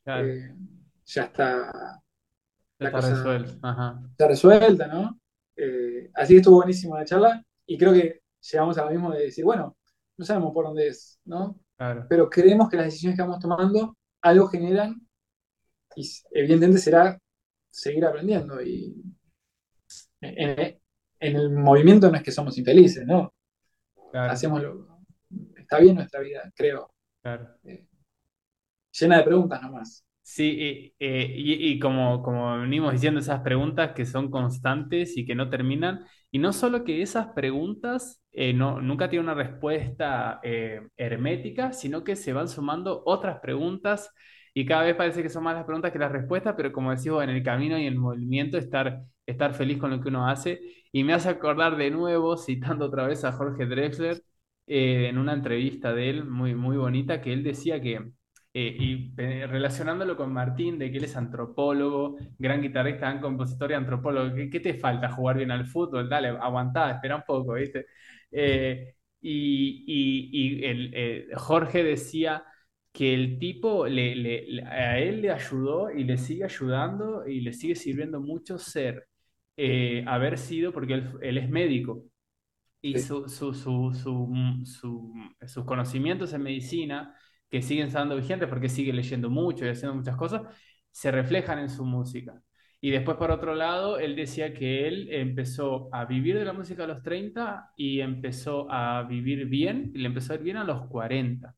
eh, 0.06 0.54
ya 1.06 1.24
está 1.24 2.02
la 2.78 2.92
cosa 2.92 3.10
resuelta. 3.16 4.00
Está 4.12 4.28
resuelta, 4.28 4.88
¿no? 4.88 5.20
así 6.16 6.34
que 6.34 6.40
estuvo 6.40 6.58
buenísima 6.58 7.00
la 7.00 7.06
charla 7.06 7.44
y 7.66 7.78
creo 7.78 7.94
que 7.94 8.22
llegamos 8.52 8.78
a 8.78 8.84
lo 8.84 8.92
mismo 8.92 9.12
de 9.12 9.24
decir, 9.24 9.46
bueno, 9.46 9.78
no 10.18 10.26
sabemos 10.26 10.54
por 10.54 10.66
dónde 10.66 10.90
es, 10.90 11.20
¿no? 11.26 11.60
Pero 12.10 12.30
creemos 12.30 12.70
que 12.70 12.78
las 12.78 12.88
decisiones 12.88 13.18
que 13.18 13.24
vamos 13.24 13.40
tomando 13.40 13.98
algo 14.22 14.48
generan 14.48 15.02
y 15.96 16.08
evidentemente 16.32 16.82
será 16.82 17.18
seguir 17.70 18.06
aprendiendo. 18.06 18.62
Y 18.62 18.96
en, 20.22 20.80
el 21.34 21.50
movimiento 21.52 22.10
no 22.10 22.18
es 22.18 22.24
que 22.24 22.32
somos 22.32 22.58
infelices, 22.58 23.06
¿no? 23.06 23.34
Hacemos 24.14 24.62
lo, 24.62 24.88
está 25.56 25.80
bien 25.80 25.96
nuestra 25.96 26.20
vida, 26.20 26.52
creo. 26.56 26.92
Eh, 27.64 27.86
llena 28.92 29.18
de 29.18 29.24
preguntas 29.24 29.62
nomás. 29.62 30.06
Sí, 30.22 30.94
y, 30.98 31.80
como, 31.80 32.24
como 32.24 32.60
venimos 32.60 32.94
diciendo, 32.94 33.20
esas 33.20 33.42
preguntas 33.42 33.92
que 33.94 34.08
son 34.08 34.32
constantes 34.32 35.18
y 35.18 35.26
que 35.26 35.36
no 35.36 35.52
terminan, 35.52 36.06
y 36.32 36.40
no 36.40 36.52
solo 36.52 36.84
que 36.84 37.04
esas 37.04 37.28
preguntas 37.28 38.24
eh, 38.32 38.52
no, 38.52 38.82
nunca 38.82 39.08
tienen 39.08 39.30
una 39.30 39.36
respuesta 39.36 40.40
eh, 40.42 40.82
hermética, 40.98 41.74
sino 41.74 42.04
que 42.04 42.16
se 42.16 42.34
van 42.34 42.48
sumando 42.48 43.04
otras 43.06 43.40
preguntas 43.40 44.12
y 44.56 44.66
cada 44.66 44.84
vez 44.84 44.96
parece 44.96 45.22
que 45.22 45.30
son 45.30 45.44
más 45.44 45.56
las 45.56 45.66
preguntas 45.66 45.92
que 45.92 46.00
las 46.00 46.12
respuestas, 46.12 46.56
pero 46.58 46.72
como 46.72 46.92
decimos, 46.92 47.24
en 47.24 47.30
el 47.32 47.44
camino 47.44 47.78
y 47.78 47.84
en 47.84 47.94
el 47.94 48.00
movimiento, 48.00 48.58
estar, 48.58 49.04
estar 49.26 49.54
feliz 49.54 49.78
con 49.80 49.92
lo 49.92 50.02
que 50.02 50.10
uno 50.10 50.28
hace. 50.28 50.62
Y 50.92 51.04
me 51.04 51.14
hace 51.14 51.30
acordar 51.30 51.78
de 51.78 51.92
nuevo, 51.92 52.38
citando 52.38 52.86
otra 52.86 53.08
vez 53.08 53.26
a 53.26 53.34
Jorge 53.34 53.66
Drexler, 53.68 54.24
eh, 54.68 55.08
en 55.10 55.18
una 55.18 55.34
entrevista 55.34 55.94
de 55.94 56.10
él 56.10 56.26
muy, 56.26 56.56
muy 56.56 56.78
bonita, 56.78 57.22
que 57.22 57.34
él 57.34 57.44
decía 57.44 57.82
que 57.82 58.12
eh, 58.58 58.74
y 58.80 59.14
eh, 59.18 59.48
relacionándolo 59.48 60.16
con 60.16 60.32
Martín, 60.32 60.80
de 60.80 60.90
que 60.90 60.98
él 61.00 61.04
es 61.04 61.18
antropólogo, 61.18 62.16
gran 62.38 62.62
guitarrista, 62.62 63.08
gran 63.10 63.20
compositor 63.20 63.72
y 63.72 63.74
antropólogo, 63.74 64.34
¿qué, 64.50 64.60
te 64.62 64.74
falta? 64.76 65.12
¿Jugar 65.12 65.38
bien 65.38 65.52
al 65.52 65.66
fútbol? 65.68 66.08
Dale, 66.08 66.30
aguantá, 66.30 66.92
espera 66.92 67.18
un 67.18 67.24
poco, 67.28 67.56
¿viste? 67.56 67.88
Eh, 68.32 68.96
y, 69.20 70.64
el, 70.64 71.28
Jorge 71.36 71.84
decía 71.84 72.46
que 72.96 73.14
el 73.14 73.40
tipo 73.40 73.88
le, 73.88 74.64
a 74.66 75.00
él 75.00 75.22
le 75.22 75.32
ayudó 75.32 75.92
y 75.92 76.06
le 76.06 76.18
sigue 76.18 76.46
ayudando 76.46 77.28
y 77.28 77.42
le 77.42 77.54
sigue 77.54 77.76
sirviendo 77.76 78.22
mucho 78.22 78.58
ser, 78.58 79.08
haber 80.08 80.38
sido, 80.38 80.72
porque 80.74 80.94
él, 81.22 81.38
es 81.38 81.50
médico, 81.50 82.04
y 82.82 82.98
su, 83.00 83.28
su, 83.30 83.54
sus 85.46 85.66
conocimientos 85.66 86.34
en 86.34 86.44
medicina 86.44 87.16
que 87.50 87.62
siguen 87.62 87.88
estando 87.88 88.16
vigentes 88.16 88.50
porque 88.50 88.70
sigue 88.70 88.94
leyendo 88.94 89.30
mucho 89.30 89.66
y 89.66 89.70
haciendo 89.70 89.96
muchas 89.96 90.16
cosas, 90.18 90.44
se 90.92 91.12
reflejan 91.12 91.60
en 91.60 91.70
su 91.70 91.86
música. 91.86 92.42
Y 92.82 92.92
después, 92.92 93.18
por 93.18 93.32
otro 93.32 93.56
lado, 93.56 94.00
él 94.00 94.16
decía 94.16 94.54
que 94.54 94.88
él 94.88 95.10
empezó 95.12 95.90
a 95.94 96.06
vivir 96.06 96.38
de 96.38 96.46
la 96.46 96.54
música 96.54 96.84
a 96.86 96.88
los 96.88 97.02
30 97.04 97.72
y 97.76 98.00
empezó 98.02 98.72
a 98.72 99.04
vivir 99.04 99.48
bien, 99.48 99.92
y 99.96 100.00
le 100.00 100.08
empezó 100.08 100.34
a 100.34 100.36
ir 100.38 100.44
bien 100.44 100.58
a 100.58 100.64
los 100.64 100.88
40. 100.88 101.56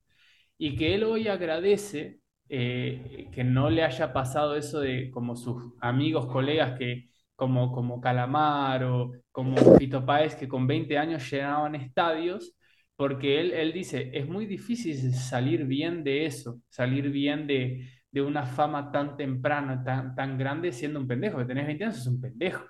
Y 0.58 0.76
que 0.76 0.95
él 0.95 1.03
hoy 1.03 1.27
agradece 1.27 2.19
eh, 2.50 3.30
que 3.32 3.44
no 3.44 3.69
le 3.69 3.84
haya 3.84 4.14
pasado 4.14 4.56
eso 4.56 4.80
de 4.80 5.11
como 5.11 5.36
sus 5.36 5.74
amigos, 5.82 6.27
colegas 6.27 6.77
que 6.77 7.10
como, 7.36 7.72
como 7.72 8.02
Calamaro, 8.02 9.11
como 9.32 9.58
Fito 9.77 10.06
Páez, 10.06 10.36
que 10.36 10.48
con 10.48 10.66
20 10.68 10.98
años 10.98 11.30
llenaban 11.32 11.76
estadios, 11.76 12.56
porque 12.95 13.40
él, 13.40 13.52
él 13.53 13.74
dice, 13.74 14.10
es 14.14 14.27
muy 14.27 14.45
difícil 14.48 15.14
salir 15.14 15.66
bien 15.66 16.03
de 16.03 16.26
eso, 16.26 16.61
salir 16.69 17.11
bien 17.11 17.45
de, 17.48 17.88
de 18.11 18.22
una 18.22 18.45
fama 18.45 18.92
tan 18.92 19.16
temprana, 19.18 19.84
tan, 19.84 20.16
tan 20.16 20.38
grande, 20.38 20.72
siendo 20.72 21.00
un 21.00 21.08
pendejo, 21.08 21.38
que 21.38 21.45
tenés 21.45 21.68
20 21.68 21.84
años, 21.86 21.98
es 22.00 22.08
un 22.08 22.19
pendejo, 22.19 22.66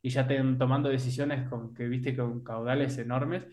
y 0.00 0.10
ya 0.10 0.26
te, 0.26 0.40
tomando 0.58 0.88
decisiones 0.88 1.48
con, 1.48 1.74
que 1.74 1.88
viste 1.88 2.16
con 2.16 2.44
caudales 2.44 2.96
enormes, 2.98 3.44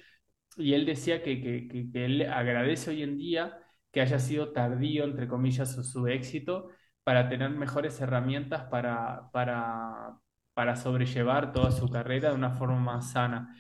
y 0.58 0.74
él 0.74 0.86
decía 0.86 1.24
que, 1.24 1.42
que, 1.42 1.68
que, 1.92 2.06
él 2.06 2.22
agradece 2.24 2.92
hoy 2.92 3.04
en 3.04 3.18
día 3.18 3.58
que 3.92 4.02
haya 4.02 4.20
sido 4.20 4.52
tardío, 4.54 5.04
entre 5.04 5.28
comillas, 5.28 5.74
su, 5.74 5.84
su 5.84 6.08
éxito, 6.08 6.70
para 7.04 7.30
tener 7.30 7.50
mejores 7.52 8.00
herramientas 8.02 8.64
para, 8.66 9.30
para, 9.32 10.18
para 10.54 10.76
sobrellevar 10.76 11.52
toda 11.54 11.72
su 11.72 11.90
carrera 11.90 12.30
de 12.30 12.36
una 12.36 12.52
forma 12.58 12.80
más 12.80 13.12
sana. 13.12 13.56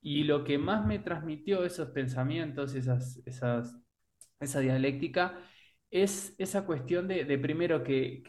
Y 0.00 0.24
lo 0.24 0.44
que 0.44 0.58
más 0.58 0.86
me 0.86 0.98
transmitió 1.00 1.64
esos 1.64 1.90
pensamientos, 1.90 2.74
esas, 2.74 3.22
esas, 3.26 3.76
esa 4.40 4.60
dialéctica, 4.60 5.38
es 5.90 6.34
esa 6.38 6.66
cuestión 6.66 7.08
de, 7.08 7.24
primero 7.38 7.82
que, 7.82 8.22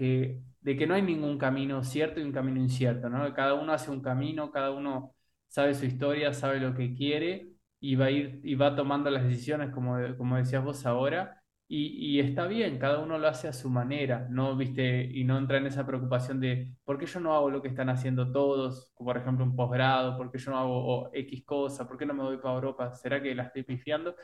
de 0.61 0.77
que 0.77 0.88
no 0.88 0.93
hay 0.95 1.01
ningún 1.01 1.38
camino 1.38 1.84
cierto 1.84 2.19
y 2.19 2.24
un 2.24 2.32
camino 2.32 2.59
incierto, 2.59 3.09
¿no? 3.09 3.34
Cada 3.34 3.53
uno 3.56 3.74
hace 3.74 3.92
un 3.92 4.01
camino, 4.01 4.51
cada 4.51 4.72
uno 4.72 5.16
sabe 5.48 5.74
su 5.76 5.85
historia, 5.85 6.34
sabe 6.34 6.59
lo 6.59 6.74
que 6.76 6.93
quiere 6.93 7.57
y 7.80 7.95
va 7.95 8.06
a 8.06 8.11
ir 8.11 8.41
y 8.43 8.56
va 8.56 8.75
tomando 8.75 9.09
las 9.09 9.23
decisiones, 9.23 9.72
como, 9.72 9.97
como 10.17 10.38
decías 10.38 10.64
vos 10.64 10.85
ahora, 10.85 11.43
y, 11.69 12.19
está 12.22 12.47
bien, 12.47 12.80
cada 12.80 12.99
uno 12.99 13.17
lo 13.17 13.27
hace 13.27 13.49
a 13.49 13.53
su 13.53 13.69
manera, 13.69 14.25
¿no? 14.30 14.56
¿Viste? 14.56 15.03
Y 15.03 15.25
no 15.25 15.38
entra 15.38 15.57
en 15.57 15.65
esa 15.67 15.85
preocupación 15.85 16.39
de 16.39 16.73
por 16.85 16.97
qué 16.97 17.06
yo 17.06 17.19
no 17.19 17.33
hago 17.35 17.49
lo 17.49 17.61
que 17.61 17.67
están 17.67 17.89
haciendo 17.89 18.31
todos, 18.31 18.93
por 18.97 19.17
ejemplo 19.17 19.43
un 19.43 19.53
posgrado, 19.56 20.15
por 20.15 20.31
qué 20.31 20.38
yo 20.38 20.51
no 20.51 20.59
hago 20.59 21.09
X 21.14 21.43
cosa, 21.45 21.85
por 21.85 21.97
qué 21.97 22.06
no 22.06 22.14
me 22.14 22.23
voy 22.23 22.38
para 22.38 22.56
Europa, 22.56 22.93
¿será 22.93 23.22
que 23.22 23.35
la 23.35 23.43
estoy 23.43 23.64
pifiando? 23.64 24.15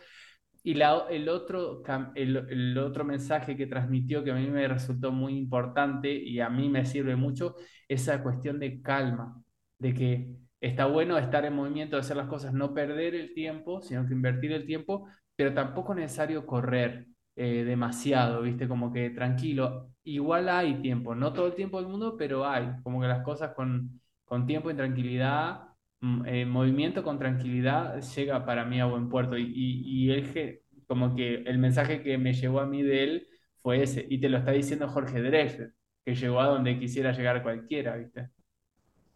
Y 0.64 0.76
la, 0.76 1.06
el, 1.10 1.28
otro, 1.30 1.84
el, 2.16 2.38
el, 2.50 2.78
otro 2.78 3.04
mensaje 3.04 3.58
que 3.58 3.68
transmitió 3.68 4.24
que 4.24 4.32
a 4.32 4.36
mí 4.36 4.48
me 4.48 4.68
resultó 4.68 5.12
muy 5.12 5.38
importante 5.38 6.14
y 6.14 6.40
a 6.40 6.50
mí 6.50 6.70
me 6.70 6.86
sirve 6.86 7.16
mucho, 7.18 7.56
esa 7.90 8.24
cuestión 8.24 8.60
de 8.60 8.82
calma, 8.82 9.44
de 9.80 9.94
que 9.94 10.36
está 10.64 10.86
bueno 10.86 11.18
estar 11.18 11.46
en 11.46 11.56
movimiento, 11.56 11.98
hacer 11.98 12.18
las 12.18 12.28
cosas, 12.28 12.54
no 12.54 12.74
perder 12.74 13.16
el 13.16 13.34
tiempo, 13.34 13.82
sino 13.82 14.08
que 14.08 14.14
invertir 14.14 14.52
el 14.52 14.66
tiempo 14.66 15.08
pero 15.36 15.54
tampoco 15.54 15.94
es 15.94 16.00
necesario 16.00 16.46
correr 16.46 17.08
eh, 17.36 17.64
demasiado, 17.64 18.42
¿viste? 18.44 18.68
Como 18.68 18.92
que 18.94 19.10
tranquilo. 19.10 19.92
Igual 20.04 20.50
hay 20.50 20.82
tiempo, 20.82 21.16
no 21.16 21.34
todo 21.34 21.48
el 21.48 21.56
tiempo 21.56 21.80
del 21.80 21.90
mundo, 21.90 22.16
pero 22.18 22.46
hay, 22.46 22.68
como 22.84 23.02
que 23.02 23.08
las 23.08 23.24
cosas 23.24 23.54
con, 23.56 24.02
con 24.26 24.46
tiempo 24.46 24.70
y 24.70 24.76
tranquilidad, 24.76 25.62
mm, 26.02 26.26
eh, 26.28 26.46
movimiento 26.46 27.04
con 27.04 27.18
tranquilidad 27.20 28.00
llega 28.02 28.46
para 28.46 28.66
mí 28.66 28.80
a 28.80 28.86
buen 28.86 29.10
puerto. 29.10 29.38
Y, 29.38 29.44
y, 29.44 30.06
y 30.06 30.12
él, 30.12 30.62
como 30.88 31.16
que 31.16 31.36
el 31.44 31.58
mensaje 31.58 32.04
que 32.04 32.18
me 32.18 32.34
llegó 32.34 32.60
a 32.60 32.66
mí 32.68 32.84
de 32.84 33.04
él 33.04 33.28
fue 33.62 33.82
ese, 33.84 34.06
y 34.10 34.20
te 34.20 34.30
lo 34.30 34.38
está 34.38 34.52
diciendo 34.52 34.88
Jorge 34.90 35.22
Drexler, 35.22 35.74
que 36.06 36.16
llegó 36.16 36.42
a 36.42 36.48
donde 36.48 36.78
quisiera 36.80 37.12
llegar 37.14 37.42
cualquiera, 37.44 37.96
¿viste? 37.96 38.30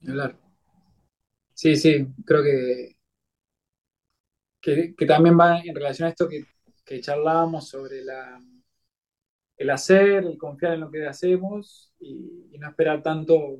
Claro. 0.01 0.47
Sí, 1.58 1.76
sí, 1.76 2.08
creo 2.26 2.44
que, 2.44 2.95
que, 4.61 5.06
también 5.08 5.38
va 5.40 5.60
en 5.60 5.76
relación 5.76 6.08
a 6.08 6.10
esto 6.11 6.27
que, 6.30 6.45
que 6.86 7.02
charlábamos 7.02 7.68
sobre 7.69 8.03
la, 8.03 8.40
el 9.58 9.69
hacer, 9.69 10.26
el 10.26 10.38
confiar 10.38 10.74
en 10.76 10.82
lo 10.82 10.92
que 10.92 11.08
hacemos 11.08 11.94
y, 12.00 12.58
no 12.60 12.69
esperar 12.69 13.03
tanto 13.03 13.60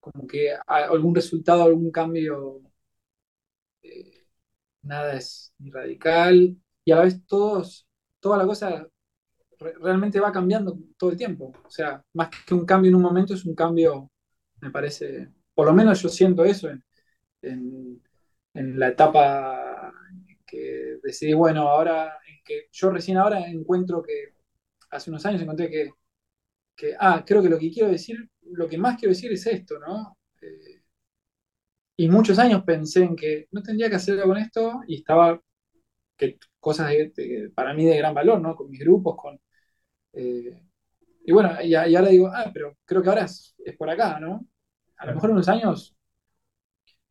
como 0.00 0.26
que 0.26 0.54
algún 0.66 1.14
resultado, 1.14 1.64
algún 1.64 1.90
cambio, 1.90 2.60
eh, 3.82 4.26
nada 4.82 5.14
es 5.14 5.54
ni 5.58 5.70
radical 5.70 6.56
y 6.84 6.92
a 6.92 7.00
vez 7.00 7.24
todos, 7.26 7.86
toda 8.20 8.38
la 8.38 8.46
cosa 8.46 8.88
realmente 9.80 10.20
va 10.20 10.32
cambiando 10.32 10.78
todo 10.98 11.10
el 11.10 11.16
tiempo. 11.18 11.52
O 11.64 11.70
sea, 11.70 12.04
más 12.14 12.30
que 12.46 12.54
un 12.54 12.66
cambio 12.66 12.90
en 12.90 12.96
un 12.96 13.02
momento, 13.02 13.34
es 13.34 13.44
un 13.46 13.54
cambio, 13.54 14.10
me 14.60 14.70
parece, 14.70 15.30
por 15.54 15.66
lo 15.66 15.74
menos 15.74 16.02
yo 16.02 16.08
siento 16.08 16.44
eso 16.44 16.68
en, 17.46 18.02
la 18.54 18.88
etapa 18.88 19.92
que 20.46 20.98
decidí, 21.02 21.34
bueno, 21.34 21.68
ahora, 21.68 22.18
en 22.26 22.42
que 22.44 22.68
yo 22.72 22.90
recién 22.90 23.18
ahora 23.18 23.46
encuentro 23.48 24.02
que, 24.02 24.34
hace 24.90 25.10
unos 25.10 25.26
años 25.26 25.42
encontré 25.42 25.70
que, 25.70 25.90
que, 26.76 26.94
ah, 26.98 27.24
creo 27.26 27.42
que 27.42 27.48
lo 27.50 27.58
que 27.58 27.70
quiero 27.70 27.90
decir, 27.90 28.30
lo 28.42 28.68
que 28.68 28.78
más 28.78 28.98
quiero 28.98 29.10
decir 29.14 29.32
es 29.32 29.46
esto, 29.46 29.78
¿no? 29.78 30.18
Eh, 30.40 30.82
y 31.96 32.08
muchos 32.08 32.38
años 32.38 32.62
pensé 32.64 33.04
en 33.04 33.16
que 33.16 33.48
no 33.52 33.62
tendría 33.62 33.88
que 33.90 33.96
hacerlo 33.96 34.24
con 34.24 34.36
esto 34.38 34.82
y 34.86 34.96
estaba, 34.96 35.40
que 36.16 36.38
cosas 36.60 36.92
para 37.54 37.74
mí 37.74 37.84
de 37.86 37.98
gran 37.98 38.14
valor, 38.14 38.40
¿no? 38.40 38.56
Con 38.56 38.70
mis 38.70 38.80
grupos, 38.80 39.16
con, 39.16 39.40
eh, 40.14 40.66
y 41.26 41.32
bueno, 41.32 41.60
y, 41.62 41.74
ahora 41.74 42.08
digo, 42.08 42.28
ah, 42.28 42.50
pero 42.54 42.78
creo 42.84 43.02
que 43.02 43.08
ahora 43.08 43.24
es, 43.24 43.56
por 43.78 43.90
acá, 43.90 44.20
¿no? 44.20 44.46
A 44.98 45.06
lo 45.06 45.14
mejor 45.14 45.30
en 45.30 45.36
unos 45.36 45.48
años 45.48 45.95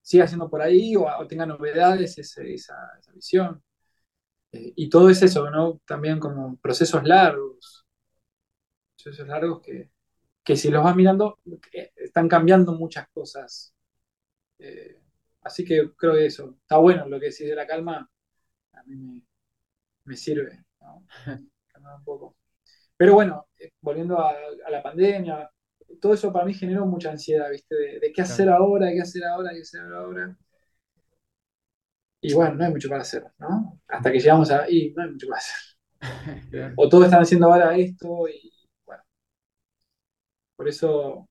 siga 0.05 0.27
siendo 0.27 0.49
por 0.49 0.61
ahí 0.61 0.95
o, 0.95 1.07
tenga 1.27 1.45
novedades 1.47 2.17
esa, 2.19 2.43
visión. 3.13 3.63
Eh, 4.51 4.73
y 4.75 4.89
todo 4.89 5.09
es 5.09 5.21
eso, 5.23 5.49
¿no? 5.49 5.81
También 5.85 6.19
como 6.19 6.57
procesos 6.57 7.03
largos, 7.03 7.85
procesos 8.95 9.27
largos 9.27 9.61
que, 9.61 9.89
que 10.43 10.55
si 10.55 10.69
los 10.69 10.83
vas 10.83 10.95
mirando, 10.95 11.39
están 11.95 12.29
cambiando 12.29 12.73
muchas 12.73 13.07
cosas. 13.09 13.73
Eh, 14.59 15.01
así 15.41 15.65
que 15.65 15.91
creo 15.97 16.13
que 16.13 16.27
eso, 16.27 16.57
está 16.61 16.77
bueno 16.77 17.07
lo 17.07 17.19
que 17.19 17.27
decís 17.27 17.47
de 17.49 17.55
la 17.55 17.67
calma, 17.67 18.09
a 18.73 18.83
mí 18.83 19.23
me, 20.05 20.15
sirve, 20.15 20.65
¿no? 20.81 21.05
un 21.97 22.03
poco. 22.03 22.37
Pero 22.97 23.15
bueno, 23.15 23.47
eh, 23.57 23.71
volviendo 23.81 24.19
a, 24.19 24.35
la 24.69 24.83
pandemia, 24.83 25.49
todo 26.01 26.13
eso 26.13 26.31
para 26.31 26.45
mí 26.45 26.53
generó 26.53 26.85
mucha 26.85 27.11
ansiedad, 27.11 27.49
¿viste? 27.51 27.75
De, 27.75 28.11
qué 28.13 28.21
hacer 28.21 28.49
ahora, 28.49 28.91
qué 28.91 29.01
hacer 29.01 29.23
ahora, 29.25 29.51
qué 29.53 29.61
hacer 29.61 29.81
ahora. 29.81 30.37
Y 32.21 32.33
bueno, 32.33 32.55
no 32.55 32.65
hay 32.65 32.71
mucho 32.71 32.89
para 32.89 33.01
hacer, 33.01 33.23
¿no? 33.37 33.79
Hasta 33.87 34.11
que 34.11 34.19
llegamos 34.19 34.49
ahí, 34.51 34.93
no 34.95 35.03
hay 35.03 35.11
mucho 35.11 35.27
para 35.27 35.39
hacer. 35.39 35.55
O 36.77 36.89
todos 36.89 37.05
están 37.05 37.21
haciendo 37.21 37.51
ahora 37.51 37.75
esto 37.77 38.27
y 38.27 38.51
bueno. 38.85 39.03
Por 40.55 40.67
eso 40.67 41.27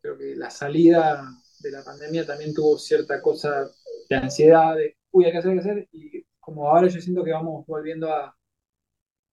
creo 0.00 0.16
que 0.16 0.34
la 0.36 0.50
salida 0.50 1.22
de 1.60 1.70
la 1.70 1.84
pandemia 1.84 2.26
también 2.26 2.54
tuvo 2.54 2.78
cierta 2.78 3.20
cosa 3.20 3.70
de 4.08 4.16
ansiedad, 4.16 4.76
de, 4.76 4.96
uy, 5.12 5.24
hay 5.24 5.32
que 5.32 5.38
hacer, 5.38 5.50
hay 5.50 5.56
que 5.56 5.60
hacer. 5.60 5.88
Y 5.92 6.24
como 6.40 6.68
ahora 6.68 6.88
yo 6.88 7.00
siento 7.00 7.22
que 7.24 7.32
vamos 7.32 7.66
volviendo 7.66 8.12
a, 8.12 8.36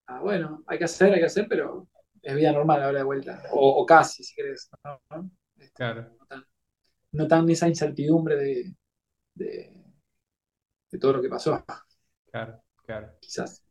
ah, 0.08 0.20
bueno, 0.22 0.64
hay 0.68 0.78
que 0.78 0.86
hacer, 0.86 1.14
hay 1.14 1.20
que 1.20 1.26
hacer, 1.26 1.48
pero 1.50 1.88
es 2.28 2.36
vida 2.36 2.52
normal 2.52 2.84
ahora 2.84 2.98
de 3.00 3.06
vuelta, 3.06 3.42
o, 3.52 3.86
casi, 3.86 4.22
si 4.22 4.36
querés. 4.36 4.70
¿no? 4.84 5.32
Este, 5.56 5.72
claro. 5.74 6.10
No 7.14 7.26
tan, 7.26 7.50
esa 7.50 7.70
incertidumbre 7.70 8.36
de, 8.36 8.76
de, 9.34 11.00
todo 11.00 11.14
lo 11.14 11.22
que 11.22 11.30
pasó. 11.30 11.64
Claro, 12.30 12.62
claro. 12.86 13.14
Quizás. 13.22 13.64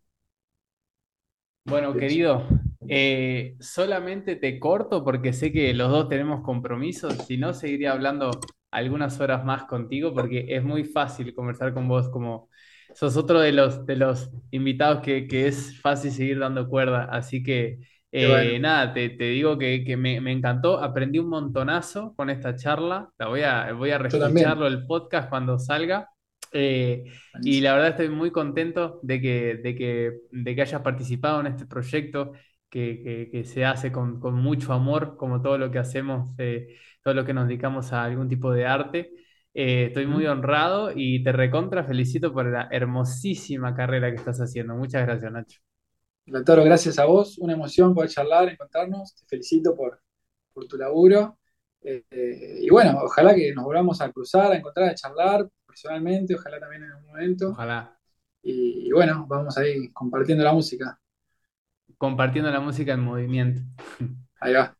Bueno, 1.64 1.94
querido, 1.94 2.46
eh, 2.88 3.56
solamente 3.60 4.36
te 4.36 4.58
corto 4.58 5.04
porque 5.04 5.34
sé 5.34 5.52
que 5.52 5.74
los 5.74 5.90
dos 5.90 6.08
tenemos 6.08 6.42
compromisos, 6.42 7.12
si 7.26 7.36
no 7.36 7.52
seguiría 7.52 7.92
hablando 7.92 8.30
algunas 8.70 9.20
horas 9.20 9.44
más 9.44 9.64
contigo 9.64 10.14
porque 10.14 10.46
es 10.48 10.64
muy 10.64 10.84
fácil 10.84 11.34
conversar 11.34 11.74
con 11.74 11.88
vos 11.88 12.08
como 12.08 12.48
sos 12.94 13.16
otro 13.18 13.40
de 13.40 13.52
los, 13.52 13.84
de 13.84 13.96
los 13.96 14.30
invitados 14.50 15.02
que, 15.02 15.26
es 15.46 15.78
fácil 15.82 16.10
seguir 16.10 16.38
dando 16.38 16.68
cuerda. 16.68 17.04
Así 17.10 17.42
que 17.42 17.80
eh, 18.24 18.58
nada, 18.58 18.92
te, 18.92 19.08
digo 19.08 19.58
que, 19.58 19.96
me, 19.96 20.16
encantó, 20.30 20.82
aprendí 20.82 21.18
un 21.18 21.28
montonazo 21.28 22.14
con 22.14 22.30
esta 22.30 22.56
charla. 22.56 23.10
La 23.18 23.28
voy 23.28 23.42
a, 23.42 23.72
voy 23.72 23.90
a 23.90 23.98
reescucharlo 23.98 24.66
el 24.66 24.86
podcast 24.86 25.28
cuando 25.28 25.58
salga. 25.58 26.08
Eh, 26.52 27.04
y 27.42 27.60
la 27.60 27.74
verdad 27.74 27.90
estoy 27.90 28.08
muy 28.08 28.30
contento 28.30 29.00
de 29.02 29.20
que, 29.20 29.56
de 29.56 29.74
que, 29.74 30.12
de 30.30 30.54
que 30.54 30.62
hayas 30.62 30.80
participado 30.80 31.40
en 31.40 31.48
este 31.48 31.66
proyecto 31.66 32.32
que, 32.70 33.42
se 33.44 33.64
hace 33.64 33.92
con, 33.92 34.20
mucho 34.34 34.72
amor, 34.72 35.16
como 35.16 35.40
todo 35.42 35.58
lo 35.58 35.70
que 35.70 35.78
hacemos, 35.78 36.30
eh, 36.38 36.76
todo 37.02 37.14
lo 37.14 37.24
que 37.24 37.34
nos 37.34 37.48
dedicamos 37.48 37.92
a 37.92 38.04
algún 38.04 38.28
tipo 38.28 38.52
de 38.52 38.66
arte. 38.66 39.10
Eh, 39.54 39.86
estoy 39.86 40.06
muy 40.06 40.26
honrado 40.26 40.92
y 40.94 41.22
te 41.22 41.32
recontra 41.32 41.84
felicito 41.84 42.32
por 42.32 42.46
la 42.46 42.68
hermosísima 42.70 43.74
carrera 43.74 44.10
que 44.10 44.16
estás 44.16 44.38
haciendo. 44.40 44.74
Muchas 44.76 45.06
gracias, 45.06 45.32
Nacho. 45.32 45.75
Doctor, 46.26 46.64
gracias 46.64 46.98
a 46.98 47.04
vos. 47.04 47.38
Una 47.38 47.52
emoción 47.52 47.94
poder 47.94 48.10
charlar, 48.10 48.48
encontrarnos. 48.48 49.14
Te 49.14 49.24
felicito 49.26 49.76
por, 49.76 50.02
tu 50.68 50.76
laburo. 50.76 51.38
Eh, 51.80 52.58
y 52.62 52.68
bueno, 52.68 52.98
ojalá 53.04 53.32
que 53.34 53.54
nos 53.54 53.64
volvamos 53.64 54.00
a 54.00 54.10
cruzar, 54.10 54.50
a 54.50 54.56
encontrar, 54.56 54.88
a 54.88 54.94
charlar 54.94 55.48
personalmente, 55.64 56.34
ojalá 56.34 56.58
también 56.58 56.82
en 56.82 56.90
algún 56.90 57.06
momento. 57.06 57.50
Ojalá. 57.50 57.96
Y, 58.42 58.90
bueno, 58.92 59.26
vamos 59.28 59.56
ahí 59.58 59.92
compartiendo 59.92 60.42
la 60.42 60.52
música. 60.52 60.98
Compartiendo 61.98 62.50
la 62.50 62.60
música 62.60 62.92
en 62.94 63.00
movimiento. 63.00 63.62
Ahí 64.40 64.54
va. 64.54 64.76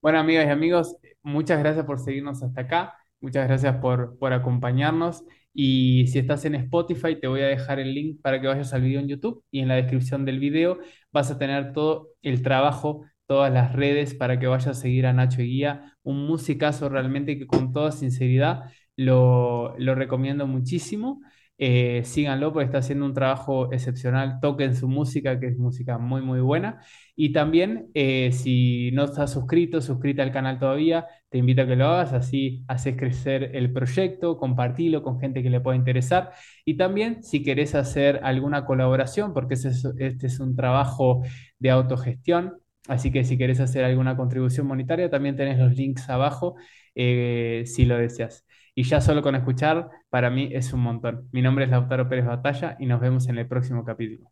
Bueno, 0.00 0.18
amigas 0.18 0.46
y 0.46 0.50
amigos, 0.50 0.96
muchas 1.22 1.58
gracias 1.58 1.84
por 1.84 1.98
seguirnos 1.98 2.42
hasta 2.42 2.62
acá. 2.62 2.94
Muchas 3.20 3.48
gracias 3.48 3.76
por, 3.76 4.18
por 4.18 4.32
acompañarnos. 4.32 5.24
Y 5.54 6.08
si 6.08 6.18
estás 6.18 6.44
en 6.44 6.56
Spotify, 6.56 7.18
te 7.20 7.28
voy 7.28 7.40
a 7.42 7.46
dejar 7.46 7.78
el 7.78 7.94
link 7.94 8.20
para 8.20 8.40
que 8.40 8.48
vayas 8.48 8.74
al 8.74 8.82
video 8.82 9.00
en 9.00 9.08
YouTube 9.08 9.44
y 9.50 9.60
en 9.60 9.68
la 9.68 9.76
descripción 9.76 10.24
del 10.24 10.40
video 10.40 10.78
vas 11.12 11.30
a 11.30 11.38
tener 11.38 11.72
todo 11.72 12.08
el 12.22 12.42
trabajo, 12.42 13.04
todas 13.26 13.52
las 13.52 13.72
redes 13.72 14.14
para 14.14 14.38
que 14.38 14.48
vayas 14.48 14.66
a 14.68 14.74
seguir 14.74 15.06
a 15.06 15.12
Nacho 15.12 15.42
Guía. 15.42 15.96
Un 16.02 16.26
musicazo 16.26 16.88
realmente 16.88 17.38
que 17.38 17.46
con 17.46 17.72
toda 17.72 17.92
sinceridad 17.92 18.64
lo, 18.96 19.74
lo 19.78 19.94
recomiendo 19.94 20.46
muchísimo. 20.46 21.20
Eh, 21.56 22.02
síganlo 22.04 22.52
porque 22.52 22.66
está 22.66 22.78
haciendo 22.78 23.06
un 23.06 23.14
trabajo 23.14 23.72
excepcional. 23.72 24.40
Toquen 24.40 24.74
su 24.74 24.88
música, 24.88 25.38
que 25.38 25.48
es 25.48 25.56
música 25.58 25.98
muy, 25.98 26.20
muy 26.22 26.40
buena. 26.40 26.80
Y 27.16 27.32
también, 27.32 27.90
eh, 27.94 28.32
si 28.32 28.90
no 28.92 29.04
estás 29.04 29.32
suscrito, 29.32 29.80
suscrita 29.80 30.22
al 30.22 30.32
canal 30.32 30.58
todavía, 30.58 31.06
te 31.34 31.38
invito 31.38 31.62
a 31.62 31.66
que 31.66 31.74
lo 31.74 31.88
hagas, 31.88 32.12
así 32.12 32.64
haces 32.68 32.96
crecer 32.96 33.50
el 33.56 33.72
proyecto, 33.72 34.38
compartilo 34.38 35.02
con 35.02 35.18
gente 35.18 35.42
que 35.42 35.50
le 35.50 35.60
pueda 35.60 35.76
interesar. 35.76 36.30
Y 36.64 36.76
también, 36.76 37.24
si 37.24 37.42
querés 37.42 37.74
hacer 37.74 38.20
alguna 38.22 38.64
colaboración, 38.64 39.34
porque 39.34 39.54
este 39.54 40.26
es 40.28 40.38
un 40.38 40.54
trabajo 40.54 41.24
de 41.58 41.70
autogestión, 41.70 42.60
así 42.86 43.10
que 43.10 43.24
si 43.24 43.36
querés 43.36 43.58
hacer 43.58 43.82
alguna 43.84 44.16
contribución 44.16 44.68
monetaria, 44.68 45.10
también 45.10 45.34
tenés 45.34 45.58
los 45.58 45.74
links 45.74 46.08
abajo 46.08 46.54
eh, 46.94 47.64
si 47.66 47.84
lo 47.84 47.98
deseas. 47.98 48.46
Y 48.76 48.84
ya 48.84 49.00
solo 49.00 49.20
con 49.20 49.34
escuchar, 49.34 49.88
para 50.10 50.30
mí 50.30 50.50
es 50.52 50.72
un 50.72 50.82
montón. 50.82 51.28
Mi 51.32 51.42
nombre 51.42 51.64
es 51.64 51.70
Lautaro 51.72 52.08
Pérez 52.08 52.26
Batalla 52.26 52.76
y 52.78 52.86
nos 52.86 53.00
vemos 53.00 53.28
en 53.28 53.38
el 53.38 53.48
próximo 53.48 53.84
capítulo. 53.84 54.30